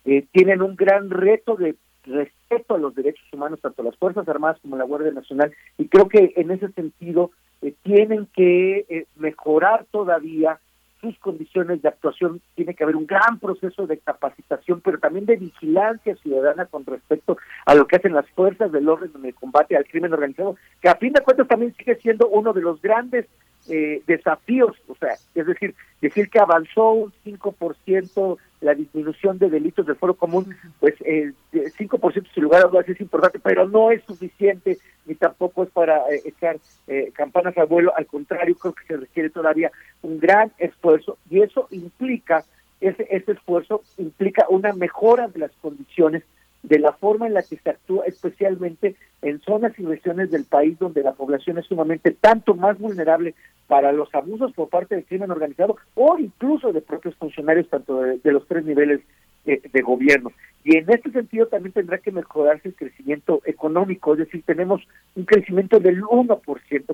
eh, 0.05 0.25
tienen 0.31 0.61
un 0.61 0.75
gran 0.75 1.09
reto 1.09 1.55
de 1.55 1.75
respeto 2.05 2.75
a 2.75 2.79
los 2.79 2.95
derechos 2.95 3.25
humanos, 3.31 3.59
tanto 3.61 3.83
las 3.83 3.97
Fuerzas 3.97 4.27
Armadas 4.27 4.59
como 4.61 4.77
la 4.77 4.85
Guardia 4.85 5.11
Nacional, 5.11 5.53
y 5.77 5.87
creo 5.87 6.07
que 6.07 6.33
en 6.35 6.51
ese 6.51 6.69
sentido 6.71 7.31
eh, 7.61 7.73
tienen 7.83 8.27
que 8.33 9.05
mejorar 9.15 9.85
todavía 9.91 10.59
sus 11.03 11.19
condiciones 11.19 11.81
de 11.81 11.89
actuación, 11.89 12.41
tiene 12.55 12.73
que 12.73 12.83
haber 12.83 12.95
un 12.95 13.05
gran 13.05 13.37
proceso 13.37 13.85
de 13.85 13.97
capacitación, 13.97 14.79
pero 14.79 14.99
también 14.99 15.25
de 15.25 15.35
vigilancia 15.35 16.15
ciudadana 16.15 16.65
con 16.65 16.85
respecto 16.85 17.37
a 17.65 17.75
lo 17.75 17.85
que 17.85 17.97
hacen 17.97 18.13
las 18.13 18.29
fuerzas 18.29 18.71
del 18.71 18.87
orden 18.87 19.11
en 19.15 19.25
el 19.25 19.35
combate 19.35 19.75
al 19.75 19.83
crimen 19.83 20.13
organizado, 20.13 20.55
que 20.81 20.87
a 20.87 20.95
fin 20.95 21.11
de 21.11 21.21
cuentas 21.21 21.47
también 21.49 21.75
sigue 21.75 21.95
siendo 21.97 22.29
uno 22.29 22.53
de 22.53 22.61
los 22.61 22.81
grandes 22.81 23.27
eh, 23.69 24.01
desafíos, 24.07 24.75
o 24.87 24.95
sea, 24.95 25.15
es 25.35 25.45
decir, 25.45 25.73
decir 26.01 26.29
que 26.29 26.39
avanzó 26.39 26.91
un 26.91 27.13
5% 27.25 28.37
la 28.61 28.73
disminución 28.73 29.37
de 29.37 29.49
delitos 29.49 29.85
del 29.85 29.95
foro 29.95 30.13
común, 30.13 30.55
pues 30.79 30.95
el 31.05 31.35
5% 31.51 32.33
sin 32.33 32.43
lugar 32.43 32.65
a 32.65 32.69
dudas 32.69 32.87
es 32.87 32.99
importante, 32.99 33.39
pero 33.39 33.67
no 33.67 33.91
es 33.91 34.03
suficiente 34.03 34.77
ni 35.05 35.15
tampoco 35.15 35.63
es 35.63 35.69
para 35.69 35.97
eh, 36.09 36.21
echar 36.25 36.57
eh, 36.87 37.11
campanas 37.13 37.57
al 37.57 37.67
vuelo, 37.67 37.93
al 37.95 38.05
contrario, 38.05 38.55
creo 38.55 38.73
que 38.73 38.85
se 38.85 38.97
requiere 38.97 39.29
todavía 39.29 39.71
un 40.01 40.19
gran 40.19 40.51
esfuerzo 40.57 41.17
y 41.29 41.41
eso 41.41 41.67
implica, 41.71 42.45
ese, 42.79 43.05
ese 43.09 43.33
esfuerzo 43.33 43.81
implica 43.97 44.45
una 44.49 44.73
mejora 44.73 45.27
de 45.27 45.39
las 45.39 45.51
condiciones 45.61 46.23
de 46.63 46.79
la 46.79 46.93
forma 46.93 47.27
en 47.27 47.33
la 47.33 47.43
que 47.43 47.57
se 47.57 47.69
actúa, 47.69 48.05
especialmente 48.05 48.95
en 49.21 49.39
zonas 49.41 49.77
y 49.77 49.85
regiones 49.85 50.31
del 50.31 50.45
país 50.45 50.79
donde 50.79 51.03
la 51.03 51.13
población 51.13 51.57
es 51.57 51.65
sumamente 51.65 52.11
tanto 52.11 52.55
más 52.55 52.79
vulnerable 52.79 53.35
para 53.67 53.91
los 53.91 54.13
abusos 54.15 54.53
por 54.53 54.69
parte 54.69 54.95
del 54.95 55.05
crimen 55.05 55.31
organizado 55.31 55.77
o 55.95 56.17
incluso 56.17 56.71
de 56.71 56.81
propios 56.81 57.15
funcionarios, 57.15 57.69
tanto 57.69 58.01
de, 58.01 58.31
los 58.31 58.47
tres 58.47 58.65
niveles 58.65 59.01
de, 59.45 59.81
gobierno. 59.81 60.31
Y 60.63 60.77
en 60.77 60.89
este 60.89 61.11
sentido 61.11 61.47
también 61.47 61.73
tendrá 61.73 61.97
que 61.97 62.11
mejorarse 62.11 62.69
el 62.69 62.75
crecimiento 62.75 63.41
económico, 63.45 64.13
es 64.13 64.19
decir, 64.19 64.43
tenemos 64.45 64.81
un 65.15 65.25
crecimiento 65.25 65.79
del 65.79 66.01
1%. 66.01 66.41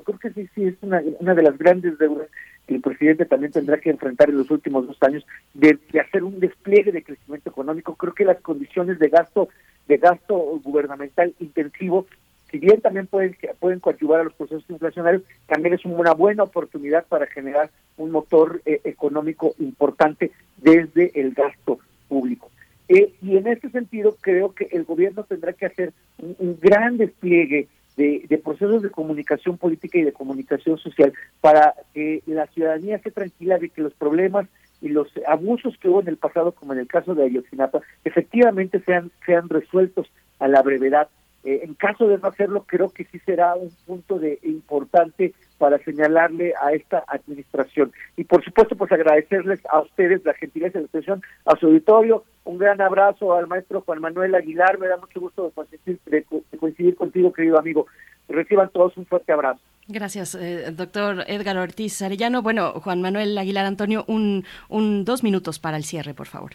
Creo 0.04 0.20
que 0.20 0.32
sí, 0.32 0.50
sí, 0.56 0.64
es 0.66 0.76
una, 0.82 1.02
una 1.20 1.36
de 1.36 1.44
las 1.44 1.58
grandes 1.58 1.98
deudas 2.00 2.28
que 2.66 2.76
el 2.76 2.82
presidente 2.82 3.26
también 3.26 3.52
tendrá 3.52 3.80
que 3.80 3.92
enfrentar 3.92 4.30
en 4.30 4.38
los 4.38 4.50
últimos 4.50 4.88
dos 4.88 4.98
años 5.02 5.26
de, 5.54 5.78
de 5.92 6.00
hacer 6.00 6.24
un 6.24 6.40
despliegue 6.40 6.92
de 6.92 7.04
crecimiento 7.04 7.50
económico. 7.50 7.96
Creo 7.96 8.14
que 8.14 8.26
las 8.26 8.42
condiciones 8.42 8.98
de 9.00 9.10
gasto 9.10 9.50
de 9.88 9.98
gasto 9.98 10.36
gubernamental 10.64 11.34
intensivo 11.40 12.06
si 12.50 12.58
bien 12.58 12.82
también 12.82 13.08
pueden, 13.08 13.36
pueden 13.60 13.80
coadyuvar 13.80 14.22
a 14.22 14.24
los 14.24 14.34
procesos 14.34 14.66
inflacionarios, 14.70 15.24
también 15.48 15.76
es 15.76 15.86
una 15.86 16.14
buena 16.14 16.44
oportunidad 16.44 17.06
para 17.06 17.28
generar 17.28 17.70
un 17.98 18.12
motor 18.12 18.62
eh, 18.66 18.82
económico 18.86 19.54
importante 19.60 20.32
desde 20.58 21.12
el 21.20 21.34
gasto 21.34 21.80
público. 22.10 22.52
Eh, 22.90 23.14
y 23.22 23.38
en 23.38 23.48
este 23.48 23.70
sentido 23.70 24.18
creo 24.20 24.54
que 24.54 24.68
el 24.72 24.84
gobierno 24.84 25.24
tendrá 25.24 25.54
que 25.54 25.68
hacer 25.68 25.94
un, 26.18 26.58
gran 26.60 26.98
despliegue 26.98 27.68
de, 27.96 28.42
procesos 28.44 28.82
de 28.82 28.90
comunicación 28.90 29.58
política 29.58 30.00
y 30.00 30.04
de 30.04 30.14
comunicación 30.14 30.78
social 30.80 31.14
para 31.40 31.76
que 31.94 32.24
la 32.26 32.48
ciudadanía 32.48 32.96
esté 32.96 33.12
tranquila 33.12 33.60
de 33.60 33.70
que 33.70 33.82
los 33.82 33.94
problemas 33.94 34.48
y 34.82 34.88
los 34.90 35.08
abusos 35.28 35.78
que 35.78 35.90
hubo 35.90 36.02
en 36.02 36.08
el 36.08 36.18
pasado, 36.18 36.54
como 36.54 36.74
en 36.74 36.80
el 36.80 36.88
caso 36.88 37.14
de 37.14 37.26
Ayotzinapa, 37.26 37.82
efectivamente 38.06 38.82
sean, 38.86 39.12
sean 39.26 39.50
resueltos 39.50 40.08
a 40.40 40.48
la 40.48 40.62
brevedad. 40.62 41.10
Eh, 41.44 41.62
en 41.64 41.74
caso 41.74 42.08
de 42.08 42.18
no 42.18 42.30
hacerlo, 42.30 42.64
creo 42.66 42.90
que 42.90 43.06
sí 43.06 43.20
será 43.20 43.56
un 43.56 43.70
punto 43.86 44.18
de 44.18 44.40
importante 44.44 45.34
para 45.60 45.78
señalarle 45.80 46.54
a 46.60 46.74
esta 46.74 47.04
administración. 47.08 47.92
Y 48.18 48.24
por 48.24 48.44
supuesto, 48.44 48.76
pues 48.76 48.92
agradecerles 48.92 49.60
a 49.70 49.82
ustedes 49.82 50.26
la 50.26 50.34
gentileza 50.34 50.80
de 50.80 50.86
la 50.86 50.88
atención, 50.88 51.22
a 51.46 51.56
su 51.58 51.68
auditorio, 51.68 52.24
un 52.46 52.58
gran 52.58 52.82
abrazo 52.82 53.36
al 53.36 53.46
maestro 53.46 53.82
Juan 53.82 54.02
Manuel 54.02 54.34
Aguilar, 54.34 54.80
me 54.80 54.88
da 54.88 54.98
mucho 54.98 55.20
gusto 55.20 55.46
de 55.46 55.52
coincidir, 55.52 56.00
de 56.06 56.58
coincidir 56.58 56.96
contigo, 56.96 57.32
querido 57.32 57.60
amigo. 57.60 57.86
Reciban 58.28 58.70
todos 58.70 58.98
un 58.98 59.06
fuerte 59.06 59.32
abrazo. 59.32 59.60
Gracias, 59.88 60.36
eh, 60.36 60.72
doctor 60.72 61.24
Edgar 61.28 61.58
Ortiz 61.58 62.02
Arellano. 62.02 62.42
Bueno, 62.42 62.74
Juan 62.74 63.02
Manuel 63.02 63.38
Aguilar 63.38 63.66
Antonio, 63.66 64.06
un, 64.08 64.46
un 64.70 65.04
dos 65.04 65.24
minutos 65.24 65.60
para 65.60 65.78
el 65.78 65.84
cierre, 65.84 66.14
por 66.14 66.28
favor. 66.28 66.52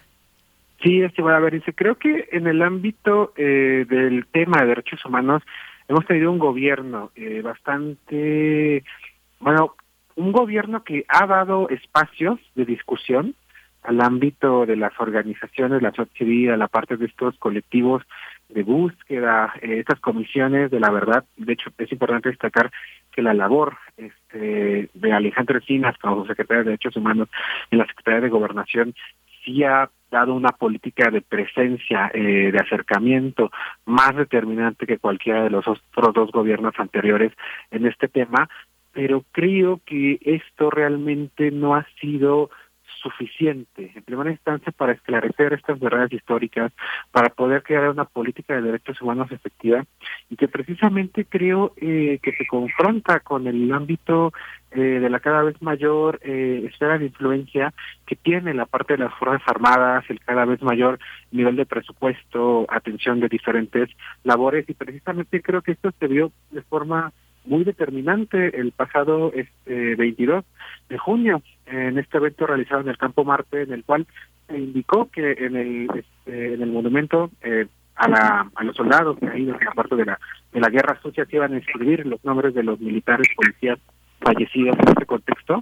Sí, 0.83 1.03
este 1.03 1.23
va 1.23 1.37
a 1.37 1.41
ver, 1.41 1.55
dice, 1.55 1.73
creo 1.73 1.97
que 1.97 2.29
en 2.31 2.47
el 2.47 2.63
ámbito 2.63 3.33
eh, 3.37 3.87
del 3.89 4.27
tema 4.27 4.61
de 4.61 4.67
derechos 4.67 5.05
humanos 5.05 5.43
hemos 5.89 6.07
tenido 6.07 6.31
un 6.31 6.39
gobierno 6.39 7.11
eh, 7.15 7.43
bastante, 7.43 8.85
bueno, 9.41 9.75
un 10.17 10.33
gobierno 10.33 10.85
que 10.85 11.05
ha 11.09 11.27
dado 11.27 11.69
espacios 11.69 12.39
de 12.55 12.65
discusión 12.65 13.35
al 13.83 14.01
ámbito 14.01 14.65
de 14.65 14.77
las 14.77 14.99
organizaciones, 14.99 15.83
la 15.83 15.91
sociedad 15.91 16.17
civil, 16.17 16.51
a 16.51 16.57
la 16.57 16.69
parte 16.69 16.97
de 16.97 17.05
estos 17.05 17.37
colectivos 17.39 18.03
de 18.49 18.63
búsqueda, 18.63 19.53
eh, 19.61 19.81
estas 19.81 20.01
comisiones 20.01 20.71
de 20.71 20.81
la 20.81 20.91
verdad. 20.91 21.25
De 21.37 21.53
hecho, 21.53 21.71
es 21.77 21.93
importante 21.93 22.31
destacar 22.31 22.71
que 23.13 23.21
la 23.21 23.35
labor 23.35 23.77
este, 23.97 24.89
de 24.95 25.13
Alejandro 25.13 25.59
Encinas 25.59 25.99
como 25.99 26.27
secretario 26.27 26.65
de 26.65 26.71
Derechos 26.71 26.97
Humanos 26.97 27.29
en 27.71 27.79
la 27.79 27.87
Secretaría 27.87 28.23
de 28.23 28.31
Gobernación 28.31 28.95
sí 29.45 29.63
ha 29.65 29.91
dado 30.15 30.33
una 30.33 30.51
política 30.51 31.11
de 31.11 31.23
presencia, 31.23 32.09
eh, 32.15 32.53
de 32.53 32.59
acercamiento 32.59 33.51
más 33.85 34.15
determinante 34.15 34.87
que 34.87 34.99
cualquiera 34.99 35.43
de 35.43 35.51
los 35.51 35.67
otros 35.67 36.15
dos 36.15 36.31
gobiernos 36.31 36.75
anteriores 36.79 37.33
en 37.73 37.85
este 37.87 38.07
tema, 38.07 38.49
pero 38.93 39.25
creo 39.33 39.81
que 39.85 40.21
esto 40.23 40.71
realmente 40.71 41.51
no 41.51 41.75
ha 41.75 41.85
sido 42.01 42.51
suficiente, 43.05 43.93
en 43.95 44.03
primera 44.03 44.31
instancia, 44.31 44.73
para 44.73 44.93
esclarecer 44.93 45.53
estas 45.53 45.79
verdades 45.79 46.13
históricas, 46.13 46.73
para 47.13 47.29
poder 47.29 47.63
crear 47.63 47.91
una 47.91 48.07
política 48.07 48.55
de 48.55 48.63
derechos 48.63 49.01
humanos 49.03 49.31
efectiva 49.31 49.85
y 50.31 50.37
que 50.37 50.49
precisamente 50.49 51.27
creo 51.27 51.75
eh, 51.77 52.19
que 52.23 52.33
se 52.33 52.47
confronta 52.47 53.21
con 53.21 53.47
el 53.47 53.71
ámbito 53.73 54.33
eh, 54.71 54.81
de 54.81 55.11
la 55.11 55.21
cada 55.21 55.43
vez 55.43 55.61
mayor 55.63 56.19
eh, 56.23 56.65
esfera 56.69 56.99
de 56.99 57.07
influencia 57.07 57.73
que 58.07 58.17
tiene 58.17 58.55
la 58.55 58.67
parte 58.67 58.95
de 58.95 59.05
las 59.05 59.15
Fuerzas 59.15 59.47
Armadas, 59.47 60.05
el 60.09 60.19
cada 60.21 60.47
vez 60.47 60.61
mayor 60.63 60.99
nivel 61.31 61.57
de 61.57 61.67
presupuesto, 61.67 62.67
atención 62.69 63.21
de 63.21 63.29
diferentes 63.29 63.91
labores 64.25 64.69
y 64.69 64.75
precisamente 64.75 65.43
creo 65.43 65.63
que 65.63 65.73
esto 65.73 65.93
se 66.01 66.09
vio 66.09 66.33
de 66.51 66.63
forma 66.63 67.13
muy 67.45 67.65
determinante 67.65 68.59
el 68.59 68.73
pasado 68.73 69.33
este 69.35 69.95
22 69.97 70.45
de 70.89 70.99
junio 70.99 71.43
en 71.67 71.99
este 71.99 72.19
evento 72.19 72.47
realizado 72.47 72.81
en 72.83 72.89
el 72.89 72.99
Campo 72.99 73.25
Marte 73.25 73.63
en 73.63 73.73
el 73.73 73.85
cual 73.85 74.07
se 74.49 74.59
indicó 74.59 75.11
que 75.11 75.33
en 75.33 75.57
el 75.57 75.89
este, 75.95 76.55
en 76.55 76.63
el 76.63 76.71
monumento 76.71 77.31
eh, 77.43 77.67
a 77.97 78.09
la 78.09 78.51
a 78.55 78.65
los 78.65 78.77
soldados 78.77 79.19
que 79.19 79.29
ahí 79.29 79.49
en 79.49 79.57
parte 79.75 79.97
de 79.97 80.05
la 80.05 80.19
de 80.53 80.61
la 80.61 80.69
guerra 80.69 80.99
sucia 81.03 81.25
se 81.25 81.37
iban 81.37 81.55
a 81.55 81.59
escribir 81.59 82.07
los 82.07 82.25
nombres 82.25 82.55
de 82.55 82.63
los 82.63 82.81
militares 82.81 83.27
policías 83.37 83.79
fallecidos 84.21 84.77
en 84.79 84.89
este 84.89 85.07
contexto 85.07 85.61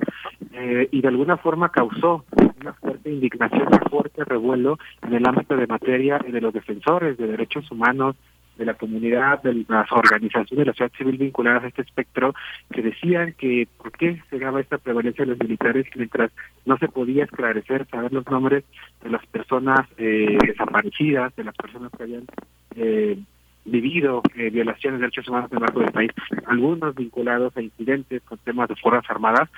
eh, 0.53 0.89
y 0.91 1.01
de 1.01 1.09
alguna 1.09 1.37
forma 1.37 1.71
causó 1.71 2.25
una 2.61 2.73
fuerte 2.75 3.11
indignación, 3.11 3.69
un 3.73 3.91
fuerte 3.91 4.25
revuelo 4.25 4.79
en 5.03 5.15
el 5.15 5.27
ámbito 5.27 5.57
de 5.57 5.67
materia 5.67 6.19
de 6.19 6.41
los 6.41 6.55
defensores 6.55 7.19
de 7.19 7.27
derechos 7.27 7.71
humanos, 7.71 8.17
de 8.57 8.65
la 8.67 8.75
comunidad, 8.75 9.43
de 9.43 9.65
las 9.69 9.91
organizaciones 9.91 10.59
de 10.59 10.65
la 10.67 10.73
sociedad 10.73 10.93
civil 10.97 11.19
vinculadas 11.19 11.65
a 11.65 11.69
este 11.69 11.83
espectro, 11.83 12.35
que 12.71 12.83
decían 12.83 13.35
que 13.39 13.67
por 13.79 13.93
qué 13.93 14.23
se 14.31 14.39
daba 14.39 14.61
esta 14.61 14.79
prevalencia 14.79 15.25
de 15.25 15.33
los 15.33 15.41
militares 15.41 15.87
mientras 15.95 16.31
no 16.65 16.77
se 16.79 16.89
podía 16.89 17.25
esclarecer, 17.25 17.87
saber 17.89 18.13
los 18.13 18.27
nombres 18.31 18.65
de 19.03 19.11
las 19.11 19.25
personas 19.27 19.81
eh, 19.99 20.39
desaparecidas, 20.47 21.35
de 21.37 21.45
las 21.45 21.57
personas 21.57 21.91
que 21.97 22.03
habían 22.03 22.25
eh, 22.77 23.19
vivido 23.65 24.23
eh, 24.35 24.51
violaciones 24.51 24.99
de 24.99 25.07
derechos 25.07 25.29
humanos 25.29 25.51
en 25.51 25.57
el 25.57 25.63
marco 25.63 25.81
del 25.81 25.93
país, 25.93 26.11
algunos 26.47 26.95
vinculados 26.95 27.57
a 27.57 27.63
incidentes 27.63 28.23
con 28.23 28.39
temas 28.39 28.69
de 28.69 28.77
fuerzas 28.77 29.09
armadas, 29.11 29.49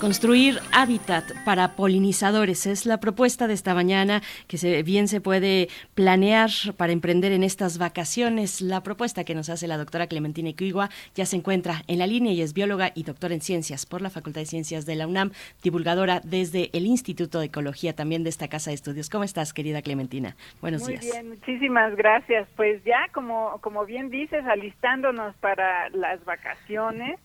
Construir 0.00 0.60
hábitat 0.72 1.24
para 1.44 1.74
polinizadores 1.74 2.66
es 2.66 2.86
la 2.86 3.00
propuesta 3.00 3.48
de 3.48 3.54
esta 3.54 3.74
mañana 3.74 4.22
que 4.46 4.56
se, 4.56 4.84
bien 4.84 5.08
se 5.08 5.20
puede 5.20 5.66
planear 5.96 6.50
para 6.76 6.92
emprender 6.92 7.32
en 7.32 7.42
estas 7.42 7.78
vacaciones. 7.78 8.60
La 8.60 8.84
propuesta 8.84 9.24
que 9.24 9.34
nos 9.34 9.50
hace 9.50 9.66
la 9.66 9.76
doctora 9.76 10.06
Clementina 10.06 10.50
Equigua 10.50 10.88
ya 11.16 11.26
se 11.26 11.34
encuentra 11.34 11.82
en 11.88 11.98
la 11.98 12.06
línea 12.06 12.32
y 12.32 12.42
es 12.42 12.54
bióloga 12.54 12.92
y 12.94 13.02
doctora 13.02 13.34
en 13.34 13.40
ciencias 13.40 13.86
por 13.86 14.00
la 14.00 14.08
Facultad 14.08 14.42
de 14.42 14.46
Ciencias 14.46 14.86
de 14.86 14.94
la 14.94 15.08
UNAM, 15.08 15.32
divulgadora 15.64 16.20
desde 16.22 16.70
el 16.74 16.86
Instituto 16.86 17.40
de 17.40 17.46
Ecología 17.46 17.92
también 17.92 18.22
de 18.22 18.30
esta 18.30 18.46
casa 18.46 18.70
de 18.70 18.74
estudios. 18.74 19.10
¿Cómo 19.10 19.24
estás, 19.24 19.52
querida 19.52 19.82
Clementina? 19.82 20.36
Buenos 20.60 20.82
Muy 20.82 20.92
días. 20.92 21.06
Muy 21.06 21.12
bien, 21.12 21.28
muchísimas 21.30 21.96
gracias. 21.96 22.48
Pues 22.54 22.84
ya, 22.84 23.08
como, 23.12 23.58
como 23.62 23.84
bien 23.84 24.10
dices, 24.10 24.44
alistándonos 24.46 25.34
para 25.38 25.88
las 25.90 26.24
vacaciones 26.24 27.18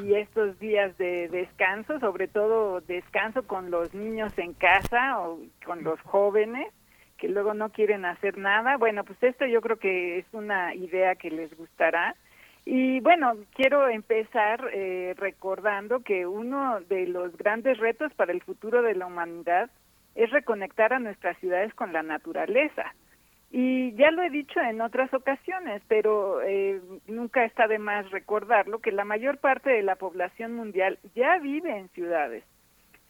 y 0.00 0.14
estos 0.14 0.58
días 0.58 0.96
de 0.98 1.28
descanso, 1.28 1.98
sobre 2.00 2.28
todo 2.28 2.80
descanso 2.80 3.46
con 3.46 3.70
los 3.70 3.92
niños 3.94 4.32
en 4.38 4.54
casa 4.54 5.20
o 5.20 5.38
con 5.64 5.84
los 5.84 6.00
jóvenes 6.02 6.72
que 7.18 7.28
luego 7.28 7.54
no 7.54 7.70
quieren 7.70 8.04
hacer 8.04 8.36
nada. 8.36 8.76
Bueno, 8.76 9.04
pues 9.04 9.22
esto 9.22 9.46
yo 9.46 9.60
creo 9.60 9.76
que 9.76 10.18
es 10.18 10.26
una 10.32 10.74
idea 10.74 11.14
que 11.14 11.30
les 11.30 11.56
gustará. 11.56 12.16
Y 12.64 12.98
bueno, 12.98 13.34
quiero 13.54 13.88
empezar 13.88 14.68
eh, 14.72 15.14
recordando 15.16 16.00
que 16.00 16.26
uno 16.26 16.80
de 16.80 17.06
los 17.06 17.36
grandes 17.36 17.78
retos 17.78 18.12
para 18.14 18.32
el 18.32 18.42
futuro 18.42 18.82
de 18.82 18.96
la 18.96 19.06
humanidad 19.06 19.70
es 20.16 20.30
reconectar 20.30 20.92
a 20.92 20.98
nuestras 20.98 21.38
ciudades 21.38 21.72
con 21.74 21.92
la 21.92 22.02
naturaleza. 22.02 22.92
Y 23.54 23.92
ya 23.96 24.10
lo 24.10 24.22
he 24.22 24.30
dicho 24.30 24.58
en 24.60 24.80
otras 24.80 25.12
ocasiones, 25.12 25.82
pero 25.86 26.40
eh, 26.40 26.80
nunca 27.06 27.44
está 27.44 27.68
de 27.68 27.78
más 27.78 28.10
recordarlo, 28.10 28.78
que 28.78 28.92
la 28.92 29.04
mayor 29.04 29.36
parte 29.36 29.68
de 29.68 29.82
la 29.82 29.96
población 29.96 30.54
mundial 30.54 30.98
ya 31.14 31.38
vive 31.38 31.76
en 31.76 31.90
ciudades. 31.90 32.44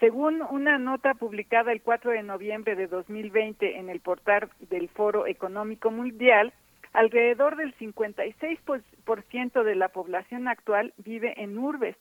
Según 0.00 0.42
una 0.42 0.78
nota 0.78 1.14
publicada 1.14 1.70
el 1.70 1.80
4 1.80 2.10
de 2.10 2.24
noviembre 2.24 2.74
de 2.74 2.88
2020 2.88 3.78
en 3.78 3.88
el 3.88 4.00
portal 4.00 4.50
del 4.68 4.88
Foro 4.88 5.28
Económico 5.28 5.92
Mundial, 5.92 6.52
alrededor 6.92 7.54
del 7.54 7.72
56% 7.76 9.62
de 9.62 9.74
la 9.76 9.90
población 9.90 10.48
actual 10.48 10.92
vive 10.96 11.40
en 11.40 11.56
urbes 11.56 11.94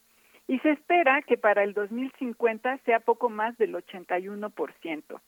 y 0.48 0.58
se 0.60 0.72
espera 0.72 1.22
que 1.22 1.38
para 1.38 1.64
el 1.64 1.76
2050 1.76 2.80
sea 2.80 3.02
poco 3.02 3.30
más 3.30 3.56
del 3.60 3.76
81%. 3.76 5.22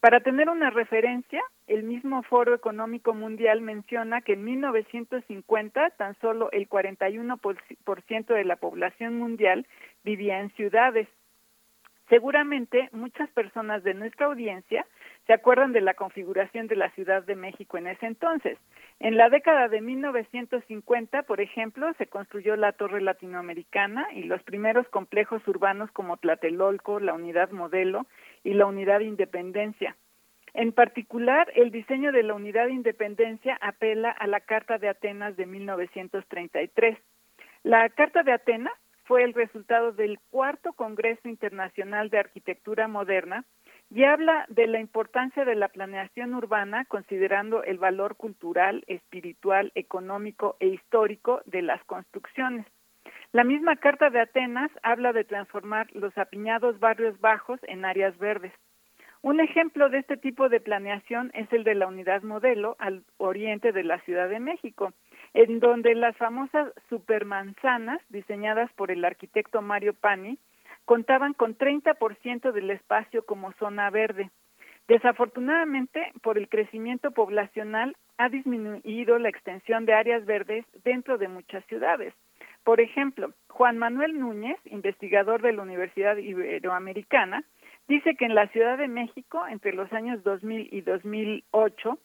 Para 0.00 0.20
tener 0.20 0.48
una 0.48 0.70
referencia, 0.70 1.42
el 1.66 1.82
mismo 1.82 2.22
Foro 2.22 2.54
Económico 2.54 3.14
Mundial 3.14 3.60
menciona 3.60 4.20
que 4.20 4.34
en 4.34 4.44
1950 4.44 5.90
tan 5.90 6.14
solo 6.20 6.50
el 6.52 6.68
41% 6.68 8.26
de 8.26 8.44
la 8.44 8.56
población 8.56 9.18
mundial 9.18 9.66
vivía 10.04 10.40
en 10.40 10.50
ciudades. 10.50 11.08
Seguramente 12.08 12.88
muchas 12.92 13.28
personas 13.30 13.82
de 13.82 13.94
nuestra 13.94 14.26
audiencia 14.26 14.86
se 15.26 15.32
acuerdan 15.32 15.72
de 15.72 15.80
la 15.80 15.94
configuración 15.94 16.68
de 16.68 16.76
la 16.76 16.90
Ciudad 16.90 17.24
de 17.24 17.34
México 17.34 17.78
en 17.78 17.88
ese 17.88 18.06
entonces. 18.06 18.58
En 19.00 19.16
la 19.16 19.28
década 19.28 19.66
de 19.66 19.80
1950, 19.80 21.24
por 21.24 21.40
ejemplo, 21.40 21.92
se 21.98 22.06
construyó 22.06 22.54
la 22.54 22.72
Torre 22.72 23.00
Latinoamericana 23.00 24.06
y 24.14 24.22
los 24.22 24.40
primeros 24.44 24.88
complejos 24.88 25.46
urbanos 25.48 25.90
como 25.90 26.16
Tlatelolco, 26.16 27.00
la 27.00 27.12
Unidad 27.12 27.50
Modelo 27.50 28.06
y 28.46 28.54
la 28.54 28.66
Unidad 28.66 29.00
Independencia. 29.00 29.96
En 30.54 30.70
particular, 30.70 31.52
el 31.56 31.72
diseño 31.72 32.12
de 32.12 32.22
la 32.22 32.34
Unidad 32.34 32.68
Independencia 32.68 33.58
apela 33.60 34.10
a 34.10 34.28
la 34.28 34.38
Carta 34.38 34.78
de 34.78 34.88
Atenas 34.88 35.36
de 35.36 35.46
1933. 35.46 36.96
La 37.64 37.88
Carta 37.88 38.22
de 38.22 38.32
Atenas 38.32 38.72
fue 39.02 39.24
el 39.24 39.34
resultado 39.34 39.90
del 39.90 40.20
cuarto 40.30 40.72
Congreso 40.74 41.28
Internacional 41.28 42.08
de 42.08 42.20
Arquitectura 42.20 42.86
Moderna 42.86 43.44
y 43.90 44.04
habla 44.04 44.46
de 44.48 44.68
la 44.68 44.78
importancia 44.78 45.44
de 45.44 45.56
la 45.56 45.68
planeación 45.68 46.32
urbana 46.32 46.84
considerando 46.84 47.64
el 47.64 47.78
valor 47.78 48.14
cultural, 48.14 48.84
espiritual, 48.86 49.72
económico 49.74 50.56
e 50.60 50.68
histórico 50.68 51.42
de 51.46 51.62
las 51.62 51.82
construcciones. 51.84 52.66
La 53.32 53.44
misma 53.44 53.76
Carta 53.76 54.10
de 54.10 54.20
Atenas 54.20 54.70
habla 54.82 55.12
de 55.12 55.24
transformar 55.24 55.88
los 55.92 56.16
apiñados 56.16 56.78
barrios 56.80 57.20
bajos 57.20 57.60
en 57.64 57.84
áreas 57.84 58.16
verdes. 58.18 58.52
Un 59.22 59.40
ejemplo 59.40 59.88
de 59.88 59.98
este 59.98 60.16
tipo 60.16 60.48
de 60.48 60.60
planeación 60.60 61.30
es 61.34 61.52
el 61.52 61.64
de 61.64 61.74
la 61.74 61.88
unidad 61.88 62.22
modelo 62.22 62.76
al 62.78 63.02
oriente 63.16 63.72
de 63.72 63.82
la 63.82 63.98
Ciudad 64.00 64.28
de 64.28 64.40
México, 64.40 64.92
en 65.34 65.58
donde 65.58 65.94
las 65.94 66.16
famosas 66.16 66.72
supermanzanas 66.88 68.00
diseñadas 68.08 68.72
por 68.74 68.90
el 68.90 69.04
arquitecto 69.04 69.62
Mario 69.62 69.94
Pani 69.94 70.38
contaban 70.84 71.34
con 71.34 71.58
30% 71.58 72.52
del 72.52 72.70
espacio 72.70 73.26
como 73.26 73.52
zona 73.54 73.90
verde. 73.90 74.30
Desafortunadamente, 74.86 76.12
por 76.22 76.38
el 76.38 76.48
crecimiento 76.48 77.10
poblacional, 77.10 77.96
ha 78.18 78.28
disminuido 78.28 79.18
la 79.18 79.28
extensión 79.28 79.84
de 79.84 79.94
áreas 79.94 80.24
verdes 80.24 80.64
dentro 80.84 81.18
de 81.18 81.28
muchas 81.28 81.64
ciudades. 81.66 82.14
Por 82.66 82.80
ejemplo, 82.80 83.32
Juan 83.46 83.78
Manuel 83.78 84.18
Núñez, 84.18 84.58
investigador 84.64 85.40
de 85.40 85.52
la 85.52 85.62
Universidad 85.62 86.16
Iberoamericana, 86.16 87.44
dice 87.86 88.16
que 88.16 88.24
en 88.24 88.34
la 88.34 88.48
Ciudad 88.48 88.76
de 88.76 88.88
México, 88.88 89.46
entre 89.46 89.72
los 89.72 89.92
años 89.92 90.24
2000 90.24 90.70
y 90.72 90.80
2008, 90.80 91.96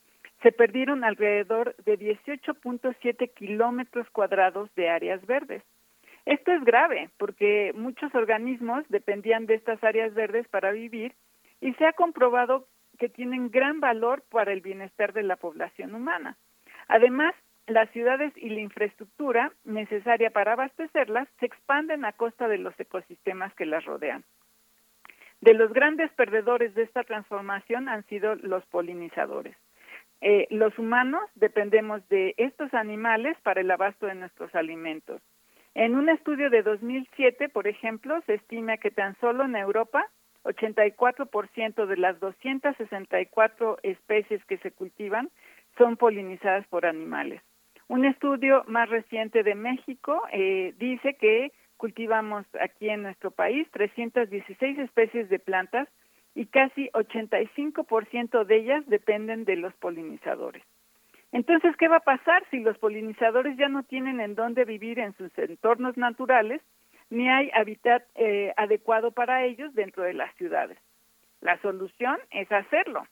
se 0.44 0.52
perdieron 0.52 1.04
alrededor 1.04 1.76
de 1.78 1.98
18.7 1.98 3.34
kilómetros 3.34 4.08
cuadrados 4.12 4.70
de 4.76 4.88
áreas 4.88 5.26
verdes. 5.26 5.64
Esto 6.28 6.52
es 6.52 6.64
grave 6.64 7.10
porque 7.18 7.74
muchos 7.74 8.14
organismos 8.14 8.86
dependían 8.90 9.48
de 9.48 9.56
estas 9.56 9.84
áreas 9.84 10.14
verdes 10.14 10.48
para 10.50 10.72
vivir 10.72 11.16
y 11.60 11.74
se 11.74 11.88
ha 11.88 11.94
comprobado 11.94 12.68
que 13.00 13.10
tienen 13.10 13.50
gran 13.50 13.80
valor 13.80 14.22
para 14.30 14.54
el 14.54 14.62
bienestar 14.62 15.12
de 15.14 15.24
la 15.24 15.38
población 15.38 15.96
humana. 15.96 16.38
Además, 16.88 17.34
las 17.68 17.90
ciudades 17.92 18.34
y 18.36 18.50
la 18.50 18.62
infraestructura 18.62 19.54
necesaria 19.64 20.32
para 20.32 20.54
abastecerlas 20.54 21.28
se 21.40 21.46
expanden 21.46 22.06
a 22.06 22.14
costa 22.14 22.48
de 22.48 22.58
los 22.58 22.78
ecosistemas 22.80 23.54
que 23.56 23.66
las 23.66 23.86
rodean. 23.86 24.24
De 25.42 25.54
los 25.54 25.74
grandes 25.74 26.12
perdedores 26.14 26.76
de 26.76 26.84
esta 26.84 27.04
transformación 27.04 27.90
han 27.90 28.04
sido 28.06 28.36
los 28.36 28.66
polinizadores. 28.68 29.56
Eh, 30.22 30.48
los 30.52 30.78
humanos 30.78 31.22
dependemos 31.34 32.08
de 32.10 32.36
estos 32.38 32.74
animales 32.76 33.36
para 33.42 33.62
el 33.62 33.72
abasto 33.72 34.06
de 34.06 34.16
nuestros 34.16 34.54
alimentos. 34.54 35.20
En 35.74 35.96
un 35.96 36.10
estudio 36.10 36.50
de 36.50 36.62
2007, 36.62 37.50
por 37.50 37.68
ejemplo, 37.68 38.22
se 38.28 38.36
estima 38.36 38.78
que 38.78 38.92
tan 38.92 39.18
solo 39.20 39.46
en 39.46 39.56
Europa 39.56 40.06
84% 40.44 41.86
de 41.86 41.98
las 41.98 42.20
264 42.20 43.78
especies 43.84 44.44
que 44.46 44.58
se 44.58 44.72
cultivan 44.72 45.30
son 45.78 45.98
polinizadas 45.98 46.68
por 46.68 46.86
animales. 46.86 47.42
Un 47.92 48.06
estudio 48.06 48.64
más 48.68 48.88
reciente 48.88 49.44
de 49.44 49.54
México 49.54 50.24
eh, 50.32 50.74
dice 50.78 51.16
que 51.16 51.52
cultivamos 51.76 52.46
aquí 52.62 52.88
en 52.88 53.04
nuestro 53.04 53.32
país 53.32 53.68
316 53.72 54.80
especies 54.80 55.28
de 55.28 55.40
plantas 55.40 55.90
y 56.34 56.46
casi 56.46 56.90
85% 56.92 58.46
de 58.46 58.56
ellas 58.56 58.86
dependen 58.88 59.44
de 59.44 59.58
los 59.58 59.74
polinizadores. 59.74 60.64
Entonces, 61.34 61.76
¿qué 61.76 61.90
va 61.90 61.98
a 61.98 62.08
pasar 62.16 62.46
si 62.50 62.62
los 62.62 62.78
polinizadores 62.78 63.58
ya 63.58 63.68
no 63.68 63.84
tienen 63.84 64.22
en 64.22 64.36
dónde 64.36 64.64
vivir 64.64 64.98
en 64.98 65.12
sus 65.18 65.38
entornos 65.38 65.98
naturales, 65.98 66.62
ni 67.10 67.28
hay 67.28 67.52
hábitat 67.54 68.04
eh, 68.16 68.54
adecuado 68.56 69.12
para 69.12 69.44
ellos 69.44 69.76
dentro 69.76 70.04
de 70.04 70.14
las 70.14 70.34
ciudades? 70.36 70.78
La 71.42 71.60
solución 71.62 72.18
es 72.30 72.50
hacerlo. 72.54 73.06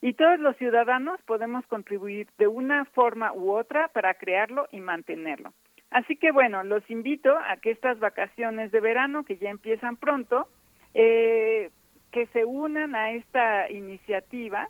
Y 0.00 0.14
todos 0.14 0.38
los 0.38 0.56
ciudadanos 0.56 1.20
podemos 1.22 1.66
contribuir 1.66 2.28
de 2.38 2.46
una 2.46 2.84
forma 2.86 3.32
u 3.32 3.52
otra 3.52 3.88
para 3.88 4.14
crearlo 4.14 4.68
y 4.70 4.80
mantenerlo. 4.80 5.52
Así 5.90 6.16
que 6.16 6.32
bueno, 6.32 6.62
los 6.64 6.88
invito 6.90 7.36
a 7.36 7.56
que 7.56 7.70
estas 7.70 7.98
vacaciones 7.98 8.70
de 8.72 8.80
verano, 8.80 9.24
que 9.24 9.36
ya 9.38 9.50
empiezan 9.50 9.96
pronto, 9.96 10.48
eh, 10.94 11.70
que 12.12 12.26
se 12.26 12.44
unan 12.44 12.94
a 12.94 13.12
esta 13.12 13.70
iniciativa 13.70 14.68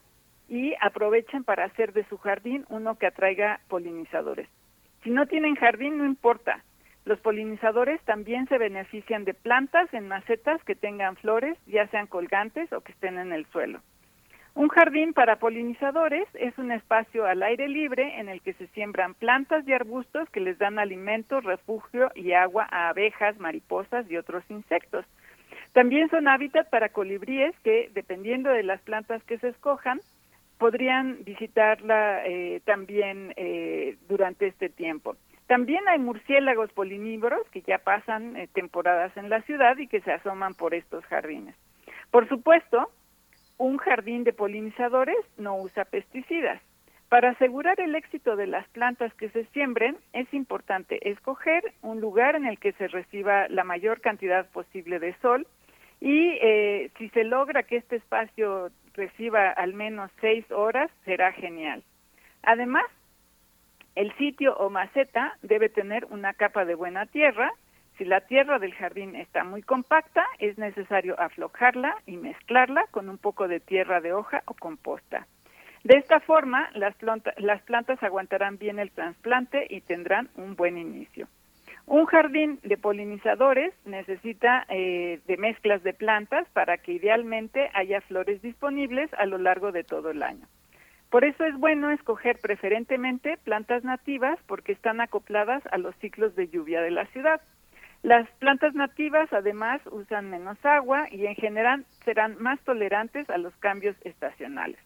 y 0.48 0.74
aprovechen 0.80 1.44
para 1.44 1.64
hacer 1.64 1.92
de 1.92 2.04
su 2.04 2.18
jardín 2.18 2.64
uno 2.68 2.96
que 2.96 3.06
atraiga 3.06 3.60
polinizadores. 3.68 4.48
Si 5.02 5.10
no 5.10 5.26
tienen 5.26 5.56
jardín, 5.56 5.98
no 5.98 6.04
importa. 6.04 6.64
Los 7.04 7.20
polinizadores 7.20 8.00
también 8.02 8.48
se 8.48 8.58
benefician 8.58 9.24
de 9.24 9.34
plantas 9.34 9.92
en 9.94 10.08
macetas 10.08 10.62
que 10.64 10.74
tengan 10.74 11.16
flores, 11.16 11.56
ya 11.66 11.86
sean 11.88 12.08
colgantes 12.08 12.72
o 12.72 12.80
que 12.80 12.92
estén 12.92 13.18
en 13.18 13.32
el 13.32 13.46
suelo. 13.46 13.80
Un 14.56 14.68
jardín 14.68 15.12
para 15.12 15.36
polinizadores 15.36 16.26
es 16.32 16.56
un 16.56 16.72
espacio 16.72 17.26
al 17.26 17.42
aire 17.42 17.68
libre 17.68 18.18
en 18.18 18.30
el 18.30 18.40
que 18.40 18.54
se 18.54 18.66
siembran 18.68 19.12
plantas 19.12 19.68
y 19.68 19.74
arbustos 19.74 20.30
que 20.30 20.40
les 20.40 20.56
dan 20.56 20.78
alimento, 20.78 21.42
refugio 21.42 22.10
y 22.14 22.32
agua 22.32 22.66
a 22.70 22.88
abejas, 22.88 23.38
mariposas 23.38 24.10
y 24.10 24.16
otros 24.16 24.42
insectos. 24.48 25.04
También 25.74 26.08
son 26.08 26.26
hábitat 26.26 26.70
para 26.70 26.88
colibríes 26.88 27.54
que, 27.64 27.90
dependiendo 27.92 28.48
de 28.48 28.62
las 28.62 28.80
plantas 28.80 29.22
que 29.24 29.36
se 29.40 29.48
escojan, 29.48 30.00
podrían 30.56 31.22
visitarla 31.24 32.24
eh, 32.24 32.62
también 32.64 33.34
eh, 33.36 33.98
durante 34.08 34.46
este 34.46 34.70
tiempo. 34.70 35.16
También 35.48 35.86
hay 35.86 35.98
murciélagos 35.98 36.72
polinívoros 36.72 37.46
que 37.50 37.60
ya 37.60 37.76
pasan 37.76 38.34
eh, 38.36 38.48
temporadas 38.54 39.14
en 39.18 39.28
la 39.28 39.42
ciudad 39.42 39.76
y 39.76 39.86
que 39.86 40.00
se 40.00 40.12
asoman 40.12 40.54
por 40.54 40.72
estos 40.72 41.04
jardines. 41.04 41.54
Por 42.10 42.26
supuesto, 42.26 42.90
un 43.58 43.78
jardín 43.78 44.24
de 44.24 44.32
polinizadores 44.32 45.16
no 45.38 45.56
usa 45.56 45.84
pesticidas. 45.84 46.60
Para 47.08 47.30
asegurar 47.30 47.80
el 47.80 47.94
éxito 47.94 48.34
de 48.34 48.48
las 48.48 48.66
plantas 48.68 49.14
que 49.14 49.28
se 49.30 49.44
siembren, 49.46 49.96
es 50.12 50.32
importante 50.34 51.08
escoger 51.08 51.62
un 51.82 52.00
lugar 52.00 52.34
en 52.34 52.46
el 52.46 52.58
que 52.58 52.72
se 52.72 52.88
reciba 52.88 53.48
la 53.48 53.62
mayor 53.62 54.00
cantidad 54.00 54.46
posible 54.50 54.98
de 54.98 55.14
sol 55.22 55.46
y 56.00 56.38
si 56.98 57.08
se 57.10 57.24
logra 57.24 57.62
que 57.62 57.76
este 57.76 57.96
espacio 57.96 58.70
reciba 58.94 59.50
al 59.50 59.72
menos 59.72 60.10
seis 60.20 60.50
horas, 60.50 60.90
será 61.04 61.32
genial. 61.32 61.82
Además, 62.42 62.84
el 63.94 64.14
sitio 64.16 64.56
o 64.56 64.68
maceta 64.68 65.38
debe 65.42 65.68
tener 65.68 66.04
una 66.06 66.34
capa 66.34 66.64
de 66.64 66.74
buena 66.74 67.06
tierra. 67.06 67.50
Si 67.98 68.04
la 68.04 68.20
tierra 68.20 68.58
del 68.58 68.74
jardín 68.74 69.16
está 69.16 69.42
muy 69.42 69.62
compacta, 69.62 70.24
es 70.38 70.58
necesario 70.58 71.18
aflojarla 71.18 71.96
y 72.04 72.18
mezclarla 72.18 72.86
con 72.90 73.08
un 73.08 73.16
poco 73.16 73.48
de 73.48 73.58
tierra 73.58 74.00
de 74.00 74.12
hoja 74.12 74.42
o 74.44 74.54
composta. 74.54 75.26
De 75.82 75.96
esta 75.96 76.20
forma, 76.20 76.68
las, 76.74 76.94
plantas 77.62 78.02
aguantarán 78.02 78.58
bien 78.58 78.78
el 78.78 78.90
trasplante 78.90 79.66
y 79.70 79.80
tendrán 79.80 80.28
un 80.34 80.56
buen 80.56 80.76
inicio. 80.76 81.28
Un 81.86 82.04
jardín 82.06 82.58
de 82.64 82.76
polinizadores 82.76 83.72
necesita 83.84 84.66
eh, 84.68 85.20
de 85.26 85.36
mezclas 85.36 85.82
de 85.82 85.94
plantas 85.94 86.46
para 86.52 86.78
que 86.78 86.92
idealmente 86.92 87.70
haya 87.72 88.00
flores 88.00 88.42
disponibles 88.42 89.08
a 89.14 89.24
lo 89.24 89.38
largo 89.38 89.70
de 89.70 89.84
todo 89.84 90.10
el 90.10 90.22
año. 90.22 90.46
Por 91.08 91.24
eso 91.24 91.44
es 91.44 91.56
bueno 91.56 91.92
escoger 91.92 92.40
preferentemente 92.42 93.38
plantas 93.44 93.84
nativas 93.84 94.38
porque 94.48 94.72
están 94.72 95.00
acopladas 95.00 95.62
a 95.70 95.78
los 95.78 95.94
ciclos 95.96 96.34
de 96.34 96.48
lluvia 96.48 96.82
de 96.82 96.90
la 96.90 97.06
ciudad. 97.06 97.40
Las 98.02 98.28
plantas 98.38 98.74
nativas 98.74 99.32
además 99.32 99.80
usan 99.90 100.30
menos 100.30 100.56
agua 100.64 101.06
y 101.10 101.26
en 101.26 101.34
general 101.34 101.84
serán 102.04 102.36
más 102.40 102.60
tolerantes 102.60 103.28
a 103.30 103.38
los 103.38 103.54
cambios 103.56 103.96
estacionales. 104.04 104.78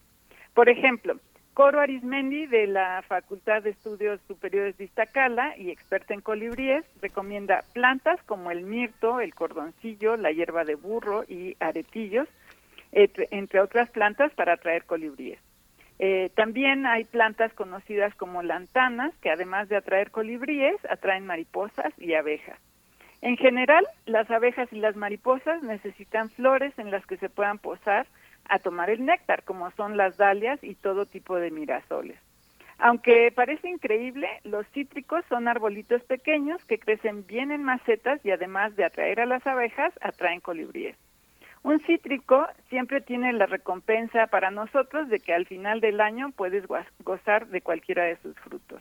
Por 0.54 0.68
ejemplo, 0.68 1.18
Coro 1.54 1.80
Arismendi 1.80 2.46
de 2.46 2.66
la 2.66 3.02
Facultad 3.06 3.62
de 3.62 3.70
Estudios 3.70 4.20
Superiores 4.26 4.78
de 4.78 4.84
Iztacala 4.84 5.56
y 5.58 5.70
experta 5.70 6.14
en 6.14 6.20
colibríes 6.20 6.84
recomienda 7.02 7.64
plantas 7.74 8.22
como 8.22 8.50
el 8.50 8.62
mirto, 8.62 9.20
el 9.20 9.34
cordoncillo, 9.34 10.16
la 10.16 10.30
hierba 10.30 10.64
de 10.64 10.76
burro 10.76 11.24
y 11.28 11.56
aretillos 11.60 12.28
entre 12.92 13.60
otras 13.60 13.90
plantas 13.90 14.32
para 14.34 14.54
atraer 14.54 14.84
colibríes. 14.84 15.38
Eh, 15.98 16.30
también 16.34 16.86
hay 16.86 17.04
plantas 17.04 17.52
conocidas 17.52 18.14
como 18.14 18.42
lantanas, 18.42 19.14
que 19.18 19.30
además 19.30 19.68
de 19.68 19.76
atraer 19.76 20.10
colibríes, 20.10 20.76
atraen 20.88 21.26
mariposas 21.26 21.92
y 21.98 22.14
abejas. 22.14 22.58
En 23.22 23.36
general, 23.36 23.86
las 24.06 24.30
abejas 24.30 24.72
y 24.72 24.76
las 24.76 24.96
mariposas 24.96 25.62
necesitan 25.62 26.30
flores 26.30 26.72
en 26.78 26.90
las 26.90 27.04
que 27.06 27.18
se 27.18 27.28
puedan 27.28 27.58
posar 27.58 28.06
a 28.48 28.58
tomar 28.58 28.88
el 28.88 29.04
néctar, 29.04 29.42
como 29.44 29.70
son 29.72 29.96
las 29.96 30.16
dalias 30.16 30.62
y 30.62 30.74
todo 30.74 31.06
tipo 31.06 31.36
de 31.36 31.50
mirasoles. 31.50 32.18
Aunque 32.78 33.30
parece 33.34 33.68
increíble, 33.68 34.26
los 34.42 34.66
cítricos 34.68 35.22
son 35.28 35.48
arbolitos 35.48 36.02
pequeños 36.04 36.64
que 36.64 36.78
crecen 36.78 37.26
bien 37.26 37.50
en 37.50 37.62
macetas 37.62 38.24
y 38.24 38.30
además 38.30 38.74
de 38.74 38.84
atraer 38.84 39.20
a 39.20 39.26
las 39.26 39.46
abejas, 39.46 39.92
atraen 40.00 40.40
colibríes. 40.40 40.96
Un 41.62 41.80
cítrico 41.80 42.46
siempre 42.70 43.02
tiene 43.02 43.34
la 43.34 43.44
recompensa 43.44 44.28
para 44.28 44.50
nosotros 44.50 45.10
de 45.10 45.20
que 45.20 45.34
al 45.34 45.44
final 45.44 45.80
del 45.80 46.00
año 46.00 46.30
puedes 46.30 46.64
gozar 47.04 47.48
de 47.48 47.60
cualquiera 47.60 48.04
de 48.04 48.16
sus 48.16 48.34
frutos. 48.38 48.80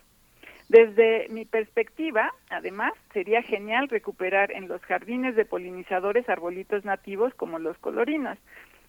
Desde 0.70 1.26
mi 1.30 1.46
perspectiva, 1.46 2.32
además, 2.48 2.92
sería 3.12 3.42
genial 3.42 3.88
recuperar 3.88 4.52
en 4.52 4.68
los 4.68 4.80
jardines 4.82 5.34
de 5.34 5.44
polinizadores 5.44 6.28
arbolitos 6.28 6.84
nativos 6.84 7.34
como 7.34 7.58
los 7.58 7.76
colorinos. 7.78 8.38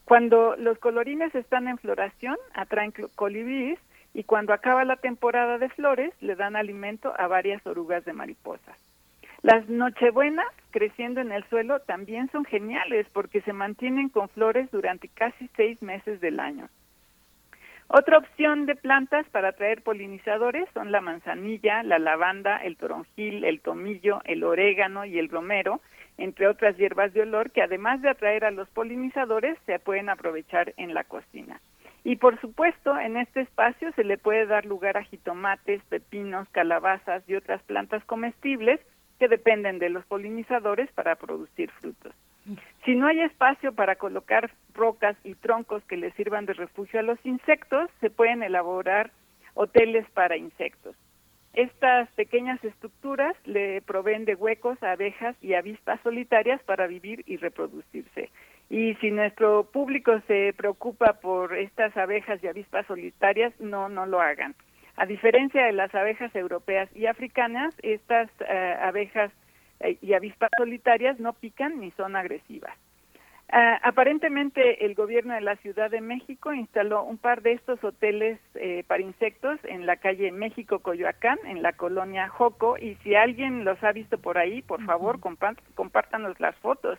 Cuando 0.05 0.55
los 0.57 0.77
colorines 0.77 1.33
están 1.33 1.67
en 1.67 1.79
floración, 1.79 2.37
atraen 2.53 2.93
colibríes 3.15 3.79
y 4.13 4.25
cuando 4.25 4.53
acaba 4.53 4.85
la 4.85 4.97
temporada 4.97 5.57
de 5.57 5.69
flores, 5.69 6.13
le 6.21 6.35
dan 6.35 6.55
alimento 6.55 7.15
a 7.17 7.25
varias 7.25 7.65
orugas 7.65 8.05
de 8.05 8.13
mariposas. 8.13 8.77
Las 9.41 9.67
nochebuenas 9.67 10.45
creciendo 10.69 11.19
en 11.19 11.31
el 11.31 11.43
suelo 11.45 11.79
también 11.79 12.29
son 12.31 12.45
geniales 12.45 13.07
porque 13.11 13.41
se 13.41 13.53
mantienen 13.53 14.09
con 14.09 14.29
flores 14.29 14.69
durante 14.69 15.07
casi 15.07 15.49
seis 15.57 15.81
meses 15.81 16.21
del 16.21 16.41
año. 16.41 16.69
Otra 17.93 18.19
opción 18.19 18.67
de 18.67 18.75
plantas 18.77 19.27
para 19.31 19.49
atraer 19.49 19.83
polinizadores 19.83 20.65
son 20.73 20.93
la 20.93 21.01
manzanilla, 21.01 21.83
la 21.83 21.99
lavanda, 21.99 22.55
el 22.55 22.77
toronjil, 22.77 23.43
el 23.43 23.59
tomillo, 23.59 24.21
el 24.23 24.45
orégano 24.45 25.03
y 25.03 25.19
el 25.19 25.27
romero, 25.27 25.81
entre 26.17 26.47
otras 26.47 26.77
hierbas 26.77 27.11
de 27.11 27.23
olor 27.23 27.51
que 27.51 27.61
además 27.61 28.01
de 28.01 28.09
atraer 28.09 28.45
a 28.45 28.51
los 28.51 28.69
polinizadores 28.69 29.57
se 29.65 29.77
pueden 29.77 30.07
aprovechar 30.07 30.73
en 30.77 30.93
la 30.93 31.03
cocina. 31.03 31.59
Y 32.05 32.15
por 32.15 32.39
supuesto, 32.39 32.97
en 32.97 33.17
este 33.17 33.41
espacio 33.41 33.91
se 33.91 34.05
le 34.05 34.17
puede 34.17 34.45
dar 34.45 34.65
lugar 34.65 34.95
a 34.95 35.03
jitomates, 35.03 35.83
pepinos, 35.89 36.47
calabazas 36.51 37.27
y 37.27 37.35
otras 37.35 37.61
plantas 37.63 38.05
comestibles 38.05 38.79
que 39.19 39.27
dependen 39.27 39.79
de 39.79 39.89
los 39.89 40.05
polinizadores 40.05 40.89
para 40.93 41.17
producir 41.17 41.69
frutos. 41.71 42.13
Si 42.85 42.95
no 42.95 43.07
hay 43.07 43.21
espacio 43.21 43.73
para 43.73 43.95
colocar 43.95 44.51
rocas 44.73 45.15
y 45.23 45.35
troncos 45.35 45.83
que 45.85 45.97
les 45.97 46.13
sirvan 46.15 46.45
de 46.45 46.53
refugio 46.53 46.99
a 46.99 47.03
los 47.03 47.23
insectos, 47.25 47.89
se 47.99 48.09
pueden 48.09 48.41
elaborar 48.41 49.11
hoteles 49.53 50.09
para 50.11 50.37
insectos. 50.37 50.95
Estas 51.53 52.09
pequeñas 52.11 52.63
estructuras 52.63 53.35
le 53.45 53.81
proveen 53.81 54.23
de 54.25 54.35
huecos 54.35 54.81
a 54.81 54.93
abejas 54.93 55.35
y 55.41 55.53
avispas 55.53 55.99
solitarias 56.01 56.63
para 56.63 56.87
vivir 56.87 57.23
y 57.27 57.37
reproducirse. 57.37 58.29
Y 58.69 58.95
si 58.95 59.11
nuestro 59.11 59.65
público 59.65 60.21
se 60.27 60.53
preocupa 60.55 61.19
por 61.19 61.53
estas 61.57 61.95
abejas 61.97 62.41
y 62.41 62.47
avispas 62.47 62.85
solitarias, 62.87 63.53
no, 63.59 63.89
no 63.89 64.05
lo 64.05 64.21
hagan. 64.21 64.55
A 64.95 65.05
diferencia 65.05 65.65
de 65.65 65.73
las 65.73 65.93
abejas 65.93 66.33
europeas 66.35 66.89
y 66.95 67.05
africanas, 67.05 67.75
estas 67.83 68.29
eh, 68.47 68.77
abejas 68.81 69.31
y 70.01 70.13
avispas 70.13 70.49
solitarias 70.57 71.19
no 71.19 71.33
pican 71.33 71.79
ni 71.79 71.91
son 71.91 72.15
agresivas. 72.15 72.75
Ah, 73.53 73.81
aparentemente 73.83 74.85
el 74.85 74.95
gobierno 74.95 75.33
de 75.33 75.41
la 75.41 75.57
Ciudad 75.57 75.91
de 75.91 75.99
México 75.99 76.53
instaló 76.53 77.03
un 77.03 77.17
par 77.17 77.41
de 77.41 77.51
estos 77.51 77.83
hoteles 77.83 78.39
eh, 78.55 78.85
para 78.87 79.03
insectos 79.03 79.59
en 79.65 79.85
la 79.85 79.97
calle 79.97 80.31
México 80.31 80.79
Coyoacán, 80.79 81.37
en 81.45 81.61
la 81.61 81.73
colonia 81.73 82.29
Joco, 82.29 82.77
y 82.77 82.95
si 83.03 83.13
alguien 83.13 83.65
los 83.65 83.83
ha 83.83 83.91
visto 83.91 84.17
por 84.19 84.37
ahí, 84.37 84.61
por 84.61 84.81
favor, 84.85 85.19
compártanos 85.19 86.39
las 86.39 86.55
fotos. 86.59 86.97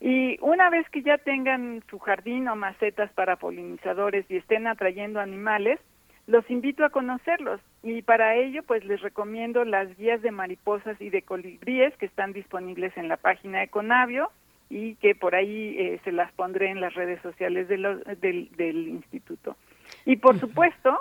Y 0.00 0.38
una 0.40 0.70
vez 0.70 0.88
que 0.88 1.02
ya 1.02 1.18
tengan 1.18 1.82
su 1.90 1.98
jardín 1.98 2.48
o 2.48 2.56
macetas 2.56 3.12
para 3.12 3.36
polinizadores 3.36 4.24
y 4.30 4.36
estén 4.36 4.66
atrayendo 4.66 5.20
animales, 5.20 5.78
los 6.26 6.48
invito 6.50 6.84
a 6.84 6.90
conocerlos 6.90 7.60
y 7.82 8.02
para 8.02 8.34
ello 8.34 8.62
pues 8.64 8.84
les 8.84 9.00
recomiendo 9.00 9.64
las 9.64 9.96
guías 9.96 10.22
de 10.22 10.32
mariposas 10.32 11.00
y 11.00 11.10
de 11.10 11.22
colibríes 11.22 11.96
que 11.96 12.06
están 12.06 12.32
disponibles 12.32 12.96
en 12.96 13.08
la 13.08 13.16
página 13.16 13.60
de 13.60 13.68
Conavio 13.68 14.30
y 14.68 14.96
que 14.96 15.14
por 15.14 15.36
ahí 15.36 15.76
eh, 15.78 16.00
se 16.02 16.10
las 16.10 16.32
pondré 16.32 16.70
en 16.70 16.80
las 16.80 16.94
redes 16.94 17.22
sociales 17.22 17.68
del, 17.68 17.84
del, 18.20 18.88
instituto. 18.88 19.56
Y 20.04 20.16
por 20.16 20.40
supuesto, 20.40 20.98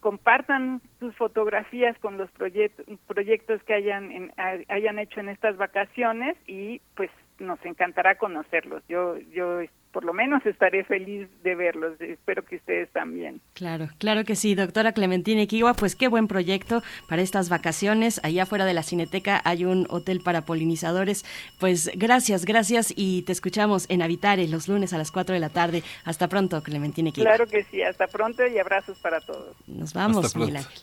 compartan 0.00 0.82
sus 1.00 1.16
fotografías 1.16 1.98
con 1.98 2.18
los 2.18 2.30
proyectos 2.32 3.62
que 3.62 3.74
hayan, 3.74 4.32
hayan 4.68 4.98
hecho 4.98 5.20
en 5.20 5.30
estas 5.30 5.56
vacaciones 5.56 6.36
y 6.46 6.82
pues 6.94 7.10
nos 7.38 7.64
encantará 7.64 8.16
conocerlos. 8.16 8.82
Yo, 8.88 9.18
yo 9.32 9.60
por 9.96 10.04
lo 10.04 10.12
menos 10.12 10.44
estaré 10.44 10.84
feliz 10.84 11.26
de 11.42 11.54
verlos. 11.54 11.98
Espero 12.00 12.44
que 12.44 12.56
ustedes 12.56 12.90
también. 12.92 13.40
Claro, 13.54 13.88
claro 13.98 14.24
que 14.24 14.36
sí, 14.36 14.54
doctora 14.54 14.92
Clementina 14.92 15.40
Equigua, 15.40 15.72
pues 15.72 15.96
qué 15.96 16.08
buen 16.08 16.28
proyecto 16.28 16.82
para 17.08 17.22
estas 17.22 17.48
vacaciones. 17.48 18.20
Allá 18.22 18.42
afuera 18.42 18.66
de 18.66 18.74
la 18.74 18.82
Cineteca 18.82 19.40
hay 19.44 19.64
un 19.64 19.86
hotel 19.88 20.20
para 20.20 20.42
polinizadores. 20.42 21.24
Pues 21.58 21.90
gracias, 21.94 22.44
gracias 22.44 22.92
y 22.94 23.22
te 23.22 23.32
escuchamos 23.32 23.86
en 23.88 24.02
Habitare 24.02 24.46
los 24.48 24.68
lunes 24.68 24.92
a 24.92 24.98
las 24.98 25.10
4 25.10 25.32
de 25.32 25.40
la 25.40 25.48
tarde. 25.48 25.82
Hasta 26.04 26.28
pronto, 26.28 26.62
Clementina 26.62 27.08
Equigua. 27.08 27.30
Claro 27.30 27.46
que 27.46 27.64
sí, 27.64 27.82
hasta 27.82 28.06
pronto 28.06 28.46
y 28.46 28.58
abrazos 28.58 28.98
para 28.98 29.22
todos. 29.22 29.56
Nos 29.66 29.94
vamos, 29.94 30.34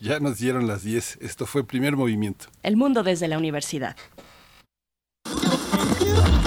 Ya 0.01 0.19
nos 0.19 0.39
dieron 0.39 0.65
las 0.65 0.83
10. 0.83 1.19
Esto 1.21 1.45
fue 1.45 1.61
el 1.61 1.67
primer 1.67 1.95
movimiento. 1.95 2.47
El 2.63 2.77
mundo 2.77 3.03
desde 3.03 3.27
la 3.27 3.37
universidad. 3.37 3.95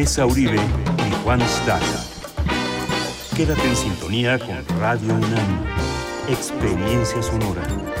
Tessa 0.00 0.24
Uribe 0.24 0.56
y 0.56 1.22
Juan 1.22 1.42
Staca. 1.42 1.84
Quédate 3.36 3.68
en 3.68 3.76
sintonía 3.76 4.38
con 4.38 4.80
Radio 4.80 5.12
UNAM. 5.12 5.66
Experiencia 6.26 7.22
sonora. 7.22 7.99